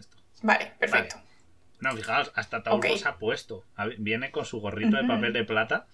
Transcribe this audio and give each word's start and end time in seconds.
esto. 0.00 0.16
Vale, 0.42 0.72
perfecto. 0.78 1.16
No, 1.80 1.96
fijaos, 1.96 2.30
hasta 2.34 2.62
Tauro 2.62 2.96
se 2.96 3.08
ha 3.08 3.16
puesto. 3.16 3.64
Viene 3.98 4.30
con 4.30 4.44
su 4.44 4.60
gorrito 4.60 4.96
de 4.96 5.04
papel 5.04 5.32
de 5.32 5.44
plata 5.44 5.86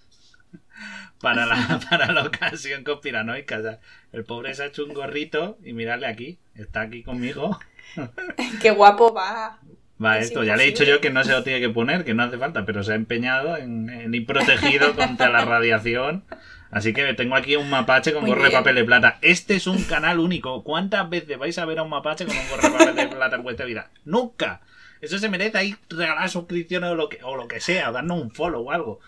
para 1.21 1.47
la, 1.47 1.81
para 1.91 2.13
la 2.13 2.25
ocasión 2.25 2.85
conspiranoica. 2.85 3.59
O 3.59 4.17
el 4.17 4.25
pobre 4.25 4.55
se 4.55 4.65
ha 4.65 4.67
hecho 4.67 4.85
un 4.85 4.95
gorrito 4.95 5.59
y 5.63 5.73
mirarle 5.73 6.07
aquí, 6.07 6.39
está 6.55 6.83
aquí 6.83 7.03
conmigo. 7.03 7.59
Qué 8.61 8.71
guapo 8.71 9.13
va. 9.13 9.61
Va 10.05 10.19
esto, 10.19 10.45
ya 10.45 10.57
le 10.57 10.65
he 10.65 10.67
dicho 10.67 10.85
yo 10.85 11.01
que 11.01 11.09
no 11.09 11.25
se 11.25 11.33
lo 11.33 11.43
tiene 11.43 11.59
que 11.59 11.71
poner, 11.71 12.05
que 12.05 12.13
no 12.13 12.23
hace 12.23 12.37
falta, 12.37 12.67
pero 12.67 12.83
se 12.83 12.93
ha 12.93 12.97
empeñado 12.97 13.57
en, 13.57 14.13
ir 14.13 14.27
protegido 14.27 14.95
contra 14.95 15.31
la 15.31 15.45
radiación. 15.45 16.25
Así 16.71 16.93
que 16.93 17.15
tengo 17.15 17.37
aquí 17.37 17.57
un 17.57 17.71
mapache 17.71 18.13
con 18.13 18.27
gorro 18.27 18.43
de 18.43 18.51
papel 18.51 18.75
de 18.75 18.85
plata. 18.85 19.19
Este 19.23 19.57
es 19.57 19.67
un 19.67 19.83
canal 19.85 20.19
único. 20.19 20.65
¿Cuántas 20.65 21.09
veces 21.09 21.39
vais 21.39 21.57
a 21.59 21.65
ver 21.65 21.79
a 21.79 21.83
un 21.83 21.91
mapache 21.91 22.27
con 22.27 22.37
un 22.37 22.49
gorro 22.49 22.63
de 22.63 22.71
papel 22.71 22.97
de 22.97 23.09
plata 23.09 23.37
en 23.37 23.43
vuestra 23.43 23.67
vida? 23.67 23.91
¡Nunca! 24.05 24.61
Eso 25.01 25.19
se 25.19 25.29
merece 25.29 25.59
ahí 25.59 25.77
regalar 25.89 26.29
suscripciones 26.29 26.91
o 26.91 26.95
lo 26.95 27.09
que, 27.09 27.23
o 27.23 27.37
lo 27.37 27.47
que 27.49 27.61
sea, 27.61 27.91
o 27.91 27.93
darnos 27.93 28.21
un 28.21 28.31
follow 28.31 28.67
o 28.67 28.73
algo. 28.73 29.01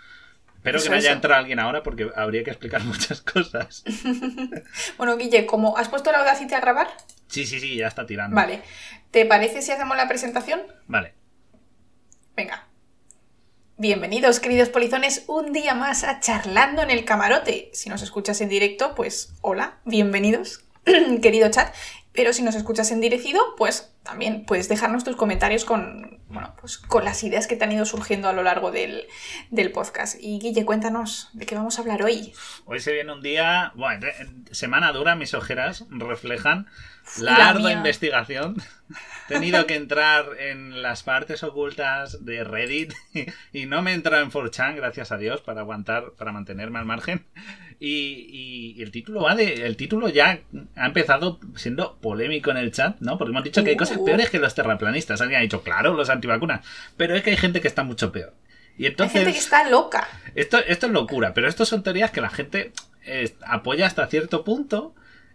Espero 0.56 0.82
que 0.82 0.88
no 0.88 0.96
haya 0.96 1.12
entrado 1.12 1.40
alguien 1.40 1.60
ahora 1.60 1.82
porque 1.82 2.10
habría 2.14 2.44
que 2.44 2.50
explicar 2.50 2.82
muchas 2.84 3.20
cosas. 3.22 3.84
bueno, 4.98 5.16
Guille, 5.16 5.46
¿cómo 5.46 5.76
has 5.76 5.88
puesto 5.88 6.12
la 6.12 6.18
Audacity 6.18 6.54
a 6.54 6.60
grabar? 6.60 6.88
Sí, 7.28 7.46
sí, 7.46 7.60
sí, 7.60 7.76
ya 7.76 7.88
está 7.88 8.06
tirando. 8.06 8.36
Vale. 8.36 8.62
¿Te 9.10 9.24
parece 9.24 9.62
si 9.62 9.72
hacemos 9.72 9.96
la 9.96 10.08
presentación? 10.08 10.60
Vale. 10.86 11.14
Venga. 12.36 12.67
Bienvenidos, 13.80 14.40
queridos 14.40 14.70
polizones, 14.70 15.22
un 15.28 15.52
día 15.52 15.72
más 15.72 16.02
a 16.02 16.18
Charlando 16.18 16.82
en 16.82 16.90
el 16.90 17.04
Camarote. 17.04 17.70
Si 17.72 17.88
nos 17.88 18.02
escuchas 18.02 18.40
en 18.40 18.48
directo, 18.48 18.96
pues 18.96 19.34
hola, 19.40 19.78
bienvenidos, 19.84 20.64
querido 21.22 21.48
chat. 21.48 21.72
Pero 22.18 22.32
si 22.32 22.42
nos 22.42 22.56
escuchas 22.56 22.90
en 22.90 23.00
direcido, 23.00 23.40
pues 23.56 23.94
también 24.02 24.44
puedes 24.44 24.68
dejarnos 24.68 25.04
tus 25.04 25.14
comentarios 25.14 25.64
con, 25.64 26.18
bueno, 26.26 26.52
pues 26.60 26.76
con 26.76 27.04
las 27.04 27.22
ideas 27.22 27.46
que 27.46 27.54
te 27.54 27.62
han 27.62 27.70
ido 27.70 27.84
surgiendo 27.84 28.28
a 28.28 28.32
lo 28.32 28.42
largo 28.42 28.72
del, 28.72 29.06
podcast. 29.72 30.16
Y 30.20 30.40
Guille, 30.40 30.64
cuéntanos 30.64 31.30
de 31.32 31.46
qué 31.46 31.54
vamos 31.54 31.78
a 31.78 31.82
hablar 31.82 32.02
hoy. 32.02 32.32
Hoy 32.64 32.80
se 32.80 32.92
viene 32.92 33.12
un 33.12 33.22
día, 33.22 33.70
bueno, 33.76 34.04
semana 34.50 34.90
dura, 34.90 35.14
mis 35.14 35.32
ojeras 35.32 35.84
reflejan 35.90 36.66
la, 37.18 37.50
ardua 37.50 37.70
investigación. 37.70 38.56
He 39.28 39.34
tenido 39.34 39.64
que 39.66 39.76
entrar 39.76 40.26
en 40.40 40.82
las 40.82 41.04
partes 41.04 41.44
ocultas 41.44 42.24
de 42.24 42.42
Reddit 42.42 42.94
y, 43.52 43.66
no 43.66 43.80
me 43.82 43.92
he 43.92 43.94
entrado 43.94 44.24
en 44.24 44.32
4chan, 44.32 44.74
gracias 44.74 45.12
a 45.12 45.18
Dios, 45.18 45.40
para 45.40 45.60
aguantar, 45.60 46.14
para 46.18 46.32
mantenerme 46.32 46.80
al 46.80 46.84
margen. 46.84 47.26
Y, 47.80 48.76
el 48.82 48.90
título 48.90 49.22
va 49.22 49.34
de. 49.34 49.66
El 49.66 49.76
título 49.76 50.08
ya 50.08 50.40
ha 50.74 50.86
empezado 50.86 51.38
siendo 51.54 51.96
polémico 52.00 52.50
en 52.50 52.56
el 52.56 52.72
chat, 52.72 52.98
¿no? 53.00 53.18
Porque 53.18 53.30
hemos 53.30 53.44
dicho 53.44 53.62
que 53.62 53.70
hay 53.70 53.76
cosas 53.76 53.98
uh. 53.98 54.04
peores 54.04 54.30
que 54.30 54.38
los 54.38 54.54
terraplanistas. 54.54 55.20
Alguien 55.20 55.38
ha 55.40 55.42
dicho, 55.42 55.62
claro, 55.62 55.94
los 55.94 56.10
antivacunas. 56.10 56.66
Pero 56.96 57.14
es 57.14 57.22
que 57.22 57.30
hay 57.30 57.36
gente 57.36 57.60
que 57.60 57.68
está 57.68 57.84
mucho 57.84 58.10
peor. 58.10 58.34
Y 58.76 58.86
entonces, 58.86 59.16
hay 59.16 59.24
gente 59.24 59.38
que 59.38 59.44
está 59.44 59.68
loca. 59.68 60.08
Esto, 60.34 60.58
esto 60.58 60.86
es 60.86 60.92
locura, 60.92 61.34
pero 61.34 61.48
esto 61.48 61.64
son 61.64 61.82
teorías 61.82 62.10
que 62.10 62.20
la 62.20 62.30
gente 62.30 62.72
eh, 63.04 63.34
apoya 63.46 63.86
hasta 63.86 64.06
cierto 64.06 64.44
punto. 64.44 64.94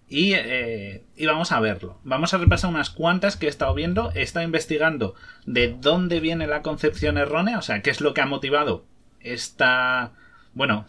Y, 0.09 0.33
eh, 0.33 1.03
y, 1.15 1.25
vamos 1.25 1.51
a 1.53 1.59
verlo. 1.61 1.99
Vamos 2.03 2.33
a 2.33 2.37
repasar 2.37 2.69
unas 2.69 2.89
cuantas 2.89 3.37
que 3.37 3.45
he 3.45 3.49
estado 3.49 3.73
viendo. 3.73 4.11
He 4.15 4.21
estado 4.21 4.45
investigando 4.45 5.15
de 5.45 5.75
dónde 5.79 6.19
viene 6.19 6.45
la 6.45 6.61
concepción 6.61 7.17
errónea, 7.17 7.57
o 7.57 7.61
sea, 7.61 7.81
qué 7.81 7.89
es 7.89 8.01
lo 8.01 8.13
que 8.13 8.21
ha 8.21 8.25
motivado 8.25 8.85
esta, 9.23 10.11
bueno, 10.53 10.85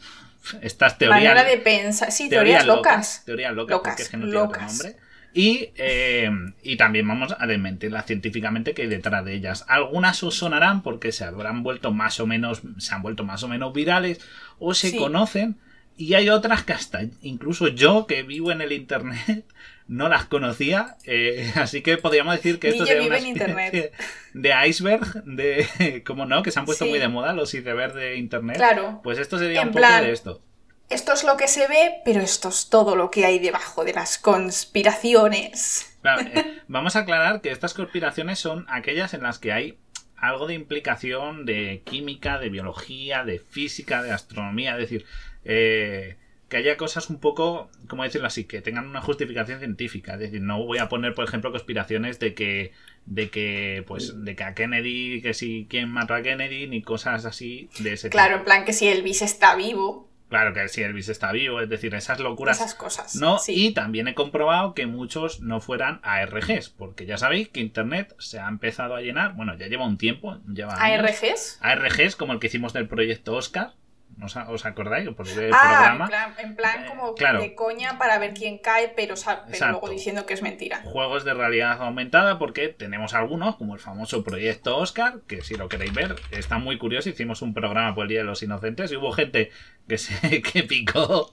estas 0.61 0.99
teorías. 0.99 1.23
Manera 1.23 1.45
de 1.45 1.59
pensar. 1.59 2.13
Sí, 2.13 2.29
teorías, 2.29 2.67
locas. 2.67 3.23
Teorías 3.25 3.55
locas, 3.55 3.81
porque 3.83 4.03
es 4.03 4.09
que 4.09 4.17
no 4.17 4.25
tiene 4.27 4.41
otro 4.41 4.61
nombre. 4.61 4.97
Y, 5.37 5.71
eh, 5.77 6.31
y, 6.63 6.77
también 6.77 7.09
vamos 7.09 7.35
a 7.37 7.47
desmentirlas 7.49 8.07
científicamente 8.07 8.73
que 8.73 8.83
hay 8.83 8.89
detrás 8.89 9.25
de 9.25 9.35
ellas. 9.35 9.65
Algunas 9.67 10.23
os 10.23 10.37
sonarán 10.37 10.83
porque 10.83 11.11
se 11.11 11.25
habrán 11.25 11.65
vuelto 11.65 11.91
más 11.91 12.21
o 12.21 12.27
menos, 12.27 12.63
se 12.79 12.95
han 12.95 13.03
vuelto 13.03 13.25
más 13.25 13.43
o 13.43 13.49
menos 13.49 13.73
virales 13.73 14.21
o 14.61 14.75
se 14.75 14.97
conocen. 14.97 15.57
Y 15.97 16.15
hay 16.15 16.29
otras 16.29 16.63
que 16.63 16.73
hasta 16.73 17.03
incluso 17.23 17.67
yo 17.67 18.07
que 18.07 18.23
vivo 18.23 18.53
en 18.53 18.61
el 18.61 18.73
internet 18.73 19.45
no 19.87 20.09
las 20.09 20.25
conocía. 20.27 20.97
Eh, 21.05 21.53
así 21.57 21.83
que 21.83 21.97
podríamos 21.97 22.37
decir 22.37 22.59
que 22.59 22.69
esto 22.69 22.87
sería 22.87 23.07
una 23.07 23.19
especie 23.19 23.93
de 24.33 24.69
iceberg, 24.69 25.25
de 25.25 26.03
como 26.07 26.27
no, 26.27 26.43
que 26.43 26.51
se 26.51 26.59
han 26.59 26.65
puesto 26.65 26.87
muy 26.87 26.99
de 26.99 27.09
moda 27.09 27.33
los 27.33 27.55
icebergs 27.55 27.95
de 27.95 28.17
internet. 28.17 28.57
Claro. 28.57 29.01
Pues 29.03 29.19
esto 29.19 29.39
sería 29.39 29.63
un 29.63 29.73
poco 29.73 29.87
de 29.87 30.13
esto 30.13 30.43
esto 30.91 31.13
es 31.13 31.25
lo 31.25 31.37
que 31.37 31.49
se 31.49 31.67
ve, 31.67 32.03
pero 32.05 32.21
esto 32.21 32.49
es 32.49 32.69
todo 32.69 32.97
lo 32.97 33.11
que 33.11 33.25
hay 33.25 33.39
debajo 33.39 33.85
de 33.85 33.93
las 33.93 34.19
conspiraciones. 34.19 35.99
Eh, 36.05 36.61
vamos 36.69 36.97
a 36.97 37.01
aclarar 37.01 37.41
que 37.41 37.51
estas 37.51 37.75
conspiraciones 37.75 38.39
son 38.39 38.67
aquellas 38.69 39.15
en 39.15 39.23
las 39.23 39.39
que 39.39 39.53
hay 39.53 39.79
algo 40.17 40.47
de 40.47 40.55
implicación 40.55 41.45
de 41.45 41.83
química, 41.85 42.39
de 42.39 42.49
biología, 42.49 43.25
de 43.25 43.39
física, 43.39 44.03
de 44.03 44.13
astronomía, 44.13 44.73
es 44.73 44.79
decir, 44.79 45.07
eh, 45.45 46.17
que 46.49 46.57
haya 46.59 46.77
cosas 46.77 47.11
un 47.11 47.19
poco, 47.19 47.71
¿cómo 47.89 48.05
decirlo 48.05 48.27
así? 48.27 48.45
Que 48.45 48.61
tengan 48.61 48.87
una 48.87 49.01
justificación 49.01 49.59
científica. 49.59 50.15
Es 50.15 50.21
decir, 50.21 50.43
no 50.43 50.65
voy 50.65 50.79
a 50.79 50.89
poner, 50.89 51.15
por 51.15 51.25
ejemplo, 51.25 51.51
conspiraciones 51.51 52.19
de 52.19 52.35
que, 52.35 52.73
de 53.07 53.31
que, 53.31 53.85
pues, 53.87 54.25
de 54.25 54.37
que 54.37 54.45
a 54.45 54.55
Kennedy, 54.55 55.23
que 55.23 55.35
si 55.35 55.67
quién 55.69 55.89
mató 55.89 56.15
a 56.15 56.23
Kennedy, 56.23 56.67
ni 56.67 56.83
cosas 56.83 57.25
así 57.25 57.69
de 57.79 57.95
ese 57.95 58.09
tipo. 58.09 58.19
Claro, 58.19 58.37
en 58.37 58.45
plan 58.45 58.65
que 58.65 58.73
si 58.73 58.89
Elvis 58.89 59.23
está 59.23 59.57
vivo. 59.57 60.11
Claro 60.29 60.53
que 60.53 60.69
si 60.69 60.83
Elvis 60.83 61.09
está 61.09 61.33
vivo, 61.33 61.61
es 61.61 61.69
decir, 61.69 61.95
esas 61.95 62.19
locuras. 62.19 62.57
Esas 62.57 62.75
cosas. 62.75 63.15
No, 63.17 63.39
y 63.47 63.73
también 63.73 64.09
he 64.09 64.15
comprobado 64.15 64.75
que 64.75 64.87
muchos 64.87 65.41
no 65.41 65.61
fueran 65.61 66.01
ARGs, 66.03 66.71
porque 66.71 67.07
ya 67.07 67.19
sabéis 67.19 67.49
que 67.49 67.61
Internet 67.61 68.15
se 68.19 68.41
ha 68.41 68.49
empezado 68.49 68.97
a 68.97 69.01
llenar, 69.01 69.35
bueno, 69.35 69.57
ya 69.57 69.69
lleva 69.69 69.87
un 69.87 69.99
tiempo, 69.99 70.39
lleva 70.53 70.75
¿ARGs? 70.75 71.59
ARGs, 71.61 72.17
como 72.17 72.33
el 72.33 72.41
que 72.41 72.49
hicimos 72.49 72.73
del 72.73 72.89
proyecto 72.89 73.35
Oscar, 73.35 73.75
¿Os, 74.23 74.65
acordáis? 74.67 75.09
Por 75.11 75.29
el 75.29 75.51
ah, 75.53 75.97
programa. 75.97 76.35
En 76.39 76.57
plan, 76.57 76.87
como 76.87 77.15
de 77.15 77.55
coña 77.55 77.99
para 77.99 78.19
ver 78.19 78.35
quién 78.35 78.59
cae, 78.59 78.89
pero, 78.95 79.15
luego 79.61 79.89
diciendo 79.89 80.27
que 80.27 80.35
es 80.35 80.43
mentira. 80.43 80.83
Juegos 80.85 81.25
de 81.25 81.35
realidad 81.35 81.81
aumentada, 81.83 82.39
porque 82.39 82.69
tenemos 82.69 83.15
algunos, 83.15 83.57
como 83.57 83.75
el 83.75 83.81
famoso 83.81 84.23
proyecto 84.25 84.77
Oscar, 84.77 85.21
que 85.27 85.43
si 85.43 85.57
lo 85.57 85.69
queréis 85.69 85.93
ver, 85.93 86.17
está 86.31 86.59
muy 86.59 86.79
curioso. 86.79 87.09
Hicimos 87.09 87.43
un 87.43 87.55
programa 87.55 87.95
por 87.95 88.05
el 88.05 88.09
Día 88.09 88.19
de 88.21 88.25
los 88.25 88.43
Inocentes 88.43 88.93
y 88.93 88.97
hubo 88.97 89.13
gente 89.13 89.51
que 89.89 89.99
se 89.99 90.43
que 90.43 90.63
picó 90.63 91.31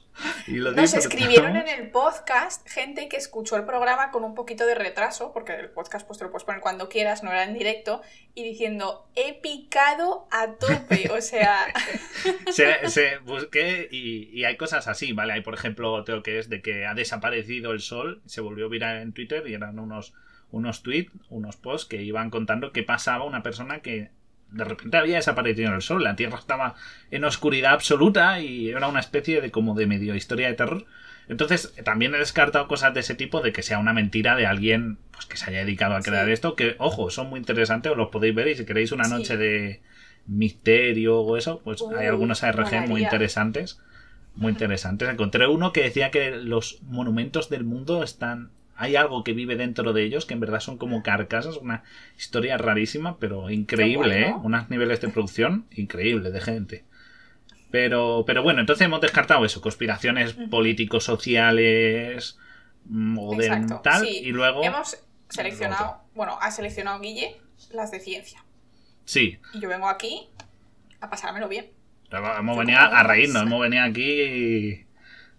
y 0.47 0.55
lo 0.55 0.71
Nos 0.71 0.93
escribieron 0.93 1.55
en 1.55 1.67
el 1.67 1.89
podcast 1.91 2.67
gente 2.67 3.07
que 3.07 3.17
escuchó 3.17 3.55
el 3.55 3.65
programa 3.65 4.11
con 4.11 4.23
un 4.23 4.35
poquito 4.35 4.65
de 4.65 4.75
retraso, 4.75 5.31
porque 5.33 5.53
el 5.53 5.69
podcast 5.69 6.05
pues 6.05 6.19
te 6.19 6.25
lo 6.25 6.31
puedes 6.31 6.43
poner 6.43 6.61
cuando 6.61 6.89
quieras, 6.89 7.23
no 7.23 7.31
era 7.31 7.43
en 7.43 7.53
directo, 7.53 8.01
y 8.33 8.43
diciendo, 8.43 9.07
he 9.15 9.33
picado 9.33 10.27
a 10.31 10.53
tope, 10.53 11.09
o 11.11 11.21
sea... 11.21 11.67
se, 12.51 12.70
busqué 13.25 13.87
y, 13.91 14.43
hay 14.43 14.57
cosas 14.57 14.87
así, 14.87 15.13
¿vale? 15.13 15.33
Hay 15.33 15.41
por 15.41 15.53
ejemplo 15.53 15.93
otro 15.93 16.23
que 16.23 16.39
es 16.39 16.49
de 16.49 16.61
que 16.61 16.85
ha 16.85 16.93
desaparecido 16.93 17.71
el 17.71 17.79
sol, 17.79 18.21
se 18.25 18.41
volvió 18.41 18.69
viral 18.69 19.01
en 19.01 19.13
Twitter 19.13 19.43
y 19.47 19.53
eran 19.53 19.79
unos, 19.79 20.13
unos 20.51 20.83
tweets, 20.83 21.11
unos 21.29 21.57
posts 21.57 21.87
que 21.87 22.03
iban 22.03 22.29
contando 22.29 22.71
qué 22.71 22.83
pasaba 22.83 23.23
una 23.25 23.43
persona 23.43 23.79
que 23.79 24.09
de 24.51 24.63
repente 24.65 24.97
había 24.97 25.15
desaparecido 25.15 25.73
el 25.73 25.81
sol, 25.81 26.03
la 26.03 26.15
Tierra 26.15 26.37
estaba 26.37 26.75
en 27.09 27.23
oscuridad 27.23 27.73
absoluta 27.73 28.39
y 28.41 28.69
era 28.69 28.87
una 28.87 28.99
especie 28.99 29.41
de 29.41 29.49
como 29.49 29.75
de 29.75 29.87
medio 29.87 30.15
historia 30.15 30.47
de 30.47 30.53
terror. 30.53 30.85
Entonces, 31.29 31.73
también 31.85 32.13
he 32.13 32.17
descartado 32.17 32.67
cosas 32.67 32.93
de 32.93 32.99
ese 32.99 33.15
tipo 33.15 33.39
de 33.41 33.53
que 33.53 33.63
sea 33.63 33.79
una 33.79 33.93
mentira 33.93 34.35
de 34.35 34.45
alguien 34.45 34.97
pues, 35.11 35.25
que 35.25 35.37
se 35.37 35.49
haya 35.49 35.59
dedicado 35.59 35.95
a 35.95 36.01
crear 36.01 36.27
esto, 36.29 36.57
que, 36.57 36.75
ojo, 36.79 37.09
son 37.09 37.29
muy 37.29 37.39
interesantes, 37.39 37.91
os 37.91 37.97
los 37.97 38.09
podéis 38.09 38.35
ver 38.35 38.49
y 38.49 38.55
si 38.55 38.65
queréis 38.65 38.91
una 38.91 39.07
noche 39.07 39.37
de 39.37 39.81
misterio 40.27 41.19
o 41.19 41.37
eso, 41.37 41.61
pues 41.63 41.83
hay 41.97 42.07
algunos 42.07 42.43
ARG 42.43 42.87
muy 42.87 43.03
interesantes. 43.03 43.79
Muy 44.35 44.53
interesantes. 44.53 45.09
Encontré 45.09 45.47
uno 45.47 45.73
que 45.73 45.83
decía 45.83 46.09
que 46.09 46.31
los 46.31 46.81
monumentos 46.83 47.49
del 47.49 47.65
mundo 47.65 48.01
están 48.01 48.49
hay 48.81 48.95
algo 48.95 49.23
que 49.23 49.33
vive 49.33 49.55
dentro 49.55 49.93
de 49.93 50.03
ellos 50.03 50.25
que 50.25 50.33
en 50.33 50.39
verdad 50.39 50.59
son 50.59 50.79
como 50.79 51.03
carcasas, 51.03 51.57
una 51.57 51.83
historia 52.17 52.57
rarísima, 52.57 53.19
pero 53.19 53.51
increíble, 53.51 54.29
¿eh? 54.29 54.35
Unos 54.41 54.71
niveles 54.71 54.99
de 55.01 55.09
producción 55.09 55.67
increíble 55.69 56.31
de 56.31 56.41
gente. 56.41 56.83
Pero, 57.69 58.23
pero 58.25 58.41
bueno, 58.41 58.59
entonces 58.59 58.83
hemos 58.83 58.99
descartado 58.99 59.45
eso, 59.45 59.61
conspiraciones 59.61 60.33
políticos, 60.49 61.03
sociales, 61.03 62.39
mm, 62.85 63.19
o 63.19 63.35
de 63.35 63.67
tal, 63.83 64.07
y 64.07 64.31
luego... 64.31 64.63
Hemos 64.63 64.97
seleccionado, 65.29 66.01
bueno, 66.15 66.39
ha 66.41 66.49
seleccionado 66.49 66.99
Guille 67.01 67.39
las 67.71 67.91
de 67.91 67.99
ciencia. 67.99 68.43
Sí. 69.05 69.39
Y 69.53 69.59
yo 69.59 69.69
vengo 69.69 69.89
aquí 69.89 70.29
a 70.99 71.09
pasármelo 71.09 71.47
bien. 71.47 71.71
Hemos 72.11 72.57
venido 72.57 72.79
a 72.79 73.03
reírnos, 73.03 73.43
hemos 73.43 73.61
venido 73.61 73.83
aquí 73.83 74.85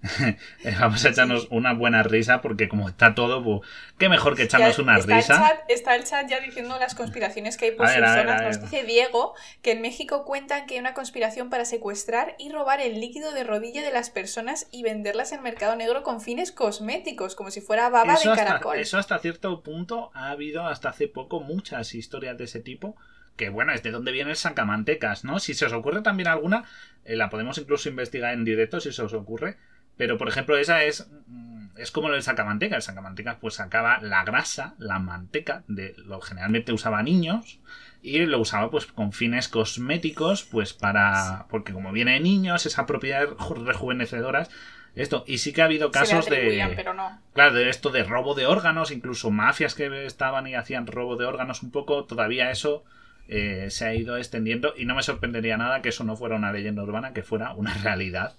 Vamos 0.81 1.05
a 1.05 1.11
echarnos 1.11 1.47
una 1.50 1.75
buena 1.75 2.03
risa 2.03 2.41
porque 2.41 2.69
como 2.69 2.88
está 2.88 3.14
todo, 3.14 3.43
pues, 3.43 3.70
qué 3.99 4.09
mejor 4.09 4.35
que 4.37 4.43
echarnos 4.43 4.79
una 4.79 4.99
está 4.99 5.17
risa. 5.17 5.35
El 5.35 5.41
chat, 5.41 5.70
está 5.70 5.94
el 5.94 6.05
chat 6.05 6.29
ya 6.29 6.41
diciendo 6.41 6.76
las 6.79 6.94
conspiraciones 6.94 7.56
que 7.56 7.67
hay 7.67 7.70
por 7.73 7.87
sus 7.87 7.97
zonas. 7.97 8.43
Nos 8.43 8.61
dice 8.61 8.85
Diego 8.85 9.35
que 9.62 9.73
en 9.73 9.81
México 9.81 10.25
cuentan 10.25 10.67
que 10.67 10.75
hay 10.75 10.81
una 10.81 10.94
conspiración 10.94 11.50
para 11.50 11.64
secuestrar 11.64 12.35
y 12.38 12.50
robar 12.50 12.81
el 12.81 13.00
líquido 13.00 13.32
de 13.32 13.44
rodilla 13.44 13.82
de 13.82 13.93
las 13.93 14.11
personas 14.11 14.67
y 14.73 14.82
venderlas 14.82 15.32
en 15.32 15.43
mercado 15.43 15.76
negro 15.76 16.03
con 16.03 16.20
fines 16.20 16.50
cosméticos, 16.50 17.37
como 17.37 17.50
si 17.50 17.61
fuera 17.61 17.88
baba 17.88 18.14
Eso 18.14 18.31
de 18.31 18.32
hasta, 18.32 18.44
caracol. 18.44 18.79
eso 18.79 18.99
hasta 18.99 19.19
cierto 19.20 19.62
punto 19.62 20.11
ha 20.14 20.31
habido 20.31 20.67
hasta 20.67 20.88
hace 20.88 21.06
poco 21.06 21.41
muchas 21.41 21.94
historias 21.94 22.37
de 22.37 22.44
ese 22.44 22.61
tipo. 22.61 22.97
Que 23.37 23.49
bueno, 23.49 23.73
es 23.73 23.82
de 23.82 23.90
dónde 23.90 24.12
viene 24.12 24.31
el 24.31 24.37
sacamantecas, 24.37 25.25
¿no? 25.25 25.38
Si 25.38 25.55
se 25.55 25.67
os 25.67 25.73
ocurre 25.73 26.02
también 26.02 26.29
alguna, 26.29 26.64
eh, 27.05 27.17
la 27.17 27.31
podemos 27.31 27.56
incluso 27.58 27.88
investigar 27.88 28.34
en 28.34 28.44
directo 28.44 28.81
si 28.81 28.93
se 28.93 29.02
os 29.02 29.14
ocurre. 29.14 29.56
Pero 29.96 30.19
por 30.19 30.29
ejemplo, 30.29 30.56
esa 30.58 30.84
es. 30.84 31.08
mm, 31.26 31.52
Es 31.76 31.90
como 31.90 32.08
lo 32.08 32.14
del 32.14 32.23
sacamantecas. 32.23 32.76
El 32.76 32.82
sacamantecas 32.82 33.37
pues 33.40 33.55
sacaba 33.55 33.99
la 34.02 34.25
grasa, 34.25 34.75
la 34.79 34.99
manteca, 34.99 35.64
de 35.69 35.94
lo 36.05 36.20
generalmente 36.20 36.73
usaba 36.73 37.02
niños. 37.02 37.58
Y 38.02 38.19
lo 38.26 38.38
usaba 38.40 38.70
pues 38.70 38.87
con 38.87 39.12
fines 39.12 39.49
cosméticos, 39.49 40.44
pues 40.44 40.73
para. 40.75 41.46
Porque 41.49 41.73
como 41.73 41.93
viene 41.93 42.12
de 42.14 42.20
niños, 42.20 42.67
esas 42.67 42.85
propiedades 42.85 43.31
ju- 43.31 43.64
rejuvenecedoras. 43.64 44.50
Esto. 44.94 45.25
Y 45.26 45.38
sí 45.38 45.52
que 45.55 45.62
ha 45.62 45.67
habido 45.67 45.90
casos 45.90 46.26
de. 46.26 46.75
pero 46.76 46.93
no. 46.94 47.19
Claro, 47.32 47.55
de 47.55 47.70
esto 47.70 47.88
de 47.90 48.05
robo 48.05 48.35
de 48.35 48.44
órganos, 48.46 48.90
incluso 48.90 49.31
mafias 49.31 49.75
que 49.75 50.05
estaban 50.05 50.46
y 50.46 50.55
hacían 50.55 50.87
robo 50.87 51.17
de 51.17 51.25
órganos 51.25 51.62
un 51.62 51.70
poco, 51.70 52.05
todavía 52.05 52.50
eso 52.50 52.85
eh, 53.29 53.69
se 53.71 53.85
ha 53.87 53.95
ido 53.95 54.17
extendiendo 54.17 54.75
y 54.77 54.85
no 54.85 54.95
me 54.95 55.03
sorprendería 55.03 55.57
nada 55.57 55.83
que 55.83 55.89
eso 55.91 56.05
no 56.05 56.17
fuera 56.17 56.37
una 56.37 56.53
leyenda 56.53 56.83
urbana, 56.83 57.13
que 57.13 57.23
fuera 57.23 57.53
una 57.55 57.75
realidad. 57.83 58.35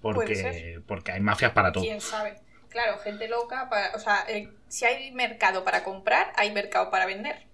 Porque, 0.00 0.80
porque 0.86 1.12
hay 1.12 1.20
mafias 1.20 1.52
para 1.52 1.72
todo. 1.72 1.82
¿Quién 1.82 2.00
sabe? 2.00 2.36
Claro, 2.68 2.98
gente 2.98 3.28
loca. 3.28 3.68
Para, 3.68 3.94
o 3.94 3.98
sea, 3.98 4.24
eh, 4.28 4.50
si 4.68 4.84
hay 4.84 5.10
mercado 5.12 5.64
para 5.64 5.82
comprar, 5.82 6.32
hay 6.36 6.52
mercado 6.52 6.90
para 6.90 7.06
vender. 7.06 7.46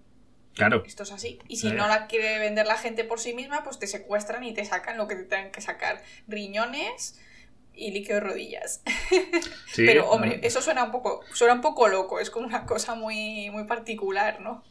Claro, 0.53 0.83
Esto 0.85 1.01
es 1.03 1.11
así. 1.11 1.39
Y 1.47 1.55
si 1.55 1.69
Eh. 1.69 1.73
no 1.73 1.87
la 1.87 2.05
quiere 2.05 2.37
vender 2.37 2.67
la 2.67 2.77
gente 2.77 3.03
por 3.05 3.19
sí 3.19 3.33
misma, 3.33 3.63
pues 3.63 3.79
te 3.79 3.87
secuestran 3.87 4.43
y 4.43 4.53
te 4.53 4.65
sacan 4.65 4.97
lo 4.97 5.07
que 5.07 5.15
te 5.15 5.23
tengan 5.23 5.51
que 5.51 5.61
sacar. 5.61 6.03
Riñones 6.27 7.19
y 7.73 7.91
líquido 7.91 8.15
de 8.15 8.19
rodillas. 8.21 8.83
sí, 9.71 9.83
Pero, 9.85 10.03
¿no? 10.03 10.09
hombre, 10.11 10.41
eso 10.43 10.61
suena 10.61 10.83
un 10.83 10.91
poco, 10.91 11.21
suena 11.33 11.55
un 11.55 11.61
poco 11.61 11.87
loco, 11.87 12.19
es 12.19 12.29
como 12.29 12.45
una 12.45 12.67
cosa 12.67 12.93
muy, 12.93 13.49
muy 13.49 13.63
particular, 13.63 14.41
¿no? 14.41 14.63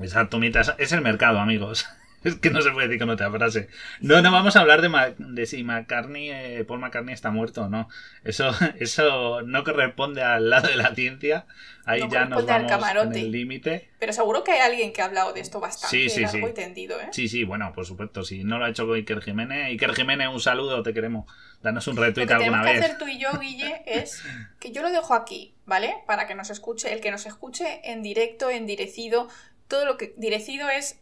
Exacto, 0.00 0.38
mientras 0.38 0.74
es 0.78 0.92
el 0.92 1.00
mercado, 1.02 1.38
amigos. 1.40 1.86
Es 2.24 2.34
que 2.34 2.50
no 2.50 2.60
se 2.60 2.72
puede 2.72 2.88
decir 2.88 2.98
con 2.98 3.10
otra 3.10 3.30
frase. 3.30 3.68
No, 4.00 4.20
no 4.20 4.32
vamos 4.32 4.56
a 4.56 4.60
hablar 4.60 4.82
de, 4.82 4.88
Ma- 4.88 5.10
de 5.16 5.46
si 5.46 5.62
McCartney, 5.62 6.30
eh, 6.30 6.64
Paul 6.66 6.80
McCartney 6.80 7.14
está 7.14 7.30
muerto 7.30 7.62
o 7.64 7.68
no. 7.68 7.88
Eso, 8.24 8.50
eso 8.80 9.42
no 9.42 9.62
corresponde 9.62 10.24
al 10.24 10.50
lado 10.50 10.66
de 10.66 10.74
la 10.74 10.92
ciencia. 10.92 11.46
Ahí 11.84 12.00
No 12.00 12.08
ya 12.10 12.24
nos 12.24 12.40
al 12.48 12.66
vamos 12.66 13.06
en 13.06 13.14
el 13.16 13.30
límite. 13.30 13.90
Pero 14.00 14.12
seguro 14.12 14.42
que 14.42 14.50
hay 14.50 14.58
alguien 14.60 14.92
que 14.92 15.02
ha 15.02 15.04
hablado 15.04 15.34
de 15.34 15.40
esto 15.40 15.60
bastante 15.60 15.96
Sí, 15.96 16.08
sí, 16.08 16.22
largo 16.22 16.46
sí. 16.48 16.50
y 16.50 16.54
tendido, 16.54 17.00
¿eh? 17.00 17.08
Sí, 17.12 17.28
sí, 17.28 17.44
bueno, 17.44 17.72
por 17.72 17.86
supuesto. 17.86 18.24
Si 18.24 18.42
no 18.42 18.58
lo 18.58 18.64
ha 18.64 18.70
hecho 18.70 18.92
Iker 18.92 19.20
Jiménez, 19.22 19.66
Iker 19.66 19.94
Jiménez, 19.94 20.26
un 20.28 20.40
saludo, 20.40 20.82
te 20.82 20.92
queremos. 20.92 21.30
Danos 21.62 21.86
un 21.86 21.94
Lo 21.94 22.02
retweet 22.02 22.26
que 22.26 22.32
alguna 22.34 22.62
tenemos 22.62 22.66
que 22.66 22.72
vez. 22.72 22.84
hacer 22.86 22.98
tú 22.98 23.06
y 23.06 23.18
yo, 23.20 23.38
Guille, 23.38 23.82
es 23.86 24.24
que 24.58 24.72
yo 24.72 24.82
lo 24.82 24.90
dejo 24.90 25.14
aquí, 25.14 25.54
¿vale? 25.64 25.94
Para 26.08 26.26
que 26.26 26.34
nos 26.34 26.50
escuche, 26.50 26.92
el 26.92 27.00
que 27.00 27.12
nos 27.12 27.24
escuche 27.24 27.82
en 27.84 28.02
directo, 28.02 28.50
en 28.50 28.66
direcido, 28.66 29.28
todo 29.68 29.84
lo 29.84 29.96
que 29.96 30.14
direcido 30.16 30.68
es 30.68 30.98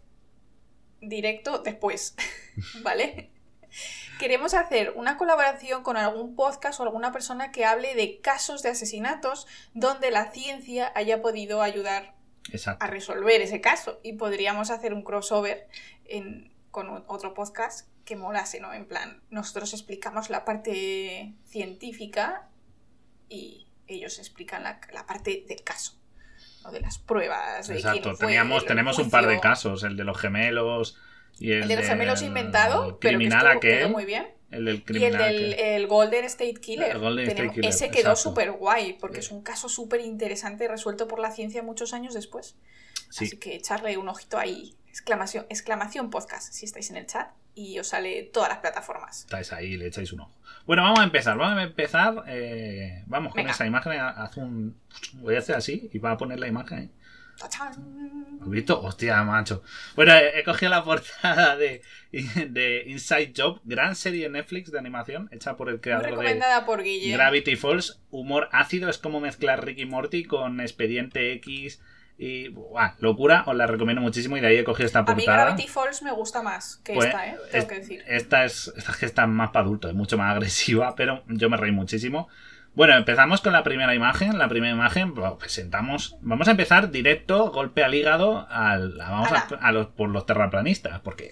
directo 1.00 1.58
después, 1.58 2.14
¿vale? 2.82 3.30
Queremos 4.18 4.54
hacer 4.54 4.92
una 4.96 5.16
colaboración 5.16 5.82
con 5.82 5.96
algún 5.96 6.36
podcast 6.36 6.78
o 6.78 6.84
alguna 6.84 7.10
persona 7.12 7.50
que 7.50 7.64
hable 7.64 7.94
de 7.96 8.20
casos 8.20 8.62
de 8.62 8.68
asesinatos 8.70 9.46
donde 9.74 10.10
la 10.12 10.30
ciencia 10.30 10.92
haya 10.94 11.20
podido 11.20 11.60
ayudar 11.62 12.14
Exacto. 12.52 12.84
a 12.84 12.88
resolver 12.88 13.40
ese 13.40 13.60
caso 13.60 13.98
y 14.04 14.12
podríamos 14.12 14.70
hacer 14.70 14.94
un 14.94 15.02
crossover 15.02 15.66
en- 16.04 16.52
con 16.70 17.04
otro 17.08 17.34
podcast 17.34 17.88
que 18.04 18.16
molase, 18.16 18.60
¿no? 18.60 18.72
En 18.72 18.86
plan, 18.86 19.22
nosotros 19.30 19.72
explicamos 19.72 20.30
la 20.30 20.44
parte 20.44 21.34
científica 21.46 22.48
y 23.28 23.66
ellos 23.86 24.18
explican 24.18 24.62
la, 24.62 24.80
la 24.92 25.06
parte 25.06 25.44
del 25.48 25.62
caso, 25.64 25.98
De 26.72 26.80
las 26.80 26.98
pruebas, 26.98 27.68
de 27.68 27.74
Exacto. 27.76 28.16
fue, 28.16 28.26
Teníamos, 28.28 28.64
tenemos 28.66 28.98
un 28.98 29.10
par 29.10 29.26
de 29.26 29.38
casos, 29.40 29.82
el 29.84 29.96
de 29.96 30.04
los 30.04 30.18
gemelos 30.18 30.96
y 31.38 31.52
el, 31.52 31.62
El 31.62 31.68
de 31.68 31.76
los 31.76 31.86
gemelos 31.86 32.20
del 32.20 32.28
inventado, 32.28 32.82
pero 32.86 32.98
que 32.98 33.08
criminal 33.08 33.40
estuvo- 33.46 33.58
aquel, 33.58 33.78
quedó 33.78 33.88
muy 33.90 34.04
bien. 34.04 34.28
el 34.50 34.64
del 34.64 34.74
Y 34.74 34.78
el 34.78 34.84
criminal 34.84 35.32
del 35.32 35.52
el 35.54 35.86
Golden 35.86 36.24
State 36.24 36.54
Killer. 36.54 36.90
El 36.92 36.98
Golden 36.98 37.28
State 37.28 37.50
Killer, 37.50 37.68
ese 37.70 37.90
quedó 37.90 38.14
súper 38.16 38.52
guay, 38.52 38.94
porque 38.94 39.20
es 39.20 39.30
un 39.30 39.42
caso 39.42 39.68
súper 39.68 40.00
interesante 40.00 40.66
resuelto 40.68 41.06
por 41.08 41.18
la 41.18 41.30
ciencia 41.32 41.62
muchos 41.62 41.92
años 41.92 42.14
después. 42.14 42.56
Sí. 43.10 43.26
Así 43.26 43.36
que 43.36 43.54
echarle 43.56 43.96
un 43.98 44.08
ojito 44.08 44.38
ahí. 44.38 44.74
Exclamación, 44.94 45.44
exclamación 45.50 46.08
podcast 46.08 46.52
si 46.52 46.66
estáis 46.66 46.88
en 46.90 46.96
el 46.96 47.06
chat 47.06 47.28
y 47.56 47.80
os 47.80 47.88
sale 47.88 48.30
todas 48.32 48.48
las 48.48 48.58
plataformas. 48.58 49.22
Estáis 49.22 49.52
ahí, 49.52 49.76
le 49.76 49.88
echáis 49.88 50.12
un 50.12 50.20
ojo. 50.20 50.30
Bueno, 50.66 50.84
vamos 50.84 51.00
a 51.00 51.02
empezar. 51.02 51.36
Vamos 51.36 51.58
a 51.58 51.62
empezar. 51.64 52.22
eh, 52.28 53.02
vamos 53.06 53.32
con 53.32 53.38
Venga. 53.38 53.50
esa 53.50 53.66
imagen. 53.66 54.00
Haz 54.00 54.36
un. 54.36 54.78
Voy 55.14 55.34
a 55.34 55.40
hacer 55.40 55.56
así 55.56 55.90
y 55.92 55.98
va 55.98 56.12
a 56.12 56.16
poner 56.16 56.38
la 56.38 56.46
imagen. 56.46 56.92
¡Tachán! 57.36 58.38
¿Has 58.40 58.48
visto? 58.48 58.80
Hostia, 58.80 59.20
macho. 59.24 59.64
Bueno, 59.96 60.14
he 60.14 60.44
cogido 60.44 60.70
la 60.70 60.84
portada 60.84 61.56
de, 61.56 61.82
de 62.12 62.84
Inside 62.86 63.32
Job, 63.36 63.60
gran 63.64 63.96
serie 63.96 64.22
de 64.22 64.28
Netflix 64.28 64.70
de 64.70 64.78
animación 64.78 65.28
hecha 65.32 65.56
por 65.56 65.70
el 65.70 65.80
creador 65.80 66.04
de 66.04 66.10
recomendada 66.12 66.64
por 66.64 66.84
Guille. 66.84 67.12
Gravity 67.14 67.56
Falls. 67.56 68.00
Humor 68.12 68.48
ácido, 68.52 68.88
es 68.88 68.98
como 68.98 69.18
mezclar 69.18 69.64
Ricky 69.64 69.86
Morty 69.86 70.22
con 70.22 70.60
Expediente 70.60 71.32
X 71.32 71.80
y. 72.18 72.48
¡buah! 72.48 72.94
locura, 73.00 73.44
os 73.46 73.54
la 73.56 73.66
recomiendo 73.66 74.00
muchísimo 74.02 74.36
y 74.36 74.40
de 74.40 74.46
ahí 74.48 74.56
he 74.56 74.64
cogido 74.64 74.86
esta 74.86 75.00
A 75.00 75.02
mí 75.02 75.08
portada. 75.24 75.44
Gravity 75.46 75.68
Falls 75.68 76.02
me 76.02 76.12
gusta 76.12 76.42
más 76.42 76.76
que 76.84 76.94
Pues, 76.94 77.06
esta, 77.06 77.26
¿eh? 77.28 77.36
Tengo 77.50 77.62
es- 77.62 77.64
que 77.66 77.74
decir. 77.80 78.04
Esta 78.06 78.44
es, 78.44 78.72
esta 78.76 78.92
es 78.92 78.96
que 78.98 79.06
está 79.06 79.26
más 79.26 79.50
para 79.50 79.64
adultos, 79.64 79.90
es 79.90 79.96
mucho 79.96 80.16
más 80.18 80.32
agresiva, 80.32 80.94
pero 80.96 81.22
yo 81.28 81.50
me 81.50 81.56
reí 81.56 81.72
muchísimo. 81.72 82.28
Bueno, 82.76 82.96
empezamos 82.96 83.40
con 83.40 83.52
la 83.52 83.62
primera 83.62 83.94
imagen. 83.94 84.36
La 84.36 84.48
primera 84.48 84.74
imagen, 84.74 85.14
pues, 85.14 85.30
presentamos. 85.38 86.16
Vamos 86.22 86.48
a 86.48 86.50
empezar 86.50 86.90
directo, 86.90 87.52
golpe 87.52 87.84
al 87.84 87.94
hígado, 87.94 88.48
al, 88.50 89.00
a- 89.00 89.10
vamos 89.10 89.28
a, 89.60 89.70
los, 89.70 89.86
por 89.88 90.08
los 90.10 90.26
terraplanistas. 90.26 90.98
Porque 91.00 91.30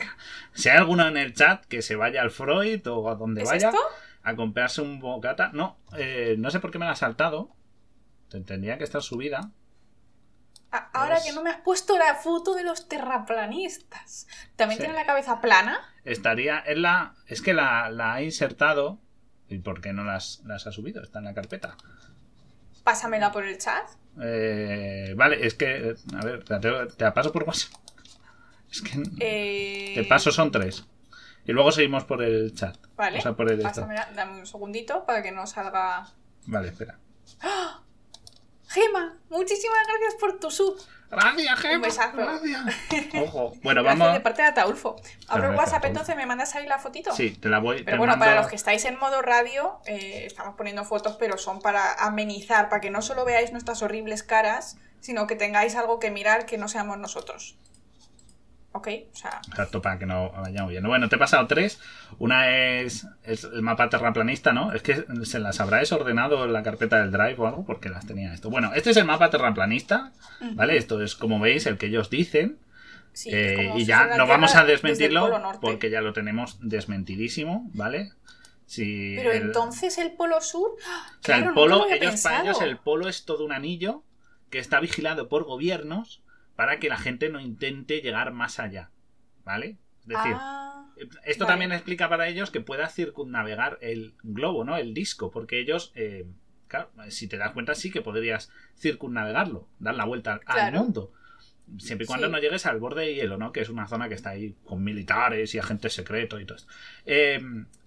si 0.52 0.69
hay 0.69 0.76
alguno 0.78 1.06
en 1.08 1.17
el 1.17 1.35
chat 1.35 1.64
que 1.64 1.82
se 1.82 1.96
vaya 1.96 2.23
al 2.23 2.31
Freud 2.31 2.87
o 2.87 3.11
a 3.11 3.17
donde 3.17 3.43
¿Es 3.43 3.49
vaya 3.50 3.70
esto? 3.70 3.81
a 4.23 4.37
comprarse 4.37 4.82
un 4.82 5.00
bocata. 5.00 5.50
No, 5.52 5.78
eh, 5.99 6.37
no 6.38 6.49
sé 6.52 6.61
por 6.61 6.70
qué 6.70 6.78
me 6.78 6.85
la 6.85 6.93
ha 6.93 6.96
saltado. 6.96 7.50
Tendría 8.28 8.78
que 8.78 8.85
estar 8.85 9.02
subida. 9.02 9.50
A- 10.72 10.90
ahora 10.94 11.16
Es- 11.19 11.24
que 11.24 11.32
no 11.32 11.42
me 11.42 11.50
has 11.50 11.60
puesto 11.60 11.96
la 11.98 12.14
foto 12.16 12.54
de 12.54 12.64
los 12.64 12.88
terraplanistas. 12.88 14.26
¿También 14.56 14.78
Sí. 14.78 14.84
tienen 14.84 14.96
la 14.96 15.06
cabeza 15.06 15.40
plana? 15.40 15.78
Estaría 16.04 16.62
en 16.66 16.82
la. 16.82 17.14
Es 17.26 17.42
que 17.42 17.52
la, 17.54 17.90
la 17.90 18.14
ha 18.14 18.22
insertado. 18.22 18.98
¿Y 19.48 19.58
por 19.58 19.80
qué 19.82 19.92
no 19.92 20.02
las, 20.02 20.40
las 20.46 20.66
ha 20.66 20.72
subido? 20.72 21.02
Está 21.02 21.19
en 21.19 21.26
la 21.26 21.34
carpeta. 21.34 21.76
Pásamela 22.84 23.30
por 23.30 23.44
el 23.44 23.58
chat. 23.58 23.86
Eh, 24.20 25.14
vale, 25.16 25.46
es 25.46 25.54
que. 25.54 25.94
A 26.20 26.24
ver, 26.24 26.42
te, 26.44 26.54
la- 26.70 26.86
te 26.88 27.04
la 27.04 27.14
paso 27.14 27.32
por 27.32 27.44
WhatsApp. 27.44 27.72
Es 28.70 28.80
que. 28.82 29.02
Eh, 29.20 29.92
Te 29.94 30.04
paso 30.04 30.32
son 30.32 30.50
tres. 30.50 30.87
Y 31.44 31.52
luego 31.52 31.70
seguimos 31.73 32.04
por 32.04 32.23
el 32.23 32.54
chat. 32.54 32.76
Vale. 32.97 33.18
O 33.18 33.20
sea, 33.20 33.32
por 33.35 33.50
el 33.50 33.58
esto. 33.58 33.68
Pásamela, 33.68 34.08
dame 34.14 34.38
un 34.40 34.47
segundito 34.47 35.04
para 35.04 35.23
que 35.23 35.32
no 35.32 35.47
salga. 35.47 36.06
Vale, 36.47 36.68
espera. 36.68 36.99
Gema, 38.73 39.17
muchísimas 39.31 39.87
gracias 39.87 40.14
por 40.21 40.38
tu 40.41 40.50
sub. 40.50 40.76
Gracias, 41.11 41.61
Gemma. 41.61 41.76
Un 41.76 41.83
besazo. 41.83 42.17
Gracias. 42.17 42.61
Ojo. 43.23 43.52
Bueno, 43.62 43.83
Gracias 43.83 43.99
vamos. 43.99 44.14
de 44.14 44.21
parte 44.21 44.41
de 44.43 44.49
Ataulfo. 44.49 44.97
Abro 45.29 45.50
el 45.50 45.57
WhatsApp, 45.57 45.85
entonces 45.85 46.17
me 46.17 46.25
mandas 46.25 46.55
ahí 46.55 46.67
la 46.67 46.79
fotito. 46.79 47.14
Sí, 47.14 47.33
te 47.33 47.50
la 47.50 47.59
voy. 47.59 47.83
Pero 47.83 47.99
bueno, 47.99 48.12
mando- 48.12 48.25
para 48.25 48.41
los 48.41 48.49
que 48.49 48.57
estáis 48.57 48.85
en 48.87 48.99
modo 48.99 49.21
radio, 49.21 49.79
eh, 49.85 50.25
estamos 50.25 50.55
poniendo 50.57 50.85
fotos, 50.87 51.17
pero 51.19 51.37
son 51.37 51.61
para 51.61 51.93
amenizar, 52.02 52.71
para 52.71 52.81
que 52.81 52.91
no 52.91 53.02
solo 53.02 53.26
veáis 53.26 53.52
nuestras 53.52 53.83
horribles 53.83 54.23
caras, 54.23 54.79
sino 55.00 55.26
que 55.26 55.37
tengáis 55.37 55.75
algo 55.76 55.99
que 55.99 56.11
mirar 56.11 56.47
que 56.47 56.57
no 56.57 56.67
seamos 56.69 56.97
nosotros. 56.97 57.57
¿Ok? 58.75 58.88
O 59.12 59.17
sea, 59.17 59.41
Exacto, 59.49 59.83
para 59.83 59.99
que 59.99 60.07
no 60.07 60.31
vayamos 60.33 60.71
viendo. 60.71 60.88
Bueno, 60.88 61.09
te 61.09 61.17
he 61.17 61.19
pasado 61.19 61.47
tres. 61.47 61.79
Una 62.19 62.50
es, 62.50 63.07
es 63.23 63.45
el 63.45 63.61
mapa 63.62 63.91
terraplanista, 63.91 64.52
¿no? 64.52 64.73
Es 64.73 64.83
que 64.83 65.05
se 65.25 65.38
las 65.38 65.61
habrá 65.61 65.79
desordenado 65.79 66.45
en 66.45 66.52
la 66.55 66.62
carpeta 66.62 66.99
del 66.99 67.11
Drive 67.12 67.37
o 67.38 67.47
algo 67.47 67.64
porque 67.67 67.91
las 67.91 68.07
tenía 68.07 68.33
esto. 68.33 68.49
Bueno, 68.49 68.73
este 68.75 68.91
es 68.91 68.97
el 68.97 69.05
mapa 69.05 69.29
terraplanista, 69.29 70.12
¿vale? 70.55 70.76
Esto 70.79 71.02
es, 71.02 71.14
como 71.14 71.38
veis, 71.38 71.67
el 71.67 71.76
que 71.76 71.87
ellos 71.87 72.09
dicen. 72.09 72.59
sí, 73.12 73.29
Eh, 73.31 73.73
y 73.76 73.85
ya 73.85 74.17
no 74.17 74.26
vamos 74.26 74.55
a 74.57 74.64
desmentirlo 74.64 75.59
porque 75.61 75.91
ya 75.91 76.00
lo 76.00 76.14
tenemos 76.14 76.57
desmentidísimo, 76.61 77.71
¿vale? 77.75 78.12
Si 78.64 79.14
Pero 79.17 79.33
el- 79.33 79.43
entonces 79.43 79.99
el 79.99 80.12
Polo 80.12 80.41
Sur. 80.41 80.71
¡Ah! 80.87 81.07
o 81.21 81.23
sea, 81.23 81.37
el 81.37 81.52
polo, 81.52 81.87
ellos 81.91 82.23
para 82.23 82.41
ellos 82.43 82.62
el 82.62 82.79
polo 82.79 83.07
es 83.09 83.26
todo 83.26 83.45
un 83.45 83.52
anillo 83.52 84.02
que 84.49 84.59
está 84.59 84.81
vigilado 84.81 85.29
por 85.29 85.45
gobiernos 85.45 86.22
para 86.62 86.78
que 86.78 86.88
la 86.88 86.97
gente 86.97 87.28
no 87.28 87.40
intente 87.40 88.00
llegar 88.02 88.33
más 88.33 88.61
allá, 88.61 88.90
¿vale? 89.45 89.78
Es 90.02 90.07
decir, 90.07 90.37
Ah, 90.38 90.87
Esto 91.25 91.45
Vale. 91.47 91.52
también 91.54 91.73
explica 91.73 92.09
para 92.09 92.28
ellos 92.28 92.52
que 92.52 92.61
puedas 92.61 92.95
circunnavegar 92.95 93.78
el 93.81 94.14
globo, 94.23 94.62
¿no? 94.62 94.76
El 94.76 94.95
disco, 94.95 95.33
porque 95.33 95.59
ellos, 95.59 95.90
eh, 95.97 96.25
claro, 96.69 96.90
si 97.09 97.26
te 97.26 97.37
das 97.38 97.50
cuenta, 97.50 97.75
sí 97.75 97.90
que 97.90 98.00
podrías 98.02 98.52
circunnavegarlo, 98.78 99.66
dar 99.81 99.97
la 99.97 100.04
vuelta 100.04 100.38
al 100.47 100.73
mundo. 100.73 101.12
Siempre 101.78 102.04
y 102.04 102.07
cuando 102.07 102.26
Sí. 102.28 102.33
no 102.33 102.38
llegues 102.38 102.66
al 102.66 102.78
borde 102.78 103.07
de 103.07 103.14
hielo, 103.16 103.38
¿no? 103.38 103.50
Que 103.50 103.61
es 103.62 103.69
una 103.71 103.88
zona 103.88 104.09
que 104.09 104.14
está 104.14 104.31
ahí 104.31 104.54
con 104.64 104.85
militares 104.85 105.52
y 105.54 105.59
agentes 105.59 105.95
secretos 105.95 106.40
y 106.40 106.45
todo 106.45 106.59
esto. 106.59 106.73
Eh, 107.07 107.40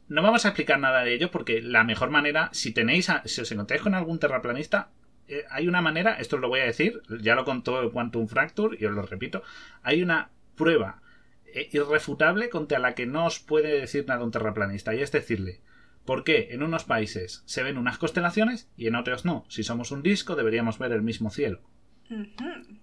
no 0.10 0.22
vamos 0.22 0.44
a 0.44 0.50
explicar 0.50 0.79
nada 0.79 1.03
de 1.05 1.13
ello 1.13 1.32
porque 1.32 1.62
la 1.62 1.86
mejor 1.86 2.10
manera, 2.10 2.50
si 2.51 2.74
tenéis, 2.74 3.10
a- 3.10 3.22
si 3.25 3.39
os 3.39 3.51
encontráis 3.51 3.82
con 3.84 3.94
algún 3.96 4.20
terraplanista, 4.20 4.89
eh, 5.27 5.44
hay 5.50 5.67
una 5.67 5.82
manera, 5.82 6.13
esto 6.20 6.36
os 6.38 6.41
lo 6.41 6.48
voy 6.48 6.60
a 6.60 6.65
decir, 6.65 7.01
ya 7.22 7.36
lo 7.36 7.46
contó 7.46 7.91
Quantum 7.91 8.27
Fracture 8.27 8.77
y 8.79 8.86
os 8.86 8.94
lo 8.94 9.01
repito, 9.01 9.44
hay 9.84 10.01
una 10.01 10.29
prueba 10.55 11.01
eh, 11.46 11.70
irrefutable 11.72 12.50
contra 12.50 12.79
la 12.79 12.96
que 12.96 13.05
no 13.05 13.25
os 13.25 13.39
puede 13.39 13.79
decir 13.79 14.05
nada 14.08 14.24
un 14.24 14.32
terraplanista 14.32 14.94
y 14.94 15.01
es 15.01 15.12
decirle, 15.12 15.62
¿por 16.05 16.24
qué 16.24 16.50
en 16.51 16.63
unos 16.63 16.84
países 16.84 17.44
se 17.46 17.63
ven 17.63 17.77
unas 17.77 17.98
constelaciones 17.98 18.70
y 18.77 18.88
en 18.88 18.96
otros 18.96 19.25
no? 19.25 19.46
Si 19.50 19.63
somos 19.63 19.91
un 19.91 20.03
disco 20.03 20.36
deberíamos 20.36 20.79
ver 20.79 20.91
el 20.91 21.01
mismo 21.01 21.29
cielo. 21.29 21.62
Ujú. 22.10 22.79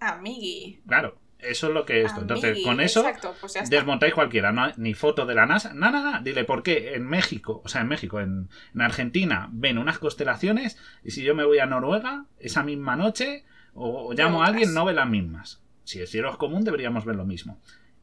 Amigui. 0.00 0.80
Claro, 0.86 1.18
eso 1.42 1.68
es 1.68 1.74
lo 1.74 1.84
que 1.84 2.00
es 2.00 2.06
esto. 2.06 2.20
Entonces, 2.22 2.62
con 2.64 2.80
eso 2.80 3.04
pues 3.40 3.54
desmontáis 3.68 4.14
cualquiera, 4.14 4.52
no 4.52 4.72
ni 4.76 4.94
foto 4.94 5.26
de 5.26 5.34
la 5.34 5.46
NASA, 5.46 5.74
nada, 5.74 6.02
nada. 6.02 6.20
Dile 6.20 6.44
por 6.44 6.62
qué 6.62 6.94
en 6.94 7.06
México, 7.06 7.60
o 7.64 7.68
sea, 7.68 7.80
en 7.80 7.88
México, 7.88 8.20
en, 8.20 8.48
en 8.74 8.80
Argentina, 8.80 9.48
ven 9.52 9.78
unas 9.78 9.98
constelaciones 9.98 10.78
y 11.04 11.10
si 11.10 11.22
yo 11.22 11.34
me 11.34 11.44
voy 11.44 11.58
a 11.58 11.66
Noruega 11.66 12.26
esa 12.38 12.62
misma 12.62 12.96
noche 12.96 13.44
o, 13.74 14.08
o 14.08 14.12
llamo 14.14 14.42
a 14.42 14.46
alguien, 14.46 14.74
no 14.74 14.84
ve 14.84 14.92
las 14.92 15.08
mismas. 15.08 15.62
Si 15.84 16.00
el 16.00 16.06
cielo 16.06 16.30
es 16.30 16.36
común, 16.36 16.64
deberíamos 16.64 17.04
ver 17.04 17.16
lo 17.16 17.24
mismo. 17.24 17.60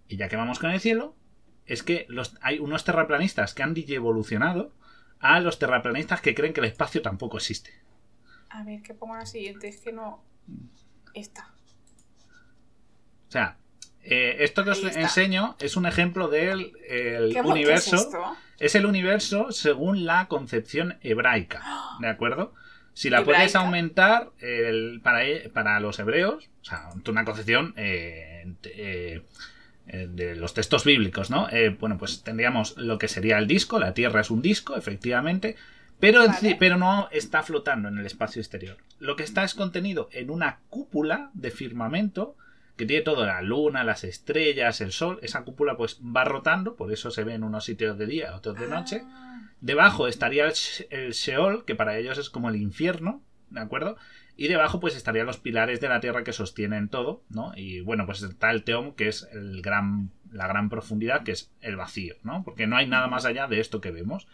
Y 0.07 0.17
ya 0.17 0.27
que 0.27 0.35
vamos 0.35 0.59
con 0.59 0.71
el 0.71 0.79
cielo, 0.79 1.15
es 1.65 1.83
que 1.83 2.05
los, 2.09 2.35
hay 2.41 2.59
unos 2.59 2.83
terraplanistas 2.83 3.53
que 3.53 3.63
han 3.63 3.75
evolucionado 3.77 4.73
a 5.19 5.39
los 5.39 5.59
terraplanistas 5.59 6.21
que 6.21 6.33
creen 6.33 6.53
que 6.53 6.61
el 6.61 6.65
espacio 6.65 7.01
tampoco 7.01 7.37
existe. 7.37 7.71
A 8.49 8.63
ver, 8.63 8.81
¿qué 8.81 8.93
pongo 8.93 9.15
la 9.15 9.25
siguiente? 9.25 9.67
Es 9.67 9.77
que 9.77 9.93
no. 9.93 10.23
Esta. 11.13 11.53
O 13.29 13.31
sea, 13.31 13.57
eh, 14.03 14.37
esto 14.39 14.63
que 14.63 14.71
os 14.71 14.83
enseño 14.83 15.55
es 15.59 15.77
un 15.77 15.85
ejemplo 15.85 16.27
del 16.27 16.73
el 16.87 17.31
¿Qué 17.33 17.41
mo- 17.41 17.49
qué 17.49 17.59
universo. 17.59 17.95
es? 17.95 18.07
Es 18.59 18.75
el 18.75 18.85
universo 18.85 19.51
según 19.51 20.05
la 20.05 20.27
concepción 20.27 20.97
hebraica. 21.01 21.61
¿De 21.99 22.07
acuerdo? 22.09 22.53
Si 22.93 23.09
la 23.09 23.23
puedes 23.23 23.39
Hebraica. 23.41 23.59
aumentar 23.59 24.31
el- 24.39 24.99
para, 25.01 25.21
para 25.53 25.79
los 25.79 25.99
hebreos, 25.99 26.49
o 26.61 26.65
sea, 26.65 26.89
una 27.07 27.23
concepción 27.23 27.73
eh, 27.77 28.51
eh, 28.63 29.21
de 29.87 30.35
los 30.35 30.53
textos 30.53 30.83
bíblicos, 30.83 31.29
¿no? 31.29 31.47
Bueno, 31.79 31.97
pues 31.97 32.21
tendríamos 32.23 32.75
lo 32.77 32.97
que 32.97 33.07
sería 33.07 33.37
el 33.37 33.47
disco, 33.47 33.79
la 33.79 33.93
Tierra 33.93 34.21
es 34.21 34.29
un 34.31 34.41
disco, 34.41 34.75
efectivamente, 34.75 35.55
pero, 35.99 36.25
Vale. 36.27 36.55
pero 36.59 36.77
no 36.77 37.07
está 37.11 37.41
flotando 37.43 37.87
en 37.89 37.97
el 37.97 38.05
espacio 38.05 38.41
exterior. 38.41 38.77
Lo 38.99 39.15
que 39.15 39.23
está 39.23 39.43
es 39.43 39.53
contenido 39.55 40.09
en 40.11 40.29
una 40.29 40.59
cúpula 40.69 41.29
de 41.33 41.51
firmamento 41.51 42.35
que 42.79 42.85
tiene 42.85 43.03
todo, 43.03 43.25
la 43.25 43.41
luna, 43.41 43.83
las 43.83 44.05
estrellas, 44.05 44.79
el 44.79 44.93
sol, 44.93 45.19
esa 45.21 45.43
cúpula 45.43 45.75
pues 45.75 45.99
va 45.99 46.23
rotando, 46.23 46.77
por 46.77 46.93
eso 46.93 47.11
se 47.11 47.25
ve 47.25 47.33
en 47.33 47.43
unos 47.43 47.65
sitios 47.65 47.97
de 47.97 48.05
día, 48.05 48.33
otros 48.33 48.57
de 48.57 48.67
noche. 48.69 49.01
Ah, 49.05 49.41
Debajo 49.59 50.07
estaría 50.07 50.45
el, 50.45 50.53
el 50.89 51.11
Sheol, 51.11 51.65
que 51.65 51.75
para 51.75 51.97
ellos 51.97 52.17
es 52.17 52.29
como 52.29 52.47
el 52.47 52.55
infierno, 52.55 53.21
¿de 53.49 53.59
acuerdo? 53.59 53.97
Y 54.37 54.47
debajo 54.47 54.79
pues 54.79 54.95
estarían 54.95 55.25
los 55.25 55.39
pilares 55.39 55.81
de 55.81 55.89
la 55.89 55.99
tierra 55.99 56.23
que 56.23 56.31
sostienen 56.31 56.87
todo, 56.87 57.21
¿no? 57.27 57.51
Y 57.57 57.81
bueno, 57.81 58.05
pues 58.05 58.21
está 58.21 58.49
el 58.51 58.63
Teom, 58.63 58.95
que 58.95 59.09
es 59.09 59.27
el 59.33 59.61
gran, 59.61 60.11
la 60.31 60.47
gran 60.47 60.69
profundidad, 60.69 61.23
que 61.23 61.33
es 61.33 61.51
el 61.59 61.75
vacío, 61.75 62.15
¿no? 62.23 62.43
Porque 62.45 62.65
no 62.65 62.77
hay 62.77 62.87
nada 62.87 63.07
más 63.07 63.25
allá 63.25 63.47
de 63.47 63.59
esto 63.59 63.81
que 63.81 63.91
vemos. 63.91 64.25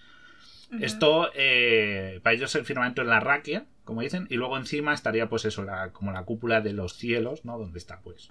Esto, 0.80 1.32
eh, 1.34 2.20
para 2.22 2.36
ellos 2.36 2.54
el 2.54 2.66
firmamento 2.66 3.02
es 3.02 3.08
la 3.08 3.20
raquia, 3.20 3.66
como 3.86 4.02
dicen, 4.02 4.28
y 4.30 4.36
luego 4.36 4.58
encima 4.58 4.94
estaría 4.94 5.30
pues 5.30 5.46
eso, 5.46 5.64
la- 5.64 5.92
como 5.94 6.12
la 6.12 6.24
cúpula 6.24 6.60
de 6.60 6.74
los 6.74 6.96
cielos, 6.98 7.46
¿no? 7.46 7.58
Donde 7.58 7.80
está 7.80 8.02
pues 8.02 8.28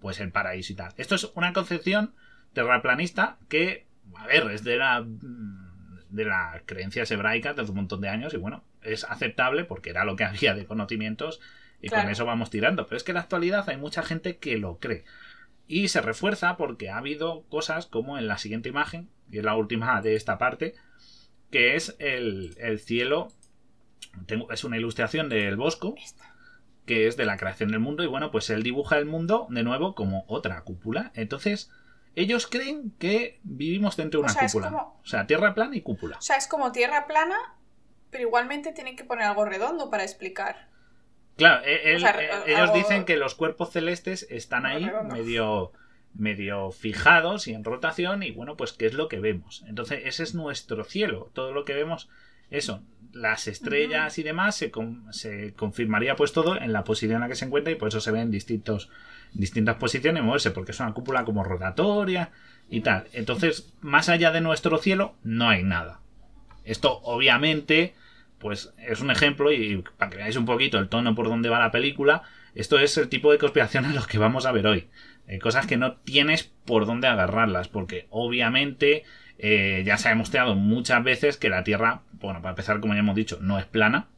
pues 0.00 0.18
el 0.20 0.32
paraíso 0.32 0.72
y 0.72 0.76
tal. 0.76 0.92
Esto 0.96 1.14
es 1.14 1.30
una 1.36 1.52
concepción 1.52 2.12
terraplanista 2.54 3.36
que, 3.48 3.86
a 4.16 4.26
ver, 4.26 4.50
es 4.50 4.64
de 4.64 4.76
la 4.76 5.06
de 6.10 6.24
las 6.24 6.62
creencias 6.64 7.10
hebraicas 7.10 7.54
de 7.54 7.62
hace 7.62 7.70
un 7.70 7.76
montón 7.76 8.00
de 8.00 8.08
años 8.08 8.32
y 8.32 8.38
bueno, 8.38 8.64
es 8.82 9.04
aceptable 9.04 9.64
porque 9.64 9.90
era 9.90 10.04
lo 10.04 10.16
que 10.16 10.24
había 10.24 10.54
de 10.54 10.64
conocimientos 10.66 11.40
y 11.82 11.88
con 12.02 12.10
eso 12.10 12.24
vamos 12.24 12.50
tirando. 12.50 12.86
Pero 12.86 12.96
es 12.96 13.04
que 13.04 13.12
en 13.12 13.16
la 13.16 13.20
actualidad 13.20 13.68
hay 13.68 13.76
mucha 13.76 14.02
gente 14.02 14.38
que 14.38 14.56
lo 14.58 14.78
cree. 14.78 15.04
Y 15.66 15.88
se 15.88 16.00
refuerza 16.00 16.56
porque 16.56 16.88
ha 16.88 16.96
habido 16.96 17.42
cosas 17.50 17.86
como 17.86 18.16
en 18.18 18.26
la 18.26 18.38
siguiente 18.38 18.70
imagen, 18.70 19.10
y 19.30 19.38
es 19.38 19.44
la 19.44 19.54
última 19.54 20.00
de 20.00 20.16
esta 20.16 20.38
parte, 20.38 20.74
que 21.50 21.76
es 21.76 21.94
el, 21.98 22.56
el 22.58 22.78
cielo. 22.80 23.28
Tengo, 24.26 24.50
es 24.52 24.64
una 24.64 24.76
ilustración 24.76 25.28
del 25.28 25.56
Bosco, 25.56 25.94
que 26.86 27.06
es 27.06 27.16
de 27.16 27.24
la 27.26 27.36
creación 27.36 27.70
del 27.70 27.80
mundo 27.80 28.02
y 28.02 28.06
bueno, 28.06 28.30
pues 28.30 28.50
él 28.50 28.62
dibuja 28.62 28.98
el 28.98 29.04
mundo 29.06 29.46
de 29.50 29.62
nuevo 29.62 29.94
como 29.94 30.24
otra 30.28 30.62
cúpula. 30.62 31.12
Entonces, 31.14 31.70
ellos 32.14 32.46
creen 32.46 32.92
que 32.98 33.40
vivimos 33.42 33.96
dentro 33.96 34.20
de 34.20 34.22
O 34.22 34.24
una 34.24 34.32
sea, 34.32 34.46
cúpula. 34.48 34.68
como- 34.70 35.00
O 35.02 35.06
sea, 35.06 35.26
tierra 35.26 35.54
plana 35.54 35.76
y 35.76 35.82
cúpula. 35.82 36.16
O 36.18 36.22
sea, 36.22 36.36
es 36.36 36.48
como 36.48 36.72
tierra 36.72 37.06
plana, 37.06 37.36
pero 38.10 38.24
igualmente 38.24 38.72
tienen 38.72 38.96
que 38.96 39.04
poner 39.04 39.26
algo 39.26 39.44
redondo 39.44 39.90
para 39.90 40.02
explicar. 40.04 40.68
Claro, 41.36 41.64
e- 41.64 41.90
él- 41.92 41.96
O 41.98 42.00
sea, 42.00 42.10
algo- 42.10 42.46
ellos 42.46 42.72
dicen 42.74 43.04
que 43.04 43.16
los 43.16 43.34
cuerpos 43.34 43.70
celestes 43.70 44.26
están 44.30 44.66
ahí 44.66 44.84
redondo. 44.84 45.14
medio 45.14 45.72
medio 46.14 46.72
fijados 46.72 47.46
y 47.46 47.52
en 47.54 47.62
rotación 47.62 48.22
y 48.24 48.32
bueno, 48.32 48.56
pues 48.56 48.72
qué 48.72 48.86
es 48.86 48.94
lo 48.94 49.08
que 49.08 49.20
vemos. 49.20 49.62
Entonces, 49.68 50.00
ese 50.06 50.22
es 50.24 50.34
nuestro 50.34 50.82
cielo. 50.82 51.30
Todo 51.34 51.52
lo 51.52 51.64
que 51.66 51.74
vemos, 51.74 52.08
eso, 52.50 52.82
las 53.12 53.48
estrellas 53.48 54.18
y 54.18 54.22
demás, 54.22 54.56
se, 54.56 54.70
con- 54.70 55.12
se 55.12 55.54
confirmaría 55.54 56.16
pues 56.16 56.32
todo 56.32 56.60
en 56.60 56.72
la 56.72 56.84
posición 56.84 57.16
en 57.16 57.20
la 57.22 57.28
que 57.28 57.34
se 57.34 57.44
encuentra 57.44 57.72
y 57.72 57.76
por 57.76 57.88
eso 57.88 58.00
se 58.00 58.10
ven 58.10 58.30
distintos 58.30 58.90
distintas 59.32 59.76
posiciones 59.76 60.22
moverse, 60.22 60.50
porque 60.52 60.72
es 60.72 60.80
una 60.80 60.94
cúpula 60.94 61.24
como 61.24 61.44
rotatoria 61.44 62.30
y 62.70 62.80
tal. 62.80 63.04
Entonces, 63.12 63.74
más 63.82 64.08
allá 64.08 64.30
de 64.30 64.40
nuestro 64.40 64.78
cielo, 64.78 65.16
no 65.22 65.50
hay 65.50 65.62
nada. 65.62 66.00
Esto, 66.64 67.00
obviamente, 67.02 67.94
pues 68.38 68.72
es 68.78 69.00
un 69.00 69.10
ejemplo 69.10 69.52
y 69.52 69.84
para 69.98 70.10
que 70.10 70.16
veáis 70.16 70.36
un 70.36 70.46
poquito 70.46 70.78
el 70.78 70.88
tono 70.88 71.14
por 71.14 71.28
donde 71.28 71.50
va 71.50 71.58
la 71.58 71.70
película, 71.70 72.22
esto 72.54 72.78
es 72.78 72.96
el 72.96 73.08
tipo 73.08 73.30
de 73.30 73.38
conspiraciones 73.38 73.94
los 73.94 74.06
que 74.06 74.16
vamos 74.18 74.46
a 74.46 74.52
ver 74.52 74.66
hoy. 74.66 74.88
Eh, 75.26 75.38
cosas 75.38 75.66
que 75.66 75.76
no 75.76 75.96
tienes 75.96 76.44
por 76.64 76.86
dónde 76.86 77.06
agarrarlas, 77.08 77.68
porque 77.68 78.06
obviamente 78.08 79.04
eh, 79.38 79.82
ya 79.84 79.98
se 79.98 80.08
ha 80.08 80.12
demostrado 80.12 80.54
muchas 80.54 81.04
veces 81.04 81.36
que 81.36 81.50
la 81.50 81.64
Tierra, 81.64 82.00
bueno, 82.20 82.40
para 82.42 82.50
empezar, 82.50 82.80
como 82.80 82.94
ya 82.94 83.00
hemos 83.00 83.14
dicho, 83.16 83.38
no 83.40 83.58
es 83.58 83.66
plana, 83.66 84.08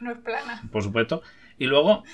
No 0.00 0.10
es 0.12 0.18
plana. 0.18 0.62
por 0.72 0.82
supuesto. 0.82 1.22
Y 1.58 1.66
luego, 1.66 2.04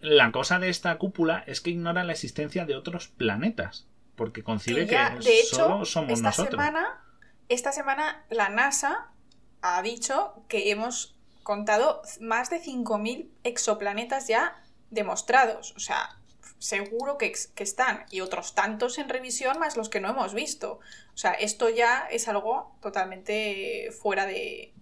la 0.00 0.30
cosa 0.32 0.58
de 0.58 0.68
esta 0.68 0.96
cúpula 0.98 1.42
es 1.46 1.60
que 1.60 1.70
ignora 1.70 2.04
la 2.04 2.12
existencia 2.12 2.64
de 2.66 2.76
otros 2.76 3.08
planetas, 3.08 3.86
porque 4.16 4.42
concibe 4.42 4.86
que 4.86 4.92
ya, 4.92 5.16
de 5.16 5.40
hecho, 5.40 5.56
solo 5.56 5.84
somos 5.84 6.12
esta 6.12 6.28
nosotros. 6.28 6.50
semana, 6.50 7.02
esta 7.48 7.72
semana 7.72 8.24
la 8.30 8.48
NASA 8.48 9.08
ha 9.62 9.82
dicho 9.82 10.44
que 10.48 10.70
hemos 10.70 11.16
contado 11.42 12.02
más 12.20 12.50
de 12.50 12.62
5.000 12.62 13.28
exoplanetas 13.44 14.28
ya 14.28 14.62
demostrados. 14.90 15.72
O 15.76 15.80
sea, 15.80 16.16
seguro 16.58 17.16
que, 17.18 17.32
que 17.54 17.62
están. 17.62 18.04
Y 18.10 18.20
otros 18.20 18.54
tantos 18.54 18.98
en 18.98 19.08
revisión 19.08 19.58
más 19.58 19.76
los 19.76 19.88
que 19.88 20.00
no 20.00 20.10
hemos 20.10 20.34
visto. 20.34 20.80
O 21.14 21.16
sea, 21.16 21.32
esto 21.32 21.68
ya 21.70 22.06
es 22.10 22.28
algo 22.28 22.76
totalmente 22.82 23.90
fuera 24.00 24.26
de, 24.26 24.72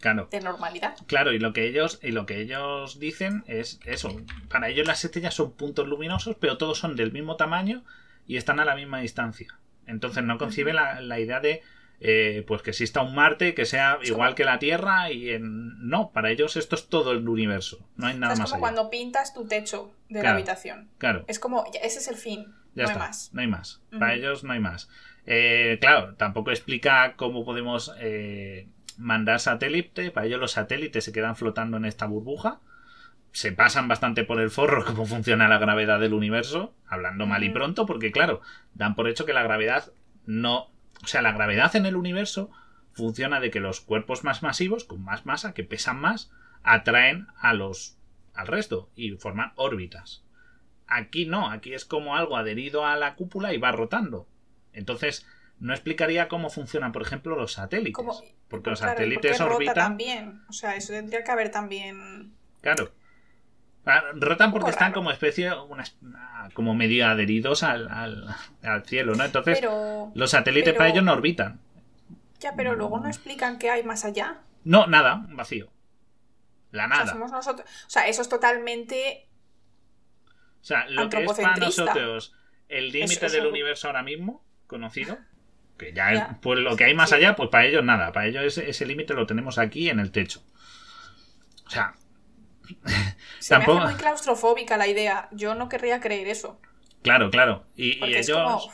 Claro. 0.00 0.28
de 0.30 0.40
normalidad. 0.40 0.96
Claro, 1.06 1.32
y 1.32 1.38
lo 1.38 1.52
que 1.52 1.66
ellos, 1.68 1.98
y 2.02 2.10
lo 2.12 2.24
que 2.26 2.40
ellos 2.40 2.98
dicen 2.98 3.44
es 3.46 3.80
eso. 3.84 4.16
Para 4.48 4.68
ellos 4.68 4.86
las 4.86 5.04
estrellas 5.04 5.34
son 5.34 5.52
puntos 5.52 5.86
luminosos, 5.88 6.36
pero 6.40 6.56
todos 6.56 6.78
son 6.78 6.96
del 6.96 7.12
mismo 7.12 7.36
tamaño 7.36 7.84
y 8.26 8.36
están 8.36 8.60
a 8.60 8.64
la 8.64 8.74
misma 8.74 9.00
distancia. 9.00 9.58
Entonces 9.86 10.24
no 10.24 10.38
conciben 10.38 10.76
la, 10.76 11.00
la 11.00 11.20
idea 11.20 11.40
de 11.40 11.62
eh, 12.02 12.44
pues 12.46 12.62
que 12.62 12.70
exista 12.70 13.02
un 13.02 13.14
Marte 13.14 13.52
que 13.54 13.66
sea 13.66 13.98
Es 14.00 14.08
igual 14.08 14.28
como- 14.30 14.36
que 14.36 14.44
la 14.44 14.58
Tierra 14.58 15.10
y 15.12 15.30
en... 15.30 15.86
no, 15.86 16.12
para 16.12 16.30
ellos 16.30 16.56
esto 16.56 16.74
es 16.76 16.88
todo 16.88 17.12
el 17.12 17.28
universo. 17.28 17.86
No 17.96 18.06
hay 18.06 18.16
nada 18.16 18.32
es 18.32 18.38
más 18.38 18.50
como 18.52 18.64
allá. 18.64 18.74
cuando 18.74 18.90
pintas 18.90 19.34
tu 19.34 19.46
techo 19.46 19.92
de 20.08 20.14
la 20.14 20.20
Claro. 20.22 20.36
habitación. 20.36 20.88
Claro. 20.96 21.24
Es 21.28 21.38
como, 21.38 21.64
ese 21.82 21.98
es 21.98 22.08
el 22.08 22.16
fin. 22.16 22.54
Ya 22.74 22.84
no 22.84 22.90
está, 22.90 23.02
hay 23.02 23.08
más. 23.08 23.30
no 23.34 23.40
hay 23.42 23.46
más. 23.48 23.82
Para 23.98 24.14
ellos 24.14 24.44
no 24.44 24.52
hay 24.54 24.60
más. 24.60 24.88
Eh, 25.26 25.76
claro, 25.80 26.14
tampoco 26.14 26.50
explica 26.52 27.14
cómo 27.16 27.44
podemos 27.44 27.92
eh, 27.98 28.66
mandar 29.00 29.40
satélite. 29.40 30.10
Para 30.10 30.26
ellos 30.26 30.40
los 30.40 30.52
satélites 30.52 31.04
se 31.04 31.12
quedan 31.12 31.36
flotando 31.36 31.76
en 31.76 31.84
esta 31.84 32.06
burbuja. 32.06 32.60
Se 33.32 33.52
pasan 33.52 33.88
bastante 33.88 34.24
por 34.24 34.40
el 34.40 34.50
forro 34.50 34.84
cómo 34.86 35.06
funciona 35.06 35.48
la 35.48 35.58
gravedad 35.58 36.00
del 36.00 36.14
universo, 36.14 36.74
hablando 36.86 37.26
mal 37.26 37.42
y 37.44 37.50
pronto, 37.50 37.86
porque 37.86 38.12
claro, 38.12 38.40
dan 38.74 38.94
por 38.94 39.08
hecho 39.08 39.26
que 39.26 39.32
la 39.32 39.42
gravedad 39.42 39.92
no... 40.26 40.70
O 41.02 41.06
sea, 41.06 41.22
la 41.22 41.32
gravedad 41.32 41.74
en 41.76 41.86
el 41.86 41.96
universo 41.96 42.50
funciona 42.92 43.40
de 43.40 43.50
que 43.50 43.60
los 43.60 43.80
cuerpos 43.80 44.22
más 44.22 44.42
masivos, 44.42 44.84
con 44.84 45.02
más 45.02 45.24
masa, 45.24 45.54
que 45.54 45.64
pesan 45.64 45.98
más, 45.98 46.30
atraen 46.62 47.28
a 47.38 47.54
los 47.54 47.96
al 48.34 48.46
resto 48.46 48.90
y 48.96 49.12
forman 49.12 49.52
órbitas. 49.56 50.24
Aquí 50.86 51.26
no, 51.26 51.50
aquí 51.50 51.72
es 51.72 51.84
como 51.84 52.16
algo 52.16 52.36
adherido 52.36 52.86
a 52.86 52.96
la 52.96 53.14
cúpula 53.14 53.52
y 53.52 53.58
va 53.58 53.72
rotando. 53.72 54.26
Entonces, 54.72 55.26
no 55.60 55.72
explicaría 55.72 56.28
cómo 56.28 56.50
funcionan, 56.50 56.90
por 56.92 57.02
ejemplo, 57.02 57.36
los 57.36 57.52
satélites. 57.52 58.04
Porque 58.48 58.70
los 58.70 58.80
Claro, 58.80 58.92
¿y 59.04 59.14
por 59.14 59.22
satélites 59.22 59.40
orbitan. 59.40 59.74
también. 59.74 60.42
O 60.48 60.52
sea, 60.52 60.74
eso 60.76 60.92
tendría 60.92 61.22
que 61.22 61.30
haber 61.30 61.50
también. 61.50 62.32
Claro. 62.60 62.92
Ah, 63.86 64.02
Rotan 64.14 64.52
porque 64.52 64.70
están 64.70 64.92
como 64.92 65.10
especie, 65.10 65.52
una 65.54 65.84
como 66.54 66.74
medio 66.74 67.06
adheridos 67.06 67.62
al, 67.62 67.88
al, 67.88 68.26
al 68.62 68.84
cielo, 68.84 69.14
¿no? 69.14 69.24
Entonces, 69.24 69.58
Pero. 69.60 70.10
los 70.14 70.30
satélites 70.30 70.70
pero- 70.72 70.78
para 70.78 70.90
ellos 70.90 71.04
no 71.04 71.12
orbitan. 71.12 71.60
Ya, 72.40 72.54
pero 72.56 72.74
luego 72.74 72.98
no 72.98 73.08
explican 73.08 73.58
qué 73.58 73.70
hay 73.70 73.82
más 73.84 74.04
allá. 74.04 74.38
No, 74.64 74.86
nada, 74.86 75.26
vacío. 75.30 75.70
La 76.72 76.84
O 76.84 76.88
sea, 76.88 76.96
nada. 76.98 77.12
somos 77.12 77.32
nosotros. 77.32 77.68
O 77.86 77.90
sea, 77.90 78.08
eso 78.08 78.22
es 78.22 78.28
totalmente. 78.28 79.28
O 80.60 80.64
sea, 80.64 80.86
lo 80.88 81.08
que 81.08 81.22
es 81.24 81.32
para 81.32 81.56
nosotros 81.56 82.34
el 82.68 82.92
límite 82.92 83.28
del 83.28 83.46
universo 83.46 83.88
ahora 83.88 84.02
mismo, 84.02 84.44
conocido, 84.66 85.18
que 85.80 85.92
ya, 85.92 86.12
es, 86.12 86.18
Ya. 86.20 86.38
pues 86.40 86.58
lo 86.60 86.76
que 86.76 86.84
hay 86.84 86.94
más 86.94 87.12
allá, 87.12 87.34
pues 87.34 87.48
para 87.48 87.66
ellos 87.66 87.82
nada. 87.82 88.12
Para 88.12 88.26
ellos 88.28 88.44
ese, 88.44 88.68
ese 88.70 88.86
límite 88.86 89.14
lo 89.14 89.26
tenemos 89.26 89.58
aquí 89.58 89.88
en 89.88 89.98
el 89.98 90.12
techo. 90.12 90.42
O 91.66 91.70
sea, 91.70 91.94
Se 93.40 93.54
Tampoco- 93.54 93.78
me 93.78 93.84
hace 93.84 93.92
muy 93.94 94.00
claustrofóbica 94.00 94.76
la 94.76 94.86
idea. 94.86 95.28
Yo 95.32 95.54
no 95.54 95.68
querría 95.68 95.98
creer 96.00 96.28
eso. 96.28 96.60
claro, 97.02 97.30
claro. 97.30 97.64
Y, 97.74 97.92
y 97.96 97.98
Porque 97.98 98.18
es 98.20 98.28
ellos. 98.28 98.68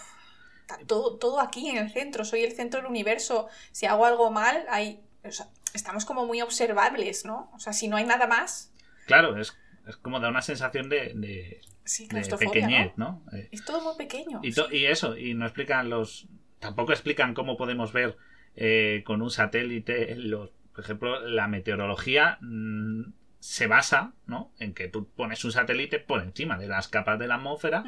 como. 0.68 0.86
todo, 0.86 1.16
todo 1.16 1.40
aquí 1.40 1.70
en 1.70 1.78
el 1.78 1.90
centro. 1.90 2.24
Soy 2.24 2.42
el 2.42 2.52
centro 2.52 2.80
del 2.80 2.90
universo. 2.90 3.48
Si 3.72 3.86
hago 3.86 4.04
algo 4.04 4.30
mal, 4.30 4.64
hay. 4.68 5.00
o 5.24 5.30
sea, 5.32 5.46
estamos 5.72 6.04
como 6.04 6.26
muy 6.26 6.42
observables, 6.42 7.24
¿no? 7.24 7.50
O 7.54 7.58
sea, 7.58 7.72
si 7.72 7.88
no 7.88 7.96
hay 7.96 8.04
nada 8.04 8.26
más. 8.26 8.72
Claro, 9.06 9.38
es, 9.40 9.56
es 9.86 9.96
como 9.96 10.20
da 10.20 10.28
una 10.28 10.42
sensación 10.42 10.88
de, 10.88 11.12
de, 11.14 11.60
Sí, 11.84 12.02
de 12.04 12.08
claustrofobia, 12.08 12.50
pequeñez, 12.52 12.92
¿no? 12.96 13.22
¿no? 13.32 13.38
Es 13.52 13.64
todo 13.64 13.80
muy 13.80 13.96
pequeño. 13.96 14.40
Y, 14.42 14.52
to- 14.52 14.68
sí. 14.68 14.76
y 14.78 14.86
eso, 14.86 15.16
y 15.16 15.32
no 15.34 15.46
explican 15.46 15.88
los. 15.88 16.26
Tampoco 16.58 16.92
explican 16.92 17.34
cómo 17.34 17.56
podemos 17.56 17.92
ver 17.92 18.16
eh, 18.54 19.02
con 19.04 19.22
un 19.22 19.30
satélite, 19.30 20.14
los, 20.16 20.50
por 20.72 20.84
ejemplo, 20.84 21.20
la 21.20 21.48
meteorología 21.48 22.38
mm, 22.40 23.12
se 23.38 23.66
basa 23.66 24.12
¿no? 24.26 24.52
en 24.58 24.74
que 24.74 24.88
tú 24.88 25.08
pones 25.08 25.44
un 25.44 25.52
satélite 25.52 25.98
por 25.98 26.22
encima 26.22 26.58
de 26.58 26.68
las 26.68 26.88
capas 26.88 27.18
de 27.18 27.28
la 27.28 27.36
atmósfera 27.36 27.84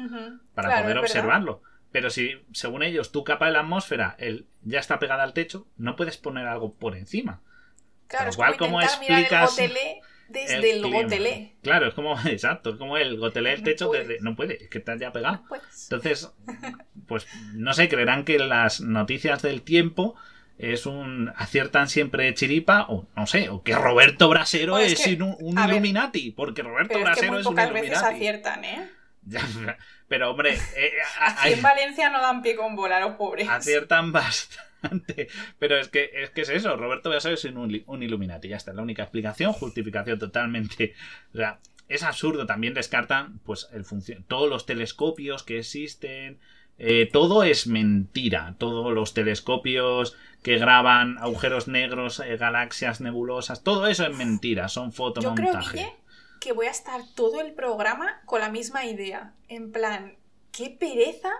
para 0.53 0.69
claro, 0.69 0.83
poder 0.83 0.97
observarlo. 0.99 1.61
Pero 1.91 2.11
si, 2.11 2.33
según 2.53 2.83
ellos, 2.83 3.11
tu 3.11 3.23
capa 3.23 3.47
de 3.47 3.53
la 3.53 3.61
atmósfera 3.61 4.15
ya 4.61 4.79
está 4.79 4.99
pegada 4.99 5.23
al 5.23 5.33
techo, 5.33 5.67
no 5.75 5.95
puedes 5.95 6.17
poner 6.17 6.47
algo 6.47 6.75
por 6.75 6.95
encima. 6.95 7.41
Claro, 8.07 8.25
Con 8.25 8.29
es 8.29 8.35
lo 8.35 8.37
cual, 8.37 8.57
como 8.57 8.71
¿cómo 8.71 8.81
intentar 8.81 8.99
mirar 9.01 9.19
el 9.19 9.25
explicas 9.25 10.08
desde 10.29 10.71
el, 10.71 10.91
gotelé. 10.91 11.55
Claro, 11.61 11.87
es 11.87 11.93
como, 11.93 12.19
exacto, 12.27 12.71
es 12.71 12.75
como 12.77 12.97
el 12.97 13.17
gotelé 13.17 13.53
el 13.53 13.59
No 13.59 13.65
techo, 13.65 13.87
puedes. 13.87 14.07
desde- 14.07 14.21
no 14.23 14.35
puede, 14.35 14.63
es 14.63 14.69
que 14.69 14.77
está 14.79 14.95
ya 14.97 15.11
pegado. 15.11 15.43
Entonces, 15.83 16.31
pues 17.07 17.27
no 17.53 17.73
sé, 17.73 17.89
creerán 17.89 18.23
que 18.25 18.39
las 18.39 18.81
noticias 18.81 19.41
del 19.41 19.61
tiempo 19.61 20.15
es 20.57 20.85
un 20.85 21.31
aciertan 21.37 21.87
siempre 21.87 22.33
chiripa 22.33 22.85
o 22.89 23.07
no 23.15 23.25
sé, 23.27 23.49
o 23.49 23.63
que 23.63 23.73
Roberto 23.75 24.27
Brasero 24.27 24.73
Bueno, 24.73 24.87
es 24.87 25.01
que, 25.01 25.15
un, 25.15 25.35
un 25.39 25.57
a 25.57 25.65
ver, 25.67 25.75
Illuminati, 25.75 26.31
porque 26.31 26.63
Roberto 26.63 26.95
pero 26.95 26.99
es 26.99 27.03
que 27.19 27.27
Brasero 27.27 27.31
muy 27.31 27.41
es, 27.41 27.45
un 27.47 27.55
pocas 27.55 27.73
veces 27.73 27.97
aciertan, 28.03 28.63
¿eh? 28.65 28.89
Pero 30.07 30.31
hombre, 30.31 30.55
eh, 30.75 30.91
a- 31.19 31.41
hay- 31.43 31.53
en 31.53 31.61
Valencia 31.61 32.09
no 32.09 32.21
dan 32.21 32.41
pie 32.41 32.55
con 32.55 32.75
bola 32.75 32.99
los 32.99 33.15
pobres. 33.15 33.47
aciertan 33.47 34.11
bastante. 34.11 35.27
Pero 35.59 35.77
es 35.77 35.87
que 35.89 36.09
es 36.13 36.29
que 36.31 36.41
es 36.41 36.49
eso, 36.49 36.75
Roberto 36.77 37.09
Brasero 37.09 37.35
es 37.35 37.45
un, 37.45 37.83
un 37.85 38.03
Illuminati, 38.03 38.47
ya 38.47 38.57
está, 38.57 38.73
la 38.73 38.81
única 38.81 39.03
explicación, 39.03 39.53
justificación 39.53 40.17
totalmente. 40.19 40.93
O 41.33 41.37
sea, 41.37 41.59
es 41.87 42.03
absurdo, 42.03 42.45
también 42.45 42.73
descartan 42.73 43.39
pues 43.45 43.67
el 43.73 43.83
todos 44.27 44.49
los 44.49 44.65
telescopios 44.65 45.43
que 45.43 45.59
existen, 45.59 46.39
eh, 46.77 47.09
todo 47.11 47.43
es 47.43 47.67
mentira, 47.67 48.55
todos 48.57 48.93
los 48.93 49.13
telescopios 49.13 50.15
que 50.43 50.57
graban 50.57 51.17
agujeros 51.17 51.67
negros, 51.67 52.19
eh, 52.21 52.37
galaxias 52.37 53.01
nebulosas, 53.01 53.63
todo 53.63 53.87
eso 53.87 54.05
es 54.07 54.15
mentira, 54.15 54.69
son 54.69 54.91
Yo 54.91 54.95
fotomontaje. 54.95 55.71
creo, 55.71 55.83
Guille, 55.85 55.95
que 56.39 56.53
voy 56.53 56.67
a 56.67 56.71
estar 56.71 57.01
todo 57.15 57.41
el 57.41 57.53
programa 57.53 58.21
con 58.25 58.41
la 58.41 58.49
misma 58.49 58.85
idea. 58.85 59.33
En 59.47 59.71
plan, 59.71 60.17
qué 60.51 60.69
pereza 60.69 61.31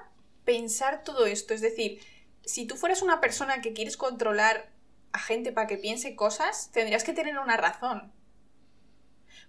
pensar 0.45 1.03
todo 1.03 1.25
esto. 1.25 1.53
Es 1.53 1.61
decir, 1.61 2.01
si 2.43 2.65
tú 2.65 2.75
fueras 2.75 3.01
una 3.01 3.21
persona 3.21 3.61
que 3.61 3.73
quieres 3.73 3.97
controlar 3.97 4.69
a 5.11 5.19
gente 5.19 5.51
para 5.51 5.67
que 5.67 5.77
piense 5.77 6.15
cosas, 6.15 6.71
tendrías 6.71 7.03
que 7.03 7.13
tener 7.13 7.37
una 7.39 7.57
razón. 7.57 8.11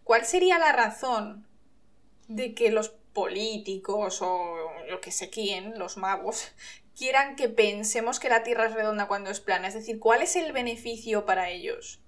¿Cuál 0.05 0.25
sería 0.25 0.59
la 0.59 0.73
razón 0.73 1.47
de 2.29 2.55
que 2.55 2.71
los 2.71 2.91
políticos 3.13 4.23
o 4.23 4.57
lo 4.89 5.01
que 5.01 5.11
sé 5.11 5.31
quién, 5.31 5.79
los 5.79 5.97
magos, 5.97 6.53
quieran 6.97 7.37
que 7.37 7.49
pensemos 7.49 8.21
que 8.21 8.29
la 8.29 8.43
Tierra 8.43 8.67
es 8.67 8.75
redonda 8.75 9.09
cuando 9.09 9.31
es 9.31 9.41
plana? 9.41 9.69
Es 9.69 9.75
decir, 9.75 9.99
¿cuál 9.99 10.23
es 10.23 10.37
el 10.37 10.53
beneficio 10.53 11.27
para 11.27 11.51
ellos? 11.51 12.01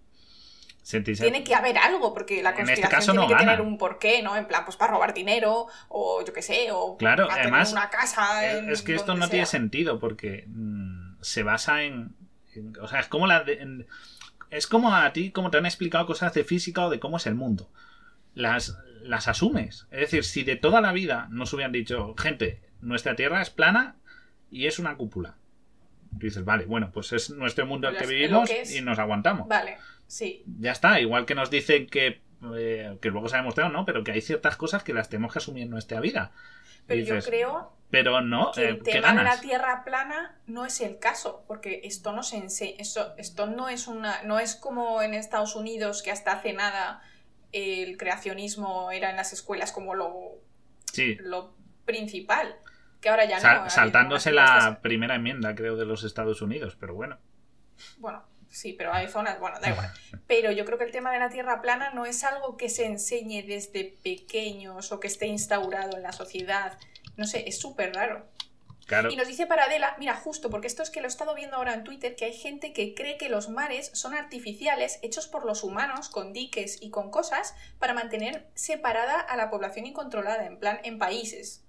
Tiene 0.85 1.45
que 1.45 1.55
haber 1.55 1.79
algo, 1.79 2.13
porque 2.13 2.43
la 2.43 2.51
En 2.51 2.61
este 2.69 2.83
conspiración 2.83 2.91
caso 2.91 3.13
tiene 3.13 3.23
no 3.23 3.29
que 3.29 3.35
gana. 3.35 3.53
tener 3.53 3.61
un 3.67 3.79
porqué, 3.79 4.23
¿no? 4.23 4.37
En 4.37 4.47
plan, 4.47 4.65
pues 4.65 4.77
para 4.77 4.93
robar 4.93 5.15
dinero, 5.15 5.67
o 5.89 6.25
yo 6.27 6.33
qué 6.33 6.43
sé, 6.43 6.69
o 6.73 6.97
Claro, 6.97 7.29
para 7.29 7.43
tener 7.43 7.53
además, 7.55 7.73
una 7.73 7.89
casa. 7.91 8.45
Eh, 8.47 8.59
en 8.59 8.71
Es 8.71 8.83
que 8.83 8.95
esto 8.95 9.15
no 9.15 9.29
tiene 9.29 9.47
sentido 9.47 9.99
porque 10.01 10.45
mm, 10.49 11.15
se 11.21 11.43
basa 11.45 11.83
en, 11.85 12.15
en- 12.55 12.77
O 12.81 12.89
sea, 12.89 13.01
es 13.01 13.07
como 13.07 13.27
la. 13.27 13.45
de- 13.45 13.61
en- 13.63 13.87
es 14.51 14.67
como 14.67 14.95
a 14.95 15.13
ti, 15.13 15.31
como 15.31 15.51
te 15.51 15.57
han 15.59 15.67
explicado 15.67 16.05
cosas 16.07 16.35
de 16.35 16.45
física 16.45 16.85
o 16.85 16.91
de 16.91 17.01
cómo 17.01 17.17
es 17.17 17.27
el 17.27 17.35
mundo. 17.35 17.71
Las, 18.35 18.77
las 19.03 19.29
asumes. 19.29 19.87
Es 19.91 20.01
decir, 20.01 20.25
si 20.25 20.43
de 20.43 20.57
toda 20.57 20.81
la 20.81 20.93
vida 20.93 21.29
nos 21.31 21.53
hubieran 21.53 21.73
dicho, 21.73 22.15
gente, 22.19 22.61
nuestra 22.81 23.15
Tierra 23.17 23.41
es 23.41 23.51
plana 23.51 23.95
y 24.51 24.67
es 24.67 24.79
una 24.79 24.97
cúpula. 24.97 25.37
Tú 26.13 26.27
dices, 26.27 26.45
vale, 26.45 26.67
bueno, 26.67 26.91
pues 26.93 27.13
es 27.13 27.31
nuestro 27.31 27.65
mundo 27.67 27.89
el 27.89 27.95
Pues 27.97 28.07
que 28.09 28.15
vivimos 28.15 28.51
que 28.51 28.65
y 28.77 28.83
nos 28.83 28.99
aguantamos. 28.99 29.49
Vale, 29.49 29.79
sí. 30.07 30.45
Ya 30.61 30.73
está, 30.73 31.01
igual 31.01 31.27
que 31.27 31.35
nos 31.35 31.51
dicen 31.51 31.87
que. 31.87 32.21
eh, 32.57 32.99
que 33.01 33.11
luego 33.11 33.29
se 33.29 33.37
ha 33.37 33.39
demostrado, 33.39 33.71
¿no? 33.71 33.85
Pero 33.85 34.03
que 34.05 34.13
hay 34.13 34.21
ciertas 34.21 34.57
cosas 34.57 34.83
que 34.83 34.93
las 34.93 35.09
tenemos 35.09 35.33
que 35.33 35.39
asumir 35.39 35.65
en 35.65 35.71
nuestra 35.71 36.01
vida. 36.01 36.33
Pero 36.87 37.01
dices, 37.01 37.25
yo 37.25 37.31
creo 37.31 37.73
pero 37.91 38.21
no, 38.23 38.53
que 38.53 38.65
eh, 38.65 38.69
el 38.71 38.83
¿qué 38.83 38.93
tema 38.93 39.15
de 39.15 39.23
la 39.23 39.41
Tierra 39.41 39.85
plana 39.85 40.37
no 40.47 40.65
es 40.65 40.81
el 40.81 40.99
caso, 40.99 41.45
porque 41.47 41.83
esto 41.85 42.13
no 42.13 42.23
se 42.23 42.39
enseña, 42.39 42.77
esto, 42.79 43.15
esto 43.19 43.47
no 43.47 43.69
es 43.69 43.87
una, 43.87 44.23
no 44.23 44.39
es 44.41 44.57
como 44.57 45.03
en 45.03 45.13
Estados 45.15 45.55
Unidos 45.57 46.03
que 46.03 46.11
hasta 46.11 46.33
hace 46.33 46.55
nada 46.55 47.03
el 47.53 47.99
creacionismo 47.99 48.91
era 48.93 49.11
en 49.11 49.17
las 49.17 49.33
escuelas 49.35 49.73
como 49.73 49.95
lo, 49.95 50.41
Sí, 50.91 51.17
lo 51.21 51.55
principal, 51.85 52.57
que 53.03 53.11
ahora 53.11 53.27
ya 53.27 53.39
Sal- 53.41 53.65
no. 53.65 53.71
saltándose 53.71 54.33
la 54.33 54.81
primera 54.83 55.15
enmienda, 55.17 55.55
creo, 55.55 55.77
de 55.77 55.85
los 55.85 56.03
Estados 56.03 56.41
Unidos, 56.41 56.77
pero 56.81 56.95
bueno. 56.95 57.19
Bueno, 57.99 58.25
sí, 58.53 58.75
pero 58.75 58.93
hay 58.93 59.09
zonas, 59.09 59.41
bueno, 59.41 59.59
da 59.61 59.71
igual. 59.71 59.93
Pero 60.27 60.53
yo 60.53 60.65
creo 60.65 60.79
que 60.79 60.85
el 60.85 60.93
tema 60.93 61.13
de 61.13 61.19
la 61.19 61.31
Tierra 61.31 61.61
plana 61.61 61.91
no 61.91 62.07
es 62.07 62.23
algo 62.23 62.57
que 62.57 62.69
se 62.69 62.87
enseñe 62.87 63.43
desde 63.43 63.97
pequeños 64.03 64.93
o 64.93 65.01
que 65.01 65.09
esté 65.09 65.27
instaurado 65.27 65.97
en 65.97 66.03
la 66.03 66.13
sociedad. 66.13 66.79
No 67.17 67.27
sé, 67.27 67.49
es 67.49 67.59
súper 67.59 67.95
raro. 67.95 68.27
Claro, 68.87 69.11
Y 69.11 69.17
nos 69.17 69.29
dice 69.29 69.47
Paradela, 69.47 69.97
mira, 69.99 70.15
justo, 70.15 70.51
porque 70.51 70.67
esto 70.67 70.83
es 70.83 70.91
que 70.91 71.01
lo 71.01 71.07
he 71.07 71.09
estado 71.09 71.35
viendo 71.35 71.57
ahora 71.57 71.73
en 71.73 71.85
Twitter, 71.85 72.15
que 72.15 72.27
hay 72.27 72.35
gente 72.35 72.73
que 72.73 72.95
cree 72.95 73.17
que 73.17 73.29
los 73.29 73.49
mares 73.49 73.91
son 73.95 74.15
artificiales, 74.15 74.99
hechos 75.03 75.29
por 75.29 75.47
los 75.47 75.63
humanos, 75.63 76.09
con 76.09 76.33
diques 76.33 76.79
y 76.83 76.91
con 76.91 77.11
cosas, 77.11 77.55
para 77.79 77.95
mantener 77.95 78.49
separada 78.55 79.21
a 79.21 79.37
la 79.37 79.51
población 79.51 79.87
incontrolada, 79.87 80.47
en 80.47 80.59
plan, 80.59 80.81
en 80.85 80.99
países. 80.99 81.65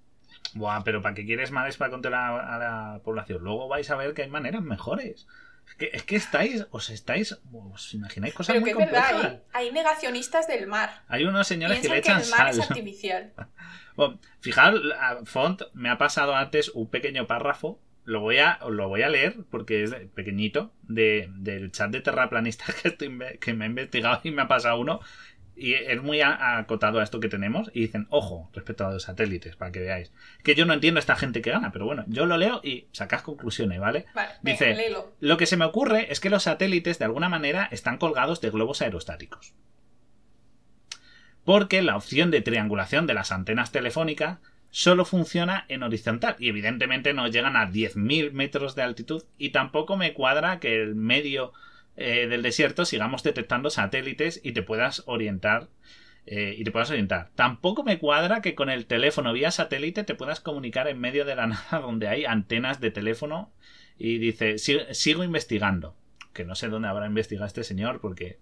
Buah, 0.54 0.82
pero 0.84 1.02
¿para 1.02 1.14
qué 1.14 1.24
quieres 1.24 1.50
mares 1.50 1.76
para 1.76 1.90
controlar 1.90 2.40
a 2.40 2.58
la 2.58 3.00
población? 3.02 3.42
Luego 3.42 3.68
vais 3.68 3.90
a 3.90 3.96
ver 3.96 4.14
que 4.14 4.22
hay 4.22 4.28
maneras 4.28 4.62
mejores. 4.62 5.26
Es 5.66 5.74
que, 5.74 5.90
es 5.92 6.02
que 6.04 6.16
estáis, 6.16 6.66
os 6.70 6.90
estáis, 6.90 7.38
os 7.52 7.94
imagináis 7.94 8.34
cosas 8.34 8.54
Pero 8.54 8.60
muy 8.60 8.74
que 8.74 8.82
es 8.82 8.90
verdad, 8.92 9.42
hay, 9.52 9.66
hay 9.66 9.72
negacionistas 9.72 10.46
del 10.46 10.66
mar. 10.66 11.02
Hay 11.08 11.24
unos 11.24 11.46
señores 11.46 11.80
que 11.80 11.88
le 11.88 11.94
que, 11.94 12.00
echan 12.00 12.20
el 12.20 12.30
mar 12.30 12.38
sal. 12.38 12.60
es 12.60 12.70
artificial. 12.70 13.32
Bueno, 13.96 14.18
fijaos, 14.40 14.80
Font 15.24 15.62
me 15.72 15.88
ha 15.88 15.98
pasado 15.98 16.34
antes 16.34 16.68
un 16.74 16.88
pequeño 16.90 17.26
párrafo. 17.28 17.80
Lo 18.04 18.20
voy 18.20 18.38
a, 18.38 18.58
lo 18.68 18.88
voy 18.88 19.02
a 19.02 19.08
leer 19.08 19.36
porque 19.50 19.84
es 19.84 19.94
pequeñito 20.14 20.72
de, 20.82 21.30
del 21.36 21.70
chat 21.70 21.90
de 21.90 22.00
terraplanistas 22.00 22.74
que, 22.82 22.88
estoy, 22.88 23.16
que 23.40 23.54
me 23.54 23.64
he 23.64 23.68
investigado 23.68 24.20
y 24.24 24.30
me 24.32 24.42
ha 24.42 24.48
pasado 24.48 24.80
uno. 24.80 25.00
Y 25.56 25.74
es 25.74 26.02
muy 26.02 26.20
acotado 26.20 26.98
a 26.98 27.04
esto 27.04 27.20
que 27.20 27.28
tenemos. 27.28 27.70
Y 27.74 27.80
dicen, 27.80 28.06
ojo, 28.10 28.50
respecto 28.52 28.86
a 28.86 28.92
los 28.92 29.04
satélites, 29.04 29.56
para 29.56 29.72
que 29.72 29.80
veáis. 29.80 30.12
Que 30.42 30.54
yo 30.54 30.66
no 30.66 30.74
entiendo 30.74 30.98
a 30.98 31.00
esta 31.00 31.16
gente 31.16 31.42
que 31.42 31.50
gana, 31.50 31.72
pero 31.72 31.86
bueno, 31.86 32.04
yo 32.08 32.26
lo 32.26 32.36
leo 32.36 32.60
y 32.62 32.88
sacas 32.92 33.22
conclusiones, 33.22 33.80
¿vale? 33.80 34.06
Vale, 34.14 34.32
Dice. 34.42 34.76
Lo 35.20 35.36
que 35.36 35.46
se 35.46 35.56
me 35.56 35.64
ocurre 35.64 36.12
es 36.12 36.20
que 36.20 36.30
los 36.30 36.44
satélites 36.44 36.98
de 36.98 37.04
alguna 37.04 37.28
manera 37.28 37.68
están 37.70 37.98
colgados 37.98 38.40
de 38.40 38.50
globos 38.50 38.82
aerostáticos. 38.82 39.54
Porque 41.44 41.82
la 41.82 41.96
opción 41.96 42.30
de 42.30 42.40
triangulación 42.40 43.06
de 43.06 43.14
las 43.14 43.30
antenas 43.30 43.70
telefónicas 43.70 44.38
solo 44.70 45.04
funciona 45.04 45.66
en 45.68 45.84
horizontal 45.84 46.34
y 46.40 46.48
evidentemente 46.48 47.14
no 47.14 47.28
llegan 47.28 47.54
a 47.56 47.70
10.000 47.70 48.32
metros 48.32 48.74
de 48.74 48.82
altitud 48.82 49.22
y 49.38 49.50
tampoco 49.50 49.96
me 49.96 50.14
cuadra 50.14 50.58
que 50.58 50.82
el 50.82 50.96
medio 50.96 51.52
eh, 51.96 52.26
del 52.26 52.42
desierto 52.42 52.84
sigamos 52.84 53.22
detectando 53.22 53.70
satélites 53.70 54.40
y 54.42 54.52
te 54.52 54.62
puedas 54.62 55.02
orientar 55.06 55.68
eh, 56.26 56.54
y 56.56 56.64
te 56.64 56.72
puedas 56.72 56.90
orientar. 56.90 57.30
Tampoco 57.34 57.84
me 57.84 57.98
cuadra 57.98 58.40
que 58.40 58.54
con 58.54 58.70
el 58.70 58.86
teléfono 58.86 59.32
vía 59.32 59.50
satélite 59.50 60.04
te 60.04 60.14
puedas 60.14 60.40
comunicar 60.40 60.88
en 60.88 60.98
medio 60.98 61.24
de 61.24 61.36
la 61.36 61.46
nada 61.48 61.80
donde 61.80 62.08
hay 62.08 62.24
antenas 62.24 62.80
de 62.80 62.90
teléfono 62.90 63.52
Y 63.98 64.18
dice, 64.18 64.58
sigo 64.58 65.24
investigando. 65.24 65.96
Que 66.32 66.44
no 66.44 66.54
sé 66.56 66.68
dónde 66.68 66.88
habrá 66.88 67.06
investigado 67.06 67.46
este 67.46 67.62
señor 67.62 68.00
porque 68.00 68.38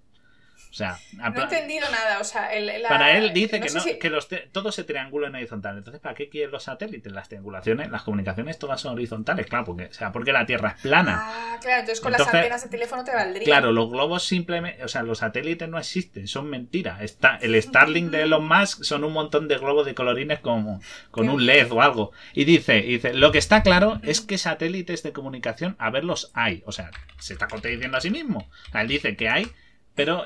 o 0.73 0.75
sea, 0.75 0.99
no 1.13 1.39
he 1.39 1.43
entendido 1.43 1.87
nada. 1.91 2.19
O 2.19 2.25
sea, 2.25 2.49
para 2.89 3.19
él 3.19 3.35
dice 3.35 3.61
que, 3.61 3.69
no, 3.69 3.85
que 4.01 4.09
los 4.09 4.27
todo 4.53 4.73
se 4.73 4.85
triangula 4.85 5.29
en 5.29 5.35
horizontal. 5.35 5.77
Entonces, 5.77 6.01
¿para 6.01 6.15
qué 6.15 6.31
quieren 6.31 6.51
los 6.51 6.63
satélites? 6.63 7.13
Las 7.13 7.29
triangulaciones, 7.29 7.91
las 7.91 8.03
comunicaciones 8.05 8.59
todas 8.59 8.81
son 8.81 8.95
horizontales, 8.95 9.47
claro, 9.47 9.67
porque, 9.67 9.85
o 9.85 9.93
sea, 9.93 10.13
porque 10.13 10.33
la 10.33 10.47
Tierra 10.47 10.71
es 10.75 10.81
plana. 10.81 11.19
Ah, 11.21 11.59
claro, 11.61 11.81
entonces 11.81 12.01
con 12.01 12.13
las 12.13 12.27
antenas 12.27 12.63
de 12.63 12.71
teléfono 12.71 13.05
te 13.05 13.15
valdría. 13.15 13.45
Claro, 13.45 13.71
los 13.71 13.91
globos 13.91 14.23
simplemente, 14.23 14.83
o 14.83 14.89
sea, 14.89 15.03
los 15.03 15.19
satélites 15.19 15.69
no 15.69 15.79
existen, 15.79 16.27
son 16.27 16.49
mentira. 16.49 17.03
Está, 17.03 17.37
el 17.43 17.61
Starlink 17.61 18.11
de 18.11 18.23
Elon 18.23 18.49
Musk 18.49 18.83
son 18.83 19.05
un 19.05 19.13
montón 19.13 19.49
de 19.49 19.59
globos 19.59 19.85
de 19.85 19.95
colorines 19.95 20.41
como, 20.41 20.81
con 21.11 21.29
un 21.29 21.45
LED 21.45 21.71
o 21.71 21.83
algo. 21.83 22.13
Y 22.33 22.45
dice, 22.45 22.81
dice, 22.81 23.13
lo 23.13 23.31
que 23.31 23.37
está 23.37 23.63
claro 23.63 24.01
es 24.03 24.23
que 24.23 24.39
satélites 24.39 25.03
de 25.03 25.13
comunicación, 25.13 25.77
a 25.79 25.91
verlos 25.91 26.31
hay. 26.33 26.63
O 26.65 26.73
sea, 26.73 26.91
se 27.19 27.35
está 27.35 27.47
contradiciendo 27.47 27.99
a 27.99 28.01
sí 28.01 28.09
mismo. 28.09 28.49
él 28.73 28.89
dice 28.89 29.17
que 29.17 29.29
hay, 29.29 29.53
pero 29.95 30.25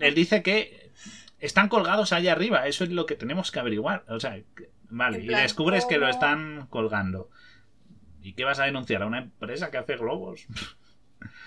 él 0.00 0.14
dice 0.14 0.42
que 0.42 0.90
están 1.38 1.68
colgados 1.68 2.12
allá 2.12 2.32
arriba. 2.32 2.66
Eso 2.66 2.84
es 2.84 2.90
lo 2.90 3.06
que 3.06 3.14
tenemos 3.14 3.50
que 3.50 3.60
averiguar. 3.60 4.04
O 4.08 4.20
sea, 4.20 4.40
vale, 4.88 5.20
y 5.20 5.28
descubres 5.28 5.86
que 5.86 5.98
lo 5.98 6.08
están 6.08 6.66
colgando. 6.68 7.30
¿Y 8.22 8.34
qué 8.34 8.44
vas 8.44 8.58
a 8.58 8.64
denunciar? 8.64 9.02
¿A 9.02 9.06
una 9.06 9.18
empresa 9.18 9.70
que 9.70 9.78
hace 9.78 9.96
globos? 9.96 10.46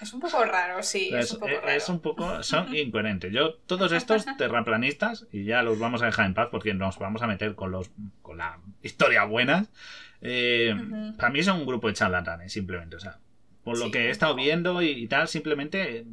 Es 0.02 0.13
un 0.13 0.20
poco 0.20 0.44
raro, 0.44 0.82
sí. 0.84 1.10
Es, 1.13 1.32
un 1.32 1.39
poco, 1.39 1.52
raro. 1.54 1.70
Es 1.70 1.89
un 1.89 2.00
poco 2.00 2.44
son 2.44 2.76
incoherentes. 2.76 3.32
Yo, 3.32 3.54
todos 3.54 3.91
estos 3.91 4.26
terraplanistas, 4.38 5.28
y 5.32 5.46
ya 5.46 5.63
los 5.63 5.80
vamos 5.80 6.02
a 6.02 6.08
dejar 6.08 6.26
en 6.26 6.34
paz 6.34 6.50
porque 6.52 6.74
nos 6.74 6.98
vamos 6.98 7.22
a 7.22 7.28
meter 7.28 7.56
con 7.56 7.72
los 7.72 7.91
con 8.22 8.38
la 8.38 8.60
historia 8.82 9.26
buena. 9.26 9.67
Eh, 10.22 10.76
para 11.17 11.30
mí 11.30 11.44
son 11.44 11.60
un 11.60 11.65
grupo 11.65 11.88
de 11.88 11.94
charlatanes, 11.94 12.52
simplemente. 12.52 12.96
O 12.96 13.00
sea, 13.00 13.20
por 13.63 13.78
lo 13.78 13.91
que 13.91 14.08
he 14.08 14.10
estado 14.10 14.36
viendo 14.36 14.82
y, 14.82 15.08
tal, 15.08 15.28
simplemente 15.28 16.06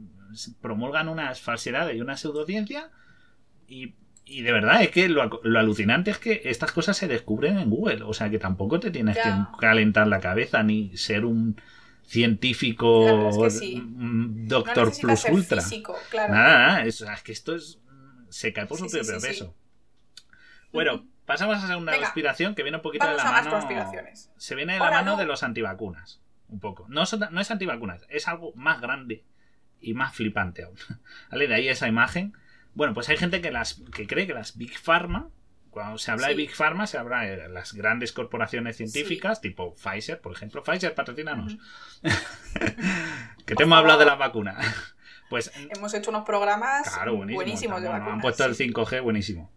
promulgan 0.60 1.08
unas 1.08 1.40
falsedades 1.40 1.96
y 1.96 2.00
una 2.00 2.16
pseudociencia 2.16 2.90
y, 3.66 3.94
y 4.24 4.42
de 4.42 4.52
verdad 4.52 4.82
es 4.82 4.90
que 4.90 5.08
lo, 5.08 5.22
alucinante 5.22 6.10
es 6.10 6.18
que 6.18 6.42
estas 6.44 6.72
cosas 6.72 6.96
se 6.96 7.08
descubren 7.08 7.58
en 7.58 7.70
Google, 7.70 8.02
o 8.02 8.12
sea 8.12 8.30
que 8.30 8.38
tampoco 8.38 8.80
te 8.80 8.90
tienes 8.90 9.16
que 9.16 9.30
calentar 9.58 10.06
la 10.06 10.20
cabeza 10.20 10.62
ni 10.62 10.96
ser 10.96 11.24
un 11.24 11.60
científico 12.02 13.30
doctor 14.46 14.92
plus 15.00 15.24
ultra. 15.30 15.62
Nada, 16.14 16.28
nada, 16.28 16.84
es, 16.84 17.04
que 17.22 17.32
esto 17.32 17.54
es 17.54 17.78
se 18.30 18.52
cae 18.52 18.66
por 18.66 18.78
su 18.78 18.88
propio 18.88 19.20
peso. 19.20 19.54
Bueno, 20.72 21.06
pasamos 21.24 21.56
a 21.56 21.66
segunda 21.66 21.92
Venga, 21.92 22.06
conspiración 22.06 22.54
que 22.54 22.62
viene 22.62 22.76
un 22.76 22.82
poquito 22.82 23.08
de 23.08 23.16
la 23.16 23.24
mano. 23.24 23.60
Se 24.36 24.54
viene 24.54 24.74
de 24.74 24.78
la 24.78 24.90
mano 24.90 25.16
de 25.16 25.24
los 25.24 25.42
antivacunas. 25.42 26.20
Un 26.48 26.60
poco. 26.60 26.86
No, 26.88 27.04
no 27.30 27.40
es 27.40 27.50
antivacunas, 27.50 28.06
es 28.08 28.26
algo 28.26 28.52
más 28.54 28.80
grande 28.80 29.24
y 29.80 29.94
más 29.94 30.14
flipante 30.14 30.64
aún. 30.64 30.76
¿Vale? 31.30 31.48
De 31.48 31.54
ahí 31.54 31.68
esa 31.68 31.88
imagen. 31.88 32.32
Bueno, 32.74 32.94
pues 32.94 33.08
hay 33.08 33.16
gente 33.16 33.40
que, 33.40 33.50
las, 33.50 33.82
que 33.94 34.06
cree 34.06 34.26
que 34.26 34.34
las 34.34 34.56
Big 34.56 34.78
Pharma, 34.78 35.30
cuando 35.70 35.98
se 35.98 36.10
habla 36.10 36.28
de 36.28 36.34
Big 36.34 36.54
Pharma, 36.54 36.86
se 36.86 36.98
habla 36.98 37.22
de 37.22 37.48
las 37.48 37.74
grandes 37.74 38.12
corporaciones 38.12 38.76
científicas, 38.76 39.40
tipo 39.40 39.74
Pfizer, 39.74 40.20
por 40.20 40.32
ejemplo. 40.32 40.62
Pfizer, 40.62 40.94
patrocinanos. 40.94 41.56
que 43.46 43.54
te 43.54 43.62
hemos 43.62 43.78
hablado 43.78 43.98
de 44.00 44.06
la 44.06 44.14
vacuna. 44.16 44.58
Pues, 45.28 45.52
hemos 45.76 45.92
hecho 45.92 46.08
unos 46.08 46.24
programas 46.24 46.90
buenísimos 47.34 47.82
de 47.82 47.88
vacunas. 47.88 48.14
Han 48.14 48.20
puesto 48.22 48.46
el 48.46 48.54
5G 48.54 49.02
buenísimo. 49.02 49.52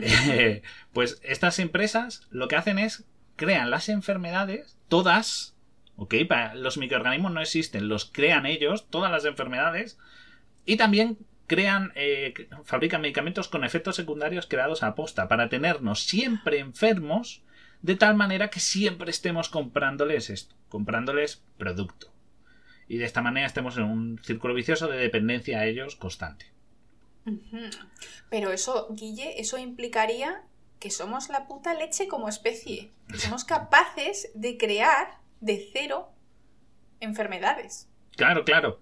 Eh, 0.00 0.62
pues 0.92 1.20
estas 1.22 1.60
empresas 1.60 2.26
lo 2.30 2.48
que 2.48 2.56
hacen 2.56 2.80
es 2.80 3.04
crean 3.36 3.70
las 3.70 3.88
enfermedades, 3.88 4.78
todas 4.88 5.51
¿Ok? 6.02 6.14
los 6.54 6.78
microorganismos 6.78 7.30
no 7.30 7.40
existen, 7.40 7.88
los 7.88 8.06
crean 8.06 8.44
ellos, 8.44 8.88
todas 8.90 9.12
las 9.12 9.24
enfermedades, 9.24 9.98
y 10.66 10.76
también 10.76 11.16
crean, 11.46 11.92
eh, 11.94 12.34
fabrican 12.64 13.02
medicamentos 13.02 13.46
con 13.46 13.62
efectos 13.62 13.94
secundarios 13.94 14.48
creados 14.48 14.82
a 14.82 14.96
posta 14.96 15.28
para 15.28 15.48
tenernos 15.48 16.02
siempre 16.02 16.58
enfermos, 16.58 17.42
de 17.82 17.94
tal 17.94 18.16
manera 18.16 18.50
que 18.50 18.58
siempre 18.58 19.12
estemos 19.12 19.48
comprándoles 19.48 20.28
esto, 20.28 20.56
comprándoles 20.68 21.44
producto. 21.56 22.12
Y 22.88 22.96
de 22.96 23.04
esta 23.04 23.22
manera 23.22 23.46
estemos 23.46 23.76
en 23.76 23.84
un 23.84 24.20
círculo 24.24 24.54
vicioso 24.54 24.88
de 24.88 24.98
dependencia 24.98 25.60
a 25.60 25.66
ellos 25.66 25.94
constante. 25.94 26.46
Pero 28.28 28.50
eso, 28.50 28.88
Guille, 28.90 29.40
eso 29.40 29.56
implicaría 29.56 30.42
que 30.80 30.90
somos 30.90 31.28
la 31.28 31.46
puta 31.46 31.74
leche 31.74 32.08
como 32.08 32.28
especie, 32.28 32.90
que 33.06 33.18
somos 33.18 33.44
capaces 33.44 34.32
de 34.34 34.58
crear 34.58 35.21
de 35.42 35.68
cero 35.72 36.08
enfermedades. 37.00 37.90
Claro, 38.16 38.44
claro. 38.44 38.80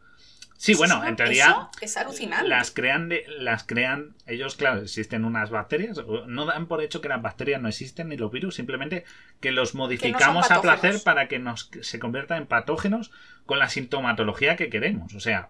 Sí, 0.56 0.74
bueno, 0.74 1.02
en 1.06 1.16
teoría 1.16 1.70
es 1.80 1.96
alucinante. 1.96 2.46
Las 2.46 2.70
crean, 2.70 3.08
de, 3.08 3.24
las 3.38 3.64
crean 3.64 4.14
ellos, 4.26 4.56
claro, 4.56 4.82
existen 4.82 5.24
unas 5.24 5.48
bacterias, 5.48 6.02
no 6.26 6.44
dan 6.44 6.66
por 6.66 6.82
hecho 6.82 7.00
que 7.00 7.08
las 7.08 7.22
bacterias 7.22 7.62
no 7.62 7.68
existen 7.68 8.10
ni 8.10 8.18
los 8.18 8.30
virus, 8.30 8.56
simplemente 8.56 9.04
que 9.40 9.52
los 9.52 9.74
modificamos 9.74 10.50
a 10.50 10.60
placer 10.60 10.96
para 11.02 11.28
que 11.28 11.38
nos 11.38 11.70
se 11.80 11.98
conviertan 11.98 12.42
en 12.42 12.46
patógenos 12.46 13.10
con 13.46 13.58
la 13.58 13.70
sintomatología 13.70 14.56
que 14.56 14.68
queremos, 14.68 15.14
o 15.14 15.20
sea, 15.20 15.48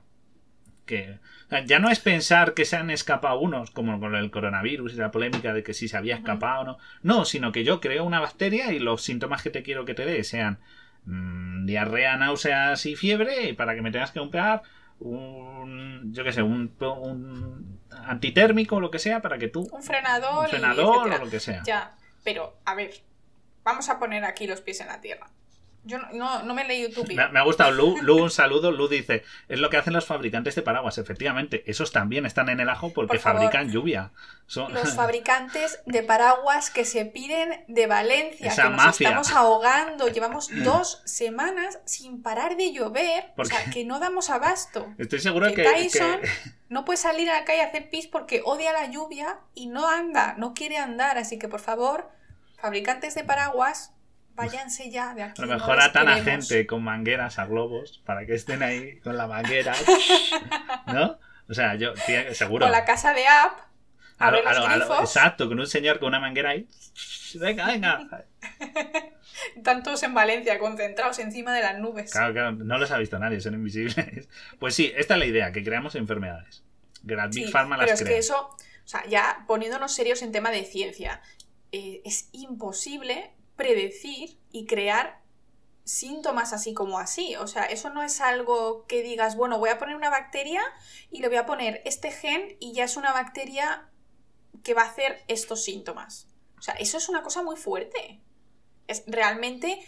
que 0.87 1.19
ya 1.67 1.81
no 1.81 1.91
es 1.91 1.99
pensar 1.99 2.55
que 2.55 2.65
se 2.65 2.77
han 2.77 2.91
escapado 2.91 3.41
unos, 3.41 3.73
como 3.73 3.99
con 3.99 4.15
el 4.15 4.31
coronavirus 4.31 4.95
y 4.95 4.97
la 4.97 5.11
polémica 5.11 5.53
de 5.53 5.65
que 5.65 5.75
si 5.75 5.89
se 5.89 5.97
había 5.97 6.17
escapado 6.17 6.61
o 6.61 6.65
no. 6.65 6.79
No, 7.03 7.25
sino 7.25 7.51
que 7.51 7.65
yo 7.65 7.81
creo 7.81 8.05
una 8.05 8.21
bacteria 8.21 8.73
y 8.73 8.79
los 8.79 9.03
síntomas 9.03 9.43
que 9.43 9.51
te 9.51 9.65
quiero 9.65 9.85
que 9.85 9.95
te 9.95 10.05
dé 10.05 10.23
sean 10.23 10.61
Mm, 11.05 11.67
diarrea, 11.67 12.17
náuseas 12.17 12.85
y 12.87 12.97
fiebre 12.97 13.55
para 13.55 13.75
que 13.75 13.83
me 13.83 13.91
tengas 13.91 14.11
que 14.11 14.21
comprar 14.21 14.63
un, 15.01 16.13
yo 16.13 16.25
qué 16.25 16.33
sé, 16.33 16.43
un, 16.43 16.77
un 16.81 17.81
antitérmico 17.91 18.77
o 18.77 18.81
lo 18.81 18.91
que 18.91 18.99
sea 18.99 19.21
para 19.21 19.39
que 19.39 19.49
tú... 19.49 19.69
Un 19.73 19.83
frenador. 19.83 20.45
Un 20.45 20.51
frenador 20.51 21.13
o 21.13 21.19
lo 21.19 21.31
que 21.31 21.41
sea. 21.41 21.63
Ya, 21.65 21.97
pero 22.23 22.59
a 22.65 22.75
ver, 22.75 22.93
vamos 23.65 23.89
a 23.89 23.99
poner 23.99 24.25
aquí 24.25 24.47
los 24.47 24.61
pies 24.61 24.81
en 24.81 24.89
la 24.89 25.01
tierra. 25.01 25.29
Yo 25.85 25.99
no, 26.13 26.43
no, 26.43 26.55
me 26.55 26.65
leí 26.65 26.83
YouTube. 26.83 27.09
Me, 27.15 27.29
me, 27.29 27.39
ha 27.39 27.43
gustado. 27.43 27.71
Lu, 27.71 27.97
Lu, 28.03 28.23
un 28.23 28.31
saludo. 28.31 28.71
Lu 28.71 28.87
dice: 28.87 29.25
Es 29.49 29.59
lo 29.61 29.71
que 29.71 29.79
hacen 29.79 29.95
los 29.95 30.05
fabricantes 30.05 30.55
de 30.55 30.61
paraguas. 30.61 30.99
Efectivamente, 30.99 31.65
esos 31.67 31.91
también 31.91 32.27
están 32.27 32.51
en 32.51 32.61
el 32.61 32.69
ajo 32.69 32.93
porque 32.93 33.19
fabrican 33.19 33.71
lluvia. 33.71 34.13
Son... 34.47 34.75
Los 34.75 34.95
fabricantes 34.97 35.81
de 35.87 36.03
paraguas 36.03 36.71
que 36.71 36.85
se 36.85 37.07
piden 37.07 37.65
de 37.67 37.87
Valencia, 37.87 38.55
que 38.55 38.69
nos 38.69 39.01
estamos 39.01 39.33
ahogando. 39.33 40.09
Llevamos 40.09 40.51
dos 40.65 41.01
semanas 41.07 41.79
sin 41.87 42.23
parar 42.23 42.59
de 42.59 42.73
llover. 42.73 43.33
O 43.37 43.45
sea, 43.47 43.65
que 43.73 43.85
no 43.85 44.01
damos 44.01 44.29
abasto. 44.29 44.87
Estoy 44.99 45.21
seguro 45.21 45.53
que, 45.55 45.63
Tyson 45.63 46.21
no 46.69 46.85
puede 46.85 46.99
salir 46.99 47.31
a 47.31 47.41
la 47.41 47.45
calle 47.45 47.63
a 47.63 47.67
hacer 47.67 47.89
pis 47.89 48.07
porque 48.07 48.43
odia 48.45 48.75
la 48.75 48.91
lluvia 48.91 49.39
y 49.55 49.69
no 49.69 49.89
anda, 49.89 50.35
no 50.37 50.53
quiere 50.53 50.77
andar. 50.77 51.17
Así 51.17 51.39
que, 51.39 51.49
por 51.49 51.61
favor, 51.61 52.11
fabricantes 52.59 53.15
de 53.15 53.25
paraguas 53.25 53.95
váyanse 54.47 54.91
ya 54.91 55.15
de 55.15 55.23
aquí. 55.23 55.43
A 55.43 55.47
lo 55.47 55.55
mejor 55.55 55.81
atan 55.81 56.09
a 56.09 56.23
gente 56.23 56.67
con 56.67 56.83
mangueras 56.83 57.39
a 57.39 57.47
globos 57.47 58.03
para 58.05 58.27
que 58.27 58.35
estén 58.35 58.63
ahí 58.63 59.01
con 59.01 59.17
la 59.17 59.27
manguera. 59.27 59.75
¿No? 60.87 61.19
O 61.49 61.55
sea, 61.55 61.75
yo, 61.75 61.93
seguro. 62.33 62.67
Con 62.67 62.73
la 62.73 62.85
casa 62.85 63.13
de 63.13 63.27
app. 63.27 63.59
Abre 64.19 64.43
los 64.43 65.01
exacto, 65.01 65.49
con 65.49 65.59
un 65.59 65.67
señor 65.67 65.99
con 65.99 66.09
una 66.09 66.21
manguera 66.21 66.51
ahí. 66.51 66.69
Venga, 67.35 67.67
venga. 67.67 68.27
Están 69.57 69.83
todos 69.83 70.03
en 70.03 70.13
Valencia, 70.13 70.59
concentrados 70.59 71.19
encima 71.19 71.55
de 71.55 71.63
las 71.63 71.79
nubes. 71.79 72.13
Claro, 72.13 72.35
claro, 72.35 72.53
no 72.53 72.79
los 72.79 72.91
ha 72.91 72.99
visto 72.99 73.19
nadie, 73.19 73.41
son 73.41 73.55
invisibles. 73.55 74.29
Pues 74.59 74.75
sí, 74.75 74.93
esta 74.95 75.15
es 75.15 75.21
la 75.21 75.27
idea, 75.27 75.53
que 75.53 75.65
creamos 75.65 75.95
enfermedades. 75.95 76.63
Que 77.07 77.17
las 77.17 77.35
Big 77.35 77.51
Pharma 77.51 77.79
las 77.79 77.87
Pero 77.87 77.95
es 77.95 78.05
que 78.05 78.19
eso, 78.19 78.51
o 78.51 78.89
sea, 78.89 79.07
ya 79.07 79.45
poniéndonos 79.47 79.95
serios 79.95 80.21
en 80.21 80.33
tema 80.33 80.51
de 80.51 80.65
ciencia, 80.65 81.23
eh, 81.73 82.03
es 82.05 82.29
imposible 82.33 83.31
predecir 83.61 84.39
y 84.51 84.65
crear 84.65 85.21
síntomas 85.85 86.55
así 86.55 86.73
como 86.73 86.99
así. 86.99 87.37
O 87.37 87.47
sea, 87.47 87.65
eso 87.65 87.91
no 87.91 88.03
es 88.03 88.23
algo 88.23 88.87
que 88.87 89.03
digas, 89.03 89.37
bueno, 89.37 89.59
voy 89.59 89.69
a 89.69 89.79
poner 89.79 89.97
una 89.97 90.09
bacteria 90.09 90.63
y 91.11 91.21
le 91.21 91.29
voy 91.29 91.37
a 91.37 91.45
poner 91.45 91.83
este 91.85 92.11
gen 92.11 92.57
y 92.59 92.73
ya 92.73 92.85
es 92.85 92.97
una 92.97 93.13
bacteria 93.13 93.91
que 94.65 94.73
va 94.73 94.81
a 94.83 94.89
hacer 94.89 95.23
estos 95.29 95.63
síntomas. 95.63 96.27
O 96.59 96.63
sea, 96.63 96.73
eso 96.77 96.97
es 96.97 97.11
una 97.11 97.23
cosa 97.23 97.43
muy 97.43 97.57
fuerte. 97.57 98.23
Es, 98.87 99.05
realmente 99.07 99.79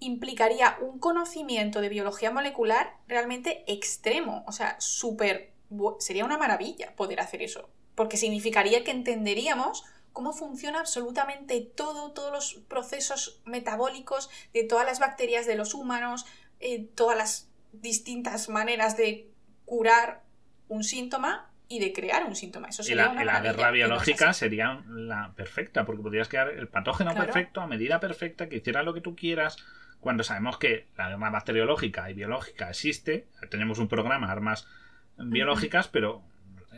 implicaría 0.00 0.76
un 0.82 0.98
conocimiento 0.98 1.80
de 1.80 1.88
biología 1.88 2.30
molecular 2.30 2.98
realmente 3.08 3.64
extremo. 3.66 4.44
O 4.46 4.52
sea, 4.52 4.76
súper... 4.80 5.54
Sería 5.98 6.26
una 6.26 6.36
maravilla 6.36 6.94
poder 6.94 7.20
hacer 7.20 7.40
eso. 7.40 7.70
Porque 7.94 8.18
significaría 8.18 8.84
que 8.84 8.90
entenderíamos 8.90 9.82
cómo 10.14 10.32
funciona 10.32 10.78
absolutamente 10.78 11.60
todo, 11.60 12.12
todos 12.12 12.32
los 12.32 12.54
procesos 12.68 13.42
metabólicos 13.44 14.30
de 14.54 14.64
todas 14.64 14.86
las 14.86 15.00
bacterias 15.00 15.46
de 15.46 15.56
los 15.56 15.74
humanos, 15.74 16.24
eh, 16.60 16.88
todas 16.94 17.18
las 17.18 17.50
distintas 17.72 18.48
maneras 18.48 18.96
de 18.96 19.28
curar 19.66 20.22
un 20.68 20.84
síntoma 20.84 21.50
y 21.68 21.80
de 21.80 21.92
crear 21.92 22.24
un 22.24 22.36
síntoma. 22.36 22.68
Eso 22.68 22.84
sería 22.84 23.12
y 23.20 23.24
la, 23.24 23.40
guerra 23.40 23.72
biológica 23.72 24.32
sería 24.32 24.84
la 24.88 25.32
perfecta, 25.34 25.84
porque 25.84 26.02
podrías 26.02 26.28
crear 26.28 26.48
el 26.48 26.68
patógeno 26.68 27.12
perfecto 27.14 27.60
a 27.60 27.66
medida 27.66 27.98
perfecta 27.98 28.48
que 28.48 28.56
hiciera 28.56 28.84
lo 28.84 28.94
que 28.94 29.00
tú 29.00 29.16
quieras 29.16 29.56
cuando 29.98 30.22
sabemos 30.22 30.58
que 30.58 30.86
la 30.96 31.06
arma 31.06 31.30
bacteriológica 31.30 32.08
y 32.08 32.14
biológica 32.14 32.70
existe, 32.70 33.26
tenemos 33.50 33.78
un 33.78 33.88
programa 33.88 34.26
de 34.26 34.32
armas 34.32 34.68
biológicas, 35.16 35.88
pero 35.88 36.22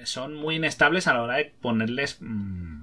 son 0.05 0.35
muy 0.35 0.57
inestables 0.57 1.07
a 1.07 1.14
la 1.14 1.22
hora 1.22 1.37
de 1.37 1.46
ponerles 1.61 2.18
mm, 2.20 2.76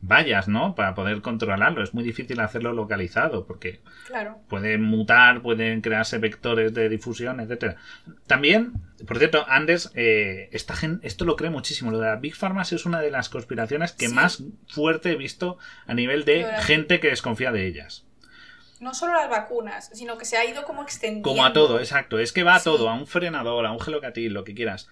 vallas, 0.00 0.46
¿no? 0.48 0.74
Para 0.74 0.94
poder 0.94 1.20
controlarlo. 1.22 1.82
Es 1.82 1.92
muy 1.94 2.04
difícil 2.04 2.38
hacerlo 2.40 2.72
localizado 2.72 3.46
porque 3.46 3.80
Claro. 4.06 4.38
pueden 4.48 4.82
mutar, 4.82 5.42
pueden 5.42 5.80
crearse 5.80 6.18
vectores 6.18 6.72
de 6.72 6.88
difusión, 6.88 7.40
etcétera. 7.40 7.76
También, 8.26 8.74
por 9.06 9.18
cierto, 9.18 9.44
Andes, 9.48 9.90
eh, 9.94 10.48
esta 10.52 10.74
gen- 10.76 11.00
esto 11.02 11.24
lo 11.24 11.34
cree 11.36 11.50
muchísimo. 11.50 11.90
Lo 11.90 11.98
de 11.98 12.06
las 12.06 12.20
Big 12.20 12.36
Pharmas 12.36 12.72
es 12.72 12.86
una 12.86 13.00
de 13.00 13.10
las 13.10 13.28
conspiraciones 13.28 13.92
que 13.92 14.08
Sí. 14.08 14.14
más 14.14 14.42
fuerte 14.68 15.10
he 15.12 15.16
visto 15.16 15.58
a 15.86 15.94
nivel 15.94 16.24
de 16.24 16.42
la- 16.42 16.62
gente 16.62 17.00
que 17.00 17.08
desconfía 17.08 17.50
de 17.52 17.66
ellas. 17.66 18.04
No 18.80 18.94
solo 18.94 19.14
las 19.14 19.28
vacunas, 19.28 19.90
sino 19.92 20.16
que 20.18 20.24
se 20.24 20.36
ha 20.36 20.44
ido 20.48 20.62
como 20.62 20.84
extendiendo. 20.84 21.28
Como 21.28 21.44
a 21.44 21.52
todo, 21.52 21.80
exacto. 21.80 22.20
Es 22.20 22.32
que 22.32 22.44
va 22.44 22.54
a 22.54 22.58
Sí. 22.60 22.66
todo, 22.66 22.88
a 22.88 22.94
un 22.94 23.08
frenador, 23.08 23.66
a 23.66 23.72
un 23.72 23.80
gelocatil, 23.80 24.32
lo 24.32 24.44
que 24.44 24.54
quieras. 24.54 24.88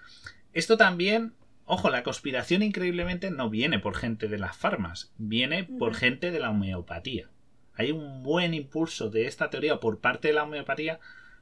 Esto 0.52 0.76
también, 0.76 1.34
ojo, 1.66 1.90
la 1.90 2.02
conspiración 2.02 2.62
increíblemente 2.62 3.30
no 3.30 3.50
viene 3.50 3.78
por 3.78 3.94
gente 3.94 4.28
de 4.28 4.38
las 4.38 4.56
farmas, 4.56 5.12
viene 5.18 5.64
por 5.64 5.94
gente 5.94 6.30
de 6.30 6.40
la 6.40 6.50
homeopatía. 6.50 7.28
Hay 7.74 7.92
un 7.92 8.22
buen 8.22 8.54
impulso 8.54 9.10
de 9.10 9.26
esta 9.26 9.50
teoría 9.50 9.80
por 9.80 10.00
parte 10.00 10.28
de 10.28 10.34
la 10.34 10.44
homeopatía, 10.44 10.98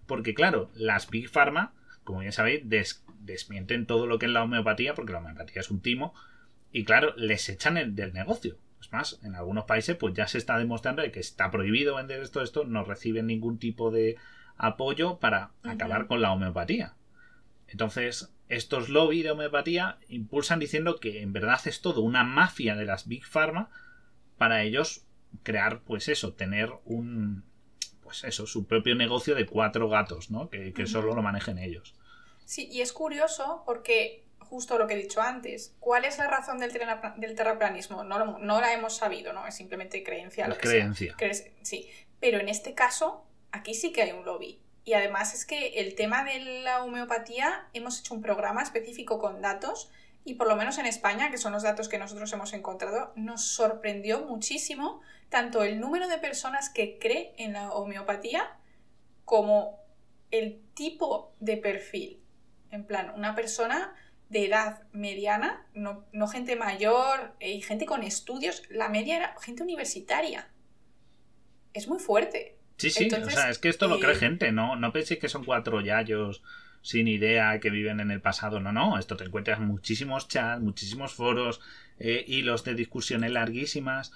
porque 0.07 0.35
claro, 0.35 0.71
las 0.75 1.09
Big 1.09 1.29
Pharma, 1.29 1.73
como 2.03 2.23
ya 2.23 2.33
sabéis, 2.33 2.69
des- 2.69 3.05
desmienten 3.21 3.87
todo 3.87 4.07
lo 4.07 4.19
que 4.19 4.27
es 4.27 4.33
la 4.33 4.43
homeopatía, 4.43 4.95
porque 4.95 5.13
la 5.13 5.19
homeopatía 5.21 5.61
es 5.61 5.71
un 5.71 5.81
timo, 5.81 6.13
y 6.73 6.85
claro, 6.85 7.15
les 7.17 7.49
echan 7.49 7.77
el 7.77 7.95
del 7.95 8.13
negocio. 8.13 8.59
Es 8.81 8.93
más, 8.93 9.21
en 9.23 9.35
algunos 9.35 9.65
países 9.65 9.97
pues 9.97 10.13
ya 10.13 10.27
se 10.27 10.39
está 10.39 10.59
demostrando 10.59 11.03
de 11.03 11.13
que 11.13 11.21
está 11.21 11.51
prohibido 11.51 11.95
vender 11.95 12.21
esto, 12.21 12.43
esto, 12.43 12.65
no 12.65 12.83
reciben 12.85 13.27
ningún 13.29 13.59
tipo 13.59 13.91
de 13.91 14.17
apoyo 14.57 15.19
para 15.21 15.53
acabar 15.63 16.07
con 16.07 16.21
la 16.21 16.33
homeopatía. 16.33 16.95
Entonces, 17.69 18.34
estos 18.49 18.89
lobby 18.89 19.23
de 19.23 19.31
homeopatía 19.31 19.99
impulsan 20.09 20.59
diciendo 20.59 21.01
que 21.01 21.23
en 21.23 21.33
verdad 21.33 21.61
es 21.67 21.81
todo 21.81 22.01
una 22.03 22.25
mafia 22.25 22.77
de 22.77 22.85
las 22.85 23.09
Big 23.09 23.25
Pharma 23.25 23.71
para 24.39 24.63
ellos 24.63 25.05
crear, 25.43 25.81
pues 25.81 26.09
eso, 26.09 26.35
tener 26.35 26.71
un, 26.85 27.45
pues 28.03 28.25
eso, 28.25 28.47
su 28.47 28.67
propio 28.67 28.95
negocio 28.95 29.35
de 29.35 29.47
cuatro 29.47 29.89
gatos, 29.89 30.31
¿no? 30.31 30.51
Que, 30.51 30.73
solo 30.87 31.15
lo 31.15 31.23
manejen 31.23 31.59
ellos. 31.59 31.95
Sí, 32.45 32.69
y 32.71 32.83
es 32.83 32.93
curioso 32.93 33.63
porque, 33.65 34.25
justo 34.39 34.79
lo 34.79 34.87
que 34.87 34.95
he 34.95 34.99
dicho 34.99 35.23
antes, 35.23 35.75
¿cuál 35.81 36.05
es 36.05 36.19
la 36.19 36.29
razón 36.29 36.59
del, 36.59 36.71
del 37.17 37.35
terraplanismo? 37.35 38.05
No, 38.05 38.19
lo- 38.19 38.39
no 38.39 38.61
la 38.61 38.75
hemos 38.75 38.97
sabido, 38.97 39.33
¿no? 39.33 39.47
Es 39.47 39.57
simplemente 39.57 40.03
creencia. 40.03 40.47
Lo 40.47 40.55
que 40.55 40.61
creencia. 40.69 41.17
Sí, 41.63 41.89
pero 42.21 42.39
en 42.39 42.49
este 42.49 42.75
caso, 42.75 43.25
aquí 43.51 43.73
sí 43.75 43.93
que 43.93 44.03
hay 44.03 44.13
un 44.13 44.25
lobby. 44.25 44.61
Y 44.85 44.93
además 44.93 45.35
es 45.35 45.47
que 45.47 45.81
el 45.81 45.95
tema 45.95 46.25
de 46.25 46.63
la 46.63 46.85
homeopatía, 46.85 47.69
hemos 47.73 48.01
hecho 48.01 48.15
un 48.15 48.21
programa 48.21 48.63
específico 48.63 49.19
con 49.19 49.41
datos 49.41 49.91
y 50.25 50.35
por 50.35 50.49
lo 50.49 50.57
menos 50.57 50.79
en 50.79 50.87
España, 50.87 51.31
que 51.31 51.39
son 51.39 51.53
los 51.53 51.63
datos 51.63 51.89
que 51.89 51.99
nosotros 51.99 52.33
hemos 52.33 52.53
encontrado, 52.53 53.13
nos 53.15 53.47
sorprendió 53.47 54.25
muchísimo 54.25 55.01
tanto 55.29 55.63
el 55.63 55.81
número 55.81 56.09
de 56.09 56.19
personas 56.19 56.71
que 56.71 56.99
cree 56.99 57.35
en 57.39 57.53
la 57.53 57.73
homeopatía 57.73 58.59
como 59.25 59.79
el 60.31 60.63
tipo 60.75 61.35
de 61.41 61.57
perfil. 61.57 62.23
En 62.71 62.85
plan, 62.85 63.13
una 63.17 63.35
persona 63.35 63.95
de 64.29 64.47
edad 64.47 64.83
mediana, 64.93 65.67
no, 65.75 66.05
no 66.13 66.27
gente 66.27 66.57
mayor 66.57 67.35
eh, 67.41 67.53
y 67.53 67.61
gente 67.61 67.87
con 67.87 68.03
estudios, 68.03 68.63
la 68.71 68.89
media 68.89 69.17
era 69.17 69.37
gente 69.41 69.63
universitaria. 69.63 70.51
Es 71.73 71.89
muy 71.89 71.99
fuerte. 71.99 72.59
Sí, 72.77 72.91
sí, 72.91 73.05
Entonces, 73.05 73.35
o 73.35 73.37
sea, 73.37 73.51
es 73.51 73.59
que 73.59 73.69
esto 73.69 73.87
lo 73.87 73.97
eh, 73.97 74.01
cree 74.01 74.15
gente, 74.17 74.53
no, 74.53 74.77
no 74.77 74.93
penséis 74.93 75.21
que 75.21 75.29
son 75.29 75.45
cuatro 75.45 75.81
yayos 75.81 76.43
sin 76.83 77.09
idea 77.09 77.61
que 77.61 77.71
viven 77.71 78.01
en 78.01 78.11
el 78.11 78.21
pasado, 78.21 78.61
no, 78.61 78.73
no, 78.73 78.99
esto 78.99 79.17
te 79.17 79.25
encuentras 79.25 79.59
muchísimos 79.61 80.29
chats, 80.29 80.61
muchísimos 80.61 81.15
foros, 81.15 81.61
eh, 81.99 82.25
hilos 82.27 82.65
de 82.65 82.75
discusiones 82.75 83.31
larguísimas, 83.31 84.13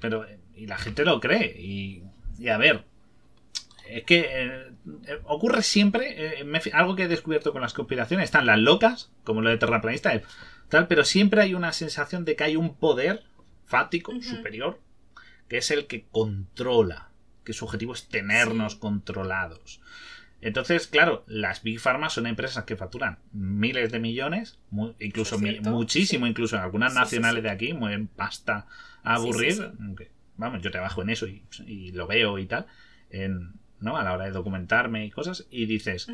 pero 0.00 0.24
eh, 0.24 0.38
y 0.54 0.66
la 0.66 0.78
gente 0.78 1.04
lo 1.04 1.18
cree 1.18 1.60
y, 1.60 2.04
y 2.38 2.48
a 2.48 2.56
ver, 2.56 2.84
es 3.88 4.04
que 4.04 4.20
eh, 4.20 4.70
eh, 5.06 5.20
ocurre 5.24 5.62
siempre, 5.62 6.40
eh, 6.40 6.44
me 6.44 6.60
algo 6.72 6.96
que 6.96 7.04
he 7.04 7.08
descubierto 7.08 7.52
con 7.52 7.62
las 7.62 7.74
conspiraciones, 7.74 8.24
están 8.24 8.46
las 8.46 8.58
locas, 8.58 9.10
como 9.24 9.40
lo 9.40 9.50
de 9.50 9.58
terraplanista, 9.58 10.14
eh, 10.14 10.22
tal, 10.68 10.86
pero 10.88 11.04
siempre 11.04 11.42
hay 11.42 11.54
una 11.54 11.72
sensación 11.72 12.24
de 12.24 12.36
que 12.36 12.44
hay 12.44 12.56
un 12.56 12.74
poder 12.76 13.24
fático 13.66 14.12
superior 14.20 14.80
que 15.48 15.58
es 15.58 15.70
el 15.70 15.86
que 15.86 16.06
controla, 16.10 17.10
que 17.44 17.52
su 17.52 17.64
objetivo 17.64 17.92
es 17.94 18.08
tenernos 18.08 18.74
controlados. 18.76 19.80
Entonces, 20.40 20.86
claro, 20.88 21.24
las 21.26 21.62
Big 21.62 21.80
Pharma 21.80 22.10
son 22.10 22.26
empresas 22.26 22.64
que 22.64 22.76
facturan 22.76 23.18
miles 23.32 23.90
de 23.90 23.98
millones, 23.98 24.58
incluso 25.00 25.38
mi- 25.38 25.60
muchísimo, 25.60 26.26
sí. 26.26 26.30
incluso 26.30 26.56
en 26.56 26.62
algunas 26.62 26.92
Sí, 26.92 26.98
nacionales 26.98 27.38
sí. 27.40 27.42
de 27.42 27.50
aquí, 27.50 27.72
mueven 27.72 28.08
pasta 28.08 28.66
a 29.02 29.14
aburrir. 29.14 29.72
aunque, 29.80 30.10
vamos, 30.36 30.60
yo 30.60 30.70
trabajo 30.70 31.00
en 31.02 31.10
eso 31.10 31.26
y, 31.26 31.44
y 31.66 31.92
lo 31.92 32.06
veo 32.06 32.38
y 32.38 32.46
tal, 32.46 32.66
en, 33.10 33.54
¿no? 33.80 33.96
A 33.96 34.04
la 34.04 34.12
hora 34.12 34.24
de 34.26 34.32
documentarme 34.32 35.06
y 35.06 35.10
cosas, 35.10 35.46
y 35.50 35.64
dices, 35.64 36.08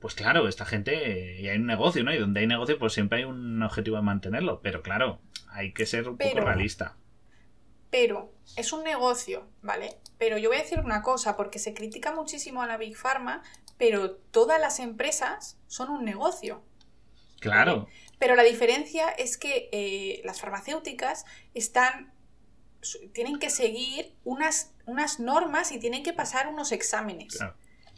pues 0.00 0.14
claro, 0.14 0.48
esta 0.48 0.64
gente, 0.64 1.40
y 1.40 1.46
hay 1.48 1.58
un 1.58 1.66
negocio, 1.66 2.02
¿no? 2.02 2.12
Y 2.12 2.18
donde 2.18 2.40
hay 2.40 2.46
negocio, 2.48 2.76
pues 2.78 2.92
siempre 2.92 3.18
hay 3.18 3.24
un 3.24 3.62
objetivo 3.62 3.96
de 3.98 4.02
mantenerlo, 4.02 4.60
pero 4.62 4.82
claro, 4.82 5.20
hay 5.48 5.72
que 5.72 5.86
ser 5.86 6.08
un 6.08 6.16
poco 6.18 6.40
realista. 6.40 6.96
Pero 7.90 8.32
es 8.56 8.72
un 8.72 8.82
negocio, 8.84 9.46
¿vale? 9.62 9.90
Pero 10.20 10.38
yo 10.38 10.50
voy 10.50 10.58
a 10.58 10.62
decir 10.62 10.78
una 10.78 11.02
cosa, 11.02 11.36
porque 11.36 11.58
se 11.58 11.74
critica 11.74 12.12
muchísimo 12.12 12.62
a 12.62 12.66
la 12.68 12.76
Big 12.76 12.94
Pharma, 12.96 13.42
pero 13.78 14.12
todas 14.12 14.60
las 14.60 14.78
empresas 14.78 15.56
son 15.66 15.88
un 15.90 16.04
negocio. 16.04 16.62
Claro, 17.40 17.88
Pero 18.18 18.36
la 18.36 18.42
diferencia 18.42 19.08
es 19.08 19.38
que 19.38 19.70
eh, 19.72 20.20
las 20.24 20.40
farmacéuticas 20.42 21.24
están 21.54 22.12
tienen 23.14 23.38
que 23.38 23.48
seguir 23.50 24.14
unas, 24.24 24.72
unas 24.86 25.20
normas 25.20 25.72
y 25.72 25.78
tienen 25.78 26.02
que 26.02 26.12
pasar 26.12 26.48
unos 26.48 26.70
exámenes. 26.72 27.36
claro. 27.36 27.54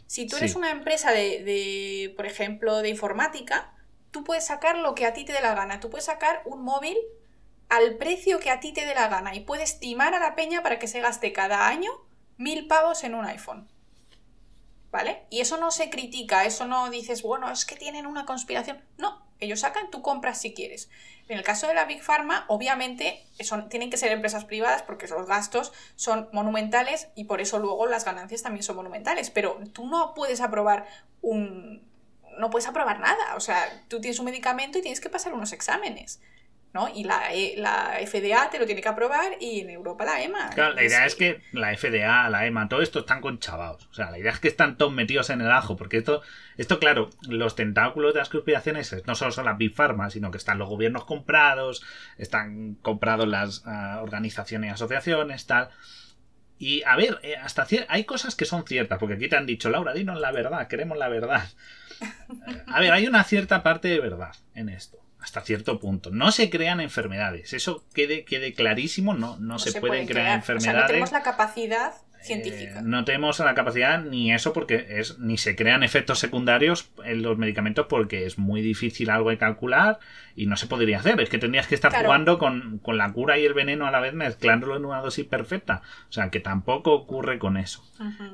Si 0.07 0.27
tú 0.27 0.37
eres 0.37 0.51
Sí. 0.51 0.57
una 0.57 0.71
empresa 0.71 1.11
de, 1.11 1.43
de, 1.43 2.13
por 2.15 2.25
ejemplo, 2.25 2.81
de 2.81 2.89
informática, 2.89 3.73
tú 4.11 4.23
puedes 4.23 4.45
sacar 4.45 4.77
lo 4.77 4.93
que 4.95 5.05
a 5.05 5.13
ti 5.13 5.25
te 5.25 5.33
dé 5.33 5.41
la 5.41 5.55
gana. 5.55 5.79
Tú 5.81 5.89
puedes 5.89 6.05
sacar 6.05 6.41
un 6.45 6.63
móvil 6.63 6.97
al 7.69 7.97
precio 7.97 8.39
que 8.39 8.49
a 8.51 8.59
ti 8.61 8.71
te 8.73 8.85
dé 8.85 8.93
la 8.95 9.07
gana 9.09 9.35
y 9.35 9.41
puedes 9.41 9.79
timar 9.79 10.13
a 10.13 10.19
la 10.19 10.35
peña 10.35 10.63
para 10.63 10.79
que 10.79 10.87
se 10.87 11.01
gaste 11.01 11.33
cada 11.33 11.67
año 11.67 11.91
mil 12.37 12.67
pavos 12.67 13.03
en 13.03 13.15
un 13.15 13.25
iPhone. 13.25 13.69
¿Vale? 14.91 15.25
Y 15.31 15.41
eso 15.41 15.57
no 15.57 15.71
se 15.71 15.89
critica, 15.89 16.45
eso 16.45 16.67
no 16.67 16.91
dices, 16.91 17.23
bueno, 17.23 17.49
es 17.49 17.65
que 17.65 17.75
tienen 17.75 18.05
una 18.05 18.25
conspiración. 18.25 18.83
No, 18.97 19.25
ellos 19.39 19.61
sacan, 19.61 19.89
tú 19.89 20.01
compras 20.01 20.39
si 20.39 20.53
quieres. 20.53 20.89
En 21.27 21.37
el 21.37 21.43
caso 21.43 21.67
de 21.67 21.73
la 21.73 21.85
Big 21.85 22.03
Pharma, 22.03 22.45
obviamente, 22.47 23.25
son, 23.39 23.69
tienen 23.69 23.89
que 23.89 23.97
ser 23.97 24.11
empresas 24.11 24.45
privadas 24.45 24.83
porque 24.83 25.07
los 25.07 25.25
gastos 25.25 25.71
son 25.95 26.29
monumentales 26.33 27.07
y 27.15 27.25
por 27.25 27.41
eso 27.41 27.59
luego 27.59 27.87
las 27.87 28.05
ganancias 28.05 28.43
también 28.43 28.63
son 28.63 28.75
monumentales. 28.75 29.29
Pero 29.29 29.57
tú 29.71 29.87
no 29.87 30.13
puedes 30.13 30.41
aprobar 30.41 30.87
un. 31.21 31.81
No 32.37 32.49
puedes 32.49 32.67
aprobar 32.67 32.99
nada. 32.99 33.35
O 33.35 33.39
sea, 33.39 33.83
tú 33.87 34.01
tienes 34.01 34.19
un 34.19 34.25
medicamento 34.25 34.79
y 34.79 34.81
tienes 34.81 34.99
que 34.99 35.09
pasar 35.09 35.33
unos 35.33 35.53
exámenes. 35.53 36.19
¿No? 36.73 36.89
Y 36.93 37.03
la, 37.03 37.33
E- 37.33 37.53
la 37.57 37.97
FDA 38.05 38.49
te 38.49 38.57
lo 38.59 38.65
tiene 38.65 38.81
que 38.81 38.89
aprobar 38.89 39.33
y 39.39 39.61
en 39.61 39.69
Europa 39.69 40.05
la 40.05 40.21
EMA. 40.23 40.49
Claro, 40.49 40.73
la 40.73 40.83
idea 40.83 41.05
Es- 41.05 41.13
es 41.13 41.19
que 41.19 41.41
la 41.51 41.71
FDA, 41.75 42.29
la 42.29 42.45
EMA, 42.47 42.67
todo 42.67 42.81
esto 42.81 42.99
están 42.99 43.21
conchavados. 43.21 43.87
O 43.87 43.93
sea, 43.93 44.09
la 44.11 44.17
idea 44.19 44.31
es 44.31 44.39
que 44.39 44.47
están 44.47 44.77
todos 44.77 44.91
metidos 44.91 45.29
en 45.29 45.41
el 45.41 45.51
ajo, 45.51 45.75
porque 45.77 45.97
esto, 45.97 46.21
esto 46.57 46.79
claro, 46.79 47.09
los 47.29 47.55
tentáculos 47.55 48.13
de 48.13 48.19
las 48.19 48.29
conspiraciones 48.29 48.95
no 49.05 49.15
solo 49.15 49.31
son 49.31 49.45
las 49.45 49.57
Big 49.57 49.73
Pharma, 49.75 50.09
sino 50.09 50.31
que 50.31 50.37
están 50.37 50.57
los 50.57 50.67
gobiernos 50.69 51.05
comprados, 51.05 51.83
están 52.17 52.75
comprados 52.81 53.27
las 53.27 53.63
ah, 53.65 53.99
organizaciones 54.01 54.69
y 54.69 54.73
asociaciones, 54.73 55.45
tal. 55.45 55.69
Y 56.59 56.81
a 56.83 56.95
ver, 56.95 57.19
eh, 57.23 57.35
hasta 57.35 57.67
hay 57.89 58.05
cosas 58.05 58.35
que 58.35 58.45
son 58.45 58.65
ciertas, 58.65 58.97
porque 58.97 59.15
aquí 59.15 59.27
te 59.27 59.35
han 59.35 59.45
dicho, 59.45 59.69
Laura, 59.69 59.93
dinos 59.93 60.19
la 60.19 60.31
verdad, 60.31 60.67
queremos 60.67 60.97
la 60.97 61.09
verdad. 61.09 61.43
Eh, 62.01 62.05
A 62.67 62.79
ver, 62.79 62.91
hay 62.93 63.05
una 63.07 63.23
cierta 63.23 63.63
parte 63.63 63.89
de 63.89 63.99
verdad 63.99 64.33
en 64.55 64.69
esto, 64.69 64.97
hasta 65.23 65.41
cierto 65.41 65.79
punto. 65.79 66.11
No 66.11 66.31
se 66.31 66.49
crean 66.49 66.79
enfermedades, 66.81 67.53
eso 67.53 67.83
quede, 67.93 68.25
quede 68.25 68.53
clarísimo, 68.53 69.13
no, 69.15 69.37
no, 69.39 69.57
se, 69.57 69.79
pueden 69.79 70.05
crear, 70.05 70.25
O 70.25 70.29
sea, 70.29 70.35
enfermedades. 70.55 70.81
no 70.81 70.87
tenemos 70.87 71.11
la 71.13 71.23
capacidad 71.23 71.93
Eh, 71.95 72.25
científica. 72.25 72.81
no 72.81 73.03
tenemos 73.05 73.39
la 73.39 73.53
capacidad 73.53 74.01
ni 74.01 74.31
eso 74.33 74.53
porque 74.53 74.85
es 74.89 75.19
ni 75.19 75.37
se 75.37 75.55
crean 75.57 75.83
efectos 75.83 76.19
secundarios 76.19 76.89
en 77.03 77.21
los 77.21 77.37
medicamentos 77.37 77.87
porque 77.89 78.25
es 78.25 78.37
muy 78.37 78.61
difícil 78.61 79.09
algo 79.09 79.29
de 79.29 79.37
calcular 79.37 79.99
y 80.35 80.45
no 80.45 80.55
se 80.55 80.67
podría 80.67 80.99
hacer. 80.99 81.19
Es 81.19 81.29
que 81.29 81.37
tendrías 81.37 81.67
que 81.67 81.75
estar 81.75 81.91
Claro. 81.91 82.05
jugando 82.07 82.37
con, 82.39 82.79
con 82.79 82.97
la 82.97 83.11
cura 83.11 83.37
y 83.37 83.45
el 83.45 83.53
veneno 83.53 83.87
a 83.87 83.91
la 83.91 83.99
vez 83.99 84.13
mezclándolo 84.13 84.75
en 84.77 84.85
una 84.85 84.99
dosis 85.01 85.25
perfecta. 85.25 85.81
O 86.09 86.11
sea 86.13 86.29
que 86.29 86.39
tampoco 86.39 86.93
ocurre 86.93 87.39
con 87.39 87.57
eso. 87.57 87.83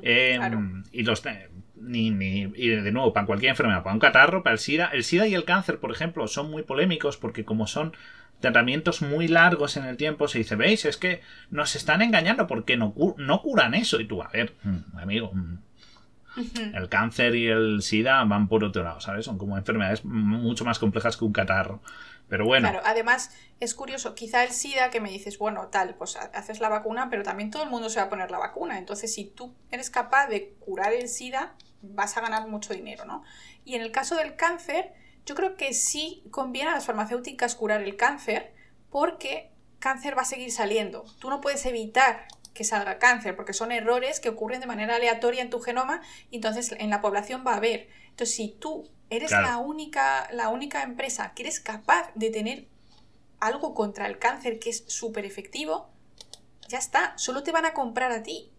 Eh, 0.02 0.34
claro. 0.36 0.60
Y 0.92 1.02
los 1.02 1.24
eh, 1.26 1.48
ni, 1.80 2.10
ni, 2.10 2.52
y 2.54 2.68
de 2.68 2.92
nuevo, 2.92 3.12
para 3.12 3.26
cualquier 3.26 3.50
enfermedad, 3.50 3.82
para 3.82 3.94
un 3.94 4.00
catarro, 4.00 4.42
para 4.42 4.54
el 4.54 4.58
SIDA. 4.58 4.86
El 4.92 5.04
SIDA 5.04 5.26
y 5.26 5.34
el 5.34 5.44
cáncer, 5.44 5.78
por 5.78 5.90
ejemplo, 5.90 6.26
son 6.28 6.50
muy 6.50 6.62
polémicos 6.62 7.16
porque 7.16 7.44
como 7.44 7.66
son 7.66 7.92
tratamientos 8.40 9.02
muy 9.02 9.28
largos 9.28 9.76
en 9.76 9.84
el 9.84 9.96
tiempo, 9.96 10.28
se 10.28 10.38
dice, 10.38 10.56
veis, 10.56 10.84
es 10.84 10.96
que 10.96 11.20
nos 11.50 11.76
están 11.76 12.02
engañando 12.02 12.46
porque 12.46 12.76
no, 12.76 12.94
no 13.16 13.42
curan 13.42 13.74
eso. 13.74 14.00
Y 14.00 14.06
tú, 14.06 14.22
a 14.22 14.28
ver, 14.28 14.54
mm, 14.62 14.98
amigo, 14.98 15.30
mm, 15.32 15.58
El 16.74 16.88
cáncer 16.88 17.34
y 17.34 17.48
el 17.48 17.82
SIDA 17.82 18.22
van 18.24 18.48
por 18.48 18.62
otro 18.64 18.82
lado, 18.84 19.00
¿sabes? 19.00 19.24
Son 19.24 19.36
como 19.36 19.58
enfermedades 19.58 20.04
mucho 20.04 20.64
más 20.64 20.78
complejas 20.78 21.16
que 21.16 21.24
un 21.24 21.32
catarro. 21.32 21.82
Pero 22.28 22.46
bueno. 22.46 22.68
Claro, 22.68 22.86
además 22.86 23.34
es 23.58 23.74
curioso, 23.74 24.14
quizá 24.14 24.44
el 24.44 24.50
SIDA 24.50 24.90
que 24.90 25.00
me 25.00 25.10
dices, 25.10 25.38
bueno, 25.38 25.66
tal, 25.66 25.96
pues 25.96 26.16
haces 26.16 26.60
la 26.60 26.68
vacuna, 26.68 27.08
pero 27.10 27.24
también 27.24 27.50
todo 27.50 27.64
el 27.64 27.70
mundo 27.70 27.90
se 27.90 27.98
va 27.98 28.06
a 28.06 28.08
poner 28.08 28.30
la 28.30 28.38
vacuna. 28.38 28.78
Entonces, 28.78 29.12
si 29.12 29.24
tú 29.24 29.52
eres 29.72 29.90
capaz 29.90 30.28
de 30.28 30.54
curar 30.60 30.92
el 30.92 31.08
SIDA, 31.08 31.54
vas 31.82 32.16
a 32.16 32.20
ganar 32.20 32.48
mucho 32.48 32.74
dinero, 32.74 33.04
¿no? 33.04 33.22
Y 33.64 33.74
en 33.74 33.82
el 33.82 33.92
caso 33.92 34.16
del 34.16 34.36
cáncer, 34.36 34.92
yo 35.26 35.34
creo 35.34 35.56
que 35.56 35.72
sí 35.74 36.24
conviene 36.30 36.70
a 36.70 36.74
las 36.74 36.86
farmacéuticas 36.86 37.54
curar 37.54 37.82
el 37.82 37.96
cáncer 37.96 38.52
porque 38.90 39.50
cáncer 39.78 40.16
va 40.16 40.22
a 40.22 40.26
seguir 40.26 40.52
saliendo. 40.52 41.04
Tú 41.18 41.30
no 41.30 41.40
puedes 41.40 41.64
evitar 41.66 42.26
que 42.54 42.64
salga 42.64 42.98
cáncer, 42.98 43.36
porque 43.36 43.52
son 43.52 43.72
errores 43.72 44.20
que 44.20 44.28
ocurren 44.28 44.60
de 44.60 44.66
manera 44.66 44.96
aleatoria 44.96 45.42
en 45.42 45.50
tu 45.50 45.60
genoma 45.60 46.02
y 46.30 46.36
entonces 46.36 46.74
en 46.78 46.90
la 46.90 47.00
población 47.00 47.44
va 47.46 47.52
a 47.52 47.56
haber. 47.56 47.88
Entonces, 48.10 48.34
si 48.34 48.48
tú 48.48 48.88
eres 49.08 49.30
la, 49.30 49.58
única, 49.58 50.28
la 50.32 50.48
única 50.48 50.82
empresa 50.82 51.32
que 51.34 51.42
eres 51.42 51.60
capaz 51.60 52.10
de 52.14 52.30
tener 52.30 52.68
algo 53.38 53.74
contra 53.74 54.06
el 54.06 54.18
cáncer 54.18 54.58
que 54.58 54.70
es 54.70 54.84
súper 54.86 55.24
efectivo, 55.24 55.90
ya 56.68 56.78
está, 56.78 57.16
solo 57.16 57.42
te 57.42 57.52
van 57.52 57.64
a 57.64 57.72
comprar 57.72 58.12
a 58.12 58.22
ti. 58.22 58.52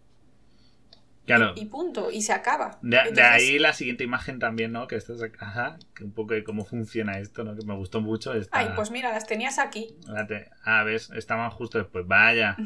Claro. 1.26 1.52
Y, 1.54 1.66
punto, 1.66 2.10
y 2.10 2.22
se 2.22 2.32
acaba. 2.32 2.78
De, 2.82 3.22
ahí 3.22 3.58
la 3.58 3.72
siguiente 3.72 4.02
imagen 4.02 4.40
también, 4.40 4.72
¿no? 4.72 4.88
Que 4.88 4.96
esto 4.96 5.14
es 5.14 5.22
ajá, 5.38 5.78
que 5.94 6.04
un 6.04 6.12
poco 6.12 6.34
de 6.34 6.42
cómo 6.42 6.64
funciona 6.64 7.18
esto, 7.18 7.44
¿no? 7.44 7.56
Que 7.56 7.64
me 7.64 7.74
gustó 7.74 8.00
mucho. 8.00 8.32
Ay, 8.50 8.70
pues 8.74 8.90
mira, 8.90 9.12
las 9.12 9.26
tenías 9.26 9.58
aquí. 9.58 9.94
Ah, 10.64 10.82
ves, 10.82 11.10
estaban 11.14 11.50
justo 11.50 11.78
después. 11.78 12.06
Vaya. 12.06 12.56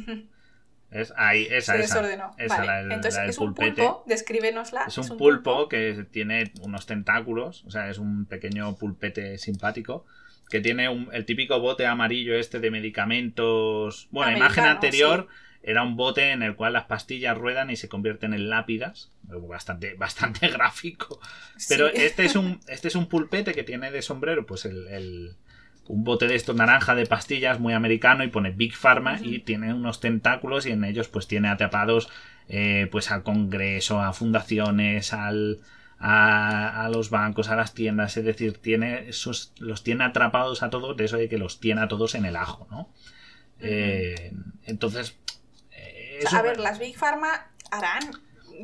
Es 0.91 1.13
ahí, 1.17 1.47
esa, 1.51 1.73
Se 1.73 1.79
desordenó. 1.79 2.35
vale. 2.49 2.95
Entonces, 2.95 3.21
es 3.29 3.39
un 3.39 3.55
pulpo, 3.55 4.05
descríbenosla. 4.07 4.85
Es 4.87 4.97
un, 4.97 5.19
pulpo, 5.19 5.69
que 5.69 6.07
tiene 6.11 6.53
unos 6.63 6.87
tentáculos, 6.87 7.65
o 7.67 7.71
sea, 7.71 7.91
es 7.91 7.99
un 7.99 8.25
pequeño 8.25 8.77
pulpete 8.77 9.37
simpático 9.37 10.07
que 10.49 10.61
tiene 10.61 11.09
el 11.13 11.25
típico 11.25 11.59
bote 11.61 11.87
amarillo 11.87 12.35
este 12.35 12.61
de 12.61 12.71
medicamentos. 12.71 14.09
Bueno, 14.11 14.33
la 14.33 14.39
imagen 14.39 14.65
anterior 14.65 15.29
era 15.67 15.83
un 15.83 15.97
bote 15.97 16.31
en 16.31 16.45
el 16.45 16.55
cual 16.55 16.75
las 16.75 16.85
pastillas 16.85 17.37
ruedan 17.37 17.71
y 17.71 17.77
se 17.77 17.89
convierten 17.89 18.33
en 18.33 18.49
lápidas. 18.49 19.11
Bastante, 19.23 19.95
bastante 19.99 20.49
gráfico. 20.49 21.21
Pero 21.69 21.89
este 21.89 22.25
es 22.25 22.37
un. 22.37 22.61
Este 22.69 22.89
es 22.89 22.95
un 22.95 23.07
pulpete 23.07 23.53
que 23.53 23.65
tiene 23.65 23.91
de 23.91 24.01
sombrero, 24.01 24.47
pues 24.47 24.65
el, 24.65 25.35
un 25.89 26.05
bote 26.05 26.29
de 26.29 26.37
estos 26.37 26.55
naranja 26.55 26.95
de 26.95 27.05
pastillas 27.05 27.59
muy 27.59 27.75
americano 27.75 28.23
y 28.23 28.29
pone 28.29 28.53
Big 28.53 28.77
Pharma 28.77 29.19
y 29.21 29.41
tiene 29.41 29.75
unos 29.75 29.99
tentáculos 29.99 30.67
y 30.67 30.71
en 30.71 30.85
ellos 30.85 31.09
pues 31.09 31.27
tiene 31.27 31.49
atrapados 31.49 32.09
eh, 32.49 32.89
pues 32.93 33.11
al 33.11 33.25
Congreso, 33.25 34.01
a 34.01 34.13
fundaciones, 34.13 35.13
al, 35.13 35.59
a, 35.99 36.89
los 36.93 37.11
bancos, 37.11 37.49
a 37.49 37.57
las 37.57 37.75
tiendas, 37.75 38.17
es 38.17 38.25
decir, 38.25 38.59
tiene 38.59 39.09
esos, 39.09 39.53
los 39.59 39.83
tiene 39.83 40.05
atrapados 40.05 40.63
a 40.63 40.71
todos, 40.71 40.97
de 40.97 41.07
eso 41.07 41.17
de 41.17 41.29
que 41.29 41.39
los 41.39 41.59
tiene 41.59 41.81
a 41.81 41.89
todos 41.89 42.15
en 42.15 42.25
el 42.25 42.37
ajo, 42.37 42.69
¿no? 42.71 42.89
Eh, 43.59 44.33
entonces, 44.65 45.17
a 46.33 46.43
ver, 46.43 46.59
las 46.59 46.79
Big 46.79 46.97
Pharma 46.97 47.51
harán 47.71 48.11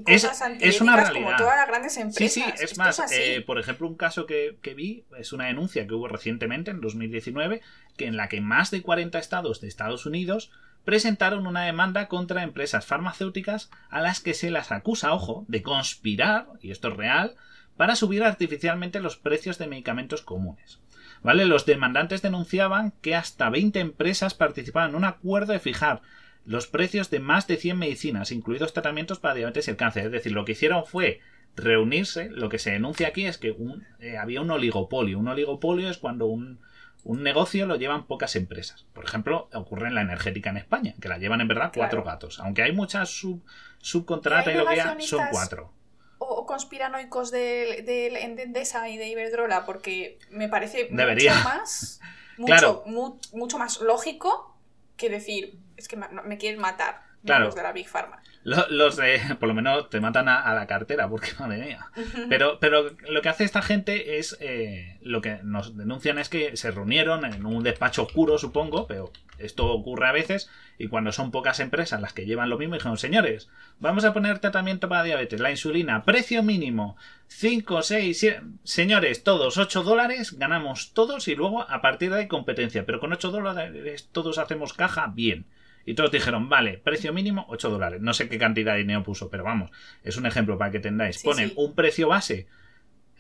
cosas 0.04 0.40
es, 0.60 0.74
es 0.76 0.80
una 0.80 0.96
realidad. 0.96 1.14
como 1.14 1.36
todas 1.36 1.56
las 1.56 1.68
grandes 1.68 1.96
empresas. 1.96 2.32
Sí, 2.32 2.40
sí, 2.40 2.64
es 2.64 2.78
más, 2.78 3.12
eh, 3.12 3.42
por 3.46 3.58
ejemplo, 3.58 3.86
un 3.86 3.96
caso 3.96 4.26
que, 4.26 4.56
vi 4.74 5.04
es 5.18 5.32
una 5.32 5.46
denuncia 5.46 5.86
que 5.86 5.94
hubo 5.94 6.08
recientemente, 6.08 6.70
en 6.70 6.80
2019, 6.80 7.60
que 7.96 8.06
en 8.06 8.16
la 8.16 8.28
que 8.28 8.40
más 8.40 8.70
de 8.70 8.82
40 8.82 9.18
estados 9.18 9.60
de 9.60 9.68
Estados 9.68 10.06
Unidos 10.06 10.50
presentaron 10.84 11.46
una 11.46 11.64
demanda 11.64 12.08
contra 12.08 12.42
empresas 12.42 12.86
farmacéuticas 12.86 13.70
a 13.88 14.00
las 14.00 14.20
que 14.20 14.34
se 14.34 14.50
las 14.50 14.72
acusa, 14.72 15.12
ojo, 15.12 15.44
de 15.48 15.62
conspirar, 15.62 16.46
y 16.60 16.70
esto 16.70 16.88
es 16.88 16.96
real, 16.96 17.36
para 17.76 17.96
subir 17.96 18.24
artificialmente 18.24 19.00
los 19.00 19.16
precios 19.16 19.58
de 19.58 19.66
medicamentos 19.66 20.22
comunes. 20.22 20.80
¿Vale? 21.22 21.44
Los 21.44 21.66
demandantes 21.66 22.20
denunciaban 22.20 22.92
que 23.00 23.14
hasta 23.14 23.48
20 23.48 23.78
empresas 23.78 24.34
participaban 24.34 24.90
en 24.90 24.96
un 24.96 25.04
acuerdo 25.04 25.52
de 25.52 25.60
fijar 25.60 26.02
los 26.44 26.66
precios 26.66 27.10
de 27.10 27.20
más 27.20 27.46
de 27.46 27.56
100 27.56 27.78
medicinas, 27.78 28.32
incluidos 28.32 28.72
tratamientos 28.72 29.18
para 29.18 29.34
diabetes 29.34 29.68
y 29.68 29.70
el 29.70 29.76
cáncer. 29.76 30.06
Es 30.06 30.12
decir, 30.12 30.32
lo 30.32 30.44
que 30.44 30.52
hicieron 30.52 30.84
fue 30.84 31.20
reunirse. 31.56 32.28
Lo 32.30 32.48
que 32.48 32.58
se 32.58 32.72
denuncia 32.72 33.08
aquí 33.08 33.26
es 33.26 33.38
que 33.38 33.56
eh, 34.00 34.18
había 34.18 34.40
un 34.40 34.50
oligopolio. 34.50 35.18
Un 35.18 35.28
oligopolio 35.28 35.88
es 35.88 35.98
cuando 35.98 36.26
un, 36.26 36.60
negocio 37.04 37.66
lo 37.66 37.76
llevan 37.76 38.06
pocas 38.06 38.36
empresas. 38.36 38.86
Por 38.92 39.04
ejemplo, 39.04 39.48
ocurre 39.52 39.88
en 39.88 39.94
la 39.94 40.02
energética 40.02 40.50
en 40.50 40.56
España, 40.56 40.94
que 41.00 41.08
la 41.08 41.18
llevan 41.18 41.40
en 41.40 41.48
verdad 41.48 41.72
cuatro 41.74 42.02
gatos. 42.02 42.40
Aunque 42.40 42.62
hay 42.62 42.72
muchas 42.72 43.10
sub, 43.10 43.42
subcontratas 43.78 44.54
y, 44.54 44.58
lo 44.58 44.66
que 44.66 44.76
ya 44.76 44.96
son 45.00 45.26
cuatro. 45.30 45.72
O, 46.18 46.46
conspiranoicos 46.46 47.32
de, 47.32 47.82
de, 47.84 48.06
Endesa 48.22 48.88
y 48.88 48.96
de 48.96 49.08
Iberdrola, 49.08 49.64
porque 49.66 50.18
me 50.30 50.48
parece 50.48 50.88
Debería. 50.90 51.34
mucho 51.34 51.44
más, 51.48 52.00
mucho, 52.38 52.84
mucho 53.32 53.58
más 53.58 53.80
lógico 53.80 54.56
que 54.96 55.10
decir, 55.10 55.58
es 55.76 55.88
que 55.88 55.96
me, 55.96 56.38
quieren 56.38 56.60
matar. 56.60 57.02
Los 57.22 57.54
de 57.54 57.62
la 57.62 57.72
Big 57.72 57.88
Pharma. 57.88 58.20
Los, 58.42 58.96
de, 58.96 59.20
por 59.38 59.48
lo 59.48 59.54
menos 59.54 59.88
te 59.90 60.00
matan 60.00 60.28
a, 60.28 60.52
la 60.54 60.66
cartera, 60.66 61.08
porque 61.08 61.28
madre 61.38 61.64
mía. 61.64 61.90
Pero, 62.28 62.58
pero 62.60 62.90
lo 63.08 63.22
que 63.22 63.28
hace 63.28 63.44
esta 63.44 63.62
gente 63.62 64.18
es, 64.18 64.36
eh, 64.40 64.98
lo 65.02 65.20
que 65.20 65.38
nos 65.42 65.76
denuncian 65.76 66.18
es 66.18 66.28
que 66.28 66.56
se 66.56 66.70
reunieron 66.70 67.24
en 67.24 67.46
un 67.46 67.62
despacho 67.62 68.02
oscuro, 68.02 68.38
supongo, 68.38 68.86
pero 68.86 69.12
esto 69.38 69.66
ocurre 69.66 70.06
a 70.06 70.12
veces, 70.12 70.50
y 70.78 70.88
cuando 70.88 71.12
son 71.12 71.30
pocas 71.30 71.60
empresas 71.60 72.00
las 72.00 72.12
que 72.12 72.26
llevan 72.26 72.50
lo 72.50 72.58
mismo, 72.58 72.74
dijeron, 72.74 72.98
señores, 72.98 73.48
vamos 73.78 74.04
a 74.04 74.12
poner 74.12 74.38
tratamiento 74.38 74.88
para 74.88 75.02
diabetes, 75.02 75.40
la 75.40 75.50
insulina, 75.50 76.04
precio 76.04 76.42
mínimo, 76.42 76.96
5, 77.28 77.82
6, 77.82 78.18
7, 78.18 78.42
señores, 78.64 79.22
todos 79.22 79.58
8 79.58 79.82
dólares, 79.82 80.38
ganamos 80.38 80.92
todos 80.92 81.28
y 81.28 81.34
luego 81.34 81.62
a 81.62 81.80
partir 81.80 82.10
de 82.10 82.20
ahí 82.20 82.28
competencia, 82.28 82.86
pero 82.86 83.00
con 83.00 83.12
8 83.12 83.30
dólares 83.30 84.08
todos 84.12 84.38
hacemos 84.38 84.72
caja, 84.72 85.10
bien. 85.12 85.46
Y 85.84 85.94
todos 85.94 86.10
dijeron, 86.10 86.48
vale, 86.48 86.78
precio 86.78 87.12
mínimo 87.12 87.46
8 87.48 87.70
dólares. 87.70 88.00
No 88.00 88.14
sé 88.14 88.28
qué 88.28 88.38
cantidad 88.38 88.72
de 88.74 88.80
dinero 88.80 89.02
puso, 89.02 89.30
pero 89.30 89.44
vamos, 89.44 89.70
es 90.02 90.16
un 90.16 90.26
ejemplo 90.26 90.58
para 90.58 90.70
que 90.70 90.80
tengáis. 90.80 91.22
Ponen 91.22 91.52
un 91.56 91.74
precio 91.74 92.08
base 92.08 92.46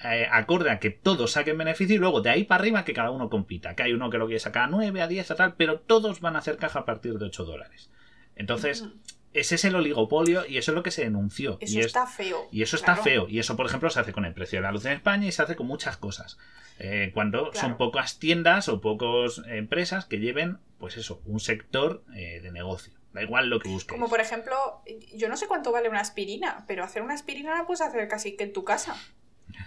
eh, 0.04 0.26
acorde 0.30 0.70
a 0.70 0.80
que 0.80 0.90
todos 0.90 1.32
saquen 1.32 1.56
beneficio 1.56 1.94
y 1.94 1.98
luego 1.98 2.22
de 2.22 2.30
ahí 2.30 2.42
para 2.42 2.60
arriba 2.60 2.84
que 2.84 2.92
cada 2.92 3.10
uno 3.10 3.30
compita. 3.30 3.74
Que 3.74 3.84
hay 3.84 3.92
uno 3.92 4.10
que 4.10 4.18
lo 4.18 4.26
quiere 4.26 4.40
sacar 4.40 4.64
a 4.64 4.66
9, 4.66 5.00
a 5.00 5.06
10, 5.06 5.30
a 5.30 5.34
tal, 5.36 5.54
pero 5.54 5.78
todos 5.78 6.20
van 6.20 6.34
a 6.34 6.40
hacer 6.40 6.56
caja 6.56 6.80
a 6.80 6.84
partir 6.84 7.14
de 7.18 7.26
8 7.26 7.44
dólares. 7.44 7.90
Entonces, 8.34 8.88
ese 9.32 9.54
es 9.54 9.64
el 9.64 9.76
oligopolio 9.76 10.44
y 10.46 10.58
eso 10.58 10.72
es 10.72 10.74
lo 10.74 10.82
que 10.82 10.90
se 10.90 11.04
denunció. 11.04 11.56
Eso 11.60 11.78
y 11.78 11.82
está 11.82 12.06
feo. 12.06 12.48
Y 12.50 12.62
eso 12.62 12.76
está 12.76 12.96
feo. 12.96 13.28
Y 13.28 13.38
eso, 13.38 13.56
por 13.56 13.66
ejemplo, 13.66 13.88
se 13.90 14.00
hace 14.00 14.12
con 14.12 14.24
el 14.24 14.34
precio 14.34 14.58
de 14.58 14.62
la 14.62 14.72
luz 14.72 14.84
en 14.86 14.92
España 14.92 15.26
y 15.26 15.32
se 15.32 15.42
hace 15.42 15.56
con 15.56 15.66
muchas 15.66 15.96
cosas. 15.96 16.36
Eh, 16.78 17.12
cuando 17.14 17.52
son 17.54 17.76
pocas 17.76 18.18
tiendas 18.18 18.68
o 18.68 18.80
pocas 18.80 19.40
empresas 19.46 20.04
que 20.06 20.18
lleven, 20.18 20.58
pues 20.82 20.96
eso, 20.96 21.22
un 21.26 21.38
sector 21.38 22.02
eh, 22.16 22.40
de 22.42 22.50
negocio. 22.50 22.92
Da 23.12 23.22
igual 23.22 23.48
lo 23.48 23.60
que 23.60 23.68
busques. 23.68 23.92
Como 23.92 24.08
por 24.08 24.18
ejemplo, 24.18 24.82
yo 25.14 25.28
no 25.28 25.36
sé 25.36 25.46
cuánto 25.46 25.70
vale 25.70 25.88
una 25.88 26.00
aspirina, 26.00 26.64
pero 26.66 26.82
hacer 26.82 27.02
una 27.02 27.14
aspirina 27.14 27.54
la 27.54 27.66
puedes 27.68 27.82
hacer 27.82 28.08
casi 28.08 28.36
que 28.36 28.42
en 28.42 28.52
tu 28.52 28.64
casa. 28.64 28.96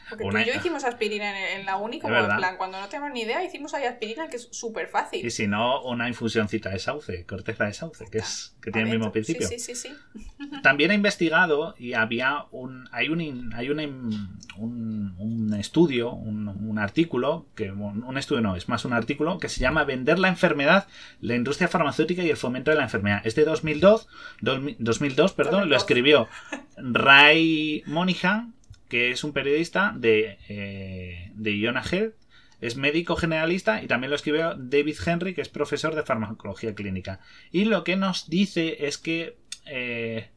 Porque 0.09 0.25
tú 0.29 0.37
y 0.37 0.45
yo 0.45 0.53
hicimos 0.53 0.83
aspirina 0.83 1.53
en, 1.53 1.65
la 1.65 1.77
uni, 1.77 1.99
como 1.99 2.15
en 2.15 2.37
plan, 2.37 2.57
cuando 2.57 2.79
no 2.79 2.87
tenemos 2.87 3.11
ni 3.11 3.21
idea, 3.21 3.43
hicimos 3.43 3.73
ahí 3.73 3.85
aspirina, 3.85 4.27
que 4.29 4.37
es 4.37 4.47
súper 4.51 4.87
fácil. 4.87 5.25
Y 5.25 5.31
si 5.31 5.47
no, 5.47 5.81
una 5.83 6.07
infusioncita 6.07 6.69
de 6.69 6.79
sauce, 6.79 7.25
corteza 7.25 7.65
de 7.65 7.73
sauce, 7.73 8.05
que 8.11 8.19
es 8.19 8.55
que 8.61 8.71
tiene 8.71 8.89
el 8.89 8.97
mismo 8.97 9.11
principio. 9.11 9.47
Sí, 9.47 9.59
sí, 9.59 9.75
sí, 9.75 9.89
También 10.63 10.91
he 10.91 10.95
investigado 10.95 11.75
y 11.77 11.93
había 11.93 12.45
un. 12.51 12.87
Hay 12.91 13.09
un, 13.09 13.53
hay 13.53 13.69
un, 13.69 14.39
un, 14.57 15.53
estudio, 15.59 16.11
un, 16.11 16.79
artículo, 16.79 17.45
que 17.55 17.71
un 17.71 18.17
estudio 18.17 18.41
no, 18.41 18.55
es 18.55 18.67
más 18.67 18.85
un 18.85 18.93
artículo, 18.93 19.39
que 19.39 19.49
se 19.49 19.59
llama 19.59 19.83
Vender 19.83 20.19
la 20.19 20.27
enfermedad, 20.27 20.87
la 21.21 21.35
industria 21.35 21.67
farmacéutica 21.67 22.23
y 22.23 22.29
el 22.29 22.37
fomento 22.37 22.71
de 22.71 22.77
la 22.77 22.83
enfermedad. 22.83 23.21
Es 23.23 23.35
de 23.35 23.45
2002, 23.45 24.07
2002, 24.41 25.33
perdón, 25.33 25.69
lo 25.69 25.77
escribió 25.77 26.27
Ray 26.77 27.83
Monihan 27.85 28.53
que 28.89 29.11
es 29.11 29.23
un 29.23 29.33
periodista 29.33 29.93
de, 29.95 30.37
eh, 30.47 31.31
de 31.35 31.57
Iona 31.57 31.83
Health, 31.83 32.15
es 32.61 32.77
médico 32.77 33.15
generalista 33.15 33.83
y 33.83 33.87
también 33.87 34.09
lo 34.09 34.15
escribió 34.15 34.55
David 34.55 34.95
Henry, 35.05 35.33
que 35.33 35.41
es 35.41 35.49
profesor 35.49 35.95
de 35.95 36.03
farmacología 36.03 36.73
clínica. 36.73 37.19
Y 37.51 37.65
lo 37.65 37.83
que 37.83 37.95
nos 37.95 38.29
dice 38.29 38.87
es 38.87 38.97
que, 38.97 39.37
eh, 39.65 40.29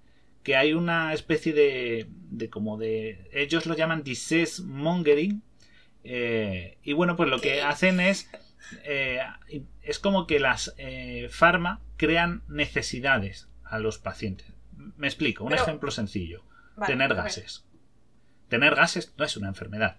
que 0.43 0.57
hay 0.57 0.73
una 0.75 1.15
especie 1.15 1.53
de, 1.53 2.07
de 2.09 2.51
como 2.51 2.77
de... 2.77 3.29
Ellos 3.33 3.67
lo 3.67 3.77
llaman 3.77 4.03
disease 4.03 4.63
mongering. 4.63 5.43
Eh, 6.05 6.79
y 6.83 6.93
bueno, 6.93 7.17
pues 7.17 7.31
lo 7.31 7.41
que 7.41 7.63
hacen 7.63 8.01
es... 8.01 8.29
es 9.83 9.99
como 10.01 10.27
que 10.27 10.41
las 10.41 10.75
farma 11.31 11.81
crean 11.97 12.43
necesidades 12.49 13.49
a 13.65 13.79
los 13.79 13.99
pacientes. 13.99 14.53
Me 14.97 15.07
explico, 15.07 15.45
un 15.45 15.55
ejemplo 15.55 15.91
sencillo. 15.91 16.43
tener 16.87 17.15
gases. 17.15 17.68
Tener 18.49 18.75
gases 18.75 19.15
no 19.17 19.25
es 19.25 19.37
una 19.37 19.49
enfermedad. 19.49 19.97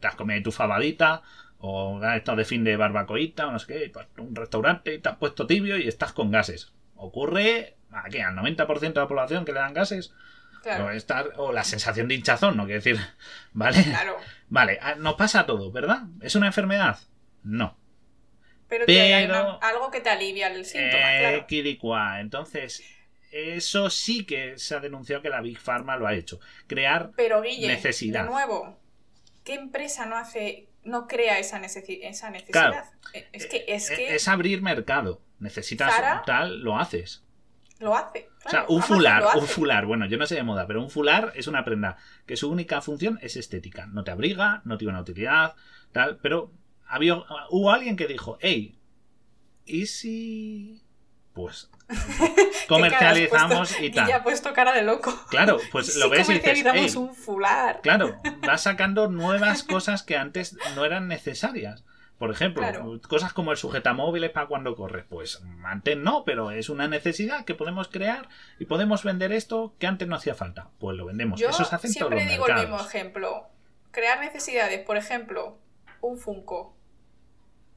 Te 0.00 0.06
has 0.06 0.14
comido 0.16 0.42
tu 0.42 0.52
fabadita 0.52 1.22
o 1.58 2.00
has 2.02 2.16
estado 2.16 2.38
de 2.38 2.44
fin 2.44 2.62
de 2.64 2.76
barbacoita 2.76 3.46
o 3.48 3.52
no 3.52 3.58
sé 3.58 3.66
qué, 3.66 3.90
pues, 3.92 4.06
un 4.18 4.34
restaurante 4.34 4.94
y 4.94 4.98
te 5.00 5.08
has 5.08 5.16
puesto 5.16 5.46
tibio 5.46 5.76
y 5.76 5.88
estás 5.88 6.12
con 6.12 6.30
gases. 6.30 6.72
Ocurre 6.96 7.76
aquí 7.90 8.18
al 8.20 8.34
90% 8.34 8.92
de 8.94 9.00
la 9.00 9.08
población 9.08 9.44
que 9.44 9.52
le 9.52 9.60
dan 9.60 9.74
gases. 9.74 10.12
Claro. 10.62 10.86
O, 10.86 10.90
estar, 10.90 11.30
o 11.36 11.52
la 11.52 11.62
sensación 11.64 12.08
de 12.08 12.16
hinchazón, 12.16 12.56
no 12.56 12.64
quiero 12.66 12.80
decir. 12.82 12.98
¿Vale? 13.52 13.82
Claro. 13.84 14.16
Vale, 14.48 14.78
ah, 14.82 14.94
nos 14.96 15.14
pasa 15.14 15.46
todo, 15.46 15.70
¿verdad? 15.70 16.02
¿Es 16.20 16.34
una 16.34 16.48
enfermedad? 16.48 16.98
No. 17.44 17.78
Pero, 18.68 18.84
que 18.84 19.00
hay 19.14 19.26
Pero- 19.26 19.56
una- 19.56 19.68
algo 19.68 19.90
que 19.90 20.00
te 20.00 20.10
alivia 20.10 20.48
el 20.48 20.64
síntoma, 20.64 21.16
Eh, 21.16 21.18
claro. 21.20 21.46
quiricua. 21.46 22.20
Entonces, 22.20 22.82
eso 23.30 23.90
sí 23.90 24.24
que 24.24 24.58
se 24.58 24.74
ha 24.74 24.80
denunciado 24.80 25.22
que 25.22 25.28
la 25.28 25.40
Big 25.40 25.58
Pharma 25.58 25.96
lo 25.96 26.06
ha 26.06 26.14
hecho. 26.14 26.40
Crear. 26.66 27.12
Pero 27.16 27.42
Guille, 27.42 27.66
necesidad. 27.68 28.24
de 28.24 28.30
nuevo, 28.30 28.78
¿qué 29.44 29.54
empresa 29.54 30.06
no 30.06 30.16
hace, 30.16 30.68
no 30.84 31.06
crea 31.06 31.38
esa, 31.38 31.60
necesi- 31.60 32.00
esa 32.02 32.30
necesidad? 32.30 32.70
Claro. 32.70 32.86
Eh, 33.12 33.28
Es 33.32 33.46
que, 33.46 33.64
es 33.68 33.90
eh, 33.90 33.96
que 33.96 34.14
es 34.14 34.28
abrir 34.28 34.62
mercado. 34.62 35.22
Necesitas 35.38 35.94
Zara- 35.94 36.22
tal, 36.26 36.60
lo 36.60 36.78
haces. 36.78 37.24
lo 37.78 37.96
hace. 37.96 38.28
O 38.44 38.50
sea, 38.50 38.62
un 38.68 38.76
Amazon 38.78 38.96
fular, 38.96 39.24
un 39.36 39.46
fular, 39.46 39.86
bueno, 39.86 40.06
yo 40.06 40.16
no 40.18 40.26
sé 40.26 40.34
de 40.34 40.42
moda, 40.42 40.66
pero 40.66 40.82
un 40.82 40.90
fular 40.90 41.32
es 41.36 41.46
una 41.46 41.64
prenda 41.64 41.96
que 42.26 42.36
su 42.36 42.50
única 42.50 42.80
función 42.80 43.18
es 43.22 43.36
estética. 43.36 43.86
No 43.86 44.02
te 44.04 44.10
abriga, 44.10 44.62
no 44.64 44.78
tiene 44.78 44.92
una 44.92 45.02
utilidad, 45.02 45.54
tal, 45.92 46.18
pero 46.18 46.50
había, 46.86 47.22
hubo 47.50 47.70
alguien 47.70 47.94
que 47.96 48.06
dijo, 48.08 48.36
hey, 48.40 48.78
¿y 49.64 49.86
si...? 49.86 50.82
Pues 51.38 51.70
comercializamos 52.68 53.80
y 53.80 53.92
Ya 53.92 54.02
ha 54.04 54.08
tal. 54.08 54.22
puesto 54.24 54.52
cara 54.52 54.72
de 54.72 54.82
loco. 54.82 55.14
Claro, 55.30 55.58
pues 55.70 55.92
Sí 55.94 56.00
lo 56.00 56.08
ves 56.10 56.28
y 56.28 56.32
dices, 56.34 56.42
comercializamos 56.42 56.96
"Ey, 56.96 57.02
un 57.02 57.14
fular. 57.14 57.80
Claro, 57.80 58.16
vas 58.46 58.62
sacando 58.62 59.08
nuevas 59.08 59.62
cosas 59.62 60.02
que 60.02 60.16
antes 60.16 60.56
no 60.74 60.84
eran 60.84 61.06
necesarias. 61.06 61.84
Por 62.18 62.32
ejemplo, 62.32 62.62
Claro. 62.62 63.00
cosas 63.08 63.32
como 63.32 63.52
el 63.52 63.56
sujetamóviles 63.56 64.30
para 64.32 64.48
cuando 64.48 64.74
corres. 64.74 65.04
Pues 65.08 65.40
antes 65.64 65.96
no, 65.96 66.24
pero 66.24 66.50
es 66.50 66.68
una 66.68 66.88
necesidad 66.88 67.44
que 67.44 67.54
podemos 67.54 67.86
crear 67.86 68.28
y 68.58 68.64
podemos 68.64 69.04
vender 69.04 69.30
esto 69.30 69.74
que 69.78 69.86
antes 69.86 70.08
no 70.08 70.16
hacía 70.16 70.34
falta. 70.34 70.66
Pues 70.80 70.96
lo 70.96 71.06
vendemos. 71.06 71.38
Yo 71.38 71.50
Eso 71.50 71.64
se 71.64 71.76
hace 71.76 71.86
en 71.86 71.94
todos 71.94 72.08
siempre 72.10 72.24
los 72.24 72.32
digo 72.32 72.48
el 72.48 72.54
mismo 72.68 72.80
ejemplo. 72.80 73.46
Crear 73.92 74.18
necesidades, 74.18 74.84
por 74.84 74.96
ejemplo, 74.96 75.58
un 76.00 76.18
Funko, 76.18 76.74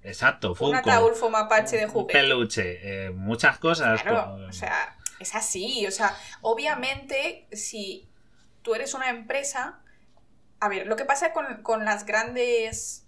Exacto, 0.03 0.49
un 0.49 0.55
Funko, 0.55 0.77
ataúd 0.77 1.29
mapache 1.29 1.77
de 1.77 1.85
un 1.85 1.91
juguete. 1.91 2.19
peluche, 2.19 3.05
eh, 3.05 3.11
muchas 3.11 3.59
cosas. 3.59 4.01
Claro, 4.01 4.37
pues, 4.37 4.49
o 4.49 4.59
sea, 4.59 4.97
es 5.19 5.35
así. 5.35 5.85
O 5.85 5.91
sea, 5.91 6.15
obviamente, 6.41 7.47
si 7.51 8.09
tú 8.61 8.75
eres 8.75 8.93
una 8.93 9.09
empresa. 9.09 9.79
A 10.59 10.69
ver, 10.69 10.85
lo 10.85 10.95
que 10.95 11.05
pasa 11.05 11.33
con, 11.33 11.63
con 11.63 11.85
las 11.85 12.05
grandes. 12.05 13.07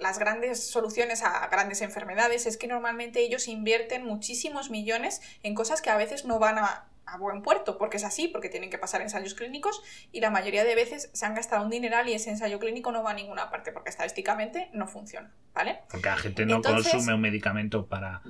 las 0.00 0.18
grandes 0.18 0.70
soluciones 0.70 1.22
a 1.22 1.46
grandes 1.48 1.82
enfermedades 1.82 2.46
es 2.46 2.56
que 2.56 2.68
normalmente 2.68 3.20
ellos 3.20 3.48
invierten 3.48 4.04
muchísimos 4.06 4.70
millones 4.70 5.20
en 5.42 5.54
cosas 5.54 5.82
que 5.82 5.90
a 5.90 5.96
veces 5.96 6.24
no 6.24 6.38
van 6.38 6.58
a, 6.58 6.88
a 7.06 7.18
buen 7.18 7.40
puerto, 7.42 7.78
porque 7.78 7.96
es 7.98 8.04
así, 8.04 8.28
porque 8.28 8.48
tienen 8.48 8.68
que 8.68 8.78
pasar 8.78 9.00
ensayos 9.00 9.34
clínicos 9.34 9.80
y 10.12 10.20
la 10.20 10.30
mayoría 10.30 10.64
de 10.64 10.74
veces 10.74 11.08
se 11.12 11.24
han 11.24 11.34
gastado 11.34 11.62
un 11.64 11.70
dineral 11.70 12.08
y 12.08 12.14
ese 12.14 12.30
ensayo 12.30 12.58
clínico 12.58 12.90
no 12.92 13.02
va 13.02 13.12
a 13.12 13.14
ninguna 13.14 13.48
parte 13.50 13.70
porque 13.72 13.90
estadísticamente 13.90 14.68
no 14.72 14.86
funciona, 14.88 15.32
¿vale? 15.54 15.80
porque 15.90 16.08
la 16.08 16.16
gente 16.16 16.44
no 16.46 16.56
Entonces- 16.56 16.92
consume 16.92 17.14
un 17.14 17.20
medicamento 17.20 17.86
para 17.86 18.22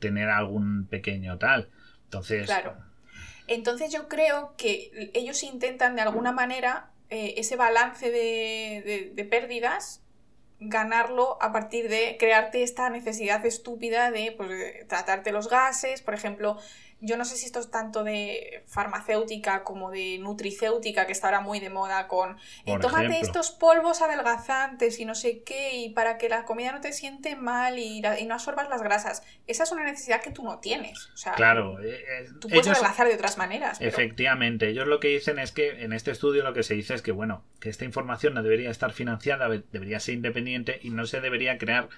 tener 0.00 0.28
algún 0.28 0.86
pequeño 0.88 1.38
tal. 1.38 1.70
Entonces, 2.04 2.46
Claro. 2.46 2.76
Entonces 3.46 3.92
yo 3.92 4.08
creo 4.08 4.54
que 4.56 5.10
ellos 5.14 5.42
intentan 5.42 5.96
de 5.96 6.02
alguna 6.02 6.32
manera 6.32 6.90
eh, 7.10 7.34
ese 7.36 7.56
balance 7.56 8.10
de, 8.10 8.82
de- 8.84 9.12
de 9.14 9.24
pérdidas 9.24 10.00
ganarlo 10.60 11.36
a 11.42 11.52
partir 11.52 11.88
de 11.88 12.16
crearte 12.18 12.62
esta 12.62 12.88
necesidad 12.90 13.44
estúpida 13.44 14.10
de, 14.10 14.32
pues, 14.36 14.48
de 14.48 14.84
tratarte 14.88 15.30
los 15.32 15.48
gases, 15.50 16.00
por 16.00 16.14
ejemplo, 16.14 16.58
yo 17.04 17.16
no 17.16 17.24
sé 17.24 17.36
si 17.36 17.46
esto 17.46 17.60
es 17.60 17.70
tanto 17.70 18.04
de 18.04 18.62
farmacéutica 18.66 19.64
como 19.64 19.90
de 19.90 20.18
nutricéutica, 20.18 21.06
que 21.06 21.12
está 21.12 21.28
ahora 21.28 21.40
muy 21.40 21.60
de 21.60 21.70
moda 21.70 22.08
con 22.08 22.36
eh, 22.66 22.76
tómate 22.80 23.06
ejemplo. 23.06 23.16
estos 23.26 23.50
polvos 23.50 24.02
adelgazantes 24.02 24.98
y 25.00 25.04
no 25.04 25.14
sé 25.14 25.42
qué, 25.42 25.74
y 25.76 25.90
para 25.90 26.18
que 26.18 26.28
la 26.28 26.44
comida 26.44 26.72
no 26.72 26.80
te 26.80 26.92
siente 26.92 27.36
mal 27.36 27.78
y, 27.78 28.00
la- 28.00 28.18
y 28.18 28.26
no 28.26 28.34
absorbas 28.34 28.68
las 28.68 28.82
grasas. 28.82 29.22
Esa 29.46 29.64
es 29.64 29.72
una 29.72 29.84
necesidad 29.84 30.22
que 30.22 30.30
tú 30.30 30.42
no 30.42 30.58
tienes. 30.58 31.10
O 31.12 31.16
sea, 31.16 31.32
claro, 31.34 31.80
eh, 31.82 31.94
eh, 31.96 32.26
tú 32.40 32.48
puedes 32.48 32.66
ellos- 32.66 32.78
adelgazar 32.78 33.08
de 33.08 33.14
otras 33.14 33.38
maneras. 33.38 33.78
pero- 33.78 33.90
Efectivamente, 33.90 34.68
ellos 34.68 34.86
lo 34.86 35.00
que 35.00 35.08
dicen 35.08 35.38
es 35.38 35.52
que 35.52 35.82
en 35.84 35.92
este 35.92 36.10
estudio 36.10 36.42
lo 36.44 36.54
que 36.54 36.62
se 36.62 36.74
dice 36.74 36.94
es 36.94 37.02
que, 37.02 37.12
bueno, 37.12 37.44
que 37.60 37.68
esta 37.68 37.84
información 37.84 38.34
no 38.34 38.42
debería 38.42 38.70
estar 38.70 38.92
financiada, 38.92 39.48
de- 39.48 39.62
debería 39.72 40.00
ser 40.00 40.14
independiente 40.14 40.78
y 40.82 40.90
no 40.90 41.06
se 41.06 41.20
debería 41.20 41.58
crear 41.58 41.88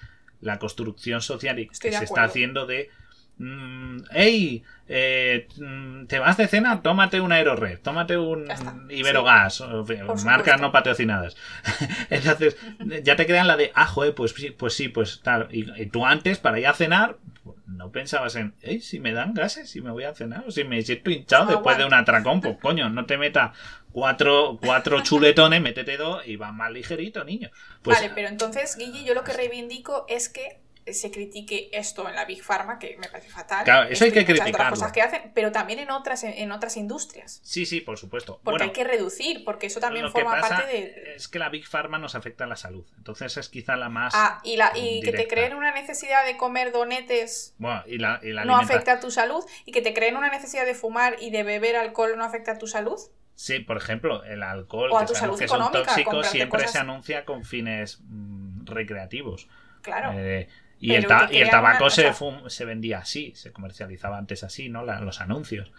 la 0.41 0.59
construcción 0.59 1.21
social 1.21 1.57
y 1.59 1.67
que 1.67 1.91
se 1.91 2.03
está 2.03 2.23
haciendo 2.23 2.65
de. 2.65 2.89
Mm, 3.37 3.97
¡Ey! 4.11 4.63
eh, 4.89 5.47
mm, 5.57 6.05
¿Te 6.05 6.19
vas 6.19 6.37
de 6.37 6.47
cena? 6.47 6.81
Tómate 6.81 7.19
un 7.19 7.31
Aerored, 7.31 7.79
tómate 7.79 8.17
un 8.17 8.47
Iberogas, 8.89 9.61
marcas 9.61 10.25
supuesto. 10.25 10.57
no 10.57 10.71
patrocinadas. 10.71 11.35
Entonces, 12.09 12.57
ya 13.03 13.15
te 13.15 13.25
crean 13.25 13.47
la 13.47 13.57
de, 13.57 13.71
ah, 13.75 13.85
joder, 13.85 14.15
pues 14.15 14.31
sí, 14.31 14.51
pues 14.51 14.73
sí, 14.73 14.89
pues 14.89 15.21
tal. 15.23 15.47
Y, 15.51 15.69
y 15.81 15.87
tú 15.87 16.05
antes, 16.05 16.37
para 16.39 16.59
ir 16.59 16.67
a 16.67 16.73
cenar, 16.73 17.17
no 17.65 17.91
pensabas 17.91 18.35
en, 18.35 18.53
hey, 18.61 18.79
si 18.81 18.99
me 18.99 19.11
dan 19.11 19.33
gases, 19.33 19.69
si 19.69 19.81
me 19.81 19.91
voy 19.91 20.05
a 20.05 20.13
cenar, 20.13 20.45
o 20.47 20.51
si 20.51 20.63
me 20.63 20.81
siento 20.81 21.11
hinchado 21.11 21.45
No 21.45 21.51
después 21.51 21.77
de 21.77 21.85
un 21.85 21.93
atracón, 21.93 22.39
pues 22.41 22.57
coño, 22.57 22.89
no 22.89 23.05
te 23.05 23.17
meta 23.17 23.53
cuatro, 23.91 24.57
cuatro 24.61 25.01
chuletones, 25.01 25.61
métete 25.61 25.97
dos 25.97 26.25
y 26.25 26.37
va 26.37 26.51
más 26.51 26.71
ligerito, 26.71 27.23
niño. 27.23 27.49
Pues 27.81 27.97
vale, 27.97 28.11
pero 28.15 28.29
entonces, 28.29 28.77
Guille, 28.77 29.03
yo 29.03 29.13
lo 29.13 29.23
que 29.23 29.33
reivindico 29.33 30.05
es 30.07 30.29
que 30.29 30.59
se 30.93 31.11
critique 31.11 31.69
esto 31.71 32.07
en 32.07 32.15
la 32.15 32.25
Big 32.25 32.43
Pharma, 32.43 32.79
que 32.79 32.97
me 32.97 33.07
parece 33.09 33.29
fatal. 33.29 33.63
Claro, 33.63 33.89
eso 33.89 34.05
hay 34.05 34.11
que 34.11 34.25
criticarlo. 34.25 34.71
cosas 34.71 34.91
que 34.91 35.01
hacen, 35.01 35.31
pero 35.33 35.51
también 35.51 35.79
en 35.79 35.91
otras, 35.91 36.23
en, 36.23 36.51
otras 36.51 36.77
industrias. 36.77 37.39
sí, 37.43 37.65
sí, 37.65 37.81
por 37.81 37.97
supuesto. 37.97 38.39
Porque 38.43 38.49
bueno, 38.51 38.63
hay 38.65 38.71
que 38.71 38.83
reducir, 38.83 39.43
porque 39.43 39.67
eso 39.67 39.79
también 39.79 40.05
que 40.05 40.11
forma 40.11 40.39
parte 40.39 40.65
de... 40.67 41.13
es 41.15 41.27
que 41.27 41.39
la 41.39 41.49
Big 41.49 41.67
Pharma 41.67 41.97
nos 41.97 42.15
afecta 42.15 42.43
a 42.43 42.47
la 42.47 42.55
salud. 42.55 42.85
Entonces 42.97 43.37
es 43.37 43.49
quizá 43.49 43.75
la 43.75 43.89
más... 43.89 44.13
Ah, 44.15 44.41
y, 44.43 44.57
la, 44.57 44.71
y 44.75 45.01
que 45.01 45.11
te 45.11 45.27
creen 45.27 45.55
una 45.55 45.71
necesidad 45.71 46.25
de 46.25 46.37
comer 46.37 46.71
donetes 46.71 47.55
Bueno, 47.57 47.83
y 47.87 47.97
la, 47.97 48.19
y 48.23 48.31
la 48.31 48.45
no 48.45 48.57
afecta 48.57 48.93
a 48.93 48.99
tu 48.99 49.11
salud, 49.11 49.43
y 49.65 49.71
que 49.71 49.81
te 49.81 49.93
creen 49.93 50.17
una 50.17 50.29
necesidad 50.29 50.65
de 50.65 50.75
fumar 50.75 51.17
y 51.19 51.29
de 51.29 51.43
beber 51.43 51.75
alcohol 51.75 52.17
no 52.17 52.23
afecta 52.23 52.53
a 52.53 52.57
tu 52.57 52.67
salud. 52.67 52.99
Sí, 53.35 53.59
por 53.59 53.77
ejemplo, 53.77 54.23
el 54.23 54.41
alcohol, 54.41 54.89
O 54.91 54.97
a 54.97 55.01
que 55.01 55.07
tu 55.07 55.13
sabemos 55.15 55.37
salud 55.37 55.39
que 55.39 55.47
son 55.47 55.71
tóxicos, 55.71 56.27
siempre 56.27 56.57
cosas- 56.59 56.71
se 56.71 56.79
anuncia 56.79 57.23
con 57.23 57.43
fines 57.45 57.99
mm, 58.01 58.65
recreativos. 58.65 59.47
Claro. 59.83 60.11
Eh, 60.15 60.47
y, 60.79 60.93
el 60.95 61.05
y 61.31 61.37
el 61.39 61.49
tabaco 61.49 61.89
se, 61.89 62.11
fum- 62.13 62.49
se 62.49 62.65
vendía 62.65 62.99
así, 62.99 63.33
se 63.35 63.51
comercializaba 63.51 64.17
antes 64.17 64.43
así, 64.43 64.69
¿no? 64.69 64.83
La- 64.85 64.99
los 65.01 65.21
anuncios. 65.21 65.71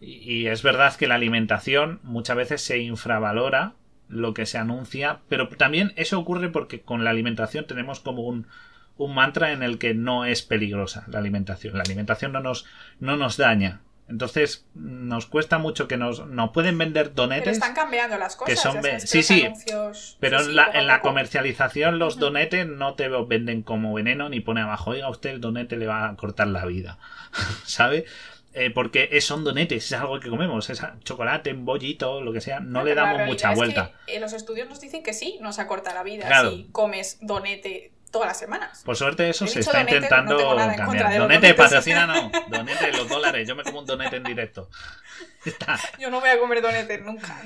Y, 0.00 0.32
y 0.42 0.46
es 0.48 0.62
verdad 0.62 0.94
que 0.96 1.06
la 1.08 1.14
alimentación 1.16 2.00
muchas 2.02 2.36
veces 2.36 2.60
se 2.62 2.78
infravalora 2.78 3.74
lo 4.08 4.34
que 4.34 4.46
se 4.46 4.58
anuncia, 4.58 5.20
pero 5.28 5.48
también 5.48 5.92
eso 5.96 6.18
ocurre 6.18 6.50
porque 6.50 6.80
con 6.82 7.04
la 7.04 7.10
alimentación 7.10 7.66
tenemos 7.66 8.00
como 8.00 8.22
un, 8.22 8.46
un 8.98 9.14
mantra 9.14 9.52
en 9.52 9.62
el 9.62 9.78
que 9.78 9.94
no 9.94 10.24
es 10.26 10.42
peligrosa 10.42 11.04
la 11.08 11.18
alimentación. 11.20 11.74
La 11.76 11.82
alimentación 11.82 12.32
no 12.32 12.40
nos, 12.40 12.66
no 13.00 13.16
nos 13.16 13.36
daña. 13.38 13.80
Entonces 14.06 14.66
nos 14.74 15.24
cuesta 15.26 15.56
mucho 15.58 15.88
que 15.88 15.96
nos, 15.96 16.26
nos 16.26 16.50
pueden 16.50 16.76
vender 16.76 17.04
Pero 17.06 17.14
donetes. 17.22 17.54
están 17.54 17.74
cambiando 17.74 18.18
las 18.18 18.36
cosas. 18.36 18.60
son 18.60 18.82
que 18.82 19.00
sí, 19.00 19.16
los 19.18 19.26
sí, 19.26 19.42
anuncios- 19.42 20.16
Pero 20.20 20.38
sí, 20.40 20.44
en 20.44 20.50
sí, 20.50 20.54
la, 20.56 20.70
en 20.74 20.86
la 20.86 21.00
comercialización 21.00 21.98
los 21.98 22.18
donetes 22.18 22.66
no 22.66 22.94
te 22.94 23.08
venden 23.08 23.62
como 23.62 23.94
veneno 23.94 24.28
ni 24.28 24.40
pone 24.40 24.60
abajo, 24.60 24.90
oiga 24.90 25.08
usted 25.08 25.30
el 25.30 25.40
donete 25.40 25.76
le 25.76 25.86
va 25.86 26.06
a 26.08 26.16
cortar 26.16 26.48
la 26.48 26.66
vida, 26.66 26.98
¿sabe? 27.64 28.04
Eh, 28.52 28.70
porque 28.70 29.08
es- 29.10 29.24
son 29.24 29.42
donetes, 29.42 29.84
es 29.86 29.92
algo 29.98 30.20
que 30.20 30.28
comemos, 30.28 30.68
es 30.70 30.80
chocolate, 31.02 31.52
un 31.52 31.64
bollito, 31.64 32.20
lo 32.20 32.32
que 32.32 32.40
sea, 32.40 32.60
no 32.60 32.84
Pero 32.84 32.84
le 32.84 32.94
damos 32.94 33.26
mucha 33.26 33.50
es 33.52 33.56
vuelta. 33.56 33.90
que, 34.06 34.16
eh, 34.16 34.20
los 34.20 34.32
estudios 34.32 34.68
nos 34.68 34.80
dicen 34.80 35.02
que 35.02 35.12
sí, 35.12 35.38
nos 35.40 35.58
acorta 35.58 35.92
la 35.94 36.02
vida 36.04 36.26
Claro. 36.26 36.50
si 36.50 36.68
comes 36.70 37.18
donete 37.20 37.90
todas 38.14 38.28
las 38.28 38.38
semanas. 38.38 38.82
Por 38.84 38.96
suerte 38.96 39.28
eso 39.28 39.44
He 39.44 39.48
se 39.48 39.60
está 39.60 39.72
donete, 39.78 39.96
intentando 39.96 40.38
no 40.38 40.56
cambiar. 40.56 40.86
Donete, 40.86 41.18
donetes. 41.18 41.54
patrocina 41.54 42.06
no, 42.06 42.30
donete 42.48 42.92
los 42.92 43.08
dólares, 43.08 43.46
yo 43.46 43.54
me 43.56 43.62
como 43.64 43.80
un 43.80 43.86
donete 43.86 44.16
en 44.16 44.22
directo. 44.24 44.70
Está. 45.44 45.78
Yo 45.98 46.08
no 46.10 46.20
voy 46.20 46.30
a 46.30 46.38
comer 46.38 46.62
donete 46.62 46.98
nunca. 46.98 47.36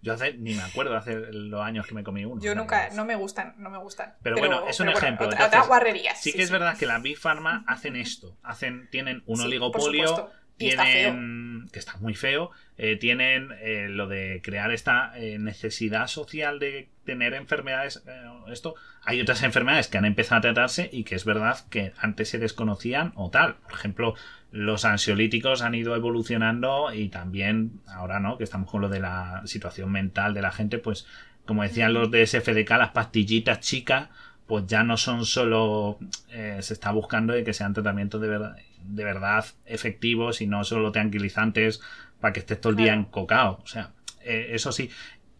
Yo 0.00 0.14
hace, 0.14 0.32
ni 0.34 0.54
me 0.54 0.62
acuerdo 0.62 0.96
hace 0.96 1.14
los 1.32 1.60
años 1.60 1.86
que 1.86 1.94
me 1.94 2.02
comí 2.02 2.24
uno. 2.24 2.40
Yo 2.40 2.54
nunca, 2.54 2.88
no 2.94 3.04
me 3.04 3.14
gustan, 3.16 3.54
no 3.58 3.68
me 3.68 3.78
gustan. 3.78 4.14
Pero 4.22 4.38
bueno, 4.38 4.66
es 4.68 4.80
un 4.80 4.88
ejemplo. 4.88 5.26
otra- 5.26 5.44
Entonces, 5.44 5.68
guarrerías. 5.68 6.20
Sí 6.20 6.32
que 6.32 6.42
es 6.42 6.50
verdad 6.50 6.78
que 6.78 6.86
la 6.86 6.98
Big 6.98 7.18
Pharma 7.18 7.64
hacen 7.66 7.96
esto. 7.96 8.38
Hacen, 8.42 8.88
tienen 8.90 9.22
un 9.26 9.36
Sí, 9.38 9.44
oligopolio, 9.44 10.04
está 10.04 10.84
tienen 10.84 11.68
que 11.72 11.78
está 11.78 11.96
muy 11.98 12.14
feo. 12.14 12.50
eh, 12.78 12.96
tienen 12.96 13.50
eh, 13.60 13.86
lo 13.90 14.06
de 14.08 14.40
crear 14.42 14.70
esta 14.72 15.12
eh, 15.16 15.38
necesidad 15.38 16.06
social 16.06 16.58
de 16.58 16.88
tener 17.04 17.34
enfermedades. 17.34 18.02
esto 18.50 18.74
hay 19.08 19.22
otras 19.22 19.42
enfermedades 19.42 19.88
que 19.88 19.96
han 19.96 20.04
empezado 20.04 20.36
a 20.36 20.42
tratarse 20.42 20.90
y 20.92 21.04
que 21.04 21.14
es 21.14 21.24
verdad 21.24 21.60
que 21.70 21.94
antes 21.98 22.28
se 22.28 22.38
desconocían 22.38 23.12
o 23.14 23.30
tal. 23.30 23.54
Por 23.54 23.72
ejemplo, 23.72 24.14
los 24.52 24.84
ansiolíticos 24.84 25.62
han 25.62 25.74
ido 25.74 25.96
evolucionando 25.96 26.92
y 26.92 27.08
también 27.08 27.80
ahora 27.86 28.20
no, 28.20 28.36
que 28.36 28.44
estamos 28.44 28.70
con 28.70 28.82
lo 28.82 28.90
de 28.90 29.00
la 29.00 29.40
situación 29.46 29.90
mental 29.90 30.34
de 30.34 30.42
la 30.42 30.52
gente, 30.52 30.76
pues 30.76 31.06
como 31.46 31.62
decían 31.62 31.94
los 31.94 32.10
de 32.10 32.26
SFDK, 32.26 32.68
las 32.72 32.90
pastillitas 32.90 33.60
chicas 33.60 34.10
pues 34.46 34.66
ya 34.66 34.82
no 34.82 34.98
son 34.98 35.24
solo 35.24 35.98
eh, 36.28 36.58
se 36.60 36.74
está 36.74 36.90
buscando 36.90 37.32
de 37.32 37.44
que 37.44 37.54
sean 37.54 37.72
tratamientos 37.72 38.20
de 38.20 38.28
verdad 38.28 38.56
de 38.82 39.04
verdad 39.04 39.46
efectivos 39.64 40.42
y 40.42 40.46
no 40.46 40.64
solo 40.64 40.92
tranquilizantes 40.92 41.80
para 42.20 42.34
que 42.34 42.40
estés 42.40 42.60
todo 42.60 42.72
el 42.72 42.76
día 42.76 42.92
encocado. 42.92 43.60
O 43.62 43.66
sea, 43.66 43.92
eh, 44.22 44.50
eso 44.52 44.70
sí. 44.70 44.90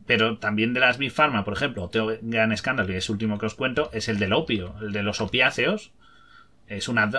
Pero 0.08 0.38
también 0.38 0.72
de 0.72 0.80
las 0.80 0.96
Big 0.96 1.12
Pharma, 1.12 1.44
por 1.44 1.52
ejemplo, 1.52 1.84
otro 1.84 2.16
gran 2.22 2.50
escándalo, 2.50 2.90
y 2.90 2.96
es 2.96 3.08
el 3.08 3.12
último 3.12 3.38
que 3.38 3.44
os 3.44 3.54
cuento, 3.54 3.90
es 3.92 4.08
el 4.08 4.18
del 4.18 4.32
opio, 4.32 4.74
el 4.80 4.90
de 4.90 5.02
los 5.02 5.20
opiáceos. 5.20 5.92
Es 6.66 6.88
una, 6.88 7.10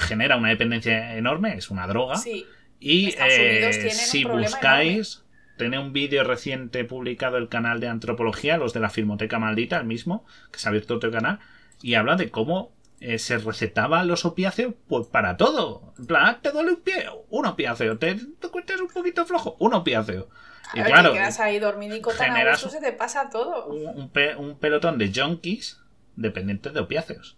genera 0.00 0.36
una 0.36 0.48
dependencia 0.48 1.16
enorme, 1.16 1.54
es 1.54 1.70
una 1.70 1.86
droga. 1.86 2.16
Sí. 2.16 2.46
Y 2.80 3.14
eh, 3.20 3.90
si 3.90 4.24
buscáis, 4.24 5.22
tiene 5.58 5.78
un 5.78 5.92
vídeo 5.92 6.24
reciente 6.24 6.82
publicado 6.84 7.36
el 7.36 7.50
canal 7.50 7.78
de 7.78 7.88
antropología, 7.88 8.56
los 8.56 8.72
de 8.72 8.80
la 8.80 8.88
Filmoteca 8.88 9.38
Maldita, 9.38 9.76
el 9.76 9.86
mismo, 9.86 10.24
que 10.50 10.58
se 10.58 10.66
ha 10.66 10.70
abierto 10.70 10.94
otro 10.94 11.10
canal, 11.10 11.40
y 11.82 11.92
habla 11.92 12.16
de 12.16 12.30
cómo 12.30 12.72
eh, 13.00 13.18
se 13.18 13.38
recetaban 13.38 14.06
los 14.06 14.24
opiáceos 14.24 14.74
pues 14.88 15.06
para 15.08 15.36
todo. 15.36 15.94
En 15.98 16.06
plan, 16.06 16.26
"Ah, 16.26 16.38
te 16.42 16.50
duele 16.52 16.72
un 16.72 16.80
pie, 16.82 17.06
un 17.30 17.46
opiáceo, 17.46 17.98
te, 17.98 18.14
te 18.14 18.46
encuentras 18.46 18.80
un 18.80 18.88
poquito 18.88 19.24
flojo, 19.26 19.56
un 19.58 19.74
opiáceo. 19.74 20.28
Y 20.72 20.74
Claro, 20.74 20.88
claro, 20.90 21.12
te 21.12 21.18
quedas 21.18 21.40
ahí 21.40 21.58
dormidico 21.58 22.12
tan 22.12 22.36
a 22.36 22.50
gusto, 22.50 22.68
se 22.70 22.80
te 22.80 22.92
pasa 22.92 23.28
todo. 23.30 23.66
un, 23.66 23.86
un 24.02 24.08
pe- 24.10 24.36
un 24.36 24.56
pelotón 24.58 24.98
de 24.98 25.10
junkies 25.12 25.80
dependientes 26.16 26.72
de 26.74 26.80
opiáceos. 26.80 27.36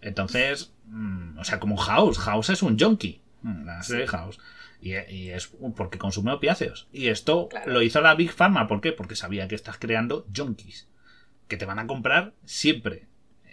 Entonces, 0.00 0.72
mm, 0.86 1.38
o 1.38 1.44
sea, 1.44 1.60
como 1.60 1.76
House. 1.76 2.18
House 2.18 2.50
es 2.50 2.62
un 2.62 2.78
junkie. 2.78 3.20
mm, 3.42 3.64
La 3.66 3.82
serie 3.82 4.06
House. 4.06 4.38
Y, 4.80 4.94
y 4.96 5.30
es 5.30 5.48
porque 5.76 5.98
consume 5.98 6.32
opiáceos. 6.32 6.88
Y 6.92 7.08
esto 7.08 7.48
Claro. 7.48 7.72
lo 7.72 7.82
hizo 7.82 8.00
la 8.00 8.14
Big 8.14 8.32
Pharma. 8.32 8.66
¿Por 8.68 8.80
qué? 8.80 8.92
Porque 8.92 9.16
sabía 9.16 9.48
que 9.48 9.54
estás 9.54 9.78
creando 9.78 10.26
junkies. 10.34 10.88
Que 11.48 11.56
te 11.56 11.64
van 11.64 11.78
a 11.78 11.86
comprar 11.86 12.34
siempre. 12.44 13.06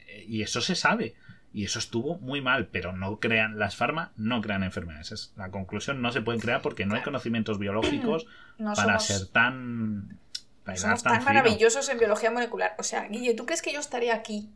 Eh, 0.08 0.26
Y 0.28 0.42
eso 0.42 0.60
se 0.62 0.76
sabe. 0.76 1.16
Y 1.54 1.66
eso 1.66 1.78
estuvo 1.80 2.18
muy 2.18 2.42
mal. 2.42 2.68
Pero 2.68 2.94
no 2.94 3.20
crean, 3.20 3.60
las 3.60 3.76
farmas 3.76 4.10
no 4.18 4.42
crean 4.42 4.64
enfermedades. 4.64 5.12
Es 5.12 5.34
la 5.38 5.52
conclusión. 5.52 6.02
No 6.02 6.12
se 6.12 6.22
pueden 6.22 6.42
crear 6.42 6.62
porque 6.62 6.86
no 6.86 6.96
hay 6.96 7.02
conocimientos 7.02 7.60
biológicos 7.60 8.26
No 8.58 8.74
para 8.74 9.00
somos, 9.00 9.06
ser 9.06 9.28
tan. 9.28 10.20
somos 10.76 11.04
tan 11.04 11.24
maravillosos 11.24 11.88
en 11.90 12.00
biología 12.00 12.32
molecular. 12.32 12.76
O 12.80 12.84
sea, 12.84 13.08
Guille, 13.08 13.34
¿tú 13.36 13.46
crees 13.46 13.62
que 13.62 13.72
yo 13.74 13.80
estaría 13.80 14.16
aquí? 14.16 14.50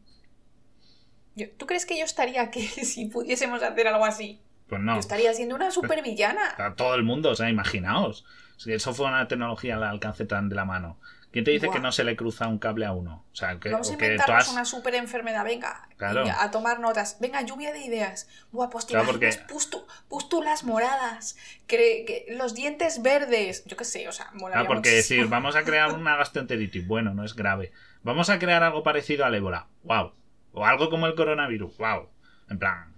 ¿Tú 1.58 1.68
crees 1.68 1.86
que 1.86 1.98
yo 1.98 2.06
estaría 2.06 2.41
aquí 2.41 2.62
si 2.68 3.06
pudiésemos 3.06 3.62
hacer 3.62 3.88
algo 3.88 4.06
así? 4.06 4.41
Pues 4.68 4.82
no. 4.82 4.93
Yo 4.95 5.00
estaría 5.00 5.34
siendo 5.34 5.56
una 5.56 5.72
supervillana. 5.72 6.56
A 6.58 6.76
todo 6.76 6.95
el 6.95 7.04
mundo, 7.04 7.30
o 7.32 7.36
sea, 7.36 7.50
imaginaos. 7.50 8.26
Si 8.58 8.74
eso 8.74 8.93
fue 8.93 9.06
una 9.08 9.28
tecnología 9.28 9.76
al 9.76 9.84
alcance 9.84 10.26
tan 10.26 10.50
de 10.50 10.56
la 10.56 10.66
mano. 10.66 11.00
¿Quién 11.32 11.43
te 11.43 11.51
dice 11.51 11.67
Buah. 11.67 11.75
que 11.75 11.82
no 11.82 11.91
se 11.91 12.03
le 12.05 12.15
cruza 12.15 12.47
un 12.47 12.57
cable 12.57 12.86
a 12.86 12.93
uno? 12.93 13.25
O 13.32 13.36
sea, 13.36 13.59
que, 13.59 13.69
Vamos 13.69 13.91
a 13.91 13.93
o 13.93 13.97
que 13.97 14.05
inventarnos 14.05 14.45
todas- 14.45 14.53
una 14.53 14.65
super 14.65 14.95
enfermedad, 14.95 15.43
venga, 15.43 15.88
Claro. 15.97 16.23
a 16.39 16.51
tomar 16.51 16.80
notas. 16.80 17.17
Venga, 17.19 17.41
lluvia 17.41 17.73
de 17.73 17.80
ideas. 17.80 18.28
Buah, 18.51 18.69
pues 18.69 18.86
Claro, 18.86 19.11
pustu- 19.47 19.86
pústulas 20.07 20.63
moradas, 20.63 21.36
que, 21.67 22.05
que 22.07 22.25
los 22.36 22.55
dientes 22.55 23.01
verdes, 23.01 23.65
yo 23.65 23.75
qué 23.78 23.84
sé, 23.84 24.07
o 24.07 24.11
sea, 24.13 24.30
molaría 24.34 24.63
Ah, 24.63 24.67
porque 24.67 24.89
muchísimo. 24.89 25.17
decir, 25.19 25.30
vamos 25.30 25.55
a 25.55 25.63
crear 25.63 25.91
una 25.93 26.15
gastroenteritis, 26.15 26.88
bueno, 26.88 27.13
no 27.13 27.23
es 27.25 27.36
grave. 27.36 27.71
Vamos 28.03 28.30
a 28.30 28.39
crear 28.39 28.63
algo 28.63 28.84
parecido 28.84 29.25
al 29.25 29.36
ébola, 29.36 29.67
wow. 29.84 30.13
O 30.53 30.65
algo 30.65 30.89
como 30.89 31.07
el 31.07 31.13
coronavirus, 31.15 31.78
wow. 31.78 32.09
En 32.49 32.57
plan, 32.57 32.93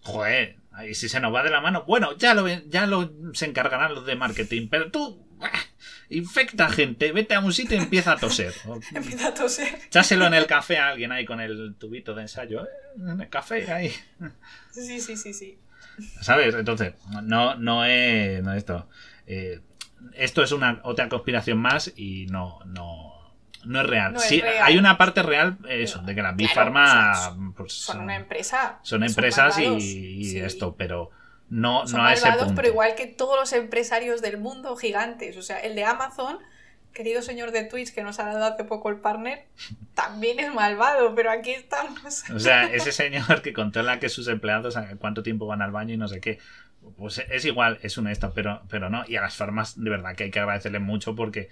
joder, 0.00 0.56
y 0.88 0.94
si 0.94 1.08
se 1.08 1.20
nos 1.20 1.34
va 1.34 1.42
de 1.42 1.50
la 1.50 1.60
mano, 1.60 1.84
bueno, 1.86 2.16
ya 2.16 2.34
lo, 2.34 2.46
ya 2.48 2.86
lo 2.86 3.10
se 3.34 3.46
encargarán 3.46 3.94
los 3.94 4.06
de 4.06 4.14
marketing, 4.16 4.68
pero 4.70 4.90
tú, 4.90 5.26
ah, 5.40 5.50
infecta 6.10 6.68
gente, 6.68 7.12
vete 7.12 7.34
a 7.34 7.40
un 7.40 7.52
sitio 7.52 7.76
y 7.76 7.80
empieza 7.80 8.12
a 8.12 8.16
toser. 8.16 8.54
Empieza 8.94 9.28
a 9.28 9.34
toser. 9.34 9.78
Echáselo 9.86 10.26
en 10.26 10.34
el 10.34 10.46
café 10.46 10.78
a 10.78 10.88
alguien 10.88 11.12
ahí 11.12 11.24
con 11.24 11.40
el 11.40 11.74
tubito 11.78 12.14
de 12.14 12.22
ensayo, 12.22 12.64
¿eh? 12.64 12.68
en 12.98 13.20
el 13.20 13.28
café 13.28 13.70
ahí. 13.72 13.92
Sí, 14.70 15.00
sí, 15.00 15.16
sí, 15.16 15.32
sí. 15.32 15.58
¿Sabes? 16.20 16.54
Entonces, 16.54 16.94
no, 17.22 17.54
no 17.56 17.84
es. 17.84 18.42
No 18.42 18.52
esto. 18.54 18.88
Eh, 19.26 19.60
esto 20.14 20.42
es 20.42 20.52
una 20.52 20.80
otra 20.84 21.08
conspiración 21.08 21.58
más 21.58 21.92
y 21.96 22.26
no, 22.26 22.60
no, 22.66 23.34
no 23.64 23.80
es 23.80 23.86
real. 23.86 24.12
No 24.12 24.18
es 24.18 24.24
sí, 24.26 24.40
real. 24.40 24.62
hay 24.62 24.78
una 24.78 24.98
parte 24.98 25.22
real, 25.22 25.56
eso, 25.68 26.00
de 26.02 26.14
que 26.14 26.22
las 26.22 26.36
Big 26.36 26.50
Claro, 26.52 26.72
Pharma 26.72 27.10
o 27.10 27.14
sea, 27.14 27.36
pues, 27.56 27.72
Son 27.72 28.00
una 28.00 28.16
empresa. 28.16 28.78
son 28.82 29.02
empresas 29.04 29.58
y, 29.58 29.62
malvados, 29.62 29.82
y 29.84 30.24
sí. 30.24 30.38
esto, 30.38 30.76
pero 30.76 31.10
no, 31.48 31.86
Son 31.86 32.00
no 32.00 32.06
a 32.06 32.12
ese 32.12 32.30
punto. 32.32 32.54
pero 32.56 32.68
igual 32.68 32.94
que 32.94 33.06
todos 33.06 33.38
los 33.38 33.52
empresarios 33.52 34.20
del 34.20 34.38
mundo 34.38 34.76
gigantes. 34.76 35.36
O 35.36 35.42
sea, 35.42 35.60
el 35.60 35.74
de 35.76 35.84
Amazon, 35.84 36.38
querido 36.92 37.22
señor 37.22 37.52
de 37.52 37.64
Twitch 37.64 37.94
que 37.94 38.02
nos 38.02 38.18
ha 38.18 38.24
dado 38.24 38.44
hace 38.44 38.64
poco 38.64 38.90
el 38.90 38.96
partner, 38.96 39.46
también 39.94 40.40
es 40.40 40.52
malvado, 40.52 41.14
pero 41.14 41.30
aquí 41.30 41.52
estamos. 41.52 42.28
O 42.30 42.40
sea, 42.40 42.64
ese 42.72 42.92
señor 42.92 43.42
que 43.42 43.52
controla 43.52 44.00
que 44.00 44.08
sus 44.08 44.26
empleados 44.28 44.76
cuánto 44.98 45.22
tiempo 45.22 45.46
van 45.46 45.62
al 45.62 45.70
baño 45.70 45.94
y 45.94 45.96
no 45.96 46.08
sé 46.08 46.20
qué. 46.20 46.38
Pues 46.96 47.18
es 47.18 47.44
igual, 47.44 47.78
es 47.82 47.98
un 47.98 48.06
esto, 48.06 48.32
pero, 48.34 48.62
pero 48.68 48.90
no. 48.90 49.04
Y 49.08 49.16
a 49.16 49.20
las 49.20 49.36
farmas, 49.36 49.80
de 49.80 49.90
verdad 49.90 50.14
que 50.14 50.24
hay 50.24 50.30
que 50.30 50.38
agradecerle 50.38 50.78
mucho 50.78 51.16
porque, 51.16 51.48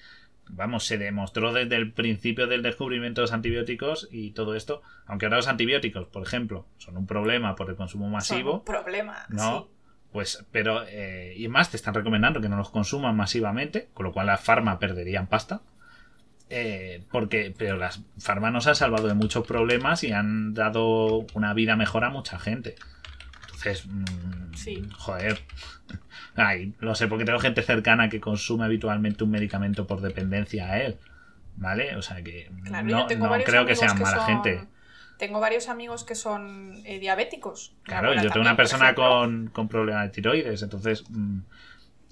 vamos, 0.48 0.84
se 0.84 0.96
demostró 0.96 1.52
desde 1.52 1.74
el 1.74 1.92
principio 1.92 2.46
del 2.46 2.62
descubrimiento 2.62 3.20
de 3.20 3.24
los 3.24 3.32
antibióticos 3.32 4.08
y 4.12 4.30
todo 4.30 4.54
esto. 4.54 4.82
Aunque 5.06 5.26
ahora 5.26 5.38
los 5.38 5.48
antibióticos, 5.48 6.06
por 6.06 6.22
ejemplo, 6.22 6.66
son 6.78 6.96
un 6.96 7.06
problema 7.08 7.56
por 7.56 7.68
el 7.68 7.74
consumo 7.74 8.04
Son 8.04 8.12
masivo, 8.12 8.54
un 8.58 8.64
problema. 8.64 9.26
¿no? 9.28 9.62
sí. 9.62 9.73
Pues, 10.14 10.46
pero, 10.52 10.84
eh, 10.86 11.34
y 11.36 11.48
más, 11.48 11.70
te 11.72 11.76
están 11.76 11.92
recomendando 11.92 12.40
que 12.40 12.48
no 12.48 12.56
los 12.56 12.70
consuman 12.70 13.16
masivamente, 13.16 13.88
con 13.94 14.04
lo 14.06 14.12
cual 14.12 14.26
las 14.28 14.40
farmas 14.40 14.76
perderían 14.78 15.26
pasta. 15.26 15.60
Eh, 16.50 17.02
porque, 17.10 17.52
pero 17.58 17.76
las 17.76 18.00
farmas 18.18 18.52
nos 18.52 18.68
han 18.68 18.76
salvado 18.76 19.08
de 19.08 19.14
muchos 19.14 19.44
problemas 19.44 20.04
y 20.04 20.12
han 20.12 20.54
dado 20.54 21.26
una 21.34 21.52
vida 21.52 21.74
mejor 21.74 22.04
a 22.04 22.10
mucha 22.10 22.38
gente. 22.38 22.76
Entonces, 23.46 23.86
mm, 23.88 24.54
Sí. 24.54 24.88
joder. 24.96 25.40
Ay, 26.36 26.74
lo 26.78 26.94
sé, 26.94 27.08
porque 27.08 27.24
tengo 27.24 27.40
gente 27.40 27.62
cercana 27.62 28.08
que 28.08 28.20
consume 28.20 28.66
habitualmente 28.66 29.24
un 29.24 29.30
medicamento 29.32 29.88
por 29.88 30.00
dependencia 30.00 30.70
a 30.70 30.80
él. 30.80 30.96
¿Vale? 31.56 31.96
O 31.96 32.02
sea 32.02 32.22
que 32.22 32.52
Claro, 32.64 32.86
no, 32.86 33.08
no 33.08 33.44
creo 33.44 33.66
que 33.66 33.74
sean 33.74 34.00
mala 34.00 34.18
son- 34.18 34.26
gente. 34.26 34.64
Tengo 35.18 35.40
varios 35.40 35.68
amigos 35.68 36.04
que 36.04 36.14
son 36.14 36.82
eh, 36.84 36.98
diabéticos. 36.98 37.74
Claro, 37.84 38.08
yo 38.08 38.20
tengo 38.20 38.32
también, 38.32 38.48
una 38.48 38.56
persona 38.56 38.94
con, 38.94 39.48
con 39.48 39.68
problemas 39.68 40.04
de 40.04 40.08
tiroides, 40.10 40.62
entonces 40.62 41.04
mm, 41.08 41.38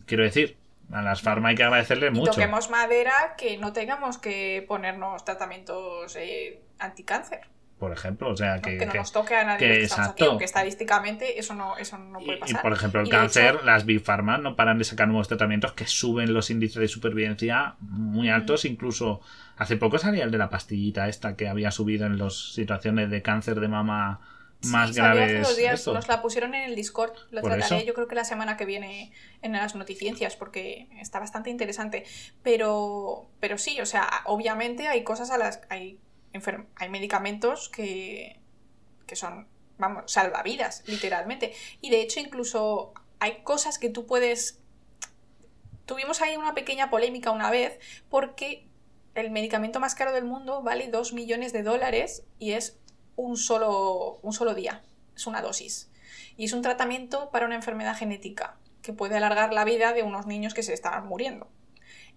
quiero 0.07 0.23
decir, 0.25 0.57
a 0.93 1.03
las 1.03 1.23
farmas 1.23 1.51
hay 1.51 1.57
que 1.57 1.65
agradecerle 1.65 2.09
Y 2.09 2.11
mucho. 2.11 2.33
toquemos 2.33 2.71
madera 2.71 3.35
que 3.37 3.57
no 3.59 3.73
tengamos 3.73 4.19
que 4.19 4.65
ponernos 4.69 5.25
tratamientos 5.25 6.15
eh, 6.17 6.61
anticáncer. 6.79 7.41
Por 7.83 7.91
ejemplo, 7.93 8.31
o 8.31 8.37
sea 8.37 8.55
¿no? 8.59 8.63
que, 8.63 8.79
Que, 8.79 8.87
no 8.87 8.93
que- 8.93 8.99
nos 8.99 9.11
toque 9.11 9.35
a 9.35 9.43
nadie 9.43 9.59
que 9.59 9.75
que 9.75 9.83
estamos 9.83 10.05
aquí, 10.07 10.11
exacto. 10.13 10.31
aunque 10.31 10.45
estadísticamente 10.45 11.41
eso 11.41 11.53
no, 11.55 11.77
eso 11.77 11.99
no 11.99 12.21
y, 12.21 12.25
puede 12.27 12.39
y, 12.39 12.41
pasar. 12.43 12.63
por 12.63 12.73
ejemplo 12.73 13.01
el 13.01 13.09
Y 13.09 13.11
cáncer, 13.11 13.55
hecho- 13.57 13.65
las 13.65 13.85
Big 13.87 14.01
Pharma 14.05 14.39
no 14.39 14.55
paran 14.55 14.79
de 14.79 14.85
sacar 14.85 15.09
nuevos 15.09 15.27
tratamientos 15.27 15.73
que 15.73 15.85
suben 15.89 16.33
los 16.33 16.49
índices 16.51 16.77
de 16.81 16.87
supervivencia 16.87 17.75
muy 17.81 18.29
Mm. 18.29 18.35
altos, 18.35 18.65
incluso 18.67 19.21
hace 19.57 19.77
poco 19.77 19.99
salía 19.99 20.23
el 20.23 20.31
de 20.31 20.39
la 20.39 20.49
pastillita 20.49 21.09
esta 21.09 21.35
que 21.35 21.49
había 21.49 21.73
subido 21.73 22.07
en 22.07 22.19
las 22.19 22.53
situaciones 22.55 23.11
de 23.11 23.21
cáncer 23.21 23.59
de 23.59 23.67
mama 23.67 24.21
más 24.67 24.91
Sí, 24.91 24.95
graves. 24.95 25.25
hace 25.25 25.39
dos 25.41 25.57
días, 25.57 25.75
esto. 25.81 25.93
nos 25.93 26.07
la 26.07 26.23
pusieron 26.23 26.55
en 26.55 26.63
el 26.63 26.77
Discord. 26.77 27.11
La 27.33 27.41
Por 27.41 27.51
trataré 27.51 27.79
eso. 27.79 27.85
yo 27.85 27.95
creo 27.95 28.07
que 28.07 28.15
la 28.15 28.23
semana 28.25 28.57
que 28.57 28.65
viene 28.65 29.11
en 29.43 29.51
las 29.55 29.75
noticiencias 29.75 30.37
porque 30.37 30.87
está 31.01 31.19
bastante 31.19 31.51
interesante. 31.51 32.05
Pero, 32.45 33.27
pero 33.41 33.59
sí, 33.59 33.81
o 33.81 33.87
sea, 33.87 34.09
obviamente 34.27 34.87
hay 34.87 35.03
cosas 35.03 35.33
a 35.33 35.39
las... 35.39 35.63
Hay, 35.69 35.99
hay 36.77 36.89
medicamentos 36.89 37.69
que, 37.69 38.41
que 39.07 39.17
son, 39.17 39.49
vamos, 39.79 40.11
salvavidas, 40.11 40.83
literalmente. 40.87 41.55
Y 41.81 41.91
de 41.91 42.03
hecho 42.03 42.21
incluso 42.21 42.93
hay 43.21 43.43
cosas 43.43 43.79
que 43.79 43.91
tú 43.91 44.07
puedes... 44.07 44.59
Tuvimos 45.87 46.23
ahí 46.23 46.37
una 46.37 46.55
pequeña 46.55 46.91
polémica 46.91 47.31
una 47.31 47.51
vez 47.51 47.79
porque 48.09 48.67
el 49.15 49.31
medicamento 49.31 49.81
más 49.81 49.95
caro 49.95 50.13
del 50.13 50.25
mundo 50.25 50.63
vale 50.63 50.89
2 50.89 51.13
millones 51.13 51.53
de 51.53 51.63
dólares 51.63 52.25
y 52.39 52.53
es 52.53 52.79
un 53.17 53.37
solo, 53.37 54.19
un 54.23 54.33
solo 54.33 54.55
día, 54.55 54.83
es 55.15 55.27
una 55.27 55.43
dosis. 55.43 55.91
Y 56.37 56.47
es 56.47 56.53
un 56.53 56.63
tratamiento 56.63 57.31
para 57.31 57.47
una 57.47 57.57
enfermedad 57.57 57.97
genética 57.97 58.57
que 58.81 58.93
puede 58.93 59.17
alargar 59.17 59.53
la 59.53 59.65
vida 59.65 59.93
de 59.93 60.03
unos 60.03 60.27
niños 60.27 60.55
que 60.55 60.63
se 60.63 60.73
estaban 60.73 61.07
muriendo. 61.07 61.49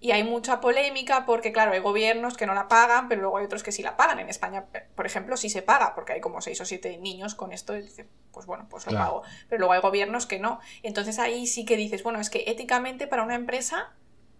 Y 0.01 0.11
hay 0.11 0.23
mucha 0.23 0.59
polémica 0.59 1.25
porque, 1.25 1.51
claro, 1.51 1.71
hay 1.71 1.79
gobiernos 1.79 2.37
que 2.37 2.45
no 2.45 2.53
la 2.53 2.67
pagan, 2.67 3.07
pero 3.07 3.21
luego 3.21 3.37
hay 3.37 3.45
otros 3.45 3.63
que 3.63 3.71
sí 3.71 3.81
la 3.81 3.97
pagan. 3.97 4.19
En 4.19 4.29
España, 4.29 4.65
por 4.95 5.05
ejemplo, 5.05 5.35
sí 5.37 5.49
se 5.49 5.61
paga, 5.61 5.95
porque 5.95 6.13
hay 6.13 6.21
como 6.21 6.41
6 6.41 6.61
o 6.61 6.65
7 6.65 6.97
niños 6.97 7.33
con 7.33 7.51
esto 7.53 7.75
y 7.75 7.81
dice, 7.81 8.05
pues 8.31 8.45
bueno, 8.45 8.67
pues 8.69 8.85
lo 8.85 8.91
Claro. 8.91 9.05
pago. 9.05 9.23
Pero 9.49 9.59
luego 9.59 9.73
hay 9.73 9.81
gobiernos 9.81 10.27
que 10.27 10.37
no. 10.37 10.59
Entonces 10.83 11.17
ahí 11.17 11.47
sí 11.47 11.65
que 11.65 11.77
dices, 11.77 12.03
bueno, 12.03 12.19
es 12.19 12.29
que 12.29 12.43
éticamente 12.47 13.07
para 13.07 13.23
una 13.23 13.35
empresa 13.35 13.93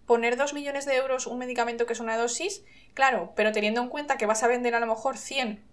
poner 0.06 0.36
2 0.36 0.54
millones 0.54 0.84
de 0.86 0.94
euros 0.94 1.26
un 1.26 1.38
medicamento 1.38 1.84
que 1.86 1.94
es 1.94 2.00
una 2.00 2.16
dosis, 2.16 2.62
claro, 2.94 3.32
pero 3.34 3.50
teniendo 3.50 3.80
en 3.80 3.88
cuenta 3.88 4.16
que 4.18 4.26
vas 4.26 4.42
a 4.44 4.48
vender 4.48 4.74
a 4.76 4.80
lo 4.80 4.86
mejor 4.86 5.16
100 5.18 5.64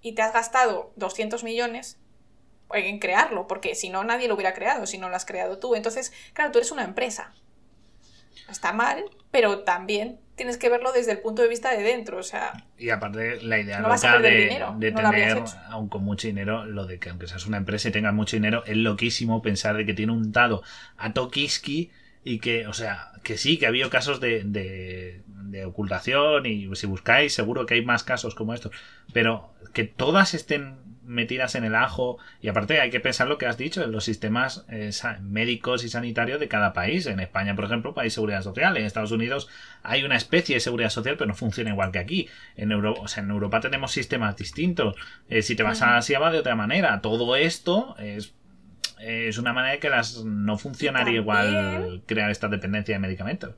y 0.00 0.14
te 0.14 0.22
has 0.22 0.32
gastado 0.32 0.92
200 0.96 1.44
millones 1.44 1.98
en 2.72 2.98
crearlo, 2.98 3.46
porque 3.46 3.74
si 3.74 3.90
no 3.90 4.04
nadie 4.04 4.26
lo 4.26 4.34
hubiera 4.34 4.54
creado, 4.54 4.86
si 4.86 4.96
no 4.96 5.10
lo 5.10 5.16
has 5.16 5.26
creado 5.26 5.58
tú. 5.58 5.74
Entonces, 5.74 6.12
claro, 6.32 6.50
tú 6.50 6.58
eres 6.58 6.70
una 6.72 6.84
empresa. 6.84 7.34
Está 8.48 8.72
mal, 8.72 9.04
pero 9.30 9.60
también 9.60 10.18
tienes 10.36 10.58
que 10.58 10.68
verlo 10.68 10.92
desde 10.92 11.12
el 11.12 11.18
punto 11.18 11.42
de 11.42 11.48
vista 11.48 11.70
de 11.70 11.82
dentro, 11.82 12.18
o 12.18 12.22
sea, 12.22 12.52
Y 12.78 12.90
aparte, 12.90 13.40
la 13.42 13.58
idea 13.58 13.80
No 13.80 13.88
loca 13.88 14.18
de, 14.18 14.30
dinero, 14.30 14.74
de 14.78 14.90
no 14.90 15.02
lo 15.02 15.08
habrías 15.08 15.34
tener, 15.34 15.64
aun 15.68 15.88
con 15.88 16.04
mucho 16.04 16.26
dinero, 16.26 16.64
lo 16.64 16.86
de 16.86 16.98
que 16.98 17.10
aunque 17.10 17.26
seas 17.26 17.46
una 17.46 17.56
empresa 17.56 17.88
y 17.88 17.92
tengas 17.92 18.14
mucho 18.14 18.36
dinero, 18.36 18.64
es 18.66 18.76
loquísimo 18.76 19.42
pensar 19.42 19.76
de 19.76 19.86
que 19.86 19.94
tiene 19.94 20.12
untado 20.12 20.62
a 20.96 21.12
Tokiski 21.12 21.90
y 22.24 22.38
que, 22.38 22.66
o 22.66 22.72
sea, 22.72 23.12
que 23.22 23.36
sí, 23.38 23.58
que 23.58 23.66
ha 23.66 23.68
habido 23.68 23.90
casos 23.90 24.18
de, 24.20 24.42
de, 24.44 25.22
de 25.26 25.64
ocultación 25.66 26.46
y 26.46 26.74
si 26.74 26.86
buscáis 26.86 27.34
seguro 27.34 27.66
que 27.66 27.74
hay 27.74 27.84
más 27.84 28.02
casos 28.02 28.34
como 28.34 28.54
estos, 28.54 28.72
pero 29.12 29.54
que 29.72 29.84
todas 29.84 30.34
estén 30.34 30.76
metidas 31.04 31.54
en 31.54 31.64
el 31.64 31.74
ajo 31.74 32.18
y 32.40 32.48
aparte 32.48 32.80
hay 32.80 32.90
que 32.90 33.00
pensar 33.00 33.28
lo 33.28 33.38
que 33.38 33.46
has 33.46 33.56
dicho 33.56 33.82
en 33.82 33.92
los 33.92 34.04
sistemas 34.04 34.64
eh, 34.68 34.90
médicos 35.20 35.84
y 35.84 35.88
sanitarios 35.88 36.40
de 36.40 36.48
cada 36.48 36.72
país. 36.72 37.06
En 37.06 37.20
España, 37.20 37.54
por 37.54 37.64
ejemplo, 37.64 37.94
hay 37.96 38.10
seguridad 38.10 38.42
social. 38.42 38.76
En 38.76 38.84
Estados 38.84 39.12
Unidos 39.12 39.48
hay 39.82 40.04
una 40.04 40.16
especie 40.16 40.56
de 40.56 40.60
seguridad 40.60 40.90
social, 40.90 41.16
pero 41.16 41.28
no 41.28 41.34
funciona 41.34 41.70
igual 41.70 41.92
que 41.92 41.98
aquí. 41.98 42.28
En, 42.56 42.72
Europa, 42.72 43.00
o 43.02 43.08
sea, 43.08 43.22
en 43.22 43.30
Europa 43.30 43.60
tenemos 43.60 43.92
sistemas 43.92 44.36
distintos. 44.36 44.96
Eh, 45.28 45.42
si 45.42 45.56
te 45.56 45.62
vas 45.62 45.82
a 45.82 45.96
Asia 45.96 46.18
va 46.18 46.30
de 46.30 46.38
otra 46.38 46.54
manera. 46.54 47.00
Todo 47.00 47.36
esto 47.36 47.96
es 47.98 48.34
es 49.04 49.38
una 49.38 49.52
manera 49.52 49.74
de 49.74 49.80
que 49.80 49.90
las 49.90 50.24
no 50.24 50.56
funcionaría 50.56 51.16
igual 51.16 52.02
crear 52.06 52.30
esta 52.30 52.48
dependencia 52.48 52.94
de 52.94 53.00
medicamentos. 53.00 53.54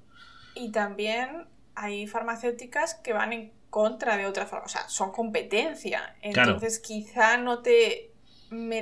Y 0.54 0.72
también 0.72 1.44
hay 1.74 2.06
farmacéuticas 2.06 2.94
que 2.94 3.12
van 3.12 3.32
en 3.32 3.52
contra 3.76 4.16
de 4.16 4.24
otras 4.24 4.50
o 4.54 4.68
sea, 4.68 4.88
son 4.88 5.12
competencia. 5.12 6.16
Entonces 6.22 6.78
quizá 6.78 7.36
no 7.36 7.60
te... 7.60 8.10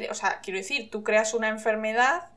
O 0.09 0.15
sea, 0.15 0.39
quiero 0.41 0.59
decir, 0.59 0.89
tú 0.89 1.03
creas 1.03 1.35
una 1.35 1.49
enfermedad 1.49 2.31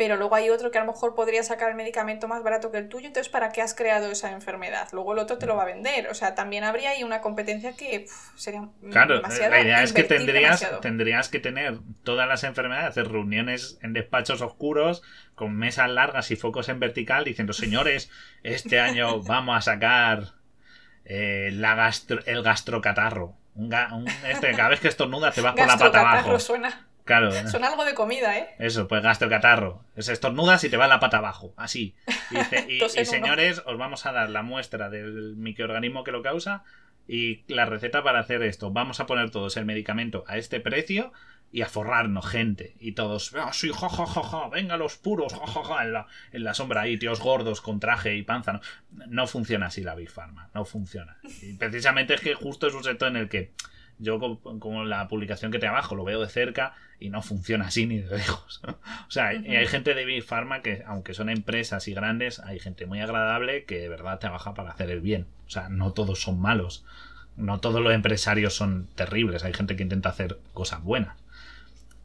pero 0.00 0.16
luego 0.16 0.34
hay 0.34 0.48
otro 0.48 0.70
que 0.70 0.78
a 0.78 0.80
lo 0.80 0.90
mejor 0.90 1.14
podría 1.14 1.42
sacar 1.42 1.68
el 1.68 1.76
medicamento 1.76 2.26
más 2.26 2.42
barato 2.42 2.72
que 2.72 2.78
el 2.78 2.88
tuyo, 2.88 3.06
entonces 3.08 3.30
¿para 3.30 3.50
qué 3.50 3.60
has 3.60 3.74
creado 3.74 4.10
esa 4.10 4.32
enfermedad? 4.32 4.88
Luego 4.92 5.12
el 5.12 5.18
otro 5.18 5.36
te 5.36 5.44
lo 5.44 5.56
va 5.56 5.64
a 5.64 5.66
vender, 5.66 6.08
o 6.08 6.14
sea, 6.14 6.34
también 6.34 6.64
habría 6.64 6.92
ahí 6.92 7.04
una 7.04 7.20
competencia 7.20 7.76
que 7.76 8.06
sería 8.34 8.66
claro, 8.90 9.16
demasiado 9.16 9.50
la 9.50 9.60
idea 9.60 9.82
es 9.82 9.92
que 9.92 10.04
tendrías, 10.04 10.66
tendrías 10.80 11.28
que 11.28 11.38
tener 11.38 11.80
todas 12.02 12.26
las 12.26 12.44
enfermedades, 12.44 12.88
hacer 12.88 13.12
reuniones 13.12 13.78
en 13.82 13.92
despachos 13.92 14.40
oscuros 14.40 15.02
con 15.34 15.54
mesas 15.54 15.90
largas 15.90 16.30
y 16.30 16.36
focos 16.36 16.70
en 16.70 16.80
vertical 16.80 17.24
diciendo, 17.24 17.52
señores, 17.52 18.10
este 18.42 18.80
año 18.80 19.20
vamos 19.20 19.58
a 19.58 19.60
sacar 19.60 20.39
eh, 21.12 21.50
la 21.52 21.74
gastro, 21.74 22.20
el 22.24 22.42
gastrocatarro. 22.42 23.34
Un, 23.56 23.74
este, 24.28 24.52
cada 24.52 24.68
vez 24.68 24.80
que 24.80 24.86
estornudas 24.86 25.34
te 25.34 25.40
vas 25.40 25.54
por 25.54 25.66
la 25.66 25.76
pata 25.76 26.00
abajo. 26.00 26.38
Suena. 26.38 26.86
Son 27.50 27.64
algo 27.64 27.84
de 27.84 27.94
comida, 27.94 28.38
¿eh? 28.38 28.54
Eso, 28.58 28.86
pues 28.86 29.02
gasto 29.02 29.24
el 29.24 29.30
catarro. 29.30 29.82
Es 29.96 30.08
estornudas 30.08 30.62
y 30.62 30.70
te 30.70 30.76
va 30.76 30.86
la 30.86 31.00
pata 31.00 31.18
abajo. 31.18 31.52
Así. 31.56 31.96
Y, 32.68 32.78
señores, 33.04 33.62
os 33.66 33.76
vamos 33.76 34.06
a 34.06 34.12
dar 34.12 34.30
la 34.30 34.42
muestra 34.42 34.88
del 34.90 35.34
microorganismo 35.36 36.04
que 36.04 36.12
lo 36.12 36.22
causa 36.22 36.62
y 37.08 37.42
la 37.52 37.64
receta 37.64 38.04
para 38.04 38.20
hacer 38.20 38.42
esto. 38.42 38.70
Vamos 38.70 39.00
a 39.00 39.06
poner 39.06 39.30
todos 39.30 39.56
el 39.56 39.64
medicamento 39.64 40.22
a 40.28 40.36
este 40.36 40.60
precio 40.60 41.12
y 41.52 41.62
a 41.62 41.66
forrarnos 41.66 42.26
gente. 42.26 42.74
Y 42.78 42.92
todos, 42.92 43.34
ah, 43.34 43.52
sí, 43.52 43.70
ja, 43.72 44.48
venga 44.48 44.76
los 44.76 44.96
puros, 44.96 45.32
ja, 45.34 45.84
en 45.84 45.92
la, 45.92 46.06
en 46.32 46.44
la 46.44 46.54
sombra 46.54 46.82
ahí, 46.82 46.98
tíos 46.98 47.20
gordos 47.20 47.60
con 47.60 47.80
traje 47.80 48.16
y 48.16 48.22
panza. 48.22 48.52
No, 48.52 49.06
no 49.08 49.26
funciona 49.26 49.66
así 49.66 49.82
la 49.82 49.94
Big 49.94 50.10
Pharma, 50.10 50.50
no 50.54 50.64
funciona. 50.64 51.16
Y 51.42 51.54
precisamente 51.54 52.14
es 52.14 52.20
que 52.20 52.34
justo 52.34 52.66
es 52.66 52.74
un 52.74 52.84
sector 52.84 53.08
en 53.08 53.16
el 53.16 53.28
que 53.28 53.52
yo 54.00 54.18
como, 54.18 54.84
la 54.84 55.08
publicación 55.08 55.52
que 55.52 55.58
te 55.58 55.66
abajo 55.66 55.94
lo 55.94 56.04
veo 56.04 56.20
de 56.20 56.28
cerca 56.28 56.74
y 56.98 57.10
no 57.10 57.20
funciona 57.20 57.66
así 57.66 57.86
ni 57.86 57.98
de 57.98 58.16
lejos. 58.16 58.62
o 58.64 59.10
sea, 59.10 59.28
hay 59.28 59.66
gente 59.66 59.94
de 59.94 60.04
Big 60.04 60.24
Pharma 60.24 60.62
que, 60.62 60.82
aunque 60.86 61.14
son 61.14 61.28
empresas 61.28 61.86
y 61.86 61.94
grandes, 61.94 62.40
hay 62.40 62.58
gente 62.58 62.86
muy 62.86 63.00
agradable 63.00 63.64
que 63.64 63.78
de 63.78 63.88
verdad 63.88 64.18
trabaja 64.18 64.54
para 64.54 64.70
hacer 64.70 64.90
el 64.90 65.00
bien. 65.00 65.26
O 65.46 65.50
sea, 65.50 65.68
no 65.68 65.92
todos 65.92 66.22
son 66.22 66.40
malos. 66.40 66.84
No 67.36 67.60
todos 67.60 67.80
los 67.80 67.92
empresarios 67.92 68.54
son 68.54 68.88
terribles. 68.94 69.44
Hay 69.44 69.52
gente 69.52 69.76
que 69.76 69.82
intenta 69.82 70.08
hacer 70.08 70.38
cosas 70.54 70.82
buenas. 70.82 71.19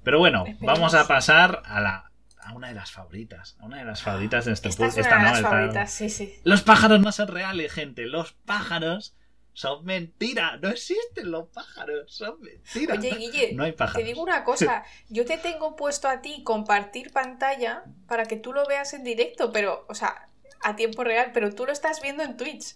Pero 0.06 0.20
bueno, 0.20 0.46
vamos 0.62 0.94
a 0.94 1.06
pasar 1.08 1.62
a 1.66 1.82
la 1.82 2.12
a 2.46 2.54
una 2.54 2.68
de 2.68 2.76
las 2.76 2.92
favoritas, 2.92 3.58
a 3.60 3.66
una 3.66 3.78
de 3.80 3.86
las 3.86 4.04
favoritas 4.04 4.46
de 4.46 4.54
este 4.54 4.70
Esta, 4.70 4.86
es 4.86 4.96
una 4.98 5.18
de 5.18 5.24
las 5.24 5.42
favoritas, 5.42 5.92
sí, 5.92 6.10
sí. 6.10 6.40
Los 6.44 6.62
pájaros 6.62 7.00
no 7.02 7.12
son 7.12 7.28
reales, 7.28 7.74
gente. 7.74 8.06
Los 8.06 8.34
pájaros 8.34 9.16
son 9.54 9.84
mentiras, 9.84 10.62
no 10.62 10.70
existen 10.70 11.32
los 11.32 11.48
pájaros, 11.48 12.04
son 12.14 12.40
mentiras. 12.42 13.00
Oye, 13.00 13.16
Guille, 13.16 13.54
no 13.54 13.64
hay 13.64 13.72
pájaros. 13.72 14.04
te 14.04 14.08
digo 14.08 14.22
una 14.22 14.44
cosa, 14.44 14.84
yo 15.10 15.26
te 15.26 15.40
tengo 15.40 15.76
puesto 15.76 16.08
a 16.08 16.22
ti 16.22 16.44
compartir 16.44 17.12
pantalla 17.12 17.84
para 18.08 18.26
que 18.26 18.36
tú 18.36 18.54
lo 18.54 18.68
veas 18.68 18.94
en 18.94 19.04
directo, 19.04 19.52
pero, 19.52 19.86
o 19.90 19.96
sea, 19.96 20.30
a 20.62 20.76
tiempo 20.76 21.04
real, 21.04 21.32
pero 21.34 21.54
tú 21.54 21.66
lo 21.66 21.72
estás 21.72 22.00
viendo 22.02 22.22
en 22.22 22.38
Twitch. 22.38 22.76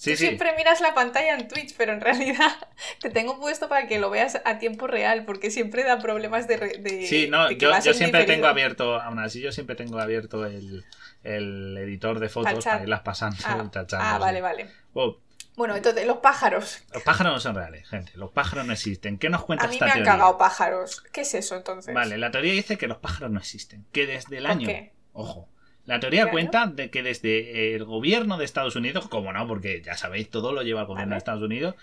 Sí, 0.00 0.12
tú 0.12 0.16
siempre 0.16 0.56
miras 0.56 0.80
la 0.80 0.94
pantalla 0.94 1.34
en 1.34 1.46
Twitch, 1.46 1.74
pero 1.76 1.92
en 1.92 2.00
realidad 2.00 2.50
te 3.02 3.10
tengo 3.10 3.38
puesto 3.38 3.68
para 3.68 3.86
que 3.86 3.98
lo 3.98 4.08
veas 4.08 4.40
a 4.46 4.58
tiempo 4.58 4.86
real, 4.86 5.26
porque 5.26 5.50
siempre 5.50 5.84
da 5.84 5.98
problemas 5.98 6.48
de... 6.48 6.56
de 6.56 7.06
sí, 7.06 7.28
no, 7.28 7.50
yo, 7.50 7.92
siempre 7.92 8.24
tengo 8.24 8.46
abierto, 8.46 8.98
aún 8.98 9.18
así 9.18 9.42
yo 9.42 9.52
siempre 9.52 9.76
tengo 9.76 9.98
abierto 9.98 10.46
el, 10.46 10.86
editor 11.22 12.18
de 12.18 12.30
fotos 12.30 12.64
para 12.64 12.82
irlas 12.82 13.02
pasando. 13.02 13.36
Ah, 13.44 13.70
ah 13.98 14.18
vale, 14.18 14.40
vale. 14.40 14.70
Oh, 14.94 15.18
bueno, 15.54 15.76
entonces, 15.76 16.06
los 16.06 16.16
pájaros. 16.16 16.82
Los 16.94 17.02
pájaros 17.02 17.34
no 17.34 17.40
son 17.40 17.54
reales, 17.56 17.86
gente. 17.86 18.12
Los 18.14 18.30
pájaros 18.30 18.64
no 18.64 18.72
existen. 18.72 19.18
¿Qué 19.18 19.28
nos 19.28 19.44
cuenta 19.44 19.66
esta 19.66 19.76
teoría? 19.76 19.92
A 19.92 19.96
mí 19.96 20.02
me 20.02 20.08
han 20.08 20.16
cagado 20.16 20.38
pájaros. 20.38 21.02
¿Qué 21.12 21.20
es 21.20 21.34
eso 21.34 21.56
entonces? 21.56 21.94
Vale, 21.94 22.16
la 22.16 22.30
teoría 22.30 22.54
dice 22.54 22.78
que 22.78 22.86
los 22.86 22.96
pájaros 22.96 23.30
no 23.30 23.38
existen. 23.38 23.84
Que 23.92 24.06
desde 24.06 24.38
el 24.38 24.46
año. 24.46 24.66
Qué? 24.66 24.94
Ojo. 25.12 25.49
La 25.90 25.98
teoría 25.98 26.30
cuenta 26.30 26.68
de 26.68 26.88
que 26.88 27.02
desde 27.02 27.74
el 27.74 27.84
gobierno 27.84 28.38
de 28.38 28.44
Estados 28.44 28.76
Unidos, 28.76 29.08
como 29.08 29.32
no, 29.32 29.48
porque 29.48 29.82
ya 29.84 29.96
sabéis, 29.96 30.30
todo 30.30 30.52
lo 30.52 30.62
lleva 30.62 30.82
el 30.82 30.86
gobierno 30.86 31.14
de 31.14 31.18
Estados 31.18 31.42
Unidos, 31.42 31.74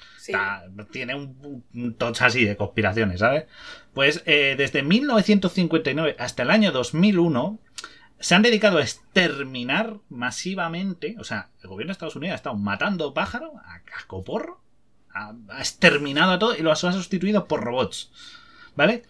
tiene 0.92 1.14
un, 1.14 1.66
un 1.74 1.98
así 2.22 2.46
de 2.46 2.56
conspiraciones, 2.56 3.20
¿sabes? 3.20 3.48
Pues 3.94 4.24
eh, 4.26 4.56
desde 4.58 4.82
1959 4.82 6.16
hasta 6.20 6.44
el 6.44 6.52
año 6.52 6.72
2001 6.72 7.60
se 8.18 8.34
han 8.34 8.44
dedicado 8.44 8.78
a 8.78 8.82
exterminar 8.82 9.98
masivamente, 10.08 11.18
o 11.20 11.26
sea, 11.26 11.50
el 11.62 11.68
gobierno 11.68 11.90
de 11.90 11.92
Estados 11.92 12.16
Unidos 12.16 12.32
ha 12.32 12.38
estado 12.38 12.56
matando 12.56 13.14
pájaros 13.14 13.52
a 13.66 13.82
cascoporro, 13.82 14.62
ha, 15.14 15.36
exterminado 15.60 16.32
a 16.32 16.40
todo 16.40 16.56
y 16.56 16.62
los 16.62 16.82
ha 16.86 16.94
sustituido 16.94 17.50
por 17.50 17.62
robots, 17.62 18.10
¿vale? 18.74 19.04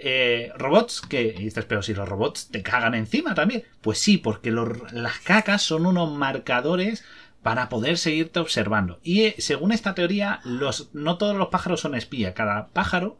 Eh, 0.00 0.52
robots 0.56 1.00
que 1.00 1.32
dices, 1.32 1.64
pero 1.64 1.82
si 1.82 1.92
los 1.94 2.08
robots 2.08 2.48
te 2.50 2.62
cagan 2.62 2.94
encima 2.94 3.34
también. 3.34 3.64
Pues 3.80 3.98
sí, 3.98 4.18
porque 4.18 4.50
las 4.50 5.18
cacas 5.18 5.62
son 5.62 5.86
unos 5.86 6.12
marcadores 6.12 7.04
para 7.42 7.68
poder 7.68 7.98
seguirte 7.98 8.40
observando. 8.40 9.00
Y 9.02 9.22
eh, 9.22 9.34
según 9.38 9.72
esta 9.72 9.94
teoría, 9.94 10.40
los, 10.44 10.90
no 10.94 11.18
todos 11.18 11.36
los 11.36 11.48
pájaros 11.48 11.80
son 11.80 11.94
espía. 11.94 12.34
Cada 12.34 12.68
pájaro 12.68 13.18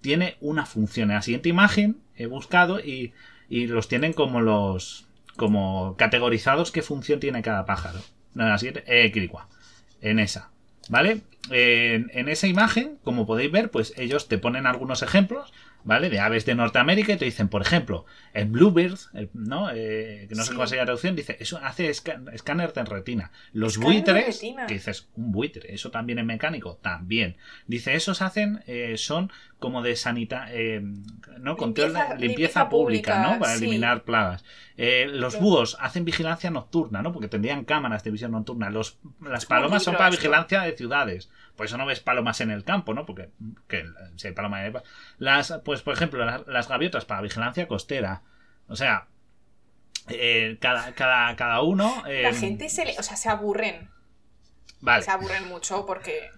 tiene 0.00 0.36
una 0.40 0.66
función. 0.66 1.10
En 1.10 1.16
la 1.16 1.22
siguiente 1.22 1.48
imagen 1.48 1.98
he 2.16 2.26
buscado 2.26 2.80
y 2.80 3.12
los 3.48 3.88
tienen 3.88 4.12
como 4.12 4.40
los 4.40 5.06
como 5.36 5.96
categorizados 5.96 6.72
qué 6.72 6.82
función 6.82 7.20
tiene 7.20 7.42
cada 7.42 7.66
pájaro. 7.66 8.00
No, 8.34 8.52
así, 8.52 8.68
eh, 8.86 9.30
en 10.02 10.18
esa, 10.18 10.50
¿vale? 10.88 11.22
En, 11.50 12.10
en, 12.12 12.28
esa 12.28 12.46
imagen, 12.48 12.98
como 13.04 13.26
podéis 13.26 13.52
ver, 13.52 13.70
pues 13.70 13.94
ellos 13.96 14.28
te 14.28 14.38
ponen 14.38 14.66
algunos 14.66 15.02
ejemplos 15.02 15.52
¿vale? 15.86 16.10
De 16.10 16.18
aves 16.18 16.44
de 16.44 16.54
Norteamérica 16.54 17.12
y 17.12 17.16
te 17.16 17.24
dicen, 17.24 17.48
por 17.48 17.62
ejemplo, 17.62 18.04
el 18.34 18.46
Bluebird, 18.46 18.98
¿no? 19.32 19.70
Eh, 19.70 20.26
que 20.28 20.34
no 20.34 20.42
sé 20.42 20.52
cómo 20.52 20.66
sería 20.66 20.82
la 20.82 20.86
traducción, 20.86 21.14
dice, 21.14 21.36
eso 21.40 21.58
hace 21.62 21.88
escáner 21.88 22.72
de 22.72 22.84
retina. 22.84 23.30
Los 23.52 23.78
buitres, 23.78 24.40
que 24.40 24.74
dices, 24.74 25.08
un 25.14 25.30
buitre, 25.30 25.72
eso 25.72 25.92
también 25.92 26.18
es 26.18 26.24
mecánico, 26.24 26.78
también. 26.82 27.36
Dice, 27.68 27.94
esos 27.94 28.20
hacen, 28.20 28.64
eh, 28.66 28.96
son 28.98 29.30
como 29.60 29.80
de 29.80 29.94
sanita, 29.94 30.48
eh, 30.50 30.82
¿no? 31.38 31.56
Control, 31.56 31.92
limpieza, 31.92 32.14
limpieza, 32.16 32.68
pública, 32.68 33.22
¿no? 33.22 33.38
Para 33.38 33.54
eliminar 33.54 34.02
plagas. 34.02 34.44
los 34.76 35.38
búhos 35.38 35.78
hacen 35.80 36.04
vigilancia 36.04 36.50
nocturna, 36.50 37.00
¿no? 37.00 37.12
Porque 37.12 37.28
tendrían 37.28 37.64
cámaras 37.64 38.02
de 38.02 38.10
visión 38.10 38.32
nocturna. 38.32 38.70
Los, 38.70 38.98
las 39.22 39.46
palomas 39.46 39.84
son 39.84 39.94
para 39.94 40.10
vigilancia 40.10 40.62
de 40.62 40.76
ciudades. 40.76 41.30
Por 41.56 41.66
eso 41.66 41.78
no 41.78 41.86
ves 41.86 42.00
palomas 42.00 42.40
en 42.40 42.50
el 42.50 42.64
campo, 42.64 42.94
¿no? 42.94 43.06
Porque 43.06 43.30
si 44.16 44.28
hay 44.28 44.34
palomas... 44.34 44.82
Las, 45.18 45.60
pues, 45.64 45.82
por 45.82 45.94
ejemplo, 45.94 46.24
las, 46.24 46.68
gaviotas 46.68 47.04
para 47.04 47.22
vigilancia 47.22 47.66
costera. 47.66 48.22
O 48.68 48.76
sea, 48.76 49.06
eh, 50.08 50.58
cada, 50.60 50.92
cada, 50.92 51.34
cada, 51.36 51.62
uno... 51.62 52.02
la 52.04 52.30
eh, 52.30 52.34
gente 52.34 52.68
se 52.68 52.84
le... 52.84 52.98
O 52.98 53.02
sea, 53.02 53.16
se 53.16 53.28
aburren. 53.28 53.88
Vale. 54.80 55.02
Se 55.02 55.10
aburren 55.10 55.48
mucho 55.48 55.86
porque... 55.86 56.30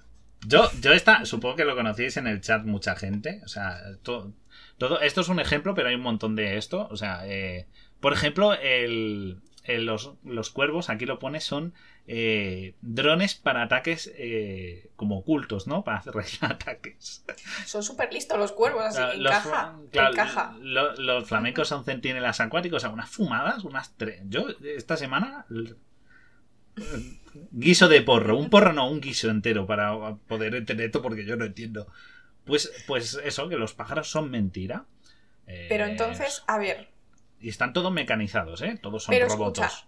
Yo, 0.47 0.71
yo 0.81 0.93
esta, 0.93 1.25
supongo 1.25 1.57
que 1.57 1.65
lo 1.65 1.75
conocéis 1.75 2.17
en 2.17 2.29
el 2.29 2.41
chat 2.41 2.65
mucha 2.65 2.95
gente. 2.95 3.41
O 3.45 3.49
sea, 3.49 3.81
todo, 4.03 4.33
todo, 4.79 5.01
esto 5.01 5.21
es 5.21 5.29
un 5.29 5.41
ejemplo, 5.41 5.75
pero 5.75 5.89
hay 5.89 5.97
un 5.97 6.03
montón 6.03 6.37
de 6.37 6.57
esto. 6.57 6.87
O 6.93 6.97
sea, 6.97 7.27
eh, 7.27 7.67
por 7.99 8.13
ejemplo, 8.13 8.55
el, 8.55 9.41
los, 9.77 10.15
los, 10.25 10.51
cuervos, 10.51 10.89
aquí 10.89 11.05
lo 11.05 11.19
pone, 11.19 11.41
son 11.41 11.75
eh, 12.07 12.75
drones 12.81 13.35
para 13.35 13.63
ataques 13.63 14.11
eh, 14.17 14.89
como 14.97 15.19
ocultos, 15.19 15.67
¿no? 15.67 15.85
Para 15.85 15.99
hacer 15.99 16.15
ataques. 16.41 17.25
Son 17.67 17.83
súper 17.83 18.13
listos 18.13 18.39
los 18.39 18.53
cuervos, 18.53 18.85
así, 18.97 19.21
encaja, 19.93 20.57
los 20.61 21.29
flamencos 21.29 21.69
son 21.69 21.85
centinelas 21.85 22.41
acuáticos, 22.41 22.79
o 22.79 22.81
sea, 22.81 22.91
unas 22.91 23.11
fumadas, 23.11 23.65
unas 23.65 23.95
tres. 23.97 24.23
Yo 24.29 24.47
esta 24.63 24.97
semana 24.97 25.45
guiso 27.51 27.89
de 27.89 28.03
porro, 28.03 28.37
un 28.37 28.51
porro 28.51 28.73
no, 28.73 28.91
un 28.91 29.01
guiso 29.01 29.31
entero 29.31 29.67
para 29.67 30.15
poder 30.27 30.55
entender 30.55 30.87
esto 30.87 31.03
porque 31.03 31.25
yo 31.25 31.37
no 31.37 31.45
entiendo. 31.45 31.89
Pues, 32.45 32.73
pues 32.87 33.21
eso, 33.25 33.49
que 33.49 33.57
los 33.57 33.75
pájaros 33.75 34.11
son 34.11 34.31
mentira. 34.31 34.87
Pero 35.47 35.87
entonces, 35.87 36.45
a 36.47 36.59
ver. 36.59 36.89
Y 37.41 37.49
están 37.49 37.73
todos 37.73 37.93
mecanizados, 37.93 38.63
¿eh? 38.63 38.79
Todos 38.81 39.05
son 39.05 39.15
robots. 39.21 39.87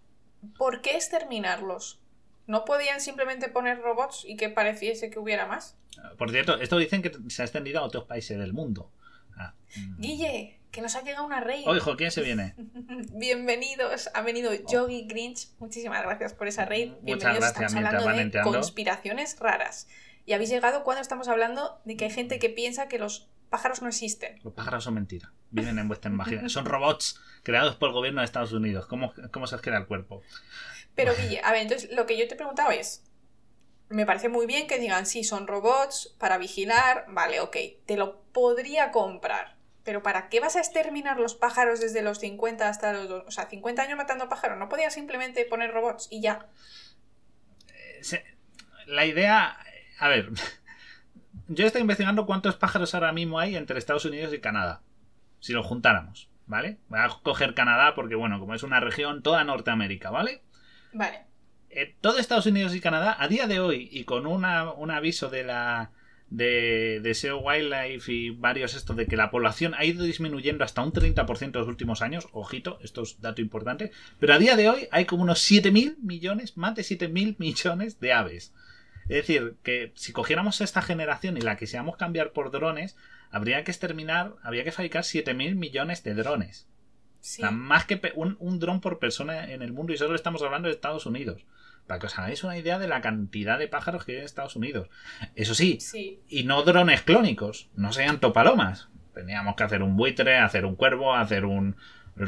¿por 0.57 0.81
qué 0.81 0.97
exterminarlos? 0.97 2.01
¿No 2.47 2.65
podían 2.65 3.01
simplemente 3.01 3.49
poner 3.49 3.81
robots 3.81 4.25
y 4.27 4.37
que 4.37 4.49
pareciese 4.49 5.11
que 5.11 5.19
hubiera 5.19 5.47
más? 5.47 5.77
Por 6.19 6.31
cierto, 6.31 6.59
esto 6.59 6.79
dicen 6.79 7.03
que 7.03 7.13
se 7.29 7.43
ha 7.43 7.45
extendido 7.45 7.81
a 7.81 7.83
otros 7.83 8.05
países 8.05 8.39
del 8.39 8.53
mundo. 8.53 8.91
Ah, 9.37 9.55
mm. 9.77 10.01
Guille, 10.01 10.61
que 10.71 10.81
nos 10.81 10.97
ha 10.97 11.03
llegado 11.03 11.27
una 11.27 11.41
rey. 11.41 11.65
Oh, 11.67 11.77
hijo, 11.77 11.97
¿quién 11.97 12.11
se 12.11 12.23
viene? 12.23 12.55
Bienvenidos, 13.15 14.11
ha 14.15 14.23
venido 14.23 14.53
Yogi 14.53 15.07
Grinch. 15.07 15.49
Muchísimas 15.59 16.03
gracias 16.03 16.33
por 16.35 16.49
esa 16.49 16.65
raid. 16.65 16.89
Muchas 16.89 17.05
Bienvenidos, 17.05 17.39
gracias, 17.41 17.73
estamos 17.73 17.87
hablando 17.87 18.05
van 18.07 18.31
de 18.31 18.41
conspiraciones 18.41 19.39
raras. 19.39 19.89
Y 20.27 20.33
habéis 20.33 20.51
llegado 20.51 20.85
cuando 20.85 21.03
estamos 21.03 21.29
hablando 21.29 21.81
de 21.85 21.97
que 21.97 22.07
hay 22.07 22.11
gente 22.11 22.39
que 22.39 22.51
piensa 22.51 22.89
que 22.89 22.99
los 22.99 23.29
pájaros 23.49 23.83
no 23.83 23.89
existen. 23.89 24.41
Los 24.43 24.55
pájaros 24.55 24.85
son 24.85 24.95
mentira. 24.95 25.33
Viven 25.51 25.79
en 25.79 25.89
vuestra 25.89 26.11
imaginación. 26.13 26.51
Son 26.51 26.65
robots 26.65 27.21
creados 27.43 27.77
por 27.77 27.89
el 27.89 27.95
gobierno 27.95 28.21
de 28.21 28.25
Estados 28.27 28.53
Unidos. 28.53 28.87
¿Cómo, 28.87 29.13
cómo 29.33 29.47
se 29.47 29.55
os 29.57 29.61
queda 29.63 29.79
el 29.79 29.87
cuerpo? 29.87 30.23
Pero 30.95 31.13
Guille, 31.17 31.41
a 31.45 31.53
ver, 31.53 31.63
entonces 31.63 31.91
lo 31.93 32.07
que 32.07 32.19
yo 32.19 32.27
te 32.29 32.35
he 32.35 32.37
preguntado 32.37 32.71
es, 32.71 33.05
me 33.89 34.07
parece 34.07 34.29
muy 34.29 34.47
bien 34.47 34.67
que 34.67 34.79
digan, 34.79 35.07
sí, 35.07 35.25
son 35.25 35.47
robots 35.47 36.15
para 36.19 36.37
vigilar, 36.39 37.07
vale, 37.09 37.41
ok, 37.41 37.57
te 37.87 37.97
lo 37.97 38.21
podría 38.33 38.91
comprar. 38.91 39.57
Pero 39.83 40.03
¿para 40.03 40.29
qué 40.29 40.41
vas 40.41 40.57
a 40.57 40.59
exterminar 40.61 41.19
los 41.19 41.35
pájaros 41.35 41.81
desde 41.81 42.03
los 42.03 42.19
50 42.19 42.69
hasta 42.69 42.93
los... 42.93 43.09
dos- 43.09 43.25
O 43.27 43.31
sea, 43.31 43.49
50 43.49 43.81
años 43.83 43.97
matando 43.97 44.29
pájaros. 44.29 44.59
¿No 44.59 44.69
podías 44.69 44.93
simplemente 44.93 45.45
poner 45.47 45.73
robots 45.73 46.07
y 46.11 46.21
ya? 46.21 46.47
Se- 48.03 48.25
La 48.87 49.07
idea. 49.07 49.57
A 49.99 50.09
ver. 50.09 50.31
Yo 51.49 51.67
estoy 51.67 51.81
investigando 51.81 52.27
cuántos 52.27 52.57
pájaros 52.57 52.95
ahora 52.95 53.13
mismo 53.13 53.39
hay 53.39 53.57
entre 53.57 53.79
Estados 53.79 54.05
Unidos 54.05 54.33
y 54.35 54.41
Canadá. 54.41 54.83
Si 55.41 55.53
los 55.53 55.67
juntáramos, 55.67 56.29
¿vale? 56.47 56.79
Voy 56.89 57.01
a 57.01 57.09
coger 57.23 57.55
Canadá 57.55 57.95
porque, 57.95 58.15
bueno, 58.15 58.39
como 58.39 58.55
es 58.55 58.63
una 58.63 58.81
región, 58.81 59.23
toda 59.23 59.43
Norteamérica, 59.45 60.11
¿vale? 60.11 60.43
Vale. 60.93 61.21
Eh, 61.71 61.95
todo 62.01 62.19
Estados 62.19 62.47
Unidos 62.47 62.75
y 62.75 62.81
Canadá, 62.81 63.17
a 63.19 63.29
día 63.29 63.47
de 63.47 63.61
hoy, 63.61 63.89
y 63.93 64.05
con 64.05 64.27
una- 64.27 64.73
un 64.73 64.91
aviso 64.91 65.29
de 65.31 65.45
la. 65.45 65.91
De, 66.33 67.01
de 67.03 67.13
SEO 67.15 67.39
Wildlife 67.41 68.13
y 68.13 68.31
varios 68.31 68.75
estos 68.77 68.95
de 68.95 69.07
que 69.09 69.17
la 69.17 69.33
población 69.33 69.75
ha 69.75 69.85
ido 69.85 70.05
disminuyendo 70.05 70.63
hasta 70.63 70.81
un 70.81 70.93
30% 70.93 71.43
en 71.59 71.61
los 71.63 71.67
últimos 71.67 72.03
años, 72.03 72.29
ojito, 72.31 72.79
esto 72.85 73.03
es 73.03 73.21
dato 73.21 73.41
importante, 73.41 73.91
pero 74.21 74.35
a 74.35 74.39
día 74.39 74.55
de 74.55 74.69
hoy 74.69 74.87
hay 74.93 75.07
como 75.07 75.25
unos 75.25 75.41
7.000 75.41 75.97
millones, 76.01 76.57
más 76.57 76.77
de 76.77 76.83
7.000 76.85 77.35
millones 77.41 77.99
de 77.99 78.13
aves. 78.13 78.55
Es 79.09 79.27
decir, 79.27 79.57
que 79.65 79.91
si 79.97 80.13
cogiéramos 80.13 80.61
esta 80.61 80.83
generación 80.83 81.37
y 81.37 81.41
la 81.41 81.57
quisiéramos 81.57 81.97
cambiar 81.97 82.31
por 82.31 82.53
drones, 82.53 82.97
habría 83.31 83.65
que 83.65 83.71
exterminar, 83.71 84.35
habría 84.43 84.65
que 84.65 84.73
fabricar 84.73 85.03
7.000 85.03 85.55
millones 85.55 86.03
de 86.05 86.15
drones. 86.15 86.67
Sí. 87.21 87.43
O 87.43 87.47
sea, 87.47 87.51
más 87.51 87.85
que 87.85 88.01
un, 88.15 88.37
un 88.41 88.59
dron 88.59 88.81
por 88.81 88.99
persona 88.99 89.51
en 89.53 89.63
el 89.63 89.73
mundo 89.73 89.93
y 89.93 89.99
solo 89.99 90.15
estamos 90.15 90.43
hablando 90.43 90.69
de 90.69 90.75
Estados 90.75 91.05
Unidos. 91.07 91.45
Para 91.87 91.99
que 92.01 92.07
os 92.07 92.19
hagáis 92.19 92.45
una 92.45 92.57
idea 92.57 92.79
de 92.79 92.89
la 92.89 93.01
cantidad 93.01 93.59
de 93.59 93.69
pájaros 93.69 94.05
que 94.05 94.13
hay 94.13 94.19
en 94.19 94.25
Estados 94.25 94.57
Unidos. 94.57 94.89
Eso 95.35 95.55
sí, 95.55 95.79
Sí. 95.81 96.21
y 96.29 96.45
no 96.45 96.63
drones 96.63 97.03
clónicos, 97.03 97.69
no 97.75 97.93
sean 97.93 98.21
topalomas. 98.21 98.89
Teníamos 99.15 99.57
que 99.57 99.65
hacer 99.65 99.83
un 99.83 99.97
buitre, 99.97 100.39
hacer 100.39 100.65
un 100.65 100.77
cuervo, 100.77 101.15
hacer 101.15 101.45
un... 101.45 101.77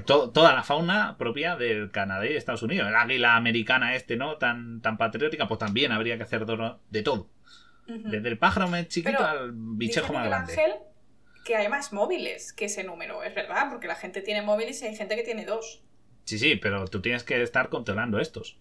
to- 0.04 0.30
toda 0.30 0.52
la 0.52 0.62
fauna 0.62 1.16
propia 1.16 1.56
del 1.56 1.90
Canadá 1.90 2.26
y 2.26 2.30
de 2.30 2.36
Estados 2.36 2.62
Unidos. 2.62 2.88
El 2.88 2.96
águila 2.96 3.36
americana 3.36 3.94
este, 3.94 4.16
¿no? 4.16 4.36
Tan, 4.36 4.80
tan 4.80 4.98
patriótica, 4.98 5.46
pues 5.48 5.58
también 5.58 5.92
habría 5.92 6.16
que 6.16 6.24
hacer 6.24 6.44
de 6.44 7.02
todo. 7.02 7.28
Desde 7.86 8.28
el 8.28 8.38
pájaro 8.38 8.68
más 8.68 8.88
chiquito 8.88 9.16
Pero 9.18 9.26
al 9.26 9.52
bichejo 9.54 10.12
más 10.12 10.26
grande. 10.26 10.52
Ángel 10.52 10.72
que 11.44 11.56
hay 11.56 11.68
más 11.68 11.92
móviles 11.92 12.52
que 12.52 12.66
ese 12.66 12.84
número, 12.84 13.22
es 13.24 13.34
verdad, 13.34 13.68
porque 13.70 13.86
la 13.88 13.96
gente 13.96 14.20
tiene 14.22 14.42
móviles 14.42 14.80
y 14.82 14.86
hay 14.86 14.96
gente 14.96 15.16
que 15.16 15.22
tiene 15.22 15.44
dos. 15.44 15.82
Sí, 16.24 16.38
sí, 16.38 16.56
pero 16.56 16.86
tú 16.86 17.00
tienes 17.02 17.24
que 17.24 17.42
estar 17.42 17.68
controlando 17.68 18.20
estos. 18.20 18.56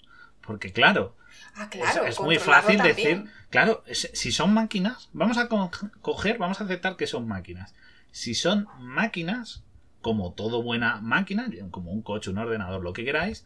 Porque 0.46 0.72
claro, 0.72 1.16
Ah, 1.56 1.70
claro. 1.70 2.04
es, 2.06 2.14
es 2.14 2.20
muy 2.20 2.38
fácil 2.40 2.78
también. 2.78 2.96
decir, 2.96 3.24
claro, 3.50 3.84
si 3.92 4.32
son 4.32 4.54
máquinas, 4.54 5.10
vamos 5.14 5.38
a 5.38 5.48
co- 5.48 5.70
coger, 6.02 6.38
vamos 6.38 6.60
a 6.62 6.64
aceptar 6.64 6.98
que 6.98 7.06
son 7.08 7.28
máquinas. 7.28 7.76
Si 8.12 8.34
son 8.34 8.68
máquinas, 8.80 9.64
como 10.02 10.34
todo 10.34 10.64
buena 10.64 11.00
máquina, 11.02 11.48
como 11.70 11.92
un 11.92 12.02
coche, 12.02 12.32
un 12.32 12.40
ordenador, 12.40 12.82
lo 12.84 12.94
que 12.94 13.06
queráis, 13.06 13.46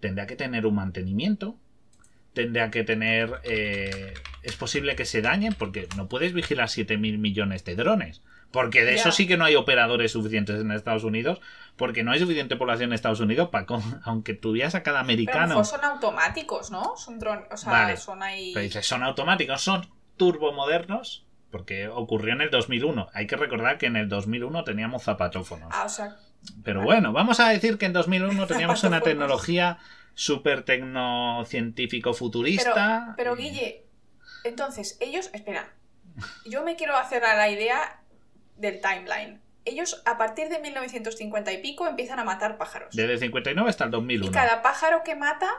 tendrá 0.00 0.26
que 0.26 0.36
tener 0.36 0.66
un 0.66 0.74
mantenimiento, 0.74 1.56
tendrá 2.34 2.70
que 2.70 2.84
tener, 2.84 3.40
eh, 3.44 4.14
es 4.42 4.56
posible 4.56 4.96
que 4.96 5.04
se 5.04 5.22
dañen, 5.22 5.54
porque 5.54 5.88
no 5.96 6.08
puedes 6.08 6.32
vigilar 6.32 6.68
7.000 6.68 7.18
millones 7.18 7.64
de 7.64 7.76
drones. 7.76 8.22
Porque 8.54 8.84
de 8.84 8.94
eso 8.94 9.10
sí 9.12 9.26
que 9.26 9.36
no 9.36 9.44
hay 9.44 9.56
operadores 9.56 10.12
suficientes 10.12 10.58
en 10.60 10.70
Estados 10.70 11.02
Unidos, 11.04 11.40
porque 11.76 12.02
no 12.04 12.12
hay 12.12 12.20
suficiente 12.20 12.54
población 12.56 12.90
en 12.90 12.94
Estados 12.94 13.18
Unidos 13.20 13.48
para, 13.50 13.66
con- 13.66 13.82
aunque 14.04 14.32
tuvieras 14.32 14.74
a 14.76 14.82
cada 14.82 14.98
Pero 14.98 15.00
a 15.00 15.02
lo 15.02 15.04
americano. 15.06 15.48
mejor 15.48 15.66
son 15.66 15.84
automáticos, 15.84 16.70
¿no? 16.70 16.96
Son 16.96 17.18
drones, 17.18 17.46
o 17.50 17.56
sea, 17.56 17.72
Vale. 17.72 17.96
son 17.96 18.22
ahí... 18.22 18.52
Pero 18.54 18.62
dices, 18.62 18.86
son 18.86 19.02
automáticos, 19.02 19.60
son 19.60 19.86
turbomodernos, 20.16 21.26
porque 21.50 21.88
ocurrió 21.88 22.32
en 22.32 22.42
el 22.42 22.50
2001. 22.50 23.08
Hay 23.12 23.26
que 23.26 23.36
recordar 23.36 23.76
que 23.76 23.86
en 23.86 23.96
el 23.96 24.08
2001 24.08 24.64
teníamos 24.64 25.02
zapatófonos. 25.02 25.68
Ah, 25.72 25.82
o 25.84 25.88
sea, 25.88 26.16
Pero 26.62 26.78
vale. 26.80 26.86
bueno, 26.92 27.12
vamos 27.12 27.40
a 27.40 27.48
decir 27.48 27.76
que 27.76 27.86
en 27.86 27.92
2001 27.92 28.46
teníamos 28.46 28.84
una 28.84 29.00
tecnología 29.00 29.78
súper 30.14 30.62
tecnocientífico 30.62 32.10
pero, 32.10 32.14
futurista. 32.14 33.14
pero 33.16 33.34
y- 33.36 33.42
Guille, 33.42 33.84
entonces, 34.44 34.96
ellos, 35.00 35.30
espera, 35.32 35.72
yo 36.46 36.62
me 36.62 36.76
quiero 36.76 36.96
hacer 36.96 37.24
a 37.24 37.34
la 37.36 37.48
idea 37.48 38.00
del 38.56 38.80
timeline. 38.80 39.40
Ellos 39.66 40.02
a 40.04 40.18
partir 40.18 40.48
de 40.50 40.58
1950 40.58 41.52
y 41.52 41.58
pico 41.62 41.86
empiezan 41.86 42.18
a 42.18 42.24
matar 42.24 42.58
pájaros. 42.58 42.94
Desde 42.94 43.14
el 43.14 43.18
59 43.18 43.68
hasta 43.70 43.84
el 43.84 43.90
2001. 43.90 44.26
Y 44.26 44.30
cada 44.30 44.60
pájaro 44.62 45.02
que 45.04 45.14
mata, 45.14 45.50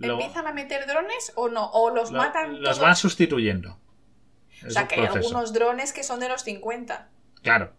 ¿empiezan 0.00 0.46
a 0.46 0.52
meter 0.52 0.86
drones 0.86 1.32
o 1.34 1.48
no? 1.48 1.70
¿O 1.72 1.90
los 1.94 2.10
lo- 2.10 2.18
matan 2.18 2.52
los 2.62 2.62
todos? 2.62 2.78
van 2.80 2.96
sustituyendo. 2.96 3.78
O 4.66 4.70
sea, 4.70 4.88
que 4.88 4.94
hay 5.00 5.06
algunos 5.06 5.52
drones 5.52 5.92
que 5.92 6.02
son 6.02 6.20
de 6.20 6.28
los 6.30 6.42
50. 6.42 7.08
Claro. 7.42 7.72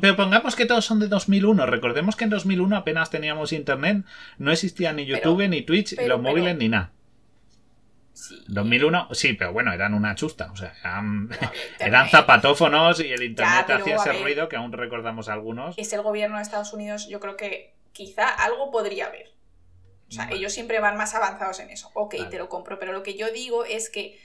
Pero 0.00 0.16
pongamos 0.16 0.56
que 0.56 0.64
todos 0.66 0.84
son 0.86 1.00
de 1.00 1.08
2001. 1.08 1.66
Recordemos 1.66 2.16
que 2.16 2.24
en 2.24 2.30
2001 2.30 2.76
apenas 2.76 3.10
teníamos 3.10 3.52
internet, 3.52 4.04
no 4.38 4.50
existía 4.52 4.92
ni 4.94 5.04
Pero- 5.04 5.18
YouTube, 5.18 5.48
ni 5.48 5.62
Twitch, 5.62 5.96
pero- 5.96 6.08
los 6.16 6.22
móviles, 6.22 6.56
ni 6.56 6.68
nada. 6.70 6.92
Sí. 8.18 8.44
2001, 8.48 9.08
sí, 9.14 9.34
pero 9.34 9.52
bueno, 9.52 9.72
eran 9.72 9.94
una 9.94 10.14
chusta. 10.16 10.50
O 10.52 10.56
sea, 10.56 10.74
eran, 10.82 11.28
No, 11.28 12.08
zapatófonos 12.10 12.98
y 13.00 13.12
el 13.12 13.22
internet 13.22 13.70
hacía 13.70 13.94
ese 13.96 14.10
ver. 14.10 14.22
ruido 14.22 14.48
que 14.48 14.56
aún 14.56 14.72
recordamos 14.72 15.28
algunos. 15.28 15.78
Es 15.78 15.92
el 15.92 16.02
gobierno 16.02 16.36
de 16.36 16.42
Estados 16.42 16.72
Unidos, 16.72 17.06
yo 17.08 17.20
creo 17.20 17.36
que 17.36 17.74
quizá 17.92 18.28
algo 18.28 18.70
podría 18.72 19.06
haber. 19.06 19.28
O 20.08 20.12
sea, 20.12 20.24
Vale. 20.24 20.36
ellos 20.36 20.52
siempre 20.52 20.80
van 20.80 20.96
más 20.96 21.14
avanzados 21.14 21.60
en 21.60 21.70
eso. 21.70 21.90
Ok, 21.94 22.16
Vale. 22.18 22.30
te 22.30 22.38
lo 22.38 22.48
compro, 22.48 22.78
pero 22.80 22.92
lo 22.92 23.02
que 23.04 23.14
yo 23.16 23.30
digo 23.30 23.64
es 23.64 23.88
que 23.88 24.18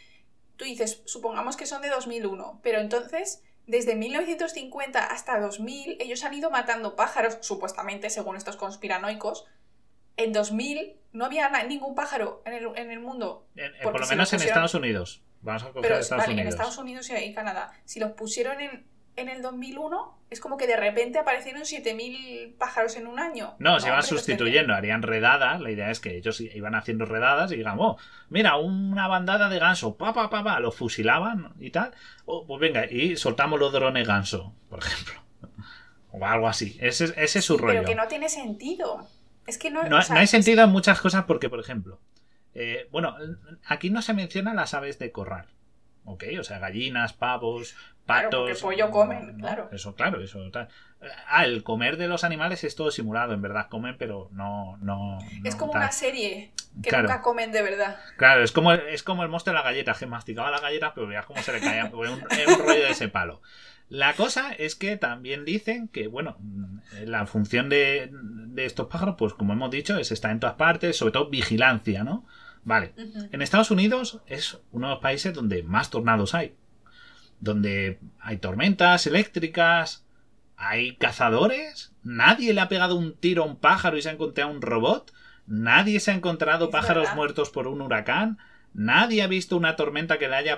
tú 0.57 0.65
dices, 0.65 1.03
supongamos 1.05 1.55
que 1.55 1.65
son 1.67 1.81
de 1.83 1.89
2001, 1.89 2.61
pero 2.63 2.79
entonces, 2.79 3.43
desde 3.67 3.95
1950 3.95 5.03
hasta 5.05 5.39
2000, 5.39 5.97
ellos 5.99 6.23
han 6.23 6.33
ido 6.33 6.49
matando 6.49 6.95
pájaros, 6.95 7.37
supuestamente, 7.41 8.09
según 8.09 8.37
estos 8.37 8.55
conspiranoicos. 8.55 9.45
En 10.17 10.33
2000 10.33 10.93
no 11.13 11.25
había 11.25 11.49
ningún 11.63 11.95
pájaro 11.95 12.41
en 12.45 12.53
el, 12.53 12.67
en 12.75 12.91
el 12.91 12.99
mundo. 12.99 13.47
En- 13.55 13.71
por 13.83 13.99
lo 13.99 14.07
menos 14.07 14.31
lo 14.31 14.37
en 14.39 14.43
Estados 14.45 14.73
Unidos. 14.73 15.23
Vamos 15.41 15.63
a 15.63 15.67
coger 15.67 15.81
Pero 15.81 15.97
Estados 15.97 16.23
vale, 16.23 16.33
en 16.33 16.39
Unidos. 16.39 16.53
Estados 16.55 16.77
Unidos 16.77 17.09
y 17.09 17.33
Canadá. 17.33 17.71
Si 17.85 17.99
los 17.99 18.11
pusieron 18.11 18.61
en, 18.61 18.85
en 19.15 19.29
el 19.29 19.41
2001, 19.41 20.19
es 20.29 20.39
como 20.39 20.57
que 20.57 20.67
de 20.67 20.77
repente 20.77 21.19
aparecieron 21.19 21.63
7.000 21.63 22.57
pájaros 22.57 22.95
en 22.95 23.07
un 23.07 23.19
año. 23.19 23.55
No, 23.59 23.79
se 23.79 23.87
iban 23.89 24.01
sustituyendo, 24.03 24.73
harían 24.73 25.01
redadas. 25.01 25.59
La 25.61 25.69
idea 25.69 25.91
es 25.91 25.99
que 25.99 26.15
ellos 26.17 26.39
iban 26.41 26.75
haciendo 26.75 27.05
redadas 27.05 27.51
y 27.51 27.57
digan, 27.57 27.77
oh, 27.79 27.97
mira, 28.29 28.55
una 28.57 29.07
bandada 29.07 29.49
de 29.49 29.59
ganso, 29.59 29.97
pa, 29.97 30.13
pa, 30.13 30.29
pa, 30.29 30.43
pa, 30.43 30.59
los 30.59 30.75
fusilaban 30.75 31.53
y 31.59 31.69
tal. 31.71 31.93
Oh, 32.25 32.47
pues 32.47 32.59
venga, 32.61 32.85
y 32.89 33.17
soltamos 33.17 33.59
los 33.59 33.71
drones 33.73 34.07
ganso, 34.07 34.53
por 34.69 34.79
ejemplo. 34.79 35.13
O 36.15 36.23
algo 36.23 36.47
así. 36.47 36.77
Ese, 36.79 37.05
ese 37.17 37.39
es 37.39 37.45
su 37.45 37.57
rollo. 37.57 37.73
Pero 37.79 37.85
que 37.85 37.95
no 37.95 38.07
tiene 38.07 38.29
sentido. 38.29 39.07
Es 39.47 39.57
que 39.57 39.69
no, 39.71 39.83
No, 39.83 39.97
o 39.97 40.01
sea, 40.01 40.13
no 40.15 40.19
hay 40.19 40.25
es- 40.25 40.29
sentido 40.31 40.63
en 40.63 40.69
muchas 40.71 40.99
cosas 41.01 41.25
porque, 41.25 41.49
por 41.49 41.59
ejemplo, 41.59 41.99
eh, 42.53 42.87
bueno, 42.91 43.15
aquí 43.65 43.89
no 43.89 44.01
se 44.01 44.13
mencionan 44.13 44.55
las 44.55 44.73
aves 44.73 44.99
de 44.99 45.11
corral. 45.11 45.47
¿Ok? 46.05 46.25
O 46.37 46.43
sea, 46.43 46.59
gallinas, 46.59 47.13
pavos, 47.13 47.75
Claro, 48.05 48.29
patos. 48.29 48.59
porque 48.61 48.75
pollo 48.75 48.91
comen, 48.91 49.37
claro. 49.39 49.69
Eso, 49.71 49.95
claro, 49.95 50.21
eso. 50.21 50.51
tal. 50.51 50.67
Ah, 51.29 51.45
el 51.45 51.63
comer 51.63 51.95
de 51.95 52.09
los 52.09 52.25
animales 52.25 52.65
es 52.65 52.75
todo 52.75 52.91
simulado, 52.91 53.33
en 53.33 53.41
verdad 53.41 53.67
comen, 53.69 53.97
pero 53.97 54.27
no. 54.33 54.75
no 54.81 55.19
Es 55.45 55.53
no 55.53 55.59
como 55.59 55.71
tal. 55.71 55.83
una 55.83 55.91
serie 55.93 56.51
que 56.81 56.89
Claro. 56.89 57.07
nunca 57.07 57.21
comen 57.21 57.53
de 57.53 57.61
verdad. 57.61 57.95
Claro, 58.17 58.43
es 58.43 58.51
como, 58.51 58.73
es 58.73 59.01
como 59.01 59.23
el 59.23 59.29
monstruo 59.29 59.53
de 59.55 59.59
la 59.59 59.63
galleta, 59.63 59.93
que 59.97 60.05
masticaba 60.05 60.51
la 60.51 60.59
galleta, 60.59 60.93
pero 60.93 61.07
veas 61.07 61.25
cómo 61.25 61.41
se 61.41 61.53
le 61.53 61.61
caía. 61.61 61.85
Un, 61.93 62.07
un 62.09 62.19
rollo 62.59 62.83
de 62.83 62.89
ese 62.89 63.07
palo. 63.07 63.41
La 63.93 64.15
cosa 64.15 64.53
es 64.53 64.73
que 64.73 64.97
también 64.97 65.45
dicen 65.45 65.87
que, 65.87 66.07
bueno, 66.07 66.35
mm, 66.39 66.77
la 67.05 67.27
función 67.27 67.69
de, 67.69 68.09
de 68.11 68.65
estos 68.65 68.87
pájaros, 68.87 69.17
pues 69.19 69.35
como 69.35 69.53
hemos 69.53 69.69
dicho, 69.69 69.99
es 69.99 70.11
estar 70.11 70.31
en 70.31 70.39
todas 70.39 70.55
partes, 70.55 70.97
sobre 70.97 71.11
todo 71.11 71.29
vigilancia, 71.29 72.03
¿no? 72.03 72.25
Vale. 72.63 72.95
En 73.31 73.43
Estados 73.43 73.69
Unidos 73.69 74.19
es 74.25 74.57
uno 74.71 74.87
de 74.87 74.93
los 74.95 75.01
países 75.03 75.31
donde 75.31 75.61
más 75.61 75.91
tornados 75.91 76.33
hay. 76.33 76.55
Donde 77.39 77.99
hay 78.19 78.37
tormentas 78.37 79.05
eléctricas, 79.05 80.07
hay 80.57 80.95
cazadores, 80.95 81.93
nadie 82.01 82.55
le 82.55 82.61
ha 82.61 82.69
pegado 82.69 82.95
un 82.95 83.13
tiro 83.13 83.43
a 83.43 83.45
un 83.45 83.57
pájaro 83.57 83.95
y 83.95 84.01
se 84.01 84.09
ha 84.09 84.13
encontrado 84.13 84.49
un 84.49 84.63
robot. 84.63 85.13
nadie 85.45 85.99
se 85.99 86.09
ha 86.09 86.15
encontrado 86.15 86.71
pájaros 86.71 87.03
verdad. 87.03 87.15
muertos 87.15 87.51
por 87.51 87.67
un 87.67 87.81
huracán, 87.81 88.39
nadie 88.73 89.21
ha 89.23 89.27
visto 89.27 89.55
una 89.57 89.75
tormenta 89.75 90.17
que 90.19 90.27
le 90.27 90.35
haya... 90.35 90.57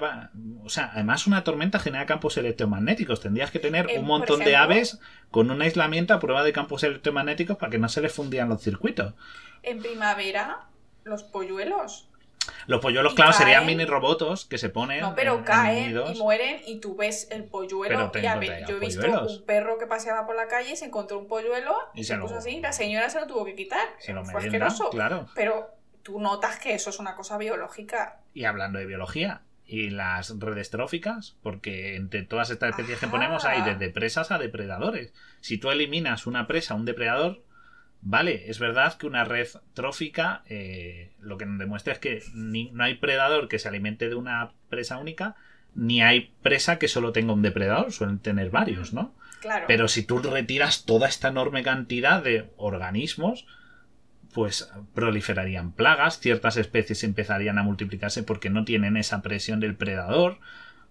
O 0.64 0.70
sea, 0.70 0.92
además 0.94 1.28
una 1.28 1.44
tormenta 1.44 1.80
genera 1.80 2.06
campos 2.06 2.38
electromagnéticos. 2.38 3.22
Tendrías 3.22 3.52
que 3.52 3.60
tener 3.60 3.90
Eh, 3.90 4.00
un 4.00 4.06
montón 4.06 4.40
de 4.40 4.56
aves 4.56 5.00
con 5.32 5.52
un 5.52 5.62
aislamiento 5.62 6.14
a 6.14 6.20
prueba 6.20 6.44
de 6.44 6.54
campos 6.54 6.84
electromagnéticos 6.84 7.58
para 7.58 7.70
que 7.70 7.78
no 7.78 7.90
se 7.90 8.02
les 8.02 8.14
fundían 8.14 8.50
los 8.50 8.62
circuitos. 8.62 9.14
En 9.64 9.80
primavera, 9.80 10.62
los 11.04 11.24
polluelos. 11.24 12.10
Los 12.68 12.80
polluelos, 12.80 13.14
Y 13.14 13.16
claro, 13.16 13.34
serían 13.34 13.66
mini 13.66 13.86
robotos 13.86 14.46
que 14.46 14.60
se 14.60 14.70
ponen... 14.70 15.02
No, 15.02 15.16
pero 15.16 15.34
en- 15.34 15.40
en 15.40 15.44
caen 15.46 16.02
y 16.14 16.20
mueren 16.20 16.62
y 16.68 16.80
tú 16.80 16.96
ves 16.96 17.28
el 17.32 17.44
polluelo. 17.46 18.12
Pero 18.12 18.24
y 18.24 18.28
a 18.28 18.34
tengo 18.34 18.40
ver, 18.42 18.60
ya 18.62 18.68
yo 18.68 18.78
he 18.78 18.80
visto 18.80 19.02
polluelos. 19.02 19.40
un 19.40 19.46
perro 19.46 19.78
que 19.80 19.88
paseaba 19.88 20.28
por 20.28 20.36
la 20.36 20.48
calle 20.48 20.74
y 20.74 20.76
se 20.76 20.86
encontró 20.86 21.18
un 21.18 21.28
polluelo 21.28 21.76
Y 21.96 22.04
se 22.04 22.14
se 22.14 22.18
lo- 22.18 22.24
puso 22.24 22.36
así. 22.38 22.60
La 22.62 22.72
señora 22.72 23.10
se 23.10 23.20
lo 23.20 23.26
tuvo 23.26 23.46
que 23.46 23.56
quitar. 23.56 23.88
Se 23.98 24.14
lo 24.14 24.24
Fue 24.24 24.40
asqueroso. 24.42 24.90
claro. 24.92 25.28
Pero 25.34 25.72
tú 26.06 26.20
notas 26.22 26.60
que 26.60 26.76
eso 26.76 26.92
es 26.92 27.00
una 27.00 27.16
cosa 27.16 27.38
biológica. 27.40 28.20
Y 28.36 28.46
hablando 28.46 28.78
de 28.78 28.86
biología, 28.86 29.42
y 29.66 29.90
las 29.90 30.38
redes 30.40 30.70
tróficas, 30.70 31.36
porque 31.42 31.96
entre 31.96 32.22
todas 32.22 32.52
estas 32.52 32.70
especies 32.70 33.00
que 33.00 33.08
ponemos 33.08 33.44
hay 33.46 33.64
desde 33.64 33.90
presas 33.90 34.30
a 34.32 34.38
depredadores. 34.38 35.12
Si 35.42 35.58
tú 35.58 35.72
eliminas 35.72 36.28
una 36.28 36.46
presa, 36.46 36.76
un 36.76 36.86
depredador, 36.86 37.42
vale, 38.02 38.48
es 38.52 38.60
verdad 38.60 38.94
que 38.96 39.08
una 39.08 39.24
red 39.24 39.48
trófica 39.74 40.44
eh, 40.46 41.12
lo 41.20 41.38
que 41.40 41.48
nos 41.48 41.58
demuestra 41.58 41.94
es 41.94 42.00
que 42.00 42.22
ni- 42.36 42.70
no 42.70 42.84
hay 42.84 42.94
predador 42.94 43.48
que 43.48 43.58
se 43.58 43.68
alimente 43.68 44.08
de 44.08 44.14
una 44.14 44.52
presa 44.70 45.00
única, 45.00 45.36
ni 45.74 46.04
hay 46.04 46.32
presa 46.44 46.78
que 46.78 46.88
solo 46.88 47.12
tenga 47.12 47.34
un 47.34 47.42
depredador, 47.42 47.92
suelen 47.92 48.20
tener 48.20 48.52
varios, 48.52 48.94
¿no? 48.94 49.16
Claro. 49.42 49.66
Pero 49.68 49.88
si 49.88 50.04
tú 50.04 50.20
retiras 50.20 50.86
toda 50.86 51.08
esta 51.08 51.30
enorme 51.30 51.64
cantidad 51.64 52.22
de 52.24 52.52
organismos, 52.58 53.48
pues 54.36 54.70
proliferarían 54.94 55.72
plagas, 55.72 56.20
ciertas 56.20 56.58
especies 56.58 57.06
empezarían 57.06 57.58
a 57.58 57.64
multiplicarse 57.64 58.22
porque 58.22 58.50
no 58.50 58.66
tienen 58.66 58.98
esa 58.98 59.22
presión 59.22 59.62
del 59.62 59.78
predador, 59.78 60.40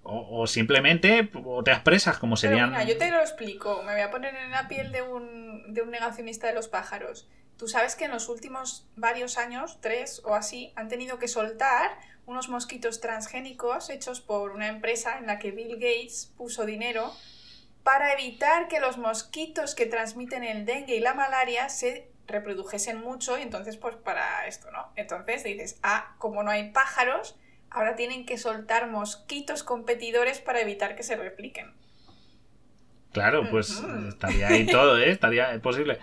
o, 0.02 0.40
o 0.40 0.46
simplemente 0.46 1.30
otras 1.44 1.80
presas 1.80 2.18
como 2.18 2.38
serían... 2.38 2.70
mira, 2.70 2.84
yo 2.84 2.96
te 2.96 3.10
lo 3.10 3.20
explico. 3.20 3.82
Me 3.82 3.92
voy 3.92 4.00
a 4.00 4.10
poner 4.10 4.34
en 4.34 4.50
la 4.50 4.66
piel 4.66 4.92
de 4.92 5.02
un, 5.02 5.74
de 5.74 5.82
un 5.82 5.90
negacionista 5.90 6.46
de 6.46 6.54
los 6.54 6.68
pájaros. 6.68 7.28
Tú 7.58 7.68
sabes 7.68 7.96
que 7.96 8.06
en 8.06 8.12
los 8.12 8.30
últimos 8.30 8.88
varios 8.96 9.36
años, 9.36 9.78
tres 9.82 10.22
o 10.24 10.34
así, 10.34 10.72
han 10.74 10.88
tenido 10.88 11.18
que 11.18 11.28
soltar 11.28 11.98
unos 12.24 12.48
mosquitos 12.48 13.02
transgénicos 13.02 13.90
hechos 13.90 14.22
por 14.22 14.52
una 14.52 14.68
empresa 14.68 15.18
en 15.18 15.26
la 15.26 15.38
que 15.38 15.50
Bill 15.50 15.74
Gates 15.74 16.32
puso 16.38 16.64
dinero 16.64 17.12
para 17.82 18.14
evitar 18.14 18.68
que 18.68 18.80
los 18.80 18.96
mosquitos 18.96 19.74
que 19.74 19.84
transmiten 19.84 20.44
el 20.44 20.64
dengue 20.64 20.96
y 20.96 21.00
la 21.00 21.12
malaria 21.12 21.68
se 21.68 22.13
reprodujesen 22.26 23.00
mucho 23.00 23.38
y 23.38 23.42
entonces 23.42 23.76
pues 23.76 23.96
para 23.96 24.46
esto, 24.46 24.70
¿no? 24.70 24.90
Entonces 24.96 25.44
dices, 25.44 25.78
ah, 25.82 26.14
como 26.18 26.42
no 26.42 26.50
hay 26.50 26.70
pájaros, 26.70 27.36
ahora 27.70 27.96
tienen 27.96 28.26
que 28.26 28.38
soltar 28.38 28.88
mosquitos 28.88 29.62
competidores 29.62 30.40
para 30.40 30.60
evitar 30.60 30.96
que 30.96 31.02
se 31.02 31.16
repliquen. 31.16 31.74
Claro, 33.14 33.48
pues 33.50 33.82
estaría 34.08 34.48
ahí 34.48 34.66
todo, 34.66 34.98
¿eh? 34.98 35.10
Estaría 35.10 35.58
posible. 35.62 35.98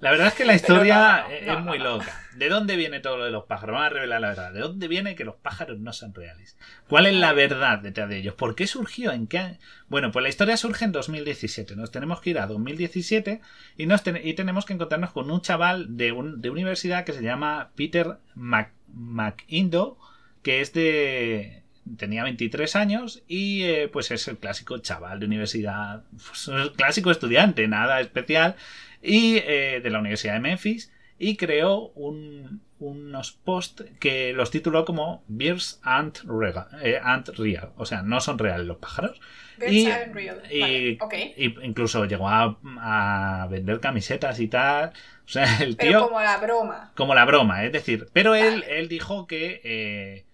La 0.00 0.10
verdad 0.10 0.26
es 0.26 0.34
que 0.34 0.44
la 0.44 0.54
historia 0.54 1.24
no, 1.46 1.46
no, 1.52 1.58
es 1.58 1.64
muy 1.64 1.78
loca. 1.78 2.20
¿De 2.34 2.48
dónde 2.50 2.76
viene 2.76 3.00
todo 3.00 3.16
lo 3.16 3.24
de 3.24 3.30
los 3.30 3.44
pájaros? 3.44 3.74
Vamos 3.74 3.86
a 3.86 3.94
revelar 3.94 4.20
la 4.20 4.28
verdad. 4.28 4.52
¿De 4.52 4.60
dónde 4.60 4.88
viene 4.88 5.14
que 5.14 5.24
los 5.24 5.36
pájaros 5.36 5.78
no 5.78 5.92
son 5.94 6.12
reales? 6.12 6.58
¿Cuál 6.88 7.06
es 7.06 7.14
la 7.14 7.32
verdad 7.32 7.78
detrás 7.78 8.08
de 8.10 8.18
ellos? 8.18 8.34
¿Por 8.34 8.54
qué 8.54 8.66
surgió? 8.66 9.12
¿En 9.12 9.26
qué? 9.26 9.58
Bueno, 9.88 10.12
pues 10.12 10.22
la 10.22 10.28
historia 10.28 10.56
surge 10.58 10.84
en 10.84 10.92
2017. 10.92 11.76
Nos 11.76 11.90
tenemos 11.90 12.20
que 12.20 12.30
ir 12.30 12.38
a 12.38 12.46
2017 12.46 13.40
y, 13.78 13.86
nos 13.86 14.02
ten- 14.02 14.20
y 14.22 14.34
tenemos 14.34 14.66
que 14.66 14.74
encontrarnos 14.74 15.12
con 15.12 15.30
un 15.30 15.40
chaval 15.40 15.96
de, 15.96 16.12
un- 16.12 16.42
de 16.42 16.50
universidad 16.50 17.04
que 17.04 17.12
se 17.14 17.22
llama 17.22 17.70
Peter 17.74 18.18
Mac 18.34 18.72
McIndo, 18.92 19.98
que 20.42 20.60
es 20.60 20.72
de 20.74 21.62
tenía 21.96 22.24
23 22.24 22.76
años 22.76 23.22
y 23.28 23.62
eh, 23.64 23.88
pues 23.92 24.10
es 24.10 24.26
el 24.28 24.38
clásico 24.38 24.78
chaval 24.78 25.20
de 25.20 25.26
universidad, 25.26 26.02
pues, 26.26 26.48
el 26.48 26.72
clásico 26.72 27.10
estudiante, 27.10 27.66
nada 27.68 28.00
especial, 28.00 28.56
y 29.02 29.36
eh, 29.38 29.80
de 29.82 29.90
la 29.90 30.00
Universidad 30.00 30.34
de 30.34 30.40
Memphis, 30.40 30.92
y 31.18 31.36
creó 31.36 31.88
un- 31.94 32.60
unos 32.78 33.32
posts 33.32 33.84
que 34.00 34.34
los 34.34 34.50
tituló 34.50 34.84
como 34.84 35.24
Bears 35.28 35.80
aren't 35.82 36.18
real, 36.24 36.66
eh, 36.82 36.98
aren't 37.02 37.28
real, 37.38 37.70
o 37.76 37.86
sea, 37.86 38.02
no 38.02 38.20
son 38.20 38.38
reales 38.38 38.66
los 38.66 38.76
pájaros. 38.76 39.18
Birds 39.58 39.72
Y- 39.72 39.86
aren't 39.90 40.14
real. 40.14 40.42
y- 40.50 40.96
Vale. 40.96 41.34
Y 41.38 41.54
incluso 41.64 42.04
llegó 42.04 42.28
a, 42.28 42.58
a 42.80 43.46
vender 43.50 43.80
camisetas 43.80 44.38
y 44.40 44.48
tal. 44.48 44.90
O 45.24 45.28
sea, 45.28 45.44
el 45.62 45.74
Pero 45.76 45.90
tío 45.90 46.08
como 46.08 46.20
la 46.20 46.36
broma. 46.36 46.92
como 46.94 47.14
la 47.14 47.24
broma, 47.24 47.64
es 47.64 47.72
decir, 47.72 48.08
pero 48.12 48.34
él, 48.34 48.60
Vale. 48.60 48.78
él 48.78 48.88
dijo 48.88 49.26
que 49.26 50.24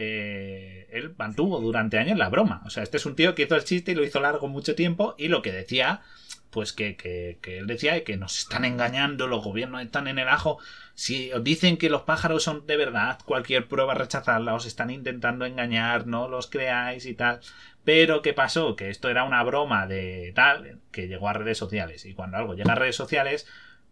eh, 0.00 0.86
él 0.92 1.12
mantuvo 1.18 1.58
durante 1.58 1.98
años 1.98 2.16
la 2.16 2.28
broma. 2.28 2.62
O 2.64 2.70
sea, 2.70 2.84
este 2.84 2.98
es 2.98 3.06
un 3.06 3.16
tío 3.16 3.34
que 3.34 3.42
hizo 3.42 3.56
el 3.56 3.64
chiste 3.64 3.90
y 3.90 3.94
lo 3.96 4.04
hizo 4.04 4.20
largo 4.20 4.46
mucho 4.46 4.76
tiempo 4.76 5.16
y 5.18 5.26
lo 5.26 5.42
que 5.42 5.50
decía, 5.50 6.02
pues 6.50 6.72
que, 6.72 6.94
que, 6.94 7.38
que 7.42 7.58
él 7.58 7.66
decía 7.66 8.04
que 8.04 8.16
nos 8.16 8.38
están 8.38 8.64
engañando, 8.64 9.26
los 9.26 9.42
gobiernos 9.42 9.82
están 9.82 10.06
en 10.06 10.20
el 10.20 10.28
ajo. 10.28 10.58
Si 10.94 11.32
os 11.32 11.42
dicen 11.42 11.78
que 11.78 11.90
los 11.90 12.02
pájaros 12.02 12.44
son 12.44 12.64
de 12.64 12.76
verdad, 12.76 13.18
cualquier 13.24 13.66
prueba 13.66 13.94
rechazarla, 13.94 14.54
os 14.54 14.66
están 14.66 14.90
intentando 14.90 15.46
engañar, 15.46 16.06
no 16.06 16.28
los 16.28 16.46
creáis 16.46 17.04
y 17.04 17.14
tal. 17.14 17.40
Pero 17.82 18.22
¿qué 18.22 18.34
pasó? 18.34 18.76
Que 18.76 18.90
esto 18.90 19.08
era 19.08 19.24
una 19.24 19.42
broma 19.42 19.88
de 19.88 20.30
tal 20.36 20.78
que 20.92 21.08
llegó 21.08 21.28
a 21.28 21.32
redes 21.32 21.58
sociales. 21.58 22.04
Y 22.04 22.14
cuando 22.14 22.36
algo 22.36 22.54
llega 22.54 22.72
a 22.72 22.76
redes 22.76 22.94
sociales, 22.94 23.48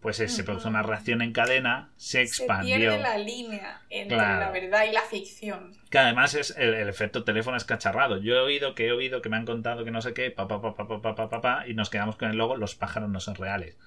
pues 0.07 0.21
es, 0.21 0.37
se 0.37 0.45
produce 0.45 0.69
una 0.69 0.85
reacción 0.85 1.21
en 1.21 1.33
cadena, 1.33 1.91
se 1.97 2.23
expandió. 2.23 2.77
Se 2.77 2.81
pierde 2.81 3.01
la 3.01 3.19
línea 3.19 3.83
entre 3.91 4.17
la 4.17 4.53
verdad 4.53 4.85
y 4.89 4.93
la 4.93 5.01
ficción. 5.01 5.73
Que 5.91 5.99
además 5.99 6.35
es 6.35 6.55
el, 6.57 6.75
efecto 6.89 7.25
teléfono 7.25 7.57
escacharrado. 7.57 8.19
Yo 8.19 8.37
he 8.37 8.39
oído 8.39 8.77
que 8.77 8.87
he 8.87 8.93
oído 8.93 9.21
que 9.21 9.29
me 9.31 9.37
han 9.37 9.45
contado 9.45 9.85
que 9.85 9.91
no 9.91 10.01
sé 10.01 10.15
qué, 10.15 10.31
pa 10.31 10.47
pa 10.47 10.61
pa 10.61 10.77
pa 10.77 11.41
pa 11.41 11.67
y 11.67 11.75
nos 11.75 11.91
quedamos 11.91 12.15
con 12.15 12.31
el 12.31 12.37
logo, 12.37 12.55
los 12.55 12.77
pájaros 12.77 13.11
no 13.11 13.19
son 13.19 13.35
reales. 13.35 13.79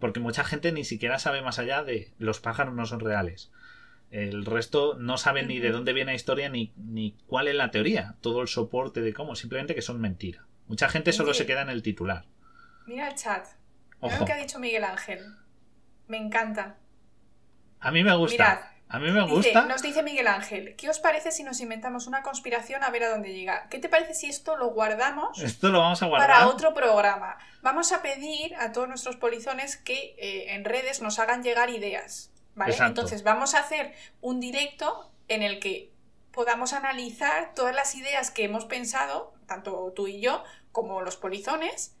Porque 0.00 0.20
mucha 0.20 0.44
gente 0.44 0.70
ni 0.70 0.84
siquiera 0.84 1.18
sabe 1.18 1.40
más 1.40 1.58
allá 1.58 1.82
de 1.82 2.12
los 2.18 2.40
pájaros 2.40 2.74
no 2.74 2.84
son 2.84 3.00
reales. 3.00 3.50
El 4.10 4.44
resto 4.44 4.98
no 4.98 5.16
sabe 5.16 5.44
ni 5.44 5.60
de 5.60 5.70
dónde 5.70 5.94
viene 5.94 6.12
la 6.12 6.16
historia 6.16 6.50
ni, 6.50 6.74
ni 6.76 7.16
cuál 7.26 7.48
es 7.48 7.54
la 7.54 7.70
teoría, 7.70 8.16
todo 8.20 8.42
el 8.42 8.48
soporte 8.48 9.00
de 9.00 9.14
cómo, 9.14 9.34
simplemente 9.34 9.74
que 9.74 9.80
son 9.80 9.98
mentiras. 9.98 10.44
Mucha 10.66 10.90
gente 10.90 11.14
solo 11.14 11.32
se 11.32 11.46
queda 11.46 11.62
en 11.62 11.70
el 11.70 11.82
titular. 11.82 12.26
Mira 12.86 13.08
el 13.08 13.14
chat. 13.14 13.46
Ojo. 14.00 14.08
Mira 14.08 14.18
lo 14.18 14.26
que 14.26 14.32
ha 14.34 14.36
dicho 14.36 14.58
Miguel 14.58 14.84
Ángel. 14.84 15.20
Me 16.08 16.16
encanta. 16.18 16.76
a 17.80 17.90
mí 17.90 18.02
me 18.04 18.14
gusta. 18.16 18.32
Mirad, 18.44 18.58
a 18.88 18.98
mí 18.98 19.10
me 19.10 19.20
Dice- 19.22 19.34
gusta. 19.34 19.62
nos 19.66 19.82
dice 19.82 20.02
Miguel 20.02 20.26
Ángel, 20.28 20.74
¿qué 20.76 20.88
os 20.88 20.98
parece 21.00 21.32
si 21.32 21.42
nos 21.44 21.60
inventamos 21.60 22.06
una 22.06 22.22
conspiración 22.22 22.82
a 22.84 22.90
ver 22.90 23.04
a 23.04 23.08
dónde 23.10 23.34
llega? 23.34 23.68
¿Qué 23.68 23.78
te 23.78 23.88
parece 23.88 24.14
si 24.14 24.26
esto 24.28 24.56
lo 24.56 24.68
guardamos 24.68 25.38
Esto 25.42 25.68
lo 25.70 25.80
vamos 25.80 26.02
a 26.02 26.06
guardar. 26.06 26.28
para 26.30 26.48
otro 26.48 26.72
programa? 26.74 27.36
Vamos 27.62 27.92
a 27.92 28.00
pedir 28.02 28.54
a 28.56 28.72
todos 28.72 28.88
nuestros 28.88 29.16
polizones 29.16 29.76
que 29.76 30.14
eh, 30.18 30.54
en 30.54 30.64
redes 30.64 31.02
nos 31.02 31.18
hagan 31.18 31.42
llegar 31.42 31.70
ideas. 31.70 32.30
¿Vale? 32.54 32.72
Exacto. 32.72 33.00
Entonces 33.00 33.22
vamos 33.24 33.54
a 33.54 33.60
hacer 33.60 33.92
un 34.20 34.38
directo 34.40 35.10
en 35.28 35.42
el 35.42 35.58
que 35.60 35.90
podamos 36.30 36.72
analizar 36.72 37.52
todas 37.54 37.74
las 37.74 37.94
ideas 37.96 38.30
que 38.30 38.44
hemos 38.44 38.64
pensado, 38.64 39.34
tanto 39.46 39.92
tú 39.96 40.06
y 40.08 40.20
yo, 40.20 40.42
como 40.72 41.00
los 41.00 41.16
polizones, 41.16 41.96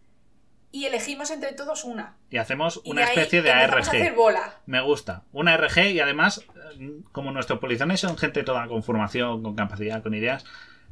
y 0.74 0.86
elegimos 0.86 1.30
entre 1.30 1.52
todos 1.52 1.84
una. 1.84 2.16
Y 2.30 2.38
hacemos 2.38 2.80
Y 2.82 2.90
una 2.90 3.02
ahí 3.02 3.10
especie 3.10 3.42
de 3.42 3.52
ARG. 3.52 3.76
a 3.76 3.78
hacer 3.78 4.12
bola. 4.14 4.58
Me 4.66 4.80
gusta. 4.80 5.22
Una 5.32 5.56
RG 5.56 5.92
y 5.92 6.00
además, 6.00 6.44
eh, 6.80 6.96
como 7.12 7.30
nuestros 7.30 7.60
polizones 7.60 8.00
son 8.00 8.18
gente 8.18 8.42
toda 8.42 8.66
con 8.66 8.82
formación, 8.82 9.44
con 9.44 9.54
capacidad, 9.54 10.02
con 10.02 10.14
ideas, 10.14 10.44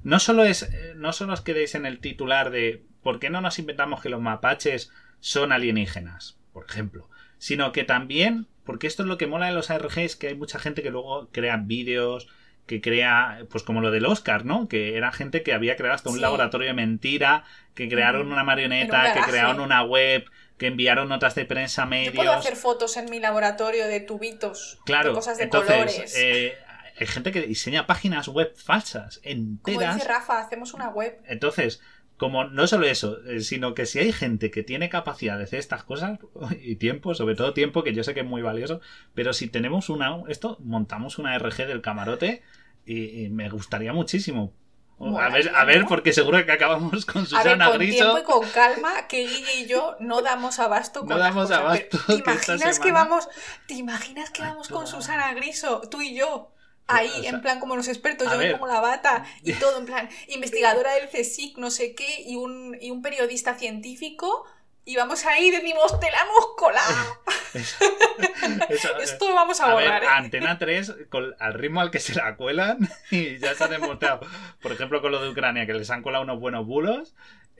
no 0.04 0.20
solo 0.20 0.44
es, 0.44 0.62
eh, 0.62 0.92
no 0.94 1.12
solo 1.12 1.32
os 1.32 1.40
quedéis 1.40 1.74
en 1.74 1.84
el 1.84 1.98
titular 1.98 2.50
de 2.50 2.84
¿por 3.02 3.18
qué 3.18 3.28
no 3.28 3.40
nos 3.40 3.58
inventamos 3.58 4.00
que 4.00 4.08
los 4.08 4.20
mapaches 4.20 4.92
son 5.18 5.50
alienígenas? 5.50 6.38
Por 6.52 6.64
ejemplo. 6.64 7.10
Sino 7.38 7.72
que 7.72 7.82
también, 7.82 8.46
porque 8.62 8.86
esto 8.86 9.02
es 9.02 9.08
lo 9.08 9.18
que 9.18 9.26
mola 9.26 9.46
de 9.46 9.52
los 9.52 9.70
ARGs, 9.70 10.14
que 10.14 10.28
hay 10.28 10.36
mucha 10.36 10.60
gente 10.60 10.84
que 10.84 10.92
luego 10.92 11.28
crea 11.32 11.56
vídeos, 11.56 12.28
que 12.66 12.80
crea, 12.80 13.40
pues 13.50 13.62
como 13.64 13.80
lo 13.80 13.90
del 13.90 14.06
Oscar, 14.06 14.44
¿no? 14.44 14.68
Que 14.68 14.96
era 14.96 15.12
gente 15.12 15.42
que 15.42 15.52
había 15.52 15.76
creado 15.76 15.94
hasta 15.96 16.10
un 16.10 16.16
Sí. 16.16 16.22
laboratorio 16.22 16.68
de 16.68 16.74
mentira, 16.74 17.44
que 17.74 17.88
crearon 17.88 18.30
una 18.32 18.44
marioneta, 18.44 19.12
que 19.12 19.20
crearon 19.20 19.60
una 19.60 19.82
web, 19.82 20.24
que 20.58 20.68
enviaron 20.68 21.08
notas 21.08 21.34
de 21.34 21.44
prensa 21.44 21.82
a 21.82 21.86
Yo 21.86 21.90
medios. 21.90 22.14
puedo 22.14 22.32
hacer 22.32 22.56
fotos 22.56 22.96
en 22.96 23.10
mi 23.10 23.18
laboratorio 23.18 23.86
de 23.88 24.00
tubitos, 24.00 24.78
Claro, 24.84 25.08
de 25.10 25.14
cosas 25.16 25.38
de 25.38 25.44
entonces 25.44 25.72
colores. 25.74 26.14
eh, 26.16 26.56
hay 27.00 27.06
gente 27.06 27.32
que 27.32 27.42
diseña 27.42 27.86
páginas 27.86 28.28
web 28.28 28.54
falsas, 28.56 29.18
Como 29.18 29.30
enteras. 29.32 29.96
dice 29.96 30.06
Rafa, 30.08 30.38
hacemos 30.38 30.72
una 30.72 30.88
web. 30.90 31.18
Entonces, 31.26 31.80
como 32.16 32.44
no 32.44 32.66
solo 32.66 32.86
eso, 32.86 33.18
eh, 33.26 33.40
sino 33.40 33.74
que 33.74 33.86
si 33.86 33.98
hay 33.98 34.12
gente 34.12 34.50
que 34.50 34.62
tiene 34.62 34.88
capacidad 34.88 35.38
de 35.38 35.44
hacer 35.44 35.58
estas 35.58 35.82
cosas 35.84 36.18
y 36.62 36.76
tiempo, 36.76 37.14
sobre 37.14 37.34
todo 37.34 37.52
tiempo, 37.54 37.82
que 37.82 37.94
yo 37.94 38.04
sé 38.04 38.14
que 38.14 38.20
es 38.20 38.26
muy 38.26 38.42
valioso, 38.42 38.80
pero 39.14 39.32
si 39.32 39.48
tenemos 39.48 39.88
una, 39.88 40.22
esto, 40.28 40.56
montamos 40.60 41.18
una 41.18 41.34
RG 41.36 41.66
del 41.66 41.80
camarote 41.82 42.42
y, 42.86 43.24
y 43.24 43.28
me 43.28 43.48
gustaría 43.48 43.92
muchísimo. 43.92 44.52
a 45.00 45.28
ver, 45.30 45.50
a 45.54 45.64
ver, 45.64 45.84
porque 45.88 46.12
seguro 46.12 46.44
que 46.46 46.52
acabamos 46.52 47.04
con 47.06 47.26
Susana 47.26 47.66
a 47.66 47.70
ver, 47.70 47.78
con 47.78 47.86
Griso. 47.86 48.04
tiempo 48.12 48.18
y 48.18 48.22
con 48.22 48.48
calma, 48.50 49.08
que 49.08 49.26
Guille 49.26 49.54
y 49.62 49.66
yo 49.66 49.96
no 49.98 50.22
damos 50.22 50.60
abasto 50.60 51.00
con 51.00 51.08
No 51.08 51.18
damos 51.18 51.50
abasto, 51.50 51.98
¿Te 52.06 52.22
que 52.22 52.30
imaginas 52.30 52.78
que 52.78 52.84
semana- 52.84 52.92
vamos, 53.04 53.28
te 53.66 53.74
imaginas 53.74 54.30
que 54.30 54.42
vamos 54.42 54.68
con. 54.68 54.86
Susana 54.86 55.32
Griso, 55.34 55.80
tú 55.90 56.00
y 56.02 56.14
yo? 56.16 56.52
Ahí, 56.96 57.10
O 57.10 57.22
sea, 57.22 57.30
en 57.30 57.40
plan, 57.42 57.60
como 57.60 57.76
los 57.76 57.88
expertos, 57.88 58.30
yo 58.30 58.36
me 58.38 58.44
ver. 58.44 58.52
pongo 58.52 58.66
la 58.66 58.80
bata 58.80 59.24
y 59.42 59.52
todo, 59.54 59.78
en 59.78 59.86
plan, 59.86 60.08
investigadora 60.28 60.92
del 60.94 61.08
CSIC, 61.08 61.58
no 61.58 61.70
sé 61.70 61.94
qué, 61.94 62.22
y 62.26 62.36
un, 62.36 62.76
y 62.80 62.90
un 62.90 63.02
periodista 63.02 63.54
científico, 63.54 64.44
y 64.84 64.96
vamos 64.96 65.24
ahí 65.26 65.46
y 65.46 65.50
decimos, 65.52 66.00
te 66.00 66.10
la 66.10 66.22
hemos 66.22 66.46
colado. 66.56 67.18
Eso- 67.54 67.84
eso- 68.68 68.98
Esto 68.98 69.28
lo 69.28 69.34
vamos 69.34 69.60
a, 69.60 69.66
A 69.66 69.74
ver, 69.74 69.84
borrar, 69.84 70.04
¿eh? 70.04 70.06
Antena 70.10 70.58
3, 70.58 70.94
con- 71.10 71.34
al 71.38 71.54
ritmo 71.54 71.80
al 71.80 71.90
que 71.90 72.00
se 72.00 72.14
la 72.14 72.36
cuelan, 72.36 72.78
y 73.10 73.38
ya 73.38 73.54
se 73.54 73.64
ha 73.64 73.68
demostrado, 73.68 74.20
por 74.60 74.72
ejemplo, 74.72 75.00
con 75.02 75.12
lo 75.12 75.22
de 75.22 75.28
Ucrania, 75.30 75.66
que 75.66 75.74
les 75.74 75.90
han 75.90 76.02
colado 76.02 76.24
unos 76.24 76.40
buenos 76.40 76.66
bulos, 76.66 77.14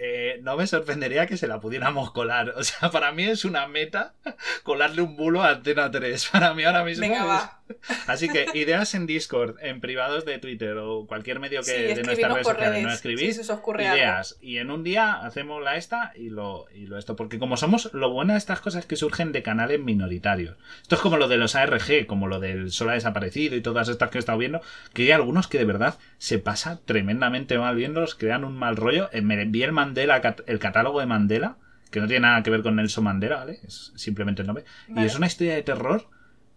eh, 0.04 0.40
no 0.42 0.56
me 0.56 0.66
sorprendería 0.66 1.26
que 1.26 1.36
se 1.36 1.46
la 1.46 1.60
pudiéramos 1.60 2.10
colar. 2.10 2.54
O 2.56 2.64
sea, 2.64 2.90
para 2.90 3.12
mí 3.12 3.22
es 3.24 3.44
una 3.44 3.66
meta 3.68 4.14
colarle 4.62 5.02
un 5.02 5.16
bulo 5.16 5.42
a 5.42 5.50
Antena 5.50 5.90
3. 5.90 6.28
Para 6.32 6.54
mí 6.54 6.64
ahora 6.64 6.84
mismo. 6.84 7.02
Venga, 7.02 7.18
es- 7.20 7.24
va. 7.28 7.58
Así 8.06 8.28
que 8.28 8.46
ideas 8.52 8.94
en 8.94 9.06
Discord, 9.06 9.56
en 9.62 9.80
privados 9.80 10.26
de 10.26 10.38
Twitter 10.38 10.76
o 10.76 11.06
cualquier 11.06 11.40
medio 11.40 11.60
que 11.60 11.66
Sí, 11.70 11.94
de 11.94 12.02
nuestras 12.02 12.32
redes 12.34 12.46
sociales 12.46 12.82
no 12.82 12.88
si 12.90 12.94
escribís. 12.96 13.36
se 13.36 13.40
os 13.42 13.50
ocurre 13.50 13.86
algo. 13.86 13.96
ideas 13.98 14.36
y 14.42 14.58
en 14.58 14.70
un 14.70 14.84
día 14.84 15.14
hacemos 15.14 15.62
la 15.62 15.76
esta 15.76 16.12
y 16.14 16.28
lo, 16.28 16.66
y 16.74 16.86
lo 16.86 16.98
esto 16.98 17.16
porque 17.16 17.38
como 17.38 17.56
somos 17.56 17.88
lo 17.94 18.10
bueno 18.10 18.32
de 18.34 18.38
estas 18.38 18.60
cosas 18.60 18.80
es 18.80 18.86
que 18.86 18.96
surgen 18.96 19.32
de 19.32 19.42
canales 19.42 19.80
minoritarios 19.80 20.56
esto 20.82 20.96
es 20.96 21.00
como 21.00 21.16
lo 21.16 21.28
de 21.28 21.38
los 21.38 21.54
ARG 21.54 22.04
como 22.06 22.26
lo 22.28 22.40
del 22.40 22.70
Sol 22.72 22.90
ha 22.90 22.94
desaparecido 22.94 23.56
y 23.56 23.62
todas 23.62 23.88
estas 23.88 24.10
que 24.10 24.18
he 24.18 24.20
estado 24.20 24.36
viendo 24.36 24.60
que 24.92 25.04
hay 25.04 25.12
algunos 25.12 25.48
que 25.48 25.56
de 25.56 25.64
verdad 25.64 25.98
se 26.18 26.38
pasa 26.38 26.78
tremendamente 26.84 27.56
mal 27.56 27.74
viéndolos 27.76 28.14
crean 28.16 28.44
un 28.44 28.54
mal 28.54 28.76
rollo 28.76 29.08
Eh, 29.12 29.22
me 29.22 29.40
el 29.40 29.72
Mandela 29.92 30.36
el 30.46 30.58
catálogo 30.58 31.00
de 31.00 31.06
Mandela 31.06 31.56
que 31.90 32.00
no 32.00 32.06
tiene 32.06 32.26
nada 32.26 32.42
que 32.42 32.50
ver 32.50 32.62
con 32.62 32.76
Nelson 32.76 33.04
Mandela 33.04 33.36
vale 33.36 33.60
es 33.64 33.92
simplemente 33.96 34.42
el 34.42 34.46
nombre 34.46 34.64
y 34.88 35.00
es 35.04 35.14
una 35.16 35.26
historia 35.26 35.54
de 35.54 35.62
terror 35.62 36.08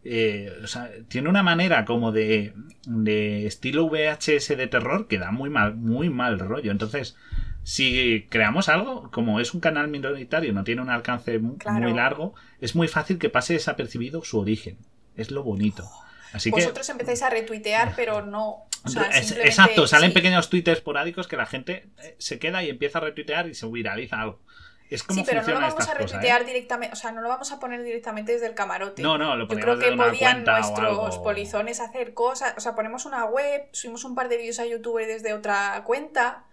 eh, 0.08 0.52
o 0.64 0.68
sea, 0.68 0.92
tiene 1.08 1.30
una 1.30 1.42
manera 1.42 1.84
como 1.84 2.12
de, 2.12 2.54
de 2.86 3.48
estilo 3.48 3.88
VHS 3.90 4.50
de 4.50 4.68
terror 4.68 5.08
que 5.08 5.18
da 5.18 5.32
muy 5.32 5.50
mal, 5.50 5.76
muy 5.76 6.12
mal 6.12 6.38
rollo. 6.38 6.70
Entonces, 6.70 7.18
si 7.64 8.28
creamos 8.30 8.70
algo, 8.70 9.10
como 9.10 9.40
es 9.40 9.56
un 9.56 9.62
canal 9.62 9.88
minoritario, 9.88 10.54
no 10.54 10.64
tiene 10.64 10.84
un 10.84 10.92
alcance 10.92 11.42
Claro. 11.58 11.80
muy 11.80 11.94
largo, 11.94 12.36
es 12.62 12.76
muy 12.76 12.88
fácil 12.88 13.18
que 13.18 13.32
pase 13.32 13.54
desapercibido 13.54 14.24
su 14.24 14.38
origen. 14.40 14.78
Es 15.16 15.32
lo 15.32 15.44
bonito. 15.44 15.90
Así 16.36 16.52
que. 16.52 16.58
Vosotros 16.62 16.88
empezáis 16.90 17.22
a 17.24 17.30
retuitear, 17.30 17.94
pero 17.96 18.22
no. 18.26 18.68
O 18.84 18.90
sea, 18.90 19.04
es- 19.04 19.28
simplemente- 19.28 19.48
exacto, 19.50 19.88
salen 19.88 20.12
sí. 20.12 20.14
pequeños 20.16 20.50
tweets 20.50 20.68
esporádicos 20.70 21.28
que 21.28 21.38
la 21.38 21.46
gente 21.46 21.90
eh, 22.04 22.16
se 22.20 22.38
queda 22.38 22.64
y 22.64 22.70
empieza 22.70 23.00
a 23.00 23.02
retuitear 23.02 23.48
y 23.48 23.56
se 23.56 23.66
viraliza 23.68 24.22
algo. 24.22 24.42
Es 24.90 25.02
como 25.02 25.22
Sí, 25.22 25.26
pero 25.28 25.42
no 25.42 25.48
lo 25.48 25.54
vamos 25.62 25.74
a 25.74 25.78
cosas. 25.78 25.90
¿eh? 25.96 25.98
retuitear 25.98 26.46
directamente, 26.46 26.94
o 26.94 26.96
sea, 26.96 27.12
no 27.12 27.22
lo 27.22 27.30
vamos 27.30 27.52
a 27.52 27.60
poner 27.60 27.82
directamente 27.82 28.34
desde 28.34 28.46
el 28.46 28.54
camarote. 28.54 29.02
No, 29.02 29.18
no, 29.18 29.36
lo 29.36 29.48
Yo 29.48 29.56
creo 29.60 29.80
que 29.80 29.92
podían 29.94 30.44
nuestros 30.44 31.18
polizones 31.18 31.80
hacer 31.80 32.14
cosas, 32.14 32.54
o 32.56 32.60
sea, 32.60 32.76
ponemos 32.76 33.06
una 33.06 33.26
web, 33.26 33.68
subimos 33.72 34.04
un 34.04 34.14
par 34.14 34.30
de 34.30 34.38
vídeos 34.38 34.60
a 34.60 34.66
YouTube 34.68 35.00
desde 35.08 35.34
otra 35.34 35.82
cuenta 35.86 36.44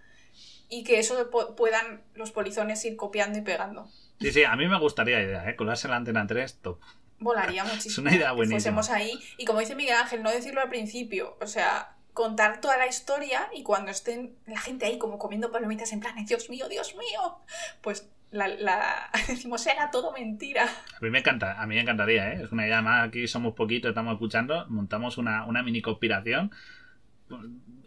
y 0.70 0.82
que 0.84 0.98
eso 0.98 1.28
puedan 1.56 2.00
los 2.14 2.30
polizones 2.32 2.82
ir 2.86 2.96
copiando 2.96 3.38
y 3.38 3.42
pegando. 3.42 3.86
Sí, 4.18 4.30
sí, 4.32 4.44
a 4.44 4.56
mí 4.56 4.66
me 4.66 4.78
gustaría 4.78 5.18
la 5.18 5.24
idea, 5.24 5.50
¿eh? 5.50 5.56
Colarse 5.56 5.88
en 5.88 5.90
la 5.90 5.96
antena 5.98 6.26
3, 6.26 6.60
top. 6.62 6.78
Volaría 7.22 7.64
muchísimo. 7.72 8.06
una 8.08 8.16
idea 8.16 8.28
que 8.30 8.34
buenísima. 8.36 8.56
Fuésemos 8.82 8.90
ahí 8.90 9.18
y 9.38 9.44
como 9.44 9.60
dice 9.60 9.74
Miguel 9.74 9.96
Ángel, 9.96 10.22
no 10.22 10.30
decirlo 10.30 10.60
al 10.60 10.68
principio, 10.68 11.36
o 11.40 11.46
sea, 11.46 11.94
contar 12.12 12.60
toda 12.60 12.76
la 12.76 12.86
historia 12.86 13.48
y 13.54 13.62
cuando 13.62 13.90
estén 13.90 14.34
la 14.46 14.60
gente 14.60 14.84
ahí 14.86 14.98
como 14.98 15.18
comiendo 15.18 15.50
palomitas 15.50 15.92
en 15.92 16.00
plan, 16.00 16.14
"Ay, 16.18 16.24
Dios 16.24 16.50
mío, 16.50 16.68
Dios 16.68 16.94
mío, 16.96 17.38
pues 17.80 18.08
la, 18.30 18.48
la... 18.48 19.10
decimos, 19.28 19.66
era 19.66 19.90
todo 19.90 20.10
mentira. 20.12 20.64
A 20.64 21.00
mí 21.00 21.10
me 21.10 21.18
encanta, 21.18 21.60
a 21.60 21.66
mí 21.66 21.74
me 21.74 21.82
encantaría, 21.82 22.32
¿eh? 22.32 22.42
Es 22.44 22.50
una 22.52 22.66
idea 22.66 22.80
más, 22.82 23.06
aquí 23.08 23.28
somos 23.28 23.54
poquitos, 23.54 23.90
estamos 23.90 24.14
escuchando, 24.14 24.66
montamos 24.68 25.18
una, 25.18 25.44
una 25.44 25.62
mini 25.62 25.82
conspiración. 25.82 26.50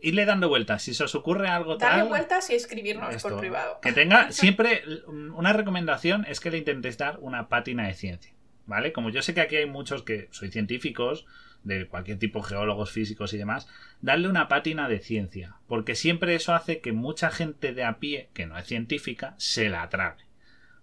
Irle 0.02 0.26
dando 0.26 0.50
vueltas, 0.50 0.84
si 0.84 0.94
se 0.94 1.04
os 1.04 1.16
ocurre 1.16 1.48
algo 1.48 1.78
Darle 1.78 2.02
tal... 2.02 2.10
vueltas 2.10 2.50
y 2.52 2.56
escribirnos 2.56 3.14
esto, 3.16 3.30
por 3.30 3.40
privado. 3.40 3.80
Que 3.82 3.92
tenga 3.92 4.32
siempre 4.32 4.84
una 5.08 5.52
recomendación 5.54 6.26
es 6.28 6.40
que 6.40 6.52
le 6.52 6.60
intentéis 6.60 6.98
dar 6.98 7.18
una 7.22 7.48
pátina 7.48 7.88
de 7.88 7.94
ciencia, 7.96 8.32
¿vale? 8.66 8.94
Como 8.94 9.10
yo 9.10 9.22
sé 9.22 9.34
que 9.34 9.42
aquí 9.42 9.56
hay 9.56 9.66
muchos 9.66 10.04
que 10.04 10.28
sois 10.32 10.52
científicos, 10.52 11.26
de 11.66 11.88
cualquier 11.88 12.20
tipo, 12.20 12.42
geólogos, 12.42 12.92
físicos 12.92 13.34
y 13.34 13.38
demás, 13.38 13.68
darle 14.02 14.30
una 14.30 14.48
pátina 14.48 14.88
de 14.88 15.00
ciencia, 15.00 15.56
porque 15.68 15.96
siempre 15.96 16.36
eso 16.36 16.54
hace 16.54 16.80
que 16.80 16.94
mucha 16.94 17.32
gente 17.32 17.74
de 17.74 17.84
a 17.84 17.98
pie, 17.98 18.30
que 18.34 18.46
no 18.46 18.58
es 18.58 18.68
científica, 18.68 19.34
se 19.38 19.68
la 19.68 19.90
trague. 19.90 20.24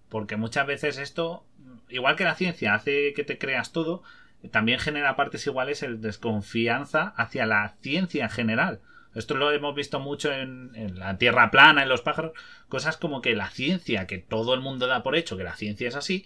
Porque 0.08 0.36
muchas 0.36 0.66
veces 0.66 0.98
esto, 0.98 1.46
igual 1.88 2.16
que 2.16 2.24
la 2.24 2.34
ciencia 2.34 2.74
hace 2.74 3.14
que 3.14 3.24
te 3.24 3.38
creas 3.38 3.72
todo, 3.72 4.02
también 4.50 4.80
genera 4.80 5.14
partes 5.14 5.46
iguales 5.46 5.82
el 5.84 6.00
desconfianza 6.00 7.14
hacia 7.16 7.46
la 7.46 7.76
ciencia 7.80 8.24
en 8.24 8.30
general. 8.30 8.80
Esto 9.14 9.36
lo 9.36 9.52
hemos 9.52 9.74
visto 9.74 10.00
mucho 10.00 10.32
en 10.32 10.98
la 10.98 11.16
Tierra 11.18 11.50
plana, 11.50 11.82
en 11.82 11.88
los 11.88 12.00
pájaros, 12.00 12.32
cosas 12.68 12.96
como 12.96 13.20
que 13.20 13.36
la 13.36 13.50
ciencia, 13.50 14.06
que 14.06 14.18
todo 14.18 14.54
el 14.54 14.60
mundo 14.60 14.86
da 14.86 15.02
por 15.02 15.16
hecho 15.16 15.36
que 15.36 15.44
la 15.44 15.54
ciencia 15.54 15.86
es 15.86 15.94
así, 15.94 16.24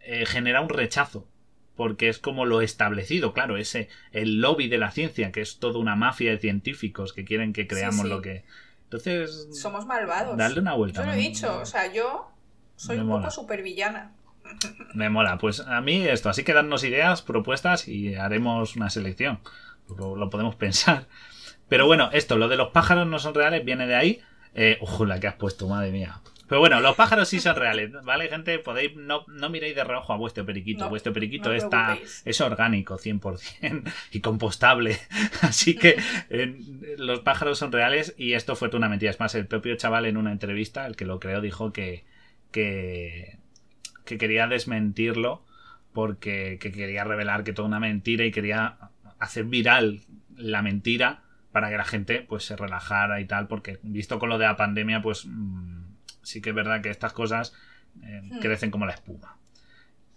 eh, 0.00 0.26
genera 0.26 0.60
un 0.60 0.68
rechazo. 0.68 1.26
Porque 1.76 2.08
es 2.08 2.18
como 2.18 2.44
lo 2.44 2.60
establecido, 2.60 3.32
claro, 3.32 3.56
ese 3.56 3.88
el 4.10 4.40
lobby 4.40 4.66
de 4.66 4.78
la 4.78 4.90
ciencia, 4.90 5.30
que 5.30 5.40
es 5.40 5.60
toda 5.60 5.78
una 5.78 5.94
mafia 5.94 6.32
de 6.32 6.38
científicos 6.38 7.12
que 7.12 7.24
quieren 7.24 7.52
que 7.52 7.68
creamos 7.68 8.02
sí. 8.02 8.08
lo 8.08 8.20
que. 8.20 8.44
Entonces. 8.84 9.46
Somos 9.52 9.86
malvados. 9.86 10.36
Darle 10.36 10.60
una 10.60 10.74
vuelta. 10.74 11.02
Yo 11.02 11.06
lo 11.06 11.12
he 11.12 11.16
dicho, 11.18 11.60
o 11.60 11.64
sea, 11.66 11.92
yo 11.92 12.32
soy 12.74 12.96
Me 12.96 13.02
un 13.02 13.08
mola. 13.08 13.28
poco 13.28 13.30
supervillana. 13.42 14.12
Me 14.94 15.08
mola. 15.08 15.38
Pues 15.38 15.60
a 15.60 15.80
mí 15.80 16.04
esto, 16.04 16.28
así 16.28 16.42
que 16.42 16.52
darnos 16.52 16.82
ideas, 16.82 17.22
propuestas 17.22 17.86
y 17.86 18.16
haremos 18.16 18.74
una 18.74 18.90
selección. 18.90 19.38
Lo, 19.96 20.16
lo 20.16 20.30
podemos 20.30 20.56
pensar. 20.56 21.06
Pero 21.68 21.86
bueno, 21.86 22.10
esto, 22.12 22.36
lo 22.36 22.48
de 22.48 22.56
los 22.56 22.70
pájaros 22.70 23.06
no 23.06 23.18
son 23.18 23.34
reales, 23.34 23.64
viene 23.64 23.86
de 23.86 23.94
ahí. 23.94 24.20
Eh, 24.54 24.78
ojo, 24.80 25.04
la 25.04 25.20
que 25.20 25.28
has 25.28 25.34
puesto, 25.34 25.68
madre 25.68 25.92
mía. 25.92 26.20
Pero 26.48 26.60
bueno, 26.60 26.80
los 26.80 26.96
pájaros 26.96 27.28
sí 27.28 27.40
son 27.40 27.56
reales, 27.56 27.92
¿vale, 28.04 28.28
gente? 28.28 28.58
Podéis, 28.58 28.96
no, 28.96 29.24
no 29.28 29.50
miréis 29.50 29.76
de 29.76 29.84
reojo 29.84 30.14
a 30.14 30.16
vuestro 30.16 30.46
periquito. 30.46 30.84
No, 30.84 30.90
vuestro 30.90 31.12
periquito 31.12 31.50
no 31.50 31.54
está, 31.54 31.86
preocupéis. 31.86 32.22
es 32.24 32.40
orgánico, 32.40 32.98
100%, 32.98 33.92
y 34.12 34.20
compostable. 34.20 34.98
Así 35.42 35.74
que 35.76 35.96
eh, 36.30 36.58
los 36.96 37.20
pájaros 37.20 37.58
son 37.58 37.70
reales 37.70 38.14
y 38.16 38.32
esto 38.32 38.56
fue 38.56 38.68
toda 38.68 38.78
una 38.78 38.88
mentira. 38.88 39.10
Es 39.10 39.20
más, 39.20 39.34
el 39.34 39.46
propio 39.46 39.76
chaval 39.76 40.06
en 40.06 40.16
una 40.16 40.32
entrevista, 40.32 40.86
el 40.86 40.96
que 40.96 41.04
lo 41.04 41.20
creó, 41.20 41.42
dijo 41.42 41.72
que, 41.72 42.04
que, 42.50 43.38
que 44.06 44.16
quería 44.16 44.46
desmentirlo 44.46 45.44
porque 45.92 46.58
que 46.60 46.72
quería 46.72 47.04
revelar 47.04 47.44
que 47.44 47.52
toda 47.52 47.68
una 47.68 47.80
mentira 47.80 48.24
y 48.24 48.30
quería 48.30 48.78
hacer 49.18 49.44
viral 49.44 50.00
la 50.36 50.62
mentira 50.62 51.22
para 51.52 51.70
que 51.70 51.76
la 51.76 51.84
gente 51.84 52.24
pues 52.26 52.44
se 52.44 52.56
relajara 52.56 53.20
y 53.20 53.26
tal 53.26 53.48
porque 53.48 53.80
visto 53.82 54.18
con 54.18 54.28
lo 54.28 54.38
de 54.38 54.46
la 54.46 54.56
pandemia 54.56 55.02
pues 55.02 55.26
mm, 55.26 55.77
sí 56.28 56.40
que 56.40 56.50
es 56.50 56.54
verdad 56.54 56.80
que 56.82 56.90
estas 56.90 57.12
cosas 57.12 57.52
eh, 58.02 58.20
Hmm. 58.22 58.38
crecen 58.40 58.70
como 58.70 58.86
la 58.86 58.92
espuma 58.92 59.36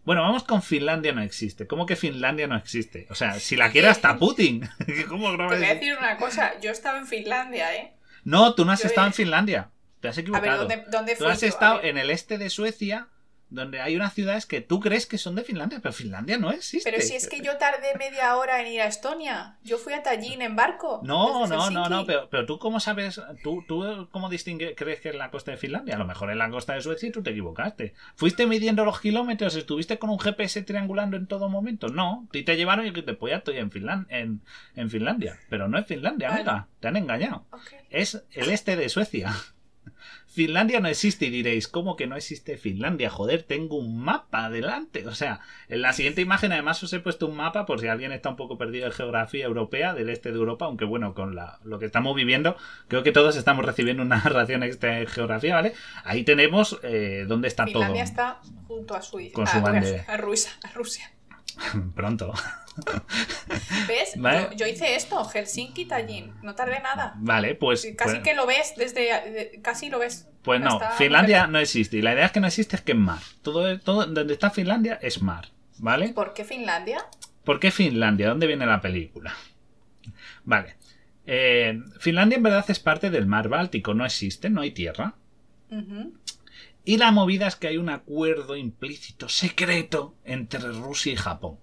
bueno, 0.03 0.24
vamos 0.24 0.43
con 0.43 0.64
Finlandia 0.64 1.12
no 1.14 1.22
existe. 1.22 1.68
¿Cómo 1.68 1.86
que 1.86 1.95
Finlandia 1.95 2.47
no 2.47 2.55
existe? 2.57 3.05
O 3.12 3.16
sea, 3.16 3.39
si 3.39 3.55
la 3.55 3.70
quiere 3.70 3.88
hasta 3.88 4.18
Putin. 4.18 4.68
¿Cómo 5.07 5.30
Te 5.38 5.43
voy 5.43 5.55
a 5.64 5.74
decir 5.76 5.95
una 5.95 6.18
cosa, 6.18 6.59
yo 6.59 6.72
estaba 6.72 6.97
en 6.97 7.05
Finlandia, 7.05 7.76
¿eh? 7.76 7.93
No, 8.24 8.55
tú 8.55 8.66
no 8.66 8.72
has 8.72 8.82
Yo 8.82 8.88
estado 8.88 9.05
he- 9.05 9.09
en 9.09 9.14
Finlandia. 9.14 9.70
Te 9.99 10.07
has 10.07 10.18
A 10.18 10.22
equivocado. 10.22 10.68
ver, 10.68 10.78
¿dónde, 10.80 10.91
dónde 10.91 11.16
Tú 11.16 11.28
has 11.28 11.41
yo? 11.41 11.45
A 11.45 11.49
estado 11.49 11.84
en 11.84 11.99
el 11.99 12.09
este 12.09 12.39
de 12.39 12.49
Suecia, 12.49 13.09
donde 13.51 13.79
hay 13.81 13.95
unas 13.95 14.13
ciudades 14.13 14.45
que 14.47 14.61
tú 14.61 14.79
crees 14.79 15.05
que 15.05 15.17
son 15.19 15.35
de 15.35 15.43
Finlandia, 15.43 15.79
pero 15.81 15.93
Finlandia 15.93 16.37
no 16.39 16.51
existe. 16.51 16.89
Pero 16.89 17.03
si 17.03 17.15
es 17.15 17.27
que 17.29 17.41
yo 17.41 17.57
tardé 17.57 17.93
media 17.99 18.35
hora 18.37 18.61
en 18.61 18.67
ir 18.73 18.81
a 18.81 18.85
Estonia. 18.87 19.57
Yo 19.63 19.77
fui 19.77 19.93
a 19.93 20.01
Tallinn 20.01 20.41
en 20.41 20.55
barco. 20.55 21.01
No, 21.03 21.45
no, 21.47 21.69
no, 21.69 21.89
no, 21.89 22.05
pero, 22.05 22.29
pero 22.29 22.45
tú 22.45 22.57
cómo 22.57 22.79
sabes, 22.79 23.21
tú, 23.43 23.63
tú 23.67 24.07
cómo 24.11 24.29
distingue, 24.29 24.73
crees 24.73 25.01
que 25.01 25.09
es 25.09 25.15
la 25.15 25.29
costa 25.29 25.51
de 25.51 25.57
Finlandia? 25.57 25.95
A 25.95 25.99
lo 25.99 26.05
mejor 26.05 26.31
es 26.31 26.37
la 26.37 26.49
costa 26.49 26.73
de 26.73 26.81
Suecia 26.81 27.09
y 27.09 27.11
tú 27.11 27.21
te 27.21 27.31
equivocaste. 27.31 27.93
¿Fuiste 28.15 28.47
midiendo 28.47 28.85
los 28.85 28.99
kilómetros? 28.99 29.55
¿Estuviste 29.55 29.99
con 29.99 30.09
un 30.09 30.19
GPS 30.19 30.61
triangulando 30.63 31.17
en 31.17 31.27
todo 31.27 31.49
momento? 31.49 31.89
No, 31.89 32.27
y 32.31 32.43
te 32.43 32.55
llevaron 32.55 32.87
y 32.87 32.93
que 32.93 33.03
te 33.03 33.13
pues 33.13 33.33
estoy 33.33 33.57
en, 33.57 33.69
Finlan- 33.69 34.07
en, 34.09 34.41
en 34.75 34.89
Finlandia. 34.89 35.37
Pero 35.49 35.67
no 35.67 35.77
es 35.77 35.85
Finlandia, 35.85 36.29
Vale. 36.29 36.41
amiga, 36.41 36.67
te 36.79 36.87
han 36.87 36.95
engañado. 36.95 37.45
Es 37.89 38.23
el 38.31 38.49
este 38.49 38.77
de 38.77 38.87
Suecia. 38.87 39.33
Finlandia 40.32 40.79
no 40.79 40.88
existe 40.88 41.25
y 41.25 41.29
diréis, 41.29 41.67
¿cómo 41.67 41.97
que 41.97 42.07
no 42.07 42.15
existe 42.15 42.55
Finlandia? 42.55 43.09
Joder, 43.09 43.43
tengo 43.43 43.75
un 43.75 43.99
mapa 43.99 44.45
adelante. 44.45 45.05
O 45.05 45.13
sea, 45.13 45.41
en 45.67 45.82
la 45.82 45.91
siguiente 45.91 46.21
imagen 46.21 46.53
además 46.53 46.82
os 46.84 46.93
he 46.93 47.01
puesto 47.01 47.27
un 47.27 47.36
mapa 47.36 47.65
por 47.65 47.82
si 47.82 47.88
alguien 47.88 48.13
está 48.13 48.29
un 48.29 48.38
poco 48.38 48.57
perdido 48.57 48.86
en 48.86 48.93
geografía 48.93 49.45
europea 49.45 49.93
del 49.93 50.09
este 50.09 50.32
de 50.32 50.38
Europa, 50.38 50.65
aunque 50.65 50.86
bueno, 50.86 51.13
con 51.13 51.36
la, 51.36 51.59
lo 51.65 51.79
que 51.79 51.86
estamos 51.86 52.15
viviendo, 52.15 52.55
creo 52.88 53.03
que 53.03 53.11
todos 53.11 53.36
estamos 53.36 53.65
recibiendo 53.65 54.03
una 54.03 54.17
narración 54.23 54.63
extra 54.63 54.95
de 54.95 55.05
geografía, 55.05 55.55
¿vale? 55.55 55.73
Ahí 56.05 56.23
tenemos 56.23 56.79
eh, 56.82 57.25
dónde 57.27 57.49
está 57.49 57.65
Finlandia 57.65 58.05
todo. 58.05 58.11
está 58.11 58.41
junto 58.67 58.95
a 58.95 59.01
Suiza. 59.01 59.34
Con 59.34 59.47
su 59.47 59.59
bandera. 59.59 60.05
a 60.07 60.15
Rusia, 60.15 60.51
a 60.63 60.71
Rusia. 60.71 61.11
Pronto. 61.95 62.33
¿Ves? 63.87 64.13
Vale. 64.17 64.49
Yo, 64.51 64.57
yo 64.57 64.67
hice 64.67 64.95
esto, 64.95 65.23
Helsinki, 65.23 65.85
Tallinn. 65.85 66.33
No 66.41 66.55
tardé 66.55 66.79
nada. 66.79 67.13
Vale, 67.17 67.55
pues. 67.55 67.87
Casi 67.97 68.15
pues- 68.15 68.23
que 68.23 68.33
lo 68.33 68.45
ves 68.45 68.73
desde. 68.77 69.01
de- 69.01 69.59
casi 69.61 69.89
lo 69.89 69.99
ves. 69.99 70.27
Pues 70.41 70.59
no, 70.59 70.79
Finlandia 70.97 71.45
no 71.47 71.59
existe. 71.59 71.97
Y 71.97 72.01
la 72.01 72.13
idea 72.13 72.25
es 72.25 72.31
que 72.31 72.39
no 72.39 72.47
existe 72.47 72.75
es 72.75 72.81
que 72.81 72.93
es 72.93 72.97
mar. 72.97 73.19
Todo, 73.43 73.79
todo 73.79 74.05
donde 74.07 74.33
está 74.33 74.49
Finlandia 74.49 74.97
es 75.01 75.21
mar. 75.21 75.49
¿Vale? 75.77 76.09
¿Por 76.09 76.33
qué 76.33 76.43
Finlandia? 76.45 77.05
¿Por 77.43 77.59
qué 77.59 77.69
Finlandia? 77.71 78.29
¿Dónde 78.29 78.47
viene 78.47 78.65
la 78.65 78.81
película? 78.81 79.33
Vale. 80.43 80.77
Eh, 81.27 81.79
Finlandia 81.99 82.37
en 82.37 82.43
verdad 82.43 82.65
es 82.69 82.79
parte 82.79 83.11
del 83.11 83.27
mar 83.27 83.49
Báltico. 83.49 83.93
No 83.93 84.03
existe, 84.05 84.49
no 84.49 84.61
hay 84.61 84.71
tierra. 84.71 85.13
Y 86.84 86.97
la 86.97 87.11
movida 87.11 87.47
es 87.47 87.55
que 87.55 87.67
hay 87.67 87.77
un 87.77 87.89
acuerdo 87.89 88.55
implícito, 88.55 89.29
secreto, 89.29 90.15
entre 90.23 90.59
Rusia 90.71 91.13
y 91.13 91.15
Japón. 91.15 91.59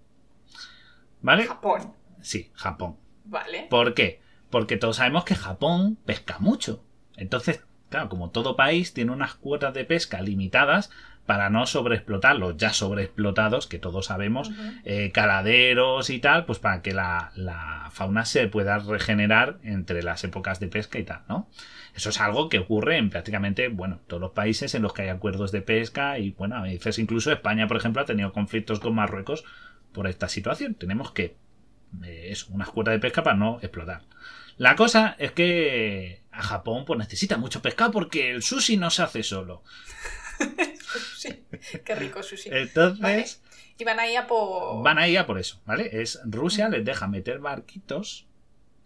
¿Vale? 1.22 1.46
Japón. 1.46 1.94
Sí, 2.20 2.50
Japón. 2.54 2.96
Vale. 3.24 3.66
¿Por 3.68 3.94
qué? 3.94 4.20
Porque 4.50 4.76
todos 4.76 4.96
sabemos 4.96 5.24
que 5.24 5.34
Japón 5.34 5.98
pesca 6.04 6.38
mucho. 6.38 6.84
Entonces, 7.16 7.64
claro, 7.90 8.08
como 8.08 8.30
todo 8.30 8.56
país 8.56 8.94
tiene 8.94 9.12
unas 9.12 9.34
cuotas 9.34 9.74
de 9.74 9.84
pesca 9.84 10.22
limitadas 10.22 10.90
para 11.26 11.50
no 11.50 11.66
sobreexplotar 11.66 12.36
los 12.36 12.56
ya 12.56 12.72
sobreexplotados, 12.72 13.66
que 13.66 13.78
todos 13.78 14.06
sabemos, 14.06 14.50
eh, 14.84 15.10
caladeros 15.12 16.08
y 16.08 16.20
tal, 16.20 16.46
pues 16.46 16.58
para 16.58 16.80
que 16.80 16.94
la, 16.94 17.32
la 17.34 17.90
fauna 17.92 18.24
se 18.24 18.48
pueda 18.48 18.78
regenerar 18.78 19.58
entre 19.62 20.02
las 20.02 20.24
épocas 20.24 20.58
de 20.58 20.68
pesca 20.68 20.98
y 20.98 21.04
tal, 21.04 21.24
¿no? 21.28 21.50
Eso 21.98 22.10
es 22.10 22.20
algo 22.20 22.48
que 22.48 22.60
ocurre 22.60 22.96
en 22.96 23.10
prácticamente, 23.10 23.66
bueno, 23.66 23.98
todos 24.06 24.20
los 24.20 24.30
países 24.30 24.72
en 24.76 24.82
los 24.82 24.92
que 24.92 25.02
hay 25.02 25.08
acuerdos 25.08 25.50
de 25.50 25.62
pesca 25.62 26.20
y, 26.20 26.30
bueno, 26.30 26.54
a 26.54 26.62
veces 26.62 26.96
incluso 27.00 27.32
España, 27.32 27.66
por 27.66 27.76
ejemplo, 27.76 28.00
ha 28.00 28.04
tenido 28.04 28.32
conflictos 28.32 28.78
con 28.78 28.94
Marruecos 28.94 29.44
por 29.90 30.06
esta 30.06 30.28
situación. 30.28 30.76
Tenemos 30.76 31.10
que, 31.10 31.34
eh, 32.04 32.28
eso, 32.30 32.46
unas 32.50 32.70
cuotas 32.70 32.92
de 32.92 33.00
pesca 33.00 33.24
para 33.24 33.36
no 33.36 33.58
explotar. 33.62 34.02
La 34.58 34.76
cosa 34.76 35.16
es 35.18 35.32
que 35.32 36.22
a 36.30 36.40
Japón 36.40 36.84
pues 36.84 37.00
necesita 37.00 37.36
mucho 37.36 37.62
pescado 37.62 37.90
porque 37.90 38.30
el 38.30 38.44
sushi 38.44 38.76
no 38.76 38.90
se 38.90 39.02
hace 39.02 39.24
solo. 39.24 39.64
Sí. 41.16 41.44
Qué 41.84 41.94
rico 41.96 42.22
sushi. 42.22 42.48
Entonces... 42.50 43.00
Vale. 43.00 43.26
Y 43.76 43.84
van 43.84 44.00
ahí 44.00 44.16
a 44.16 44.26
por. 44.26 44.82
Van 44.82 44.98
ahí 44.98 45.16
a 45.16 45.26
por 45.26 45.38
eso, 45.38 45.60
¿vale? 45.66 45.90
Es 46.00 46.18
Rusia 46.24 46.68
les 46.68 46.84
deja 46.84 47.06
meter 47.08 47.40
barquitos 47.40 48.26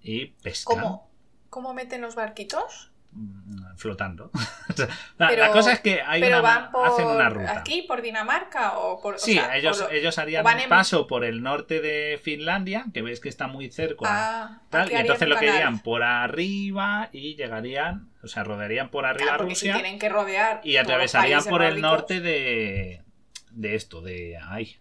y 0.03 0.27
pescan 0.27 0.81
¿Cómo? 0.81 1.11
¿Cómo 1.49 1.75
meten 1.75 2.01
los 2.01 2.15
barquitos? 2.15 2.92
Mm, 3.13 3.77
flotando. 3.77 4.31
La, 5.19 5.29
Pero- 5.29 5.43
la 5.43 5.51
cosa 5.53 5.73
es 5.73 5.81
que 5.81 6.01
hay 6.03 6.21
Pero 6.21 6.41
una, 6.41 6.49
van 6.61 6.71
por. 6.73 6.89
hacen 6.89 7.07
una 7.07 7.29
ruta. 7.29 7.59
¿Aquí, 7.59 7.83
por 7.83 8.01
Dinamarca? 8.03 8.79
O 8.79 9.01
por. 9.01 9.15
o 9.17 9.19
Sí, 9.19 9.35
sea, 9.35 9.57
ellos, 9.57 9.79
lo- 9.81 9.91
ellos 9.91 10.19
harían 10.19 10.45
un 10.47 10.53
en- 10.61 10.69
paso 10.69 11.07
por 11.07 11.25
el 11.25 11.43
norte 11.43 11.81
de 11.81 12.19
Finlandia, 12.23 12.87
que 12.95 13.03
veis 13.03 13.21
que 13.21 13.29
está 13.29 13.47
muy 13.49 13.71
cerca. 13.71 14.05
Ah, 14.09 14.61
tal, 14.71 14.91
y 14.91 14.95
entonces 14.95 15.29
lo 15.29 15.37
que 15.37 15.47
canal. 15.47 15.61
irían 15.61 15.79
por 15.81 16.03
arriba 16.03 17.09
y 17.13 17.37
llegarían, 17.37 18.09
o 18.23 18.29
sea, 18.29 18.45
rodearían 18.45 18.89
por 18.89 19.05
arriba 19.07 19.37
Rusia 19.37 19.75
si 19.75 19.81
tienen 19.81 19.99
que 19.99 20.09
rodear. 20.09 20.61
y 20.65 20.77
atravesarían 20.79 21.45
por 21.45 21.63
el 21.63 21.81
nórdicos. 21.81 21.91
norte 21.91 22.21
de, 22.21 23.03
de 23.51 23.75
esto, 23.75 24.01
de... 24.01 24.39
Ay, 24.43 24.77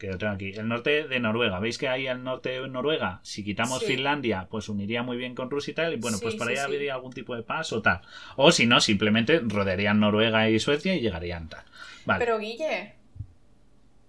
que 0.00 0.08
lo 0.08 0.18
tengo 0.18 0.32
aquí. 0.32 0.50
El 0.52 0.66
norte 0.66 1.06
de 1.06 1.20
Noruega. 1.20 1.60
¿Veis 1.60 1.76
que 1.78 1.88
ahí 1.88 2.08
al 2.08 2.24
norte 2.24 2.60
de 2.60 2.68
Noruega, 2.68 3.20
si 3.22 3.44
quitamos 3.44 3.80
Sí. 3.80 3.86
Finlandia, 3.86 4.48
pues 4.50 4.68
uniría 4.68 5.02
muy 5.02 5.16
bien 5.18 5.34
con 5.34 5.50
Rusia 5.50 5.70
y 5.70 5.74
tal? 5.74 5.92
Y 5.92 5.96
bueno, 5.98 6.18
pues 6.20 6.34
Sí, 6.34 6.40
ahí 6.42 6.56
sí. 6.56 6.62
habría 6.62 6.94
algún 6.94 7.12
tipo 7.12 7.36
de 7.36 7.42
paso 7.42 7.76
o 7.76 7.82
tal. 7.82 8.00
O 8.36 8.50
si 8.50 8.66
no, 8.66 8.80
simplemente 8.80 9.40
rodearían 9.44 10.00
Noruega 10.00 10.48
y 10.48 10.58
Suecia 10.58 10.94
y 10.94 11.00
llegarían 11.00 11.48
tal. 11.50 11.62
Vale. 12.06 12.24
Pero 12.24 12.38
Guille, 12.38 12.94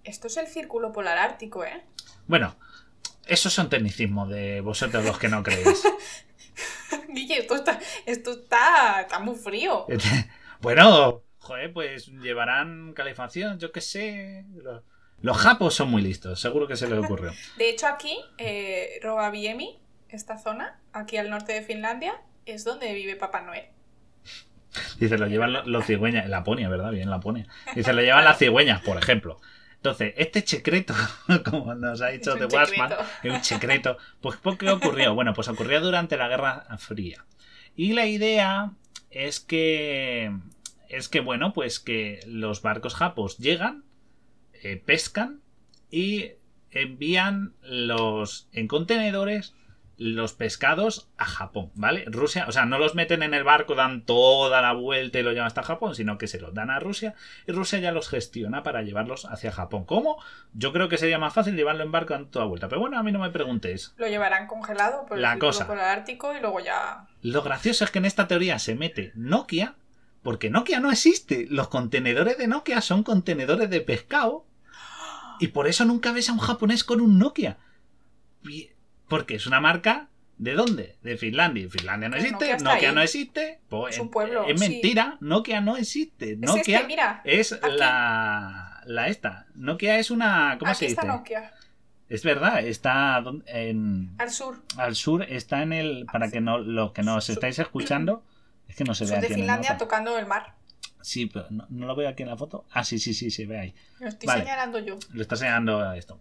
esto 0.02 0.26
es 0.28 0.36
el 0.38 0.46
círculo 0.46 0.92
polar 0.92 1.18
ártico, 1.18 1.62
¿eh? 1.64 1.82
Bueno, 2.26 2.56
esos 3.26 3.52
son 3.52 3.68
tecnicismos 3.68 4.30
de 4.30 4.62
vosotros 4.62 5.04
los 5.04 5.18
que 5.18 5.28
no 5.28 5.42
creéis. 5.42 5.84
Guille, 7.08 7.38
esto 7.40 7.54
está, 7.54 7.78
esto 8.06 8.32
está, 8.32 9.02
está 9.02 9.18
muy 9.18 9.36
frío. 9.36 9.86
bueno, 10.62 11.22
joder, 11.38 11.72
pues 11.72 12.06
llevarán 12.06 12.94
calefacción, 12.94 13.58
yo 13.58 13.70
qué 13.72 13.80
sé. 13.82 14.46
Los 15.22 15.36
japos 15.38 15.74
son 15.74 15.90
muy 15.90 16.02
listos, 16.02 16.40
seguro 16.40 16.66
que 16.68 16.76
se 16.76 16.88
les 16.88 16.98
ocurrió. 16.98 17.32
De 17.56 17.70
hecho, 17.70 17.86
aquí, 17.86 18.18
eh, 18.38 18.98
Rovaniemi, 19.02 19.78
esta 20.08 20.38
zona, 20.38 20.78
aquí 20.92 21.16
al 21.16 21.30
norte 21.30 21.52
de 21.52 21.62
Finlandia, 21.62 22.14
es 22.46 22.64
donde 22.64 22.92
vive 22.92 23.16
Papá 23.16 23.40
Noel. 23.42 23.66
Dice, 24.98 25.18
lo 25.18 25.26
llevan 25.26 25.52
lo- 25.52 25.64
los 25.66 25.84
cigüeñas, 25.84 26.28
Laponia, 26.28 26.68
¿verdad? 26.68 26.90
Bien, 26.92 27.10
Laponia. 27.10 27.46
Dice, 27.74 27.92
lo 27.92 28.00
llevan 28.00 28.24
las 28.24 28.38
cigüeñas, 28.38 28.80
por 28.82 28.96
ejemplo. 28.96 29.38
Entonces, 29.76 30.14
este 30.16 30.46
secreto, 30.46 30.94
como 31.44 31.74
nos 31.74 32.00
ha 32.00 32.08
dicho 32.08 32.34
Watchman, 32.36 32.88
secreto. 32.90 33.04
es 33.22 33.32
un 33.32 33.44
secreto. 33.44 33.98
Pues, 34.20 34.36
¿por 34.38 34.56
qué 34.56 34.70
ocurrió? 34.70 35.14
Bueno, 35.14 35.34
pues 35.34 35.48
ocurrió 35.48 35.80
durante 35.80 36.16
la 36.16 36.28
Guerra 36.28 36.64
Fría. 36.78 37.24
Y 37.76 37.92
la 37.92 38.06
idea 38.06 38.70
es 39.10 39.40
que, 39.40 40.32
es 40.88 41.08
que, 41.08 41.20
bueno, 41.20 41.52
pues 41.52 41.78
que 41.80 42.20
los 42.26 42.62
barcos 42.62 42.94
japos 42.94 43.38
llegan, 43.38 43.84
eh, 44.62 44.82
pescan 44.84 45.40
y 45.90 46.32
envían 46.70 47.54
los, 47.62 48.48
en 48.52 48.66
contenedores, 48.68 49.54
los 49.98 50.32
pescados 50.32 51.08
a 51.18 51.26
Japón, 51.26 51.70
¿vale? 51.74 52.04
Rusia, 52.06 52.46
o 52.48 52.52
sea, 52.52 52.64
no 52.64 52.78
los 52.78 52.94
meten 52.94 53.22
en 53.22 53.34
el 53.34 53.44
barco, 53.44 53.74
dan 53.74 54.04
toda 54.04 54.62
la 54.62 54.72
vuelta 54.72 55.18
y 55.18 55.22
lo 55.22 55.30
llevan 55.32 55.46
hasta 55.46 55.62
Japón, 55.62 55.94
sino 55.94 56.16
que 56.18 56.26
se 56.26 56.40
los 56.40 56.54
dan 56.54 56.70
a 56.70 56.80
Rusia 56.80 57.14
y 57.46 57.52
Rusia 57.52 57.78
ya 57.78 57.92
los 57.92 58.08
gestiona 58.08 58.62
para 58.62 58.82
llevarlos 58.82 59.26
hacia 59.26 59.52
Japón. 59.52 59.84
¿Cómo? 59.84 60.16
Yo 60.54 60.72
creo 60.72 60.88
que 60.88 60.96
sería 60.96 61.18
más 61.18 61.34
fácil 61.34 61.54
llevarlo 61.56 61.84
en 61.84 61.92
barco 61.92 62.14
dando 62.14 62.30
toda 62.30 62.46
vuelta. 62.46 62.68
Pero 62.68 62.80
bueno, 62.80 62.98
a 62.98 63.02
mí 63.02 63.12
no 63.12 63.18
me 63.18 63.30
preguntéis. 63.30 63.94
Lo 63.98 64.08
llevarán 64.08 64.46
congelado 64.46 65.04
por 65.06 65.18
el 65.18 65.22
La 65.22 65.38
cosa. 65.38 65.66
polar 65.66 65.98
ártico 65.98 66.34
y 66.36 66.40
luego 66.40 66.58
ya... 66.60 67.06
Lo 67.20 67.42
gracioso 67.42 67.84
es 67.84 67.90
que 67.90 67.98
en 67.98 68.06
esta 68.06 68.26
teoría 68.26 68.58
se 68.58 68.74
mete 68.74 69.12
Nokia, 69.14 69.74
porque 70.22 70.50
Nokia 70.50 70.80
no 70.80 70.90
existe. 70.90 71.46
Los 71.50 71.68
contenedores 71.68 72.38
de 72.38 72.48
Nokia 72.48 72.80
son 72.80 73.02
contenedores 73.04 73.68
de 73.70 73.80
pescado. 73.82 74.46
Y 75.42 75.48
por 75.48 75.66
eso 75.68 75.84
nunca 75.84 76.12
ves 76.12 76.28
a 76.28 76.32
un 76.32 76.38
japonés 76.38 76.84
con 76.84 77.00
un 77.00 77.18
Nokia. 77.18 77.58
Porque 79.08 79.34
es 79.34 79.46
una 79.46 79.60
marca. 79.60 80.08
¿De 80.38 80.54
dónde? 80.54 80.96
De 81.02 81.16
Finlandia. 81.16 81.68
Finlandia 81.68 82.08
no 82.08 82.16
existe, 82.16 82.56
Nokia 82.58 82.92
no 82.92 83.00
existe. 83.02 83.60
Pues 83.68 83.94
Es 83.94 84.00
un 84.00 84.10
pueblo, 84.10 84.44
Es 84.48 84.60
sí. 84.60 84.68
mentira, 84.68 85.18
Nokia 85.20 85.60
no 85.60 85.76
existe. 85.76 86.32
Es 86.32 86.38
Nokia 86.38 86.76
este, 86.78 86.86
mira. 86.88 87.20
es 87.24 87.56
la, 87.76 88.80
la 88.86 89.06
esta. 89.08 89.46
Nokia 89.54 89.98
es 89.98 90.10
una. 90.10 90.56
¿Cómo 90.58 90.70
aquí 90.70 90.78
se 90.80 90.86
está 90.86 91.02
dice? 91.02 91.14
Nokia, 91.14 91.52
Es 92.08 92.24
verdad, 92.24 92.64
está 92.64 93.22
en, 93.46 94.14
al 94.18 94.30
sur. 94.30 94.62
al 94.78 94.96
sur, 94.96 95.22
está 95.22 95.62
en 95.62 95.72
el. 95.74 96.06
Para 96.06 96.30
que 96.30 96.40
no 96.40 96.58
los 96.58 96.90
que 96.92 97.02
nos 97.02 97.28
estáis 97.30 97.58
escuchando, 97.60 98.24
es 98.68 98.74
que 98.74 98.82
no 98.84 98.94
se 98.94 99.04
ve 99.04 99.10
Sur 99.10 99.20
de 99.20 99.26
en 99.28 99.34
Finlandia 99.34 99.76
tocando 99.78 100.18
el 100.18 100.26
mar. 100.26 100.54
Sí, 101.02 101.26
pero 101.26 101.46
no, 101.50 101.66
no 101.68 101.86
lo 101.86 101.94
veo 101.96 102.08
aquí 102.08 102.22
en 102.22 102.28
la 102.30 102.36
foto. 102.36 102.64
Ah, 102.70 102.84
sí, 102.84 102.98
sí, 102.98 103.12
sí, 103.14 103.30
se 103.30 103.46
ve 103.46 103.58
ahí. 103.58 103.74
Lo 104.00 104.08
estoy 104.08 104.26
Vale. 104.26 104.42
señalando 104.42 104.78
yo. 104.78 104.98
Lo 105.12 105.22
está 105.22 105.36
señalando 105.36 105.92
esto. 105.92 106.20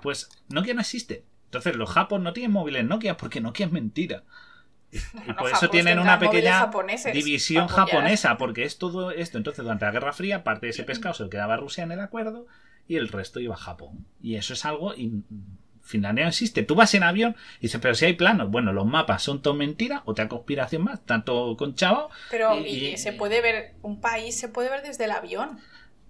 Pues 0.00 0.28
Nokia 0.48 0.74
no 0.74 0.80
existe. 0.80 1.24
Entonces 1.44 1.76
los 1.76 1.90
japos 1.90 2.20
no 2.20 2.32
tienen 2.32 2.50
móviles 2.52 2.84
Nokia 2.84 3.16
porque 3.16 3.40
Nokia 3.40 3.66
es 3.66 3.72
mentira. 3.72 4.24
Y 4.90 5.32
por 5.38 5.50
eso 5.50 5.68
tienen 5.70 5.98
una 5.98 6.18
pequeña 6.18 6.70
división 7.12 7.68
japonesa, 7.68 8.36
porque 8.36 8.64
es 8.64 8.78
todo 8.78 9.10
esto. 9.10 9.38
Entonces, 9.38 9.62
durante 9.62 9.84
la 9.84 9.90
Guerra 9.92 10.12
Fría, 10.12 10.44
parte 10.44 10.66
de 10.66 10.70
ese 10.70 10.84
pescado 10.84 11.14
se 11.14 11.22
lo 11.24 11.30
quedaba 11.30 11.56
Rusia 11.56 11.84
en 11.84 11.92
el 11.92 12.00
acuerdo 12.00 12.46
y 12.88 12.96
el 12.96 13.08
resto 13.08 13.40
iba 13.40 13.54
a 13.54 13.58
Japón. 13.58 14.06
Y 14.20 14.36
eso 14.36 14.52
es 14.54 14.64
algo. 14.64 14.94
in- 14.94 15.24
Finlandia 15.82 16.24
no 16.24 16.30
existe. 16.30 16.62
Tú 16.62 16.74
vas 16.74 16.94
en 16.94 17.02
avión 17.02 17.36
y 17.58 17.62
dices, 17.62 17.80
pero 17.80 17.94
si 17.94 18.04
hay 18.06 18.14
planos. 18.14 18.50
Bueno, 18.50 18.72
los 18.72 18.86
mapas 18.86 19.22
son 19.22 19.42
todo 19.42 19.54
mentira, 19.54 20.02
otra 20.06 20.28
conspiración 20.28 20.84
más, 20.84 21.04
tanto 21.04 21.56
con 21.58 21.74
Chavo. 21.74 22.08
Pero 22.30 22.56
Y- 22.58 22.96
se 22.96 23.12
puede 23.12 23.40
ver, 23.42 23.74
un 23.82 24.00
país 24.00 24.38
se 24.38 24.48
puede 24.48 24.70
ver 24.70 24.82
desde 24.82 25.04
el 25.04 25.10
avión. 25.10 25.58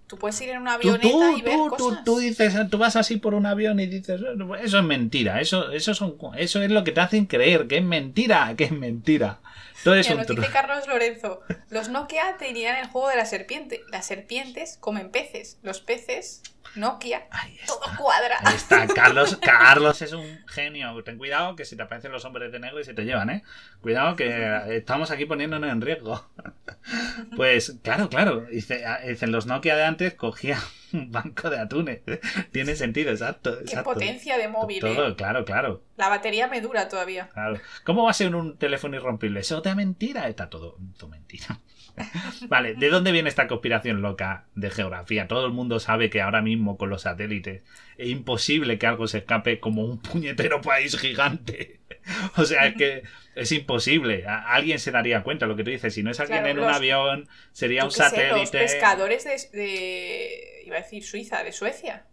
Tú 0.07 0.17
puedes 0.19 0.39
ir 0.41 0.49
en 0.49 0.63
Tú, 0.63 0.69
avioneta 0.69 1.09
tú, 1.09 1.37
y 1.37 1.41
ver 1.41 1.55
tú, 1.55 1.69
cosas. 1.69 2.03
tú 2.03 2.17
dices, 2.19 2.53
tú 2.69 2.77
vas 2.77 2.95
así 2.95 3.17
por 3.17 3.33
un 3.33 3.45
avión 3.45 3.79
y 3.79 3.87
dices, 3.87 4.21
eso 4.61 4.77
es 4.79 4.83
mentira, 4.83 5.41
eso, 5.41 5.71
eso, 5.71 5.95
son, 5.95 6.17
eso 6.37 6.61
es 6.61 6.69
lo 6.69 6.83
que 6.83 6.91
te 6.91 7.01
hacen 7.01 7.25
creer, 7.25 7.67
que 7.67 7.77
es 7.77 7.83
mentira, 7.83 8.53
que 8.55 8.65
es 8.65 8.71
mentira. 8.71 9.39
Todo 9.83 9.95
es 9.95 10.07
Mira, 10.07 10.21
un 10.21 10.27
nos 10.27 10.37
dice. 10.37 10.51
Carlos 10.51 10.87
Lorenzo, 10.87 11.41
los 11.69 11.89
Nokia 11.89 12.37
te 12.37 12.49
el 12.49 12.87
juego 12.87 13.09
de 13.09 13.15
la 13.15 13.25
serpiente. 13.25 13.81
Las 13.89 14.05
serpientes 14.05 14.77
comen 14.79 15.11
peces. 15.11 15.59
Los 15.61 15.81
peces, 15.81 16.41
Nokia, 16.75 17.27
todo 17.67 17.81
cuadra. 17.97 18.37
Ahí 18.43 18.55
está, 18.55 18.87
Carlos, 18.87 19.37
Carlos 19.41 20.01
es 20.01 20.13
un 20.13 20.39
genio. 20.47 21.03
Ten 21.03 21.17
cuidado 21.17 21.55
que 21.55 21.65
si 21.65 21.75
te 21.75 21.83
aparecen 21.83 22.11
los 22.11 22.25
hombres 22.25 22.51
de 22.51 22.59
negro 22.59 22.79
y 22.79 22.83
se 22.83 22.93
te 22.93 23.03
llevan, 23.03 23.29
¿eh? 23.29 23.43
Cuidado 23.81 24.15
que 24.15 24.77
estamos 24.77 25.11
aquí 25.11 25.25
poniéndonos 25.25 25.71
en 25.71 25.81
riesgo. 25.81 26.25
Pues 27.35 27.77
claro, 27.81 28.09
claro. 28.09 28.41
Dice, 28.41 28.83
dicen 29.07 29.31
los 29.31 29.45
Nokia 29.45 29.75
de 29.75 29.85
antes 29.85 30.13
cogían 30.13 30.59
banco 31.09 31.49
de 31.49 31.59
atunes. 31.59 32.01
Tiene 32.51 32.75
sentido, 32.75 33.11
exacto. 33.11 33.57
Qué 33.57 33.63
exacto. 33.63 33.93
potencia 33.93 34.37
de 34.37 34.47
móvil, 34.47 34.79
Todo, 34.79 35.09
¿eh? 35.09 35.15
claro, 35.15 35.43
claro. 35.45 35.83
La 35.97 36.09
batería 36.09 36.47
me 36.47 36.61
dura 36.61 36.87
todavía. 36.87 37.29
Claro. 37.33 37.59
¿Cómo 37.83 38.03
va 38.03 38.11
a 38.11 38.13
ser 38.13 38.35
un 38.35 38.57
teléfono 38.57 38.95
irrompible? 38.95 39.39
¿Eso 39.39 39.61
te 39.61 39.73
mentira? 39.75 40.27
Está 40.27 40.49
todo, 40.49 40.77
todo 40.97 41.09
mentira. 41.09 41.59
Vale, 42.47 42.73
¿de 42.75 42.89
dónde 42.89 43.11
viene 43.11 43.29
esta 43.29 43.47
conspiración 43.47 44.01
loca 44.01 44.45
de 44.55 44.71
geografía? 44.71 45.27
Todo 45.27 45.45
el 45.45 45.51
mundo 45.51 45.79
sabe 45.79 46.09
que 46.09 46.21
ahora 46.21 46.41
mismo 46.41 46.77
con 46.77 46.89
los 46.89 47.03
satélites 47.03 47.63
es 47.97 48.09
imposible 48.09 48.79
que 48.79 48.87
algo 48.87 49.07
se 49.07 49.19
escape 49.19 49.59
como 49.59 49.83
un 49.83 49.99
puñetero 49.99 50.61
país 50.61 50.97
gigante. 50.97 51.81
O 52.37 52.45
sea, 52.45 52.67
es 52.67 52.75
que 52.75 53.03
es 53.35 53.51
imposible. 53.51 54.25
A- 54.27 54.53
Alguien 54.53 54.79
se 54.79 54.91
daría 54.91 55.23
cuenta, 55.23 55.45
lo 55.45 55.55
que 55.55 55.63
tú 55.63 55.69
dices. 55.71 55.93
Si 55.93 56.03
no 56.03 56.11
es 56.11 56.19
alguien 56.19 56.43
Claro, 56.43 56.59
en 56.59 56.65
un 56.67 56.73
avión, 56.73 57.29
sería 57.51 57.83
un 57.83 57.89
qué 57.89 57.95
sé, 57.95 58.01
los 58.03 58.11
satélite. 58.11 58.57
pescadores 58.59 59.23
de, 59.23 59.57
de- 59.57 60.61
Iba 60.65 60.77
a 60.77 60.81
decir 60.81 61.03
Suiza, 61.03 61.43
de 61.43 61.51
Suecia. 61.51 62.05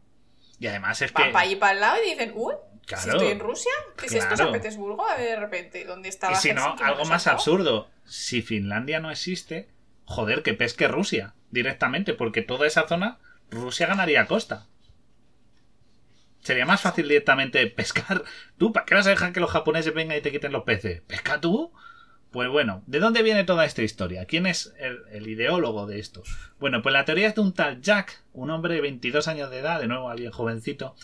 Y 0.59 0.67
además 0.67 1.01
es 1.03 1.13
que. 1.13 1.23
Van 1.23 1.33
para 1.33 1.45
allí 1.45 1.57
para 1.57 1.73
el 1.73 1.81
lado 1.81 1.97
y 2.05 2.11
dicen, 2.11 2.33
uy, 2.35 2.55
Claro. 2.87 3.03
si 3.05 3.09
estoy 3.11 3.29
en 3.29 3.39
Rusia, 3.39 3.71
¿qué 3.97 4.07
es 4.07 4.13
esto? 4.15 4.27
Claro. 4.35 4.37
San 4.45 4.53
Petersburgo, 4.53 5.07
A 5.09 5.17
ver, 5.17 5.29
de 5.31 5.37
repente, 5.37 5.85
¿dónde 5.85 6.09
estaba 6.09 6.33
Y 6.33 6.37
si 6.37 6.53
no, 6.53 6.65
algo 6.65 6.99
¿Dónde 6.99 7.05
más 7.11 7.27
absurdo. 7.29 7.89
Si 8.05 8.43
Finlandia 8.43 8.99
no 8.99 9.11
existe, 9.13 9.69
joder, 10.07 10.43
que 10.43 10.55
pesque 10.55 10.89
Rusia 10.89 11.35
directamente, 11.51 12.15
porque 12.15 12.43
toda 12.43 12.67
esa 12.67 12.89
zona, 12.89 13.19
Rusia 13.51 13.87
ganaría 13.87 14.27
costa. 14.27 14.67
Sería 16.41 16.67
más 16.67 16.81
fácil 16.81 17.09
directamente 17.09 17.67
pescar. 17.67 18.25
¿Tú 18.59 18.73
para 18.73 18.87
qué 18.87 18.95
vas 18.95 19.07
a 19.07 19.11
dejar 19.11 19.33
que 19.33 19.41
los 19.41 19.51
japoneses 19.51 19.95
vengan 19.95 20.17
y 20.17 20.21
te 20.21 20.33
quiten 20.33 20.53
los 20.53 20.65
peces? 20.65 21.03
¿Pesca 21.03 21.41
tú? 21.41 21.73
Pues 22.31 22.49
bueno, 22.49 22.83
¿de 22.87 23.01
dónde 23.01 23.23
viene 23.23 23.43
toda 23.43 23.65
esta 23.65 23.83
historia? 23.83 24.25
¿Quién 24.25 24.47
es 24.47 24.73
el, 24.79 25.27
ideólogo 25.27 25.87
de 25.87 25.99
esto? 25.99 26.23
Bueno, 26.61 26.81
pues 26.81 26.93
la 26.93 27.05
teoría 27.05 27.27
es 27.27 27.35
de 27.35 27.41
un 27.41 27.53
tal 27.53 27.81
Jack, 27.81 28.23
un 28.33 28.51
hombre 28.51 28.75
de 28.75 28.81
22 28.81 29.27
años 29.27 29.51
de 29.51 29.59
edad, 29.59 29.81
de 29.81 29.89
nuevo 29.89 30.09
alguien 30.09 30.31
jovencito, 30.31 30.95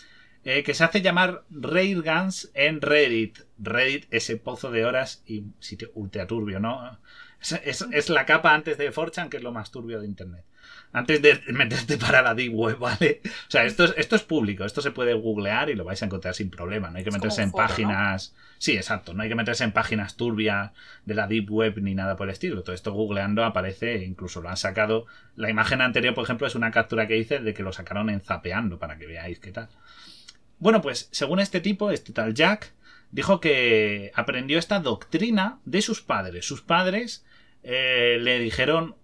eh, 0.45 0.63
que 0.63 0.73
se 0.73 0.85
hace 0.85 1.01
llamar 1.01 1.43
Railguns 1.49 2.49
en 2.53 2.79
Reddit. 2.79 3.39
Reddit, 3.57 4.05
ese 4.09 4.37
pozo 4.37 4.71
de 4.71 4.85
horas 4.85 5.21
y 5.25 5.43
sitio 5.59 5.91
ultra 5.95 6.27
turbio, 6.27 6.61
¿no? 6.61 6.97
Es, 7.41 7.81
es- 7.91 8.09
la 8.09 8.25
capa 8.25 8.53
antes 8.53 8.77
de 8.77 8.89
4chan, 8.91 9.27
que 9.27 9.37
es 9.37 9.43
lo 9.43 9.51
más 9.51 9.69
turbio 9.69 9.99
de 9.99 10.07
Internet. 10.07 10.45
Antes 10.93 11.21
de 11.21 11.39
meterte 11.53 11.97
para 11.97 12.21
la 12.21 12.33
deep 12.33 12.53
web, 12.53 12.77
¿vale? 12.79 13.21
O 13.25 13.51
sea, 13.51 13.65
esto 13.65 13.83
es, 13.83 13.93
esto 13.97 14.15
es 14.15 14.23
público, 14.23 14.65
esto 14.65 14.81
se 14.81 14.91
puede 14.91 15.13
googlear 15.13 15.69
y 15.69 15.75
lo 15.75 15.83
vais 15.83 16.01
a 16.01 16.05
encontrar 16.05 16.33
sin 16.33 16.49
problema. 16.49 16.89
No 16.89 16.97
hay 16.97 17.03
que 17.03 17.11
meterse 17.11 17.41
en 17.41 17.51
páginas... 17.51 18.33
Sí, 18.57 18.75
exacto, 18.75 19.13
no 19.13 19.21
hay 19.21 19.29
que 19.29 19.35
meterse 19.35 19.63
en 19.63 19.71
páginas 19.71 20.15
turbias 20.15 20.71
de 21.05 21.13
la 21.13 21.27
deep 21.27 21.51
web 21.51 21.77
ni 21.81 21.93
nada 21.93 22.15
por 22.15 22.27
el 22.27 22.33
estilo. 22.33 22.63
Todo 22.63 22.73
esto 22.73 22.93
googleando 22.93 23.43
aparece, 23.43 24.03
incluso 24.03 24.41
lo 24.41 24.49
han 24.49 24.57
sacado. 24.57 25.05
La 25.35 25.49
imagen 25.49 25.81
anterior, 25.81 26.15
por 26.15 26.23
ejemplo, 26.23 26.47
es 26.47 26.55
una 26.55 26.71
captura 26.71 27.05
que 27.05 27.17
hice 27.17 27.39
de 27.39 27.53
que 27.53 27.63
lo 27.63 27.71
sacaron 27.71 28.09
en 28.09 28.21
zapeando 28.21 28.79
para 28.79 28.97
que 28.97 29.05
veáis 29.05 29.39
qué 29.39 29.51
tal. 29.51 29.69
Bueno, 30.59 30.81
pues 30.81 31.09
según 31.11 31.39
este 31.39 31.59
tipo, 31.61 31.91
este 31.91 32.13
tal 32.13 32.33
Jack, 32.33 32.73
dijo 33.11 33.39
que 33.39 34.11
aprendió 34.15 34.57
esta 34.57 34.79
doctrina 34.79 35.59
de 35.65 35.81
sus 35.81 36.01
padres. 36.01 36.45
Sus 36.45 36.61
padres 36.61 37.25
eh, 37.63 38.17
le 38.21 38.39
dijeron, 38.39 38.95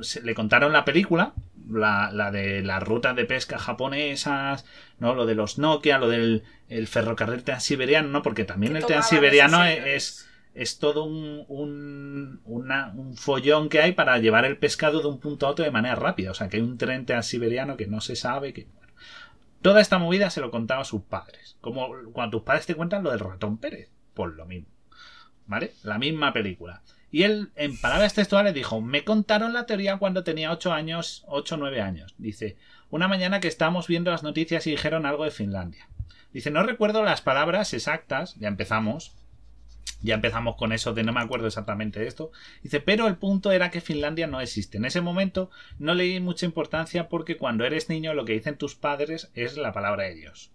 se- 0.00 0.22
le 0.22 0.34
contaron 0.34 0.72
la 0.72 0.84
película, 0.84 1.32
la, 1.70 2.10
la 2.12 2.30
de 2.30 2.62
las 2.62 2.82
rutas 2.82 3.16
de 3.16 3.24
pesca 3.24 3.58
japonesas, 3.58 4.64
¿no? 4.98 5.14
Lo 5.14 5.26
de 5.26 5.34
los 5.34 5.58
Nokia, 5.58 5.98
lo 5.98 6.08
del 6.08 6.42
el 6.68 6.86
ferrocarril 6.88 7.44
transiberiano, 7.44 8.08
¿no? 8.08 8.22
Porque 8.22 8.44
también 8.44 8.76
el 8.76 8.84
transiberiano 8.86 9.64
esos 9.64 9.86
es, 9.86 10.28
es 10.54 10.78
todo 10.78 11.04
un, 11.04 11.44
un, 11.48 12.40
una- 12.44 12.92
un 12.94 13.16
follón 13.16 13.68
que 13.68 13.80
hay 13.80 13.92
para 13.92 14.18
llevar 14.18 14.44
el 14.44 14.56
pescado 14.56 15.00
de 15.00 15.08
un 15.08 15.20
punto 15.20 15.46
a 15.46 15.50
otro 15.50 15.64
de 15.64 15.70
manera 15.70 15.94
rápida. 15.94 16.30
O 16.30 16.34
sea, 16.34 16.48
que 16.48 16.56
hay 16.58 16.62
un 16.62 16.78
tren 16.78 17.06
transiberiano 17.06 17.76
que 17.76 17.86
no 17.86 18.00
se 18.00 18.16
sabe 18.16 18.52
que... 18.52 18.66
bueno. 18.74 18.92
Toda 19.62 19.80
esta 19.80 19.98
movida 19.98 20.28
se 20.30 20.40
lo 20.40 20.50
contaba 20.50 20.82
a 20.82 20.84
sus 20.84 21.02
padres. 21.02 21.56
Como 21.60 21.88
cuando 22.12 22.38
tus 22.38 22.46
padres 22.46 22.66
te 22.66 22.74
cuentan 22.74 23.02
lo 23.02 23.10
del 23.10 23.20
ratón 23.20 23.56
Pérez. 23.58 23.90
Pues 24.14 24.34
lo 24.34 24.44
mismo. 24.46 24.68
¿Vale? 25.46 25.72
La 25.82 25.98
misma 25.98 26.32
película. 26.32 26.82
Y 27.14 27.22
él, 27.22 27.52
en 27.54 27.80
palabras 27.80 28.12
textuales, 28.12 28.54
dijo, 28.54 28.80
me 28.80 29.04
contaron 29.04 29.52
la 29.52 29.66
teoría 29.66 29.98
cuando 29.98 30.24
tenía 30.24 30.50
8 30.50 30.72
años, 30.72 31.22
8 31.28 31.54
o 31.54 31.58
9 31.58 31.80
años. 31.80 32.16
Dice, 32.18 32.56
una 32.90 33.06
mañana 33.06 33.38
que 33.38 33.46
estábamos 33.46 33.86
viendo 33.86 34.10
las 34.10 34.24
noticias 34.24 34.66
y 34.66 34.72
dijeron 34.72 35.06
algo 35.06 35.22
de 35.22 35.30
Finlandia. 35.30 35.88
Dice, 36.32 36.50
no 36.50 36.64
recuerdo 36.64 37.04
las 37.04 37.22
palabras 37.22 37.72
exactas, 37.72 38.34
ya 38.40 38.48
empezamos. 38.48 39.14
Ya 40.02 40.16
empezamos 40.16 40.56
con 40.56 40.72
eso 40.72 40.92
de 40.92 41.04
no 41.04 41.12
me 41.12 41.20
acuerdo 41.20 41.46
exactamente 41.46 42.00
de 42.00 42.08
esto. 42.08 42.32
Dice, 42.64 42.80
pero 42.80 43.06
el 43.06 43.14
punto 43.14 43.52
era 43.52 43.70
que 43.70 43.80
Finlandia 43.80 44.26
no 44.26 44.40
existe. 44.40 44.78
En 44.78 44.84
ese 44.84 45.00
momento 45.00 45.50
no 45.78 45.94
le 45.94 46.02
di 46.02 46.18
mucha 46.18 46.46
importancia 46.46 47.08
porque 47.08 47.36
cuando 47.36 47.64
eres 47.64 47.88
niño 47.88 48.12
lo 48.14 48.24
que 48.24 48.32
dicen 48.32 48.58
tus 48.58 48.74
padres 48.74 49.30
es 49.34 49.56
la 49.56 49.72
palabra 49.72 50.02
de 50.02 50.16
Dios. 50.16 50.50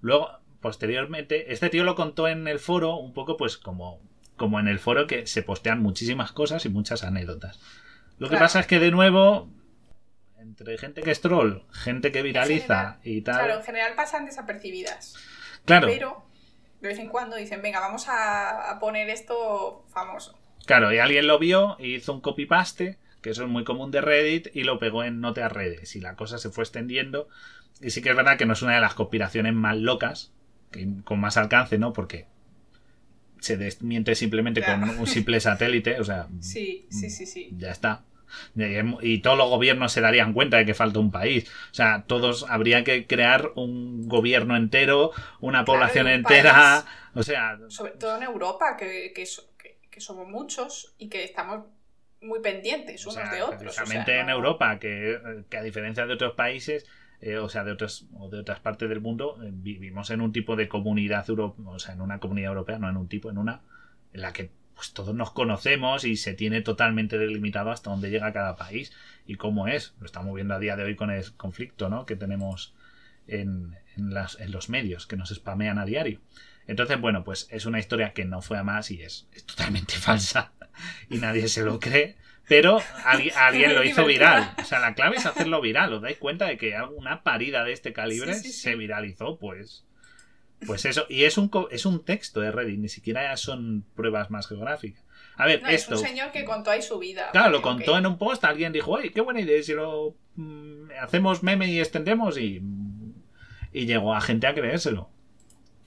Luego, 0.00 0.30
posteriormente, 0.62 1.52
este 1.52 1.68
tío 1.68 1.84
lo 1.84 1.96
contó 1.96 2.28
en 2.28 2.48
el 2.48 2.60
foro 2.60 2.96
un 2.96 3.12
poco 3.12 3.36
pues 3.36 3.58
como, 3.58 4.00
como 4.38 4.58
en 4.58 4.68
el 4.68 4.78
foro 4.78 5.06
que 5.06 5.26
se 5.26 5.42
postean 5.42 5.82
muchísimas 5.82 6.32
cosas 6.32 6.64
y 6.64 6.70
muchas 6.70 7.04
anécdotas. 7.04 7.60
Lo 8.18 8.28
que 8.28 8.32
Claro. 8.36 8.44
pasa 8.46 8.60
es 8.60 8.66
que 8.66 8.78
de 8.80 8.90
nuevo, 8.90 9.50
entre 10.38 10.78
gente 10.78 11.02
que 11.02 11.10
es 11.10 11.20
troll, 11.20 11.58
gente 11.72 12.10
que 12.12 12.22
viraliza 12.22 12.64
general- 12.64 13.00
y 13.04 13.20
tal... 13.20 13.34
Claro, 13.36 13.54
en 13.58 13.62
general 13.64 13.92
pasan 13.96 14.24
desapercibidas. 14.24 15.14
claro. 15.66 15.86
Pero 15.88 16.24
de 16.80 16.88
vez 16.88 16.98
en 16.98 17.08
cuando 17.08 17.36
dicen, 17.36 17.60
venga, 17.60 17.80
vamos 17.80 18.08
a, 18.08 18.70
a 18.70 18.78
poner 18.78 19.10
esto 19.10 19.84
famoso. 19.92 20.38
Claro, 20.64 20.92
y 20.92 20.98
alguien 20.98 21.26
lo 21.26 21.38
vio 21.38 21.76
y 21.80 21.94
hizo 21.96 22.12
un 22.12 22.20
copy-paste, 22.20 22.98
que 23.20 23.30
eso 23.30 23.42
es 23.42 23.48
muy 23.48 23.64
común 23.64 23.90
de 23.90 24.00
Reddit, 24.00 24.48
y 24.54 24.62
lo 24.62 24.78
pegó 24.78 25.02
en 25.02 25.20
Note 25.20 25.42
a 25.42 25.48
redes. 25.48 25.96
Y 25.96 26.00
la 26.00 26.14
cosa 26.14 26.38
se 26.38 26.50
fue 26.50 26.62
extendiendo. 26.64 27.28
Y 27.80 27.90
sí 27.90 28.00
que 28.02 28.10
es 28.10 28.16
verdad 28.16 28.38
que 28.38 28.46
no 28.46 28.52
es 28.52 28.62
una 28.62 28.74
de 28.76 28.80
las 28.80 28.94
conspiraciones 28.94 29.54
más 29.54 29.76
locas, 29.76 30.32
que, 30.70 30.86
con 31.04 31.18
más 31.20 31.36
alcance, 31.36 31.78
¿no? 31.78 31.92
Porque 31.92 32.26
se 33.40 33.56
desmiente 33.56 34.14
simplemente 34.14 34.60
Claro. 34.62 34.80
con 34.86 34.98
un 34.98 35.06
simple 35.06 35.40
satélite, 35.40 36.00
o 36.00 36.04
sea, 36.04 36.28
Sí, 36.40 36.86
sí, 36.90 37.10
sí, 37.10 37.26
sí. 37.26 37.50
ya 37.56 37.70
está. 37.70 38.04
Y, 39.02 39.18
todos 39.20 39.38
los 39.38 39.48
gobiernos 39.48 39.90
se 39.92 40.00
darían 40.02 40.32
cuenta 40.34 40.58
de 40.58 40.66
que 40.66 40.74
falta 40.74 40.98
un 40.98 41.10
país. 41.10 41.48
O 41.70 41.74
sea, 41.74 42.04
todos 42.06 42.44
habría 42.48 42.84
que 42.84 43.06
crear 43.06 43.52
un 43.56 44.06
gobierno 44.06 44.54
entero, 44.56 45.12
una 45.40 45.64
Claro, 45.64 45.78
población 45.80 46.06
un 46.06 46.12
entera. 46.12 46.52
país. 46.84 46.84
O 47.14 47.22
sea, 47.22 47.58
Sobre 47.68 47.92
todo 47.92 48.16
en 48.18 48.22
Europa, 48.24 48.76
que, 48.76 49.12
que, 49.14 49.24
so- 49.24 49.48
que- 49.56 49.78
que 49.90 50.00
somos 50.00 50.28
muchos 50.28 50.94
y 50.98 51.08
que 51.08 51.24
estamos 51.24 51.64
muy 52.20 52.40
pendientes 52.40 53.06
O 53.06 53.10
unos 53.10 53.22
sea, 53.22 53.34
de 53.34 53.42
otros. 53.42 53.78
o 53.78 53.86
sea, 53.86 54.04
en 54.20 54.26
no- 54.26 54.32
Europa, 54.32 54.78
que, 54.78 55.18
que 55.48 55.56
a 55.56 55.62
diferencia 55.62 56.04
de 56.06 56.12
otros 56.12 56.34
países, 56.34 56.84
eh, 57.20 57.38
o 57.38 57.48
sea, 57.48 57.64
de 57.64 57.72
otras, 57.72 58.06
o 58.18 58.28
de 58.28 58.38
otras 58.38 58.60
partes 58.60 58.88
del 58.88 59.00
mundo, 59.00 59.38
eh, 59.42 59.50
vivimos 59.52 60.10
en 60.10 60.20
un 60.20 60.32
tipo 60.32 60.56
de 60.56 60.68
comunidad 60.68 61.28
europea, 61.28 61.66
o 61.68 61.78
sea, 61.78 61.94
en 61.94 62.00
una 62.00 62.20
comunidad 62.20 62.50
europea, 62.50 62.78
no 62.78 62.88
en 62.88 62.96
un 62.96 63.08
tipo, 63.08 63.30
en 63.30 63.38
una, 63.38 63.62
en 64.12 64.22
la 64.22 64.32
que 64.32 64.50
pues 64.78 64.92
todos 64.92 65.12
nos 65.12 65.32
conocemos 65.32 66.04
y 66.04 66.16
se 66.16 66.34
tiene 66.34 66.60
totalmente 66.60 67.18
delimitado 67.18 67.72
hasta 67.72 67.90
dónde 67.90 68.10
llega 68.10 68.32
cada 68.32 68.54
país 68.54 68.92
y 69.26 69.34
cómo 69.34 69.66
es. 69.66 69.96
Lo 69.98 70.06
estamos 70.06 70.32
viendo 70.32 70.54
a 70.54 70.60
día 70.60 70.76
de 70.76 70.84
hoy 70.84 70.94
con 70.94 71.10
el 71.10 71.32
conflicto 71.32 71.88
¿no? 71.88 72.06
que 72.06 72.14
tenemos 72.14 72.74
en, 73.26 73.76
en, 73.96 74.12
los 74.52 74.68
medios, 74.68 75.08
que 75.08 75.16
nos 75.16 75.30
spamean 75.30 75.80
a 75.80 75.84
diario. 75.84 76.20
Entonces, 76.68 77.00
bueno, 77.00 77.24
pues 77.24 77.48
es 77.50 77.66
una 77.66 77.80
historia 77.80 78.12
que 78.12 78.24
no 78.24 78.40
fue 78.40 78.56
a 78.56 78.62
más 78.62 78.92
y 78.92 79.02
es, 79.02 79.26
es 79.32 79.44
totalmente 79.44 79.94
falsa 79.98 80.52
y 81.10 81.18
nadie 81.18 81.48
se 81.48 81.64
lo 81.64 81.80
cree. 81.80 82.16
Pero 82.48 82.80
alguien, 83.04 83.34
alguien 83.38 83.74
lo 83.74 83.84
hizo 83.84 84.04
viral. 84.04 84.54
O 84.60 84.64
sea, 84.64 84.80
la 84.80 84.94
clave 84.94 85.16
es 85.16 85.26
hacerlo 85.26 85.60
viral. 85.60 85.92
¿Os 85.92 86.02
dais 86.02 86.16
cuenta 86.18 86.46
de 86.46 86.56
que 86.56 86.74
alguna 86.74 87.22
parida 87.22 87.64
de 87.64 87.72
este 87.72 87.92
calibre 87.92 88.34
Sí, 88.34 88.40
sí, 88.44 88.52
sí. 88.52 88.60
se 88.60 88.74
viralizó? 88.76 89.38
Pues, 89.38 89.84
pues 90.66 90.84
eso. 90.84 91.06
Y 91.08 91.24
es 91.24 91.38
un, 91.38 91.50
es 91.70 91.86
un 91.86 92.04
texto 92.04 92.40
de 92.40 92.50
Reddit, 92.50 92.78
ni 92.78 92.88
siquiera 92.88 93.36
son 93.36 93.84
pruebas 93.94 94.30
más 94.30 94.48
geográficas. 94.48 95.04
A 95.36 95.46
ver, 95.46 95.62
No, 95.62 95.68
es 95.68 95.82
esto. 95.82 95.94
un 95.96 96.00
señor 96.00 96.32
que 96.32 96.44
contó 96.44 96.70
ahí 96.70 96.82
su 96.82 96.98
vida. 96.98 97.28
Claro, 97.32 97.50
lo 97.50 97.62
contó 97.62 97.96
en 97.96 98.06
un 98.06 98.18
post, 98.18 98.42
alguien 98.44 98.72
dijo, 98.72 98.96
¡ay, 98.96 99.10
qué 99.10 99.20
buena 99.20 99.40
idea! 99.40 99.62
Si 99.62 99.72
lo 99.72 100.16
mm, 100.34 100.90
hacemos 101.00 101.42
meme 101.44 101.70
y 101.70 101.78
extendemos 101.78 102.38
y, 102.38 102.60
y 103.72 103.86
llegó 103.86 104.14
a 104.14 104.20
gente 104.20 104.46
a 104.48 104.54
creérselo. 104.54 105.10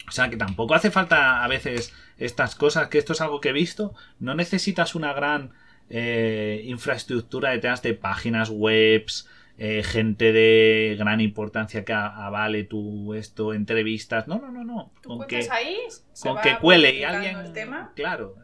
O 0.07 0.11
sea 0.11 0.29
que 0.29 0.37
tampoco 0.37 0.73
hace 0.75 0.89
falta 0.91 1.43
a 1.43 1.47
veces 1.47 1.93
estas 2.17 2.55
cosas, 2.55 2.87
que 2.87 2.97
esto 2.97 3.13
es 3.13 3.21
algo 3.21 3.41
que 3.41 3.49
he 3.49 3.53
visto. 3.53 3.93
No 4.19 4.35
necesitas 4.35 4.95
una 4.95 5.11
gran 5.13 5.51
eh, 5.91 6.61
infraestructura 6.65 7.51
detrás 7.51 7.81
de 7.81 7.93
páginas 7.93 8.49
webs, 8.49 9.27
eh, 9.57 9.83
gente 9.83 10.31
de 10.31 10.95
gran 10.97 11.21
importancia 11.21 11.83
que 11.85 11.93
avale 11.93 12.63
tu 12.63 13.13
esto, 13.13 13.53
entrevistas. 13.53 14.27
No, 14.27 14.39
no, 14.39 14.51
no, 14.51 14.63
no. 14.63 14.91
Tú 15.01 15.17
Con 15.17 15.27
que, 15.27 15.47
ahí, 15.51 15.77
con 16.21 16.39
que 16.41 16.57
cuele 16.57 16.95
y 16.95 17.03
alguien. 17.03 17.37
el 17.37 17.53
tema. 17.53 17.91
Claro. 17.95 18.35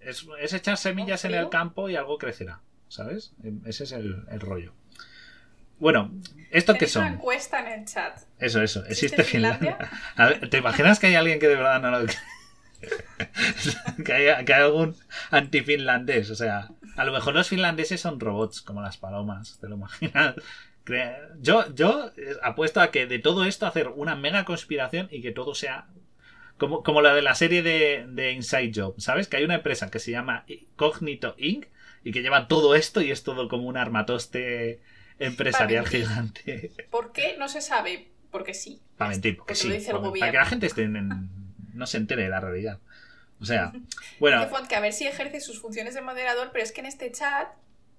Es, 0.00 0.26
es 0.40 0.52
echar 0.54 0.76
semillas 0.76 1.24
en 1.24 1.34
el 1.34 1.48
campo 1.48 1.88
y 1.88 1.96
algo 1.96 2.18
crecerá. 2.18 2.60
¿Sabes? 2.88 3.34
Ese 3.66 3.84
es 3.84 3.92
el, 3.92 4.24
el 4.30 4.40
rollo. 4.40 4.72
Bueno, 5.78 6.10
¿esto 6.50 6.72
qué 6.72 6.78
Tenéis 6.80 6.96
una 6.96 7.04
son? 7.06 7.14
encuesta 7.14 7.60
en 7.60 7.80
el 7.80 7.84
chat. 7.86 8.18
Eso, 8.38 8.62
eso. 8.62 8.80
¿Existe 8.86 9.06
Existe 9.06 9.24
Finlandia. 9.24 9.76
A 10.16 10.26
ver, 10.28 10.48
¿te 10.48 10.58
imaginas 10.58 10.98
que 10.98 11.08
hay 11.08 11.14
alguien 11.16 11.38
que 11.38 11.48
de 11.48 11.56
verdad 11.56 11.82
no 11.82 11.90
lo 11.90 12.06
que 14.04 14.12
hay, 14.12 14.44
que 14.44 14.54
hay 14.54 14.62
algún 14.62 14.96
anti-finlandés? 15.30 16.30
O 16.30 16.34
sea, 16.34 16.68
a 16.96 17.04
lo 17.04 17.12
mejor 17.12 17.34
los 17.34 17.48
finlandeses 17.48 18.00
son 18.00 18.20
robots, 18.20 18.62
como 18.62 18.82
las 18.82 18.96
palomas. 18.96 19.58
¿Te 19.60 19.68
lo 19.68 19.76
imaginas? 19.76 20.34
Yo, 21.40 21.74
yo 21.74 22.12
apuesto 22.42 22.80
a 22.80 22.90
que 22.90 23.06
de 23.06 23.18
todo 23.18 23.44
esto 23.44 23.66
hacer 23.66 23.88
una 23.88 24.14
mega 24.14 24.44
conspiración 24.44 25.08
y 25.10 25.20
que 25.20 25.32
todo 25.32 25.54
sea 25.54 25.88
como, 26.58 26.82
como 26.82 27.02
la 27.02 27.14
de 27.14 27.22
la 27.22 27.34
serie 27.34 27.62
de, 27.62 28.06
de 28.08 28.32
Inside 28.32 28.72
Job, 28.74 28.94
¿sabes? 28.98 29.28
Que 29.28 29.38
hay 29.38 29.44
una 29.44 29.56
empresa 29.56 29.90
que 29.90 29.98
se 29.98 30.12
llama 30.12 30.46
Cognito 30.76 31.34
Inc. 31.38 31.66
y 32.04 32.12
que 32.12 32.22
lleva 32.22 32.48
todo 32.48 32.74
esto 32.74 33.00
y 33.00 33.10
es 33.10 33.24
todo 33.24 33.48
como 33.48 33.68
un 33.68 33.76
armatoste 33.76 34.80
empresarial 35.18 35.86
gigante. 35.86 36.70
¿Por 36.90 37.12
qué? 37.12 37.36
No 37.38 37.48
se 37.48 37.60
sabe. 37.60 38.08
Porque 38.30 38.54
sí. 38.54 38.80
Para 38.96 39.10
mentir, 39.10 39.36
porque, 39.36 39.54
sí. 39.54 39.68
para 40.20 40.30
que 40.30 40.36
la 40.36 40.46
gente 40.46 40.66
esté 40.66 40.88
no 41.76 41.86
se 41.86 41.98
entere 41.98 42.24
de 42.24 42.28
la 42.28 42.40
realidad. 42.40 42.78
O 43.40 43.44
sea, 43.44 43.72
bueno. 44.20 44.46
que 44.68 44.76
a 44.76 44.80
ver 44.80 44.92
si 44.92 45.06
ejerce 45.06 45.40
sus 45.40 45.60
funciones 45.60 45.94
de 45.94 46.00
moderador, 46.00 46.50
pero 46.52 46.64
es 46.64 46.72
que 46.72 46.80
en 46.80 46.86
este 46.86 47.12
chat, 47.12 47.48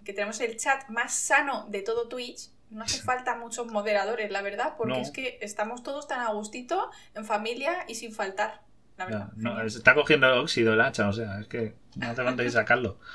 que 0.04 0.14
tenemos 0.14 0.40
el 0.41 0.58
chat 0.58 0.90
más 0.90 1.14
sano 1.14 1.68
de 1.70 1.82
todo 1.82 2.08
Twitch, 2.08 2.49
no 2.70 2.84
hace 2.84 3.02
falta 3.04 3.36
muchos 3.36 3.68
moderadores, 3.68 4.32
la 4.32 4.41
verdad, 4.41 4.74
porque 4.78 5.02
es 5.02 5.12
que 5.12 5.38
estamos 5.41 5.84
todos 5.84 6.08
tan 6.08 6.22
a 6.22 6.32
gustito, 6.32 6.90
en 7.16 7.26
familia 7.26 7.86
y 7.88 7.95
sin 7.95 8.14
faltar. 8.14 8.62
La 8.98 9.06
verdad. 9.06 9.30
No, 9.36 9.62
está 9.62 9.94
cogiendo 9.94 10.28
el 10.28 10.40
óxido 10.40 10.74
el 10.74 10.82
hacha, 10.82 11.08
o 11.08 11.14
sea, 11.14 11.40
es 11.40 11.48
que 11.48 11.76
no 11.95 12.10
hace 12.10 12.24
falta 12.24 12.44
ir 12.44 12.52
sacarlo. 12.52 12.99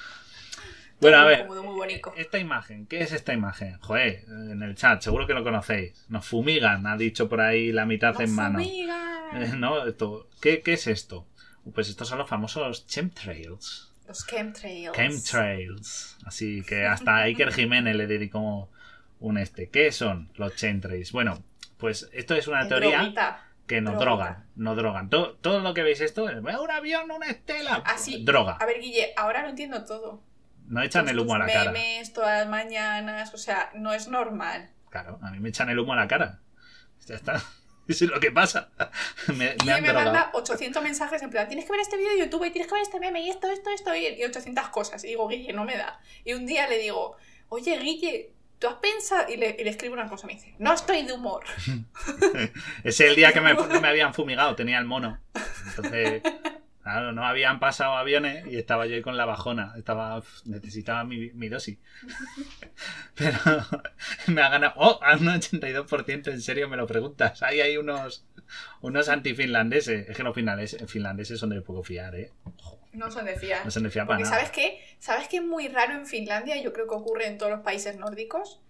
Bueno, 1.02 1.16
a 1.16 1.24
ver, 1.24 1.48
esta 2.16 2.38
imagen, 2.38 2.86
¿qué 2.86 3.00
es 3.00 3.10
esta 3.10 3.32
imagen? 3.32 3.76
Joder, 3.80 4.24
en 4.28 4.62
el 4.62 4.76
chat, 4.76 5.02
seguro 5.02 5.26
que 5.26 5.34
lo 5.34 5.42
conocéis. 5.42 6.06
Nos 6.08 6.24
fumigan, 6.24 6.86
ha 6.86 6.96
dicho 6.96 7.28
por 7.28 7.40
ahí 7.40 7.72
la 7.72 7.86
mitad 7.86 8.18
en 8.20 8.32
mano. 8.32 8.60
Fumigan. 8.60 9.58
¿No? 9.60 9.84
Esto, 9.84 10.28
¿qué, 10.40 10.62
¿Qué 10.62 10.74
es 10.74 10.86
esto? 10.86 11.26
Pues 11.74 11.88
estos 11.88 12.08
son 12.08 12.18
los 12.18 12.28
famosos 12.28 12.86
chemtrails. 12.86 13.92
Los 14.06 14.24
chemtrails. 14.28 14.92
Chemtrails. 14.92 16.18
Así 16.24 16.62
que 16.62 16.86
hasta 16.86 17.16
Iker 17.22 17.52
Jiménez 17.52 17.96
le 17.96 18.06
dedicó 18.06 18.70
un 19.18 19.38
este. 19.38 19.70
¿Qué 19.70 19.90
son 19.90 20.30
los 20.36 20.54
chemtrails? 20.54 21.10
Bueno, 21.10 21.42
pues 21.78 22.10
esto 22.12 22.36
es 22.36 22.46
una 22.46 22.68
teoría 22.68 23.12
que 23.66 23.80
nos 23.80 23.98
drogan. 23.98 24.46
No 24.54 24.76
drogan. 24.76 25.10
Todo, 25.10 25.34
todo, 25.34 25.58
lo 25.58 25.74
que 25.74 25.82
veis 25.82 26.00
esto 26.00 26.28
es 26.28 26.36
un 26.36 26.70
avión, 26.70 27.10
una 27.10 27.26
estela. 27.26 27.82
Así. 27.84 28.22
Droga. 28.24 28.52
A 28.60 28.66
ver, 28.66 28.80
Guille, 28.80 29.12
ahora 29.16 29.42
no 29.42 29.48
entiendo 29.48 29.84
todo. 29.84 30.22
No 30.72 30.82
echan 30.82 31.06
el 31.06 31.20
humo 31.20 31.34
a 31.34 31.40
la 31.40 31.46
cara. 31.46 31.70
memes 31.70 32.14
todas 32.14 32.40
las 32.40 32.48
mañanas, 32.48 33.34
o 33.34 33.36
sea, 33.36 33.70
no 33.74 33.92
es 33.92 34.08
normal. 34.08 34.70
Claro, 34.88 35.18
a 35.20 35.30
mí 35.30 35.38
me 35.38 35.50
echan 35.50 35.68
el 35.68 35.78
humo 35.78 35.92
a 35.92 35.96
la 35.96 36.08
cara. 36.08 36.40
Ya 37.06 37.16
está. 37.16 37.34
Eso 37.86 38.04
es 38.06 38.10
lo 38.10 38.18
que 38.18 38.32
pasa. 38.32 38.70
me, 39.36 39.54
y 39.62 39.66
me, 39.66 39.82
me 39.82 39.92
manda 39.92 40.30
800 40.32 40.82
mensajes 40.82 41.20
en 41.20 41.28
plan, 41.28 41.46
tienes 41.46 41.66
que 41.66 41.72
ver 41.72 41.80
este 41.82 41.98
vídeo 41.98 42.12
de 42.12 42.20
YouTube 42.20 42.46
y 42.46 42.50
tienes 42.52 42.68
que 42.68 42.74
ver 42.74 42.84
este 42.84 42.98
meme 43.00 43.20
y 43.20 43.28
esto, 43.28 43.50
esto, 43.50 43.68
esto 43.68 43.94
y 43.94 44.24
800 44.24 44.70
cosas. 44.70 45.04
Y 45.04 45.08
digo, 45.08 45.28
Guille, 45.28 45.52
no 45.52 45.66
me 45.66 45.76
da. 45.76 46.00
Y 46.24 46.32
un 46.32 46.46
día 46.46 46.66
le 46.66 46.78
digo, 46.78 47.18
oye, 47.50 47.78
Guille, 47.78 48.32
¿tú 48.58 48.66
has 48.68 48.76
pensado? 48.76 49.30
Y 49.30 49.36
le, 49.36 49.68
escribo 49.68 49.92
una 49.92 50.08
cosa, 50.08 50.26
me 50.26 50.32
dice, 50.32 50.54
no 50.58 50.72
estoy 50.72 51.02
de 51.02 51.12
humor. 51.12 51.44
Ese 52.82 53.04
es 53.04 53.10
el 53.10 53.16
día 53.16 53.34
que 53.34 53.42
me, 53.42 53.52
me 53.52 53.88
habían 53.88 54.14
fumigado, 54.14 54.56
tenía 54.56 54.78
el 54.78 54.86
mono. 54.86 55.20
Entonces 55.66 56.22
Claro, 56.82 57.12
no 57.12 57.24
habían 57.24 57.60
pasado 57.60 57.92
aviones 57.92 58.44
y 58.46 58.56
estaba 58.56 58.86
yo 58.86 58.96
ahí 58.96 59.02
con 59.02 59.16
la 59.16 59.24
bajona. 59.24 59.72
Estaba, 59.76 60.20
necesitaba 60.46 61.04
mi, 61.04 61.48
dosis. 61.48 61.78
Pero 63.14 63.38
me 64.26 64.42
ha 64.42 64.48
ganado. 64.48 64.72
¡Oh! 64.76 64.98
A 65.02 65.16
un 65.16 65.26
82%, 65.26 66.32
en 66.32 66.40
serio 66.40 66.68
me 66.68 66.76
lo 66.76 66.86
preguntas. 66.88 67.40
Ahí 67.42 67.60
hay 67.60 67.76
unos, 67.76 68.26
unos 68.80 69.08
anti-finlandeses. 69.08 70.08
Es 70.08 70.16
que 70.16 70.24
los 70.24 70.34
finlandeses 70.34 71.38
son 71.38 71.50
de 71.50 71.60
poco 71.62 71.84
fiar, 71.84 72.16
¿eh? 72.16 72.32
No 72.92 73.10
son 73.10 73.26
de 73.26 73.36
fiar. 73.36 73.64
No 73.64 73.70
son 73.70 73.84
de 73.84 73.90
fiar 73.90 74.06
para 74.06 74.24
¿sabes 74.24 74.50
qué? 74.50 74.80
¿Sabes 74.98 75.28
qué 75.28 75.36
es 75.36 75.44
muy 75.44 75.68
raro 75.68 75.94
en 75.94 76.06
Finlandia? 76.06 76.60
Yo 76.60 76.72
creo 76.72 76.88
que 76.88 76.94
ocurre 76.94 77.26
en 77.26 77.38
todos 77.38 77.52
los 77.52 77.60
países 77.60 77.96
nórdicos. 77.96 78.60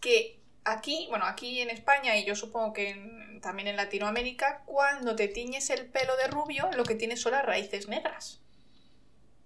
Que 0.00 0.40
aquí, 0.64 1.06
bueno, 1.10 1.26
aquí 1.26 1.60
en 1.60 1.70
España 1.70 2.16
y 2.16 2.24
yo 2.24 2.34
supongo 2.34 2.72
que 2.72 3.38
también 3.40 3.68
en 3.68 3.76
Latinoamérica, 3.76 4.62
cuando 4.64 5.14
te 5.14 5.28
tiñes 5.28 5.70
el 5.70 5.86
pelo 5.86 6.16
de 6.16 6.28
rubio, 6.28 6.70
lo 6.74 6.84
que 6.84 6.94
tienes 6.94 7.20
son 7.20 7.32
las 7.32 7.44
raíces 7.44 7.88
negras. 7.88 8.40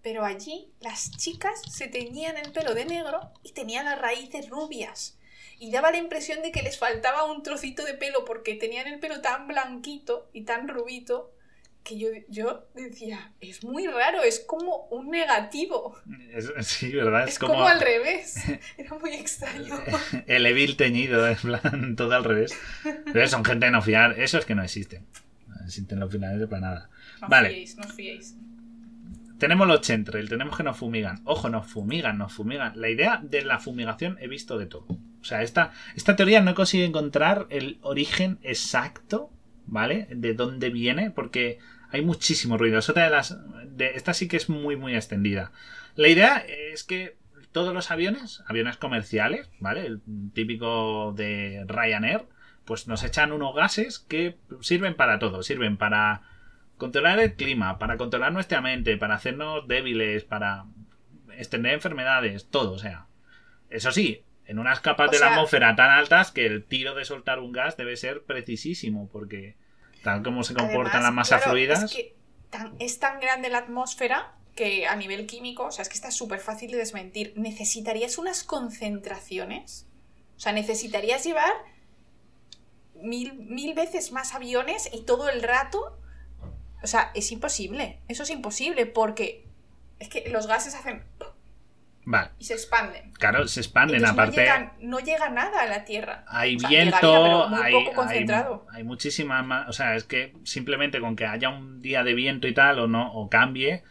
Pero 0.02 0.24
allí 0.24 0.72
las 0.80 1.10
chicas 1.16 1.60
se 1.68 1.88
teñían 1.88 2.36
el 2.36 2.52
pelo 2.52 2.74
de 2.74 2.84
negro 2.84 3.32
y 3.42 3.52
tenían 3.52 3.86
las 3.86 4.00
raíces 4.00 4.48
rubias. 4.48 5.18
Y 5.58 5.72
daba 5.72 5.90
la 5.90 5.98
impresión 5.98 6.40
de 6.42 6.52
que 6.52 6.62
les 6.62 6.78
faltaba 6.78 7.24
un 7.24 7.42
trocito 7.42 7.84
de 7.84 7.94
pelo 7.94 8.24
porque 8.24 8.54
tenían 8.54 8.86
el 8.86 9.00
pelo 9.00 9.20
tan 9.20 9.48
blanquito 9.48 10.30
y 10.32 10.42
tan 10.42 10.68
rubito 10.68 11.32
que 11.88 11.98
yo, 11.98 12.08
yo 12.28 12.68
decía, 12.74 13.32
es 13.40 13.64
muy 13.64 13.86
raro, 13.86 14.22
es 14.22 14.40
como 14.40 14.86
un 14.90 15.10
negativo. 15.10 15.98
sí, 16.60 16.92
¿verdad? 16.92 17.26
Es, 17.26 17.38
como... 17.38 17.66
al 17.66 17.80
revés. 17.80 18.44
Era 18.76 18.96
muy 18.98 19.14
extraño. 19.14 19.74
El 20.26 20.46
evil 20.46 20.76
teñido, 20.76 21.26
en 21.26 21.36
plan, 21.36 21.96
todo 21.96 22.12
al 22.12 22.24
revés. 22.24 22.56
Pero 23.12 23.26
son 23.28 23.44
gente 23.44 23.70
no 23.70 23.80
fiar, 23.80 24.20
eso 24.20 24.38
es 24.38 24.44
que 24.44 24.54
no 24.54 24.62
existen. 24.62 25.06
No 25.46 25.64
existen 25.64 25.98
los 25.98 26.12
finales 26.12 26.46
para 26.48 26.60
nada. 26.60 26.90
No 27.22 27.28
vale. 27.28 27.50
Fiéis, 27.50 27.76
no 27.76 27.88
fiéis. 27.88 28.36
Tenemos 29.38 29.66
los 29.66 29.80
chentrail, 29.80 30.28
tenemos 30.28 30.56
que 30.56 30.64
nos 30.64 30.76
fumigan. 30.76 31.22
Ojo, 31.24 31.48
nos 31.48 31.66
fumigan, 31.66 32.18
nos 32.18 32.32
fumigan. 32.32 32.78
La 32.78 32.90
idea 32.90 33.20
de 33.22 33.42
la 33.42 33.58
fumigación 33.60 34.18
he 34.20 34.28
visto 34.28 34.58
de 34.58 34.66
todo. 34.66 34.86
O 35.20 35.24
sea, 35.24 35.42
esta, 35.42 35.72
esta 35.96 36.16
teoría 36.16 36.40
no 36.42 36.50
he 36.50 36.54
conseguido 36.54 36.88
encontrar 36.88 37.46
el 37.50 37.78
origen 37.82 38.38
exacto, 38.42 39.30
¿vale? 39.66 40.08
De 40.10 40.34
dónde 40.34 40.70
viene, 40.70 41.10
porque 41.10 41.58
hay 41.90 42.02
muchísimo 42.02 42.58
ruido. 42.58 42.78
Es 42.78 42.88
otra 42.88 43.04
de 43.04 43.10
las. 43.10 43.36
De, 43.76 43.94
esta 43.94 44.14
sí 44.14 44.28
que 44.28 44.36
es 44.36 44.48
muy, 44.48 44.76
muy 44.76 44.94
extendida. 44.94 45.52
La 45.94 46.08
idea 46.08 46.38
es 46.38 46.84
que 46.84 47.16
todos 47.52 47.74
los 47.74 47.90
aviones, 47.90 48.42
aviones 48.46 48.76
comerciales, 48.76 49.50
¿vale? 49.58 49.86
El 49.86 50.00
típico 50.32 51.12
de 51.16 51.64
Ryanair, 51.66 52.26
pues 52.64 52.86
nos 52.86 53.02
echan 53.04 53.32
unos 53.32 53.54
gases 53.54 53.98
que 53.98 54.36
sirven 54.60 54.94
para 54.94 55.18
todo. 55.18 55.42
Sirven 55.42 55.76
para 55.76 56.22
controlar 56.76 57.18
el 57.20 57.34
clima, 57.34 57.78
para 57.78 57.96
controlar 57.96 58.32
nuestra 58.32 58.60
mente, 58.60 58.96
para 58.96 59.14
hacernos 59.14 59.66
débiles, 59.66 60.24
para 60.24 60.66
extender 61.36 61.74
enfermedades, 61.74 62.48
todo. 62.48 62.72
O 62.72 62.78
sea, 62.78 63.06
eso 63.70 63.92
sí, 63.92 64.22
en 64.46 64.58
unas 64.58 64.80
capas 64.80 65.10
de 65.10 65.18
la 65.18 65.32
atmósfera 65.32 65.76
tan 65.76 65.90
altas 65.90 66.30
que 66.30 66.46
el 66.46 66.64
tiro 66.64 66.94
de 66.94 67.04
soltar 67.04 67.38
un 67.38 67.52
gas 67.52 67.76
debe 67.76 67.96
ser 67.96 68.22
precisísimo, 68.22 69.08
porque 69.12 69.56
tal 70.02 70.22
como 70.22 70.42
se 70.42 70.54
comportan 70.54 71.02
las 71.02 71.12
masas 71.12 71.42
fluidas. 71.42 71.82
Es, 71.82 71.92
que 71.92 72.16
es 72.78 72.98
tan 72.98 73.20
grande 73.20 73.48
la 73.50 73.58
atmósfera 73.58 74.34
que 74.54 74.86
a 74.86 74.96
nivel 74.96 75.26
químico, 75.26 75.66
o 75.66 75.72
sea, 75.72 75.82
es 75.82 75.88
que 75.88 75.94
está 75.94 76.10
súper 76.10 76.40
fácil 76.40 76.70
de 76.70 76.78
desmentir. 76.78 77.32
¿Necesitarías 77.36 78.18
unas 78.18 78.42
concentraciones? 78.42 79.86
O 80.36 80.40
sea, 80.40 80.52
necesitarías 80.52 81.24
llevar 81.24 81.52
mil, 82.94 83.34
mil 83.34 83.74
veces 83.74 84.12
más 84.12 84.34
aviones 84.34 84.90
y 84.92 85.02
todo 85.02 85.28
el 85.28 85.42
rato. 85.42 85.98
O 86.82 86.86
sea, 86.86 87.12
es 87.14 87.30
imposible. 87.32 88.00
Eso 88.08 88.22
es 88.22 88.30
imposible 88.30 88.86
porque 88.86 89.46
es 89.98 90.08
que 90.08 90.28
los 90.28 90.46
gases 90.46 90.74
hacen 90.74 91.04
y 92.38 92.44
se 92.44 92.54
expanden. 92.54 93.12
Claro, 93.12 93.46
se 93.48 93.60
expanden, 93.60 94.04
aparte. 94.04 94.46
No 94.80 94.98
llega, 95.00 95.28
nada 95.28 95.62
a 95.62 95.66
la 95.66 95.84
Tierra. 95.84 96.24
Hay 96.26 96.56
viento, 96.56 97.48
hay, 97.54 97.74
hay, 98.72 98.84
muchísimas 98.84 99.44
más. 99.44 99.68
O 99.68 99.72
sea, 99.72 99.94
es 99.94 100.04
que 100.04 100.34
simplemente 100.44 101.00
con 101.00 101.16
que 101.16 101.26
haya 101.26 101.48
un 101.48 101.80
día 101.80 102.04
de 102.04 102.14
viento 102.14 102.48
y 102.48 102.54
tal, 102.54 102.78
o 102.78 102.86
no, 102.86 103.12
o 103.12 103.28
cambie, 103.28 103.82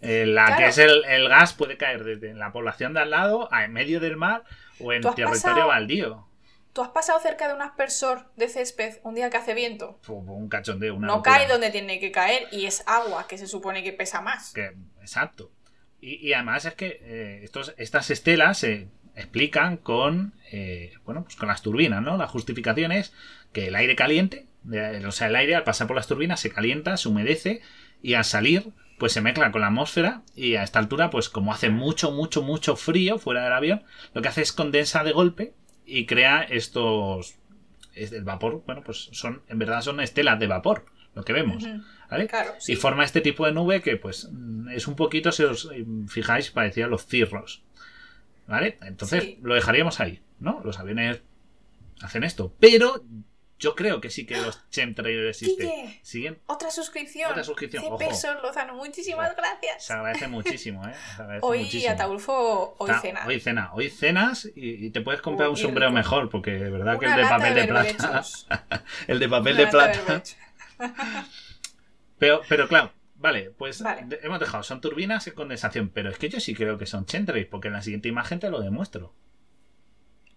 eh, 0.00 0.26
la 0.26 0.56
que 0.56 0.66
es 0.66 0.78
el, 0.78 1.28
gas 1.28 1.54
puede 1.54 1.76
caer 1.76 2.04
desde 2.04 2.34
la 2.34 2.52
población 2.52 2.94
de 2.94 3.00
al 3.00 3.10
lado, 3.10 3.52
a 3.52 3.64
en 3.64 3.72
medio 3.72 4.00
del 4.00 4.16
mar 4.16 4.44
o 4.78 4.92
en 4.92 5.02
territorio 5.02 5.66
baldío. 5.66 6.28
¿Tú 6.72 6.82
has 6.82 6.90
pasado 6.90 7.20
cerca 7.20 7.46
de 7.46 7.54
un 7.54 7.62
aspersor 7.62 8.26
de 8.34 8.48
césped 8.48 8.98
un 9.04 9.14
día 9.14 9.30
que 9.30 9.36
hace 9.36 9.54
viento? 9.54 10.00
Un 10.08 10.48
cachondeo, 10.48 10.96
una 10.96 11.06
No 11.06 11.22
cae 11.22 11.46
donde 11.46 11.70
tiene 11.70 12.00
que 12.00 12.10
caer 12.10 12.48
y 12.50 12.66
es 12.66 12.82
agua, 12.86 13.28
que 13.28 13.38
se 13.38 13.46
supone 13.46 13.84
que 13.84 13.92
pesa 13.92 14.20
más. 14.20 14.52
Que, 14.52 14.74
exacto. 15.00 15.52
Y, 16.06 16.34
además 16.34 16.66
es 16.66 16.74
que 16.74 17.00
eh, 17.02 17.40
estos, 17.44 17.74
estas 17.78 18.10
estelas 18.10 18.58
se 18.58 18.88
explican 19.16 19.78
con, 19.78 20.34
eh, 20.52 20.92
bueno, 21.06 21.24
pues 21.24 21.36
con 21.36 21.48
las 21.48 21.62
turbinas, 21.62 22.02
¿no? 22.02 22.18
La 22.18 22.26
justificación 22.26 22.92
es 22.92 23.14
que 23.52 23.68
el 23.68 23.74
aire 23.74 23.96
caliente, 23.96 24.46
o 25.06 25.12
sea, 25.12 25.28
el 25.28 25.36
aire 25.36 25.54
al 25.54 25.64
pasar 25.64 25.86
por 25.86 25.96
las 25.96 26.06
turbinas 26.06 26.40
se 26.40 26.50
calienta, 26.50 26.98
se 26.98 27.08
humedece 27.08 27.62
y 28.02 28.14
al 28.14 28.24
salir 28.24 28.72
pues 28.98 29.12
se 29.12 29.22
mezcla 29.22 29.50
con 29.50 29.62
la 29.62 29.68
atmósfera 29.68 30.22
y 30.36 30.56
a 30.56 30.62
esta 30.62 30.78
altura 30.78 31.08
pues 31.08 31.28
como 31.30 31.52
hace 31.52 31.70
mucho, 31.70 32.12
mucho, 32.12 32.42
mucho 32.42 32.76
frío 32.76 33.18
fuera 33.18 33.42
del 33.44 33.52
avión, 33.52 33.82
lo 34.12 34.20
que 34.20 34.28
hace 34.28 34.42
es 34.42 34.52
condensa 34.52 35.04
de 35.04 35.12
golpe 35.12 35.54
y 35.86 36.06
crea 36.06 36.42
estos... 36.42 37.36
El 37.94 38.24
vapor, 38.24 38.62
bueno, 38.66 38.82
pues 38.84 39.08
son, 39.12 39.42
en 39.48 39.58
verdad 39.58 39.80
son 39.80 40.00
estelas 40.00 40.38
de 40.40 40.48
vapor, 40.48 40.84
lo 41.14 41.24
que 41.24 41.32
vemos. 41.32 41.64
¿Vale? 42.14 42.28
Y 42.66 42.76
forma 42.76 43.04
este 43.04 43.20
tipo 43.20 43.44
de 43.46 43.52
nube 43.52 43.82
que, 43.82 43.96
pues, 43.96 44.28
es 44.72 44.86
un 44.88 44.96
poquito, 44.96 45.32
si 45.32 45.42
os 45.44 45.68
fijáis, 46.08 46.50
parecía 46.50 46.86
los 46.86 47.06
cirros. 47.06 47.62
¿Vale? 48.46 48.78
Entonces, 48.82 49.36
lo 49.42 49.54
dejaríamos 49.54 50.00
ahí, 50.00 50.20
¿no? 50.38 50.60
Los 50.64 50.78
aviones 50.78 51.20
hacen 52.02 52.24
esto. 52.24 52.54
Pero 52.60 53.02
Yo 53.56 53.74
creo 53.76 54.00
que 54.00 54.10
sí 54.10 54.26
que 54.26 54.36
los 54.36 54.68
chemtrails 54.68 55.40
existen. 55.40 55.70
Guille, 55.70 56.00
¿Siguen? 56.02 56.38
Otra 56.46 56.70
suscripción. 56.70 57.30
Otra 57.30 57.44
suscripción, 57.44 57.82
100 57.82 57.92
ojo. 57.94 57.98
pesos, 57.98 58.36
Lozano. 58.42 58.74
Muchísimas 58.74 59.34
gracias. 59.36 59.86
Se 59.86 59.92
agradece 59.94 60.26
muchísimo, 60.28 60.86
¿eh? 60.86 60.92
Se 61.16 61.22
agradece 61.22 61.46
Hoy 61.46 61.58
muchísimo. 61.60 61.92
Ataulfo, 61.92 62.74
hoy 62.78 62.90
Ta- 62.90 63.00
cena. 63.00 63.24
Hoy 63.26 63.40
cena. 63.40 63.70
Hoy 63.72 63.88
cenas 63.88 64.50
y, 64.56 64.86
y 64.86 64.90
te 64.90 65.00
puedes 65.00 65.22
comprar 65.22 65.48
Uy, 65.48 65.52
un 65.54 65.56
sombrero 65.56 65.88
rico. 65.90 65.96
mejor, 65.98 66.28
porque 66.30 66.50
de 66.50 66.68
verdad 66.68 66.98
que 66.98 67.06
el 67.06 67.16
de 67.16 67.22
papel 67.22 67.54
de, 67.54 67.64
plata. 67.68 68.22
El 69.06 69.18
de 69.20 69.28
papel 69.28 69.54
Una 69.54 69.64
de 69.64 69.72
lata 69.72 70.02
plata. 70.04 70.22
Pero, 72.18 72.42
pero 72.48 72.68
claro, 72.68 72.92
vale, 73.16 73.50
pues 73.50 73.82
Vale. 73.82 74.06
hemos 74.22 74.40
dejado, 74.40 74.62
son 74.62 74.80
turbinas 74.80 75.26
y 75.26 75.32
condensación, 75.32 75.90
pero 75.90 76.10
es 76.10 76.18
que 76.18 76.28
yo 76.28 76.40
sí 76.40 76.54
creo 76.54 76.78
que 76.78 76.86
son 76.86 77.06
chemtrails, 77.06 77.48
porque 77.48 77.68
en 77.68 77.74
la 77.74 77.82
siguiente 77.82 78.08
imagen 78.08 78.40
te 78.40 78.50
lo 78.50 78.60
demuestro. 78.60 79.14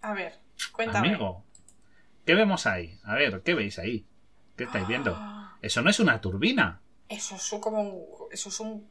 A 0.01 0.13
ver, 0.13 0.33
cuéntame. 0.71 1.07
Amigo, 1.09 1.43
¿qué 2.25 2.35
vemos 2.35 2.65
ahí? 2.67 2.99
A 3.03 3.15
ver, 3.15 3.41
¿qué 3.43 3.53
veis 3.55 3.79
ahí? 3.79 4.05
¿Qué 4.55 4.65
estáis 4.65 4.87
viendo? 4.87 5.13
Ah, 5.13 5.57
Eso 5.61 5.81
no 5.81 5.89
es 5.89 5.99
una 5.99 6.21
turbina. 6.21 6.81
Eso 7.09 7.35
es 7.35 7.61
como 7.61 7.81
un, 7.81 8.31
eso 8.31 8.49
es 8.49 8.59
un, 8.59 8.87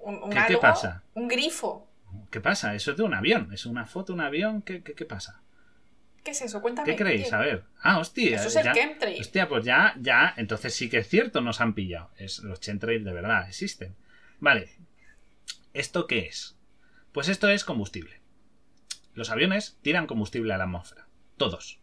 un, 0.00 0.22
un 0.22 0.30
¿Qué- 0.30 0.56
pasa? 0.58 1.02
un 1.14 1.28
grifo. 1.28 1.88
¿Qué 2.30 2.40
pasa? 2.40 2.74
Eso 2.74 2.90
es 2.92 2.96
de 2.96 3.02
un 3.02 3.14
avión, 3.14 3.52
es 3.52 3.66
una 3.66 3.86
foto 3.86 4.12
un 4.12 4.20
avión. 4.20 4.62
¿Qué, 4.62 4.82
qué, 4.82 4.94
qué 4.94 5.04
pasa? 5.04 5.42
¿Qué 6.26 6.32
es 6.32 6.42
eso? 6.42 6.60
Cuéntame. 6.60 6.90
¿Qué 6.90 6.96
creéis? 6.96 7.32
A 7.32 7.38
ver. 7.38 7.62
Ah, 7.80 8.00
hostia. 8.00 8.34
Eso 8.34 8.48
es 8.48 8.56
el 8.56 8.72
chemtrail. 8.72 9.20
Hostia, 9.20 9.48
pues 9.48 9.64
ya, 9.64 9.94
ya, 10.00 10.34
entonces 10.36 10.74
sí 10.74 10.88
que 10.90 10.98
es 10.98 11.08
cierto, 11.08 11.40
nos 11.40 11.60
han 11.60 11.72
pillado. 11.72 12.10
Es, 12.18 12.40
los 12.40 12.58
chemtrails 12.58 13.04
de 13.04 13.12
verdad 13.12 13.46
existen. 13.48 13.94
Vale. 14.40 14.76
¿Esto 15.72 16.08
qué 16.08 16.26
es? 16.26 16.58
Pues 17.12 17.28
esto 17.28 17.48
es 17.48 17.64
combustible. 17.64 18.20
Los 19.14 19.30
aviones 19.30 19.78
tiran 19.82 20.08
combustible 20.08 20.52
a 20.52 20.58
la 20.58 20.64
atmósfera. 20.64 21.06
Todos. 21.36 21.78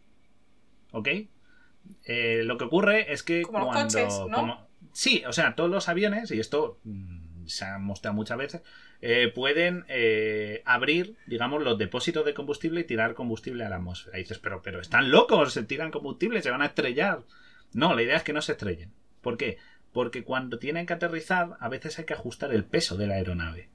¿Ok? 0.92 1.08
Eh, 2.04 2.42
lo 2.44 2.58
que 2.58 2.64
ocurre 2.64 3.14
es 3.14 3.22
que 3.22 3.42
Como 3.42 3.60
los 3.60 3.68
cuando. 3.68 3.82
coches, 3.94 4.18
¿no? 4.28 4.36
como- 4.36 4.68
sí, 4.92 5.22
o 5.26 5.32
sea, 5.32 5.54
todos 5.54 5.70
los 5.70 5.88
aviones, 5.88 6.30
y 6.32 6.38
esto 6.38 6.80
mm, 6.84 7.13
se 7.48 7.64
ha 7.64 7.78
mostrado 7.78 8.14
muchas 8.14 8.38
veces, 8.38 8.62
eh, 9.00 9.30
pueden 9.34 9.84
eh, 9.88 10.62
abrir, 10.64 11.16
digamos, 11.26 11.62
los 11.62 11.78
depósitos 11.78 12.24
de 12.24 12.34
combustible 12.34 12.80
y 12.80 12.84
tirar 12.84 13.14
combustible 13.14 13.64
a 13.64 13.68
la 13.68 13.76
atmósfera. 13.76 14.18
Y 14.18 14.22
dices, 14.22 14.38
pero, 14.38 14.62
pero 14.62 14.80
están 14.80 15.10
locos, 15.10 15.52
se 15.52 15.62
tiran 15.62 15.90
combustible, 15.90 16.42
se 16.42 16.50
van 16.50 16.62
a 16.62 16.66
estrellar. 16.66 17.22
No, 17.72 17.94
la 17.94 18.02
idea 18.02 18.16
es 18.16 18.22
que 18.22 18.32
no 18.32 18.42
se 18.42 18.52
estrellen. 18.52 18.92
¿Por 19.20 19.36
qué? 19.36 19.58
Porque 19.92 20.24
cuando 20.24 20.58
tienen 20.58 20.86
que 20.86 20.94
aterrizar, 20.94 21.56
a 21.60 21.68
veces 21.68 21.98
hay 21.98 22.04
que 22.04 22.14
ajustar 22.14 22.52
el 22.52 22.64
peso 22.64 22.96
de 22.96 23.06
la 23.06 23.14
aeronave. 23.14 23.68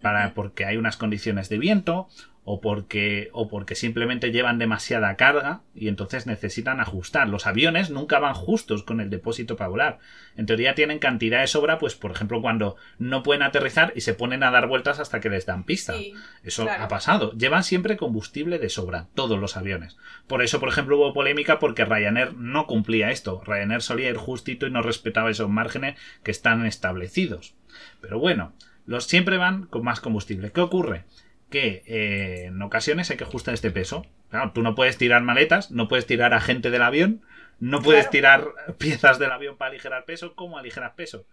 Para, 0.00 0.34
porque 0.34 0.64
hay 0.64 0.76
unas 0.76 0.96
condiciones 0.96 1.48
de 1.48 1.58
viento 1.58 2.08
o 2.48 2.60
porque, 2.60 3.28
o 3.32 3.48
porque 3.48 3.74
simplemente 3.74 4.30
llevan 4.30 4.60
demasiada 4.60 5.16
carga 5.16 5.62
y 5.74 5.88
entonces 5.88 6.28
necesitan 6.28 6.78
ajustar. 6.78 7.28
Los 7.28 7.44
aviones 7.44 7.90
nunca 7.90 8.20
van 8.20 8.34
justos 8.34 8.84
con 8.84 9.00
el 9.00 9.10
depósito 9.10 9.56
para 9.56 9.68
volar. 9.68 9.98
En 10.36 10.46
teoría 10.46 10.76
tienen 10.76 11.00
cantidad 11.00 11.40
de 11.40 11.48
sobra, 11.48 11.78
pues 11.78 11.96
por 11.96 12.12
ejemplo 12.12 12.40
cuando 12.40 12.76
no 13.00 13.24
pueden 13.24 13.42
aterrizar 13.42 13.92
y 13.96 14.02
se 14.02 14.14
ponen 14.14 14.44
a 14.44 14.52
dar 14.52 14.68
vueltas 14.68 15.00
hasta 15.00 15.18
que 15.18 15.28
les 15.28 15.44
dan 15.44 15.64
pista. 15.64 15.94
Sí, 15.94 16.14
Eso 16.44 16.62
claro. 16.62 16.84
ha 16.84 16.88
pasado. 16.88 17.32
Llevan 17.32 17.64
siempre 17.64 17.96
combustible 17.96 18.60
de 18.60 18.68
sobra, 18.68 19.08
todos 19.16 19.40
los 19.40 19.56
aviones. 19.56 19.96
Por 20.28 20.40
eso, 20.40 20.60
por 20.60 20.68
ejemplo, 20.68 20.98
hubo 20.98 21.12
polémica 21.12 21.58
porque 21.58 21.84
Ryanair 21.84 22.34
no 22.34 22.68
cumplía 22.68 23.10
esto. 23.10 23.42
Ryanair 23.44 23.82
solía 23.82 24.08
ir 24.08 24.18
justito 24.18 24.68
y 24.68 24.70
no 24.70 24.82
respetaba 24.82 25.32
esos 25.32 25.48
márgenes 25.48 25.98
que 26.22 26.30
están 26.30 26.64
establecidos. 26.64 27.54
Pero 28.00 28.20
bueno, 28.20 28.52
los 28.86 29.04
siempre 29.04 29.36
van 29.36 29.66
con 29.66 29.84
más 29.84 30.00
combustible. 30.00 30.52
¿Qué 30.52 30.60
ocurre? 30.60 31.04
Que 31.50 31.82
eh, 31.86 32.44
en 32.46 32.60
ocasiones 32.62 33.10
hay 33.10 33.16
que 33.16 33.24
ajustar 33.24 33.54
este 33.54 33.70
peso. 33.70 34.06
Claro, 34.30 34.52
tú 34.52 34.62
no 34.62 34.74
puedes 34.74 34.96
tirar 34.98 35.22
maletas, 35.22 35.70
no 35.70 35.88
puedes 35.88 36.06
tirar 36.06 36.34
a 36.34 36.40
gente 36.40 36.70
del 36.70 36.82
avión, 36.82 37.22
no 37.60 37.80
puedes 37.82 38.08
Claro. 38.08 38.54
tirar 38.54 38.76
piezas 38.78 39.18
del 39.18 39.30
avión 39.30 39.56
para 39.56 39.70
aligerar 39.70 40.04
peso. 40.04 40.34
¿Cómo 40.34 40.58
aligeras 40.58 40.92
peso? 40.94 41.26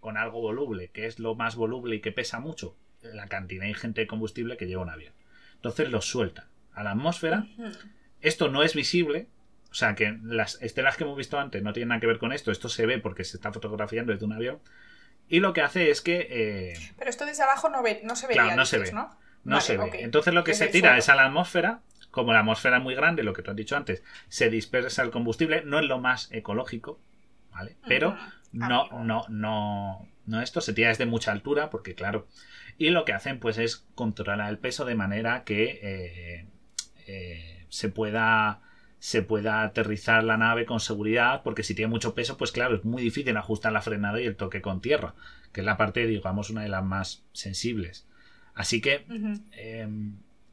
Con 0.00 0.16
algo 0.16 0.40
voluble, 0.40 0.88
que 0.88 1.06
es 1.06 1.18
lo 1.18 1.34
más 1.34 1.56
voluble 1.56 1.96
y 1.96 2.00
que 2.00 2.12
pesa 2.12 2.40
mucho. 2.40 2.76
La 3.02 3.26
cantidad 3.28 3.66
ingente 3.66 4.00
de 4.02 4.06
combustible 4.06 4.56
que 4.56 4.66
lleva 4.66 4.82
un 4.82 4.90
avión. 4.90 5.12
Entonces 5.56 5.90
los 5.90 6.04
sueltan 6.06 6.46
a 6.72 6.82
la 6.84 6.92
atmósfera. 6.92 7.46
Esto 8.20 8.48
no 8.48 8.62
es 8.62 8.74
visible. 8.74 9.26
O 9.70 9.74
sea 9.74 9.94
que 9.94 10.18
las 10.22 10.60
estelas 10.62 10.96
que 10.96 11.04
hemos 11.04 11.16
visto 11.16 11.38
antes 11.38 11.62
no 11.62 11.72
tienen 11.72 11.88
nada 11.88 12.00
que 12.00 12.06
ver 12.06 12.18
con 12.18 12.32
esto. 12.32 12.50
Esto 12.50 12.68
se 12.68 12.86
ve 12.86 12.98
porque 12.98 13.24
se 13.24 13.36
está 13.36 13.52
fotografiando 13.52 14.12
desde 14.12 14.24
un 14.24 14.32
avión. 14.32 14.60
Y 15.28 15.40
lo 15.40 15.52
que 15.52 15.62
hace 15.62 15.90
es 15.90 16.00
que 16.00 16.26
eh, 16.30 16.74
Pero 16.96 17.10
esto 17.10 17.26
desde 17.26 17.42
abajo 17.42 17.68
no, 17.68 17.82
ve, 17.82 18.00
no 18.04 18.16
se 18.16 18.26
vería, 18.26 18.42
Claro, 18.42 18.56
no 18.56 18.66
se 18.66 18.78
ve. 18.78 18.92
¿no? 18.92 19.10
no 19.44 19.56
Vale, 19.56 19.60
se 19.60 19.76
ve. 19.76 19.90
Entonces 20.02 20.34
lo 20.34 20.44
que 20.44 20.52
Desde 20.52 20.66
se 20.66 20.72
tira 20.72 20.96
es 20.96 21.08
a 21.08 21.14
la 21.14 21.26
atmósfera. 21.26 21.80
Como 22.10 22.32
la 22.32 22.40
atmósfera 22.40 22.78
es 22.78 22.82
muy 22.82 22.94
grande, 22.94 23.22
lo 23.22 23.34
que 23.34 23.42
tú 23.42 23.50
has 23.50 23.56
dicho 23.56 23.76
antes, 23.76 24.02
se 24.28 24.48
dispersa 24.48 25.02
el 25.02 25.10
combustible. 25.10 25.62
No 25.64 25.78
es 25.78 25.84
lo 25.84 25.98
más 25.98 26.32
ecológico, 26.32 26.98
¿vale? 27.52 27.76
Pero 27.86 28.10
Ujú. 28.10 28.18
no, 28.52 28.88
no, 29.04 29.26
no, 29.28 30.08
no 30.24 30.40
esto 30.40 30.60
se 30.62 30.72
tira 30.72 30.88
desde 30.88 31.04
mucha 31.06 31.32
altura, 31.32 31.68
porque 31.68 31.94
claro. 31.94 32.26
Y 32.78 32.90
lo 32.90 33.04
que 33.04 33.12
hacen, 33.12 33.40
pues, 33.40 33.58
es 33.58 33.86
controlar 33.94 34.48
el 34.48 34.58
peso 34.58 34.84
de 34.84 34.94
manera 34.94 35.44
que 35.44 35.80
eh, 35.82 36.46
eh, 37.06 37.66
se 37.68 37.88
pueda 37.90 38.62
se 38.98 39.22
pueda 39.22 39.62
aterrizar 39.62 40.24
la 40.24 40.36
nave 40.36 40.66
con 40.66 40.80
seguridad, 40.80 41.42
porque 41.42 41.62
si 41.62 41.74
tiene 41.74 41.90
mucho 41.90 42.14
peso, 42.14 42.36
pues 42.36 42.52
claro, 42.52 42.76
es 42.76 42.84
muy 42.84 43.02
difícil 43.02 43.36
ajustar 43.36 43.72
la 43.72 43.82
frenada 43.82 44.20
y 44.20 44.26
el 44.26 44.36
toque 44.36 44.60
con 44.60 44.80
tierra, 44.80 45.14
que 45.52 45.60
es 45.60 45.64
la 45.66 45.76
parte, 45.76 46.06
digamos, 46.06 46.50
una 46.50 46.62
de 46.62 46.68
las 46.68 46.84
más 46.84 47.22
sensibles. 47.32 48.06
Así 48.54 48.80
que 48.80 49.04
Ujú. 49.08 49.40
eh, 49.52 49.88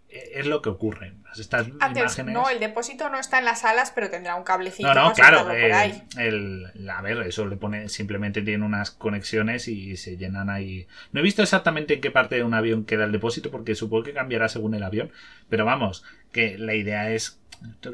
es 0.10 0.46
lo 0.46 0.62
que 0.62 0.70
ocurre. 0.70 1.14
Estas 1.38 1.68
Antes, 1.80 2.04
imágenes. 2.04 2.34
no, 2.34 2.50
el 2.50 2.60
depósito 2.62 3.10
no 3.10 3.20
está 3.20 3.40
en 3.40 3.46
las 3.46 3.66
alas, 3.66 3.92
pero 3.94 4.10
tendrá 4.10 4.36
un 4.36 4.44
cablecito 4.44 4.88
No, 4.88 4.94
no, 4.94 5.14
claro. 5.14 5.40
soltarlo 5.40 5.62
por 5.62 5.70
eh, 5.72 5.74
ahí. 5.74 6.04
el, 6.18 6.90
a 6.90 7.02
ver, 7.02 7.18
eso 7.24 7.46
le 7.46 7.58
pone. 7.58 7.90
Simplemente 7.90 8.42
tiene 8.42 8.64
unas 8.64 8.92
conexiones 8.92 9.68
y 9.68 9.98
se 9.98 10.16
llenan 10.16 10.50
ahí. 10.50 10.88
No 11.12 11.20
he 11.20 11.24
visto 11.24 11.42
exactamente 11.42 11.96
en 11.96 12.02
qué 12.02 12.12
parte 12.12 12.36
de 12.36 12.44
un 12.44 12.54
avión 12.54 12.86
queda 12.86 13.04
el 13.04 13.12
depósito, 13.12 13.52
porque 13.52 13.76
supongo 13.76 14.04
que 14.04 14.14
cambiará 14.14 14.48
según 14.48 14.74
el 14.76 14.84
avión. 14.84 15.12
Pero 15.50 15.66
vamos, 15.66 16.06
que 16.32 16.58
la 16.58 16.76
idea 16.76 17.12
es. 17.12 17.42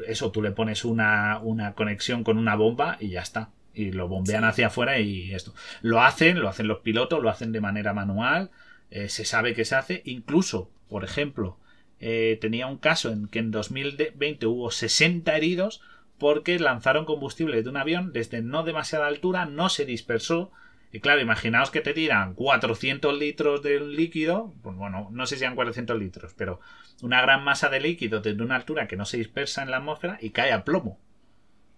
Eso, 0.06 0.30
tú 0.32 0.42
le 0.42 0.52
pones 0.52 0.84
una, 0.84 1.38
una 1.42 1.74
conexión 1.74 2.24
con 2.24 2.38
una 2.38 2.54
bomba 2.56 2.96
y 3.00 3.08
ya 3.10 3.20
está. 3.22 3.50
Y 3.74 3.92
lo 3.92 4.06
bombean 4.08 4.42
Sí. 4.42 4.48
hacia 4.48 4.66
afuera 4.68 4.98
y 4.98 5.32
esto. 5.34 5.54
Lo 5.80 6.02
hacen, 6.02 6.40
lo 6.40 6.48
hacen 6.48 6.68
los 6.68 6.80
pilotos, 6.80 7.22
lo 7.22 7.30
hacen 7.30 7.52
de 7.52 7.60
manera 7.60 7.92
manual. 7.92 8.50
eh, 8.94 9.08
se 9.08 9.24
sabe 9.24 9.54
que 9.54 9.64
se 9.64 9.74
hace. 9.74 10.02
Incluso, 10.04 10.70
por 10.90 11.02
ejemplo, 11.04 11.56
eh, 11.98 12.36
tenía 12.42 12.66
un 12.66 12.76
caso 12.76 13.10
en 13.10 13.26
que 13.28 13.38
en 13.38 13.50
2020 13.50 14.44
hubo 14.46 14.70
60 14.70 15.34
heridos 15.34 15.80
porque 16.18 16.58
lanzaron 16.58 17.06
combustible 17.06 17.62
de 17.62 17.70
un 17.70 17.78
avión 17.78 18.12
desde 18.12 18.42
no 18.42 18.62
demasiada 18.64 19.06
altura, 19.06 19.46
no 19.46 19.70
se 19.70 19.86
dispersó. 19.86 20.52
Y 20.94 21.00
claro, 21.00 21.20
imaginaos 21.22 21.70
que 21.70 21.80
te 21.80 21.94
tiran 21.94 22.34
400 22.34 23.18
litros 23.18 23.62
de 23.62 23.78
un 23.78 23.96
líquido, 23.96 24.52
pues 24.62 24.76
bueno, 24.76 25.08
no 25.10 25.26
sé 25.26 25.36
si 25.38 25.44
eran 25.44 25.54
400 25.56 25.98
litros, 25.98 26.34
pero 26.36 26.60
una 27.00 27.22
gran 27.22 27.42
masa 27.42 27.70
de 27.70 27.80
líquido 27.80 28.20
desde 28.20 28.42
una 28.42 28.56
altura 28.56 28.86
que 28.86 28.96
no 28.98 29.06
se 29.06 29.16
dispersa 29.16 29.62
en 29.62 29.70
la 29.70 29.78
atmósfera 29.78 30.18
y 30.20 30.30
cae 30.30 30.52
a 30.52 30.64
plomo. 30.64 31.00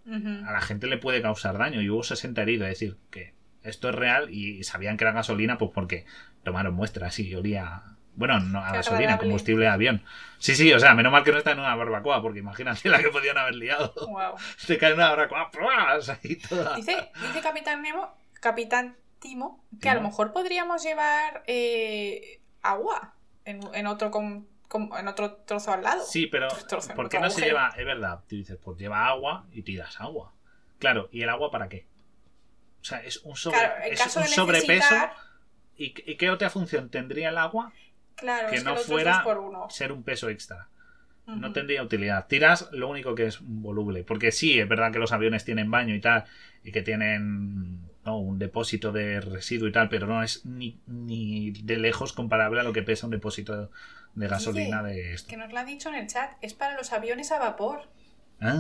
A 0.07 0.53
la 0.53 0.61
gente 0.61 0.87
le 0.87 0.99
puede 0.99 1.23
causar 1.23 1.57
daño 1.57 1.81
y 1.81 1.89
hubo 1.89 2.03
60 2.03 2.43
heridos, 2.43 2.69
es 2.69 2.79
decir, 2.79 2.99
que 3.11 3.33
esto 3.63 3.89
es 3.89 3.95
real 3.95 4.29
y 4.31 4.63
sabían 4.65 4.99
que 4.99 5.05
era 5.05 5.13
gasolina 5.13 5.57
pues 5.57 5.71
porque 5.73 6.05
tomaron 6.43 6.75
muestras 6.75 7.19
y 7.21 7.35
olía... 7.35 7.83
Bueno, 8.17 8.39
no 8.39 8.61
a 8.61 8.71
Qué 8.71 8.77
gasolina, 8.77 9.05
agradable. 9.05 9.27
combustible 9.29 9.65
de 9.65 9.71
avión. 9.71 10.03
Sí, 10.39 10.55
sí, 10.55 10.73
o 10.73 10.79
sea, 10.79 10.95
menos 10.95 11.11
mal 11.11 11.25
que 11.25 11.33
no 11.33 11.39
está 11.39 11.53
en 11.53 11.59
una 11.59 11.75
barbacoa, 11.75 12.21
porque 12.21 12.41
imagínate 12.41 12.89
la 12.91 12.99
que 13.03 13.09
podían 13.09 13.39
haber 13.39 13.55
liado. 13.55 13.95
Te 14.67 14.77
cae 14.79 14.91
en 14.91 14.97
una 14.97 15.09
barbacoa, 15.11 15.51
¡pruas! 15.51 16.09
Ahí 16.11 16.37
toda. 16.37 16.77
Dice, 16.77 17.11
dice 17.23 17.41
Capitán 17.41 17.81
Nemo, 17.83 18.17
Capitán 18.41 18.97
Timo, 19.25 19.65
que 19.81 19.89
a 19.89 19.95
lo 19.95 20.03
mejor 20.03 20.35
podríamos 20.35 20.83
llevar 20.83 21.45
eh, 21.47 22.43
agua 22.61 23.15
en, 23.47 23.59
en 23.73 23.87
otro 23.87 24.11
en 24.15 25.09
otro 25.09 25.37
trozo 25.47 25.73
al 25.73 25.83
lado. 25.83 26.05
Sí, 26.05 26.27
pero 26.27 26.49
Trozo, 26.69 26.93
¿por 26.95 27.09
qué 27.09 27.19
no 27.19 27.31
se 27.31 27.41
lleva? 27.41 27.73
Es 27.75 27.87
verdad, 27.87 28.21
tú 28.29 28.37
dices, 28.37 28.59
pues 28.63 28.77
lleva 28.77 29.07
agua 29.07 29.47
y 29.51 29.63
tiras 29.63 29.99
agua. 29.99 30.35
Claro, 30.79 31.09
¿y 31.11 31.23
el 31.23 31.31
agua 31.31 31.51
para 31.51 31.71
qué? 31.71 31.87
O 32.83 32.85
sea, 32.85 32.99
es 32.99 33.17
un, 33.25 33.35
sobre, 33.35 33.57
Claro, 33.57 33.75
es 33.85 34.17
un 34.17 34.27
sobrepeso. 34.27 34.95
¿Y, 35.79 35.95
¿Y 36.05 36.17
qué 36.17 36.29
otra 36.29 36.51
función 36.51 36.91
tendría 36.91 37.31
el 37.31 37.39
agua? 37.39 37.73
claro, 38.17 38.51
que 38.51 38.57
es 38.57 38.65
no 38.65 38.75
es 38.75 38.85
fuera 38.85 39.23
por 39.25 39.39
uno. 39.39 39.71
Ser 39.71 39.91
un 39.91 40.03
peso 40.03 40.29
extra. 40.29 40.69
No 41.25 41.55
tendría 41.55 41.83
utilidad. 41.83 42.27
Tiras 42.27 42.69
lo 42.73 42.91
único 42.91 43.15
que 43.15 43.25
es 43.25 43.39
voluble. 43.41 44.05
Porque 44.05 44.33
sí, 44.33 44.61
es 44.61 44.69
verdad 44.69 44.93
que 44.93 44.99
los 44.99 45.13
aviones 45.13 45.47
tienen 45.47 45.71
baño 45.71 45.95
y 45.95 46.01
tal, 46.03 46.25
y 46.63 46.73
que 46.73 46.83
tienen 46.83 47.89
¿no? 48.05 48.19
un 48.19 48.39
depósito 48.39 48.93
de 48.93 49.21
residuo 49.21 49.69
y 49.69 49.73
tal, 49.73 49.89
pero 49.89 50.07
no 50.07 50.23
es 50.23 50.45
ni, 50.45 50.79
ni 50.87 51.51
de 51.53 51.77
lejos 51.77 52.13
comparable 52.13 52.61
a 52.61 52.63
lo 52.65 52.73
que 52.73 52.83
pesa 52.83 53.07
un 53.07 53.13
depósito 53.13 53.71
de 54.15 54.29
gasolina 54.29 54.83
de 54.83 55.15
esto. 55.15 55.29
Que 55.29 55.37
nos 55.37 55.53
lo 55.53 55.59
ha 55.59 55.65
dicho 55.65 55.89
en 55.89 55.97
el 55.97 56.07
chat, 56.07 56.33
es 56.43 56.55
para 56.55 56.77
los 56.77 56.93
aviones 56.93 57.33
a 57.33 57.39
vapor. 57.39 57.89
Ah, 58.41 58.59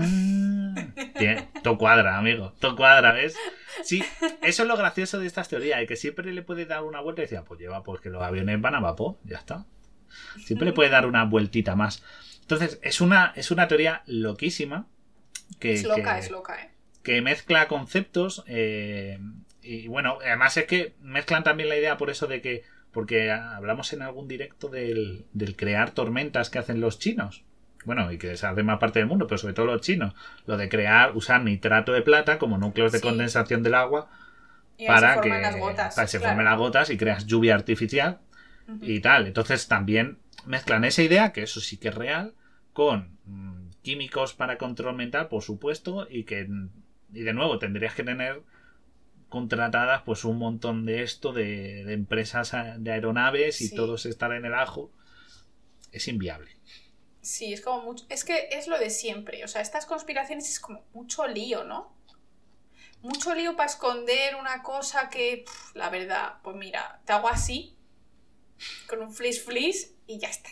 bien, 1.18 1.48
todo 1.62 1.76
cuadra, 1.76 2.16
amigo, 2.16 2.52
todo 2.60 2.76
cuadra, 2.76 3.12
¿ves? 3.12 3.36
Sí, 3.82 4.02
eso 4.42 4.62
es 4.62 4.68
lo 4.68 4.76
gracioso 4.76 5.18
de 5.18 5.26
estas 5.26 5.48
teorías, 5.48 5.78
de 5.80 5.86
que 5.86 5.96
siempre 5.96 6.32
le 6.32 6.42
puede 6.42 6.64
dar 6.64 6.82
una 6.84 7.00
vuelta 7.00 7.22
y 7.22 7.24
decía, 7.24 7.42
pues 7.44 7.60
lleva, 7.60 7.82
pues 7.82 8.00
que 8.00 8.08
los 8.08 8.22
aviones 8.22 8.60
van 8.60 8.76
a 8.76 8.80
vapor, 8.80 9.18
ya 9.24 9.36
está. 9.38 9.66
Siempre 10.44 10.66
le 10.66 10.72
puede 10.72 10.90
dar 10.90 11.06
una 11.06 11.24
vueltita 11.24 11.74
más. 11.74 12.02
Entonces, 12.40 12.78
es 12.82 13.00
una, 13.00 13.32
es 13.36 13.50
una 13.50 13.66
teoría 13.68 14.02
loquísima. 14.06 14.86
Que, 15.58 15.74
es 15.74 15.82
loca, 15.84 16.14
que- 16.14 16.20
es 16.20 16.30
loca, 16.30 16.62
¿eh? 16.62 16.70
Que 17.04 17.22
mezcla 17.22 17.68
conceptos. 17.68 18.42
eh, 18.48 19.20
y 19.62 19.86
bueno, 19.88 20.18
además 20.24 20.56
es 20.56 20.64
que 20.64 20.94
mezclan 21.00 21.44
también 21.44 21.68
la 21.68 21.76
idea 21.76 21.96
por 21.96 22.10
eso 22.10 22.26
de 22.26 22.40
que. 22.40 22.62
Porque 22.92 23.30
hablamos 23.32 23.92
en 23.92 24.02
algún 24.02 24.28
directo 24.28 24.68
del, 24.68 25.24
del 25.32 25.56
crear 25.56 25.90
tormentas 25.92 26.48
que 26.50 26.58
hacen 26.60 26.80
los 26.80 26.98
chinos. 26.98 27.42
Bueno, 27.84 28.10
y 28.12 28.18
que 28.18 28.36
se 28.36 28.46
hace 28.46 28.62
más 28.62 28.78
parte 28.78 29.00
del 29.00 29.08
mundo, 29.08 29.26
pero 29.26 29.36
sobre 29.38 29.52
todo 29.54 29.66
los 29.66 29.80
chinos. 29.80 30.14
Lo 30.46 30.56
de 30.56 30.68
crear, 30.68 31.16
usar 31.16 31.42
nitrato 31.42 31.92
de 31.92 32.02
plata 32.02 32.38
como 32.38 32.56
núcleos 32.56 32.92
de 32.92 32.98
Sí. 32.98 33.02
condensación 33.02 33.62
del 33.64 33.74
agua 33.74 34.08
Y 34.78 34.86
para 34.86 35.14
se 35.16 35.20
que, 35.22 35.28
forman 35.28 35.42
las 35.42 35.56
gotas. 35.58 35.94
para 35.96 36.06
que 36.06 36.10
se 36.10 36.18
claro. 36.18 36.30
formen 36.32 36.44
las 36.46 36.58
gotas 36.58 36.90
y 36.90 36.96
creas 36.96 37.26
lluvia 37.26 37.54
artificial 37.56 38.20
y 38.80 39.00
tal. 39.00 39.26
Entonces 39.26 39.66
también 39.68 40.18
mezclan 40.46 40.84
esa 40.84 41.02
idea, 41.02 41.32
que 41.32 41.42
eso 41.42 41.60
sí 41.60 41.76
que 41.78 41.88
es 41.88 41.94
real, 41.94 42.34
con 42.72 43.18
mm, 43.26 43.70
químicos 43.82 44.34
para 44.34 44.56
control 44.56 44.94
mental, 44.94 45.28
por 45.28 45.42
supuesto, 45.42 46.06
y 46.08 46.22
que, 46.24 46.46
y 47.14 47.22
de 47.22 47.32
nuevo, 47.32 47.58
tendrías 47.58 47.94
que 47.94 48.02
tener 48.04 48.42
contratadas 49.28 50.02
pues 50.02 50.24
un 50.24 50.38
montón 50.38 50.86
de 50.86 51.02
esto 51.02 51.32
de, 51.32 51.84
de 51.84 51.92
empresas 51.94 52.54
a- 52.54 52.78
de 52.78 52.92
aeronaves 52.92 53.60
y 53.60 53.68
Sí. 53.68 53.74
todos 53.74 54.06
estar 54.06 54.32
en 54.32 54.44
el 54.44 54.54
ajo. 54.54 54.90
Es 55.92 56.08
inviable. 56.08 56.50
Sí, 57.20 57.52
es 57.52 57.60
como 57.60 57.82
mucho. 57.82 58.04
Es 58.10 58.24
que 58.24 58.48
es 58.52 58.68
lo 58.68 58.78
de 58.78 58.90
siempre. 58.90 59.42
O 59.44 59.48
sea, 59.48 59.62
estas 59.62 59.86
conspiraciones 59.86 60.48
es 60.48 60.60
como 60.60 60.84
mucho 60.92 61.26
lío, 61.26 61.64
¿no? 61.64 61.94
Mucho 63.02 63.34
lío 63.34 63.56
para 63.56 63.68
esconder 63.68 64.34
una 64.36 64.62
cosa 64.62 65.08
que, 65.10 65.44
la 65.74 65.90
verdad, 65.90 66.34
pues 66.42 66.56
mira, 66.56 67.00
te 67.04 67.12
hago 67.12 67.28
así, 67.28 67.76
con 68.88 69.02
un 69.02 69.12
flis 69.12 69.42
flis 69.44 69.94
y 70.06 70.18
ya 70.18 70.28
está. 70.28 70.50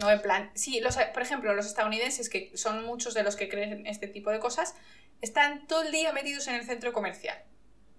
No, 0.00 0.10
en 0.10 0.22
plan. 0.22 0.50
Sí, 0.54 0.80
los, 0.80 0.96
por 1.12 1.22
ejemplo, 1.22 1.54
los 1.54 1.66
estadounidenses, 1.66 2.28
que 2.30 2.50
son 2.56 2.84
muchos 2.86 3.12
de 3.14 3.22
los 3.22 3.36
que 3.36 3.48
creen 3.48 3.86
este 3.86 4.08
tipo 4.08 4.30
de 4.30 4.38
cosas, 4.38 4.74
están 5.20 5.66
todo 5.66 5.82
el 5.82 5.92
día 5.92 6.12
metidos 6.12 6.46
en 6.48 6.54
el 6.56 6.64
centro 6.64 6.92
comercial. 6.92 7.38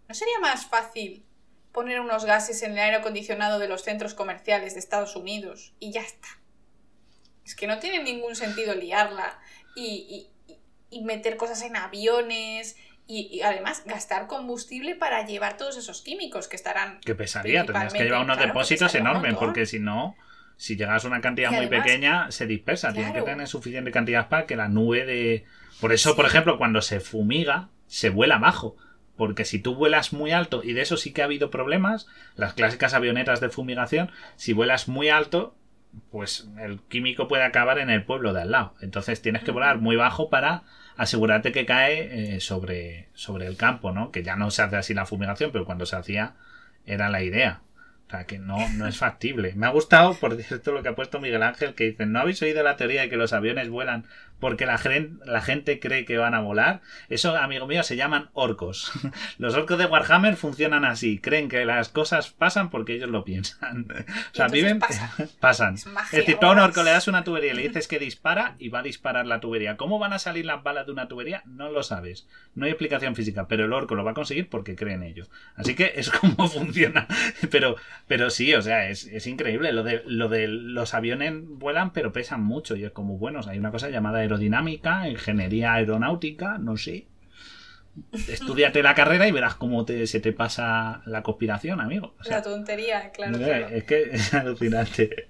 ¿No 0.07 0.15
sería 0.15 0.39
más 0.39 0.65
fácil 0.65 1.23
poner 1.72 1.99
unos 2.02 2.26
gases 2.26 2.61
en 2.64 2.73
el 2.73 2.80
aire 2.80 2.98
acondicionado 2.98 3.60
de 3.60 3.68
los 3.68 3.84
centros 3.84 4.14
comerciales 4.14 4.73
de 4.73 4.80
Estados 4.80 5.15
Unidos 5.15 5.73
y 5.80 5.91
ya 5.91 6.02
está? 6.02 6.27
Es 7.45 7.56
que 7.56 7.68
no 7.68 7.80
tiene 7.80 8.03
ningún 8.03 8.35
sentido 8.35 8.76
liarla 8.76 9.39
y, 9.76 10.30
y- 10.48 10.57
y- 10.89 11.03
meter 11.03 11.38
cosas 11.38 11.61
en 11.64 11.76
aviones 11.76 12.76
y, 13.07 13.27
y 13.31 13.41
además 13.41 13.84
gastar 13.85 14.27
combustible 14.27 14.95
para 14.95 15.26
llevar 15.26 15.57
todos 15.57 15.77
esos 15.77 16.02
químicos 16.02 16.48
que 16.48 16.56
estarán... 16.56 16.99
Que 17.02 17.15
pesaría, 17.15 17.65
tendrías 17.65 17.93
que 17.93 18.03
llevar 18.03 18.22
unos 18.22 18.38
claro, 18.38 18.41
que 18.41 18.48
depósitos 18.60 18.93
un 18.93 18.99
enormes, 19.02 19.35
porque 19.35 19.65
si 19.65 19.80
no, 19.80 20.15
si 20.57 20.76
llegas 20.76 21.03
a 21.03 21.07
una 21.07 21.22
cantidad 21.22 21.52
muy 21.52 21.68
pequeña, 21.68 22.31
se 22.31 22.45
dispersa. 22.45 22.93
Tiene 22.93 23.07
que 23.07 23.14
Claro. 23.19 23.26
tener 23.26 23.48
suficiente 23.48 23.91
cantidad 23.91 24.30
para 24.30 24.45
que 24.45 24.56
la 24.56 24.68
nube 24.68 25.06
de. 25.06 25.45
Por 25.81 25.91
eso, 25.91 26.15
por 26.15 26.25
ejemplo, 26.25 26.57
cuando 26.57 26.81
se 26.81 26.99
fumiga, 26.99 27.69
se 27.87 28.09
vuela 28.09 28.37
bajo. 28.37 28.77
Porque 29.17 29.45
si 29.45 29.59
tú 29.59 29.75
vuelas 29.75 30.13
muy 30.13 30.31
alto, 30.31 30.61
y 30.63 30.73
de 30.73 30.81
eso 30.81 30.95
sí 30.95 31.11
que 31.11 31.21
ha 31.21 31.25
habido 31.25 31.49
problemas, 31.49 32.07
las 32.35 32.53
clásicas 32.53 32.93
avionetas 32.93 33.41
de 33.41 33.49
fumigación, 33.49 34.11
si 34.35 34.53
vuelas 34.53 34.87
muy 34.87 35.09
alto, 35.09 35.55
pues 36.11 36.47
el 36.59 36.79
químico 36.81 37.27
puede 37.27 37.43
acabar 37.43 37.79
en 37.79 37.89
el 37.89 38.03
pueblo 38.03 38.33
de 38.33 38.43
al 38.43 38.51
lado. 38.51 38.75
Entonces 38.81 39.21
tienes 39.21 39.43
que 39.43 39.51
volar 39.51 39.79
muy 39.79 39.95
bajo 39.95 40.29
para 40.29 40.63
asegurarte 40.97 41.51
que 41.51 41.65
cae 41.65 42.35
eh, 42.35 42.39
sobre, 42.39 43.09
sobre 43.13 43.47
el 43.47 43.57
campo, 43.57 43.91
¿no? 43.91 44.11
Que 44.11 44.23
ya 44.23 44.35
no 44.35 44.51
se 44.51 44.61
hace 44.61 44.77
así 44.77 44.93
la 44.93 45.05
fumigación, 45.05 45.51
pero 45.51 45.65
cuando 45.65 45.85
se 45.85 45.95
hacía 45.95 46.35
era 46.85 47.09
la 47.09 47.23
idea. 47.23 47.61
O 48.07 48.09
sea, 48.11 48.25
que 48.25 48.39
no, 48.39 48.57
no 48.75 48.87
es 48.87 48.97
factible. 48.99 49.53
Me 49.55 49.67
ha 49.67 49.71
gustado, 49.71 50.13
por 50.13 50.35
cierto, 50.41 50.71
lo 50.71 50.83
que 50.83 50.89
ha 50.89 50.95
puesto 50.95 51.19
Miguel 51.19 51.43
Ángel, 51.43 51.75
que 51.75 51.85
dice, 51.85 52.05
¿no 52.05 52.19
habéis 52.19 52.41
oído 52.41 52.63
la 52.63 52.77
teoría 52.77 53.01
de 53.01 53.09
que 53.09 53.17
los 53.17 53.33
aviones 53.33 53.69
vuelan 53.69 54.05
porque 54.41 54.65
la, 54.65 54.77
gen- 54.77 55.22
la 55.26 55.39
gente 55.41 55.80
cree 55.80 56.03
que 56.03 56.18
van 56.18 56.34
a 56.34 56.41
volar? 56.41 56.81
Eso, 57.07 57.38
amigo 57.38 57.65
mío, 57.68 57.84
se 57.84 57.95
llaman 57.95 58.30
orcos. 58.34 58.91
Los 59.38 59.55
orcos 59.55 59.77
de 59.77 59.85
Warhammer 59.85 60.35
funcionan 60.35 60.84
así. 60.84 61.19
Creen 61.19 61.47
que 61.47 61.63
las 61.63 61.88
cosas 61.88 62.31
pasan 62.31 62.69
porque 62.69 62.95
ellos 62.95 63.09
lo 63.09 63.23
piensan. 63.23 63.88
O 64.31 64.35
sea, 64.35 64.47
viven... 64.47 64.80
pasa. 64.80 65.13
pasan. 65.39 65.76
Es 65.76 66.11
decir, 66.11 66.38
tú 66.39 66.47
a 66.47 66.51
un 66.51 66.59
orco 66.59 66.84
le 66.84 66.91
das 66.91 67.07
una 67.07 67.23
tubería 67.23 67.53
y 67.53 67.55
le 67.55 67.61
dices 67.68 67.88
que 67.88 67.99
dispara 67.99 68.55
y 68.59 68.69
va 68.69 68.80
a 68.80 68.84
disparar 68.84 69.26
la 69.27 69.39
tubería. 69.39 69.77
¿Cómo 69.77 69.99
van 69.99 70.13
a 70.13 70.19
salir 70.19 70.45
las 70.45 70.63
balas 70.63 70.85
de 70.85 70.91
una 70.91 71.07
tubería? 71.07 71.43
No 71.45 71.69
lo 71.69 71.84
sabes. 71.84 72.27
No 72.55 72.65
hay 72.65 72.72
explicación 72.72 73.15
física, 73.15 73.47
pero 73.47 73.65
el 73.65 73.73
orco 73.73 73.95
lo 73.95 74.03
va 74.03 74.11
a 74.11 74.15
conseguir 74.15 74.49
porque 74.49 74.76
cree 74.76 74.95
en 74.95 75.03
ello. 75.03 75.27
Así 75.55 75.76
que 75.76 75.93
es 75.95 76.09
como 76.09 76.47
funciona. 76.47 77.07
Pero, 77.51 77.76
pero 78.07 78.30
sí, 78.30 78.53
o 78.55 78.61
sea, 78.61 78.89
es, 78.89 79.05
es 79.05 79.27
increíble. 79.27 79.72
Lo 79.72 79.84
de, 79.84 80.01
lo 80.07 80.27
de 80.30 80.47
los 80.47 80.93
aviones 80.93 81.34
vuelan, 81.45 81.93
pero 81.93 82.11
pesan 82.11 82.41
mucho. 82.43 82.76
Y 82.76 82.84
es 82.85 82.91
como, 82.91 83.18
bueno, 83.18 83.41
hay 83.47 83.59
una 83.59 83.72
cosa 83.72 83.89
llamada 83.89 84.23
aerodinámica, 84.31 85.09
ingeniería 85.09 85.73
aeronáutica, 85.73 86.57
no 86.57 86.77
sé. 86.77 87.07
Estudiate 88.13 88.81
la 88.81 88.95
carrera 88.95 89.27
y 89.27 89.33
verás 89.33 89.55
cómo 89.55 89.83
te, 89.83 90.07
se 90.07 90.21
te 90.21 90.31
pasa 90.31 91.01
la 91.05 91.23
conspiración, 91.23 91.81
amigo. 91.81 92.15
O 92.19 92.23
sea, 92.23 92.37
La 92.37 92.43
tontería, 92.43 93.11
claro, 93.11 93.37
claro. 93.37 93.67
es 93.67 93.83
que 93.83 94.01
es 94.13 94.33
alucinante. 94.33 95.29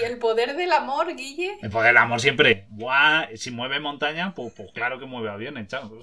Y 0.00 0.04
el 0.04 0.18
poder 0.18 0.54
del 0.56 0.70
amor, 0.70 1.14
Guille. 1.16 1.58
El 1.60 1.70
poder 1.70 1.88
del 1.88 1.96
amor 1.96 2.20
siempre. 2.20 2.66
Buah, 2.70 3.26
si 3.34 3.50
mueve 3.50 3.80
montaña, 3.80 4.34
pues, 4.34 4.52
pues 4.56 4.70
claro 4.72 5.00
que 5.00 5.06
mueve 5.06 5.30
aviones, 5.30 5.66
chao. 5.66 6.00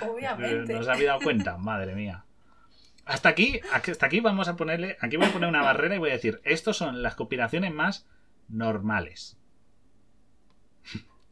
Obviamente. 0.00 0.72
¿No 0.72 0.80
os 0.80 0.88
habéis 0.88 1.06
dado 1.06 1.20
cuenta? 1.20 1.56
Madre 1.58 1.94
mía. 1.94 2.24
Hasta 3.04 3.28
aquí, 3.28 3.60
hasta 3.72 4.06
aquí 4.06 4.20
vamos 4.20 4.48
a 4.48 4.56
ponerle. 4.56 4.96
Aquí 5.00 5.16
voy 5.16 5.26
a 5.26 5.32
poner 5.32 5.48
una 5.48 5.62
barrera 5.62 5.94
y 5.94 5.98
voy 5.98 6.10
a 6.10 6.14
decir: 6.14 6.40
estos 6.44 6.78
son 6.78 7.02
las 7.02 7.14
conspiraciones 7.14 7.72
más 7.72 8.06
normales. 8.48 9.35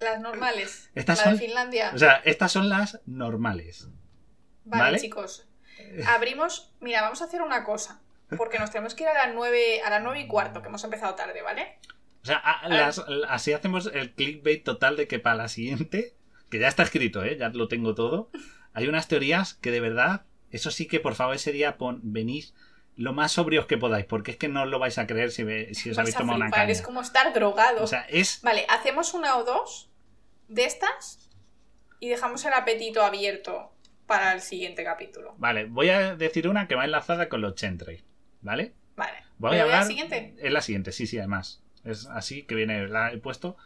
Las 0.04 0.20
normales. 0.20 0.90
Estas 0.94 1.18
la 1.18 1.24
son- 1.24 1.32
de 1.34 1.38
Finlandia. 1.46 1.90
O 1.94 1.98
sea, 1.98 2.20
estas 2.24 2.52
son 2.52 2.68
las 2.68 3.00
normales. 3.06 3.88
vale, 4.64 4.82
¿vale? 4.84 4.98
chicos. 5.00 5.48
Abrimos. 6.06 6.72
Mira, 6.80 7.02
vamos 7.02 7.20
a 7.22 7.24
hacer 7.26 7.42
una 7.42 7.64
cosa. 7.64 8.00
Porque 8.36 8.58
nos 8.58 8.70
tenemos 8.70 8.94
que 8.94 9.04
ir 9.04 9.08
a 9.10 9.26
las 9.26 9.34
nueve, 9.34 9.80
a 9.82 9.90
las 9.90 10.02
nueve 10.02 10.20
y 10.20 10.26
cuarto, 10.26 10.60
que 10.62 10.68
hemos 10.68 10.82
empezado 10.82 11.14
tarde, 11.14 11.42
¿vale? 11.42 11.78
O 12.22 12.26
sea, 12.26 12.36
a- 12.38 12.68
las- 12.68 13.04
así 13.28 13.52
hacemos 13.52 13.90
el 13.92 14.12
clickbait 14.14 14.64
total 14.64 14.96
de 14.96 15.06
que 15.06 15.18
para 15.18 15.36
la 15.36 15.48
siguiente, 15.48 16.14
que 16.50 16.58
ya 16.58 16.68
está 16.68 16.82
escrito, 16.82 17.22
¿eh? 17.22 17.36
ya 17.36 17.50
lo 17.50 17.68
tengo 17.68 17.94
todo, 17.94 18.30
hay 18.72 18.88
unas 18.88 19.08
teorías 19.08 19.54
que 19.54 19.70
de 19.70 19.80
verdad, 19.80 20.22
eso 20.50 20.70
sí 20.70 20.86
que 20.88 21.00
por 21.00 21.14
favor 21.14 21.34
ese 21.36 21.52
día 21.52 21.76
pon, 21.76 22.00
venid 22.02 22.46
lo 22.96 23.12
más 23.12 23.32
sobrios 23.32 23.66
que 23.66 23.76
podáis, 23.76 24.06
porque 24.06 24.30
es 24.32 24.36
que 24.38 24.48
no 24.48 24.64
lo 24.66 24.78
vais 24.78 24.96
a 24.98 25.06
creer 25.06 25.30
si, 25.30 25.42
ve- 25.44 25.74
si 25.74 25.90
os 25.90 25.96
Vais 25.96 26.04
habéis 26.06 26.16
tomado 26.16 26.38
una 26.38 26.50
caña. 26.50 26.72
es 26.72 26.80
como 26.80 27.02
estar 27.02 27.32
drogado. 27.34 27.82
O 27.84 27.86
sea, 27.86 28.02
es... 28.08 28.40
Vale, 28.42 28.64
hacemos 28.70 29.12
una 29.14 29.36
o 29.36 29.44
dos 29.44 29.90
de 30.48 30.64
estas 30.64 31.30
y 32.00 32.08
dejamos 32.08 32.44
el 32.44 32.52
apetito 32.52 33.02
abierto 33.02 33.72
para 34.06 34.32
el 34.32 34.40
siguiente 34.40 34.84
capítulo. 34.84 35.34
Vale, 35.38 35.64
voy 35.64 35.88
a 35.90 36.16
decir 36.16 36.48
una 36.48 36.68
que 36.68 36.74
va 36.74 36.84
enlazada 36.84 37.28
con 37.28 37.40
los 37.40 37.54
Chentry, 37.54 38.04
¿vale? 38.42 38.74
Vale. 38.96 39.24
Voy 39.38 39.50
¿Pero 39.50 39.62
a 39.62 39.64
de 39.64 39.70
la 39.70 39.76
hablar... 39.78 39.86
siguiente? 39.88 40.34
Es 40.38 40.52
la 40.52 40.60
siguiente, 40.60 40.92
sí, 40.92 41.06
sí, 41.06 41.18
además. 41.18 41.62
Es 41.84 42.06
así 42.06 42.42
que 42.44 42.54
viene, 42.54 42.88
la 42.88 43.12
he 43.12 43.18
puesto. 43.18 43.56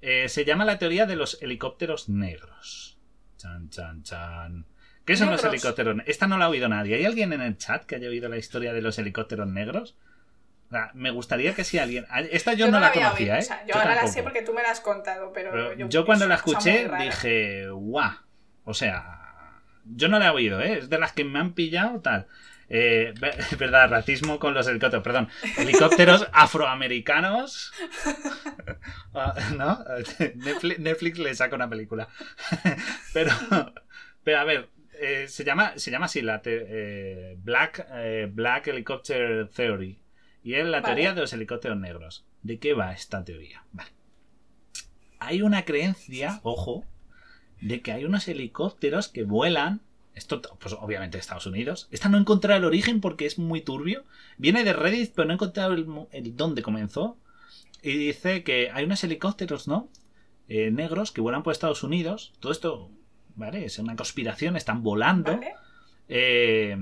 Eh, 0.00 0.28
se 0.28 0.44
llama 0.44 0.64
la 0.64 0.78
teoría 0.78 1.06
de 1.06 1.16
los 1.16 1.42
helicópteros 1.42 2.08
negros. 2.08 2.98
Chan, 3.36 3.70
chan, 3.70 4.02
chan. 4.02 4.66
¿Qué 5.04 5.16
son 5.16 5.30
los 5.30 5.42
helicópteros? 5.42 5.96
Esta 6.06 6.26
no 6.26 6.36
la 6.36 6.44
ha 6.44 6.48
oído 6.50 6.68
nadie. 6.68 6.96
¿Hay 6.96 7.04
alguien 7.04 7.32
en 7.32 7.40
el 7.40 7.56
chat 7.56 7.84
que 7.84 7.96
haya 7.96 8.08
oído 8.08 8.28
la 8.28 8.36
historia 8.36 8.72
de 8.72 8.82
los 8.82 8.98
helicópteros 8.98 9.48
negros? 9.48 9.96
Me 10.94 11.10
gustaría 11.10 11.54
que 11.54 11.64
si 11.64 11.78
alguien... 11.78 12.06
Esta 12.30 12.52
yo, 12.52 12.70
no, 12.70 12.78
la, 12.78 12.92
conocía, 12.92 13.14
oído, 13.14 13.34
¿eh? 13.36 13.38
o 13.38 13.42
sea, 13.42 13.62
yo, 13.66 13.74
Yo 13.74 13.80
ahora 13.80 13.94
la 13.94 14.06
sé 14.06 14.22
porque 14.22 14.42
tú 14.42 14.52
me 14.52 14.62
la 14.62 14.70
has 14.70 14.80
contado, 14.80 15.32
pero, 15.32 15.50
Pero 15.50 15.88
yo, 15.88 16.04
cuando 16.04 16.26
la 16.28 16.34
escuché 16.34 16.88
dije, 16.98 17.68
guau. 17.70 18.12
O 18.64 18.74
sea, 18.74 19.62
yo 19.84 20.08
no 20.08 20.18
la 20.18 20.26
he 20.26 20.30
oído, 20.30 20.60
¿eh? 20.60 20.78
Es 20.78 20.90
de 20.90 20.98
las 20.98 21.12
que 21.12 21.24
me 21.24 21.38
han 21.38 21.54
pillado 21.54 22.00
tal. 22.00 22.26
Eh, 22.68 23.14
verdad, 23.58 23.88
racismo 23.88 24.38
con 24.38 24.52
los 24.52 24.66
helicópteros, 24.66 25.02
perdón. 25.02 25.28
Helicópteros 25.56 26.28
afroamericanos. 26.32 27.72
Ah, 29.14 29.34
¿No? 29.56 29.84
Netflix, 30.36 30.78
Netflix 30.78 31.18
le 31.18 31.34
saca 31.34 31.56
una 31.56 31.68
película. 31.68 32.08
pero, 33.12 33.32
pero 34.22 34.38
a 34.38 34.44
ver, 34.44 34.68
eh, 35.00 35.26
se, 35.28 35.44
llama, 35.44 35.72
se 35.76 35.90
llama 35.90 36.06
así 36.06 36.20
la 36.22 36.40
te- 36.40 36.66
eh, 36.68 37.36
Black, 37.38 37.86
Black 38.30 38.68
Helicopter 38.68 39.48
Theory. 39.48 39.98
Y 40.42 40.54
es 40.54 40.64
la 40.64 40.80
Vale. 40.80 40.94
teoría 40.94 41.14
de 41.14 41.20
los 41.20 41.32
helicópteros 41.32 41.78
negros. 41.78 42.24
¿De 42.42 42.58
qué 42.58 42.74
va 42.74 42.92
esta 42.92 43.24
teoría? 43.24 43.64
Vale. 43.72 43.90
Hay 45.18 45.42
una 45.42 45.64
creencia, 45.64 46.40
ojo, 46.42 46.84
de 47.60 47.80
que 47.82 47.92
hay 47.92 48.04
unos 48.04 48.28
helicópteros 48.28 49.08
que 49.08 49.24
vuelan. 49.24 49.80
Esto, 50.14 50.40
pues 50.58 50.74
obviamente 50.74 51.16
de 51.16 51.20
Estados 51.20 51.46
Unidos. 51.46 51.88
Esta 51.90 52.08
no 52.08 52.16
he 52.16 52.20
encontrado 52.20 52.58
el 52.58 52.64
origen 52.64 53.00
porque 53.00 53.26
es 53.26 53.38
muy 53.38 53.60
turbio. 53.60 54.04
Viene 54.36 54.64
de 54.64 54.72
Reddit, 54.72 55.12
pero 55.14 55.26
no 55.26 55.32
he 55.32 55.34
encontrado 55.34 55.74
el, 55.74 56.36
dónde 56.36 56.62
comenzó. 56.62 57.16
Y 57.82 57.96
dice 57.96 58.42
que 58.42 58.70
hay 58.72 58.84
unos 58.84 59.02
helicópteros, 59.04 59.68
¿no? 59.68 59.88
Eh, 60.48 60.70
negros 60.70 61.12
que 61.12 61.20
vuelan 61.20 61.42
por 61.42 61.52
Estados 61.52 61.82
Unidos. 61.84 62.32
Todo 62.40 62.50
esto, 62.50 62.90
¿vale? 63.36 63.64
Es 63.64 63.78
una 63.78 63.94
conspiración, 63.94 64.56
están 64.56 64.82
volando. 64.82 65.32
¿Vale? 65.32 65.54
Eh, 66.08 66.76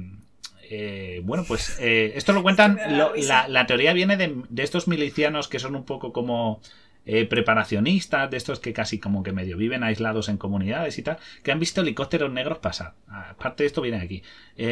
eh, 0.70 1.20
bueno, 1.24 1.44
pues 1.46 1.76
eh, 1.80 2.12
esto 2.16 2.32
lo 2.32 2.42
cuentan. 2.42 2.78
Lo- 2.96 3.14
la, 3.14 3.48
la 3.48 3.66
teoría 3.66 3.92
viene 3.92 4.16
de, 4.16 4.42
de 4.48 4.62
estos 4.62 4.88
milicianos 4.88 5.48
que 5.48 5.58
son 5.58 5.76
un 5.76 5.84
poco 5.84 6.12
como 6.12 6.60
eh, 7.04 7.24
preparacionistas, 7.24 8.30
de 8.30 8.36
estos 8.36 8.58
que 8.60 8.72
casi 8.72 8.98
como 8.98 9.22
que 9.22 9.32
medio 9.32 9.56
viven 9.56 9.82
aislados 9.84 10.28
en 10.28 10.38
comunidades 10.38 10.98
y 10.98 11.02
tal, 11.02 11.18
que 11.42 11.52
han 11.52 11.60
visto 11.60 11.80
helicópteros 11.80 12.32
negros 12.32 12.58
pasar. 12.58 12.94
Aparte 13.08 13.62
de 13.62 13.68
esto 13.68 13.80
viene 13.80 13.98
aquí. 13.98 14.22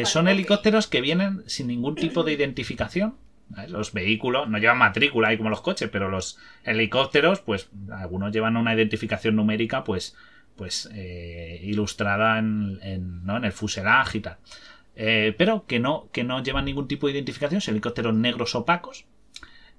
Son 0.05 0.27
helicópteros 0.27 0.87
que 0.87 1.01
vienen 1.01 1.43
sin 1.47 1.67
ningún 1.67 1.95
tipo 1.95 2.23
de 2.23 2.33
identificación. 2.33 3.15
Los 3.69 3.93
vehículos 3.93 4.49
no 4.49 4.57
llevan 4.57 4.79
matrícula 4.79 5.27
ahí 5.29 5.37
como 5.37 5.49
los 5.51 5.61
coches, 5.61 5.87
pero 5.91 6.09
los 6.09 6.37
helicópteros, 6.63 7.39
pues 7.41 7.69
algunos 7.91 8.31
llevan 8.33 8.57
una 8.57 8.73
identificación 8.73 9.35
numérica, 9.35 9.83
pues, 9.83 10.15
pues 10.55 10.89
ilustrada 11.61 12.39
en, 12.39 13.23
¿no? 13.25 13.37
en 13.37 13.45
el 13.45 13.51
fuselaje 13.51 14.17
y 14.17 14.21
tal. 14.21 14.37
Pero 14.95 15.65
que 15.65 15.79
no, 15.79 16.09
que 16.11 16.23
no 16.23 16.41
llevan 16.41 16.65
ningún 16.65 16.87
tipo 16.87 17.07
de 17.07 17.13
identificación, 17.13 17.61
son 17.61 17.73
helicópteros 17.73 18.13
negros 18.13 18.55
opacos, 18.55 19.05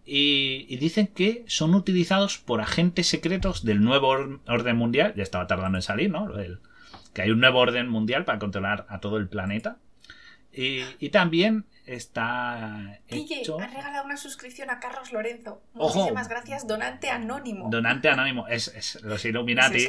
y, 0.05 0.77
dicen 0.77 1.09
que 1.09 1.45
son 1.49 1.75
utilizados 1.75 2.39
por 2.39 2.61
agentes 2.61 3.09
secretos 3.09 3.65
del 3.65 3.83
nuevo 3.83 4.09
orden 4.47 4.77
mundial. 4.77 5.15
Ya 5.17 5.25
estaba 5.25 5.49
tardando 5.49 5.79
en 5.79 5.83
salir, 5.83 6.11
¿no? 6.11 6.33
que 7.13 7.23
hay 7.23 7.31
un 7.31 7.41
nuevo 7.41 7.59
orden 7.59 7.89
mundial 7.89 8.25
para 8.25 8.39
controlar 8.39 8.87
a 8.89 9.01
todo 9.01 9.17
el 9.17 9.27
planeta. 9.29 9.79
y 10.53 11.09
también 11.09 11.65
está 11.87 13.01
hecho... 13.09 13.61
han 13.61 13.73
regalado 13.73 14.05
una 14.05 14.17
suscripción 14.17 14.71
a 14.71 14.81
Carlos 14.81 15.13
Lorenzo. 15.13 15.63
Muchísimas 15.73 16.29
gracias, 16.29 16.67
donante 16.67 17.09
anónimo. 17.11 17.71
Donante 17.71 18.09
anónimo, 18.09 18.49
es, 18.49 19.01
los 19.03 19.25
Illuminati. 19.25 19.89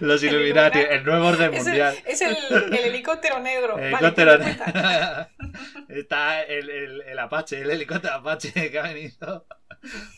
los 0.00 0.22
Illuminati, 0.22 0.78
el 0.78 1.04
nuevo 1.04 1.28
orden 1.28 1.52
mundial. 1.52 1.96
es 2.06 2.20
el, 2.20 2.36
helicóptero 2.72 3.40
negro. 3.40 3.78
El 3.78 3.94
helicóptero 3.94 4.38
negro. 4.38 4.64
está 5.88 6.42
el, 6.42 7.18
Apache, 7.18 7.60
el 7.60 7.70
helicóptero 7.70 8.14
Apache 8.14 8.70
que 8.70 8.78
ha 8.78 8.82
venido. 8.82 9.46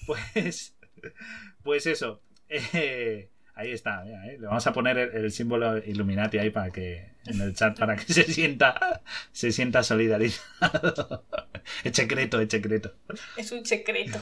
Pues, 0.07 0.77
pues 1.63 1.87
eso. 1.87 2.21
Eh, 2.51 3.31
ahí 3.55 3.73
está, 3.73 4.05
¿eh? 4.07 4.39
le 4.41 4.47
vamos 4.47 4.67
a 4.67 4.73
poner 4.73 4.99
el, 4.99 5.31
símbolo 5.31 5.79
Illuminati 5.79 6.39
ahí 6.39 6.51
para 6.51 6.71
que 6.71 7.13
en 7.27 7.41
el 7.41 7.55
chat 7.55 7.79
para 7.79 7.97
que 7.97 8.05
se 8.13 8.25
sienta 8.25 9.03
se 9.33 9.53
sienta 9.53 9.83
solidarizado. 9.83 11.25
es 11.85 11.97
secreto, 11.97 12.41
es 12.41 12.49
secreto. 12.49 12.95
Es 13.37 13.53
un 13.53 13.65
secreto. 13.65 14.19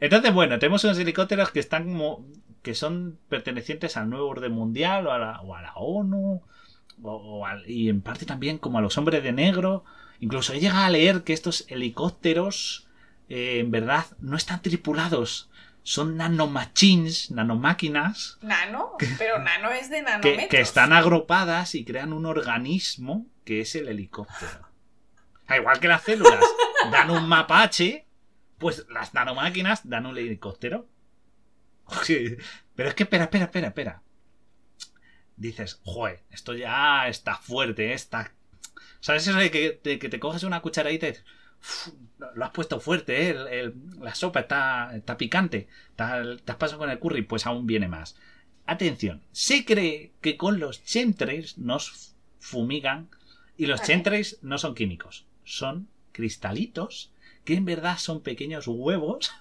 Entonces, 0.00 0.32
bueno, 0.32 0.58
tenemos 0.58 0.84
unos 0.84 0.98
helicópteros 0.98 1.50
que 1.50 1.60
están 1.60 1.84
como 1.84 2.26
que 2.62 2.74
son 2.74 3.18
pertenecientes 3.28 3.96
al 3.96 4.08
nuevo 4.08 4.28
orden 4.28 4.52
mundial 4.52 5.06
o 5.06 5.12
a 5.12 5.18
la, 5.18 5.40
o 5.40 5.54
a 5.54 5.62
la 5.62 5.74
ONU 5.74 6.42
o, 7.02 7.46
y 7.66 7.88
en 7.88 8.00
parte 8.00 8.24
también 8.24 8.58
como 8.58 8.78
a 8.78 8.82
los 8.82 8.96
hombres 8.98 9.22
de 9.22 9.32
negro. 9.32 9.84
Incluso 10.20 10.52
he 10.52 10.60
llegado 10.60 10.84
a 10.84 10.90
leer 10.90 11.24
que 11.24 11.32
estos 11.32 11.64
helicópteros 11.68 12.86
eh, 13.28 13.58
en 13.58 13.70
verdad 13.70 14.06
no 14.20 14.36
están 14.36 14.62
tripulados 14.62 15.50
son 15.82 16.16
nanomachines, 16.16 17.30
nanomáquinas. 17.30 18.38
Nano, 18.40 18.92
pero 19.18 19.38
nano 19.38 19.70
es 19.70 19.90
de 19.90 20.02
nanómetros. 20.02 20.48
Que, 20.48 20.60
están 20.60 20.92
agrupadas 20.92 21.74
y 21.74 21.84
crean 21.84 22.12
un 22.12 22.26
organismo 22.26 23.26
que 23.44 23.60
es 23.60 23.74
el 23.74 23.88
helicóptero. 23.88 24.68
Igual 25.48 25.80
que 25.80 25.88
las 25.88 26.02
células 26.02 26.40
dan 26.90 27.10
un 27.10 27.28
mapache, 27.28 28.06
pues 28.58 28.86
las 28.90 29.12
nanomáquinas 29.12 29.88
dan 29.88 30.06
un 30.06 30.16
helicóptero. 30.16 30.88
Pero 32.74 32.88
es 32.88 32.94
que, 32.94 33.02
espera, 33.02 33.24
espera, 33.24 33.44
espera, 33.44 33.66
espera. 33.68 34.02
Dices, 35.36 35.80
joder, 35.84 36.22
esto 36.30 36.54
ya 36.54 37.08
está 37.08 37.36
fuerte, 37.36 37.92
está... 37.92 38.32
¿Sabes 39.00 39.26
eso 39.26 39.36
de 39.36 39.50
que, 39.50 39.80
que 39.98 40.08
te 40.08 40.20
coges 40.20 40.44
una 40.44 40.62
cucharadita 40.62 41.08
y 41.08 41.10
dices, 41.10 41.24
lo 42.34 42.44
has 42.44 42.50
puesto 42.50 42.80
fuerte, 42.80 43.30
¿eh? 43.30 43.72
la 44.00 44.14
sopa 44.14 44.40
está, 44.40 44.92
está 44.94 45.16
picante, 45.16 45.68
te 45.96 46.02
has 46.02 46.56
pasado 46.56 46.78
con 46.78 46.90
el 46.90 46.98
curry, 46.98 47.22
pues 47.22 47.46
aún 47.46 47.66
viene 47.66 47.88
más. 47.88 48.16
Atención, 48.66 49.22
se 49.32 49.64
cree 49.64 50.12
que 50.20 50.36
con 50.36 50.60
los 50.60 50.84
chemtrails 50.84 51.58
nos 51.58 52.14
fumigan 52.38 53.08
y 53.56 53.66
los 53.66 53.82
chemtrails 53.82 54.38
no 54.42 54.58
son 54.58 54.74
químicos, 54.74 55.26
son 55.44 55.88
cristalitos 56.12 57.12
que 57.44 57.54
en 57.54 57.64
verdad 57.64 57.98
son 57.98 58.20
pequeños 58.22 58.68
huevos 58.68 59.32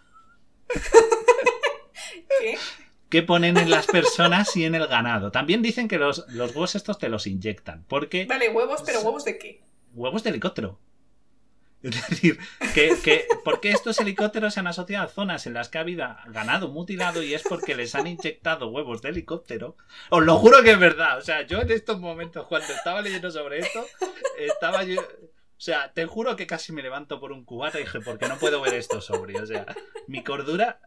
que 3.09 3.21
ponen 3.23 3.57
en 3.57 3.69
las 3.69 3.85
personas 3.87 4.55
y 4.55 4.65
en 4.65 4.73
el 4.73 4.87
ganado. 4.87 5.31
También 5.31 5.61
dicen 5.61 5.87
que 5.87 5.99
los, 5.99 6.25
los 6.29 6.51
huevos 6.51 6.75
estos 6.75 6.97
te 6.97 7.09
los 7.09 7.27
inyectan, 7.27 7.83
porque... 7.87 8.25
Vale, 8.25 8.49
huevos, 8.49 8.81
pero 8.85 9.01
huevos 9.01 9.25
de 9.25 9.37
qué? 9.37 9.61
Huevos 9.93 10.23
de 10.23 10.31
helicóptero. 10.31 10.79
Es 11.83 12.09
decir, 12.09 12.37
que, 12.75 12.95
que, 13.03 13.25
¿por 13.43 13.59
qué 13.59 13.71
estos 13.71 13.99
helicópteros 13.99 14.53
se 14.53 14.59
han 14.59 14.67
asociado 14.67 15.05
a 15.05 15.09
zonas 15.09 15.47
en 15.47 15.53
las 15.53 15.69
que 15.69 15.79
ha 15.79 15.81
habido 15.81 16.07
ganado 16.27 16.67
mutilado 16.67 17.23
y 17.23 17.33
es 17.33 17.41
porque 17.41 17.73
les 17.75 17.95
han 17.95 18.05
inyectado 18.05 18.67
huevos 18.67 19.01
de 19.01 19.09
helicóptero? 19.09 19.75
Os 20.09 20.23
lo 20.23 20.37
juro 20.37 20.61
que 20.61 20.71
es 20.71 20.79
verdad. 20.79 21.17
O 21.17 21.21
sea, 21.21 21.41
yo 21.41 21.59
en 21.59 21.71
estos 21.71 21.99
momentos, 21.99 22.45
cuando 22.45 22.71
estaba 22.71 23.01
leyendo 23.01 23.31
sobre 23.31 23.59
esto, 23.59 23.85
estaba 24.37 24.83
yo. 24.83 25.01
O 25.01 25.63
sea, 25.63 25.91
te 25.93 26.05
juro 26.05 26.35
que 26.35 26.47
casi 26.47 26.71
me 26.71 26.83
levanto 26.83 27.19
por 27.19 27.31
un 27.31 27.45
cubata 27.45 27.79
y 27.79 27.83
dije, 27.83 27.99
¿por 27.99 28.19
qué 28.19 28.27
no 28.27 28.37
puedo 28.37 28.61
ver 28.61 28.75
esto 28.75 29.01
sobre? 29.01 29.39
O 29.39 29.45
sea, 29.45 29.65
mi 30.07 30.23
cordura 30.23 30.81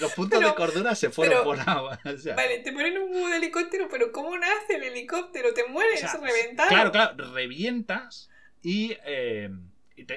los 0.00 0.12
puntos 0.12 0.40
de 0.40 0.54
cordura 0.54 0.94
se 0.94 1.10
fueron 1.10 1.44
por 1.44 1.58
agua. 1.60 1.98
vale, 2.36 2.58
te 2.58 2.72
ponen 2.72 2.98
un 2.98 3.12
huevo 3.12 3.28
de 3.28 3.36
helicóptero, 3.36 3.88
pero 3.90 4.12
¿cómo 4.12 4.36
nace 4.36 4.76
el 4.76 4.84
helicóptero? 4.84 5.52
Te 5.54 5.66
mueres 5.66 6.04
reventado. 6.20 6.68
Claro, 6.68 6.92
claro, 6.92 7.32
revientas 7.32 8.30
y 8.62 8.96
eh, 9.04 9.50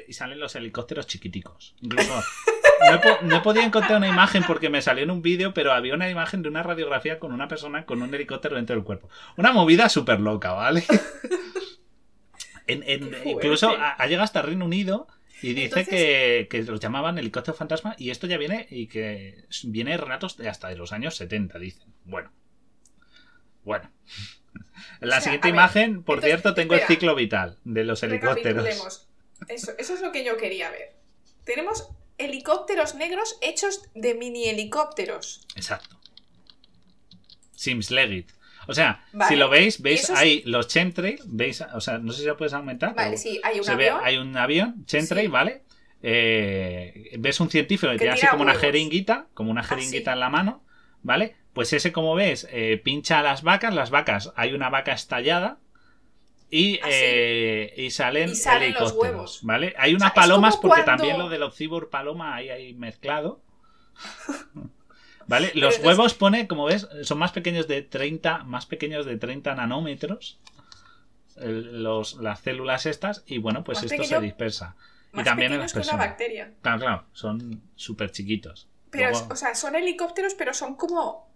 y, 0.07 0.13
salen 0.13 0.39
los 0.39 0.55
helicópteros 0.55 1.07
chiquiticos. 1.07 1.75
Incluso 1.81 2.13
no 3.23 3.35
he, 3.35 3.41
podido 3.41 3.65
encontrar 3.65 3.97
una 3.97 4.07
imagen 4.07 4.43
porque 4.43 4.69
me 4.69 4.81
salió 4.81 5.03
en 5.03 5.11
un 5.11 5.21
vídeo, 5.21 5.53
pero 5.53 5.71
había 5.71 5.93
una 5.93 6.09
imagen 6.09 6.41
de 6.41 6.49
una 6.49 6.63
radiografía 6.63 7.19
con 7.19 7.31
una 7.31 7.47
persona 7.47 7.85
con 7.85 8.01
un 8.01 8.13
helicóptero 8.13 8.55
dentro 8.55 8.75
del 8.75 8.85
cuerpo. 8.85 9.09
Una 9.37 9.51
movida 9.51 9.89
súper 9.89 10.19
loca, 10.19 10.51
¿vale? 10.53 10.83
incluso 13.25 13.71
ha, 13.77 14.05
llegado 14.07 14.23
hasta 14.23 14.41
Reino 14.41 14.65
Unido 14.65 15.07
y 15.41 15.53
dice 15.53 15.85
que, 15.85 16.47
que, 16.49 16.63
los 16.63 16.79
llamaban 16.79 17.17
helicóptero 17.17 17.57
fantasma 17.57 17.95
y 17.97 18.11
esto 18.11 18.27
ya 18.27 18.37
viene 18.37 18.67
y 18.69 18.87
que 18.87 19.45
viene 19.63 19.97
relatos 19.97 20.37
de 20.37 20.47
hasta 20.47 20.69
de 20.69 20.75
los 20.75 20.93
años 20.93 21.15
70, 21.15 21.59
dicen. 21.59 21.93
Bueno. 22.05 22.31
Bueno. 23.63 23.91
En 25.01 25.09
la 25.09 25.21
siguiente 25.21 25.49
imagen, 25.49 26.03
por 26.03 26.21
cierto, 26.21 26.53
tengo 26.53 26.75
el 26.75 26.81
ciclo 26.81 27.15
vital 27.15 27.57
de 27.63 27.83
los 27.83 28.03
helicópteros. 28.03 29.07
Eso, 29.47 29.72
eso 29.77 29.93
es 29.93 30.01
lo 30.01 30.11
que 30.11 30.23
yo 30.23 30.38
quería 30.38 30.69
ver. 30.69 30.93
Tenemos 31.43 31.89
helicópteros 32.18 32.95
negros 32.95 33.38
hechos 33.41 33.84
de 33.95 34.15
mini 34.15 34.47
helicópteros. 34.47 35.45
Exacto. 35.55 35.99
Sims 37.55 37.91
Legit. 37.91 38.31
O 38.68 38.73
sea, 38.73 39.03
si 39.27 39.35
lo 39.35 39.49
veis, 39.49 39.81
veis 39.81 40.09
ahí 40.11 40.43
los 40.45 40.68
chemtrails, 40.68 41.23
veis, 41.26 41.61
o 41.73 41.81
sea, 41.81 41.97
no 41.97 42.13
sé 42.13 42.22
si 42.22 42.27
lo 42.27 42.38
puedes 42.38 42.53
aumentar. 42.53 42.93
Vale, 42.95 43.18
sí, 43.18 43.39
hay 43.43 43.59
un 43.59 43.69
avión. 43.69 43.99
hay 44.03 44.18
un 44.18 44.38
avión, 44.38 44.85
chemtrail, 44.85 45.30
¿vale? 45.30 45.63
Eh, 46.03 47.15
ves 47.19 47.39
un 47.39 47.49
científico 47.49 47.91
que, 47.91 47.97
tiene 47.97 48.13
así 48.13 48.27
como 48.27 48.43
una 48.43 48.55
jeringuita, 48.55 49.27
como 49.34 49.51
una 49.51 49.61
ah, 49.61 49.65
jeringuita 49.65 50.13
en 50.13 50.19
la 50.19 50.30
mano, 50.30 50.63
¿vale? 51.01 51.35
Pues 51.53 51.73
ese, 51.73 51.91
como 51.91 52.15
ves, 52.15 52.47
eh, 52.51 52.80
pincha 52.84 53.19
a 53.19 53.23
las 53.23 53.43
vacas, 53.43 53.73
las 53.73 53.89
vacas, 53.89 54.31
hay 54.35 54.53
una 54.53 54.69
vaca 54.69 54.93
estallada, 54.93 55.57
y, 56.53 56.80
ah, 56.84 56.88
eh, 56.91 57.73
y 57.78 57.91
salen, 57.91 58.30
los 58.78 58.91
huevos. 58.91 59.40
¿vale? 59.41 59.73
Hay 59.78 59.95
unas 59.95 60.11
palomas 60.11 60.57
porque 60.57 60.84
también 60.84 61.18
lo 61.18 61.30
del 61.30 61.44
Oxibor 61.44 61.90
paloma 61.90 62.36
hay 62.36 62.49
ahí 62.49 62.73
mezclado. 62.73 63.41
¿Vale? 65.28 65.52
Los 65.56 65.80
huevos 65.80 66.14
pone, 66.14 66.49
como 66.49 66.65
ves, 66.65 66.90
son 67.03 67.19
más 67.19 67.32
pequeños 67.32 67.69
de 67.69 67.84
30, 67.84 68.44
más 68.44 68.65
pequeños 68.65 69.06
de 69.06 69.18
30 69.18 69.56
nanómetros. 69.56 70.41
los, 71.38 72.15
las 72.15 72.41
células 72.41 72.86
estas 72.86 73.23
y 73.26 73.38
bueno, 73.38 73.64
pues 73.64 73.82
esto 73.84 74.03
se 74.03 74.19
dispersa. 74.19 74.76
y 75.14 75.23
también 75.23 75.53
en 75.53 75.60
las 75.60 75.72
personas. 75.72 76.02
una 76.02 76.06
bacteria. 76.06 76.53
Claro, 76.61 76.80
claro, 76.80 77.06
son 77.14 77.61
súper 77.76 78.11
chiquitos. 78.11 78.68
Pero, 78.90 79.18
o 79.30 79.36
sea, 79.38 79.56
son 79.56 79.76
helicópteros, 79.76 80.34
pero 80.34 80.53
son 80.53 80.76
como 80.76 81.32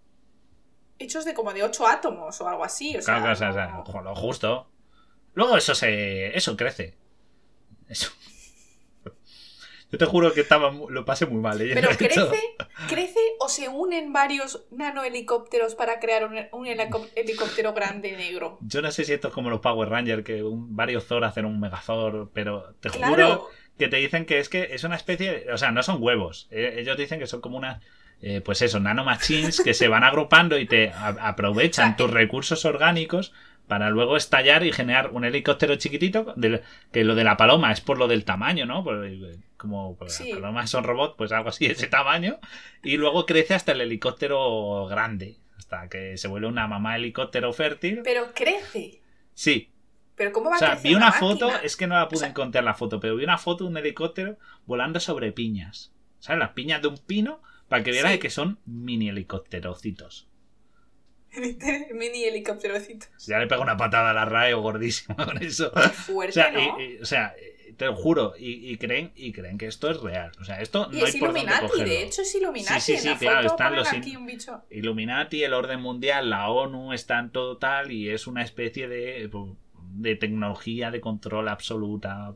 hechos 1.00 1.24
de 1.24 1.34
como 1.34 1.54
de 1.54 1.64
8 1.64 1.88
átomos 1.88 2.42
o 2.42 2.50
algo 2.50 2.66
así. 2.66 2.98
O 2.98 3.02
sea, 3.02 3.20
claro, 3.20 3.38
claro, 3.38 3.52
o 3.52 3.86
sea, 3.86 4.02
lo 4.02 4.16
justo. 4.16 4.68
Luego 5.36 5.57
eso 5.57 5.76
se. 5.76 6.36
eso 6.36 6.57
crece. 6.57 6.95
Eso. 7.88 8.12
Yo 9.91 9.99
te 9.99 10.06
juro 10.06 10.34
que 10.34 10.41
estaba, 10.41 10.72
lo 10.72 11.06
pasé 11.06 11.26
muy 11.26 11.41
mal. 11.41 11.57
Pero 11.57 11.90
crece, 11.98 12.56
crece 12.90 13.20
o 13.40 13.48
se 13.48 13.70
unen 13.70 14.12
varios 14.12 14.66
nanohelicópteros 14.72 15.76
para 15.76 15.99
crear 15.99 16.28
un, 16.52 16.68
helicóptero 17.16 17.74
grande 17.74 18.12
negro. 18.14 18.57
Yo 18.62 18.82
no 18.82 18.91
sé 18.91 19.06
si 19.06 19.14
esto 19.14 19.28
es 19.28 19.34
como 19.34 19.49
los 19.49 19.60
Power 19.60 19.90
Rangers, 19.90 20.24
que 20.24 20.41
varios 20.44 21.06
Zor 21.06 21.24
hacen 21.24 21.45
un 21.45 21.60
Megazord, 21.60 22.30
pero 22.34 22.76
te 22.80 22.90
juro 22.90 23.48
que 23.78 23.88
te 23.88 23.98
dicen 23.98 24.26
que 24.26 24.40
es 24.40 24.49
que 24.49 24.70
es 24.72 24.84
una 24.84 24.95
especie, 24.95 25.45
o 25.52 25.57
sea, 25.57 25.72
no 25.72 25.84
son 25.84 26.02
huevos. 26.02 26.48
Eh, 26.49 26.76
ellos 26.80 26.98
dicen 26.98 27.20
que 27.20 27.28
son 27.28 27.41
como 27.41 27.57
una, 27.57 27.82
eh, 28.22 28.41
pues 28.41 28.62
eso, 28.62 28.80
nanomachines 28.80 29.62
que 29.62 29.74
se 29.74 29.88
van 29.88 30.03
agrupando 30.03 30.57
y 30.57 30.66
te 30.66 30.91
aprovechan 30.94 31.95
tus 31.95 32.10
recursos 32.10 32.66
orgánicos 32.66 33.34
para 33.68 33.90
luego 33.90 34.16
estallar 34.18 34.64
y 34.64 34.72
generar 34.72 35.12
un 35.12 35.26
helicóptero 35.26 35.76
chiquitito, 35.76 36.36
que 36.92 37.04
lo 37.04 37.16
de 37.16 37.24
la 37.24 37.36
paloma 37.38 37.72
es 37.72 37.82
por 37.82 37.98
lo 37.98 38.08
del 38.08 38.24
tamaño, 38.26 38.66
¿no? 38.66 38.84
como 39.58 39.96
pues, 39.98 40.14
Sí. 40.16 40.30
las 40.30 40.40
palomas 40.40 40.70
son 40.70 40.84
robots, 40.84 41.16
pues 41.18 41.32
algo 41.32 41.50
así, 41.50 41.66
ese 41.66 41.88
tamaño, 41.88 42.40
y 42.84 42.98
luego 42.98 43.26
crece 43.26 43.54
hasta 43.56 43.72
el 43.72 43.82
helicóptero 43.82 44.86
grande, 44.88 45.38
hasta 45.58 45.88
que 45.90 46.18
se 46.18 46.28
vuelve 46.28 46.48
una 46.48 46.68
mamá 46.68 46.96
helicóptero 46.98 47.52
fértil. 47.54 48.02
Pero 48.04 48.28
crece. 48.36 49.02
Sí, 49.34 49.72
Pero 50.16 50.32
¿cómo 50.32 50.50
va 50.50 50.56
o 50.56 50.60
sea, 50.60 50.68
a 50.70 50.72
crecer 50.74 50.90
vi 50.92 50.96
una 50.96 51.08
máquina? 51.10 51.20
foto, 51.30 51.52
es 51.64 51.76
que 51.76 51.88
no 51.88 51.96
la 51.96 52.08
pude 52.08 52.18
O 52.18 52.20
sea- 52.20 52.30
encontrar 52.30 52.64
la 52.64 52.74
foto, 52.74 53.00
pero 53.00 53.16
vi 53.16 53.24
una 53.24 53.38
foto 53.38 53.64
de 53.66 53.70
un 53.72 53.78
helicóptero 53.78 54.38
volando 54.66 55.00
sobre 55.00 55.32
piñas. 55.32 55.92
¿Sabes? 56.20 56.40
Las 56.40 56.52
piñas 56.52 56.82
de 56.82 56.88
un 56.88 56.98
pino, 56.98 57.42
para 57.68 57.84
que 57.84 57.92
vieras 57.92 58.14
Sí. 58.14 58.20
que 58.20 58.30
son 58.30 58.60
mini 58.66 59.10
helicópterocitos. 59.10 60.28
Mini 61.94 62.24
helicópterocito. 62.26 63.07
Ya 63.26 63.40
le 63.40 63.48
pego 63.48 63.62
una 63.62 63.78
patada 63.78 64.12
a 64.12 64.14
la 64.14 64.26
RAE 64.26 64.53
o 64.53 64.62
gordísimo 64.62 65.16
con 65.26 65.41
eso. 65.44 65.72
Qué 65.72 65.82
fuerte, 65.90 66.32
O 66.32 66.34
sea, 66.44 66.52
¿no? 66.52 66.80
y- 66.80 66.84
y- 66.84 66.98
o 66.98 67.06
sea, 67.06 67.34
eh, 67.40 67.74
te 67.78 67.86
lo 67.86 67.95
juro, 67.95 68.34
y, 68.40 68.72
y 68.72 68.78
creen, 68.78 69.12
y 69.16 69.34
creen 69.34 69.57
que 69.57 69.68
esto 69.68 69.90
es 69.91 69.99
real. 69.99 70.32
O 70.40 70.45
sea, 70.45 70.62
esto 70.62 70.88
Y 70.94 70.98
no 70.99 71.06
es 71.06 71.14
hay 71.14 71.20
por 71.20 71.32
Illuminati, 71.32 71.68
cogerlo. 71.68 71.84
de 71.91 72.03
hecho 72.03 72.22
es 72.22 72.36
Illuminati. 72.36 72.80
Sí, 72.80 72.94
sí, 72.94 72.99
sí, 72.99 73.07
en 73.07 73.14
la 73.14 73.20
claro, 73.20 73.41
foto 73.49 73.53
están 73.53 73.76
los 73.76 73.91
aquí 73.91 74.12
in- 74.12 74.18
un 74.18 74.26
bicho. 74.28 74.62
Illuminati, 74.70 75.44
el 75.44 75.53
orden 75.53 75.82
mundial, 75.82 76.30
la 76.30 76.48
ONU, 76.49 76.94
están 76.94 77.32
todo 77.32 77.57
tal 77.57 77.91
y 77.91 78.10
es 78.10 78.28
una 78.28 78.44
especie 78.44 78.88
de, 78.88 79.30
de 79.94 80.16
tecnología 80.16 80.90
de 80.91 81.02
control 81.02 81.49
absoluta. 81.49 82.34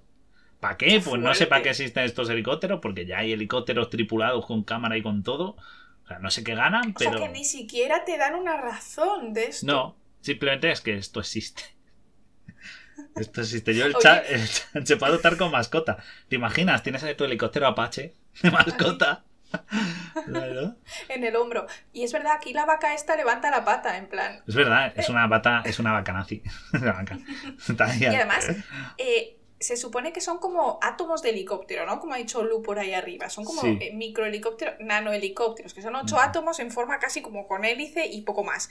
¿Para 0.59 0.75
qué? 0.75 1.01
Pues 1.03 1.21
no 1.21 1.33
sé 1.33 1.47
para 1.47 1.63
qué 1.63 1.69
existen 1.69 2.03
estos 2.03 2.29
helicópteros, 2.29 2.81
porque 2.81 3.05
ya 3.05 3.19
hay 3.19 3.31
helicópteros 3.31 3.89
tripulados 3.89 4.45
con 4.45 4.63
cámara 4.63 4.97
y 4.97 5.01
con 5.01 5.23
todo. 5.23 5.55
O 6.09 6.11
sea, 6.11 6.17
no 6.17 6.31
sé 6.31 6.43
qué 6.43 6.55
ganan, 6.55 6.89
O 6.89 6.93
pero... 6.97 7.19
sea 7.19 7.27
que 7.27 7.33
ni 7.33 7.45
siquiera 7.45 8.03
te 8.03 8.17
dan 8.17 8.33
una 8.33 8.57
razón 8.57 9.31
de 9.31 9.45
esto. 9.45 9.67
No, 9.67 9.95
simplemente 10.21 10.71
es 10.71 10.81
que 10.81 10.95
esto 10.97 11.19
existe. 11.19 11.63
Esto 13.15 13.41
existe. 13.41 13.75
Yo 13.75 13.85
el 13.85 13.93
chat, 13.95 14.25
el 14.29 14.85
se 14.85 14.97
puede 14.97 15.11
adoptar 15.11 15.37
con 15.37 15.51
mascota. 15.51 16.03
¿Te 16.27 16.35
imaginas? 16.35 16.83
Tienes 16.83 17.03
ahí 17.03 17.15
tu 17.15 17.23
helicóptero 17.23 17.67
Apache 17.67 18.13
de 18.41 18.51
mascota. 18.51 19.23
Claro. 20.25 20.75
En 21.07 21.23
el 21.23 21.35
hombro. 21.35 21.65
Y 21.93 22.03
es 22.03 22.11
verdad, 22.11 22.33
aquí 22.35 22.53
la 22.53 22.65
vaca 22.65 22.93
esta 22.93 23.15
levanta 23.15 23.51
la 23.51 23.63
pata, 23.63 23.97
en 23.97 24.07
plan. 24.07 24.41
Es 24.47 24.55
verdad, 24.55 24.93
es 24.95 25.09
una 25.09 25.27
bata, 25.27 25.61
es 25.63 25.79
una 25.79 25.93
vaca 25.93 26.11
nazi. 26.11 26.43
Una 26.73 26.91
vaca. 26.93 27.19
Y 27.99 28.05
además, 28.05 28.49
eh, 28.97 29.38
se 29.59 29.75
supone 29.77 30.13
que 30.13 30.21
son 30.21 30.37
como 30.39 30.79
átomos 30.81 31.21
de 31.21 31.31
helicóptero, 31.31 31.85
¿no? 31.85 31.99
Como 31.99 32.13
ha 32.13 32.17
dicho 32.17 32.43
Lu 32.43 32.61
por 32.61 32.79
ahí 32.79 32.93
arriba. 32.93 33.29
Son 33.29 33.43
como 33.43 33.61
Sí. 33.61 33.77
eh, 33.81 33.91
microhelicópteros, 33.93 34.75
nanohelicópteros, 34.79 35.73
que 35.73 35.81
son 35.81 35.95
ocho 35.95 36.19
átomos 36.19 36.59
en 36.59 36.71
forma 36.71 36.99
casi 36.99 37.21
como 37.21 37.47
con 37.47 37.65
hélice 37.65 38.05
y 38.07 38.21
poco 38.21 38.43
más. 38.43 38.69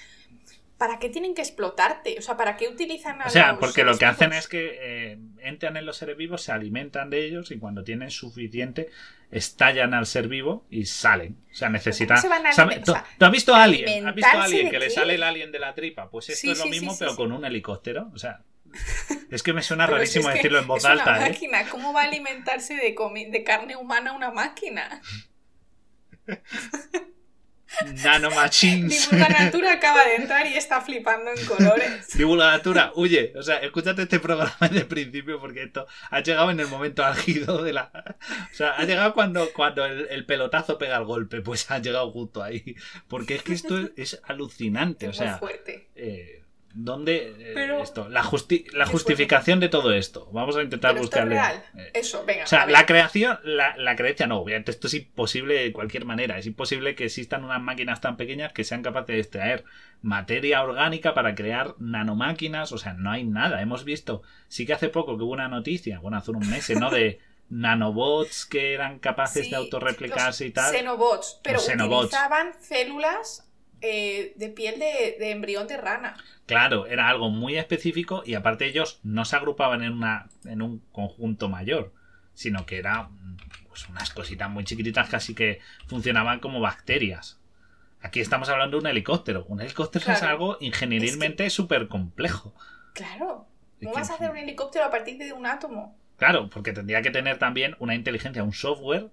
¿Para 0.78 1.00
qué 1.00 1.08
tienen 1.08 1.34
que 1.34 1.42
explotarte? 1.42 2.14
O 2.18 2.22
sea, 2.22 2.36
¿para 2.36 2.56
qué 2.56 2.68
utilizan 2.68 3.20
a 3.20 3.26
O 3.26 3.30
sea, 3.30 3.50
los 3.50 3.58
porque 3.60 3.82
lo 3.82 3.98
que 3.98 4.04
hacen 4.06 4.32
es 4.32 4.46
que 4.46 4.78
eh, 4.80 5.18
entran 5.42 5.76
en 5.76 5.84
los 5.84 5.96
seres 5.96 6.16
vivos, 6.16 6.40
se 6.42 6.52
alimentan 6.52 7.10
de 7.10 7.24
ellos 7.26 7.50
y 7.50 7.58
cuando 7.58 7.82
tienen 7.82 8.10
suficiente 8.12 8.88
estallan 9.32 9.92
al 9.92 10.06
ser 10.06 10.28
vivo 10.28 10.64
y 10.70 10.86
salen. 10.86 11.36
O 11.50 11.54
sea, 11.54 11.68
necesitan... 11.68 12.16
se 12.18 12.28
van 12.28 12.46
a 12.46 12.52
¿sabe- 12.52 12.76
alimen- 12.76 12.84
¿Tú, 12.84 12.92
o 12.92 12.94
sea, 12.94 13.04
tú 13.18 13.24
has 13.24 13.32
visto 13.32 13.54
a 13.54 13.64
Alien? 13.64 14.06
¿Has 14.06 14.14
visto 14.14 14.28
a 14.28 14.30
¿alimentarse 14.44 14.54
Alien 14.56 14.64
de 14.66 14.70
que 14.70 14.78
le 14.78 14.90
sale 14.90 15.14
el 15.16 15.22
alien 15.24 15.50
de 15.52 15.58
la 15.58 15.74
tripa? 15.74 16.08
Pues 16.10 16.28
esto 16.28 16.40
Sí, 16.42 16.50
es 16.52 16.58
lo 16.58 16.64
sí, 16.64 16.70
mismo, 16.70 16.96
pero 16.98 17.16
con 17.16 17.32
un 17.32 17.44
helicóptero. 17.44 18.10
O 18.14 18.18
sea, 18.18 18.42
es 19.30 19.42
que 19.42 19.52
me 19.52 19.62
suena 19.62 19.86
Pero 19.86 19.98
rarísimo 19.98 20.28
es 20.28 20.36
decirlo 20.36 20.58
en 20.58 20.66
voz 20.66 20.78
es 20.78 20.84
una 20.84 20.92
alta, 20.92 21.28
¿eh? 21.28 21.66
¿Cómo 21.70 21.92
va 21.92 22.02
a 22.02 22.04
alimentarse 22.04 22.74
de, 22.74 23.44
carne 23.44 23.76
humana 23.76 24.12
una 24.12 24.30
máquina? 24.30 25.00
Nanomachines. 28.02 29.10
Divulganatura 29.10 29.72
acaba 29.74 30.04
de 30.04 30.16
entrar 30.16 30.46
y 30.46 30.54
está 30.54 30.80
flipando 30.80 31.30
en 31.30 31.46
colores. 31.46 32.08
Divulgatura, 32.16 32.92
huye. 32.94 33.32
O 33.36 33.42
sea, 33.42 33.58
escúchate 33.58 34.02
este 34.02 34.20
programa 34.20 34.56
desde 34.60 34.78
el 34.78 34.86
principio 34.86 35.38
porque 35.38 35.64
esto 35.64 35.86
ha 36.10 36.20
llegado 36.20 36.50
en 36.50 36.60
el 36.60 36.66
momento 36.68 37.04
álgido 37.04 37.62
de 37.62 37.74
la. 37.74 37.90
O 38.50 38.54
sea, 38.54 38.70
ha 38.70 38.84
llegado 38.84 39.12
cuando, 39.14 39.52
cuando 39.52 39.84
el, 39.84 40.08
el 40.10 40.24
pelotazo 40.24 40.78
pega 40.78 40.96
el 40.96 41.04
golpe. 41.04 41.42
Pues 41.42 41.70
ha 41.70 41.78
llegado 41.78 42.10
justo 42.10 42.42
ahí. 42.42 42.74
Porque 43.06 43.34
es 43.36 43.42
que 43.42 43.52
esto 43.52 43.78
es, 43.78 43.90
es 43.96 44.22
alucinante. 44.24 45.06
O 45.06 45.10
Muy 45.10 45.18
sea, 45.18 45.38
fuerte. 45.38 45.88
eh, 45.94 46.42
¿dónde 46.74 47.34
eh, 47.38 47.78
esto? 47.82 48.08
La, 48.08 48.22
justi- 48.22 48.70
la 48.72 48.86
justificación 48.86 49.60
de 49.60 49.68
todo 49.68 49.92
esto. 49.92 50.28
Vamos 50.32 50.56
a 50.56 50.62
intentar 50.62 50.92
Pero 50.92 51.02
buscarle. 51.02 51.34
real. 51.34 51.62
eh, 51.76 51.90
Eso, 51.94 52.24
venga. 52.24 52.44
o 52.44 52.46
sea, 52.46 52.66
la 52.66 52.86
creación, 52.86 53.38
la, 53.44 53.76
la 53.76 53.96
creencia 53.96 54.26
no, 54.26 54.38
obviamente 54.38 54.70
esto 54.70 54.86
es 54.86 54.94
imposible 54.94 55.54
de 55.54 55.72
cualquier 55.72 56.04
manera. 56.04 56.38
Es 56.38 56.46
imposible 56.46 56.94
que 56.94 57.04
existan 57.06 57.44
unas 57.44 57.60
máquinas 57.60 58.00
tan 58.00 58.16
pequeñas 58.16 58.52
que 58.52 58.64
sean 58.64 58.82
capaces 58.82 59.08
de 59.08 59.20
extraer 59.20 59.64
materia 60.02 60.62
orgánica 60.62 61.14
para 61.14 61.34
crear 61.34 61.74
nanomáquinas. 61.78 62.72
O 62.72 62.78
sea, 62.78 62.92
no 62.94 63.10
hay 63.10 63.24
nada. 63.24 63.60
Hemos 63.62 63.84
visto, 63.84 64.22
sí 64.48 64.66
que 64.66 64.74
hace 64.74 64.88
poco 64.88 65.16
que 65.16 65.24
hubo 65.24 65.32
una 65.32 65.48
noticia, 65.48 65.98
bueno, 66.00 66.16
hace 66.18 66.30
unos 66.30 66.46
meses, 66.46 66.78
¿no? 66.78 66.90
De 66.90 67.18
nanobots 67.50 68.44
que 68.46 68.74
eran 68.74 68.98
capaces 68.98 69.44
Sí, 69.46 69.50
de 69.50 69.56
autorreplicarse 69.56 70.46
y 70.46 70.50
tal. 70.50 70.72
Xenobots, 70.74 71.40
pero 71.42 71.60
utilizaban 71.60 72.52
células 72.60 73.47
eh, 73.80 74.32
de 74.36 74.48
piel 74.48 74.78
de, 74.78 75.16
de 75.18 75.30
embrión 75.30 75.66
de 75.66 75.76
rana. 75.76 76.16
Claro, 76.46 76.86
era 76.86 77.08
algo 77.08 77.30
muy 77.30 77.56
específico 77.56 78.22
y 78.24 78.34
aparte 78.34 78.66
ellos 78.66 79.00
no 79.02 79.24
se 79.24 79.36
agrupaban 79.36 79.82
en, 79.82 79.92
una, 79.92 80.28
en 80.44 80.62
un 80.62 80.80
conjunto 80.92 81.48
mayor, 81.48 81.92
sino 82.34 82.66
que 82.66 82.78
eran 82.78 83.36
pues, 83.68 83.88
unas 83.88 84.10
cositas 84.10 84.48
muy 84.50 84.64
chiquititas 84.64 85.08
casi 85.08 85.34
que 85.34 85.60
funcionaban 85.86 86.40
como 86.40 86.60
bacterias. 86.60 87.38
Aquí 88.00 88.20
estamos 88.20 88.48
hablando 88.48 88.76
de 88.76 88.82
un 88.82 88.86
helicóptero. 88.86 89.44
Un 89.48 89.60
helicóptero 89.60 90.12
es 90.12 90.22
algo 90.22 90.56
ingenierilmente 90.60 91.50
súper 91.50 91.88
complejo. 91.88 92.54
Claro. 92.94 93.46
Es 93.80 93.84
¿Cómo 93.86 93.94
que- 93.94 94.00
vas 94.00 94.10
a 94.10 94.14
hacer 94.14 94.30
un 94.30 94.36
helicóptero 94.36 94.84
a 94.84 94.90
partir 94.90 95.18
de 95.18 95.32
un 95.32 95.46
átomo? 95.46 95.96
Claro, 96.16 96.48
porque 96.50 96.72
tendría 96.72 97.02
que 97.02 97.10
tener 97.10 97.38
también 97.38 97.76
una 97.78 97.94
inteligencia, 97.94 98.42
un 98.42 98.52
software 98.52 99.08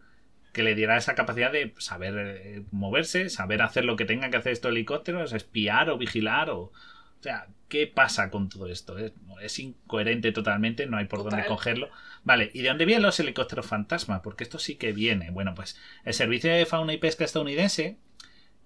que 0.55 0.63
le 0.63 0.73
diera 0.73 0.95
esa 0.95 1.15
capacidad 1.15 1.51
de 1.51 1.73
saber 1.79 2.13
eh, 2.17 2.63
moverse, 2.71 3.29
saber 3.29 3.61
hacer 3.61 3.83
lo 3.83 3.97
que 3.97 4.05
tenga 4.05 4.29
que 4.29 4.37
hacer 4.37 4.53
estos 4.53 4.71
helicópteros, 4.71 5.33
espiar 5.33 5.89
o 5.89 5.97
vigilar 5.97 6.49
o... 6.49 6.71
O 7.17 7.23
sea, 7.25 7.47
¿qué 7.69 7.87
pasa 7.87 8.29
con 8.29 8.49
todo 8.49 8.67
esto? 8.67 8.97
Es, 8.99 9.13
es 9.41 9.59
incoherente 9.59 10.31
totalmente, 10.31 10.85
no 10.85 10.97
hay 10.97 11.05
por 11.05 11.23
Total. 11.23 11.31
dónde 11.31 11.47
cogerlo. 11.47 11.89
Vale, 12.23 12.51
¿y 12.53 12.61
de 12.61 12.69
dónde 12.69 12.85
vienen 12.85 13.03
los 13.03 13.19
helicópteros 13.19 13.65
fantasma? 13.65 14.21
Porque 14.21 14.43
esto 14.43 14.59
sí 14.59 14.75
que 14.75 14.93
viene. 14.93 15.31
Bueno, 15.31 15.55
pues 15.55 15.77
el 16.03 16.13
Servicio 16.13 16.53
de 16.53 16.65
Fauna 16.65 16.93
y 16.93 16.97
Pesca 16.97 17.25
estadounidense 17.25 17.97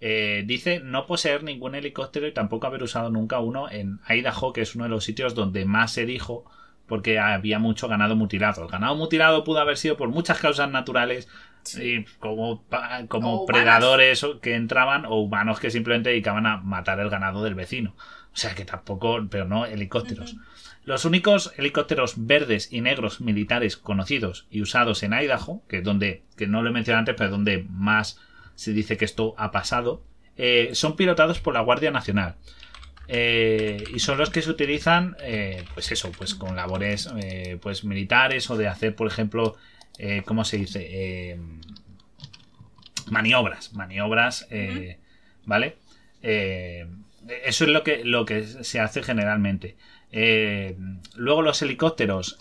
eh, 0.02 0.44
dice 0.46 0.82
no 0.82 1.08
poseer 1.08 1.44
ningún 1.44 1.74
helicóptero 1.74 2.28
y 2.28 2.34
tampoco 2.34 2.68
haber 2.68 2.84
usado 2.84 3.10
nunca 3.10 3.40
uno 3.40 3.72
en 3.72 4.00
Idaho, 4.10 4.54
que 4.54 4.62
es 4.62 4.76
uno 4.76 4.84
de 4.84 4.90
los 4.90 5.06
sitios 5.06 5.36
donde 5.36 5.66
más 5.66 5.94
se 5.94 6.06
dijo 6.06 6.46
porque 6.90 7.20
había 7.20 7.60
mucho 7.60 7.88
ganado 7.88 8.18
mutilado. 8.18 8.64
El 8.64 8.68
ganado 8.68 8.96
mutilado 8.96 9.46
pudo 9.46 9.60
haber 9.60 9.78
sido 9.78 9.96
por 9.96 10.10
muchas 10.10 10.40
causas 10.40 10.70
naturales, 10.70 11.30
y 11.80 12.04
como, 12.20 12.64
como 13.08 13.46
predadores 13.46 14.26
que 14.42 14.56
entraban 14.56 15.06
o 15.06 15.22
humanos 15.22 15.60
que 15.60 15.72
simplemente 15.72 16.10
dedicaban 16.10 16.46
a 16.46 16.58
matar 16.58 17.00
el 17.00 17.10
ganado 17.10 17.44
del 17.44 17.56
vecino. 17.56 17.96
O 18.34 18.38
sea 18.38 18.56
que 18.56 18.66
tampoco, 18.66 19.28
pero 19.30 19.46
no 19.46 19.66
helicópteros. 19.66 20.38
Los 20.86 21.06
únicos 21.06 21.54
helicópteros 21.58 22.26
verdes 22.26 22.72
y 22.72 22.82
negros 22.82 23.22
militares 23.22 23.78
conocidos 23.78 24.48
y 24.50 24.62
usados 24.62 25.04
en 25.04 25.14
Idaho, 25.14 25.62
que 25.68 25.78
es 25.78 25.84
donde, 25.84 26.24
que 26.36 26.48
no 26.48 26.62
lo 26.64 26.70
he 26.70 26.74
mencionado 26.74 27.00
antes, 27.00 27.16
pero 27.16 27.26
es 27.26 27.32
donde 27.32 27.66
más 27.70 28.20
se 28.56 28.74
dice 28.74 28.98
que 28.98 29.06
esto 29.06 29.36
ha 29.38 29.52
pasado, 29.52 30.04
eh, 30.38 30.72
son 30.74 30.96
pilotados 30.96 31.40
por 31.40 31.54
la 31.54 31.62
Guardia 31.62 31.92
Nacional. 31.92 32.36
Eh, 33.08 33.84
y 33.94 34.00
son 34.00 34.18
los 34.18 34.30
que 34.30 34.42
se 34.42 34.50
utilizan, 34.50 35.18
eh, 35.22 35.64
pues 35.74 35.92
eso, 35.92 36.12
pues 36.12 36.36
con 36.36 36.56
labores 36.56 37.10
pues 37.62 37.84
militares 37.84 38.50
o 38.50 38.58
de 38.58 38.68
hacer, 38.68 38.96
por 38.96 39.08
ejemplo, 39.08 39.58
eh, 40.00 40.24
¿cómo 40.26 40.44
se 40.46 40.58
dice? 40.58 40.88
Eh, 40.90 41.40
maniobras, 43.08 43.74
maniobras, 43.74 44.48
eh, 44.50 45.00
¿vale? 45.46 45.78
Eh, 46.22 46.88
eso 47.46 47.64
es 47.66 47.70
lo 47.70 47.84
que, 47.84 48.04
lo 48.04 48.26
que 48.26 48.44
se 48.44 48.80
hace 48.80 49.04
generalmente. 49.04 49.78
Eh, 50.12 50.76
luego 51.16 51.42
los 51.42 51.62
helicópteros, 51.62 52.40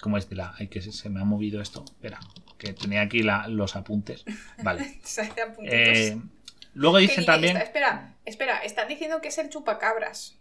¿cómo 0.00 0.18
es 0.18 0.28
de 0.28 0.36
la? 0.36 0.54
Ay, 0.58 0.68
que 0.68 0.80
se, 0.82 0.92
se 0.92 1.08
me 1.08 1.20
ha 1.20 1.24
movido 1.24 1.60
esto. 1.60 1.84
Espera, 1.84 2.18
que 2.58 2.72
tenía 2.72 3.02
aquí 3.02 3.22
la- 3.22 3.46
los 3.48 3.76
apuntes. 3.76 4.24
Vale. 4.62 4.98
Luego 6.74 6.98
dicen 6.98 7.16
dice- 7.18 7.26
también. 7.26 7.56
está- 7.56 7.66
espera, 7.68 8.14
espera, 8.24 8.58
están 8.64 8.88
diciendo 8.88 9.20
que 9.20 9.28
es 9.28 9.38
el 9.38 9.48
chupacabras. 9.48 10.36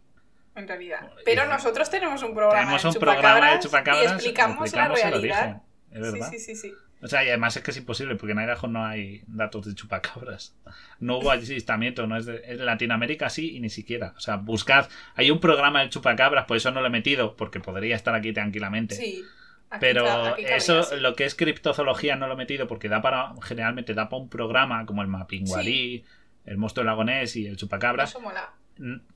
En 0.55 0.67
realidad. 0.67 1.09
Pero 1.25 1.47
nosotros 1.47 1.89
tenemos 1.89 2.21
un 2.21 2.35
programa 2.35 2.59
Tenemos 2.61 2.83
de 2.83 2.89
un 2.89 2.95
programa 2.99 3.51
de 3.53 3.59
chupacabras 3.59 3.63
chupacabras. 3.63 4.11
y 4.11 4.15
explicamos, 4.15 4.57
explicamos 4.67 4.99
la 4.99 5.09
realidad. 5.09 5.61
Es 5.93 6.01
verdad. 6.01 6.29
Sí, 6.31 6.39
sí, 6.39 6.55
sí, 6.55 6.69
sí. 6.69 6.73
O 7.03 7.07
sea, 7.07 7.23
y 7.23 7.27
además 7.27 7.55
es 7.57 7.63
que 7.63 7.71
es 7.71 7.77
imposible 7.77 8.15
porque 8.15 8.31
en 8.31 8.39
Idaho 8.39 8.67
no 8.67 8.85
hay 8.85 9.23
datos 9.27 9.65
de 9.65 9.75
chupacabras. 9.75 10.55
No 10.99 11.19
hubo 11.19 11.31
avistamiento, 11.31 12.07
no 12.07 12.17
es 12.17 12.25
de 12.25 12.41
en 12.45 12.65
Latinoamérica 12.65 13.29
sí 13.29 13.57
y 13.57 13.59
ni 13.59 13.69
siquiera. 13.69 14.13
O 14.15 14.19
sea, 14.21 14.37
buscad, 14.37 14.87
hay 15.15 15.29
un 15.29 15.41
programa 15.41 15.81
de 15.81 15.89
chupacabras, 15.89 16.45
por 16.45 16.55
eso 16.55 16.71
no 16.71 16.79
lo 16.79 16.87
he 16.87 16.89
metido, 16.89 17.35
porque 17.35 17.59
podría 17.59 17.97
estar 17.97 18.15
aquí 18.15 18.31
tranquilamente. 18.31 18.95
Sí. 18.95 19.21
Aquí 19.69 19.81
Pero 19.81 20.05
cabría, 20.05 20.55
eso, 20.55 20.95
lo 20.97 21.15
que 21.15 21.25
es 21.25 21.35
criptozoología 21.35 22.15
no 22.15 22.27
lo 22.27 22.35
he 22.35 22.37
metido 22.37 22.67
porque 22.67 22.87
da 22.87 23.01
para, 23.01 23.33
generalmente 23.41 23.93
da 23.93 24.07
para 24.07 24.21
un 24.21 24.29
programa 24.29 24.85
como 24.85 25.01
el 25.01 25.07
Mapinguarí, 25.09 26.05
el 26.45 26.57
monstruo 26.57 26.85
lagonés 26.85 27.35
y 27.35 27.47
el 27.47 27.57
chupacabras. 27.57 28.11
Eso 28.11 28.21
mola. 28.21 28.53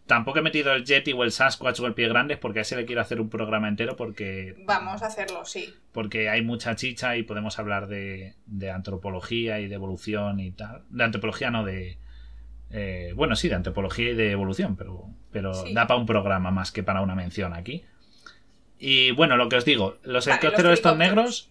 Tampoco 0.06 0.40
he 0.40 0.42
metido 0.42 0.72
el 0.74 0.86
Yeti 0.86 1.14
o 1.14 1.24
el 1.24 1.32
Sasquatch 1.32 1.80
o 1.80 1.88
el 1.88 1.94
Pie 1.94 2.08
Grandes 2.08 2.38
porque 2.38 2.60
a 2.60 2.62
ese 2.62 2.76
le 2.76 2.86
quiero 2.86 3.02
hacer 3.02 3.20
un 3.20 3.30
programa 3.30 3.68
entero 3.68 3.96
porque... 3.96 4.56
Vamos 4.66 5.02
a 5.02 5.08
hacerlo, 5.08 5.46
sí. 5.46 5.74
Porque 5.92 6.30
hay 6.30 6.42
mucha 6.44 6.76
chicha 6.76 7.18
y 7.18 7.24
podemos 7.24 7.60
hablar 7.60 7.88
de, 7.88 8.36
de 8.46 8.72
antropología 8.72 9.60
y 9.60 9.68
de 9.68 9.76
evolución 9.76 10.40
y 10.40 10.52
tal. 10.52 10.84
De 10.90 11.04
antropología 11.04 11.52
no, 11.52 11.66
de... 11.66 11.98
Eh, 12.70 13.14
bueno, 13.16 13.36
sí, 13.36 13.50
de 13.50 13.56
antropología 13.56 14.12
y 14.12 14.16
de 14.16 14.32
evolución, 14.32 14.76
pero, 14.76 15.10
pero 15.32 15.52
da 15.74 15.88
para 15.88 16.00
un 16.00 16.06
programa 16.06 16.52
más 16.52 16.72
que 16.72 16.84
para 16.84 17.02
una 17.02 17.16
mención 17.16 17.54
aquí. 17.54 17.84
Y 18.80 19.12
bueno, 19.12 19.38
lo 19.38 19.50
que 19.50 19.56
os 19.56 19.66
digo, 19.66 19.98
los 20.04 20.28
helicópteros 20.28 20.74
estos 20.74 20.98
negros, 20.98 21.50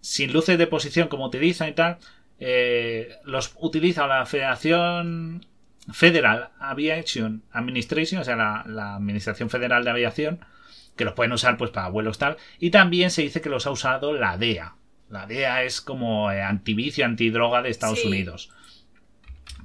sin 0.00 0.32
luces 0.32 0.58
de 0.58 0.66
posición 0.66 1.08
como 1.08 1.26
utilizan 1.26 1.68
y 1.68 1.72
tal, 1.72 1.98
eh, 2.40 3.16
los 3.24 3.54
utiliza 3.60 4.06
la 4.06 4.26
Federación 4.26 5.46
Federal 5.92 6.50
Aviation 6.58 7.42
Administration, 7.52 8.20
o 8.20 8.24
sea, 8.24 8.36
la, 8.36 8.94
Administración 8.94 9.50
Federal 9.50 9.84
de 9.84 9.90
Aviación, 9.90 10.40
que 10.96 11.04
los 11.04 11.14
pueden 11.14 11.32
usar 11.32 11.56
pues 11.56 11.70
para 11.70 11.88
vuelos 11.88 12.18
tal. 12.18 12.36
Y 12.58 12.70
también 12.70 13.10
se 13.10 13.22
dice 13.22 13.40
que 13.40 13.48
los 13.48 13.66
ha 13.66 13.70
usado 13.70 14.12
la 14.12 14.38
DEA. 14.38 14.76
La 15.10 15.26
DEA 15.26 15.64
es 15.64 15.80
como 15.80 16.30
eh, 16.30 16.42
antivicio, 16.42 17.04
antidroga 17.04 17.62
de 17.62 17.70
Estados 17.70 18.04
Unidos. 18.04 18.50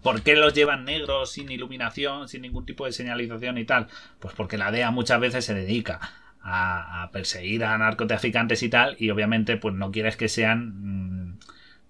¿Por 0.03 0.21
qué 0.21 0.35
los 0.35 0.53
llevan 0.53 0.85
negros, 0.85 1.31
sin 1.31 1.51
iluminación, 1.51 2.29
sin 2.29 2.41
ningún 2.41 2.65
tipo 2.65 2.85
de 2.85 2.91
señalización 2.91 3.57
y 3.57 3.65
tal? 3.65 3.87
Pues 4.19 4.33
porque 4.33 4.57
la 4.57 4.71
DEA 4.71 4.91
muchas 4.91 5.19
veces 5.19 5.45
se 5.45 5.53
dedica 5.53 5.99
a, 6.41 7.09
perseguir 7.11 7.63
a 7.65 7.77
narcotraficantes 7.77 8.63
y 8.63 8.69
tal, 8.69 8.95
y 8.99 9.09
obviamente 9.09 9.57
pues 9.57 9.75
no 9.75 9.91
quieres 9.91 10.17
que 10.17 10.29
sean... 10.29 11.33
Mm, 11.33 11.39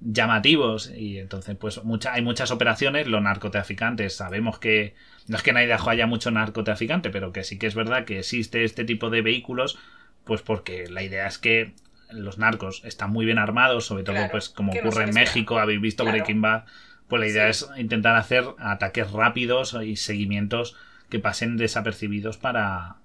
llamativos 0.01 0.91
y 0.95 1.19
entonces 1.19 1.57
pues 1.57 1.83
mucha, 1.83 2.13
hay 2.13 2.21
muchas 2.21 2.51
operaciones 2.51 3.07
los 3.07 3.21
narcotraficantes 3.21 4.15
sabemos 4.15 4.57
que 4.57 4.95
no 5.27 5.35
es 5.35 5.43
que 5.43 5.51
nadie 5.51 5.73
haya 5.73 6.07
mucho 6.07 6.31
narcotraficante 6.31 7.09
pero 7.09 7.33
que 7.33 7.43
sí 7.43 7.57
que 7.57 7.67
es 7.67 7.75
verdad 7.75 8.05
que 8.05 8.19
existe 8.19 8.63
este 8.63 8.85
tipo 8.85 9.09
de 9.09 9.21
vehículos 9.21 9.77
pues 10.23 10.41
porque 10.41 10.87
la 10.87 11.03
idea 11.03 11.27
es 11.27 11.37
que 11.37 11.73
los 12.11 12.37
narcos 12.37 12.81
están 12.85 13.11
muy 13.11 13.25
bien 13.25 13.39
armados 13.39 13.85
sobre 13.85 14.03
todo 14.03 14.17
pues 14.31 14.49
como 14.49 14.71
ocurre 14.71 15.03
en 15.03 15.13
México 15.13 15.59
habéis 15.59 15.81
visto 15.81 16.05
Breaking 16.05 16.41
Bad 16.41 16.63
pues 17.09 17.19
la 17.19 17.27
idea 17.27 17.49
es 17.49 17.67
intentar 17.77 18.15
hacer 18.15 18.45
ataques 18.57 19.11
rápidos 19.11 19.75
y 19.83 19.97
seguimientos 19.97 20.77
que 21.09 21.19
pasen 21.19 21.57
desapercibidos 21.57 22.37
para 22.37 22.97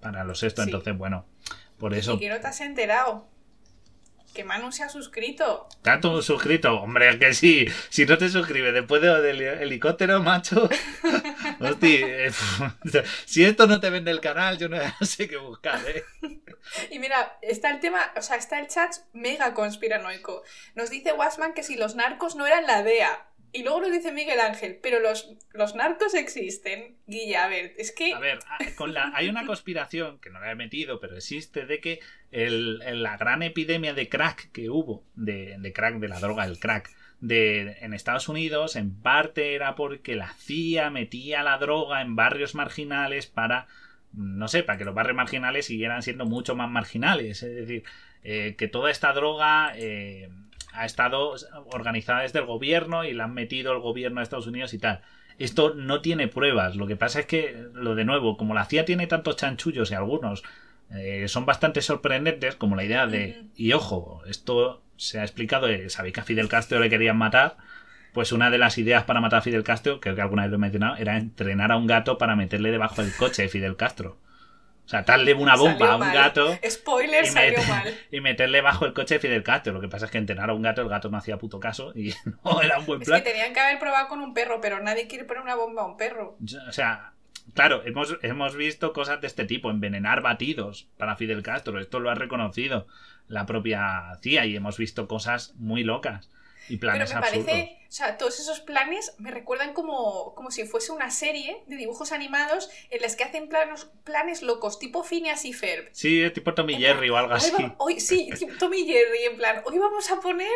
para 0.00 0.24
los 0.24 0.42
esto. 0.42 0.62
Entonces 0.62 0.96
bueno 0.96 1.26
por 1.78 1.94
eso 1.94 2.14
y 2.14 2.18
que 2.18 2.28
no 2.28 2.40
te 2.40 2.46
has 2.48 2.60
enterado 2.60 3.28
que 4.34 4.44
Manu 4.44 4.72
se 4.72 4.82
ha 4.82 4.88
suscrito. 4.88 5.68
¿Tanto 5.82 6.20
suscrito? 6.22 6.80
Hombre, 6.80 7.18
que 7.18 7.34
sí. 7.34 7.66
Si 7.88 8.06
no 8.06 8.18
te 8.18 8.28
suscribes 8.28 8.72
después 8.72 9.02
del 9.02 9.40
helicóptero, 9.40 10.22
macho. 10.22 10.68
Hostia, 11.60 12.26
eh, 12.26 12.32
si 13.24 13.44
esto 13.44 13.66
no 13.66 13.80
te 13.80 13.90
vende 13.90 14.10
el 14.10 14.20
canal, 14.20 14.58
yo 14.58 14.68
no 14.68 14.78
sé 15.00 15.28
qué 15.28 15.36
buscar, 15.36 15.80
¿eh? 15.88 16.04
Y 16.90 16.98
mira, 16.98 17.38
está 17.42 17.70
el 17.70 17.80
tema, 17.80 18.12
o 18.16 18.22
sea, 18.22 18.36
está 18.36 18.60
el 18.60 18.68
chat 18.68 18.94
mega 19.12 19.54
conspiranoico. 19.54 20.42
Nos 20.74 20.90
dice 20.90 21.12
Wasman 21.12 21.54
que 21.54 21.62
si 21.62 21.76
los 21.76 21.94
narcos 21.94 22.36
no 22.36 22.46
eran 22.46 22.66
la 22.66 22.82
DEA. 22.82 23.26
Y 23.52 23.62
luego 23.64 23.80
nos 23.80 23.92
dice 23.92 24.12
Miguel 24.12 24.38
Ángel, 24.38 24.78
pero 24.80 25.00
los, 25.00 25.34
los 25.52 25.74
narcos 25.74 26.14
existen. 26.14 26.96
Guilla, 27.06 27.44
a 27.44 27.48
ver, 27.48 27.74
es 27.78 27.92
que. 27.92 28.12
A 28.14 28.20
ver, 28.20 28.38
ah, 28.48 28.58
con 28.76 28.94
la, 28.94 29.10
hay 29.14 29.28
una 29.28 29.44
conspiración 29.44 30.20
que 30.20 30.30
no 30.30 30.38
la 30.38 30.52
he 30.52 30.54
metido, 30.54 31.00
pero 31.00 31.16
existe, 31.16 31.66
de 31.66 31.80
que 31.80 32.00
el, 32.30 32.78
la 33.02 33.16
gran 33.16 33.42
epidemia 33.42 33.92
de 33.92 34.08
crack 34.08 34.52
que 34.52 34.70
hubo, 34.70 35.04
de, 35.14 35.56
de 35.58 35.72
crack, 35.72 35.96
de 35.96 36.08
la 36.08 36.20
droga, 36.20 36.44
el 36.44 36.60
crack, 36.60 36.90
de, 37.20 37.76
en 37.80 37.92
Estados 37.92 38.28
Unidos, 38.28 38.76
en 38.76 38.94
parte 38.94 39.54
era 39.54 39.74
porque 39.74 40.14
la 40.14 40.32
CIA 40.34 40.90
metía 40.90 41.42
la 41.42 41.58
droga 41.58 42.02
en 42.02 42.16
barrios 42.16 42.54
marginales 42.54 43.26
para. 43.26 43.66
No 44.12 44.48
sé, 44.48 44.62
para 44.62 44.78
que 44.78 44.84
los 44.84 44.94
barrios 44.94 45.16
marginales 45.16 45.66
siguieran 45.66 46.02
siendo 46.02 46.24
mucho 46.24 46.56
más 46.56 46.70
marginales. 46.70 47.42
Es 47.42 47.54
decir, 47.54 47.84
eh, 48.22 48.54
que 48.56 48.68
toda 48.68 48.90
esta 48.90 49.12
droga. 49.12 49.72
Eh, 49.76 50.28
ha 50.72 50.84
estado 50.84 51.34
organizada 51.72 52.22
desde 52.22 52.38
el 52.38 52.46
gobierno 52.46 53.04
y 53.04 53.12
la 53.12 53.24
han 53.24 53.34
metido 53.34 53.72
el 53.72 53.80
gobierno 53.80 54.20
de 54.20 54.24
Estados 54.24 54.46
Unidos 54.46 54.74
y 54.74 54.78
tal. 54.78 55.00
Esto 55.38 55.74
no 55.74 56.02
tiene 56.02 56.28
pruebas. 56.28 56.76
Lo 56.76 56.86
que 56.86 56.96
pasa 56.96 57.20
es 57.20 57.26
que, 57.26 57.66
lo 57.72 57.94
de 57.94 58.04
nuevo, 58.04 58.36
como 58.36 58.54
la 58.54 58.66
CIA 58.66 58.84
tiene 58.84 59.06
tantos 59.06 59.36
chanchullos 59.36 59.90
y 59.90 59.94
algunos 59.94 60.42
eh, 60.90 61.28
son 61.28 61.46
bastante 61.46 61.82
sorprendentes, 61.82 62.56
como 62.56 62.76
la 62.76 62.84
idea 62.84 63.06
de. 63.06 63.44
Y 63.56 63.72
ojo, 63.72 64.22
esto 64.26 64.82
se 64.96 65.18
ha 65.18 65.22
explicado. 65.22 65.68
Eh, 65.68 65.88
sabéis 65.88 66.14
que 66.14 66.20
a 66.20 66.24
Fidel 66.24 66.48
Castro 66.48 66.78
le 66.78 66.90
querían 66.90 67.16
matar. 67.16 67.56
Pues 68.12 68.32
una 68.32 68.50
de 68.50 68.58
las 68.58 68.76
ideas 68.76 69.04
para 69.04 69.20
matar 69.20 69.38
a 69.38 69.42
Fidel 69.42 69.62
Castro, 69.62 70.00
creo 70.00 70.16
que 70.16 70.20
alguna 70.20 70.42
vez 70.42 70.50
lo 70.50 70.56
he 70.56 70.60
mencionado, 70.60 70.96
era 70.96 71.16
entrenar 71.16 71.70
a 71.70 71.76
un 71.76 71.86
gato 71.86 72.18
para 72.18 72.34
meterle 72.34 72.72
debajo 72.72 73.02
del 73.02 73.14
coche 73.14 73.42
de 73.42 73.48
Fidel 73.48 73.76
Castro. 73.76 74.18
O 74.90 74.92
sea, 74.92 75.02
darle 75.02 75.34
una 75.34 75.54
bomba 75.54 75.92
a 75.92 75.96
un 75.98 76.12
gato. 76.12 76.58
Spoiler, 76.68 77.22
y 77.22 77.28
salió 77.28 77.62
mal. 77.68 77.94
Y 78.10 78.20
meterle 78.20 78.60
bajo 78.60 78.86
el 78.86 78.92
coche 78.92 79.14
de 79.14 79.20
Fidel 79.20 79.44
Castro. 79.44 79.72
Lo 79.72 79.80
que 79.80 79.86
pasa 79.86 80.06
es 80.06 80.10
que 80.10 80.18
entrenar 80.18 80.50
a 80.50 80.52
un 80.52 80.62
gato, 80.62 80.82
el 80.82 80.88
gato 80.88 81.08
no 81.08 81.16
hacía 81.16 81.38
puto 81.38 81.60
caso 81.60 81.92
y 81.94 82.12
no 82.44 82.60
era 82.60 82.80
un 82.80 82.86
buen 82.86 82.98
plan. 82.98 83.18
Es 83.18 83.22
que 83.22 83.30
tenían 83.30 83.54
que 83.54 83.60
haber 83.60 83.78
probado 83.78 84.08
con 84.08 84.20
un 84.20 84.34
perro, 84.34 84.60
pero 84.60 84.82
nadie 84.82 85.06
quiere 85.06 85.26
poner 85.26 85.44
una 85.44 85.54
bomba 85.54 85.82
a 85.82 85.86
un 85.86 85.96
perro. 85.96 86.36
O 86.68 86.72
sea, 86.72 87.12
claro, 87.54 87.82
hemos, 87.86 88.18
hemos 88.22 88.56
visto 88.56 88.92
cosas 88.92 89.20
de 89.20 89.28
este 89.28 89.44
tipo, 89.44 89.70
envenenar 89.70 90.22
batidos 90.22 90.88
para 90.96 91.14
Fidel 91.14 91.44
Castro. 91.44 91.78
Esto 91.78 92.00
lo 92.00 92.10
ha 92.10 92.16
reconocido 92.16 92.88
la 93.28 93.46
propia 93.46 94.18
CIA 94.22 94.46
y 94.46 94.56
hemos 94.56 94.76
visto 94.76 95.06
cosas 95.06 95.54
muy 95.54 95.84
locas. 95.84 96.30
Y 96.68 96.76
planes 96.76 97.10
Pero 97.10 97.20
me 97.20 97.26
parece, 97.26 97.78
o 97.88 97.92
sea, 97.92 98.16
todos 98.18 98.38
esos 98.38 98.60
planes 98.60 99.14
me 99.18 99.30
recuerdan 99.30 99.72
como, 99.72 100.34
como 100.34 100.50
si 100.50 100.64
fuese 100.64 100.92
una 100.92 101.10
serie 101.10 101.62
de 101.66 101.76
dibujos 101.76 102.12
animados 102.12 102.70
en 102.90 103.02
las 103.02 103.16
que 103.16 103.24
hacen 103.24 103.48
planos, 103.48 103.90
planes 104.04 104.42
locos, 104.42 104.78
tipo 104.78 105.02
Phineas 105.02 105.44
y 105.44 105.52
Ferb. 105.52 105.88
Sí, 105.92 106.30
tipo 106.32 106.54
Tommy 106.54 106.76
Jerry 106.76 107.10
o 107.10 107.16
algo 107.16 107.34
así. 107.34 107.52
Hoy, 107.78 107.98
sí, 108.00 108.30
Tommy 108.58 108.86
Jerry, 108.86 109.24
en 109.24 109.36
plan, 109.36 109.62
hoy 109.64 109.78
vamos 109.78 110.10
a 110.10 110.20
poner 110.20 110.50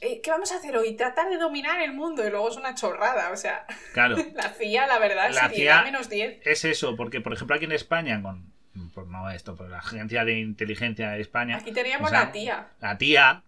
eh, 0.00 0.20
¿Qué 0.20 0.30
vamos 0.30 0.52
a 0.52 0.56
hacer 0.56 0.76
hoy? 0.76 0.94
Tratar 0.94 1.30
de 1.30 1.38
dominar 1.38 1.80
el 1.80 1.94
mundo 1.94 2.26
y 2.26 2.30
luego 2.30 2.50
es 2.50 2.56
una 2.56 2.74
chorrada, 2.74 3.30
o 3.30 3.36
sea. 3.36 3.64
Claro. 3.94 4.16
La 4.34 4.50
CIA, 4.50 4.86
la 4.86 4.98
verdad, 4.98 5.30
la 5.32 5.48
CIA 5.48 5.82
menos 5.84 6.10
10. 6.10 6.40
Es 6.44 6.64
eso, 6.64 6.96
porque 6.96 7.20
por 7.20 7.32
ejemplo 7.32 7.56
aquí 7.56 7.64
en 7.64 7.72
España, 7.72 8.20
con, 8.20 8.52
pues 8.92 9.06
no 9.06 9.30
esto, 9.30 9.54
pero 9.56 9.68
la 9.68 9.78
Agencia 9.78 10.24
de 10.24 10.40
Inteligencia 10.40 11.10
de 11.10 11.20
España. 11.20 11.56
Aquí 11.58 11.72
teníamos 11.72 12.10
la 12.10 12.32
tía. 12.32 12.68
La 12.80 12.98
tía, 12.98 13.42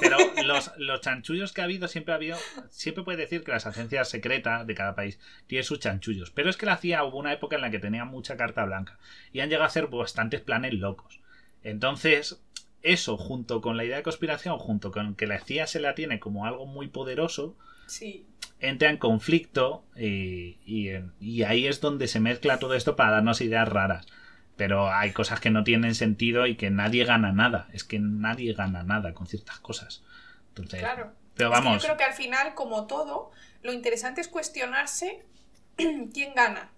pero 0.00 0.18
los, 0.44 0.72
los, 0.76 1.00
chanchullos 1.00 1.52
que 1.52 1.62
ha 1.62 1.64
habido 1.64 1.88
siempre 1.88 2.12
ha 2.12 2.16
habido, 2.16 2.36
siempre 2.68 3.02
puede 3.04 3.18
decir 3.18 3.42
que 3.42 3.52
las 3.52 3.66
agencias 3.66 4.10
secretas 4.10 4.66
de 4.66 4.74
cada 4.74 4.94
país 4.94 5.18
tienen 5.46 5.64
sus 5.64 5.80
chanchullos, 5.80 6.30
pero 6.30 6.50
es 6.50 6.56
que 6.58 6.66
la 6.66 6.76
CIA 6.76 7.04
hubo 7.04 7.18
una 7.18 7.32
época 7.32 7.56
en 7.56 7.62
la 7.62 7.70
que 7.70 7.78
tenía 7.78 8.04
mucha 8.04 8.36
carta 8.36 8.64
blanca 8.64 8.98
y 9.32 9.40
han 9.40 9.48
llegado 9.48 9.64
a 9.64 9.68
hacer 9.68 9.86
bastantes 9.86 10.42
planes 10.42 10.74
locos. 10.74 11.20
Entonces, 11.62 12.42
eso 12.82 13.16
junto 13.16 13.62
con 13.62 13.78
la 13.78 13.84
idea 13.84 13.96
de 13.96 14.02
conspiración, 14.02 14.58
junto 14.58 14.92
con 14.92 15.14
que 15.14 15.26
la 15.26 15.40
CIA 15.40 15.66
se 15.66 15.80
la 15.80 15.94
tiene 15.94 16.20
como 16.20 16.44
algo 16.44 16.66
muy 16.66 16.88
poderoso, 16.88 17.56
sí. 17.86 18.26
entra 18.60 18.90
en 18.90 18.98
conflicto 18.98 19.84
y, 19.96 20.58
y 20.66 21.42
ahí 21.44 21.66
es 21.66 21.80
donde 21.80 22.08
se 22.08 22.20
mezcla 22.20 22.58
todo 22.58 22.74
esto 22.74 22.94
para 22.94 23.12
darnos 23.12 23.40
ideas 23.40 23.68
raras 23.68 24.06
pero 24.56 24.92
hay 24.92 25.12
cosas 25.12 25.40
que 25.40 25.50
no 25.50 25.64
tienen 25.64 25.94
sentido 25.94 26.46
y 26.46 26.56
que 26.56 26.70
nadie 26.70 27.04
gana 27.04 27.32
nada. 27.32 27.68
Es 27.72 27.84
que 27.84 27.98
nadie 27.98 28.52
gana 28.52 28.82
nada 28.82 29.14
con 29.14 29.26
ciertas 29.26 29.58
cosas. 29.60 30.02
Entonces, 30.48 30.80
claro. 30.80 31.12
Pero 31.34 31.50
vamos. 31.50 31.82
yo 31.82 31.86
creo 31.86 31.96
que 31.96 32.04
al 32.04 32.12
final, 32.12 32.54
como 32.54 32.86
todo, 32.86 33.30
lo 33.62 33.72
interesante 33.72 34.20
es 34.20 34.28
cuestionarse 34.28 35.24
quién 35.76 36.34
gana. 36.34 36.70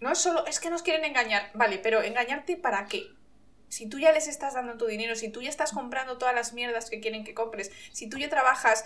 No 0.00 0.12
es 0.12 0.18
solo, 0.18 0.46
es 0.46 0.60
que 0.60 0.70
nos 0.70 0.82
quieren 0.82 1.04
engañar. 1.04 1.50
Vale, 1.54 1.78
pero 1.78 2.02
¿engañarte 2.02 2.56
para 2.56 2.86
qué? 2.86 3.04
Si 3.68 3.88
tú 3.88 3.98
ya 3.98 4.12
les 4.12 4.28
estás 4.28 4.54
dando 4.54 4.76
tu 4.76 4.86
dinero, 4.86 5.14
si 5.14 5.28
tú 5.30 5.42
ya 5.42 5.50
estás 5.50 5.72
comprando 5.72 6.18
todas 6.18 6.34
las 6.34 6.52
mierdas 6.54 6.88
que 6.88 7.00
quieren 7.00 7.24
que 7.24 7.34
compres, 7.34 7.70
si 7.92 8.08
tú 8.08 8.18
ya 8.18 8.28
trabajas 8.28 8.84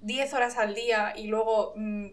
10 0.00 0.34
horas 0.34 0.58
al 0.58 0.74
día 0.74 1.14
y 1.16 1.28
luego 1.28 1.72
mm, 1.76 2.08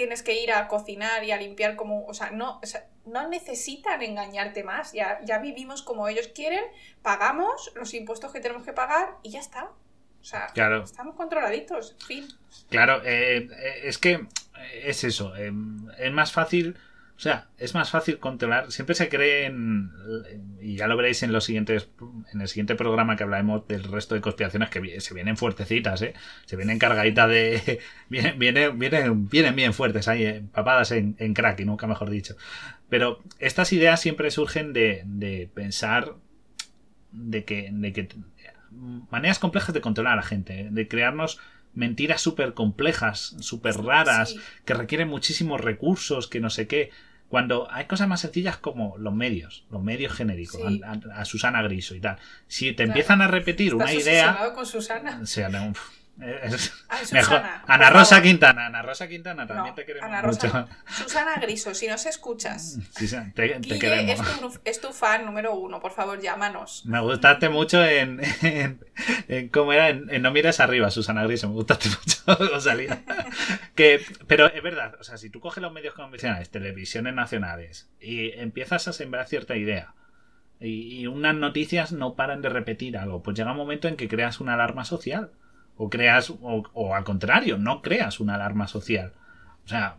tienes 0.00 0.22
que 0.22 0.42
ir 0.42 0.50
a 0.50 0.66
cocinar 0.66 1.24
y 1.24 1.30
a 1.30 1.36
limpiar 1.36 1.76
como, 1.76 2.06
o 2.06 2.14
sea, 2.14 2.30
no, 2.30 2.58
o 2.62 2.66
sea, 2.66 2.86
no 3.04 3.28
necesitan 3.28 4.00
engañarte 4.00 4.64
más, 4.64 4.94
ya, 4.94 5.20
ya 5.26 5.40
vivimos 5.40 5.82
como 5.82 6.08
ellos 6.08 6.28
quieren, 6.28 6.64
pagamos 7.02 7.70
los 7.74 7.92
impuestos 7.92 8.32
que 8.32 8.40
tenemos 8.40 8.64
que 8.64 8.72
pagar 8.72 9.10
y 9.22 9.32
ya 9.32 9.40
está. 9.40 9.64
O 9.64 10.24
sea, 10.24 10.46
estamos 10.82 11.16
controladitos, 11.16 11.96
fin. 12.06 12.26
Claro, 12.70 13.02
eh, 13.04 13.50
eh, 13.52 13.80
es 13.84 13.98
que 13.98 14.26
es 14.72 15.04
eso, 15.04 15.36
eh, 15.36 15.52
es 15.98 16.12
más 16.12 16.32
fácil 16.32 16.78
o 17.20 17.22
sea, 17.22 17.48
es 17.58 17.74
más 17.74 17.90
fácil 17.90 18.18
controlar. 18.18 18.72
Siempre 18.72 18.94
se 18.94 19.10
creen, 19.10 19.90
y 20.58 20.76
ya 20.76 20.86
lo 20.86 20.96
veréis 20.96 21.22
en 21.22 21.32
los 21.32 21.44
siguientes, 21.44 21.90
en 22.32 22.40
el 22.40 22.48
siguiente 22.48 22.76
programa 22.76 23.14
que 23.14 23.24
hablaremos 23.24 23.68
del 23.68 23.84
resto 23.84 24.14
de 24.14 24.22
conspiraciones 24.22 24.70
que 24.70 25.02
se 25.02 25.12
vienen 25.12 25.36
fuertecitas, 25.36 26.00
¿eh? 26.00 26.14
Se 26.46 26.56
vienen 26.56 26.78
cargaditas 26.78 27.28
de, 27.28 27.78
vienen, 28.08 28.38
vienen, 28.38 29.28
vienen, 29.28 29.54
bien 29.54 29.74
fuertes 29.74 30.08
ahí, 30.08 30.24
empapadas 30.24 30.92
en, 30.92 31.14
en 31.18 31.34
crack, 31.34 31.60
y 31.60 31.66
nunca 31.66 31.86
mejor 31.86 32.08
dicho. 32.08 32.36
Pero 32.88 33.22
estas 33.38 33.70
ideas 33.74 34.00
siempre 34.00 34.30
surgen 34.30 34.72
de, 34.72 35.02
de 35.04 35.50
pensar 35.52 36.14
de 37.12 37.44
que, 37.44 37.68
de 37.70 37.92
que 37.92 38.08
maneras 39.10 39.38
complejas 39.38 39.74
de 39.74 39.82
controlar 39.82 40.14
a 40.14 40.16
la 40.16 40.22
gente, 40.22 40.68
de 40.70 40.88
crearnos 40.88 41.38
mentiras 41.74 42.22
súper 42.22 42.54
complejas, 42.54 43.36
súper 43.40 43.76
raras, 43.76 44.36
que 44.64 44.72
requieren 44.72 45.08
muchísimos 45.08 45.60
recursos, 45.60 46.26
que 46.26 46.40
no 46.40 46.48
sé 46.48 46.66
qué 46.66 46.90
Cuando 47.30 47.68
hay 47.70 47.86
cosas 47.86 48.08
más 48.08 48.20
sencillas 48.20 48.58
como 48.58 48.98
los 48.98 49.14
medios, 49.14 49.64
los 49.70 49.82
medios 49.82 50.12
genéricos, 50.12 50.60
Sí. 50.60 50.80
a, 50.84 51.20
a 51.20 51.24
Susana 51.24 51.62
Griso 51.62 51.94
y 51.94 52.00
tal. 52.00 52.18
Si 52.48 52.66
te 52.72 52.74
Claro. 52.74 52.90
empiezan 52.90 53.22
a 53.22 53.28
repetir 53.28 53.72
Estás 53.72 53.90
una 53.90 53.94
idea, 53.94 54.52
con 54.54 54.66
Susana. 54.66 55.20
o 55.22 55.26
sea, 55.26 55.48
no, 55.48 55.72
es- 56.20 56.72
Ay, 56.88 57.04
mejor. 57.12 57.38
Susana, 57.38 57.62
por 57.64 57.72
Ana 57.74 57.90
Rosa. 57.90 58.22
Quintana, 58.22 58.66
Ana 58.66 58.82
Rosa 58.82 59.08
Quintana, 59.08 59.46
también 59.46 59.68
No, 59.68 59.74
te 59.74 59.84
queremos 59.86 60.08
Ana 60.08 60.22
Rosa 60.22 60.46
mucho. 60.46 60.68
Susana 61.04 61.36
Griso, 61.40 61.74
si 61.74 61.86
nos 61.88 62.04
escuchas. 62.06 62.78
Sí, 62.96 63.06
te, 63.34 63.48
te 63.60 63.78
queremos. 63.78 64.20
es 64.28 64.40
tu, 64.40 64.60
es 64.64 64.80
tu 64.80 64.92
fan 64.92 65.24
número 65.24 65.54
uno, 65.54 65.80
por 65.80 65.92
favor, 65.92 66.20
llámanos. 66.20 66.84
Me 66.86 67.00
gustaste 67.00 67.48
mucho 67.48 67.84
en, 67.84 68.20
en, 68.42 68.80
en- 69.28 69.48
¿cómo 69.48 69.72
era? 69.72 69.88
En, 69.88 70.08
en 70.12 70.22
No 70.22 70.30
mires 70.30 70.60
arriba, 70.60 70.90
Susana 70.90 71.24
Griso. 71.24 71.48
Me 71.48 71.54
gustaste 71.54 71.88
mucho, 71.88 72.44
Rosalía. 72.52 73.02
Que, 73.74 74.04
pero 74.26 74.46
es 74.52 74.62
verdad, 74.62 74.96
o 75.00 75.04
sea, 75.04 75.16
si 75.16 75.30
tú 75.30 75.40
coges 75.40 75.62
los 75.62 75.72
medios 75.72 75.94
convencionales, 75.94 76.50
televisiones 76.50 77.14
nacionales, 77.14 77.88
y 78.00 78.30
empiezas 78.32 78.86
a 78.88 78.92
sembrar 78.92 79.26
cierta 79.26 79.56
idea, 79.56 79.94
y 80.62 81.06
unas 81.06 81.34
noticias 81.34 81.92
no 81.92 82.14
paran 82.16 82.42
de 82.42 82.50
repetir 82.50 82.98
algo, 82.98 83.22
pues 83.22 83.34
llega 83.38 83.52
un 83.52 83.56
momento 83.56 83.88
en 83.88 83.96
que 83.96 84.08
creas 84.08 84.40
una 84.40 84.52
alarma 84.54 84.84
social. 84.84 85.30
O 85.82 85.88
creas, 85.88 86.28
o, 86.28 86.62
o 86.74 86.94
al 86.94 87.04
contrario, 87.04 87.56
no 87.56 87.80
creas 87.80 88.20
una 88.20 88.34
alarma 88.34 88.66
social. 88.68 89.14
O 89.64 89.68
sea, 89.68 89.96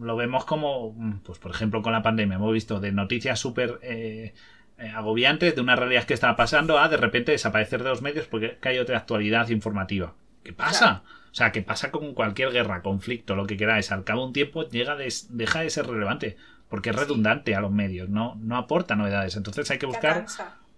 lo 0.00 0.16
vemos 0.16 0.44
como, 0.44 0.94
pues 1.24 1.38
por 1.38 1.50
ejemplo, 1.50 1.80
con 1.80 1.92
la 1.94 2.02
pandemia, 2.02 2.36
hemos 2.36 2.52
visto 2.52 2.78
de 2.78 2.92
noticias 2.92 3.38
súper 3.40 3.78
eh, 3.82 4.34
eh, 4.76 4.88
agobiantes 4.90 5.54
de 5.54 5.60
una 5.62 5.76
realidad 5.76 6.04
que 6.04 6.12
estaba 6.12 6.36
pasando 6.36 6.78
a 6.78 6.88
de 6.90 6.98
repente 6.98 7.32
desaparecer 7.32 7.82
de 7.82 7.88
los 7.88 8.02
medios 8.02 8.26
porque 8.26 8.58
hay 8.62 8.78
otra 8.78 8.98
actualidad 8.98 9.48
informativa. 9.48 10.12
¿Qué 10.42 10.52
pasa? 10.52 11.04
O 11.30 11.34
sea, 11.34 11.52
¿qué 11.52 11.62
pasa 11.62 11.90
con 11.90 12.12
cualquier 12.12 12.50
guerra, 12.52 12.82
conflicto, 12.82 13.34
lo 13.34 13.46
que 13.46 13.56
queráis? 13.56 13.92
Al 13.92 14.04
cabo 14.04 14.20
de 14.20 14.26
un 14.26 14.32
tiempo 14.34 14.68
llega 14.68 14.94
de- 14.94 15.12
deja 15.30 15.60
de 15.60 15.70
ser 15.70 15.86
relevante 15.86 16.36
porque 16.68 16.90
es 16.90 16.96
redundante 16.96 17.54
a 17.54 17.60
los 17.62 17.72
medios, 17.72 18.10
no, 18.10 18.34
no 18.40 18.56
aporta 18.58 18.94
novedades. 18.94 19.36
Entonces 19.36 19.70
hay 19.70 19.78
que 19.78 19.86
buscar 19.86 20.26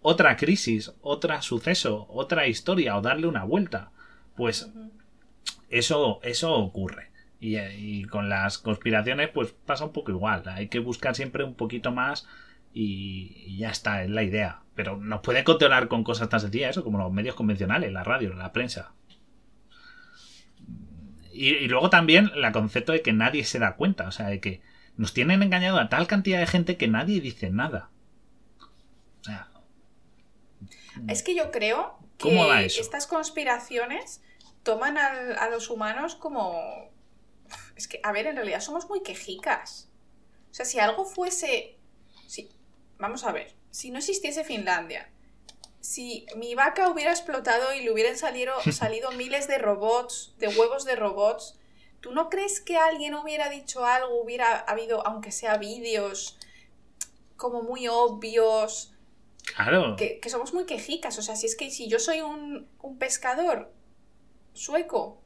otra 0.02 0.36
crisis, 0.36 0.92
otro 1.02 1.42
suceso, 1.42 2.06
otra 2.10 2.46
historia 2.46 2.96
o 2.96 3.00
darle 3.02 3.26
una 3.26 3.42
vuelta. 3.44 3.90
Pues 4.36 4.70
eso, 5.70 6.20
eso 6.22 6.54
ocurre. 6.54 7.10
Y, 7.40 7.58
y 7.58 8.04
con 8.04 8.28
las 8.28 8.58
conspiraciones, 8.58 9.28
pues 9.28 9.52
pasa 9.52 9.84
un 9.84 9.92
poco 9.92 10.10
igual. 10.10 10.42
Hay 10.46 10.68
que 10.68 10.78
buscar 10.78 11.14
siempre 11.14 11.44
un 11.44 11.54
poquito 11.54 11.92
más 11.92 12.26
y, 12.72 13.42
y 13.46 13.58
ya 13.58 13.70
está, 13.70 14.02
es 14.02 14.10
la 14.10 14.22
idea. 14.22 14.62
Pero 14.74 14.96
nos 14.98 15.20
pueden 15.20 15.44
controlar 15.44 15.88
con 15.88 16.04
cosas 16.04 16.28
tan 16.28 16.40
sencillas, 16.40 16.70
eso, 16.70 16.84
como 16.84 16.98
los 16.98 17.12
medios 17.12 17.34
convencionales, 17.34 17.92
la 17.92 18.04
radio, 18.04 18.34
la 18.34 18.52
prensa. 18.52 18.92
Y, 21.32 21.48
y 21.50 21.68
luego 21.68 21.90
también 21.90 22.30
el 22.34 22.52
concepto 22.52 22.92
de 22.92 23.02
que 23.02 23.12
nadie 23.12 23.44
se 23.44 23.58
da 23.58 23.76
cuenta, 23.76 24.08
o 24.08 24.12
sea, 24.12 24.28
de 24.28 24.40
que 24.40 24.62
nos 24.96 25.12
tienen 25.12 25.42
engañado 25.42 25.78
a 25.78 25.88
tal 25.88 26.06
cantidad 26.06 26.38
de 26.40 26.46
gente 26.46 26.76
que 26.76 26.88
nadie 26.88 27.20
dice 27.20 27.50
nada. 27.50 27.90
O 29.20 29.24
sea, 29.24 29.48
Es 31.08 31.22
que 31.22 31.34
yo 31.34 31.50
creo 31.50 31.95
¿Cómo 32.20 32.46
va 32.46 32.62
eso? 32.62 32.80
estas 32.80 33.06
conspiraciones 33.06 34.20
toman 34.62 34.98
al- 34.98 35.38
a 35.38 35.48
los 35.48 35.70
humanos 35.70 36.14
como... 36.14 36.90
Es 37.76 37.86
que, 37.88 38.00
a 38.02 38.12
ver, 38.12 38.26
en 38.26 38.36
realidad 38.36 38.60
somos 38.60 38.88
muy 38.88 39.02
quejicas. 39.02 39.88
O 40.50 40.54
sea, 40.54 40.64
si 40.64 40.78
algo 40.80 41.04
fuese... 41.04 41.76
Si... 42.26 42.50
Vamos 42.98 43.24
a 43.24 43.32
ver, 43.32 43.54
si 43.70 43.90
no 43.90 43.98
existiese 43.98 44.42
Finlandia, 44.42 45.10
si 45.80 46.26
mi 46.34 46.54
vaca 46.54 46.88
hubiera 46.88 47.10
explotado 47.12 47.74
y 47.74 47.82
le 47.82 47.92
hubieran 47.92 48.16
salido, 48.16 48.54
salido 48.72 49.12
miles 49.12 49.46
de 49.46 49.58
robots, 49.58 50.34
de 50.38 50.48
huevos 50.48 50.84
de 50.84 50.96
robots, 50.96 51.58
¿tú 52.00 52.12
no 52.12 52.30
crees 52.30 52.60
que 52.60 52.76
alguien 52.78 53.14
hubiera 53.14 53.50
dicho 53.50 53.84
algo, 53.84 54.20
hubiera 54.20 54.58
habido, 54.60 55.06
aunque 55.06 55.30
sea 55.30 55.58
vídeos, 55.58 56.38
como 57.36 57.62
muy 57.62 57.86
obvios? 57.86 58.94
Claro. 59.54 59.96
que, 59.96 60.20
que 60.20 60.30
somos 60.30 60.52
muy 60.52 60.66
quejicas. 60.66 61.18
O 61.18 61.22
sea, 61.22 61.36
si 61.36 61.46
es 61.46 61.56
que 61.56 61.70
si 61.70 61.88
yo 61.88 61.98
soy 61.98 62.20
un, 62.20 62.68
un 62.80 62.98
pescador 62.98 63.72
sueco 64.52 65.22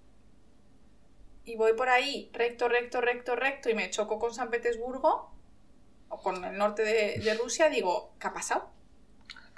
y 1.44 1.56
voy 1.56 1.72
por 1.74 1.88
ahí 1.88 2.30
recto, 2.32 2.68
recto, 2.68 3.00
recto, 3.00 3.34
recto 3.36 3.70
y 3.70 3.74
me 3.74 3.90
choco 3.90 4.18
con 4.18 4.34
San 4.34 4.50
Petersburgo 4.50 5.34
o 6.08 6.20
con 6.22 6.44
el 6.44 6.56
norte 6.58 6.82
de, 6.82 7.18
de 7.18 7.34
Rusia, 7.34 7.68
digo, 7.68 8.14
¿qué 8.20 8.26
ha 8.28 8.32
pasado? 8.32 8.70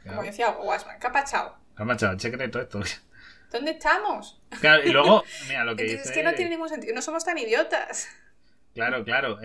Como 0.06 0.22
decía 0.22 0.50
Wasman, 0.50 0.98
¿qué 0.98 1.06
ha 1.06 1.12
pasado? 1.12 1.56
Ha 1.76 1.84
machado, 1.84 2.18
secreto 2.18 2.60
esto. 2.60 2.80
¿Dónde 3.50 3.72
estamos? 3.72 4.40
Claro, 4.60 4.82
y 4.82 4.90
luego, 4.90 5.22
mira 5.46 5.64
lo 5.64 5.76
que 5.76 5.82
Entonces, 5.82 6.08
dice. 6.08 6.08
es 6.08 6.14
que 6.16 6.22
no 6.22 6.34
tiene 6.34 6.50
ningún 6.50 6.68
sentido. 6.68 6.94
No 6.94 7.02
somos 7.02 7.24
tan 7.24 7.38
idiotas. 7.38 8.08
Claro, 8.74 9.04
claro. 9.04 9.38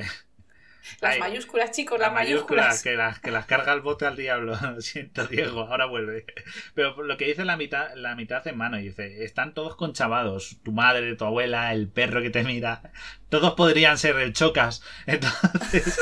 Las 1.02 1.14
Ay, 1.16 1.20
mayúsculas, 1.20 1.72
chicos, 1.72 2.00
Las 2.00 2.08
las 2.08 2.14
mayúsculas. 2.14 2.84
que 2.84 2.96
las, 2.96 3.20
que 3.20 3.32
las 3.32 3.46
carga 3.46 3.74
el 3.74 3.82
bote 3.82 4.06
al 4.06 4.16
diablo. 4.16 4.58
Lo 4.62 4.82
siento, 4.82 5.26
Diego, 5.28 5.62
ahora 5.62 5.86
vuelve. 5.86 6.26
Pero 6.74 7.02
lo 7.04 7.18
que 7.18 7.26
dice 7.26 7.46
la 7.46 7.58
mitad, 7.58 7.94
la 7.96 8.16
mitad 8.16 8.46
en 8.48 8.58
mano, 8.58 8.78
dice, 8.78 9.24
están 9.24 9.54
todos 9.54 9.76
conchavados. 9.76 10.58
Tu 10.64 10.72
madre, 10.72 11.16
tu 11.16 11.26
abuela, 11.26 11.72
el 11.74 11.88
perro 11.88 12.22
que 12.22 12.30
te 12.30 12.44
mira. 12.44 12.82
Todos 13.30 13.54
podrían 13.56 13.98
ser 13.98 14.16
el 14.18 14.34
chocas. 14.34 14.82
Entonces. 15.06 16.00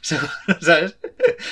¿Sabes? 0.60 0.96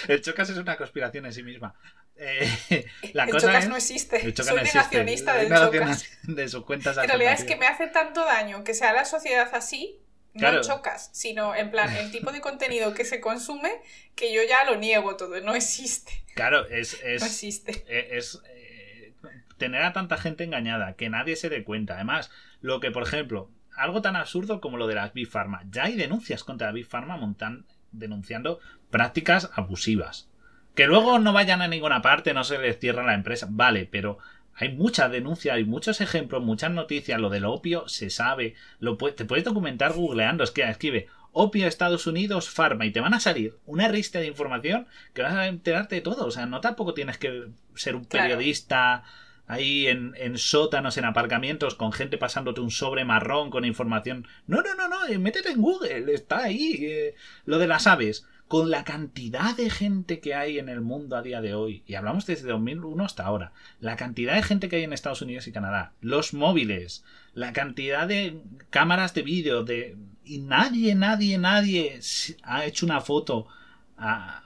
El 0.09 0.21
chocas 0.23 0.49
es 0.51 0.57
una 0.57 0.77
conspiración 0.77 1.27
en 1.27 1.33
sí 1.33 1.43
misma. 1.43 1.75
Eh, 2.19 2.87
la 3.13 3.25
el 3.25 3.31
cosa 3.31 3.49
Chocas 3.49 3.65
es- 3.65 3.69
no 3.71 3.77
existe. 3.77 4.17
el 4.25 4.33
Chocas 4.33 4.47
Soy 4.47 4.57
no 4.57 4.63
existe. 4.63 4.79
negacionista 4.79 5.35
del 5.35 5.49
Negación 5.51 5.83
Chocas. 5.83 6.09
De 6.23 6.49
sus 6.49 6.65
cuentas 6.65 6.97
En 6.97 7.09
realidad 7.09 7.35
es 7.35 7.45
que 7.45 7.57
me 7.57 7.67
hace 7.67 7.89
tanto 7.89 8.25
daño 8.25 8.65
que 8.65 8.73
sea 8.73 8.95
la 8.95 9.05
sociedad 9.05 9.51
así, 9.55 10.01
no 10.37 10.61
chocas, 10.61 11.11
sino 11.13 11.55
en 11.55 11.71
plan 11.71 11.95
el 11.97 12.11
tipo 12.11 12.33
de 12.33 12.41
contenido 12.41 12.95
que 12.95 13.05
se 13.05 13.21
consume 13.21 13.71
que 14.15 14.33
yo 14.33 14.41
ya 14.49 14.65
lo 14.65 14.77
niego 14.77 15.17
todo, 15.17 15.41
no 15.41 15.55
existe, 15.55 16.25
Claro, 16.35 16.67
es, 16.69 17.01
es, 17.05 17.21
no 17.21 17.27
existe. 17.27 17.85
eh, 17.89 18.09
es 18.13 18.41
eh, 18.49 19.13
tener 19.59 19.83
a 19.83 19.93
tanta 19.93 20.17
gente 20.19 20.45
engañada 20.45 20.95
que 20.95 21.09
nadie 21.09 21.37
se 21.37 21.49
dé 21.49 21.65
cuenta. 21.65 21.95
Además, 21.95 22.31
lo 22.61 22.81
que, 22.81 22.91
por 22.91 23.03
ejemplo, 23.03 23.51
algo 23.77 24.03
tan 24.03 24.17
absurdo 24.17 24.61
como 24.61 24.77
lo 24.77 24.87
de 24.87 24.95
las 24.95 25.13
Big 25.13 25.29
Pharma. 25.29 25.63
Ya 25.71 25.85
hay 25.85 25.97
denuncias 25.97 26.45
contra 26.45 26.69
la 26.69 26.73
Big 26.73 26.87
Pharma 26.87 27.17
montan, 27.17 27.65
denunciando 27.93 28.61
prácticas 28.91 29.51
abusivas. 29.55 30.29
Que 30.75 30.87
luego 30.87 31.19
no 31.19 31.33
vayan 31.33 31.63
a 31.63 31.69
ninguna 31.69 32.03
parte, 32.03 32.35
no 32.35 32.45
se 32.45 32.59
les 32.59 32.79
cierra 32.79 33.03
la 33.03 33.15
empresa. 33.15 33.47
Vale, 33.49 33.89
pero 33.91 34.19
hay 34.59 34.73
muchas 34.75 35.11
denuncias, 35.11 35.55
hay 35.57 35.65
muchos 35.65 36.01
ejemplos, 36.01 36.43
muchas 36.43 36.71
noticias. 36.71 37.21
Lo 37.21 37.29
del 37.31 37.45
opio 37.45 37.89
se 37.89 38.11
sabe. 38.11 38.55
Lo 38.81 38.97
pu- 38.99 39.15
te 39.15 39.25
puedes 39.25 39.45
documentar 39.45 39.93
googleando. 39.93 40.43
Es 40.45 40.51
que 40.51 40.63
escribe 40.63 41.09
opio 41.33 41.67
Estados 41.67 42.07
Unidos 42.07 42.49
Pharma 42.49 42.87
y 42.87 42.91
te 42.93 43.01
van 43.01 43.13
a 43.13 43.21
salir 43.21 43.57
una 43.67 43.89
lista 43.89 44.19
de 44.19 44.27
información 44.27 44.87
que 45.13 45.23
vas 45.23 45.35
a 45.35 45.47
enterarte 45.49 45.97
de 45.97 46.01
todo. 46.01 46.27
O 46.27 46.31
sea, 46.31 46.47
no 46.47 46.61
tampoco 46.63 46.95
tienes 46.95 47.19
que 47.19 47.49
ser 47.75 47.95
un 47.97 48.05
Claro. 48.05 48.29
periodista 48.29 49.05
ahí 49.49 49.87
en, 49.87 50.15
en 50.17 50.39
sótanos, 50.39 50.97
en 50.97 51.05
aparcamientos, 51.05 51.75
con 51.75 51.93
gente 51.93 52.19
pasándote 52.19 52.61
un 52.63 52.71
sobre 52.71 53.05
marrón 53.05 53.51
con 53.51 53.65
información. 53.65 54.27
No, 54.47 54.63
no, 54.63 54.75
no, 54.75 54.89
no, 54.89 55.07
eh, 55.07 55.19
métete 55.19 55.51
en 55.51 55.61
Google, 55.61 56.13
está 56.15 56.45
ahí. 56.45 56.79
eh, 56.81 57.15
lo 57.45 57.59
de 57.59 57.69
las 57.69 57.87
aves. 57.87 58.27
Con 58.49 58.71
la 58.71 58.85
cantidad 58.85 59.57
de 59.57 59.71
gente 59.71 60.21
que 60.21 60.35
hay 60.35 60.59
en 60.59 60.69
el 60.69 60.81
mundo 60.81 61.17
a 61.17 61.23
día 61.23 61.41
de 61.41 61.55
hoy, 61.55 61.83
y 61.87 61.95
hablamos 61.95 62.27
desde 62.27 62.49
2001 62.49 63.05
hasta 63.05 63.25
ahora, 63.25 63.53
la 63.81 63.97
cantidad 63.97 64.35
de 64.35 64.43
gente 64.43 64.69
que 64.69 64.77
hay 64.77 64.85
en 64.85 64.93
Estados 64.93 65.23
Unidos 65.23 65.47
y 65.47 65.53
Canadá, 65.53 65.93
los 66.01 66.33
móviles, 66.33 67.05
la 67.35 67.53
cantidad 67.53 68.07
de 68.07 68.41
cámaras 68.71 69.15
de 69.15 69.23
vídeo, 69.23 69.65
de... 69.65 69.97
y 70.25 70.39
nadie, 70.39 70.95
nadie, 70.95 71.39
nadie 71.39 72.01
ha 72.43 72.65
hecho 72.65 72.87
una 72.87 73.01
foto 73.01 73.49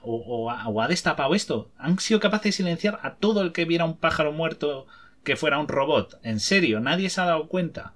o, 0.02 0.50
o 0.66 0.80
ha 0.80 0.88
destapado 0.88 1.34
esto. 1.34 1.70
Han 1.76 1.98
sido 1.98 2.20
capaces 2.20 2.44
de 2.44 2.52
silenciar 2.52 3.00
a 3.02 3.16
todo 3.16 3.42
el 3.42 3.52
que 3.52 3.64
viera 3.64 3.84
un 3.84 3.96
pájaro 3.96 4.32
muerto 4.32 4.86
que 5.24 5.36
fuera 5.36 5.58
un 5.58 5.68
robot. 5.68 6.18
En 6.22 6.40
serio, 6.40 6.80
nadie 6.80 7.10
se 7.10 7.20
ha 7.20 7.26
dado 7.26 7.48
cuenta. 7.48 7.94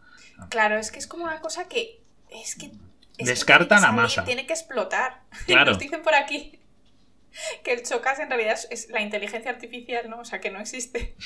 Claro, 0.51 0.77
es 0.77 0.91
que 0.91 0.99
es 0.99 1.07
como 1.07 1.25
una 1.25 1.41
cosa 1.41 1.69
que 1.69 2.01
es 2.31 2.57
que 2.57 2.73
es 3.19 3.27
Descartan 3.29 3.81
que 3.81 3.87
a 3.87 3.93
masa. 3.93 4.25
Tiene 4.25 4.47
que 4.47 4.53
explotar. 4.53 5.23
Claro. 5.47 5.73
Nos 5.73 5.79
dicen 5.79 6.03
por 6.03 6.15
aquí 6.15 6.59
que 7.63 7.73
el 7.73 7.83
chocas 7.83 8.19
en 8.21 8.29
realidad 8.29 8.59
es, 8.71 8.89
la 8.91 9.01
inteligencia 9.01 9.51
artificial, 9.51 10.09
¿no? 10.09 10.21
O 10.21 10.25
sea, 10.25 10.41
que 10.41 10.51
no 10.51 10.61
existe. 10.61 11.17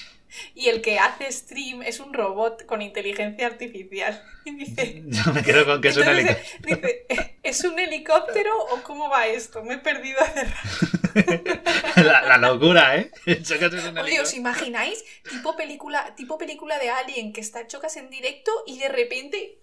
Y 0.55 0.69
el 0.69 0.81
que 0.83 0.99
hace 0.99 1.31
stream 1.31 1.83
es 1.83 2.01
un 2.01 2.13
robot 2.13 2.67
con 2.67 2.83
inteligencia 2.83 3.47
artificial. 3.47 4.23
Y 4.45 4.55
dice, 4.57 5.03
Yo 5.07 5.33
me 5.33 5.43
quedo 5.43 5.67
con 5.67 5.81
que 5.83 5.89
es 5.89 5.97
un 5.99 6.09
helicóptero. 6.09 6.77
dice, 6.77 7.07
¿es 7.43 7.65
un 7.65 7.79
helicóptero 7.79 8.59
o 8.59 8.83
cómo 8.83 9.11
va 9.11 9.27
esto? 9.27 9.63
Me 9.63 9.75
he 9.75 9.79
perdido 9.79 10.21
hace 10.21 10.45
rato. 10.45 11.63
la, 11.97 12.23
la 12.23 12.39
locura, 12.39 12.97
¿eh? 12.97 13.11
El 13.27 13.45
Chocas 13.45 13.75
es 13.75 13.85
un 13.85 13.99
Oye, 13.99 14.21
¿os 14.21 14.33
imagináis? 14.33 15.05
Tipo 15.29 15.55
película, 15.57 16.15
tipo 16.15 16.39
película 16.39 16.79
de 16.79 16.89
Alien 16.89 17.35
que 17.35 17.43
está 17.43 17.67
chocas 17.67 17.97
en 17.99 18.09
directo 18.09 18.51
y 18.67 18.79
de 18.79 18.89
repente 18.89 19.59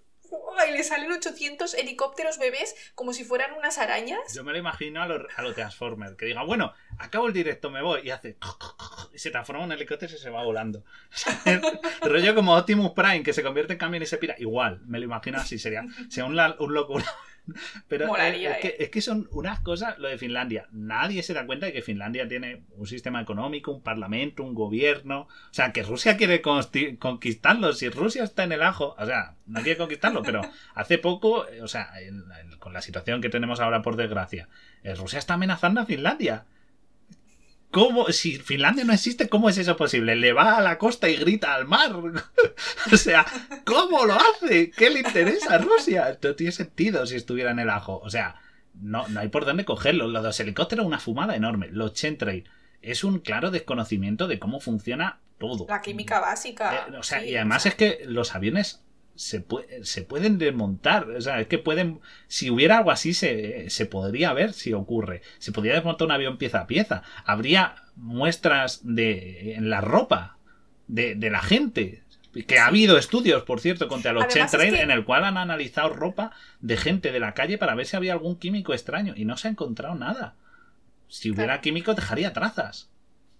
y 0.67 0.71
le 0.71 0.83
salen 0.83 1.11
800 1.11 1.73
helicópteros 1.75 2.37
bebés 2.37 2.75
como 2.95 3.13
si 3.13 3.23
fueran 3.23 3.53
unas 3.53 3.77
arañas. 3.77 4.19
Yo 4.33 4.43
me 4.43 4.51
lo 4.51 4.57
imagino 4.57 5.01
a 5.01 5.07
los 5.07 5.25
a 5.35 5.41
lo 5.41 5.53
Transformers, 5.53 6.15
que 6.15 6.25
diga, 6.25 6.43
bueno, 6.43 6.73
acabo 6.97 7.27
el 7.27 7.33
directo, 7.33 7.69
me 7.69 7.81
voy, 7.81 8.01
y 8.03 8.09
hace... 8.11 8.37
Y 9.13 9.19
se 9.19 9.31
transforma 9.31 9.63
en 9.63 9.67
un 9.67 9.71
helicóptero 9.73 10.13
y 10.13 10.17
se 10.17 10.29
va 10.29 10.43
volando. 10.43 10.83
Rollo 12.01 12.35
como 12.35 12.55
Optimus 12.55 12.91
Prime, 12.91 13.23
que 13.23 13.33
se 13.33 13.43
convierte 13.43 13.73
en 13.73 13.79
camión 13.79 14.03
y 14.03 14.05
se 14.05 14.17
pira. 14.17 14.35
Igual, 14.37 14.81
me 14.85 14.99
lo 14.99 15.05
imagino 15.05 15.37
así, 15.37 15.57
sería, 15.57 15.85
sería 16.09 16.25
un, 16.25 16.37
un 16.59 16.73
locura. 16.73 17.05
Pero 17.87 18.05
eh, 18.05 18.07
Molaría, 18.07 18.51
es, 18.53 18.57
que, 18.61 18.67
eh. 18.69 18.75
es 18.79 18.89
que 18.89 19.01
son 19.01 19.27
unas 19.31 19.59
cosas, 19.61 19.97
lo 19.99 20.07
de 20.07 20.17
Finlandia. 20.17 20.67
Nadie 20.71 21.23
se 21.23 21.33
da 21.33 21.45
cuenta 21.45 21.65
de 21.67 21.73
que 21.73 21.81
Finlandia 21.81 22.27
tiene 22.27 22.63
un 22.75 22.87
sistema 22.87 23.21
económico, 23.21 23.71
un 23.71 23.81
parlamento, 23.81 24.43
un 24.43 24.53
gobierno. 24.53 25.21
O 25.21 25.53
sea, 25.53 25.71
que 25.71 25.83
Rusia 25.83 26.17
quiere 26.17 26.41
conquistarlo. 26.99 27.73
Si 27.73 27.89
Rusia 27.89 28.23
está 28.23 28.43
en 28.43 28.51
el 28.51 28.61
ajo, 28.63 28.95
o 28.97 29.05
sea, 29.05 29.35
no 29.45 29.61
quiere 29.61 29.77
conquistarlo, 29.77 30.23
pero 30.23 30.41
hace 30.75 30.97
poco, 30.97 31.47
eh, 31.47 31.61
o 31.61 31.67
sea, 31.67 31.89
en- 32.01 32.23
en- 32.41 32.57
con 32.59 32.73
la 32.73 32.81
situación 32.81 33.21
que 33.21 33.29
tenemos 33.29 33.59
ahora, 33.59 33.81
por 33.81 33.95
desgracia, 33.95 34.49
Rusia 34.97 35.19
está 35.19 35.35
amenazando 35.35 35.81
a 35.81 35.85
Finlandia. 35.85 36.45
¿Cómo? 37.75 38.09
Si 38.13 38.37
Finlandia 38.37 38.85
no 38.85 38.93
existe, 38.93 39.27
¿cómo 39.27 39.49
es 39.49 39.57
eso 39.57 39.75
posible? 39.75 40.15
Le 40.15 40.31
va 40.31 40.55
a 40.55 40.61
la 40.61 40.77
costa 40.77 41.09
y 41.09 41.17
grita 41.17 41.53
al 41.53 41.65
mar. 41.65 41.91
o 42.93 42.95
sea, 42.95 43.25
¿cómo 43.65 44.05
lo 44.05 44.13
hace? 44.13 44.71
¿Qué 44.71 44.89
le 44.89 44.99
interesa 44.99 45.55
a 45.55 45.57
Rusia? 45.57 46.17
No 46.23 46.35
tiene 46.35 46.53
sentido 46.53 47.05
si 47.05 47.17
estuviera 47.17 47.51
en 47.51 47.59
el 47.59 47.69
ajo. 47.69 47.99
O 48.01 48.09
sea, 48.09 48.35
no, 48.75 49.05
no 49.09 49.19
hay 49.19 49.27
por 49.27 49.43
dónde 49.43 49.65
cogerlo. 49.65 50.07
Lo 50.07 50.21
de 50.21 50.27
los 50.29 50.39
helicópteros, 50.39 50.85
una 50.85 50.99
fumada 50.99 51.35
enorme. 51.35 51.67
Los 51.69 51.91
chemtrails 51.91 52.49
es 52.81 53.03
un 53.03 53.19
claro 53.19 53.51
desconocimiento 53.51 54.29
de 54.29 54.39
cómo 54.39 54.61
funciona 54.61 55.19
todo. 55.37 55.65
La 55.67 55.81
química 55.81 56.21
básica. 56.21 56.87
Eh, 56.87 56.97
o 56.97 57.03
sea, 57.03 57.19
sí, 57.19 57.31
y 57.31 57.35
además 57.35 57.57
o 57.57 57.63
sea, 57.63 57.71
es 57.71 57.75
que 57.75 58.05
los 58.05 58.35
aviones 58.35 58.84
se, 59.15 59.45
se 59.83 60.01
pueden 60.03 60.37
desmontar. 60.37 61.09
O 61.09 61.21
sea, 61.21 61.39
es 61.41 61.47
que 61.47 61.57
pueden. 61.57 61.99
Si 62.27 62.49
hubiera 62.49 62.77
algo 62.79 62.91
así, 62.91 63.13
se, 63.13 63.69
se 63.69 63.85
podría 63.85 64.33
ver 64.33 64.53
si 64.53 64.73
ocurre. 64.73 65.21
Se 65.39 65.51
podría 65.51 65.73
desmontar 65.75 66.05
un 66.07 66.11
avión 66.11 66.37
pieza 66.37 66.61
a 66.61 66.67
pieza. 66.67 67.03
Habría 67.25 67.75
muestras 67.95 68.81
de 68.83 69.55
en 69.55 69.69
la 69.69 69.81
ropa 69.81 70.37
de, 70.87 71.15
de 71.15 71.29
la 71.29 71.41
gente. 71.41 72.03
Que 72.47 72.59
ha 72.59 72.67
habido 72.67 72.97
estudios, 72.97 73.43
por 73.43 73.61
cierto, 73.61 73.87
contra 73.87 74.11
los 74.11 74.25
Además, 74.25 74.53
es 74.53 74.59
que- 74.73 74.81
en 74.81 74.91
el 74.91 75.05
cual 75.05 75.23
han 75.23 75.37
analizado 75.37 75.89
ropa 75.89 76.31
de 76.59 76.75
gente 76.75 77.13
de 77.13 77.21
la 77.21 77.33
calle 77.33 77.57
para 77.57 77.75
ver 77.75 77.85
si 77.85 77.95
había 77.95 78.11
algún 78.11 78.35
químico 78.37 78.73
extraño 78.73 79.13
y 79.15 79.23
no 79.23 79.37
se 79.37 79.47
ha 79.47 79.51
encontrado 79.51 79.95
nada. 79.95 80.35
Si 81.07 81.29
hubiera 81.29 81.53
Claro. 81.53 81.61
químicos 81.61 81.95
dejaría 81.95 82.33
trazas. 82.33 82.89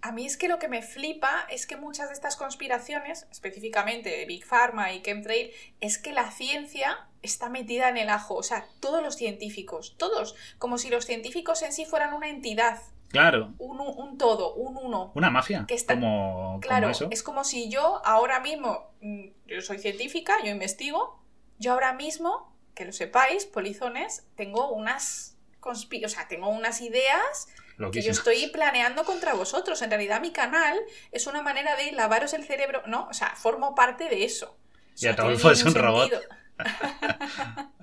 A 0.06 0.12
mí 0.12 0.24
es 0.28 0.38
que 0.38 0.48
lo 0.48 0.60
que 0.60 0.68
me 0.68 0.84
flipa 0.84 1.48
es 1.50 1.66
que 1.66 1.78
muchas 1.78 2.10
de 2.10 2.14
estas 2.14 2.36
conspiraciones, 2.36 3.26
específicamente 3.32 4.10
de 4.12 4.26
Big 4.28 4.46
Pharma 4.46 4.94
y 4.94 5.02
Chemtrail, 5.02 5.50
es 5.82 5.98
que 5.98 6.12
la 6.14 6.30
ciencia 6.30 7.08
está 7.24 7.50
metida 7.50 7.90
en 7.90 7.98
el 7.98 8.10
ajo. 8.10 8.36
O 8.36 8.44
sea, 8.44 8.68
todos 8.82 9.02
los 9.02 9.16
científicos, 9.16 9.96
todos, 9.98 10.36
como 10.60 10.78
si 10.78 10.90
los 10.92 11.08
científicos 11.08 11.64
en 11.64 11.74
sí 11.74 11.86
fueran 11.86 12.14
una 12.14 12.30
entidad, 12.30 12.80
Claro, 13.10 13.54
un, 13.58 13.80
un 13.80 14.18
todo, 14.20 14.54
un 14.54 14.78
uno. 14.78 15.12
una 15.16 15.32
mafia. 15.32 15.66
Que 15.68 15.74
está- 15.74 15.96
como, 15.96 16.60
Claro, 16.62 16.82
como 16.84 16.92
eso. 16.92 17.08
es 17.10 17.24
como 17.24 17.44
si 17.44 17.70
yo 17.70 18.00
ahora 18.06 18.40
mismo, 18.42 18.92
mm, 19.02 19.26
yo 19.48 19.62
soy 19.62 19.80
científica, 19.80 20.36
yo 20.44 20.52
investigo, 20.52 21.20
yo 21.58 21.74
ahora 21.74 21.94
mismo, 21.94 22.56
que 22.76 22.86
lo 22.86 22.92
sepáis, 22.92 23.46
polizones, 23.48 24.28
tengo 24.36 24.70
unas 24.72 25.36
conspi- 25.62 26.06
o 26.06 26.10
sea, 26.10 26.28
tengo 26.28 26.50
unas 26.50 26.82
ideas 26.82 27.48
yo 27.78 28.12
estoy 28.12 28.48
planeando 28.48 29.04
contra 29.04 29.34
vosotros. 29.34 29.82
En 29.82 29.90
realidad 29.90 30.22
mi 30.22 30.32
canal 30.32 30.78
es 31.12 31.28
una 31.28 31.42
manera 31.42 31.76
de 31.76 31.92
lavaros 31.92 32.34
el 32.34 32.44
cerebro, 32.44 32.84
¿no? 32.88 33.08
O 33.08 33.14
sea, 33.14 33.36
formo 33.36 33.76
parte 33.76 34.10
de 34.10 34.24
eso. 34.24 34.58
O 34.94 34.98
sea, 34.98 35.12
Y 35.12 35.16
no 35.16 35.36
tiene 35.36 35.52
es 35.52 35.64
un 35.64 35.76
robot. 35.76 36.12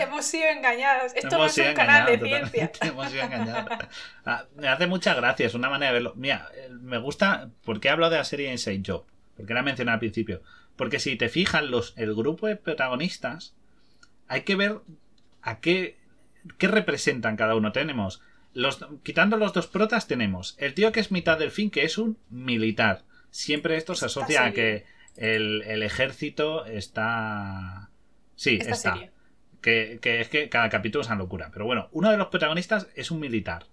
Hemos 0.00 0.24
sido 0.24 0.48
engañados. 0.48 1.12
Esto 1.14 1.30
no 1.30 1.36
Hemos 1.36 1.48
es 1.48 1.54
sido 1.54 1.68
un 1.68 1.74
canal 1.74 2.06
de 2.06 2.18
ciencia. 2.18 2.72
Hemos 2.80 3.10
sido 3.10 3.24
engañados. 3.24 3.70
Ah, 4.24 4.44
me 4.54 4.68
hace 4.68 4.86
mucha 4.86 5.14
gracia, 5.14 5.46
es 5.46 5.54
una 5.54 5.68
manera 5.68 5.92
de 5.92 5.94
verlo. 5.94 6.12
Mira, 6.16 6.48
eh, 6.54 6.68
me 6.70 6.98
gusta, 6.98 7.50
porque 7.64 7.88
he 7.88 7.90
hablado 7.90 8.12
de 8.12 8.18
la 8.18 8.24
serie 8.24 8.50
Inside 8.50 8.82
Job, 8.86 9.04
porque 9.36 9.54
la 9.54 9.62
mencioné 9.62 9.92
al 9.92 9.98
principio. 9.98 10.42
Porque 10.76 11.00
si 11.00 11.16
te 11.16 11.28
fijas, 11.28 11.64
los, 11.64 11.94
el 11.96 12.14
grupo 12.14 12.46
de 12.46 12.56
protagonistas, 12.56 13.54
hay 14.28 14.42
que 14.42 14.56
ver 14.56 14.80
a 15.42 15.60
qué, 15.60 15.98
qué 16.58 16.68
representan 16.68 17.36
cada 17.36 17.54
uno. 17.54 17.72
Tenemos, 17.72 18.22
los, 18.56 18.78
quitando 19.02 19.36
los 19.36 19.52
dos 19.52 19.66
protas, 19.66 20.06
tenemos 20.08 20.54
el 20.58 20.74
tío 20.74 20.90
que 20.92 21.00
es 21.00 21.12
mitad 21.12 21.38
del 21.38 21.50
fin, 21.50 21.70
que 21.70 21.84
es 21.84 21.98
un 21.98 22.18
militar. 22.30 23.02
Siempre 23.30 23.76
esto 23.76 23.94
se 23.94 24.06
asocia 24.06 24.44
a 24.46 24.52
que 24.52 24.84
el, 25.16 25.62
el 25.62 25.82
ejército 25.82 26.64
está... 26.66 27.90
Sí, 28.34 28.58
Esta 28.60 28.70
está. 28.72 28.92
serie. 28.94 29.10
Que, 29.60 29.98
que 30.00 30.20
es 30.20 30.28
que 30.28 30.48
cada 30.48 30.68
capítulo 30.68 31.02
es 31.02 31.08
una 31.08 31.16
locura. 31.16 31.50
Pero 31.52 31.64
bueno, 31.66 31.88
uno 31.92 32.10
de 32.10 32.16
los 32.16 32.28
protagonistas 32.28 32.88
es 32.94 33.10
un 33.10 33.20
militar. 33.20 33.66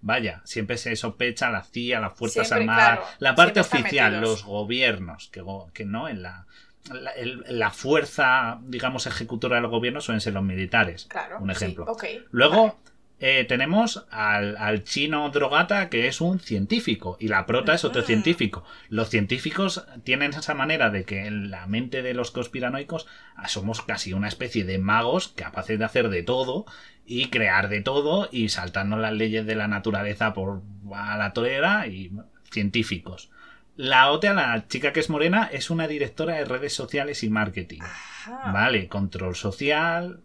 Vaya, 0.00 0.42
siempre 0.44 0.78
se 0.78 0.94
sospecha 0.96 1.50
la 1.50 1.64
CIA, 1.64 2.00
las 2.00 2.16
Fuerzas 2.16 2.46
Siempre, 2.48 2.62
Armadas, 2.70 2.98
claro, 3.00 3.06
la 3.18 3.34
parte 3.34 3.60
oficial, 3.60 4.12
metidos. 4.12 4.30
los 4.30 4.44
gobiernos, 4.44 5.28
que, 5.28 5.42
que 5.74 5.84
no, 5.84 6.08
en 6.08 6.22
la, 6.22 6.46
la, 6.92 7.10
el- 7.10 7.42
la 7.48 7.70
fuerza, 7.72 8.60
digamos, 8.62 9.06
ejecutora 9.08 9.56
del 9.56 9.66
gobierno 9.66 10.00
suelen 10.00 10.20
ser 10.20 10.34
los 10.34 10.44
militares. 10.44 11.06
Claro. 11.10 11.38
Un 11.40 11.48
sí, 11.48 11.64
ejemplo. 11.64 11.86
Luego 12.30 12.62
vale. 12.62 12.74
Eh, 13.20 13.44
tenemos 13.44 14.06
al, 14.10 14.56
al 14.56 14.84
chino 14.84 15.28
drogata 15.30 15.88
que 15.88 16.06
es 16.06 16.20
un 16.20 16.38
científico 16.40 17.16
y 17.18 17.28
la 17.28 17.46
prota 17.46 17.74
es 17.74 17.84
otro 17.84 18.00
Ujú. 18.02 18.06
científico. 18.06 18.64
Los 18.88 19.08
científicos 19.10 19.84
tienen 20.04 20.32
esa 20.34 20.54
manera 20.54 20.90
de 20.90 21.04
que 21.04 21.26
en 21.26 21.50
la 21.50 21.66
mente 21.66 22.02
de 22.02 22.14
los 22.14 22.30
conspiranoicos 22.30 23.06
ah, 23.34 23.48
somos 23.48 23.82
casi 23.82 24.12
una 24.12 24.28
especie 24.28 24.64
de 24.64 24.78
magos 24.78 25.28
capaces 25.28 25.78
de 25.78 25.84
hacer 25.84 26.08
de 26.10 26.22
todo 26.22 26.64
y 27.04 27.26
crear 27.30 27.68
de 27.68 27.80
todo 27.80 28.28
y 28.30 28.50
saltarnos 28.50 29.00
las 29.00 29.12
leyes 29.14 29.46
de 29.46 29.54
la 29.56 29.66
naturaleza 29.66 30.32
por 30.32 30.62
a 30.94 31.16
la 31.16 31.32
torera 31.32 31.86
y 31.86 32.12
científicos. 32.50 33.30
La 33.76 34.10
otra, 34.10 34.32
la 34.34 34.66
chica 34.66 34.92
que 34.92 35.00
es 35.00 35.08
morena, 35.08 35.48
es 35.52 35.70
una 35.70 35.86
directora 35.86 36.34
de 36.34 36.44
redes 36.44 36.72
sociales 36.72 37.22
y 37.22 37.30
marketing. 37.30 37.80
Ajá. 37.80 38.52
Vale, 38.52 38.88
control 38.88 39.36
social, 39.36 40.20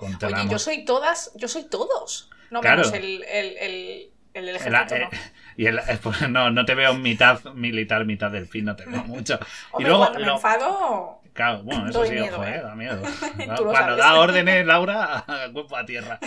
Oye, 0.00 0.48
yo 0.50 0.58
soy 0.58 0.84
todas, 0.84 1.32
yo 1.34 1.48
soy 1.48 1.64
todos. 1.64 2.30
No 2.50 2.60
Claro. 2.60 2.82
menos 2.82 2.92
el, 2.94 3.22
el, 3.24 3.56
el, 3.58 4.10
el 4.34 4.46
del 4.46 4.56
ejército, 4.56 4.94
eh, 4.96 5.08
no. 5.10 5.18
y 5.56 5.66
el- 5.66 5.78
eh, 5.78 5.98
pues 6.02 6.28
no, 6.28 6.50
no 6.50 6.64
te 6.64 6.74
veo 6.74 6.94
mitad 6.94 7.42
militar, 7.54 8.04
mitad 8.04 8.30
delfín, 8.30 8.64
no 8.66 8.76
te 8.76 8.84
veo 8.86 9.04
mucho. 9.04 9.38
y 9.78 9.82
luego, 9.82 9.98
cuando 10.00 10.18
me 10.20 10.26
lo- 10.26 10.34
enfado, 10.34 11.20
claro, 11.32 11.62
bueno, 11.62 11.88
eso 11.88 12.04
sí, 12.04 12.12
miedo, 12.12 12.36
ojo, 12.36 12.44
¿eh? 12.44 12.56
eh, 12.56 12.62
da 12.62 12.74
miedo. 12.74 13.02
Cuando 13.64 13.96
da 13.96 14.14
órdenes, 14.20 14.66
Laura, 14.66 15.24
cuerpo 15.52 15.76
a 15.76 15.84
tierra. 15.86 16.18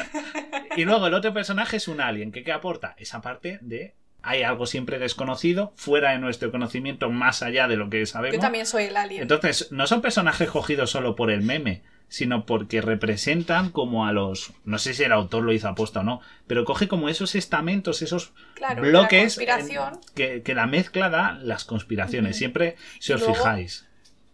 Y 0.76 0.86
luego 0.86 1.08
el 1.08 1.14
otro 1.14 1.34
personaje 1.34 1.78
es 1.78 1.88
un 1.88 2.02
alien, 2.02 2.32
que 2.32 2.44
¿qué 2.44 2.52
aporta? 2.52 2.96
Esa 2.98 3.22
parte 3.22 3.60
de 3.62 3.94
hay 4.24 4.44
algo 4.44 4.66
siempre 4.66 5.00
desconocido, 5.00 5.72
fuera 5.78 6.12
de 6.12 6.18
nuestro 6.20 6.52
conocimiento, 6.52 7.10
más 7.10 7.44
allá 7.44 7.68
de 7.70 7.78
lo 7.78 7.90
que 7.90 8.06
sabemos. 8.06 8.36
yo 8.36 8.42
también 8.42 8.66
soy 8.66 8.86
el 8.86 8.98
alien. 8.98 9.22
Entonces, 9.22 9.72
no 9.72 9.88
son 9.88 10.02
personajes 10.02 10.50
cogidos 10.50 10.90
solo 10.90 11.16
por 11.16 11.32
el 11.32 11.42
meme, 11.44 11.84
sino 12.10 12.46
porque 12.46 12.82
representan 12.82 13.70
como 13.72 14.06
a 14.06 14.12
los. 14.14 14.54
No 14.66 14.78
sé 14.80 14.94
si 14.94 15.04
el 15.04 15.12
autor 15.12 15.44
lo 15.44 15.52
hizo 15.54 15.68
aposta 15.68 16.00
o 16.00 16.04
no, 16.04 16.22
pero 16.48 16.64
coge 16.66 16.88
como 16.88 17.10
esos 17.10 17.36
estamentos, 17.36 18.02
esos 18.02 18.32
claro, 18.56 18.82
bloques 18.82 19.38
la 19.38 19.46
conspiración, 19.46 19.94
en- 19.94 20.14
que, 20.16 20.42
que 20.44 20.56
la 20.56 20.68
mezcla 20.68 21.10
da 21.10 21.34
las 21.42 21.66
conspiraciones. 21.66 22.38
Siempre, 22.38 22.76
si 23.00 23.12
Y 23.12 23.16
os 23.16 23.22
luego- 23.22 23.36
fijáis, 23.36 23.86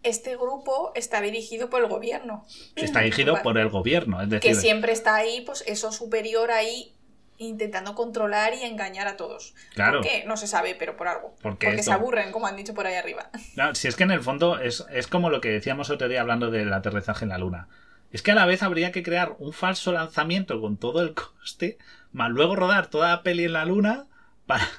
este 0.03 0.35
grupo 0.35 0.91
está 0.95 1.21
dirigido 1.21 1.69
por 1.69 1.81
el 1.81 1.87
gobierno. 1.89 2.45
está 2.75 2.99
dirigido 2.99 3.33
Vale. 3.33 3.43
por 3.43 3.57
el 3.57 3.69
gobierno. 3.69 4.21
Es 4.21 4.29
decir, 4.29 4.51
Que 4.51 4.55
siempre 4.55 4.91
está 4.91 5.15
ahí, 5.15 5.41
pues 5.45 5.63
eso 5.65 5.91
superior 5.91 6.51
ahí, 6.51 6.93
intentando 7.47 7.95
controlar 7.95 8.53
y 8.53 8.63
engañar 8.63 9.07
a 9.07 9.17
todos. 9.17 9.53
Claro. 9.73 10.01
¿Por 10.01 10.09
qué? 10.09 10.23
No 10.25 10.37
se 10.37 10.47
sabe, 10.47 10.75
pero 10.77 10.95
por 10.97 11.07
algo. 11.07 11.35
Porque 11.41 11.67
Porque 11.67 11.79
esto- 11.79 11.91
se 11.91 11.93
aburren, 11.93 12.31
como 12.31 12.47
han 12.47 12.55
dicho 12.55 12.73
por 12.73 12.87
ahí 12.87 12.95
arriba. 12.95 13.29
Claro, 13.55 13.75
si 13.75 13.87
es 13.87 13.95
que 13.95 14.03
en 14.03 14.11
el 14.11 14.21
fondo 14.21 14.59
es, 14.59 14.85
es 14.91 15.07
como 15.07 15.29
lo 15.29 15.41
que 15.41 15.49
decíamos 15.49 15.89
otro 15.89 16.07
día 16.07 16.21
hablando 16.21 16.51
del 16.51 16.71
aterrizaje 16.73 17.25
en 17.25 17.29
la 17.29 17.37
Luna. 17.37 17.67
Es 18.11 18.21
que 18.21 18.31
a 18.31 18.35
la 18.35 18.45
vez 18.45 18.61
habría 18.63 18.91
que 18.91 19.01
crear 19.03 19.35
un 19.39 19.53
falso 19.53 19.91
lanzamiento 19.91 20.61
con 20.61 20.77
todo 20.77 21.01
el 21.01 21.13
coste, 21.15 21.77
más 22.11 22.29
luego 22.29 22.55
rodar 22.55 22.87
toda 22.87 23.09
la 23.09 23.23
peli 23.23 23.45
en 23.45 23.53
la 23.53 23.65
Luna 23.65 24.05
para... 24.45 24.63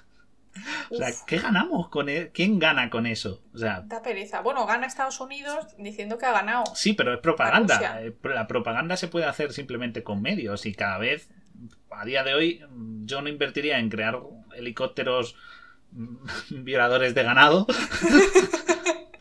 O 0.91 0.95
sea. 0.97 1.09
¿qué 1.27 1.39
ganamos 1.39 1.89
con 1.89 2.09
e- 2.09 2.31
¿Quién 2.33 2.61
gana 2.61 2.89
con 2.89 3.07
eso? 3.07 3.43
O 3.55 3.59
sea, 3.59 3.81
Da 3.87 4.03
pereza. 4.03 4.41
Bueno, 4.41 4.65
gana 4.67 4.87
Estados 4.87 5.19
Unidos 5.21 5.67
diciendo 5.79 6.17
que 6.17 6.27
ha 6.27 6.31
ganado. 6.33 6.63
sí, 6.77 6.93
pero 6.93 7.13
es 7.13 7.19
propaganda. 7.19 8.01
Eh, 8.03 8.15
La 8.23 8.47
propaganda 8.47 8.97
se 8.97 9.09
puede 9.09 9.27
hacer 9.27 9.53
simplemente 9.53 10.05
con 10.05 10.23
medios 10.23 10.65
y 10.67 10.73
cada 10.73 10.99
vez, 10.99 11.29
a 11.99 12.05
día 12.05 12.23
de 12.25 12.35
hoy, 12.35 12.65
yo 13.05 13.21
no 13.23 13.29
invertiría 13.29 13.79
en 13.79 13.89
crear 13.91 14.19
helicópteros 14.57 15.37
mm, 15.93 16.17
violadores 16.65 17.15
de 17.15 17.23
ganado. 17.23 17.67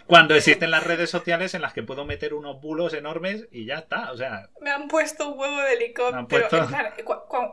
Cuando 0.06 0.36
existen 0.36 0.70
las 0.70 0.84
redes 0.84 1.10
sociales 1.10 1.54
en 1.54 1.62
las 1.62 1.74
que 1.74 1.82
puedo 1.82 2.04
meter 2.06 2.34
unos 2.34 2.62
bulos 2.62 2.94
enormes 2.94 3.48
y 3.52 3.66
ya 3.66 3.76
está. 3.76 4.12
O 4.12 4.18
sea, 4.18 4.50
Me 4.62 4.70
han 4.70 4.88
puesto 4.90 5.30
un 5.30 5.40
huevo 5.40 5.58
de 5.62 5.74
helicóptero. 5.74 6.28
Puesto- 6.50 6.68
plan, 6.68 6.94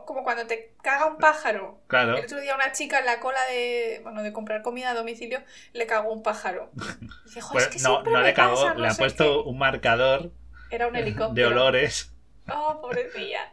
como 0.05 0.23
cuando 0.23 0.45
te 0.45 0.73
caga 0.83 1.05
un 1.07 1.17
pájaro. 1.17 1.79
claro. 1.87 2.17
El 2.17 2.25
otro 2.25 2.39
día 2.39 2.53
una 2.53 2.71
chica 2.73 2.99
en 2.99 3.05
la 3.05 3.19
cola 3.19 3.39
de, 3.49 4.01
bueno, 4.03 4.21
de 4.21 4.33
comprar 4.33 4.61
comida 4.61 4.91
a 4.91 4.93
domicilio 4.93 5.41
le 5.73 5.87
cagó 5.87 6.11
un 6.11 6.21
pájaro. 6.23 6.69
Dice, 7.25 7.41
"Jo, 7.41 7.53
Pues 7.53 7.67
es 7.67 7.77
que 7.77 7.81
no, 7.83 8.03
no 8.03 8.21
le 8.21 8.33
cagó, 8.33 8.73
no 8.73 8.79
le 8.79 8.87
ha 8.89 8.93
puesto 8.95 9.43
un 9.45 9.57
marcador 9.57 10.31
qué". 10.69 10.75
Era 10.75 10.87
un 10.87 10.95
helicóptero. 10.97 11.33
de 11.49 11.55
olores. 11.55 12.13
Oh, 12.53 12.79
pobrecilla. 12.81 13.51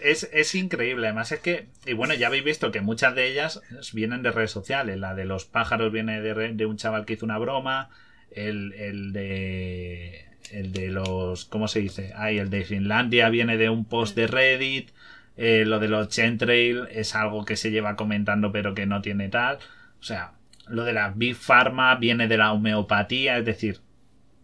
Es, 0.02 0.28
es 0.32 0.54
increíble, 0.54 1.06
además 1.06 1.32
es 1.32 1.40
que, 1.40 1.68
y 1.86 1.92
bueno, 1.94 2.14
ya 2.14 2.26
habéis 2.28 2.44
visto 2.44 2.70
que 2.72 2.80
muchas 2.80 3.14
de 3.14 3.26
ellas 3.30 3.60
vienen 3.92 4.22
de 4.22 4.30
redes 4.32 4.50
sociales. 4.50 4.98
La 4.98 5.14
de 5.14 5.24
los 5.24 5.44
pájaros 5.46 5.92
viene 5.92 6.20
de, 6.20 6.66
un 6.66 6.76
chaval 6.76 7.04
que 7.06 7.14
hizo 7.14 7.24
una 7.26 7.38
broma, 7.38 7.90
el, 8.30 8.72
el 8.74 9.12
de 9.12 10.26
el 10.50 10.72
de 10.72 10.88
los, 10.88 11.46
¿cómo 11.46 11.68
se 11.68 11.80
dice? 11.80 12.12
Ay, 12.16 12.38
el 12.38 12.50
de 12.50 12.64
Finlandia 12.64 13.28
viene 13.30 13.56
de 13.56 13.70
un 13.70 13.84
post 13.86 14.14
de 14.16 14.26
Reddit. 14.26 14.90
eh, 15.36 15.64
lo 15.66 15.80
de 15.80 15.88
los 15.88 16.08
Chentrail 16.08 16.86
es 16.90 17.14
algo 17.14 17.44
que 17.44 17.56
se 17.56 17.70
lleva 17.70 17.96
comentando 17.96 18.52
pero 18.52 18.74
que 18.74 18.86
no 18.86 19.00
tiene 19.02 19.28
tal. 19.28 19.58
O 20.00 20.02
sea, 20.02 20.34
lo 20.68 20.84
de 20.84 20.92
la 20.92 21.10
Big 21.10 21.34
Pharma 21.36 21.94
viene 21.96 22.28
de 22.28 22.36
la 22.36 22.52
homeopatía, 22.52 23.38
es 23.38 23.44
decir, 23.44 23.80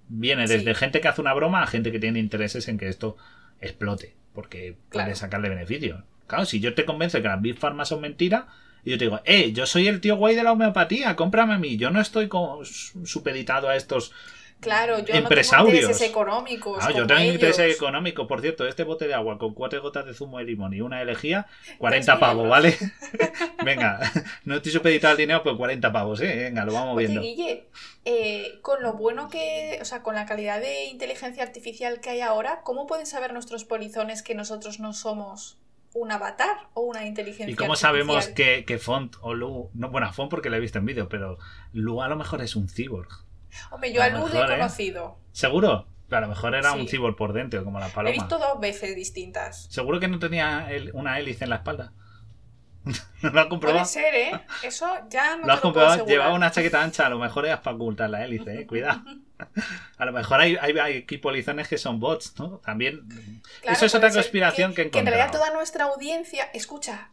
viene 0.09 0.47
Sí. 0.47 0.55
desde 0.57 0.74
gente 0.74 1.01
que 1.01 1.09
hace 1.09 1.20
una 1.20 1.35
broma 1.35 1.62
a 1.62 1.66
gente 1.66 1.93
que 1.93 2.01
tiene 2.01 2.19
intereses 2.20 2.69
en 2.69 2.78
que 2.78 2.89
esto 2.89 3.16
explote, 3.61 4.16
porque 4.41 4.77
Claro. 4.89 5.07
puede 5.09 5.17
sacarle 5.17 5.49
beneficio. 5.51 6.03
Claro, 6.27 6.45
si 6.47 6.61
yo 6.61 6.75
te 6.75 6.85
convenzo 6.87 7.19
de 7.19 7.23
que 7.23 7.29
las 7.29 7.43
Big 7.43 7.59
Pharma 7.59 7.85
son 7.85 8.01
mentiras, 8.01 8.45
y 8.85 8.91
yo 8.91 8.99
te 8.99 9.05
digo, 9.05 9.21
eh, 9.25 9.53
yo 9.53 9.67
soy 9.67 9.89
el 9.89 10.01
tío 10.01 10.17
guay 10.17 10.35
de 10.35 10.43
la 10.43 10.53
homeopatía, 10.53 11.15
cómprame 11.15 11.55
a 11.55 11.59
mí, 11.59 11.77
yo 11.77 11.91
no 11.91 12.01
estoy 12.01 12.29
supeditado 13.05 13.69
a 13.69 13.77
estos 13.77 14.12
Claro, 14.61 14.99
yo 14.99 15.15
Empresarios. 15.15 15.65
no 15.66 15.70
tengo 15.70 15.82
intereses 15.82 16.09
económicos. 16.09 16.78
Ah, 16.82 16.91
yo 16.93 17.07
tengo 17.07 17.20
ellos. 17.20 17.59
económico. 17.59 18.27
Por 18.27 18.41
cierto, 18.41 18.66
este 18.69 18.85
bote 18.85 19.09
de 19.09 19.15
agua 19.15 19.39
con 19.39 19.55
cuatro 19.55 19.81
gotas 19.81 20.05
de 20.07 20.15
zumo 20.15 20.39
de 20.39 20.45
limón 20.45 20.74
y 20.74 20.81
una 20.81 21.01
elegía, 21.01 21.47
40 21.78 22.05
Tres 22.12 22.20
pavos. 22.20 22.49
¿vale? 22.49 22.77
Venga, 23.65 24.01
no 24.45 24.57
estoy 24.57 24.73
supeditado 24.73 25.12
al 25.12 25.19
dinero, 25.19 25.43
pero 25.43 25.57
40 25.57 25.93
pavos, 25.93 26.20
¿eh? 26.20 26.37
Venga, 26.37 26.65
lo 26.65 26.73
vamos 26.73 26.97
Oye, 26.97 27.07
viendo. 27.07 27.23
Guille, 27.23 27.65
eh, 28.05 28.59
con 28.62 28.82
lo 28.82 28.93
bueno 28.95 29.28
que, 29.31 29.78
o 29.81 29.85
sea, 29.85 30.03
con 30.03 30.15
la 30.15 30.27
calidad 30.27 30.61
de 30.61 30.85
inteligencia 30.85 31.43
artificial 31.43 32.01
que 32.01 32.11
hay 32.11 32.20
ahora, 32.20 32.61
¿cómo 32.62 32.87
pueden 32.87 33.07
saber 33.07 33.32
nuestros 33.32 33.65
polizones 33.65 34.23
que 34.23 34.35
nosotros 34.35 34.81
no 34.81 34.93
somos 34.93 35.59
un 35.93 36.12
avatar 36.12 36.69
o 36.74 36.82
una 36.82 37.05
inteligencia 37.07 37.51
¿Y 37.53 37.57
cómo 37.57 37.73
artificial? 37.73 37.93
sabemos 37.93 38.28
que, 38.28 38.65
que 38.65 38.78
Font 38.78 39.16
o 39.23 39.35
Lu... 39.35 39.70
No, 39.74 39.91
bueno, 39.91 40.12
Font 40.12 40.31
porque 40.31 40.49
la 40.51 40.59
he 40.59 40.61
visto 40.61 40.78
en 40.78 40.85
vídeo, 40.85 41.09
pero 41.09 41.39
Lu 41.73 42.03
a 42.03 42.09
lo 42.09 42.16
mejor 42.16 42.43
es 42.43 42.55
un 42.55 42.69
cyborg. 42.69 43.09
Hombre, 43.70 43.93
yo 43.93 44.02
a 44.02 44.09
Luz 44.09 44.32
he 44.35 44.39
¿eh? 44.40 44.47
conocido. 44.47 45.18
¿Seguro? 45.32 45.86
Pero 46.09 46.18
a 46.18 46.20
lo 46.22 46.28
mejor 46.28 46.55
era 46.55 46.72
un 46.72 46.82
Sí. 46.89 46.97
cyborg 46.97 47.16
por 47.16 47.32
dentro, 47.32 47.62
como 47.64 47.78
la 47.78 47.86
He 47.89 47.90
paloma. 47.90 48.12
visto 48.12 48.39
dos 48.39 48.59
veces 48.60 48.97
distintas. 48.97 49.66
¿Seguro 49.70 50.01
que 50.01 50.09
no 50.09 50.18
tenía 50.18 50.68
una 50.93 51.18
hélice 51.18 51.44
en 51.44 51.51
la 51.51 51.56
espalda? 51.56 51.93
¿No 53.22 53.31
lo 53.31 53.40
has 53.40 53.47
comprobado? 53.47 53.81
Puede 53.85 53.93
ser, 53.93 54.14
¿eh? 54.14 54.40
Eso 54.62 54.89
ya 55.10 55.36
no 55.36 55.47
lo 55.47 55.52
has 55.52 55.60
te 55.60 55.66
lo 55.68 55.72
puedo 55.72 55.86
comprobado, 55.86 56.06
llevaba 56.06 56.35
una 56.35 56.51
chaqueta 56.51 56.82
ancha, 56.82 57.06
a 57.06 57.10
lo 57.10 57.18
mejor 57.18 57.47
era 57.47 57.60
para 57.62 57.77
ocultar 57.77 58.09
la 58.10 58.24
hélice, 58.24 58.62
eh, 58.62 58.66
cuidado. 58.66 59.02
A 59.97 60.05
lo 60.05 60.12
mejor 60.12 60.39
hay, 60.40 60.56
hay, 60.60 60.78
hay 60.78 61.02
polizones 61.18 61.66
que 61.66 61.78
son 61.78 61.98
bots, 61.98 62.35
¿no? 62.39 62.59
También. 62.59 63.06
Claro, 63.62 63.74
Eso 63.77 63.86
es 63.86 63.94
otra 63.94 64.10
conspiración 64.12 64.74
que 64.74 64.82
he 64.82 64.90
que 64.90 64.98
en 64.98 65.06
realidad 65.06 65.32
toda 65.32 65.51
nuestra 65.51 65.85
audiencia, 65.86 66.44
escucha, 66.52 67.10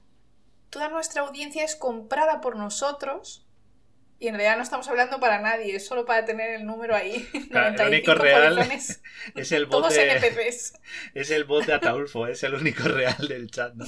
toda 0.70 0.90
nuestra 0.90 1.22
audiencia 1.22 1.64
es 1.64 1.78
comprada 1.78 2.42
por 2.42 2.58
nosotros 2.58 3.47
y 4.20 4.28
en 4.28 4.36
realidad 4.36 4.58
no 4.58 4.64
estamos 4.64 4.88
hablando 4.88 5.20
para 5.20 5.40
nadie, 5.40 5.76
es 5.76 5.86
solo 5.86 6.06
para 6.06 6.26
tener 6.26 6.56
el 6.56 6.66
número 6.66 6.96
ahí. 6.96 7.28
Claro, 7.52 7.70
el 7.70 7.76
95 7.76 7.88
único 7.88 8.14
real 8.16 8.56
polizones, 8.56 9.04
Es 9.36 9.52
el 9.52 9.66
bot 9.66 9.82
todos 9.82 9.94
de, 9.94 10.12
NPCs. 10.12 10.74
es 11.14 11.32
el 11.32 11.44
bot 11.44 11.66
de 11.66 11.74
Ataulfo, 11.74 12.28
es 12.28 12.42
el 12.44 12.56
único 12.56 12.84
real 12.84 13.28
del 13.28 13.52
chat, 13.52 13.74
¿no? 13.76 13.86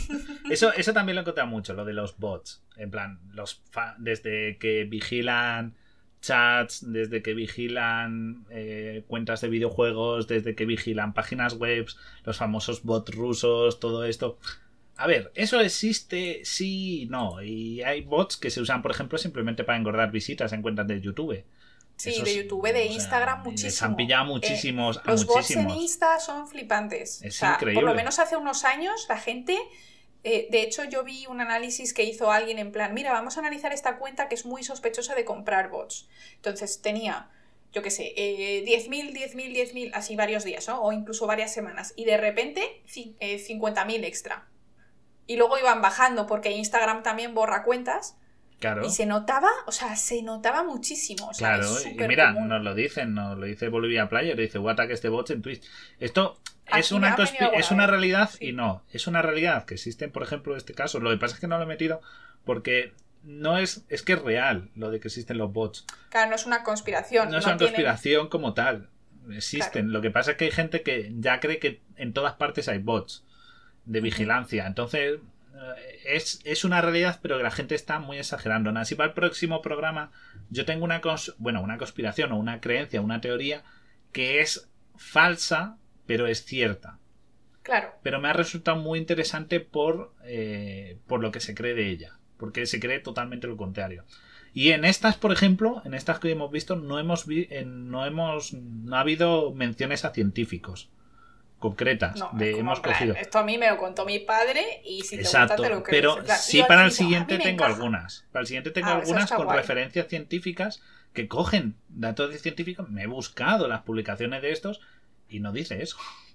Eso, 0.49 0.71
eso 0.73 0.93
también 0.93 1.15
lo 1.15 1.21
he 1.21 1.23
encontrado 1.23 1.49
mucho, 1.49 1.73
lo 1.73 1.85
de 1.85 1.93
los 1.93 2.17
bots. 2.17 2.61
En 2.77 2.91
plan, 2.91 3.19
los 3.33 3.61
desde 3.97 4.57
que 4.57 4.83
vigilan 4.83 5.75
chats, 6.21 6.91
desde 6.91 7.21
que 7.21 7.33
vigilan 7.33 8.45
eh, 8.49 9.03
cuentas 9.07 9.41
de 9.41 9.49
videojuegos, 9.49 10.27
desde 10.27 10.55
que 10.55 10.65
vigilan 10.65 11.13
páginas 11.13 11.55
web, 11.55 11.87
los 12.23 12.37
famosos 12.37 12.83
bots 12.83 13.15
rusos, 13.15 13.79
todo 13.79 14.03
esto. 14.03 14.37
A 14.99 15.07
ver, 15.07 15.31
eso 15.35 15.59
existe, 15.61 16.41
sí, 16.43 17.07
no. 17.09 17.41
Y 17.41 17.81
hay 17.83 18.01
bots 18.01 18.37
que 18.37 18.49
se 18.49 18.61
usan, 18.61 18.81
por 18.81 18.91
ejemplo, 18.91 19.17
simplemente 19.17 19.63
para 19.63 19.77
engordar 19.77 20.11
visitas 20.11 20.51
en 20.53 20.61
cuentas 20.61 20.87
de 20.87 20.99
YouTube. 21.01 21.43
Sí, 21.95 22.09
Esos, 22.11 22.25
de 22.25 22.35
YouTube, 22.35 22.63
de 22.63 22.69
o 22.69 22.73
sea, 22.73 22.93
Instagram, 22.93 23.39
Les 23.39 23.51
muchísimo. 23.51 23.89
han 23.89 23.95
pillado 23.95 24.23
Eh, 24.23 24.27
muchísimos, 24.27 24.97
a 24.97 25.11
Los 25.11 25.25
bots 25.25 25.51
en. 25.51 25.69
Insta 25.69 26.19
son 26.19 26.47
flipantes. 26.47 27.21
Es 27.21 27.35
O 27.35 27.39
sea, 27.39 27.53
increíble. 27.55 27.81
Por 27.81 27.89
lo 27.89 27.95
menos 27.95 28.19
hace 28.19 28.35
unos 28.37 28.63
años 28.65 29.05
la 29.09 29.17
gente. 29.17 29.57
eh, 30.23 30.47
de 30.51 30.61
hecho, 30.63 30.83
yo 30.83 31.03
vi 31.05 31.27
un 31.27 31.39
análisis 31.41 31.93
que 31.93 32.03
hizo 32.03 32.31
alguien 32.31 32.59
en 32.59 32.71
plan: 32.73 32.93
mira, 32.93 33.13
vamos 33.13 33.37
a 33.37 33.39
analizar 33.39 33.71
esta 33.73 33.97
cuenta 33.97 34.27
que 34.27 34.35
es 34.35 34.45
muy 34.45 34.63
sospechosa 34.63 35.15
de 35.15 35.23
comprar 35.25 35.69
bots. 35.69 36.09
Entonces 36.35 36.81
tenía, 36.81 37.29
yo 37.73 37.81
qué 37.81 37.89
sé, 37.91 38.13
eh, 38.17 38.63
10.000, 38.65 39.13
10.000, 39.13 39.53
10.000, 39.53 39.91
así 39.93 40.15
varios 40.17 40.43
días, 40.43 40.67
¿no? 40.67 40.81
O 40.81 40.91
incluso 40.91 41.25
varias 41.27 41.53
semanas. 41.53 41.93
Y 41.95 42.03
de 42.05 42.17
repente, 42.17 42.81
ci- 42.87 43.15
eh, 43.21 43.39
50.000 43.39 44.03
extra. 44.03 44.47
Y 45.29 45.37
luego 45.37 45.59
iban 45.59 45.79
bajando 45.79 46.25
porque 46.25 46.49
Instagram 46.51 47.03
también 47.03 47.35
borra 47.35 47.61
cuentas. 47.61 48.17
Claro. 48.59 48.83
Y 48.83 48.89
se 48.89 49.05
notaba, 49.05 49.47
o 49.67 49.71
sea, 49.71 49.95
se 49.95 50.23
notaba 50.23 50.63
muchísimo. 50.63 51.27
O 51.27 51.33
sea, 51.35 51.49
Claro, 51.57 51.77
es 51.77 51.85
y 51.85 51.93
mira, 52.07 52.33
común. 52.33 52.49
nos 52.49 52.63
lo 52.63 52.73
dicen, 52.73 53.13
nos 53.13 53.37
lo 53.37 53.45
dice 53.45 53.69
Bolivia 53.69 54.09
Player, 54.09 54.35
dice 54.35 54.57
ataque 54.67 54.93
este 54.93 55.07
bot 55.07 55.29
en 55.29 55.43
Twitch. 55.43 55.61
Esto 55.99 56.39
es 56.75 56.91
una, 56.91 57.15
es 57.53 57.69
una 57.69 57.85
realidad 57.85 58.31
sí. 58.37 58.47
y 58.47 58.53
no. 58.53 58.83
Es 58.91 59.05
una 59.05 59.21
realidad 59.21 59.65
que 59.65 59.75
existen, 59.75 60.11
por 60.11 60.23
ejemplo, 60.23 60.53
en 60.53 60.57
este 60.57 60.73
caso. 60.73 60.99
Lo 60.99 61.11
que 61.11 61.17
pasa 61.17 61.35
es 61.35 61.39
que 61.41 61.47
no 61.47 61.57
lo 61.57 61.63
he 61.63 61.67
metido 61.67 62.01
porque 62.43 62.93
no 63.21 63.59
es, 63.59 63.85
es 63.87 64.01
que 64.01 64.13
es 64.13 64.21
real 64.23 64.71
lo 64.75 64.89
de 64.89 64.99
que 64.99 65.09
existen 65.09 65.37
los 65.37 65.53
bots. 65.53 65.85
Claro, 66.09 66.29
no 66.31 66.35
es 66.35 66.45
una 66.47 66.63
conspiración. 66.63 67.29
No 67.29 67.37
es 67.37 67.45
no 67.45 67.51
una 67.51 67.57
tienen- 67.59 67.73
conspiración 67.75 68.29
como 68.29 68.55
tal. 68.55 68.89
Existen. 69.31 69.83
Claro. 69.85 69.89
Lo 69.89 70.01
que 70.01 70.09
pasa 70.09 70.31
es 70.31 70.37
que 70.37 70.45
hay 70.45 70.51
gente 70.51 70.81
que 70.81 71.11
ya 71.19 71.39
cree 71.39 71.59
que 71.59 71.81
en 71.97 72.13
todas 72.13 72.33
partes 72.33 72.67
hay 72.67 72.79
bots 72.79 73.23
de 73.85 74.01
vigilancia. 74.01 74.67
Entonces, 74.67 75.19
eh, 75.53 75.99
es, 76.05 76.39
es 76.45 76.63
una 76.63 76.81
realidad, 76.81 77.19
pero 77.21 77.37
que 77.37 77.43
la 77.43 77.51
gente 77.51 77.75
está 77.75 77.99
muy 77.99 78.17
exagerando. 78.17 78.69
Así 78.71 78.95
para 78.95 79.09
el 79.09 79.13
próximo 79.13 79.61
programa, 79.61 80.11
yo 80.49 80.65
tengo 80.65 80.85
una, 80.85 81.01
cons- 81.01 81.35
bueno, 81.37 81.61
una 81.61 81.77
conspiración 81.77 82.31
o 82.31 82.37
una 82.37 82.61
creencia, 82.61 83.01
una 83.01 83.21
teoría 83.21 83.63
que 84.11 84.41
es 84.41 84.69
falsa, 84.95 85.77
pero 86.05 86.27
es 86.27 86.43
cierta. 86.45 86.97
Claro. 87.63 87.93
Pero 88.01 88.19
me 88.19 88.29
ha 88.29 88.33
resultado 88.33 88.77
muy 88.77 88.97
interesante 88.99 89.59
por, 89.59 90.13
eh, 90.23 90.97
por 91.07 91.21
lo 91.21 91.31
que 91.31 91.39
se 91.39 91.53
cree 91.53 91.73
de 91.75 91.89
ella. 91.89 92.17
Porque 92.37 92.65
se 92.65 92.79
cree 92.79 92.99
totalmente 92.99 93.47
lo 93.47 93.57
contrario. 93.57 94.05
Y 94.53 94.71
en 94.71 94.85
estas, 94.85 95.15
por 95.17 95.31
ejemplo, 95.31 95.81
en 95.85 95.93
estas 95.93 96.19
que 96.19 96.31
hemos 96.31 96.51
visto, 96.51 96.75
no 96.75 96.97
hemos 96.97 97.27
vi- 97.27 97.47
en- 97.51 97.91
no 97.91 98.05
hemos 98.05 98.53
no 98.53 98.95
ha 98.95 99.01
habido 99.01 99.53
menciones 99.53 100.05
a 100.05 100.11
científicos 100.11 100.89
concretas. 101.59 102.15
No, 102.17 102.29
de 102.33 102.57
hemos 102.57 102.79
plan, 102.79 102.93
cogido. 102.93 103.15
Esto 103.15 103.37
a 103.39 103.43
mí 103.43 103.57
me 103.57 103.69
lo 103.69 103.77
contó 103.77 104.05
mi 104.05 104.19
padre 104.19 104.81
y 104.83 105.01
si 105.03 105.17
te 105.17 105.23
gusta 105.23 105.43
Exacto, 105.43 105.63
te 105.63 105.69
lo 105.69 105.83
crees. 105.83 106.01
pero 106.01 106.23
plan, 106.23 106.37
sí 106.39 106.63
para 106.63 106.85
el 106.85 106.89
digo, 106.89 107.01
"A 107.01 107.03
mí 107.03 107.09
siguiente 107.09 107.37
tengo 107.37 107.49
encaja". 107.49 107.73
algunas. 107.73 108.25
Para 108.31 108.41
el 108.41 108.47
siguiente 108.47 108.71
tengo 108.71 108.87
Ah, 108.89 108.95
algunas 108.95 109.31
con 109.31 109.45
guay. 109.45 109.57
referencias 109.57 110.07
científicas 110.07 110.81
que 111.13 111.27
cogen 111.27 111.75
datos 111.89 112.31
de 112.31 112.37
científicos. 112.39 112.89
Me 112.89 113.03
he 113.03 113.07
buscado 113.07 113.67
las 113.67 113.81
publicaciones 113.81 114.41
de 114.41 114.51
estos 114.51 114.79
y 115.27 115.39
no 115.41 115.51
dice 115.51 115.81
eso. 115.83 115.97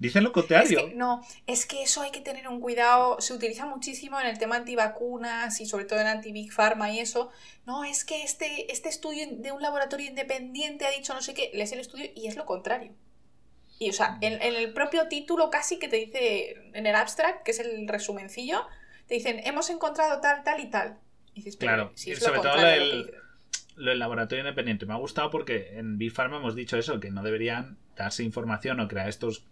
Dice 0.00 0.20
lo 0.20 0.30
Es 0.30 0.32
contrario. 0.34 0.88
que, 0.88 0.94
no, 0.96 1.24
es 1.46 1.66
que 1.66 1.84
eso 1.84 2.02
hay 2.02 2.10
que 2.10 2.20
tener 2.20 2.48
un 2.48 2.60
cuidado. 2.60 3.20
Se 3.20 3.32
utiliza 3.32 3.64
muchísimo 3.64 4.18
en 4.20 4.26
el 4.26 4.36
tema 4.36 4.56
antivacunas 4.56 5.60
y 5.60 5.66
sobre 5.66 5.84
todo 5.84 6.00
en 6.00 6.08
anti-big 6.08 6.52
pharma 6.52 6.90
y 6.90 6.98
eso. 6.98 7.30
No, 7.64 7.84
es 7.84 8.04
que 8.04 8.24
este, 8.24 8.72
este 8.72 8.88
estudio 8.88 9.24
de 9.30 9.52
un 9.52 9.62
laboratorio 9.62 10.08
independiente 10.08 10.84
ha 10.84 10.90
dicho 10.90 11.14
no 11.14 11.22
sé 11.22 11.34
qué. 11.34 11.50
Lees 11.54 11.70
el 11.70 11.78
estudio 11.78 12.06
y 12.16 12.26
es 12.26 12.34
lo 12.34 12.44
contrario. 12.44 12.92
Y 13.82 13.90
o 13.90 13.92
sea, 13.92 14.18
en, 14.20 14.40
en 14.40 14.54
el 14.54 14.72
propio 14.72 15.08
título 15.08 15.50
casi 15.50 15.78
que 15.78 15.88
te 15.88 15.96
dice, 15.96 16.70
en 16.72 16.86
el 16.86 16.94
abstract, 16.94 17.42
que 17.42 17.50
es 17.50 17.58
el 17.58 17.88
resumencillo, 17.88 18.64
te 19.08 19.14
dicen, 19.14 19.40
hemos 19.44 19.70
encontrado 19.70 20.20
tal, 20.20 20.44
tal 20.44 20.60
y 20.60 20.70
tal. 20.70 20.98
Y 21.34 21.40
dices, 21.40 21.56
Claro, 21.56 21.90
si 21.94 22.10
y 22.10 22.12
es 22.12 22.20
lo 22.20 22.28
sobre 22.28 22.40
todo 22.40 22.56
lo 22.56 22.62
de 22.62 22.76
lo 22.86 23.22
lo 23.76 23.90
del 23.90 23.98
laboratorio 23.98 24.44
independiente. 24.44 24.86
Me 24.86 24.92
ha 24.92 24.98
gustado 24.98 25.30
porque 25.30 25.78
en 25.78 25.98
Big 25.98 26.12
Pharma 26.12 26.36
hemos 26.36 26.54
dicho 26.54 26.76
eso, 26.76 27.00
que 27.00 27.10
no 27.10 27.24
deberían 27.24 27.76
darse 27.96 28.22
información 28.22 28.78
o 28.78 28.86
crear 28.86 29.08
estos, 29.08 29.44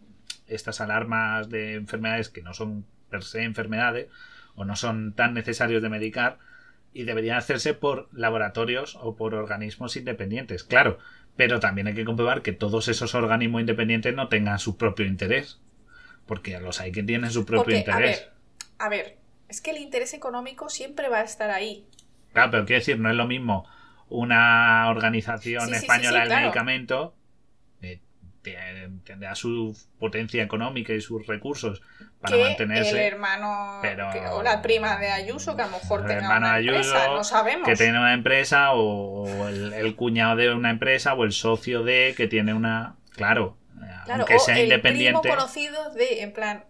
estas 0.46 0.80
alarmas 0.80 1.48
de 1.48 1.74
enfermedades 1.74 2.28
que 2.28 2.42
no 2.42 2.54
son 2.54 2.84
per 3.08 3.24
se 3.24 3.42
enfermedades 3.42 4.08
o 4.54 4.64
no 4.64 4.76
son 4.76 5.14
tan 5.14 5.34
necesarios 5.34 5.82
de 5.82 5.88
medicar 5.88 6.38
y 6.92 7.04
deberían 7.04 7.38
hacerse 7.38 7.74
por 7.74 8.08
laboratorios 8.12 8.96
o 9.00 9.16
por 9.16 9.34
organismos 9.34 9.96
independientes, 9.96 10.64
claro. 10.64 10.98
Pero 11.40 11.58
también 11.58 11.86
hay 11.86 11.94
que 11.94 12.04
comprobar 12.04 12.42
que 12.42 12.52
todos 12.52 12.88
esos 12.88 13.14
organismos 13.14 13.60
independientes 13.62 14.14
no 14.14 14.28
tengan 14.28 14.58
su 14.58 14.76
propio 14.76 15.06
interés. 15.06 15.58
Porque 16.26 16.60
los 16.60 16.80
hay 16.80 16.92
que 16.92 17.02
tienen 17.02 17.30
su 17.30 17.46
propio 17.46 17.62
Porque, 17.62 17.76
a 17.76 17.78
interés. 17.78 18.20
ver, 18.20 18.32
a 18.78 18.88
ver, 18.90 19.16
es 19.48 19.62
que 19.62 19.70
el 19.70 19.78
interés 19.78 20.12
económico 20.12 20.68
siempre 20.68 21.08
va 21.08 21.20
a 21.20 21.24
estar 21.24 21.50
ahí. 21.50 21.86
Claro, 22.34 22.50
pero 22.50 22.66
quiero 22.66 22.80
decir, 22.80 22.98
no 22.98 23.08
es 23.10 23.16
lo 23.16 23.26
mismo 23.26 23.66
una 24.10 24.88
organización 24.90 25.62
Sí, 25.62 25.74
sí, 25.74 25.80
sí, 25.80 25.84
española 25.86 26.10
sí, 26.10 26.18
del 26.18 26.28
claro. 26.28 26.42
medicamento 26.42 27.14
tendrá 28.42 29.34
su 29.34 29.76
potencia 29.98 30.42
económica 30.42 30.92
y 30.94 31.00
sus 31.00 31.26
recursos 31.26 31.82
para 32.20 32.36
que 32.36 32.42
mantenerse. 32.44 32.90
el 32.90 32.96
hermano 33.12 33.78
pero- 33.82 34.10
que- 34.12 34.20
o 34.26 34.42
la 34.42 34.62
prima 34.62 34.96
de 34.98 35.10
Ayuso, 35.10 35.56
que 35.56 35.62
a 35.62 35.66
lo 35.66 35.72
mejor 35.72 36.06
tenga 36.06 36.36
una 36.38 36.54
Ayuso, 36.54 36.76
empresa, 36.76 37.08
no 37.08 37.24
sabemos. 37.24 37.68
que 37.68 37.76
tiene 37.76 37.98
una 37.98 38.14
empresa 38.14 38.72
o, 38.72 39.48
el, 39.48 39.72
el 39.74 39.94
cuñado 39.94 40.36
de 40.36 40.52
una 40.54 40.70
empresa 40.70 41.14
o 41.14 41.24
el 41.24 41.32
socio 41.32 41.82
de 41.82 42.14
que 42.16 42.26
tiene 42.28 42.54
una 42.54 42.96
claro, 43.14 43.56
Claro, 44.06 44.22
aunque 44.22 44.36
o 44.36 44.38
sea 44.40 44.56
el 44.56 44.64
independiente 44.64 45.20
primo 45.20 45.36
conocido 45.36 45.92
de, 45.92 46.22
en 46.22 46.32
plan, 46.32 46.64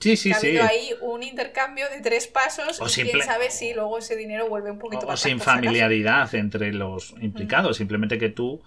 sí 0.00 0.16
sí 0.16 0.32
ha 0.32 0.36
sí 0.36 0.46
habido 0.48 0.64
ahí 0.64 0.90
un 1.02 1.22
intercambio 1.22 1.88
de 1.90 2.00
tres 2.00 2.26
pasos 2.26 2.80
O 2.80 2.86
y 2.86 2.88
simple- 2.88 3.12
quién 3.12 3.24
sabe 3.26 3.50
si 3.50 3.74
luego 3.74 3.98
ese 3.98 4.16
dinero 4.16 4.48
vuelve 4.48 4.70
un 4.70 4.78
poquito 4.78 5.00
o, 5.02 5.06
para 5.06 5.14
o 5.14 5.16
sin 5.18 5.38
familiaridad 5.40 6.34
entre 6.34 6.72
los 6.72 7.14
implicados 7.20 7.76
simplemente 7.76 8.18
que 8.18 8.30
tú 8.30 8.62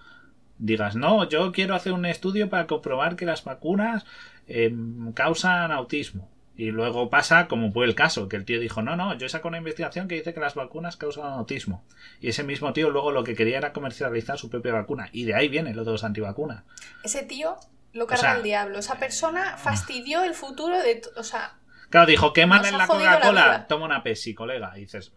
digas, 0.58 0.96
no, 0.96 1.28
yo 1.28 1.52
quiero 1.52 1.74
hacer 1.74 1.92
un 1.92 2.06
estudio 2.06 2.48
para 2.48 2.66
comprobar 2.66 3.16
que 3.16 3.26
las 3.26 3.44
vacunas 3.44 4.04
em, 4.46 5.12
causan 5.12 5.72
autismo. 5.72 6.30
Y 6.56 6.70
luego 6.70 7.10
pasa 7.10 7.48
como 7.48 7.72
fue 7.72 7.84
el 7.84 7.96
caso, 7.96 8.28
que 8.28 8.36
el 8.36 8.44
tío 8.44 8.60
dijo, 8.60 8.80
no, 8.80 8.94
no, 8.94 9.14
yo 9.18 9.28
saco 9.28 9.48
una 9.48 9.58
investigación 9.58 10.06
que 10.06 10.14
dice 10.14 10.32
que 10.32 10.40
las 10.40 10.54
vacunas 10.54 10.96
causan 10.96 11.32
autismo. 11.32 11.84
Y 12.20 12.28
ese 12.28 12.44
mismo 12.44 12.72
tío 12.72 12.90
luego 12.90 13.10
lo 13.10 13.24
que 13.24 13.34
quería 13.34 13.58
era 13.58 13.72
comercializar 13.72 14.38
su 14.38 14.50
propia 14.50 14.72
vacuna. 14.72 15.08
Y 15.12 15.24
de 15.24 15.34
ahí 15.34 15.48
viene 15.48 15.74
lo 15.74 15.84
de 15.84 15.90
los 15.90 16.04
antivacunas. 16.04 16.62
Ese 17.02 17.24
tío 17.24 17.56
lo 17.92 18.06
carga 18.06 18.36
el 18.36 18.44
diablo. 18.44 18.78
Esa 18.78 18.98
persona 18.98 19.56
fastidió 19.56 20.22
el 20.22 20.34
futuro 20.34 20.78
de... 20.78 21.02
O 21.16 21.24
sea... 21.24 21.58
Claro, 21.90 22.06
dijo, 22.06 22.32
¿qué 22.32 22.42
en 22.42 22.50
la 22.50 22.86
Coca-Cola? 22.86 23.66
Toma 23.68 23.86
una 23.86 24.02
Pepsi, 24.02 24.34
colega. 24.34 24.72
Y 24.76 24.82
dices, 24.82 25.12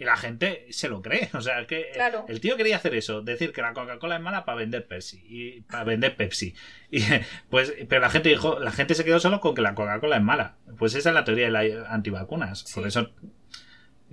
y 0.00 0.04
la 0.04 0.16
gente 0.16 0.66
se 0.70 0.88
lo 0.88 1.02
cree. 1.02 1.28
O 1.40 1.42
sea, 1.42 1.66
que 1.66 1.92
el 2.28 2.40
tío 2.40 2.56
quería 2.56 2.76
hacer 2.76 2.94
eso, 2.94 3.20
decir 3.22 3.52
que 3.52 3.62
la 3.62 3.72
Coca-Cola 3.72 4.16
es 4.16 4.22
mala 4.22 4.44
para 4.44 4.58
vender 4.58 4.86
Pepsi. 4.86 5.22
Y 5.28 5.60
para 5.60 5.84
vender 5.84 6.16
Pepsi. 6.16 6.54
Y, 6.90 7.02
pues, 7.48 7.72
pero 7.88 8.00
la 8.00 8.10
gente 8.10 8.30
dijo, 8.30 8.58
la 8.58 8.72
gente 8.72 8.96
se 8.96 9.04
quedó 9.04 9.20
solo 9.20 9.40
con 9.40 9.54
que 9.54 9.62
la 9.62 9.76
Coca-Cola 9.76 10.16
es 10.16 10.22
mala. 10.22 10.56
Pues 10.76 10.94
esa 10.96 11.10
es 11.10 11.14
la 11.14 11.24
teoría 11.24 11.44
de 11.44 11.50
las 11.52 11.88
antivacunas. 11.88 12.64
Por 12.74 12.84
eso 12.86 13.10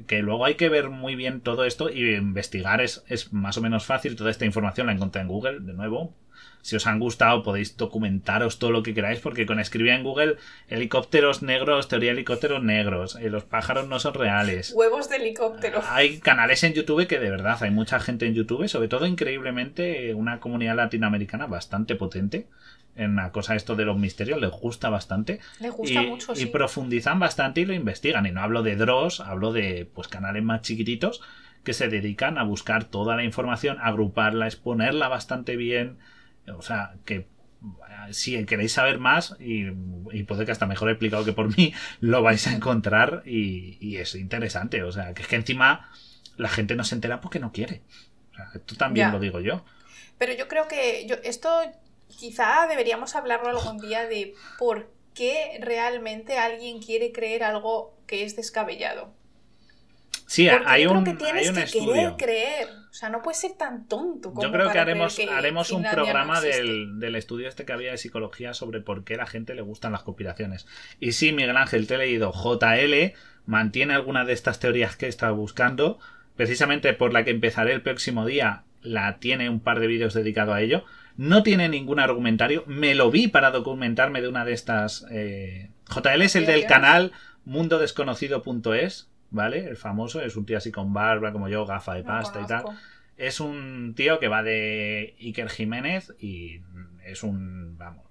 que 0.05 0.21
luego 0.21 0.45
hay 0.45 0.55
que 0.55 0.69
ver 0.69 0.89
muy 0.89 1.15
bien 1.15 1.41
todo 1.41 1.65
esto 1.65 1.89
y 1.89 2.13
investigar 2.13 2.81
es, 2.81 3.03
es 3.07 3.33
más 3.33 3.57
o 3.57 3.61
menos 3.61 3.85
fácil. 3.85 4.15
Toda 4.15 4.29
esta 4.29 4.45
información 4.45 4.87
la 4.87 4.93
encontré 4.93 5.21
en 5.21 5.27
Google, 5.27 5.61
de 5.61 5.73
nuevo, 5.73 6.13
si 6.67 6.75
os 6.75 6.85
han 6.85 6.99
gustado 6.99 7.43
podéis 7.43 7.77
documentaros 7.77 8.59
todo 8.59 8.71
lo 8.71 8.83
que 8.83 8.93
queráis 8.93 9.21
porque 9.21 9.45
con 9.45 9.57
escribir 9.57 9.93
en 9.93 10.03
Google 10.03 10.35
helicópteros 10.67 11.41
negros, 11.41 11.87
teoría 11.87 12.09
de 12.09 12.17
helicópteros 12.17 12.61
negros, 12.61 13.15
eh, 13.15 13.29
los 13.29 13.45
pájaros 13.45 13.87
no 13.87 13.99
son 14.01 14.15
reales. 14.15 14.73
Huevos 14.75 15.07
de 15.07 15.15
helicóptero. 15.15 15.81
Hay 15.87 16.19
canales 16.19 16.65
en 16.65 16.73
YouTube 16.73 17.07
que 17.07 17.19
de 17.19 17.29
verdad 17.29 17.57
hay 17.61 17.71
mucha 17.71 18.01
gente 18.01 18.25
en 18.25 18.33
YouTube, 18.33 18.67
sobre 18.67 18.89
todo 18.89 19.05
increíblemente 19.05 20.13
una 20.13 20.41
comunidad 20.41 20.75
latinoamericana 20.75 21.47
bastante 21.47 21.95
potente 21.95 22.47
en 22.97 23.15
la 23.15 23.31
cosa 23.31 23.55
esto 23.55 23.77
de 23.77 23.85
los 23.85 23.97
misterios, 23.97 24.41
les 24.41 24.51
gusta 24.51 24.89
bastante. 24.89 25.39
Les 25.61 25.71
gusta 25.71 26.01
mucho, 26.01 26.33
Y 26.35 26.47
profundizan 26.47 27.17
bastante 27.17 27.61
y 27.61 27.65
lo 27.65 27.73
investigan. 27.75 28.25
Y 28.25 28.31
no 28.31 28.41
hablo 28.41 28.61
de 28.61 28.75
Dross, 28.75 29.21
hablo 29.21 29.53
de 29.53 29.89
pues 29.93 30.09
canales 30.09 30.43
más 30.43 30.63
chiquititos 30.63 31.21
que 31.63 31.73
se 31.73 31.87
dedican 31.87 32.37
a 32.37 32.43
buscar 32.43 32.85
toda 32.85 33.15
la 33.15 33.23
información, 33.23 33.77
agruparla, 33.81 34.47
exponerla 34.47 35.07
bastante 35.07 35.55
bien, 35.55 35.97
o 36.55 36.61
sea, 36.61 36.95
que 37.05 37.27
si 38.11 38.45
queréis 38.45 38.73
saber 38.73 38.99
más, 38.99 39.35
y, 39.39 39.71
puede 40.23 40.45
que 40.45 40.51
hasta 40.51 40.65
mejor 40.65 40.89
explicado 40.89 41.25
que 41.25 41.33
por 41.33 41.55
mí, 41.57 41.73
lo 41.99 42.21
vais 42.21 42.47
a 42.47 42.53
encontrar 42.53 43.23
y, 43.25 43.97
es 43.97 44.15
interesante. 44.15 44.83
O 44.83 44.91
sea, 44.91 45.13
que 45.13 45.23
es 45.23 45.27
que 45.27 45.35
encima 45.35 45.91
la 46.37 46.49
gente 46.49 46.75
no 46.75 46.83
se 46.83 46.95
entera 46.95 47.21
porque 47.21 47.39
no 47.39 47.51
quiere. 47.51 47.81
O 48.31 48.35
sea, 48.35 48.49
esto 48.53 48.75
también 48.75 49.11
lo 49.11 49.19
digo 49.19 49.39
yo. 49.39 49.63
Pero 50.17 50.33
yo 50.33 50.47
creo 50.47 50.67
que 50.67 51.05
yo, 51.07 51.15
esto 51.23 51.49
quizá 52.07 52.67
deberíamos 52.67 53.15
hablarlo 53.15 53.49
algún 53.49 53.77
día 53.79 54.07
de 54.07 54.33
por 54.57 54.91
qué 55.13 55.59
realmente 55.61 56.37
alguien 56.37 56.81
quiere 56.81 57.11
creer 57.11 57.43
algo 57.43 57.97
que 58.07 58.23
es 58.23 58.35
descabellado. 58.35 59.13
Sí, 60.27 60.49
hay 60.49 60.85
un, 60.85 61.05
que 61.05 61.25
hay 61.25 61.47
un 61.47 61.55
que 61.55 61.63
estudio. 61.63 62.17
creer. 62.17 62.67
O 62.89 62.93
sea, 62.93 63.07
no 63.07 63.21
puedes 63.21 63.39
ser 63.39 63.53
tan 63.53 63.87
tonto 63.87 64.31
como 64.33 64.43
Yo 64.43 64.51
creo 64.51 64.69
que 64.69 64.77
haremos, 64.77 65.17
haremos 65.31 65.71
un 65.71 65.83
programa 65.83 66.41
del, 66.41 66.99
del, 66.99 67.15
estudio 67.15 67.47
este 67.47 67.63
que 67.63 67.71
había 67.71 67.91
de 67.91 67.97
psicología 67.97 68.53
sobre 68.53 68.81
por 68.81 69.05
qué 69.05 69.13
a 69.13 69.17
la 69.17 69.25
gente 69.25 69.55
le 69.55 69.61
gustan 69.61 69.93
las 69.93 70.03
conspiraciones. 70.03 70.67
Y 70.99 71.13
sí, 71.13 71.31
Miguel 71.31 71.55
Ángel, 71.55 71.87
te 71.87 71.95
he 71.95 71.97
leído. 71.97 72.33
JL 72.33 73.13
mantiene 73.45 73.93
alguna 73.93 74.25
de 74.25 74.33
estas 74.33 74.59
teorías 74.59 74.97
que 74.97 75.05
he 75.05 75.09
estado 75.09 75.33
buscando. 75.33 75.97
Precisamente 76.35 76.91
por 76.93 77.13
la 77.13 77.23
que 77.23 77.31
empezaré 77.31 77.71
el 77.71 77.81
próximo 77.81 78.25
día, 78.25 78.63
la 78.81 79.19
tiene 79.19 79.49
un 79.49 79.61
par 79.61 79.79
de 79.79 79.87
vídeos 79.87 80.13
dedicados 80.13 80.55
a 80.55 80.61
ello. 80.61 80.83
No 81.15 81.41
tiene 81.41 81.69
ningún 81.69 82.01
argumentario. 82.01 82.65
Me 82.67 82.95
lo 82.95 83.09
vi 83.11 83.29
para 83.29 83.51
documentarme 83.51 84.21
de 84.21 84.27
una 84.27 84.43
de 84.43 84.51
estas. 84.51 85.05
Eh... 85.09 85.69
JL 85.89 86.21
es 86.21 86.35
el 86.35 86.45
del 86.45 86.65
canal 86.65 87.13
mundodesconocido.es 87.45 89.07
¿vale? 89.29 89.67
El 89.67 89.77
famoso 89.77 90.21
es 90.21 90.35
un 90.35 90.45
tío 90.45 90.57
así 90.57 90.71
con 90.71 90.93
barba, 90.93 91.31
como 91.31 91.49
yo, 91.49 91.65
gafa 91.65 91.93
de 91.93 92.03
pasta 92.03 92.41
y 92.41 92.45
tal. 92.45 92.65
Es 93.17 93.39
un 93.39 93.93
tío 93.95 94.19
que 94.19 94.27
va 94.27 94.43
de 94.43 95.15
Iker 95.19 95.49
Jiménez 95.49 96.13
y 96.19 96.61
es 97.03 97.23
un. 97.23 97.77
Vamos. 97.77 98.05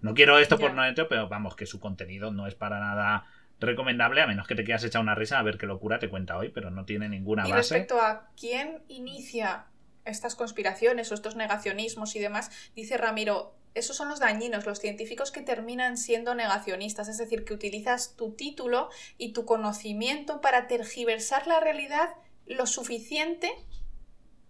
No 0.00 0.14
quiero 0.14 0.38
esto 0.38 0.58
por 0.58 0.74
no 0.74 0.86
entro, 0.86 1.08
pero 1.08 1.28
vamos, 1.28 1.56
que 1.56 1.66
su 1.66 1.80
contenido 1.80 2.30
no 2.30 2.46
es 2.46 2.54
para 2.54 2.78
nada 2.78 3.24
recomendable, 3.60 4.22
a 4.22 4.26
menos 4.26 4.46
que 4.46 4.54
te 4.54 4.62
quieras 4.62 4.84
echar 4.84 5.02
una 5.02 5.16
risa 5.16 5.38
a 5.38 5.42
ver 5.42 5.58
qué 5.58 5.66
locura 5.66 5.98
te 5.98 6.08
cuenta 6.08 6.36
hoy, 6.36 6.50
pero 6.50 6.70
no 6.70 6.84
tiene 6.84 7.08
ninguna 7.08 7.42
base. 7.42 7.52
Y 7.52 7.56
respecto 7.56 8.00
a 8.00 8.28
quién 8.38 8.82
inicia 8.86 9.66
estas 10.04 10.36
conspiraciones 10.36 11.10
o 11.10 11.14
estos 11.14 11.34
negacionismos 11.34 12.14
y 12.14 12.20
demás, 12.20 12.50
dice 12.76 12.96
Ramiro, 12.96 13.57
esos 13.74 13.96
son 13.96 14.08
los 14.08 14.20
dañinos, 14.20 14.66
los 14.66 14.80
científicos 14.80 15.30
que 15.30 15.40
terminan 15.40 15.96
siendo 15.96 16.34
negacionistas, 16.34 17.08
es 17.08 17.18
decir, 17.18 17.44
que 17.44 17.54
utilizas 17.54 18.16
tu 18.16 18.32
título 18.32 18.90
y 19.16 19.32
tu 19.32 19.44
conocimiento 19.44 20.40
para 20.40 20.66
tergiversar 20.66 21.46
la 21.46 21.60
realidad 21.60 22.14
lo 22.46 22.66
suficiente 22.66 23.52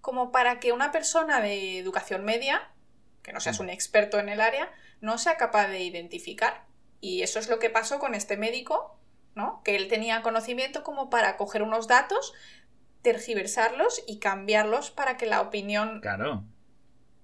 como 0.00 0.30
para 0.32 0.60
que 0.60 0.72
una 0.72 0.92
persona 0.92 1.40
de 1.40 1.78
educación 1.78 2.24
media, 2.24 2.70
que 3.22 3.32
no 3.32 3.40
seas 3.40 3.60
un 3.60 3.68
experto 3.68 4.18
en 4.18 4.28
el 4.28 4.40
área, 4.40 4.72
no 5.00 5.18
sea 5.18 5.36
capaz 5.36 5.68
de 5.68 5.80
identificar. 5.80 6.64
Y 7.00 7.22
eso 7.22 7.38
es 7.38 7.48
lo 7.48 7.58
que 7.58 7.70
pasó 7.70 7.98
con 7.98 8.14
este 8.14 8.36
médico, 8.36 8.98
¿no? 9.34 9.60
Que 9.64 9.76
él 9.76 9.88
tenía 9.88 10.22
conocimiento 10.22 10.82
como 10.82 11.10
para 11.10 11.36
coger 11.36 11.62
unos 11.62 11.88
datos, 11.88 12.32
tergiversarlos 13.02 14.02
y 14.06 14.18
cambiarlos 14.18 14.90
para 14.90 15.16
que 15.16 15.26
la 15.26 15.40
opinión 15.40 16.00
claro 16.00 16.44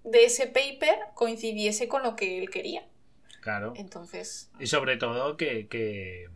de 0.05 0.24
ese 0.24 0.47
paper 0.47 0.97
coincidiese 1.14 1.89
con 1.89 2.02
lo 2.02 2.14
que 2.14 2.39
él 2.39 2.51
quería. 2.51 2.85
Claro. 3.40 3.74
Entonces. 3.76 4.51
Y 4.60 4.66
sobre 4.66 4.97
todo 4.97 5.36
que, 5.36 5.66
que, 5.68 6.28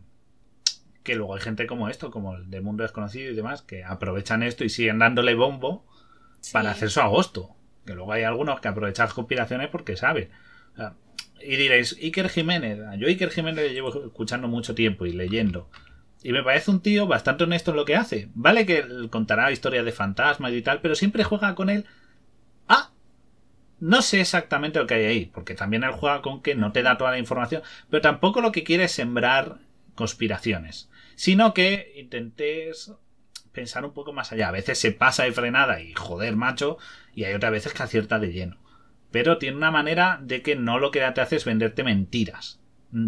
que 1.03 1.15
luego 1.15 1.35
hay 1.35 1.41
gente 1.41 1.65
como 1.67 1.89
esto, 1.89 2.11
como 2.11 2.35
el 2.35 2.49
de 2.49 2.61
Mundo 2.61 2.83
Desconocido 2.83 3.31
y 3.31 3.35
demás, 3.35 3.61
que 3.61 3.83
aprovechan 3.83 4.43
esto 4.43 4.63
y 4.63 4.69
siguen 4.69 4.99
dándole 4.99 5.33
bombo 5.35 5.85
para 6.51 6.71
hacer 6.71 6.89
su 6.89 6.99
agosto. 6.99 7.55
Que 7.85 7.93
luego 7.93 8.11
hay 8.11 8.23
algunos 8.23 8.59
que 8.59 8.67
aprovechan 8.67 9.05
las 9.05 9.13
conspiraciones 9.13 9.69
porque 9.69 9.97
saben. 9.97 10.29
y 11.41 11.55
diréis, 11.55 11.97
Iker 12.01 12.29
Jiménez. 12.29 12.79
Yo 12.97 13.07
Iker 13.07 13.31
Jiménez 13.31 13.65
le 13.65 13.73
llevo 13.73 14.05
escuchando 14.05 14.47
mucho 14.47 14.75
tiempo 14.75 15.05
y 15.05 15.13
leyendo. 15.13 15.69
Y 16.21 16.33
me 16.33 16.43
parece 16.43 16.69
un 16.69 16.81
tío 16.81 17.07
bastante 17.07 17.45
honesto 17.45 17.71
en 17.71 17.77
lo 17.77 17.85
que 17.85 17.95
hace. 17.95 18.29
Vale 18.35 18.65
que 18.65 18.85
contará 19.09 19.51
historias 19.51 19.85
de 19.85 19.91
fantasmas 19.91 20.51
y 20.53 20.61
tal, 20.61 20.81
pero 20.81 20.95
siempre 20.95 21.23
juega 21.23 21.55
con 21.55 21.69
él. 21.69 21.85
No 23.79 24.01
sé 24.01 24.19
exactamente 24.19 24.79
lo 24.79 24.87
que 24.87 24.95
hay 24.95 25.05
ahí, 25.05 25.25
porque 25.25 25.55
también 25.55 25.83
él 25.83 25.91
juega 25.91 26.21
con 26.21 26.41
que 26.41 26.53
no 26.53 26.71
te 26.73 26.83
da 26.83 26.97
toda 26.97 27.11
la 27.11 27.19
información, 27.19 27.61
pero 27.89 28.01
tampoco 28.01 28.41
lo 28.41 28.51
que 28.51 28.63
quiere 28.63 28.85
es 28.85 28.91
sembrar 28.91 29.59
conspiraciones, 29.95 30.89
sino 31.15 31.53
que 31.53 31.93
intentes 31.95 32.93
pensar 33.53 33.85
un 33.85 33.93
poco 33.93 34.11
más 34.11 34.31
allá. 34.31 34.49
A 34.49 34.51
veces 34.51 34.79
se 34.79 34.91
pasa 34.91 35.23
de 35.23 35.31
frenada 35.31 35.81
y 35.81 35.93
joder, 35.93 36.35
macho, 36.35 36.77
y 37.13 37.23
hay 37.23 37.33
otras 37.33 37.53
veces 37.53 37.73
que 37.73 37.83
acierta 37.83 38.19
de 38.19 38.33
lleno. 38.33 38.57
Pero 39.11 39.37
tiene 39.37 39.57
una 39.57 39.71
manera 39.71 40.19
de 40.21 40.41
que 40.41 40.55
no 40.55 40.77
lo 40.77 40.91
que 40.91 40.99
te 40.99 41.21
hace 41.21 41.37
es 41.37 41.45
venderte 41.45 41.83
mentiras. 41.83 42.59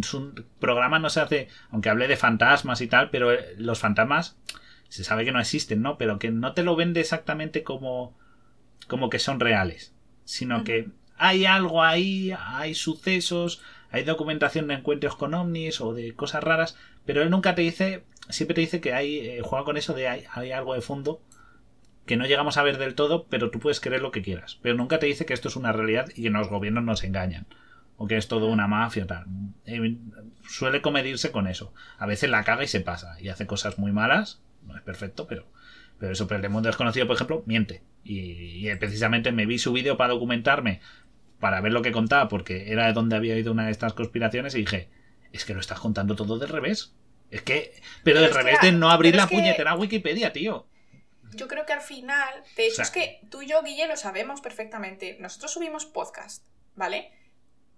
Su 0.04 0.46
programa 0.60 1.00
no 1.00 1.10
se 1.10 1.20
hace, 1.20 1.48
aunque 1.70 1.90
hable 1.90 2.08
de 2.08 2.16
fantasmas 2.16 2.82
y 2.82 2.88
tal, 2.88 3.10
pero 3.10 3.32
los 3.58 3.80
fantasmas 3.80 4.38
se 4.88 5.04
sabe 5.04 5.26
que 5.26 5.32
no 5.32 5.40
existen, 5.40 5.82
¿no? 5.82 5.98
Pero 5.98 6.18
que 6.18 6.32
no 6.32 6.54
te 6.54 6.64
lo 6.64 6.76
vende 6.76 7.02
exactamente 7.02 7.64
como, 7.64 8.18
como 8.88 9.10
que 9.10 9.20
son 9.20 9.40
reales 9.40 9.94
sino 10.32 10.64
que 10.64 10.88
hay 11.18 11.46
algo 11.46 11.84
ahí, 11.84 12.34
hay 12.38 12.74
sucesos, 12.74 13.62
hay 13.92 14.06
documentación 14.06 14.70
de 14.70 14.76
encuentros 14.76 15.18
con 15.18 15.34
ovnis 15.34 15.82
o 15.82 15.94
de 15.94 16.14
cosas 16.14 16.42
raras, 16.42 16.78
pero 17.06 17.22
él 17.22 17.30
nunca 17.30 17.54
te 17.54 17.64
dice, 17.64 18.06
siempre 18.30 18.56
te 18.56 18.62
dice 18.62 18.80
que 18.80 18.94
hay, 18.94 19.18
eh, 19.18 19.42
juega 19.44 19.66
con 19.66 19.76
eso 19.76 19.94
de 19.94 20.08
hay, 20.08 20.24
hay, 20.32 20.54
algo 20.54 20.74
de 20.74 20.80
fondo 20.80 21.22
que 22.06 22.16
no 22.16 22.26
llegamos 22.26 22.56
a 22.56 22.64
ver 22.64 22.78
del 22.78 22.96
todo, 22.96 23.26
pero 23.30 23.52
tú 23.52 23.60
puedes 23.60 23.82
creer 23.82 24.02
lo 24.02 24.12
que 24.12 24.22
quieras, 24.22 24.58
pero 24.62 24.76
nunca 24.76 25.00
te 25.00 25.08
dice 25.08 25.26
que 25.26 25.34
esto 25.34 25.50
es 25.50 25.58
una 25.58 25.74
realidad 25.74 26.08
y 26.16 26.24
que 26.24 26.30
los 26.30 26.48
gobiernos 26.48 26.86
nos 26.86 27.04
engañan 27.04 27.46
o 27.98 28.08
que 28.08 28.16
es 28.16 28.30
todo 28.30 28.48
una 28.48 28.68
mafia 28.68 29.06
tal. 29.06 29.26
Eh, 29.66 29.98
suele 30.48 30.82
comedirse 30.82 31.32
con 31.32 31.46
eso. 31.48 31.74
A 31.98 32.06
veces 32.06 32.30
la 32.30 32.46
caga 32.46 32.64
y 32.64 32.68
se 32.68 32.80
pasa 32.80 33.20
y 33.20 33.28
hace 33.28 33.48
cosas 33.48 33.78
muy 33.78 33.92
malas, 33.92 34.42
no 34.66 34.78
es 34.78 34.82
perfecto, 34.82 35.28
pero 35.28 35.46
pero 36.02 36.14
eso, 36.14 36.28
pero 36.28 36.44
el 36.44 36.50
mundo 36.50 36.66
desconocido, 36.66 37.06
por 37.06 37.16
ejemplo, 37.16 37.44
miente. 37.46 37.84
Y, 38.04 38.68
precisamente 38.78 39.32
me 39.32 39.46
vi 39.46 39.60
su 39.60 39.72
vídeo 39.72 39.98
para 39.98 40.14
documentarme, 40.14 40.82
para 41.40 41.62
ver 41.62 41.72
lo 41.72 41.84
que 41.84 41.92
contaba, 41.92 42.28
porque 42.28 42.72
era 42.72 42.88
de 42.88 42.94
donde 42.94 43.16
había 43.16 43.38
ido 43.38 43.52
una 43.52 43.68
de 43.68 43.72
estas 43.72 43.94
conspiraciones, 43.94 44.56
y 44.56 44.62
dije, 44.62 44.90
es 45.32 45.46
que 45.46 45.54
lo 45.54 45.60
estás 45.60 45.80
contando 45.80 46.16
todo 46.16 46.40
del 46.40 46.50
revés. 46.50 46.96
Es 47.30 47.44
que, 47.44 47.80
pero, 48.04 48.20
del 48.20 48.34
revés 48.34 48.58
de 48.64 48.72
no 48.72 48.90
abrir 48.90 49.16
la 49.16 49.28
puñetera 49.28 49.76
Wikipedia, 49.76 50.34
tío. 50.34 50.66
Yo 51.36 51.48
creo 51.48 51.68
que 51.68 51.74
al 51.74 51.82
final, 51.82 52.34
de 52.58 52.66
hecho, 52.66 52.82
es 52.82 52.90
que 52.90 53.22
tú 53.30 53.44
y 53.44 53.48
yo, 53.48 53.62
Guille, 53.62 53.88
lo 53.88 53.96
sabemos 53.96 54.42
perfectamente. 54.42 55.18
Nosotros 55.20 55.54
subimos 55.54 55.86
podcast, 55.86 56.44
¿vale? 56.74 57.12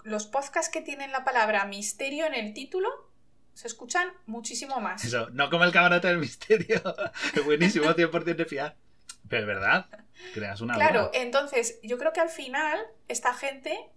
Los 0.05 0.27
podcasts 0.27 0.71
que 0.71 0.79
tienen 0.79 1.11
la 1.11 1.25
palabra 1.25 1.65
misterio 1.65 2.25
en 2.25 2.35
el 2.35 2.53
título 2.53 2.87
se 3.53 3.67
escuchan 3.67 4.09
muchísimo 4.25 4.80
más. 4.80 5.03
Eso, 5.05 5.30
no 5.31 5.49
como 5.49 5.63
el 5.63 5.71
camarote 5.71 6.07
del 6.07 6.17
misterio. 6.17 6.81
Buenísimo, 7.45 7.85
100% 7.85 8.35
de 8.35 8.45
fiar. 8.45 8.75
Pero 9.30 9.41
es 9.43 9.47
verdad, 9.47 9.88
creas 10.34 10.61
una 10.61 10.73
Claro, 10.75 11.07
duda. 11.07 11.11
entonces 11.13 11.80
yo 11.81 11.97
creo 11.97 12.11
que 12.13 12.19
al 12.19 12.30
final 12.30 12.80
esta 13.07 13.34
gente 13.34 13.89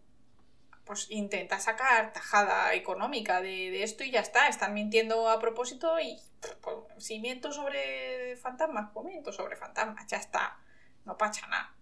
pues 0.85 1.09
intenta 1.11 1.59
sacar 1.59 2.13
tajada 2.13 2.73
económica 2.75 3.41
de, 3.43 3.71
de 3.73 3.83
esto 3.83 4.05
y 4.05 4.13
ya 4.13 4.21
está. 4.21 4.47
Están 4.47 4.73
mintiendo 4.73 5.29
a 5.29 5.41
propósito 5.41 5.99
y 5.99 6.17
pues, 6.61 6.77
si 6.99 7.19
miento 7.19 7.51
sobre 7.53 8.37
fantasmas, 8.37 8.91
pues 8.95 9.05
miento 9.05 9.33
sobre 9.33 9.57
fantasmas, 9.57 10.07
ya 10.07 10.19
está. 10.19 10.59
No 11.05 11.19
pacha 11.19 11.49
nada. 11.49 11.75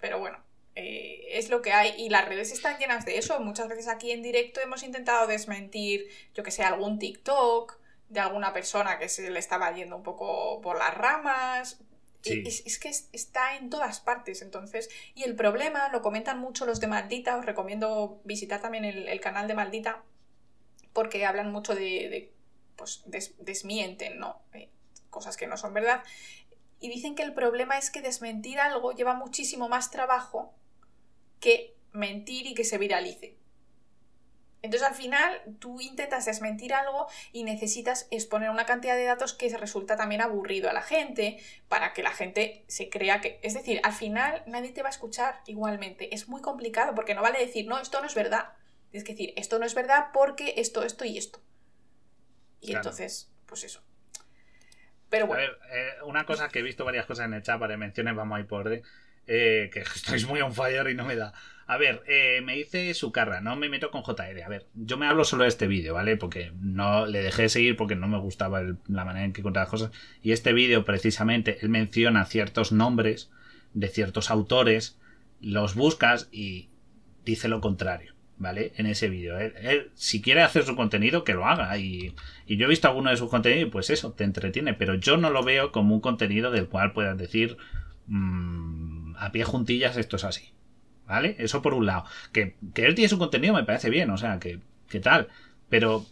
Pero 0.00 0.18
bueno, 0.18 0.42
eh, 0.74 1.24
es 1.32 1.50
lo 1.50 1.60
que 1.62 1.72
hay 1.72 1.94
y 1.98 2.08
las 2.08 2.26
redes 2.28 2.52
están 2.52 2.78
llenas 2.78 3.04
de 3.04 3.18
eso. 3.18 3.38
Muchas 3.40 3.68
veces 3.68 3.88
aquí 3.88 4.10
en 4.10 4.22
directo 4.22 4.60
hemos 4.60 4.82
intentado 4.82 5.26
desmentir, 5.26 6.08
yo 6.34 6.42
que 6.42 6.50
sé, 6.50 6.62
algún 6.62 6.98
TikTok 6.98 7.78
de 8.08 8.20
alguna 8.20 8.52
persona 8.52 8.98
que 8.98 9.08
se 9.08 9.30
le 9.30 9.38
estaba 9.38 9.72
yendo 9.74 9.96
un 9.96 10.02
poco 10.02 10.60
por 10.60 10.78
las 10.78 10.94
ramas. 10.94 11.78
Sí. 12.22 12.42
Es, 12.46 12.62
es 12.66 12.78
que 12.78 12.88
es- 12.88 13.08
está 13.12 13.56
en 13.56 13.68
todas 13.68 13.98
partes, 14.00 14.42
entonces. 14.42 14.88
Y 15.14 15.24
el 15.24 15.34
problema, 15.34 15.88
lo 15.88 16.02
comentan 16.02 16.38
mucho 16.38 16.66
los 16.66 16.78
de 16.80 16.86
Maldita, 16.86 17.36
os 17.36 17.44
recomiendo 17.44 18.20
visitar 18.24 18.60
también 18.60 18.84
el, 18.84 19.08
el 19.08 19.20
canal 19.20 19.48
de 19.48 19.54
Maldita, 19.54 20.02
porque 20.92 21.24
hablan 21.26 21.50
mucho 21.52 21.74
de. 21.74 21.80
de, 22.08 22.32
pues 22.76 23.02
des- 23.06 23.34
desmienten, 23.38 24.18
¿no? 24.18 24.40
Eh, 24.54 24.68
cosas 25.10 25.36
que 25.36 25.46
no 25.46 25.56
son 25.56 25.74
verdad. 25.74 26.02
Y 26.80 26.88
dicen 26.88 27.14
que 27.14 27.22
el 27.22 27.32
problema 27.34 27.76
es 27.78 27.90
que 27.90 28.02
desmentir 28.02 28.58
algo 28.60 28.92
lleva 28.92 29.14
muchísimo 29.14 29.68
más 29.68 29.90
trabajo 29.90 30.54
que 31.42 31.76
mentir 31.92 32.46
y 32.46 32.54
que 32.54 32.64
se 32.64 32.78
viralice. 32.78 33.36
Entonces 34.62 34.88
al 34.88 34.94
final 34.94 35.42
tú 35.58 35.80
intentas 35.80 36.24
desmentir 36.24 36.72
algo 36.72 37.08
y 37.32 37.42
necesitas 37.42 38.06
exponer 38.12 38.48
una 38.48 38.64
cantidad 38.64 38.94
de 38.94 39.04
datos 39.04 39.34
que 39.34 39.48
resulta 39.58 39.96
también 39.96 40.20
aburrido 40.20 40.70
a 40.70 40.72
la 40.72 40.82
gente 40.82 41.38
para 41.68 41.92
que 41.92 42.04
la 42.04 42.12
gente 42.12 42.64
se 42.68 42.88
crea 42.88 43.20
que... 43.20 43.40
Es 43.42 43.54
decir, 43.54 43.80
al 43.82 43.92
final 43.92 44.44
nadie 44.46 44.70
te 44.70 44.82
va 44.82 44.88
a 44.88 44.92
escuchar 44.92 45.40
igualmente. 45.46 46.14
Es 46.14 46.28
muy 46.28 46.40
complicado 46.40 46.94
porque 46.94 47.14
no 47.16 47.22
vale 47.22 47.40
decir, 47.40 47.66
no, 47.66 47.80
esto 47.80 48.00
no 48.00 48.06
es 48.06 48.14
verdad. 48.14 48.50
Es 48.92 49.04
decir, 49.04 49.32
esto 49.36 49.58
no 49.58 49.66
es 49.66 49.74
verdad 49.74 50.10
porque 50.14 50.54
esto, 50.58 50.84
esto 50.84 51.04
y 51.04 51.18
esto. 51.18 51.42
Y 52.60 52.68
Claro. 52.68 52.78
entonces, 52.82 53.32
pues 53.46 53.64
eso. 53.64 53.82
Pero 55.10 55.24
A 55.24 55.28
bueno. 55.28 55.42
ver, 55.42 55.58
eh, 55.72 56.02
una 56.06 56.24
cosa 56.24 56.48
que 56.48 56.60
he 56.60 56.62
visto 56.62 56.84
varias 56.84 57.06
cosas 57.06 57.26
en 57.26 57.34
el 57.34 57.42
chat 57.42 57.58
para 57.58 57.76
menciones, 57.76 58.14
vamos 58.14 58.36
a 58.36 58.40
ir 58.40 58.46
por 58.46 58.60
orden. 58.60 58.82
Eh, 59.26 59.70
que 59.72 59.80
estáis 59.94 60.26
muy 60.26 60.40
on 60.40 60.54
fire 60.54 60.90
y 60.90 60.94
no 60.94 61.04
me 61.04 61.16
da. 61.16 61.32
A 61.66 61.78
ver, 61.78 62.02
eh, 62.06 62.40
me 62.42 62.56
dice 62.56 62.92
Sucarra, 62.92 63.40
no 63.40 63.56
me 63.56 63.68
meto 63.68 63.90
con 63.90 64.02
JR. 64.02 64.42
A 64.42 64.48
ver, 64.48 64.66
yo 64.74 64.98
me 64.98 65.06
hablo 65.06 65.24
solo 65.24 65.44
de 65.44 65.48
este 65.48 65.66
vídeo, 65.66 65.94
¿vale? 65.94 66.16
Porque 66.16 66.52
no 66.60 67.06
le 67.06 67.22
dejé 67.22 67.42
de 67.42 67.48
seguir 67.48 67.76
porque 67.76 67.94
no 67.94 68.08
me 68.08 68.18
gustaba 68.18 68.60
la 68.60 69.04
manera 69.04 69.24
en 69.24 69.32
que 69.32 69.42
contaba 69.42 69.70
cosas. 69.70 69.90
Y 70.22 70.32
este 70.32 70.52
vídeo, 70.52 70.84
precisamente, 70.84 71.58
él 71.62 71.68
menciona 71.68 72.26
ciertos 72.26 72.72
nombres 72.72 73.30
de 73.74 73.88
ciertos 73.88 74.30
autores, 74.30 74.98
los 75.40 75.74
buscas 75.74 76.28
y 76.30 76.68
dice 77.24 77.48
lo 77.48 77.60
contrario. 77.60 78.12
¿Vale? 78.38 78.72
En 78.76 78.86
ese 78.86 79.08
vídeo. 79.08 79.38
Él, 79.38 79.92
si 79.94 80.20
quiere 80.20 80.42
hacer 80.42 80.64
su 80.64 80.74
contenido, 80.74 81.22
que 81.22 81.32
lo 81.32 81.46
haga. 81.46 81.78
Y, 81.78 82.14
y 82.44 82.56
yo 82.56 82.66
he 82.66 82.68
visto 82.68 82.88
alguno 82.88 83.10
de 83.10 83.16
sus 83.16 83.30
contenidos 83.30 83.68
y 83.68 83.70
pues 83.70 83.88
eso, 83.88 84.12
te 84.12 84.24
entretiene. 84.24 84.74
Pero 84.74 84.96
yo 84.96 85.16
no 85.16 85.30
lo 85.30 85.44
veo 85.44 85.70
como 85.70 85.94
un 85.94 86.00
contenido 86.00 86.50
del 86.50 86.66
cual 86.66 86.92
puedas 86.92 87.16
decir 87.16 87.56
mm, 88.08 88.81
a 89.24 89.32
pie 89.32 89.44
juntillas 89.44 89.96
esto 89.96 90.16
es 90.16 90.24
así. 90.24 90.50
¿Vale? 91.06 91.36
Eso 91.38 91.60
por 91.62 91.74
un 91.74 91.84
lado. 91.86 92.04
Que, 92.32 92.54
que 92.74 92.86
él 92.86 92.94
tiene 92.94 93.08
su 93.08 93.18
contenido 93.18 93.52
me 93.54 93.64
parece 93.64 93.90
bien, 93.90 94.08
o 94.10 94.16
sea, 94.16 94.38
que, 94.38 94.60
que 94.88 95.00
tal. 95.00 95.28
Pero 95.68 96.06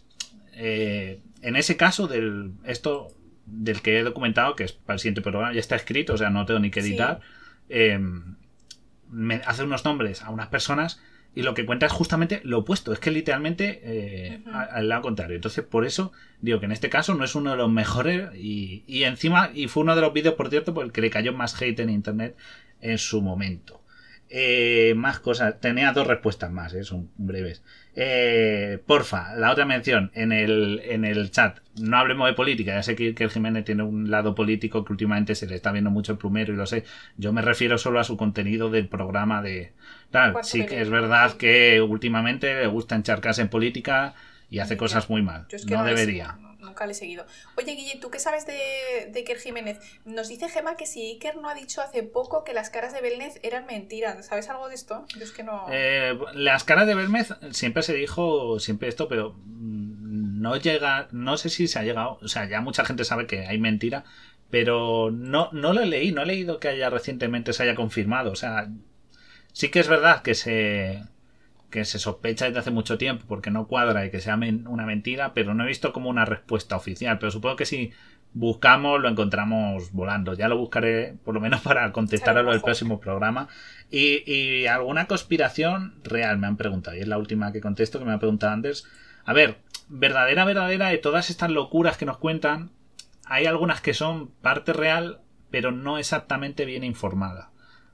eh, 0.53 1.21
en 1.41 1.55
ese 1.55 1.77
caso 1.77 2.07
del 2.07 2.51
esto 2.65 3.07
del 3.45 3.81
que 3.81 3.99
he 3.99 4.03
documentado, 4.03 4.55
que 4.55 4.63
es 4.65 4.73
para 4.73 4.95
el 4.95 4.99
siguiente 4.99 5.21
programa, 5.21 5.53
ya 5.53 5.59
está 5.59 5.75
escrito, 5.75 6.13
o 6.13 6.17
sea, 6.17 6.29
no 6.29 6.45
tengo 6.45 6.59
ni 6.59 6.69
que 6.71 6.81
Sí. 6.81 6.89
editar. 6.89 7.19
eh, 7.69 7.99
me 9.09 9.35
hace 9.45 9.63
unos 9.63 9.83
nombres 9.85 10.21
a 10.23 10.29
unas 10.29 10.47
personas 10.47 11.01
y 11.35 11.41
lo 11.43 11.53
que 11.53 11.65
cuenta 11.65 11.85
es 11.85 11.91
justamente 11.91 12.41
lo 12.43 12.59
opuesto, 12.59 12.91
es 12.93 12.99
que 12.99 13.11
literalmente 13.11 13.79
eh, 13.83 14.41
al 14.53 14.89
lado 14.89 15.01
contrario. 15.03 15.35
Entonces, 15.35 15.63
por 15.63 15.85
eso 15.85 16.11
digo 16.41 16.59
que 16.59 16.65
en 16.65 16.71
este 16.73 16.89
caso 16.89 17.13
no 17.15 17.23
es 17.23 17.35
uno 17.35 17.51
de 17.51 17.57
los 17.57 17.69
mejores 17.71 18.29
y, 18.35 18.83
y 18.87 19.03
encima, 19.03 19.49
y 19.53 19.67
fue 19.67 19.83
uno 19.83 19.95
de 19.95 20.01
los 20.01 20.13
vídeos, 20.13 20.35
por 20.35 20.49
cierto, 20.49 20.73
por 20.73 20.85
el 20.85 20.91
que 20.91 21.01
le 21.01 21.09
cayó 21.09 21.31
más 21.33 21.59
hate 21.61 21.79
en 21.79 21.89
internet 21.89 22.35
en 22.81 22.97
su 22.97 23.21
momento. 23.21 23.81
Eh, 24.33 24.93
más 24.95 25.19
cosas, 25.19 25.59
tenía 25.59 25.91
dos 25.91 26.07
respuestas 26.07 26.49
más, 26.49 26.73
eh, 26.73 26.85
son 26.85 27.09
breves. 27.17 27.63
Eh, 27.97 28.81
porfa, 28.87 29.35
la 29.35 29.51
otra 29.51 29.65
mención 29.65 30.09
en 30.13 30.31
el, 30.31 30.81
en 30.85 31.03
el 31.03 31.31
chat, 31.31 31.59
no 31.81 31.97
hablemos 31.97 32.29
de 32.29 32.33
política, 32.33 32.73
ya 32.73 32.81
sé 32.81 32.95
que, 32.95 33.13
que 33.13 33.25
el 33.25 33.29
Jiménez 33.29 33.65
tiene 33.65 33.83
un 33.83 34.09
lado 34.09 34.33
político 34.33 34.85
que 34.85 34.93
últimamente 34.93 35.35
se 35.35 35.47
le 35.47 35.55
está 35.55 35.73
viendo 35.73 35.91
mucho 35.91 36.13
el 36.13 36.17
plumero 36.17 36.53
y 36.53 36.55
lo 36.55 36.65
sé, 36.65 36.85
yo 37.17 37.33
me 37.33 37.41
refiero 37.41 37.77
solo 37.77 37.99
a 37.99 38.05
su 38.05 38.15
contenido 38.15 38.69
del 38.69 38.87
programa 38.87 39.41
de... 39.41 39.73
Tal, 40.11 40.31
Cuarto 40.31 40.47
sí 40.47 40.65
que 40.65 40.79
es 40.79 40.89
verdad 40.89 41.33
que 41.33 41.81
últimamente 41.81 42.55
le 42.55 42.67
gusta 42.67 42.95
encharcarse 42.95 43.41
en 43.41 43.49
política 43.49 44.13
y 44.49 44.59
hace 44.59 44.77
cosas 44.77 45.09
muy 45.09 45.21
mal, 45.21 45.47
no, 45.67 45.83
debería. 45.83 46.37
Nunca 46.61 46.85
le 46.85 46.93
he 46.93 46.95
seguido. 46.95 47.25
Oye, 47.57 47.73
Guille, 47.73 47.99
¿tú 47.99 48.09
qué 48.09 48.19
sabes 48.19 48.45
de, 48.45 49.09
de 49.11 49.19
Iker 49.19 49.37
Jiménez? 49.37 49.79
Nos 50.05 50.27
dice 50.27 50.49
Gema 50.49 50.75
que 50.75 50.85
si 50.85 51.11
Iker 51.13 51.37
no 51.37 51.49
ha 51.49 51.53
dicho 51.53 51.81
hace 51.81 52.03
poco 52.03 52.43
que 52.43 52.53
las 52.53 52.69
caras 52.69 52.93
de 52.93 53.01
Belnez 53.01 53.39
eran 53.43 53.65
mentiras. 53.65 54.25
¿Sabes 54.25 54.49
algo 54.49 54.69
de 54.69 54.75
esto? 54.75 55.05
Yo 55.17 55.23
es 55.23 55.31
que 55.31 55.43
no. 55.43 55.65
Eh, 55.69 56.17
las 56.33 56.63
caras 56.63 56.87
de 56.87 56.95
Belmez 56.95 57.29
siempre 57.51 57.83
se 57.83 57.93
dijo 57.93 58.59
siempre 58.59 58.87
esto, 58.87 59.07
pero 59.07 59.33
mm, 59.45 60.41
no 60.41 60.57
llega, 60.57 61.07
no 61.11 61.37
sé 61.37 61.49
si 61.49 61.67
se 61.67 61.79
ha 61.79 61.83
llegado, 61.83 62.17
o 62.21 62.27
sea, 62.27 62.47
ya 62.49 62.61
mucha 62.61 62.83
gente 62.83 63.05
sabe 63.05 63.27
que 63.27 63.45
hay 63.45 63.59
mentira, 63.59 64.03
pero 64.49 65.11
no, 65.11 65.49
no 65.51 65.73
lo 65.73 65.85
leí, 65.85 66.11
no 66.11 66.23
he 66.23 66.25
leído 66.25 66.59
que 66.59 66.67
haya 66.69 66.89
recientemente 66.89 67.53
se 67.53 67.63
haya 67.63 67.75
confirmado, 67.75 68.31
o 68.31 68.35
sea, 68.35 68.69
sí 69.53 69.69
que 69.69 69.79
es 69.79 69.87
verdad 69.87 70.23
que 70.23 70.35
se 70.35 71.03
que 71.71 71.85
se 71.85 71.99
sospecha 71.99 72.45
desde 72.45 72.59
hace 72.59 72.71
mucho 72.71 72.97
tiempo 72.99 73.25
porque 73.27 73.51
no 73.51 73.67
cuadra 73.67 74.05
y 74.05 74.11
que 74.11 74.19
sea 74.21 74.37
men- 74.37 74.67
una 74.67 74.85
mentira, 74.85 75.33
pero 75.33 75.53
no 75.55 75.63
he 75.63 75.67
visto 75.67 75.93
como 75.93 76.09
una 76.09 76.25
respuesta 76.25 76.75
oficial, 76.75 77.17
pero 77.19 77.31
supongo 77.31 77.55
que 77.55 77.65
si 77.65 77.91
buscamos 78.33 79.01
lo 79.01 79.09
encontramos 79.09 79.91
volando, 79.91 80.33
ya 80.33 80.47
lo 80.47 80.57
buscaré 80.57 81.15
por 81.25 81.33
lo 81.33 81.41
menos 81.41 81.61
para 81.63 81.91
contestar 81.91 82.37
a 82.37 82.43
lo 82.43 82.51
del 82.51 82.61
ojo. 82.61 82.63
próximo 82.63 82.99
programa 82.99 83.47
y, 83.89 84.23
y 84.31 84.67
alguna 84.67 85.07
conspiración 85.07 85.95
real 86.03 86.37
me 86.37 86.47
han 86.47 86.57
preguntado. 86.57 86.95
Y 86.97 87.01
es 87.01 87.07
la 87.07 87.17
última 87.17 87.51
que 87.51 87.61
contesto 87.61 87.99
que 87.99 88.05
me 88.05 88.13
ha 88.13 88.19
preguntado 88.19 88.53
Anders. 88.53 88.85
A 89.25 89.33
ver, 89.33 89.57
verdadera, 89.89 90.45
verdadera 90.45 90.89
de 90.89 90.97
todas 90.97 91.29
estas 91.29 91.51
locuras 91.51 91.97
que 91.97 92.05
nos 92.05 92.17
cuentan, 92.17 92.71
hay 93.25 93.45
algunas 93.45 93.81
que 93.81 93.93
son 93.93 94.29
parte 94.41 94.73
real, 94.73 95.21
pero 95.49 95.71
no 95.71 95.97
exactamente 95.97 96.65
bien 96.65 96.83
informada. 96.83 97.51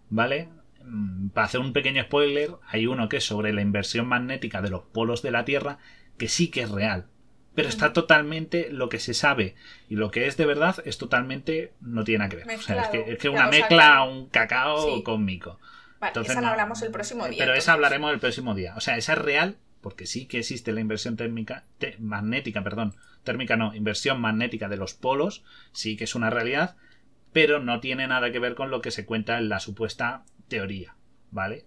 ¿Vale? 0.10 0.50
Mm, 0.88 1.30
Para 1.30 1.46
hacer 1.46 1.60
un 1.60 1.74
pequeño 1.74 2.02
spoiler, 2.04 2.52
hay 2.68 2.88
uno 2.88 3.10
que 3.10 3.18
es 3.18 3.26
sobre 3.26 3.54
la 3.54 3.62
inversión 3.62 4.08
magnética 4.08 4.62
de 4.62 4.70
los 4.70 4.84
polos 4.84 5.22
de 5.22 5.32
la 5.32 5.46
Tierra, 5.46 5.78
que 6.18 6.28
sí 6.28 6.50
que 6.50 6.62
es 6.62 6.72
real. 6.72 7.08
Pero 7.56 7.70
está 7.70 7.92
totalmente 7.92 8.70
lo 8.72 8.88
que 8.88 9.00
se 9.00 9.14
sabe 9.16 9.56
y 9.90 9.96
lo 9.96 10.12
que 10.12 10.28
es 10.28 10.38
de 10.38 10.46
verdad 10.46 10.76
es 10.86 10.98
totalmente 11.00 11.74
no 11.82 12.04
tiene 12.04 12.20
nada 12.20 12.30
que 12.30 12.36
ver. 12.46 12.58
O 12.58 12.62
sea, 12.62 12.84
es 12.84 12.88
que, 12.90 13.12
es 13.14 13.18
que 13.18 13.30
una 13.30 13.50
que- 13.50 13.64
un 14.08 14.28
cacao 14.30 14.96
Sí. 14.98 15.04
cósmico. 15.04 15.60
vale, 16.00 16.10
Entonces, 16.12 16.32
esa 16.34 16.42
la 16.42 16.52
hablamos 16.52 16.82
el 16.84 16.92
próximo 16.92 17.24
día. 17.26 17.32
Pero 17.40 17.44
entonces. 17.54 17.64
esa 17.64 17.74
hablaremos 17.74 18.14
el 18.14 18.20
próximo 18.20 18.54
día. 18.54 18.76
O 18.78 18.80
sea, 18.82 18.98
esa 18.98 19.14
es 19.14 19.20
real 19.20 19.58
porque 19.82 20.06
sí 20.06 20.28
que 20.28 20.38
existe 20.40 20.72
la 20.72 20.82
inversión 20.82 21.18
térmica, 21.18 21.64
te- 21.80 21.96
magnética, 21.98 22.64
perdón, 22.64 22.96
térmica 23.24 23.56
no, 23.58 23.74
inversión 23.74 24.22
magnética 24.22 24.70
de 24.70 24.78
los 24.78 24.94
polos, 24.94 25.44
sí 25.72 25.98
que 25.98 26.04
es 26.04 26.14
una 26.14 26.30
realidad, 26.30 26.76
pero 27.34 27.60
no 27.60 27.80
tiene 27.80 28.08
nada 28.08 28.32
que 28.32 28.38
ver 28.40 28.54
con 28.54 28.70
lo 28.70 28.82
que 28.82 28.92
se 28.92 29.06
cuenta 29.08 29.40
en 29.40 29.50
la 29.50 29.60
supuesta 29.60 30.24
teoría, 30.48 30.96
¿vale? 31.32 31.66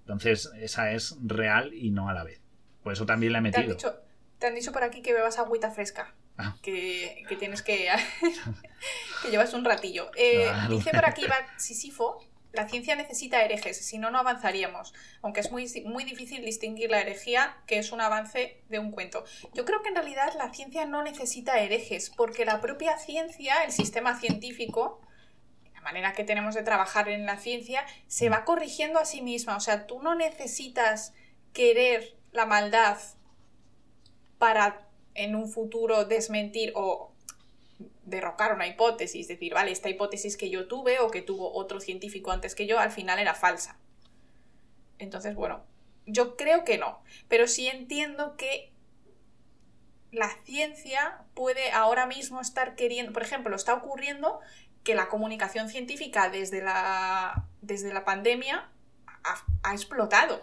Entonces, 0.00 0.50
esa 0.60 0.92
es 0.92 1.16
real 1.22 1.72
y 1.74 1.90
no 1.90 2.08
a 2.08 2.14
la 2.14 2.24
vez. 2.24 2.40
Por 2.82 2.92
eso 2.92 3.06
también 3.06 3.32
la 3.32 3.38
he 3.38 3.42
Te 3.42 3.48
han, 3.48 3.66
metido. 3.66 3.74
dicho, 3.76 4.00
te 4.38 4.46
han 4.46 4.54
dicho 4.54 4.72
por 4.72 4.82
aquí 4.82 5.02
que 5.02 5.12
bebas 5.12 5.38
agüita 5.38 5.70
fresca. 5.70 6.14
Ah. 6.38 6.56
Que, 6.62 7.24
que 7.28 7.36
tienes 7.36 7.62
que. 7.62 7.88
que 9.22 9.30
llevas 9.30 9.54
un 9.54 9.64
ratillo. 9.64 10.10
Eh, 10.16 10.44
Claro. 10.44 10.76
Dice 10.76 10.90
por 10.90 11.06
aquí 11.06 11.22
Sisifo. 11.56 12.18
La 12.52 12.68
ciencia 12.68 12.94
necesita 12.96 13.42
herejes, 13.42 13.78
si 13.78 13.96
no, 13.96 14.10
no 14.10 14.18
avanzaríamos. 14.18 14.92
Aunque 15.22 15.40
es 15.40 15.50
muy, 15.50 15.66
muy 15.86 16.04
difícil 16.04 16.44
distinguir 16.44 16.90
la 16.90 17.00
herejía, 17.00 17.56
que 17.66 17.78
es 17.78 17.92
un 17.92 18.02
avance 18.02 18.62
de 18.68 18.78
un 18.78 18.90
cuento. 18.90 19.24
Yo 19.54 19.64
creo 19.64 19.80
que 19.80 19.88
en 19.88 19.94
realidad 19.94 20.34
la 20.36 20.52
ciencia 20.52 20.84
no 20.84 21.02
necesita 21.02 21.60
herejes, 21.60 22.10
porque 22.10 22.44
la 22.44 22.60
propia 22.60 22.98
ciencia, 22.98 23.62
el 23.64 23.72
sistema 23.72 24.20
científico, 24.20 25.00
manera 25.82 26.12
que 26.12 26.24
tenemos 26.24 26.54
de 26.54 26.62
trabajar 26.62 27.08
en 27.08 27.26
la 27.26 27.36
ciencia, 27.36 27.84
se 28.06 28.28
va 28.28 28.44
corrigiendo 28.44 28.98
a 28.98 29.04
sí 29.04 29.20
misma. 29.20 29.56
O 29.56 29.60
sea, 29.60 29.86
tú 29.86 30.02
no 30.02 30.14
necesitas 30.14 31.12
querer 31.52 32.16
la 32.32 32.46
maldad 32.46 32.98
para 34.38 34.88
en 35.14 35.36
un 35.36 35.48
futuro 35.48 36.04
desmentir 36.04 36.72
o 36.74 37.12
derrocar 38.04 38.54
una 38.54 38.66
hipótesis, 38.66 39.28
decir, 39.28 39.54
vale, 39.54 39.70
esta 39.70 39.88
hipótesis 39.88 40.36
que 40.36 40.50
yo 40.50 40.66
tuve 40.66 41.00
o 41.00 41.10
que 41.10 41.22
tuvo 41.22 41.52
otro 41.52 41.80
científico 41.80 42.30
antes 42.30 42.54
que 42.54 42.66
yo, 42.66 42.78
al 42.78 42.90
final 42.90 43.18
era 43.18 43.34
falsa. 43.34 43.78
Entonces, 44.98 45.34
bueno, 45.34 45.64
yo 46.06 46.36
creo 46.36 46.64
que 46.64 46.78
no, 46.78 47.02
pero 47.28 47.46
sí 47.46 47.68
entiendo 47.68 48.36
que 48.36 48.72
la 50.10 50.28
ciencia 50.44 51.24
puede 51.34 51.70
ahora 51.72 52.06
mismo 52.06 52.40
estar 52.40 52.74
queriendo, 52.74 53.12
por 53.12 53.22
ejemplo, 53.22 53.56
está 53.56 53.74
ocurriendo 53.74 54.40
que 54.84 54.94
la 54.94 55.08
comunicación 55.08 55.68
científica 55.68 56.28
desde 56.28 56.62
la, 56.62 57.46
desde 57.60 57.92
la 57.92 58.04
pandemia 58.04 58.68
ha, 59.62 59.72
explotado. 59.72 60.40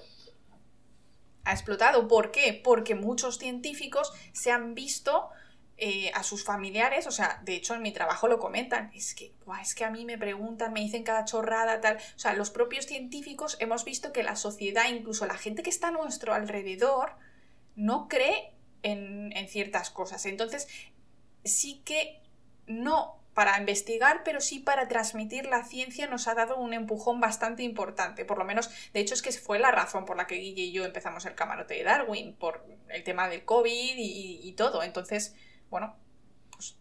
Ha 1.44 1.52
explotado. 1.52 2.08
¿Por 2.08 2.32
qué? 2.32 2.60
Porque 2.64 2.96
muchos 2.96 3.38
científicos 3.38 4.14
se 4.32 4.52
han 4.52 4.76
visto 4.76 5.30
eh, 5.78 6.12
a 6.14 6.24
sus 6.24 6.44
familiares, 6.44 7.08
o 7.08 7.12
sea, 7.12 7.42
de 7.44 7.56
hecho 7.56 7.74
en 7.74 7.82
mi 7.82 7.94
trabajo 7.94 8.28
lo 8.28 8.38
comentan, 8.38 8.92
es 8.94 9.16
que, 9.16 9.34
es 9.62 9.76
que 9.76 9.86
a 9.86 9.90
mí 9.90 10.04
me 10.04 10.18
preguntan, 10.18 10.74
me 10.74 10.82
dicen 10.82 11.04
cada 11.04 11.24
chorrada, 11.24 11.80
tal, 11.80 11.96
o 11.96 12.20
sea, 12.20 12.34
los 12.34 12.50
propios 12.50 12.86
científicos 12.86 13.56
hemos 13.62 13.86
visto 13.86 14.12
que 14.12 14.24
la 14.24 14.36
sociedad, 14.36 14.90
incluso 14.90 15.26
la 15.26 15.38
gente 15.38 15.64
que 15.64 15.70
está 15.70 15.88
a 15.88 15.92
nuestro 15.92 16.34
alrededor, 16.34 17.16
no 17.76 18.10
cree 18.10 18.54
en, 18.84 19.32
en 19.36 19.48
ciertas 19.48 19.90
cosas. 19.90 20.26
Entonces, 20.26 20.68
sí 21.46 21.82
que 21.86 22.22
no 22.68 23.19
para 23.40 23.58
investigar, 23.58 24.24
pero 24.26 24.42
sí 24.42 24.60
para 24.60 24.90
transmitir 24.90 25.46
la 25.46 25.64
ciencia 25.64 26.08
nos 26.08 26.28
ha 26.28 26.36
dado 26.36 26.58
un 26.58 26.74
empujón 26.74 27.22
bastante 27.22 27.64
importante. 27.64 28.26
Por 28.26 28.38
lo 28.38 28.44
menos, 28.44 28.70
de 28.92 29.00
hecho, 29.00 29.14
es 29.14 29.22
que 29.22 29.32
fue 29.32 29.60
la 29.60 29.72
razón 29.72 30.04
por 30.04 30.18
la 30.18 30.28
que 30.28 30.36
Guille 30.36 30.64
y 30.64 30.72
yo 30.74 30.84
empezamos 30.84 31.26
el 31.26 31.36
camarote 31.36 31.76
de 31.76 31.84
Darwin, 31.86 32.36
por 32.36 32.66
el 32.90 33.02
tema 33.06 33.30
del 33.30 33.46
COVID 33.46 33.96
y, 33.96 34.42
y 34.44 34.52
todo. 34.58 34.84
Entonces, 34.84 35.38
bueno, 35.70 35.96
pues 36.52 36.76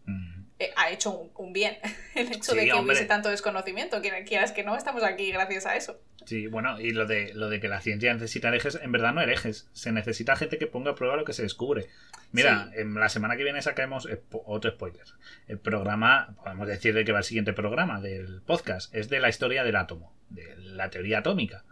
eh, 0.59 0.73
ha 0.75 0.91
hecho 0.91 1.31
un, 1.37 1.53
bien 1.53 1.77
el 2.15 2.33
hecho 2.33 2.53
de 2.53 2.65
que 2.65 2.73
hubiese 2.73 3.05
tanto 3.05 3.29
desconocimiento. 3.29 4.01
Quieras 4.01 4.51
que 4.51 4.63
no, 4.63 4.75
estamos 4.75 5.03
aquí 5.03 5.31
gracias 5.31 5.65
a 5.65 5.77
eso. 5.77 6.01
Sí, 6.25 6.47
bueno, 6.47 6.79
y 6.81 6.91
lo 6.91 7.05
de, 7.05 7.33
lo 7.33 7.49
de 7.49 7.61
que 7.61 7.69
la 7.69 7.79
ciencia 7.79 8.13
necesita 8.13 8.49
herejes, 8.49 8.77
en 8.81 8.91
verdad 8.91 9.13
no 9.13 9.21
herejes. 9.21 9.69
Se 9.71 9.93
necesita 9.93 10.35
gente 10.35 10.57
que 10.57 10.67
ponga 10.67 10.91
a 10.91 10.95
prueba 10.95 11.15
lo 11.15 11.23
que 11.23 11.31
se 11.31 11.43
descubre. 11.43 11.87
Mira, 12.33 12.69
en 12.75 12.93
la 12.93 13.07
semana 13.07 13.37
que 13.37 13.43
viene 13.43 13.61
sacaremos 13.61 14.07
otro 14.31 14.71
spoiler. 14.71 15.05
El 15.47 15.59
programa, 15.59 16.35
podemos 16.43 16.67
decir 16.67 16.93
de 16.93 17.05
que 17.05 17.13
va 17.13 17.19
el 17.19 17.23
siguiente 17.23 17.53
programa 17.53 18.01
del 18.01 18.41
podcast, 18.41 18.93
es 18.93 19.09
de 19.09 19.19
la 19.19 19.29
historia 19.29 19.63
del 19.63 19.77
átomo, 19.77 20.13
de 20.29 20.55
la 20.57 20.89
teoría 20.89 21.19
atómica. 21.19 21.63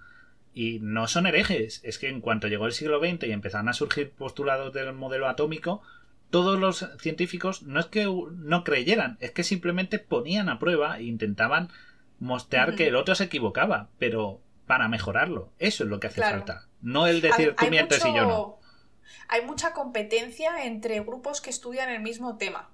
Y 0.53 0.79
no 0.79 1.07
son 1.07 1.27
herejes, 1.27 1.81
es 1.83 1.99
que 1.99 2.07
en 2.07 2.21
cuanto 2.21 2.47
llegó 2.47 2.65
el 2.65 2.71
siglo 2.71 2.99
XX 2.99 3.25
y 3.27 3.31
empezaron 3.31 3.69
a 3.69 3.73
surgir 3.73 4.11
postulados 4.11 4.73
del 4.73 4.91
modelo 4.93 5.27
atómico, 5.27 5.83
todos 6.29 6.59
los 6.59 6.85
científicos 6.99 7.63
no 7.63 7.79
es 7.79 7.85
que 7.85 8.05
no 8.05 8.63
creyeran, 8.63 9.17
es 9.21 9.31
que 9.31 9.43
simplemente 9.43 9.99
ponían 9.99 10.49
a 10.49 10.59
prueba 10.59 10.97
e 10.99 11.03
intentaban 11.03 11.69
mostrar 12.19 12.75
que 12.75 12.87
el 12.87 12.95
otro 12.95 13.15
se 13.15 13.25
equivocaba, 13.25 13.89
pero 13.99 14.41
para 14.65 14.87
mejorarlo. 14.87 15.51
Eso 15.59 15.83
es 15.83 15.89
lo 15.89 15.99
que 15.99 16.07
hace 16.07 16.21
falta. 16.21 16.67
No 16.81 17.07
el 17.07 17.21
decir 17.21 17.55
tú 17.55 17.67
mientes 17.67 18.03
y 18.05 18.13
yo 18.13 18.25
no. 18.25 18.59
Hay 19.29 19.45
mucha 19.45 19.73
competencia 19.73 20.65
entre 20.65 20.99
grupos 21.01 21.41
que 21.41 21.49
estudian 21.49 21.89
el 21.89 22.01
mismo 22.01 22.37
tema. 22.37 22.69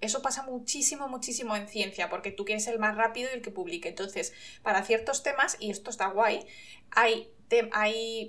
Eso 0.00 0.20
pasa 0.20 0.42
muchísimo, 0.42 1.08
muchísimo 1.08 1.56
en 1.56 1.66
ciencia, 1.66 2.10
porque 2.10 2.30
tú 2.30 2.44
quieres 2.44 2.66
el 2.66 2.78
más 2.78 2.96
rápido 2.96 3.30
y 3.30 3.36
el 3.36 3.42
que 3.42 3.50
publique. 3.50 3.88
Entonces, 3.88 4.34
para 4.62 4.82
ciertos 4.82 5.22
temas, 5.22 5.56
y 5.60 5.70
esto 5.70 5.88
está 5.88 6.08
guay, 6.08 6.46
hay, 6.90 7.30
hay 7.72 8.28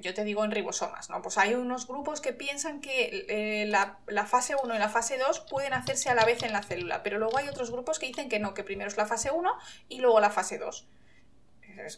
yo 0.00 0.14
te 0.14 0.24
digo 0.24 0.44
en 0.44 0.50
ribosomas, 0.50 1.10
¿no? 1.10 1.22
Pues 1.22 1.38
hay 1.38 1.54
unos 1.54 1.86
grupos 1.86 2.20
que 2.20 2.32
piensan 2.32 2.80
que 2.80 3.26
eh, 3.28 3.66
la, 3.66 4.26
fase 4.26 4.54
1 4.62 4.74
y 4.74 4.78
la 4.78 4.88
fase 4.88 5.18
2 5.18 5.40
pueden 5.40 5.72
hacerse 5.72 6.10
a 6.10 6.14
la 6.14 6.24
vez 6.24 6.42
en 6.42 6.52
la 6.52 6.62
célula, 6.62 7.02
pero 7.02 7.18
luego 7.18 7.38
hay 7.38 7.48
otros 7.48 7.70
grupos 7.70 7.98
que 7.98 8.06
dicen 8.06 8.28
que 8.28 8.38
no, 8.38 8.54
que 8.54 8.64
primero 8.64 8.88
es 8.88 8.96
la 8.96 9.06
fase 9.06 9.30
1 9.30 9.52
y 9.88 10.00
luego 10.00 10.20
la 10.20 10.30
fase 10.30 10.58
2. 10.58 10.86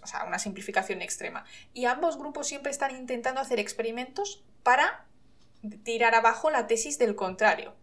o 0.02 0.06
sea, 0.06 0.24
una 0.24 0.38
simplificación 0.38 1.02
extrema. 1.02 1.44
Y 1.74 1.86
ambos 1.86 2.18
grupos 2.18 2.48
siempre 2.48 2.70
están 2.70 2.94
intentando 2.96 3.40
hacer 3.40 3.58
experimentos 3.58 4.44
para 4.62 5.04
tirar 5.84 6.14
abajo 6.14 6.50
la 6.50 6.66
tesis 6.66 6.98
del 6.98 7.14
contrario. 7.14 7.74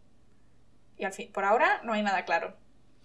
Y 0.97 1.05
al 1.05 1.13
fin, 1.13 1.31
por 1.31 1.43
ahora 1.43 1.81
no 1.83 1.93
hay 1.93 2.03
nada 2.03 2.25
claro. 2.25 2.55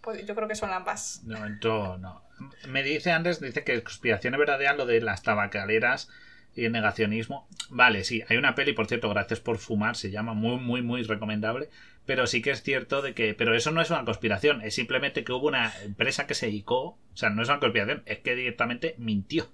Pues 0.00 0.24
yo 0.26 0.34
creo 0.34 0.48
que 0.48 0.54
son 0.54 0.72
ambas. 0.72 1.22
No, 1.24 1.98
no. 1.98 2.22
Me 2.68 2.82
dice 2.82 3.10
Andrés, 3.10 3.40
dice 3.40 3.64
que 3.64 3.82
conspiración 3.82 4.34
es 4.34 4.38
verdadera 4.38 4.74
lo 4.74 4.86
de 4.86 5.00
las 5.00 5.22
tabacaleras 5.22 6.08
y 6.58 6.64
el 6.64 6.72
negacionismo. 6.72 7.48
Vale, 7.70 8.04
sí, 8.04 8.22
hay 8.28 8.36
una 8.36 8.54
peli, 8.54 8.72
por 8.72 8.86
cierto, 8.86 9.08
gracias 9.08 9.40
por 9.40 9.58
fumar, 9.58 9.96
se 9.96 10.10
llama 10.10 10.34
muy, 10.34 10.56
muy, 10.56 10.82
muy 10.82 11.02
recomendable. 11.02 11.70
Pero 12.04 12.26
sí 12.26 12.42
que 12.42 12.50
es 12.50 12.62
cierto 12.62 13.00
de 13.00 13.14
que. 13.14 13.34
Pero 13.34 13.54
eso 13.54 13.70
no 13.70 13.80
es 13.80 13.90
una 13.90 14.04
conspiración, 14.04 14.62
es 14.62 14.74
simplemente 14.74 15.24
que 15.24 15.32
hubo 15.32 15.46
una 15.46 15.72
empresa 15.82 16.26
que 16.26 16.34
se 16.34 16.46
dedicó. 16.46 16.98
O 17.12 17.16
sea, 17.16 17.30
no 17.30 17.42
es 17.42 17.48
una 17.48 17.60
conspiración, 17.60 18.02
es 18.06 18.18
que 18.18 18.34
directamente 18.34 18.94
mintió. 18.98 19.44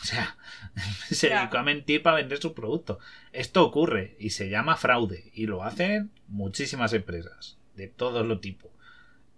O 0.00 0.04
sea, 0.04 0.38
se 1.10 1.28
dedicó 1.28 1.58
a 1.58 1.62
mentir 1.64 2.02
para 2.02 2.16
vender 2.16 2.38
su 2.38 2.54
producto. 2.54 2.98
Esto 3.32 3.64
ocurre 3.64 4.16
y 4.18 4.30
se 4.30 4.48
llama 4.48 4.76
fraude. 4.76 5.30
Y 5.34 5.46
lo 5.46 5.64
hacen 5.64 6.12
muchísimas 6.28 6.92
empresas, 6.92 7.58
de 7.74 7.88
todos 7.88 8.24
los 8.24 8.40
tipos. 8.40 8.70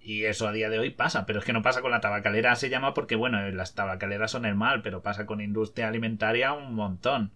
Y 0.02 0.24
eso 0.24 0.48
a 0.48 0.52
día 0.52 0.70
de 0.70 0.78
hoy 0.78 0.90
pasa, 0.90 1.26
pero 1.26 1.40
es 1.40 1.44
que 1.44 1.52
no 1.52 1.62
pasa 1.62 1.82
con 1.82 1.90
la 1.90 2.00
tabacalera, 2.00 2.56
se 2.56 2.70
llama 2.70 2.94
porque, 2.94 3.16
bueno, 3.16 3.50
las 3.50 3.74
tabacaleras 3.74 4.30
son 4.30 4.46
el 4.46 4.54
mal, 4.54 4.82
pero 4.82 5.02
pasa 5.02 5.26
con 5.26 5.40
industria 5.40 5.88
alimentaria 5.88 6.52
un 6.54 6.74
montón. 6.74 7.32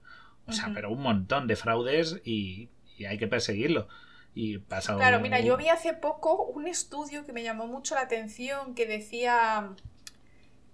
O 0.46 0.52
sea, 0.52 0.70
pero 0.74 0.90
un 0.90 1.00
montón 1.00 1.46
de 1.46 1.56
fraudes 1.56 2.20
y, 2.24 2.70
hay 3.06 3.18
que 3.18 3.26
perseguirlo. 3.26 3.88
Y 4.34 4.58
pasa 4.58 4.96
Claro, 4.96 5.20
mira, 5.20 5.40
yo 5.40 5.56
vi 5.56 5.68
hace 5.68 5.94
poco 5.94 6.42
un 6.44 6.66
estudio 6.66 7.24
que 7.24 7.32
me 7.32 7.42
llamó 7.42 7.66
mucho 7.66 7.94
la 7.94 8.02
atención 8.02 8.74
que 8.74 8.86
decía 8.86 9.70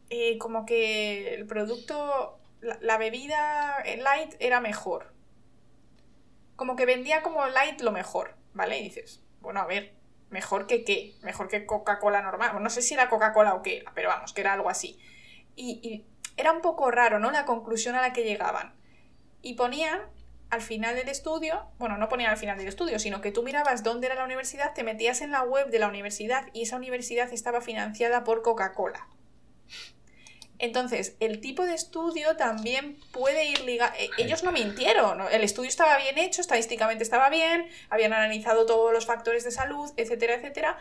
eh, 0.09 0.39
como 0.39 0.67
que 0.67 1.35
el 1.35 1.47
producto, 1.47 2.41
la, 2.61 2.79
la 2.81 2.99
bebida 2.99 3.77
light 3.85 4.35
era 4.41 4.61
mejor. 4.61 5.13
Como 6.57 6.75
que 6.75 6.87
vendía 6.87 7.23
como 7.23 7.47
light 7.47 7.81
lo 7.81 7.93
mejor, 7.93 8.37
¿vale? 8.55 8.79
Y 8.81 8.85
dices, 8.85 9.23
bueno, 9.41 9.61
a 9.61 9.67
ver, 9.67 9.93
¿Mejor 10.31 10.67
que 10.67 10.85
qué? 10.85 11.15
Mejor 11.23 11.49
que 11.49 11.67
Coca-Cola 11.67 12.23
normal. 12.23 12.63
no 12.63 12.71
sé 12.71 12.83
si 12.83 12.95
era 12.95 13.09
Coca-Cola 13.09 13.55
o 13.55 13.63
qué 13.63 13.85
pero 13.95 14.09
vamos, 14.09 14.33
que 14.33 14.41
era 14.41 14.53
algo 14.53 14.71
así. 14.71 14.99
Y, 15.57 16.07
era 16.37 16.53
un 16.53 16.63
poco 16.63 16.91
raro, 16.91 17.19
¿no? 17.19 17.31
La 17.31 17.45
conclusión 17.45 17.97
a 17.97 18.01
la 18.01 18.13
que 18.13 18.25
llegaban. 18.25 18.75
Y 19.43 19.55
ponían 19.55 20.01
al 20.49 20.63
final 20.63 20.97
del 20.97 21.09
estudio, 21.09 21.67
bueno, 21.79 21.99
no 21.99 22.09
ponían 22.09 22.31
al 22.31 22.37
final 22.37 22.57
del 22.57 22.69
estudio, 22.69 22.99
sino 22.99 23.21
que 23.21 23.31
tú 23.31 23.43
mirabas 23.43 23.83
dónde 23.83 24.07
era 24.07 24.17
la 24.17 24.25
universidad, 24.25 24.73
te 24.73 24.83
metías 24.83 25.21
en 25.21 25.33
la 25.33 25.43
web 25.43 25.69
de 25.71 25.79
la 25.79 25.89
universidad 25.89 26.47
y 26.53 26.63
esa 26.63 26.77
universidad 26.77 27.33
estaba 27.33 27.61
financiada 27.61 28.25
por 28.25 28.43
Coca-Cola. 28.43 29.07
Entonces, 30.61 31.17
el 31.21 31.41
tipo 31.41 31.65
de 31.65 31.75
estudio 31.75 32.37
también 32.37 32.99
puede 33.13 33.47
ir 33.47 33.63
ligado. 33.63 33.95
Eh, 33.99 34.11
ellos 34.19 34.45
no 34.45 34.53
mintieron, 34.53 35.23
el 35.33 35.43
estudio 35.43 35.71
estaba 35.71 35.97
bien 35.97 36.19
hecho, 36.19 36.43
estadísticamente 36.43 37.03
estaba 37.03 37.31
bien, 37.31 37.67
habían 37.89 38.13
analizado 38.13 38.67
todos 38.67 38.93
los 38.93 39.07
factores 39.07 39.43
de 39.43 39.53
salud, 39.53 39.91
etcétera, 39.97 40.35
etcétera, 40.35 40.79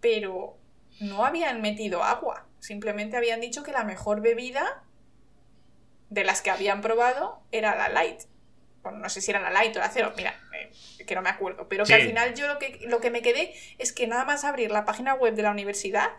pero 0.00 0.58
no 0.98 1.24
habían 1.24 1.62
metido 1.62 2.02
agua. 2.02 2.46
Simplemente 2.58 3.16
habían 3.16 3.40
dicho 3.40 3.62
que 3.62 3.70
la 3.70 3.84
mejor 3.84 4.22
bebida 4.22 4.82
de 6.10 6.24
las 6.24 6.42
que 6.42 6.50
habían 6.50 6.80
probado 6.80 7.40
era 7.52 7.76
la 7.76 7.88
light. 7.88 8.22
Bueno, 8.82 8.98
no 8.98 9.08
sé 9.08 9.20
si 9.20 9.30
era 9.30 9.40
la 9.40 9.50
light 9.50 9.76
o 9.76 9.78
la 9.78 9.88
cero, 9.88 10.12
mira, 10.16 10.34
eh, 10.52 11.04
que 11.04 11.14
no 11.14 11.22
me 11.22 11.30
acuerdo. 11.30 11.68
Pero 11.68 11.84
que 11.84 11.94
al 11.94 12.02
final 12.02 12.34
yo 12.34 12.48
lo 12.48 12.58
que, 12.58 12.80
lo 12.86 13.00
que 13.00 13.12
me 13.12 13.22
quedé 13.22 13.54
es 13.78 13.92
que 13.92 14.08
nada 14.08 14.24
más 14.24 14.42
abrir 14.42 14.72
la 14.72 14.84
página 14.84 15.14
web 15.14 15.34
de 15.34 15.42
la 15.42 15.52
universidad 15.52 16.10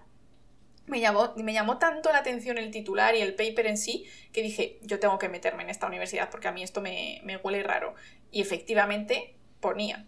me 0.88 1.02
llamó, 1.02 1.34
me 1.36 1.54
llamó 1.54 1.78
tanto 1.78 2.12
la 2.12 2.20
atención 2.20 2.58
el 2.58 2.72
titular 2.72 3.14
y 3.16 3.22
el 3.22 3.36
paper 3.36 3.68
en 3.68 3.78
sí 3.78 4.06
que 4.32 4.42
dije, 4.42 4.80
yo 4.82 5.00
tengo 5.00 5.20
que 5.20 5.30
meterme 5.30 5.64
en 5.64 5.70
esta 5.70 5.86
universidad 5.86 6.30
porque 6.30 6.48
a 6.48 6.52
mí 6.52 6.64
esto 6.64 6.82
me, 6.82 7.22
huele 7.44 7.62
raro. 7.62 7.94
Y 8.32 8.42
efectivamente 8.42 9.36
ponía, 9.60 10.06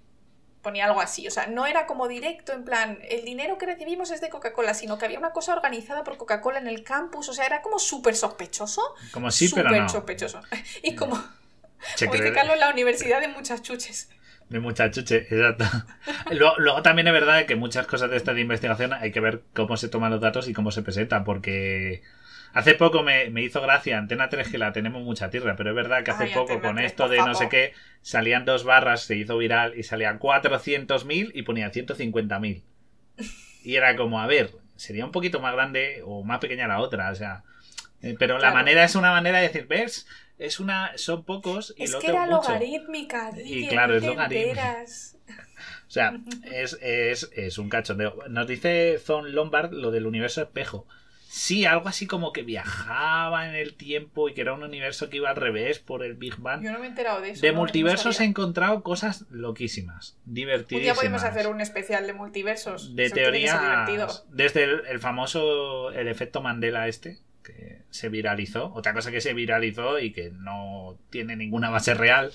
ponía 0.62 0.86
algo 0.86 1.02
así. 1.02 1.28
O 1.28 1.32
sea, 1.32 1.48
no 1.48 1.66
era 1.66 1.86
como 1.86 2.08
directo, 2.08 2.54
en 2.54 2.64
plan, 2.64 3.00
el 3.10 3.26
dinero 3.26 3.58
que 3.58 3.66
recibimos 3.66 4.12
es 4.12 4.22
de 4.22 4.30
Coca-Cola, 4.30 4.74
sino 4.74 4.98
que 4.98 5.06
había 5.06 5.20
una 5.20 5.32
cosa 5.32 5.54
organizada 5.54 6.04
por 6.04 6.18
Coca-Cola 6.18 6.60
en 6.60 6.68
el 6.68 6.84
campus. 6.84 7.28
O 7.30 7.34
sea, 7.34 7.46
era 7.46 7.62
como 7.62 7.78
súper 7.78 8.16
sospechoso. 8.16 8.96
Como 9.12 9.32
sí, 9.32 9.52
pero 9.54 9.70
no. 9.70 9.90
sospechoso. 9.90 10.42
Y 10.82 10.96
como, 10.96 11.16
como 11.16 12.14
dice 12.14 12.34
Carlos, 12.34 12.58
la 12.58 12.70
universidad 12.70 13.20
de 13.20 13.28
muchas 13.28 13.62
chuches. 13.62 14.10
De 14.50 14.60
muchachuche, 14.60 15.28
exacto. 15.30 15.66
luego, 16.32 16.82
también 16.82 17.08
es 17.08 17.14
verdad 17.14 17.46
que 17.46 17.56
muchas 17.56 17.86
cosas 17.86 18.10
de 18.10 18.18
esta 18.18 18.34
de 18.34 18.42
investigación 18.42 18.94
hay 18.94 19.12
que 19.12 19.20
ver 19.20 19.44
cómo 19.54 19.78
se 19.78 19.90
toman 19.90 20.12
los 20.12 20.22
datos 20.22 20.48
y 20.48 20.54
cómo 20.54 20.72
se 20.72 20.82
presentan, 20.82 21.24
porque 21.24 22.02
hace 22.54 22.74
poco 22.74 23.04
me, 23.04 23.30
hizo 23.44 23.62
gracia 23.62 24.00
Antena 24.00 24.30
3 24.30 24.50
que 24.50 24.58
la 24.58 24.74
tenemos 24.74 25.04
mucha 25.04 25.30
tierra, 25.30 25.56
pero 25.56 25.70
es 25.70 25.76
verdad 25.76 26.04
que 26.04 26.12
hace 26.12 26.28
poco 26.28 26.60
con 26.62 26.80
esto 26.80 27.08
de 27.08 27.18
no 27.20 27.36
sé 27.36 27.48
qué 27.48 27.74
salían 28.02 28.44
dos 28.44 28.64
barras, 28.64 29.04
se 29.04 29.16
hizo 29.16 29.38
viral 29.38 29.78
y 29.78 29.84
salían 29.84 30.20
400.000 30.20 31.32
y 31.34 31.44
ponía 31.44 31.72
150.000. 31.72 32.64
Y 33.64 33.76
era 33.76 33.96
como, 33.96 34.20
a 34.20 34.26
ver, 34.26 34.50
sería 34.78 35.06
un 35.06 35.12
poquito 35.12 35.40
más 35.40 35.54
grande 35.54 36.02
o 36.06 36.24
más 36.24 36.40
pequeña 36.40 36.68
la 36.68 36.80
otra, 36.80 37.12
o 37.12 37.16
sea, 37.16 37.44
eh, 38.02 38.16
pero 38.18 38.40
la 38.40 38.52
manera 38.52 38.84
es 38.84 38.96
una 38.96 39.12
manera 39.12 39.40
de 39.40 39.48
decir, 39.48 39.68
¿ves? 39.68 40.08
Es 40.40 40.60
una 40.60 40.98
son 40.98 41.24
pocos 41.24 41.74
y 41.78 41.84
es 41.84 41.96
que 41.96 42.08
era 42.08 42.26
logarítmica 42.26 43.32
y 43.44 43.68
claro 43.68 43.96
es 43.96 44.04
logarítmica 44.04 44.86
o 45.88 45.92
sea 45.92 46.20
es, 46.52 46.78
es, 46.82 47.30
es, 47.36 47.58
un 47.58 47.70
cachondeo 47.70 48.16
nos 48.30 48.48
dice 48.48 48.98
Zon 49.00 49.34
Lombard 49.36 49.74
lo 49.74 49.92
del 49.92 50.08
universo 50.08 50.42
espejo 50.42 50.88
Sí, 51.32 51.64
algo 51.64 51.88
así 51.88 52.08
como 52.08 52.34
que 52.34 52.42
viajaba 52.42 53.48
en 53.48 53.54
el 53.54 53.76
tiempo 53.76 54.30
y 54.30 54.34
que 54.34 54.42
era 54.42 54.54
un 54.54 54.64
universo 54.64 55.12
que 55.12 55.18
iba 55.18 55.30
al 55.30 55.36
revés 55.36 55.78
por 55.78 56.04
el 56.04 56.16
Big 56.16 56.38
Bang. 56.38 56.64
Yo 56.64 56.72
no 56.72 56.80
me 56.80 56.88
he 56.88 56.90
enterado 56.90 57.22
de 57.22 57.30
eso. 57.30 57.42
De 57.42 57.50
no- 57.50 57.54
no 57.54 57.60
multiversos 57.60 58.20
he 58.20 58.24
encontrado 58.24 58.82
cosas 58.82 59.28
loquísimas, 59.30 60.18
Un 60.26 60.34
divertidísimas. 60.34 60.82
día 60.84 60.96
podemos 60.96 61.24
hacer 61.24 61.46
un 61.46 61.62
especial 61.62 62.08
de 62.08 62.14
multiversos. 62.14 62.96
de 62.96 63.10
divertido. 63.10 64.08
desde 64.30 64.64
el, 64.64 64.82
el 64.88 65.00
famoso 65.00 65.92
el 65.92 66.08
efecto 66.08 66.42
Mandela 66.42 66.88
este 66.88 67.20
se 67.90 68.10
viralizó 68.10 68.74
otra 68.74 68.94
cosa 68.94 69.12
que 69.12 69.22
se 69.22 69.34
viralizó 69.34 70.00
y 70.00 70.12
que 70.12 70.32
no 70.32 70.98
tiene 71.10 71.36
ninguna 71.36 71.70
base 71.70 71.94
real 71.94 72.32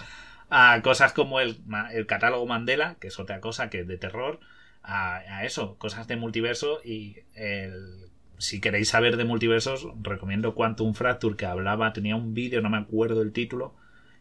a 0.50 0.80
cosas 0.82 1.12
como 1.12 1.40
el, 1.40 1.58
el 1.92 2.06
catálogo 2.06 2.46
Mandela 2.46 2.96
que 3.00 3.08
es 3.08 3.18
otra 3.18 3.40
cosa 3.40 3.70
que 3.70 3.80
es 3.80 3.88
de 3.88 3.98
terror 3.98 4.40
a, 4.82 5.16
a 5.16 5.44
eso 5.44 5.76
cosas 5.78 6.06
de 6.08 6.16
multiverso 6.16 6.80
y 6.84 7.18
el 7.34 8.10
si 8.38 8.60
queréis 8.60 8.88
saber 8.88 9.16
de 9.16 9.24
multiversos 9.24 9.86
recomiendo 10.02 10.54
Quantum 10.54 10.94
Fracture 10.94 11.36
que 11.36 11.46
hablaba 11.46 11.92
tenía 11.92 12.16
un 12.16 12.34
vídeo 12.34 12.60
no 12.60 12.70
me 12.70 12.78
acuerdo 12.78 13.22
el 13.22 13.32
título 13.32 13.74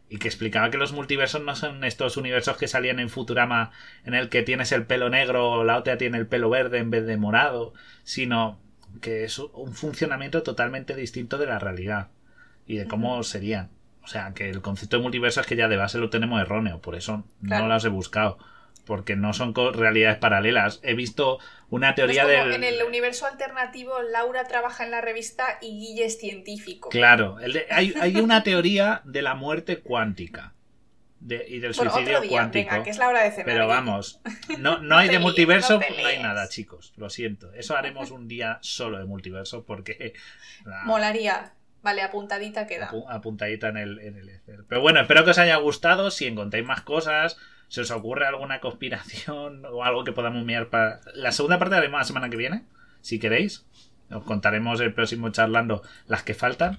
y 0.08 0.18
que 0.18 0.28
explicaba 0.28 0.70
que 0.70 0.78
los 0.78 0.92
multiversos 0.92 1.42
no 1.42 1.56
son 1.56 1.82
estos 1.84 2.16
universos 2.16 2.56
que 2.56 2.68
salían 2.68 3.00
en 3.00 3.08
Futurama 3.08 3.72
en 4.04 4.14
el 4.14 4.28
que 4.28 4.42
tienes 4.42 4.72
el 4.72 4.86
pelo 4.86 5.08
negro 5.08 5.50
o 5.50 5.64
la 5.64 5.76
otra 5.76 5.96
tiene 5.96 6.18
el 6.18 6.26
pelo 6.26 6.50
verde 6.50 6.78
en 6.78 6.90
vez 6.90 7.06
de 7.06 7.16
morado, 7.16 7.72
sino 8.02 8.60
que 9.00 9.24
es 9.24 9.38
un 9.38 9.74
funcionamiento 9.74 10.42
totalmente 10.42 10.94
distinto 10.94 11.38
de 11.38 11.46
la 11.46 11.58
realidad 11.58 12.08
y 12.66 12.76
de 12.76 12.86
cómo 12.86 13.22
serían. 13.22 13.70
O 14.02 14.06
sea, 14.08 14.32
que 14.34 14.50
el 14.50 14.60
concepto 14.60 14.96
de 14.96 15.02
multiverso 15.02 15.40
es 15.40 15.46
que 15.46 15.56
ya 15.56 15.68
de 15.68 15.76
base 15.76 15.98
lo 15.98 16.10
tenemos 16.10 16.40
erróneo, 16.40 16.80
por 16.80 16.94
eso 16.94 17.24
Claro. 17.46 17.64
no 17.66 17.74
los 17.74 17.84
he 17.84 17.88
buscado. 17.88 18.38
Porque 18.86 19.16
no 19.16 19.32
son 19.32 19.54
realidades 19.54 20.18
paralelas. 20.18 20.78
He 20.82 20.92
visto 20.94 21.38
una 21.70 21.94
teoría 21.94 22.24
como 22.24 22.34
del. 22.34 22.52
en 22.52 22.64
el 22.64 22.82
universo 22.82 23.24
alternativo, 23.24 24.02
Laura 24.02 24.44
trabaja 24.44 24.84
en 24.84 24.90
la 24.90 25.00
revista 25.00 25.58
y 25.62 25.68
Guille 25.78 26.04
es 26.04 26.18
científico. 26.20 26.90
Claro, 26.90 27.38
el 27.40 27.54
de- 27.54 27.66
hay, 27.70 27.94
hay 28.00 28.16
una 28.16 28.42
teoría 28.42 29.00
de 29.04 29.22
la 29.22 29.34
muerte 29.34 29.78
cuántica 29.80 30.52
de- 31.24 31.44
y 31.48 31.58
del 31.58 31.72
Bueno, 31.72 31.90
suicidio 31.90 32.20
día, 32.20 32.30
cuántico. 32.30 32.70
venga, 32.70 32.84
que 32.84 32.90
es 32.90 32.98
la 32.98 33.08
hora 33.08 33.22
de 33.24 33.30
cenar. 33.30 33.46
Pero 33.46 33.66
vamos, 33.66 34.20
no, 34.58 34.78
no 34.78 34.82
No 34.82 34.96
hay 34.98 35.06
de 35.08 35.14
líes, 35.14 35.22
multiverso, 35.22 35.80
no 35.80 36.06
hay 36.06 36.22
nada, 36.22 36.48
chicos. 36.48 36.92
Lo 36.96 37.10
siento. 37.10 37.52
Eso 37.54 37.76
haremos 37.76 38.10
un 38.10 38.28
día 38.28 38.58
solo 38.60 38.98
de 38.98 39.04
multiverso 39.06 39.64
porque 39.64 40.12
la- 40.64 40.84
Molaría. 40.84 41.54
Vale, 41.82 42.00
apuntadita 42.02 42.66
queda. 42.66 42.88
apu- 42.88 43.04
apuntadita 43.10 43.68
en 43.68 43.76
el, 43.76 43.98
en 44.00 44.16
el. 44.16 44.40
Pero 44.68 44.80
bueno, 44.80 45.00
espero 45.00 45.24
que 45.24 45.32
os 45.32 45.38
haya 45.38 45.56
gustado. 45.56 46.10
Si 46.10 46.26
encontráis 46.26 46.64
más 46.64 46.80
cosas, 46.80 47.36
si 47.68 47.80
os 47.80 47.90
ocurre 47.90 48.26
alguna 48.26 48.60
conspiración 48.60 49.64
o 49.70 49.84
algo 49.84 50.04
que 50.04 50.12
podamos 50.12 50.44
mirar 50.44 50.68
para. 50.68 51.00
La 51.14 51.30
segunda 51.32 51.58
parte 51.58 51.74
haremos 51.74 51.98
la 52.00 52.04
semana 52.04 52.30
que 52.30 52.36
viene, 52.36 52.64
si 53.02 53.18
queréis. 53.18 53.66
Os 54.10 54.22
contaremos 54.24 54.80
el 54.80 54.92
próximo 54.94 55.30
charlando 55.30 55.82
las 56.06 56.22
que 56.22 56.34
faltan. 56.34 56.78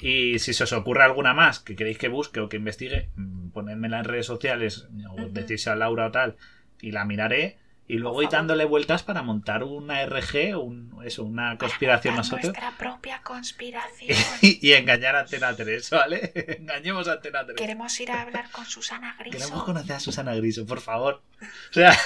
Y 0.00 0.38
si 0.38 0.54
se 0.54 0.64
os 0.64 0.72
ocurre 0.72 1.02
alguna 1.02 1.34
más 1.34 1.58
que 1.58 1.74
queréis 1.74 1.98
que 1.98 2.08
busque 2.08 2.40
o 2.40 2.48
que 2.48 2.56
investigue, 2.58 3.08
mm, 3.16 3.50
ponedmela 3.50 3.98
en 3.98 4.04
redes 4.04 4.26
sociales 4.26 4.86
o 5.10 5.14
Ujú. 5.14 5.28
decís 5.32 5.66
a 5.66 5.74
Laura 5.74 6.06
o 6.06 6.10
tal 6.12 6.36
y 6.80 6.92
la 6.92 7.04
miraré. 7.04 7.58
Y 7.90 7.96
luego 7.96 8.22
ir 8.22 8.28
dándole 8.28 8.66
vueltas 8.66 9.02
para 9.02 9.22
montar 9.22 9.64
una 9.64 10.02
RG, 10.04 10.54
un, 10.58 10.94
eso, 11.06 11.24
una 11.24 11.56
conspiración 11.56 12.16
nosotros. 12.16 12.52
Nuestra 12.52 12.76
propia 12.76 13.22
conspiración. 13.22 14.14
y, 14.42 14.58
y 14.68 14.74
engañar 14.74 15.16
a 15.16 15.20
Antena 15.20 15.56
3, 15.56 15.88
¿vale? 15.88 16.30
Engañemos 16.60 17.08
a 17.08 17.12
Antena 17.14 17.46
3. 17.46 17.56
Queremos 17.56 17.98
ir 17.98 18.10
a 18.12 18.20
hablar 18.20 18.50
con 18.50 18.66
Susana 18.66 19.16
Griso. 19.18 19.38
Queremos 19.38 19.64
conocer 19.64 19.96
a 19.96 20.00
Susana 20.00 20.34
Griso, 20.34 20.66
por 20.66 20.80
favor. 20.82 21.22
O 21.70 21.72
sea, 21.72 21.96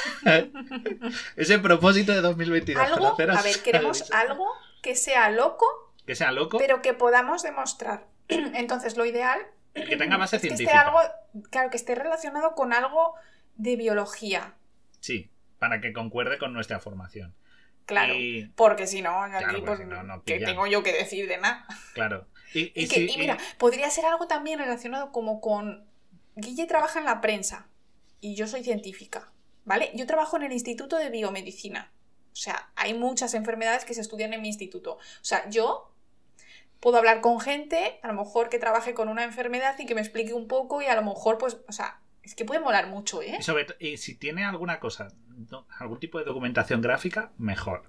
ese 1.37 1.59
propósito 1.59 2.13
de 2.13 2.21
2022. 2.21 2.81
Algo, 2.81 3.17
a 3.21 3.43
ver, 3.43 3.61
queremos 3.65 4.11
algo 4.13 4.47
que 4.83 4.95
sea 4.95 5.31
loco, 5.31 5.92
Que 6.07 6.15
sea 6.15 6.33
loco, 6.33 6.59
pero 6.59 6.83
que 6.83 6.95
podamos 6.95 7.43
demostrar. 7.43 8.07
Entonces, 8.29 8.97
lo 8.97 9.05
ideal 9.05 9.41
que 9.75 9.97
tenga 9.97 10.17
base 10.17 10.37
es 10.37 10.43
que 10.43 10.49
esté 10.49 10.57
científica. 10.59 10.81
algo, 10.89 11.01
claro, 11.51 11.71
que 11.71 11.77
esté 11.77 11.95
relacionado 11.95 12.55
con 12.55 12.73
algo 12.73 13.15
de 13.57 13.77
biología. 13.77 14.55
Sí, 15.01 15.31
para 15.59 15.81
que 15.81 15.93
concuerde 15.93 16.39
con 16.39 16.53
nuestra 16.53 16.79
formación. 16.81 17.35
Claro. 17.87 18.15
Y, 18.15 18.53
Porque 18.55 18.87
si 18.87 19.03
no, 19.03 19.23
aquí, 19.23 19.39
Claro, 19.45 19.65
pues, 19.65 19.79
pues, 19.79 19.89
no, 19.89 20.03
no 20.03 20.23
¿qué 20.25 20.39
tengo 20.41 20.67
yo 20.67 20.83
que 20.83 20.93
decir 20.93 21.27
de 21.29 21.39
nada? 21.39 21.67
claro. 21.95 22.27
Y, 22.55 22.61
y 22.75 22.85
Y, 22.85 22.89
que- 22.89 22.95
sí, 22.97 23.07
y 23.11 23.15
y- 23.15 23.19
mira, 23.19 23.39
podría 23.59 23.91
ser 23.91 24.05
algo 24.07 24.27
también 24.27 24.59
relacionado 24.59 25.11
como 25.13 25.41
con... 25.41 25.87
Guille 26.37 26.67
trabaja 26.67 26.99
en 26.99 27.05
la 27.05 27.21
prensa 27.21 27.67
y 28.21 28.35
yo 28.37 28.47
soy 28.47 28.63
científica, 28.65 29.33
¿vale? 29.65 29.91
Yo 29.95 30.07
trabajo 30.07 30.37
en 30.37 30.45
el 30.45 30.53
Instituto 30.53 30.97
de 30.97 31.11
Biomedicina. 31.11 31.93
O 32.33 32.37
sea, 32.37 32.71
hay 32.77 32.95
muchas 32.95 33.35
enfermedades 33.35 33.85
que 33.85 33.93
se 33.95 34.01
estudian 34.01 34.33
en 34.33 34.41
mi 34.41 34.49
instituto. 34.49 34.95
O 34.95 34.99
sea, 35.25 35.49
yo 35.51 35.92
puedo 36.83 36.99
hablar 36.99 37.21
con 37.23 37.41
gente, 37.41 37.99
a 38.03 38.09
lo 38.09 38.15
mejor 38.15 38.51
que 38.51 38.59
trabaje 38.59 38.93
con 38.93 39.09
una 39.09 39.25
enfermedad 39.25 39.79
y 39.79 39.87
que 39.87 39.95
me 39.95 40.01
explique 40.03 40.35
un 40.35 40.49
poco 40.49 40.83
y 40.83 40.87
a 40.87 40.97
lo 40.97 41.03
mejor, 41.03 41.39
pues, 41.39 41.57
o 41.69 41.73
sea, 41.73 42.01
es 42.23 42.35
que 42.35 42.45
puede 42.45 42.61
molar 42.61 42.89
mucho, 42.89 43.23
¿eh? 43.23 43.37
y 43.39 43.43
sobre 43.43 43.67
y 43.79 43.97
si 43.97 44.17
tiene 44.17 44.45
alguna 44.45 44.81
cosa, 44.81 45.09
no- 45.51 45.67
algún 45.79 45.99
tipo 46.01 46.19
de 46.19 46.25
documentación 46.25 46.83
gráfica, 46.83 47.31
mejor. 47.39 47.85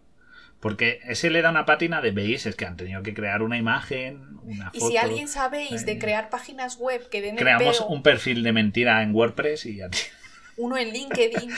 Porque 0.60 1.00
ese 1.06 1.30
le 1.30 1.42
da 1.42 1.50
una 1.50 1.66
pátina 1.66 2.00
de 2.02 2.12
veis, 2.12 2.46
es 2.46 2.56
que 2.56 2.66
han 2.66 2.78
tenido 2.78 3.04
que 3.04 3.14
crear 3.14 3.42
una 3.42 3.58
imagen, 3.58 4.38
una 4.44 4.70
Y 4.74 4.80
foto. 4.80 4.92
si 4.92 4.98
alguien 4.98 5.28
sabéis 5.28 5.86
de 5.86 5.94
eh, 5.94 6.00
crear 6.00 6.30
páginas 6.30 6.78
web 6.78 7.10
que 7.10 7.22
den 7.22 7.32
el 7.36 7.40
Creamos 7.40 7.80
pego, 7.80 7.90
un 7.90 8.02
perfil 8.04 8.44
de 8.44 8.54
mentira 8.54 9.04
en 9.04 9.14
WordPress 9.14 9.66
y 9.66 9.76
ya, 9.78 9.90
uno 10.58 10.78
en 10.78 10.94
LinkedIn, 10.94 11.52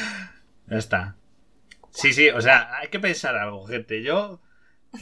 ya 0.68 0.78
está. 0.78 1.16
Sí, 1.92 2.14
sí, 2.14 2.30
o 2.30 2.42
sea, 2.42 2.76
hay 2.78 2.88
que 2.90 3.00
pensar 3.00 3.36
algo, 3.36 3.66
gente. 3.68 4.02
Yo, 4.04 4.42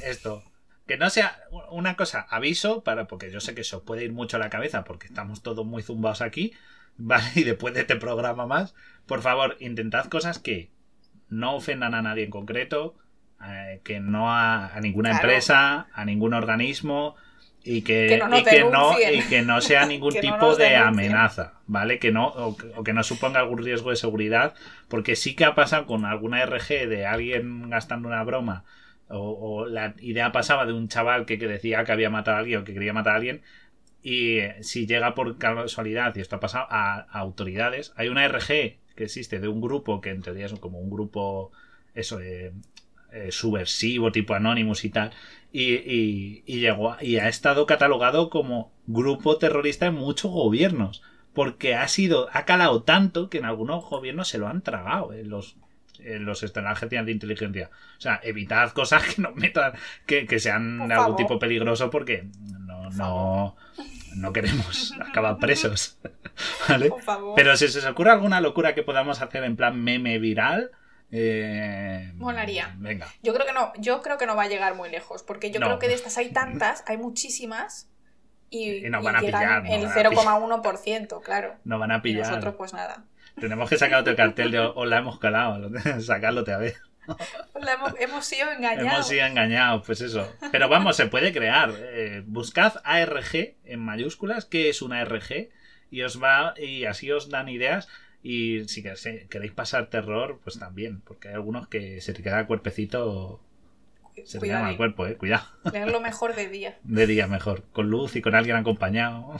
esto, 0.04 0.44
que 0.88 0.98
no 0.98 1.10
sea 1.10 1.38
una 1.72 1.96
cosa, 1.96 2.26
aviso, 2.30 2.84
para 2.84 3.08
porque 3.08 3.32
yo 3.32 3.40
sé 3.40 3.56
que 3.56 3.62
eso 3.62 3.84
puede 3.84 4.04
ir 4.06 4.12
mucho 4.14 4.38
a 4.38 4.40
la 4.40 4.50
cabeza, 4.50 4.84
porque 4.84 5.08
estamos 5.08 5.42
todos 5.44 5.66
muy 5.66 5.82
zumbados 5.84 6.22
aquí, 6.22 6.54
¿vale? 6.98 7.26
Y 7.36 7.44
después 7.44 7.74
de 7.74 7.82
este 7.82 7.96
programa 7.96 8.46
más, 8.46 8.76
por 9.06 9.22
favor, 9.22 9.58
intentad 9.60 10.06
cosas 10.06 10.40
que 10.40 10.72
no 11.30 11.56
ofendan 11.56 11.96
a 11.96 12.02
nadie 12.02 12.26
en 12.26 12.30
concreto, 12.30 12.96
eh, 13.46 13.82
que 13.84 14.00
no 14.00 14.32
a, 14.32 14.74
a 14.74 14.80
ninguna 14.82 15.10
Claro. 15.10 15.24
empresa, 15.24 15.88
a 15.94 16.06
ningún 16.06 16.34
organismo. 16.34 17.16
Y 17.66 17.84
que, 17.84 18.08
Que 18.08 18.18
no 18.18 18.38
y 18.38 18.44
que 18.44 18.64
no, 18.66 19.00
y 19.00 19.22
que 19.24 19.42
no 19.42 19.62
sea 19.62 19.86
ningún 19.86 20.14
no 20.14 20.20
tipo 20.22 20.56
de 20.58 20.76
amenaza, 20.76 21.54
¿vale? 21.66 21.98
Que 21.98 22.12
no, 22.12 22.28
o, 22.28 22.58
o 22.76 22.84
que 22.84 22.92
no 22.94 23.04
suponga 23.04 23.40
algún 23.40 23.60
riesgo 23.64 23.90
de 23.92 23.96
seguridad, 23.96 24.54
porque 24.90 25.16
sí 25.16 25.34
que 25.34 25.46
ha 25.46 25.56
pasado 25.56 25.86
con 25.86 26.04
alguna 26.06 26.42
RG 26.42 26.88
de 26.90 27.06
alguien 27.06 27.70
gastando 27.70 28.10
una 28.10 28.22
broma, 28.24 28.66
o, 29.10 29.66
la 29.68 29.96
idea 30.00 30.32
pasaba 30.32 30.66
de 30.66 30.74
un 30.74 30.88
chaval 30.88 31.26
que, 31.26 31.38
que 31.38 31.48
decía 31.48 31.84
que 31.84 31.92
había 31.92 32.10
matado 32.10 32.38
a 32.38 32.40
alguien 32.40 32.62
o 32.62 32.64
que 32.64 32.74
quería 32.74 32.94
matar 32.94 33.14
a 33.14 33.16
alguien, 33.18 33.42
y 34.02 34.40
eh, 34.40 34.58
si 34.62 34.86
llega 34.86 35.16
por 35.16 35.38
casualidad, 35.38 36.16
y 36.16 36.22
esto 36.22 36.36
ha 36.36 36.40
pasado 36.40 36.68
a, 36.70 37.00
autoridades, 37.12 37.94
hay 37.96 38.10
una 38.10 38.28
RG 38.28 38.78
que 38.96 39.06
existe 39.06 39.40
de 39.40 39.48
un 39.48 39.62
grupo 39.62 40.02
que 40.02 40.10
en 40.10 40.22
teoría 40.22 40.46
es 40.46 40.54
como 40.60 40.80
un 40.80 40.90
grupo, 40.90 41.52
eso, 41.96 42.20
eh, 42.20 42.52
eh, 43.12 43.32
subversivo, 43.32 44.12
tipo 44.12 44.34
Anonymous 44.34 44.86
y 44.86 44.90
tal, 44.90 45.12
y, 45.52 46.42
y, 46.46 46.60
llegó 46.60 46.98
y 47.00 47.18
ha 47.18 47.30
estado 47.30 47.66
catalogado 47.66 48.30
como 48.30 48.72
grupo 48.88 49.38
terrorista 49.38 49.86
en 49.86 49.96
muchos 49.96 50.32
gobiernos 50.32 51.04
porque 51.34 51.76
ha 51.76 51.88
sido 51.88 52.30
ha 52.32 52.46
calado 52.46 52.84
tanto 52.84 53.30
que 53.30 53.40
en 53.40 53.46
algunos 53.46 53.84
gobiernos 53.86 54.28
se 54.28 54.38
lo 54.38 54.48
han 54.48 54.62
tragado 54.62 55.14
en 55.14 55.30
los 55.30 55.58
los 56.20 56.44
en 56.44 56.64
las 56.64 56.78
agencias 56.78 57.06
de 57.06 57.12
inteligencia 57.12 57.70
o 57.98 58.02
sea 58.02 58.20
evitad 58.24 58.72
cosas 58.72 59.04
que 59.16 59.22
nos 59.22 59.36
metan 59.36 59.74
que, 60.06 60.26
que 60.26 60.40
sean 60.40 60.78
Por 60.80 60.88
de 60.88 60.94
algún 60.94 61.06
favor. 61.12 61.16
tipo 61.18 61.40
peligroso 61.40 61.90
porque 61.90 62.28
no 62.60 62.90
no 62.92 63.56
no 64.16 64.34
queremos 64.34 64.94
acabar 65.10 65.38
presos 65.38 65.98
¿vale? 66.70 66.90
por 66.90 67.02
favor. 67.02 67.34
pero 67.36 67.56
si 67.58 67.68
se 67.68 67.80
os 67.80 67.86
ocurre 67.86 68.12
alguna 68.12 68.42
locura 68.42 68.74
que 68.76 68.84
podamos 68.84 69.22
hacer 69.22 69.44
en 69.44 69.56
plan 69.56 69.82
meme 69.82 70.20
viral 70.20 70.72
eh, 71.16 72.12
Molaría. 72.16 72.74
venga 72.80 73.08
Yo 73.22 73.34
creo 73.36 73.46
que 73.46 73.54
no, 73.54 73.72
yo 73.78 74.02
creo 74.02 74.18
que 74.18 74.26
no 74.26 74.36
va 74.36 74.44
a 74.44 74.48
llegar 74.48 74.74
muy 74.76 74.90
lejos, 74.90 75.22
porque 75.22 75.52
yo 75.52 75.60
No. 75.60 75.68
creo 75.68 75.78
que 75.80 75.88
de 75.88 75.94
estas 75.94 76.18
hay 76.18 76.32
tantas, 76.32 76.84
hay 76.88 76.98
muchísimas 76.98 77.88
y, 78.50 78.86
Y 78.86 78.90
nos 78.90 79.04
y 79.04 79.06
van 79.06 79.16
a 79.18 79.22
llegan 79.22 79.40
pillar, 79.42 79.64
nos 79.64 79.72
el 79.74 79.82
van 79.86 80.06
a 80.08 80.10
pillar. 80.10 80.64
0,1%, 80.64 81.22
claro. 81.22 81.56
no 81.66 81.78
van 81.78 81.92
a 81.92 81.98
Y 81.98 82.02
pillar 82.02 82.28
nosotros 82.28 82.56
pues 82.58 82.74
nada. 82.74 83.04
Tenemos 83.40 83.70
que 83.70 83.78
sacar 83.78 84.02
otro 84.02 84.16
cartel 84.16 84.52
de 84.52 84.60
o 84.60 84.86
la 84.86 84.98
hemos 85.00 85.20
calado, 85.20 85.70
sacarlo 86.02 86.42
otra 86.42 86.58
vez. 86.58 86.80
Pues 87.52 87.66
la 87.66 87.74
hemos, 87.74 87.94
hemos 88.00 88.26
sido 88.26 88.50
engañados. 88.52 88.94
Hemos 88.94 89.08
sido 89.08 89.26
engañados, 89.26 89.84
pues 89.86 90.00
eso. 90.02 90.32
Pero 90.52 90.70
vamos, 90.70 90.96
se 90.96 91.08
puede 91.08 91.34
crear. 91.34 91.74
Eh, 91.78 92.24
buscad 92.26 92.76
ARG 92.86 93.56
en 93.66 93.80
mayúsculas, 93.82 94.46
que 94.46 94.70
es 94.70 94.82
una 94.82 95.02
ARG, 95.02 95.50
y 95.92 96.02
os 96.04 96.22
va, 96.24 96.54
y 96.58 96.86
así 96.86 97.12
os 97.12 97.30
dan 97.30 97.50
ideas. 97.50 97.90
Y 98.22 98.64
si 98.70 98.82
que- 98.82 98.96
si 98.96 99.26
queréis 99.28 99.52
pasar 99.52 99.88
terror, 99.88 100.40
pues 100.44 100.58
también, 100.58 101.02
porque 101.02 101.28
hay 101.28 101.34
algunos 101.34 101.68
que 101.68 102.00
se 102.00 102.14
te 102.14 102.24
queda 102.24 102.40
el 102.40 102.48
cuerpecito, 102.48 103.42
se 104.24 104.40
te 104.40 104.46
queda 104.46 104.62
mal 104.62 104.78
cuerpo, 104.78 105.06
eh, 105.06 105.18
cuidado. 105.18 105.46
leerlo 105.74 106.00
mejor 106.00 106.34
de 106.36 106.48
día. 106.48 106.78
De 106.84 107.06
día 107.06 107.28
mejor, 107.28 107.64
con 107.74 107.90
luz 107.90 108.16
y 108.16 108.22
con 108.22 108.34
alguien 108.34 108.56
acompañado. 108.56 109.36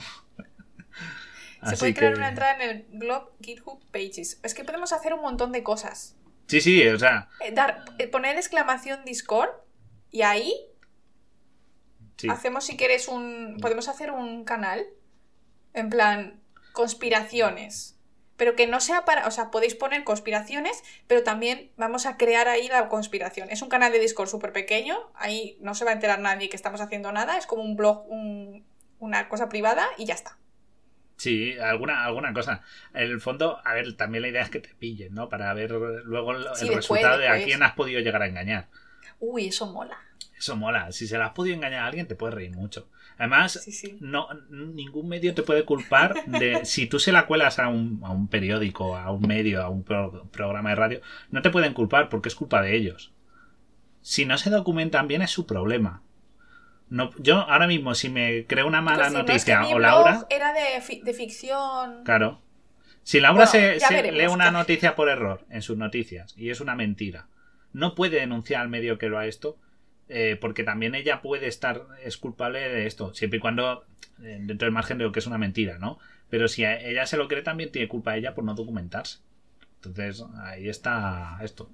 Se 1.70 1.76
puede 1.76 1.94
crear 1.94 2.12
que- 2.12 2.18
una 2.18 2.28
entrada 2.28 2.54
en 2.56 2.62
el 2.70 2.86
blog 2.90 3.30
GitHub 3.40 3.80
Pages. 3.90 4.40
Es 4.42 4.54
que 4.54 4.64
podemos 4.64 4.92
hacer 4.92 5.14
un 5.14 5.20
montón 5.22 5.52
de 5.52 5.62
cosas. 5.62 6.16
Sí, 6.46 6.60
sí, 6.60 6.86
o 6.88 6.98
sea, 6.98 7.28
Eh, 7.40 7.52
dar, 7.52 7.84
eh, 7.98 8.06
poner 8.08 8.36
exclamación 8.36 9.04
Discord 9.04 9.50
y 10.10 10.22
ahí 10.22 10.54
Sí. 12.16 12.28
hacemos 12.28 12.64
si 12.64 12.76
quieres 12.76 13.08
un. 13.08 13.58
Podemos 13.60 13.88
hacer 13.88 14.10
un 14.10 14.44
canal. 14.44 14.86
En 15.72 15.90
plan, 15.90 16.40
conspiraciones. 16.72 17.98
Pero 18.36 18.56
que 18.56 18.66
no 18.66 18.80
sea 18.80 19.04
para. 19.04 19.26
O 19.26 19.30
sea, 19.30 19.50
podéis 19.50 19.74
poner 19.74 20.02
conspiraciones, 20.04 20.82
pero 21.06 21.22
también 21.22 21.70
vamos 21.76 22.04
a 22.06 22.16
crear 22.16 22.48
ahí 22.48 22.68
la 22.68 22.88
conspiración. 22.88 23.48
Es 23.50 23.62
un 23.62 23.68
canal 23.68 23.92
de 23.92 23.98
Discord 24.00 24.28
súper 24.28 24.52
pequeño. 24.52 24.98
Ahí 25.14 25.56
no 25.60 25.74
se 25.74 25.84
va 25.84 25.92
a 25.92 25.94
enterar 25.94 26.18
nadie 26.20 26.48
que 26.48 26.56
estamos 26.56 26.80
haciendo 26.80 27.10
nada. 27.12 27.38
Es 27.38 27.46
como 27.46 27.62
un 27.62 27.76
blog, 27.76 28.04
un- 28.08 28.64
una 28.98 29.28
cosa 29.28 29.48
privada 29.48 29.86
y 29.98 30.04
ya 30.04 30.14
está. 30.14 30.36
Sí, 31.16 31.56
alguna, 31.58 32.04
alguna 32.04 32.32
cosa. 32.32 32.62
En 32.92 33.02
el 33.10 33.20
fondo, 33.20 33.60
a 33.64 33.74
ver, 33.74 33.96
también 33.96 34.22
la 34.22 34.28
idea 34.28 34.42
es 34.42 34.50
que 34.50 34.60
te 34.60 34.74
pillen, 34.74 35.14
¿no? 35.14 35.28
Para 35.28 35.52
ver 35.54 35.70
luego 35.70 36.32
el, 36.32 36.42
Sí, 36.54 36.66
el 36.66 36.74
después, 36.74 37.00
resultado 37.02 37.18
de 37.18 37.28
a 37.28 37.42
quién 37.44 37.62
has 37.62 37.72
podido 37.74 38.00
llegar 38.00 38.22
a 38.22 38.26
engañar. 38.26 38.68
Uy, 39.20 39.46
eso 39.46 39.66
mola. 39.72 39.96
Eso 40.36 40.56
mola. 40.56 40.90
Si 40.92 41.06
se 41.06 41.16
la 41.16 41.26
has 41.26 41.32
podido 41.32 41.54
engañar 41.54 41.80
a 41.84 41.86
alguien, 41.86 42.08
te 42.08 42.16
puedes 42.16 42.34
reír 42.34 42.50
mucho. 42.50 42.88
Además, 43.16 43.52
Sí, 43.62 43.70
sí. 43.70 43.96
no, 44.00 44.28
ningún 44.50 45.08
medio 45.08 45.32
te 45.34 45.44
puede 45.44 45.64
culpar 45.64 46.24
de 46.26 46.64
si 46.64 46.86
tú 46.88 46.98
se 46.98 47.12
la 47.12 47.26
cuelas 47.26 47.60
a 47.60 47.68
un, 47.68 48.00
a 48.04 48.10
un 48.10 48.26
periódico, 48.26 48.96
a 48.96 49.12
un 49.12 49.22
medio, 49.22 49.62
a 49.62 49.68
un 49.68 49.84
pro- 49.84 50.28
programa 50.32 50.70
de 50.70 50.76
radio, 50.76 51.00
no 51.30 51.40
te 51.42 51.50
pueden 51.50 51.72
culpar 51.74 52.08
porque 52.08 52.28
es 52.28 52.34
culpa 52.34 52.60
de 52.60 52.74
ellos. 52.76 53.12
Si 54.02 54.24
no 54.26 54.36
se 54.36 54.50
documentan 54.50 55.06
bien 55.08 55.22
es 55.22 55.30
su 55.30 55.46
problema. 55.46 56.02
No, 56.94 57.10
yo 57.18 57.36
ahora 57.38 57.66
mismo 57.66 57.94
si 57.94 58.08
me 58.08 58.46
creo 58.46 58.66
una 58.66 58.80
mala 58.80 58.96
Pues 58.98 59.08
si 59.08 59.12
no, 59.14 59.20
es 59.20 59.26
noticia 59.26 59.60
que 59.60 59.74
o 59.74 59.78
Laura, 59.78 60.26
Era 60.30 60.52
de, 60.52 60.80
fi- 60.80 61.00
de 61.02 61.12
ficción. 61.12 62.04
claro. 62.04 62.40
Si 63.02 63.20
Laura 63.20 63.44
Bueno, 63.44 63.50
se, 63.50 63.78
ya 63.80 63.88
se 63.88 63.94
veremos, 63.94 64.20
lee 64.20 64.26
una 64.28 64.44
ya. 64.46 64.50
noticia 64.60 64.94
por 64.96 65.08
error 65.08 65.44
en 65.50 65.60
sus 65.62 65.76
noticias 65.76 66.34
y 66.38 66.50
es 66.50 66.60
una 66.60 66.74
mentira, 66.74 67.26
no 67.72 67.94
puede 67.94 68.20
denunciar 68.20 68.62
al 68.62 68.68
medio 68.68 68.96
que 68.98 69.08
lo 69.08 69.18
ha 69.18 69.26
esto 69.26 69.58
eh, 70.08 70.36
porque 70.40 70.64
también 70.64 70.94
ella 70.94 71.20
puede 71.20 71.46
estar 71.48 71.82
es 72.02 72.16
culpable 72.16 72.60
de 72.60 72.86
esto 72.86 73.12
siempre 73.14 73.38
y 73.38 73.40
cuando 73.40 73.84
eh, 74.22 74.38
dentro 74.40 74.66
del 74.66 74.72
margen 74.72 74.98
de 74.98 75.04
lo 75.04 75.12
que 75.12 75.18
es 75.18 75.26
una 75.26 75.38
mentira 75.38 75.78
no 75.78 75.98
pero 76.30 76.46
si 76.48 76.64
ella 76.64 77.06
se 77.06 77.16
lo 77.16 77.26
cree 77.26 77.42
también 77.42 77.72
tiene 77.72 77.88
culpa 77.88 78.14
ella 78.16 78.34
por 78.34 78.44
no 78.44 78.54
documentarse 78.54 79.18
entonces 79.76 80.22
ahí 80.44 80.68
está 80.68 81.38
esto 81.42 81.70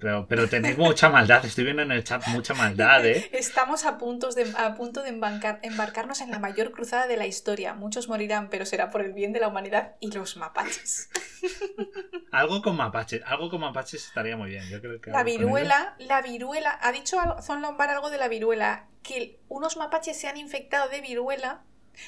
pero, 0.00 0.26
pero 0.28 0.48
tenéis 0.48 0.78
mucha 0.78 1.08
maldad 1.08 1.44
estoy 1.44 1.64
viendo 1.64 1.82
en 1.82 1.90
el 1.92 2.04
chat 2.04 2.26
mucha 2.28 2.54
maldad 2.54 3.04
eh 3.06 3.28
Estamos 3.32 3.84
a, 3.84 3.98
puntos 3.98 4.34
de, 4.34 4.52
a 4.56 4.74
punto 4.74 5.02
de 5.02 5.10
embarcar- 5.10 5.58
embarcarnos 5.62 6.20
en 6.20 6.30
la 6.30 6.38
mayor 6.38 6.70
cruzada 6.72 7.06
de 7.06 7.16
la 7.16 7.26
historia. 7.26 7.74
Muchos 7.74 8.08
morirán, 8.08 8.48
pero 8.50 8.64
será 8.66 8.90
por 8.90 9.00
el 9.02 9.12
bien 9.12 9.32
de 9.32 9.40
la 9.40 9.48
humanidad 9.48 9.96
y 10.00 10.10
los 10.12 10.36
mapaches. 10.36 11.10
algo 12.32 12.62
con 12.62 12.76
mapaches 12.76 13.22
algo 13.24 13.48
con 13.50 13.60
mapaches 13.60 14.04
estaría 14.06 14.36
muy 14.36 14.50
bien 14.50 14.68
yo 14.68 14.80
creo 14.80 15.00
que 15.00 15.10
La 15.10 15.22
viruela, 15.24 15.94
la 15.98 16.22
viruela. 16.22 16.78
Ha 16.82 16.92
dicho 16.92 17.16
Zon 17.42 17.62
Lombard 17.62 17.90
algo 17.90 18.10
de 18.10 18.18
la 18.18 18.28
viruela. 18.28 18.86
Que 19.02 19.40
unos 19.48 19.76
mapaches 19.76 20.18
se 20.20 20.28
han 20.28 20.36
infectado 20.36 20.88
de 20.90 21.00
viruela. 21.00 21.62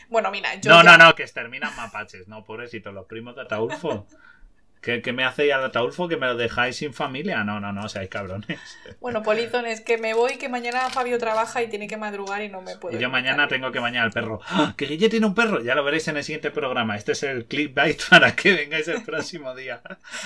Bueno, 0.09 0.31
mira, 0.31 0.55
yo. 0.57 0.71
no, 0.71 0.83
ya- 0.85 0.97
no, 0.99 1.05
no, 1.07 1.15
que 1.15 1.23
exterminan 1.23 1.75
mapaches. 1.77 2.29
No, 2.29 2.45
pobrecito, 2.45 2.93
los 2.93 3.07
primos 3.07 3.35
de 3.37 3.43
Ataulfo. 3.43 4.07
¿Qué, 4.81 5.03
qué 5.03 5.13
me 5.13 5.25
hacéis 5.25 5.53
al 5.53 5.65
Ataulfo 5.65 6.09
que 6.09 6.17
me 6.17 6.27
lo 6.27 6.37
dejáis 6.37 6.77
sin 6.77 6.95
familia? 6.95 7.45
No, 7.45 7.61
no, 7.61 7.71
no, 7.73 7.89
seáis 7.89 8.09
cabrones. 8.09 8.59
Bueno, 9.01 9.23
polizones, 9.23 9.81
que 9.83 9.99
me 9.99 10.15
voy, 10.15 10.37
que 10.39 10.49
mañana 10.49 10.89
Fabio 10.89 11.19
trabaja 11.19 11.63
y 11.63 11.69
tiene 11.69 11.87
que 11.87 11.99
madrugar 11.99 12.43
y 12.43 12.49
no 12.49 12.63
me 12.63 12.77
puedo. 12.77 12.97
Y 12.97 13.01
yo 13.01 13.11
mañana 13.11 13.47
tengo 13.49 13.73
que 13.73 13.79
bañar 13.79 14.05
al 14.05 14.11
perro. 14.11 14.41
¡Ah! 14.49 14.75
¡Que 14.77 14.87
Guille 14.87 15.11
tiene 15.11 15.27
un 15.27 15.35
perro! 15.35 15.61
Ya 15.61 15.75
lo 15.75 15.85
veréis 15.85 16.09
en 16.09 16.17
el 16.17 16.25
siguiente 16.25 16.51
programa. 16.51 16.97
Este 16.97 17.13
es 17.13 17.23
el 17.23 17.45
clickbait 17.45 18.01
para 18.11 18.35
que 18.35 18.55
vengáis 18.55 18.89
el 18.89 19.03
próximo 19.03 19.55
día. 19.55 19.83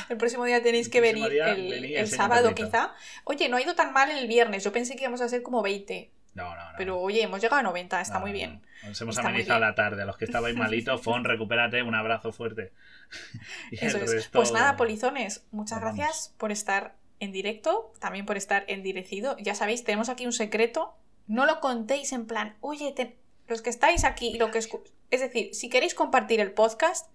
El 0.08 0.16
próximo 0.16 0.44
día 0.44 0.62
tenéis 0.62 0.88
que 0.88 1.00
venir 1.00 1.32
el, 1.32 1.84
el 1.96 2.08
sábado, 2.08 2.54
quizá. 2.54 2.94
Oye, 3.24 3.48
no 3.48 3.56
ha 3.56 3.62
ido 3.62 3.74
tan 3.74 3.92
mal 3.92 4.10
el 4.10 4.28
viernes. 4.28 4.62
Yo 4.62 4.72
pensé 4.72 4.94
que 4.94 5.02
íbamos 5.02 5.20
a 5.20 5.28
ser 5.28 5.42
como 5.42 5.62
20. 5.62 6.10
No, 6.34 6.54
no, 6.54 6.70
no. 6.72 6.76
Pero 6.76 6.98
oye, 7.00 7.22
hemos 7.22 7.40
llegado 7.40 7.60
a 7.60 7.62
90, 7.62 8.00
está 8.00 8.14
No, 8.14 8.20
muy 8.20 8.32
bien. 8.32 8.60
no. 8.82 8.88
Nos 8.88 9.00
hemos 9.00 9.16
Está 9.16 9.28
amenizado 9.28 9.60
la 9.60 9.74
tarde. 9.74 10.02
A 10.02 10.04
los 10.04 10.16
que 10.16 10.24
estabais 10.24 10.56
malitos, 10.56 11.00
Fon, 11.00 11.24
recupérate, 11.24 11.82
un 11.82 11.94
abrazo 11.94 12.32
fuerte. 12.32 12.72
Y 13.70 13.84
Eso 13.84 13.98
el 13.98 14.04
es. 14.04 14.12
resto- 14.14 14.38
Pues 14.38 14.52
nada, 14.52 14.76
polizones, 14.76 15.46
muchas 15.52 15.80
vamos. 15.80 15.96
gracias 15.96 16.34
por 16.38 16.50
estar 16.52 16.96
en 17.20 17.30
directo, 17.32 17.92
también 18.00 18.26
por 18.26 18.36
estar 18.36 18.64
en 18.68 18.82
direcido. 18.82 19.36
Ya 19.38 19.54
sabéis, 19.54 19.84
tenemos 19.84 20.08
aquí 20.08 20.26
un 20.26 20.32
secreto. 20.32 20.96
No 21.26 21.46
lo 21.46 21.60
contéis 21.60 22.12
en 22.12 22.26
plan, 22.26 22.56
oye, 22.60 22.92
te- 22.92 23.16
los 23.46 23.62
que 23.62 23.70
estáis 23.70 24.04
aquí 24.04 24.28
y 24.34 24.38
lo 24.38 24.50
que 24.50 24.58
escu- 24.58 24.82
Es 25.10 25.20
decir, 25.20 25.54
si 25.54 25.68
queréis 25.68 25.94
compartir 25.94 26.40
el 26.40 26.52
podcast 26.52 27.08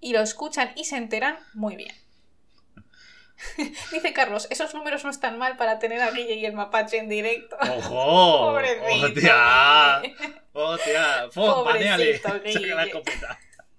y 0.00 0.12
lo 0.12 0.20
escuchan 0.20 0.70
y 0.76 0.84
se 0.84 0.96
enteran, 0.96 1.36
muy 1.54 1.76
bien. 1.76 1.94
Dice 3.92 4.12
Carlos, 4.12 4.46
esos 4.50 4.74
números 4.74 5.04
no 5.04 5.10
están 5.10 5.38
mal 5.38 5.56
para 5.56 5.78
tener 5.78 6.00
a 6.02 6.10
Guille 6.10 6.34
y 6.34 6.44
el 6.46 6.52
mapache 6.52 6.98
en 6.98 7.08
directo. 7.08 7.56
¡Ojo! 7.60 8.50
Pobrecito. 8.52 9.06
¡Hostia! 9.06 10.00
Guille. 10.02 10.16
¡Hostia! 10.52 11.28
Pobrecito, 11.34 12.28
Saca 12.28 12.38
la 12.38 12.38
Guille. 12.50 12.82
escopeta. 12.86 13.38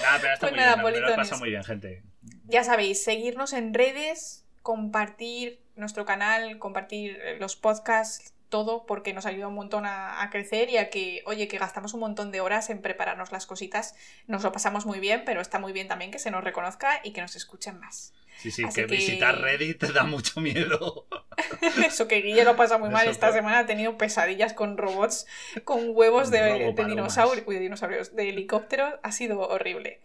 Nada, 0.00 0.18
pero 0.20 0.34
está 0.34 0.40
Pues 0.40 0.52
muy 0.52 0.60
nada, 0.60 0.74
bien. 0.74 0.82
Politones. 0.82 1.16
pasado 1.16 1.38
muy 1.40 1.50
bien, 1.50 1.64
gente. 1.64 2.02
Ya 2.44 2.64
sabéis, 2.64 3.02
seguirnos 3.02 3.52
en 3.52 3.74
redes, 3.74 4.44
compartir 4.62 5.60
nuestro 5.76 6.04
canal, 6.04 6.58
compartir 6.58 7.18
eh, 7.22 7.36
los 7.38 7.56
podcasts, 7.56 8.34
todo, 8.48 8.86
porque 8.86 9.12
nos 9.12 9.26
ayuda 9.26 9.48
un 9.48 9.54
montón 9.54 9.86
a, 9.86 10.22
a 10.22 10.30
crecer 10.30 10.70
y 10.70 10.76
a 10.78 10.90
que, 10.90 11.22
oye, 11.26 11.48
que 11.48 11.58
gastamos 11.58 11.94
un 11.94 12.00
montón 12.00 12.30
de 12.32 12.40
horas 12.40 12.70
en 12.70 12.80
prepararnos 12.82 13.32
las 13.32 13.46
cositas. 13.46 13.94
Nos 14.26 14.42
lo 14.42 14.52
pasamos 14.52 14.86
muy 14.86 15.00
bien, 15.00 15.22
pero 15.24 15.40
está 15.40 15.58
muy 15.58 15.72
bien 15.72 15.88
también 15.88 16.10
que 16.10 16.18
se 16.18 16.30
nos 16.30 16.42
reconozca 16.44 17.00
y 17.04 17.12
que 17.12 17.20
nos 17.20 17.36
escuchen 17.36 17.78
más. 17.78 18.14
Sí, 18.38 18.52
sí, 18.52 18.62
que, 18.66 18.86
que- 18.86 18.86
visitar 18.86 19.40
Reddit 19.40 19.78
te 19.80 19.92
da 19.92 20.04
mucho 20.04 20.40
miedo. 20.40 21.06
Eso 21.84 22.06
que 22.06 22.20
Guille 22.22 22.44
lo 22.44 22.54
pasa 22.54 22.78
muy 22.78 22.88
mal. 22.88 23.02
Eso 23.02 23.10
Esta 23.10 23.26
por- 23.28 23.34
semana 23.36 23.58
ha 23.60 23.66
tenido 23.66 23.98
pesadillas 23.98 24.52
con 24.52 24.76
robots, 24.78 25.26
con 25.64 25.90
huevos 25.90 26.30
de, 26.30 26.72
de 26.72 26.84
dinosaurios, 26.84 27.44
uy, 27.48 27.56
de 27.56 27.60
dinosaurios, 27.62 28.14
de 28.14 28.28
helicópteros. 28.28 28.94
Ha 29.02 29.10
sido 29.10 29.40
horrible. 29.40 30.00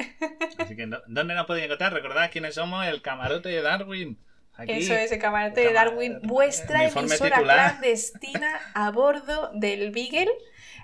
Así 0.57 0.75
que, 0.75 0.87
¿dó- 0.87 1.03
¿dónde 1.05 1.35
nos 1.35 1.45
podéis 1.45 1.65
encontrar? 1.65 1.93
Recordad 1.93 2.31
quiénes 2.31 2.55
somos, 2.55 2.85
el 2.87 3.01
camarote 3.03 3.49
de 3.49 3.61
Darwin. 3.61 4.17
Aquí. 4.55 4.73
Eso 4.73 4.93
es 4.93 5.11
el 5.11 5.19
camarote 5.19 5.61
de 5.61 5.73
Darwin, 5.73 6.19
vuestra 6.23 6.87
emisora 6.87 7.37
titular. 7.37 7.71
clandestina 7.71 8.59
a 8.73 8.91
bordo 8.91 9.51
del 9.53 9.91
Beagle. 9.91 10.31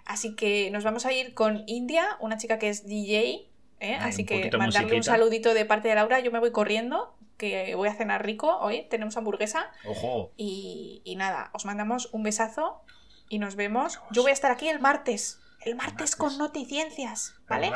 Así 0.06 0.36
que 0.36 0.72
nos 0.72 0.84
vamos 0.84 1.06
a 1.06 1.14
ir 1.14 1.34
con 1.36 1.64
India, 1.68 2.18
una 2.20 2.38
chica 2.38 2.58
que 2.58 2.70
es 2.70 2.88
DJ. 2.88 3.48
¿eh? 3.80 3.96
Ay, 3.96 3.98
Así 4.00 4.26
que 4.26 4.50
mandarle 4.58 4.96
un 4.96 5.04
saludito 5.04 5.54
de 5.54 5.66
parte 5.66 5.88
de 5.88 5.96
Laura. 5.96 6.20
Yo 6.20 6.32
me 6.32 6.40
voy 6.40 6.52
corriendo, 6.52 7.16
que 7.38 7.76
voy 7.76 7.90
a 7.90 7.94
cenar 7.94 8.26
rico 8.26 8.58
hoy. 8.58 8.88
Tenemos 8.90 9.16
hamburguesa. 9.18 9.72
Ojo. 9.86 10.32
Y, 10.36 11.02
y 11.06 11.16
nada, 11.16 11.52
os 11.54 11.66
mandamos 11.66 12.10
un 12.12 12.24
besazo 12.24 12.82
y 13.30 13.38
nos 13.38 13.56
vemos. 13.56 14.02
Yo 14.10 14.24
voy 14.24 14.32
a 14.32 14.34
estar 14.34 14.52
aquí 14.52 14.68
el 14.68 14.80
martes. 14.80 15.40
El 15.62 15.76
martes 15.76 15.94
martes. 15.94 16.16
con 16.16 16.38
noticiencias, 16.38 17.36
¿vale? 17.48 17.72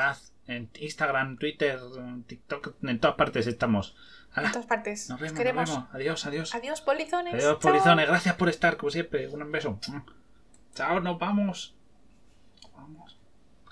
En 0.48 0.70
Instagram, 0.80 1.38
Twitter, 1.38 1.80
TikTok, 2.28 2.76
en 2.84 3.00
todas 3.00 3.16
partes 3.16 3.48
estamos. 3.48 3.96
En 4.36 4.52
todas 4.52 4.66
partes. 4.66 5.10
nos 5.10 5.16
Os 5.18 5.22
vemos, 5.22 5.38
queremos. 5.38 5.70
vemos. 5.70 5.86
Adiós, 5.94 6.26
adiós. 6.26 6.56
Adiós, 6.56 6.82
polizones. 6.82 7.34
Adiós, 7.34 7.60
Chao. 7.60 7.60
polizones. 7.60 8.08
Gracias 8.08 8.36
por 8.36 8.50
estar, 8.50 8.78
como 8.78 8.90
siempre. 8.90 9.28
Un 9.28 9.52
beso. 9.52 9.80
Chao, 10.74 11.00
nos 11.00 11.20
vamos. 11.20 11.76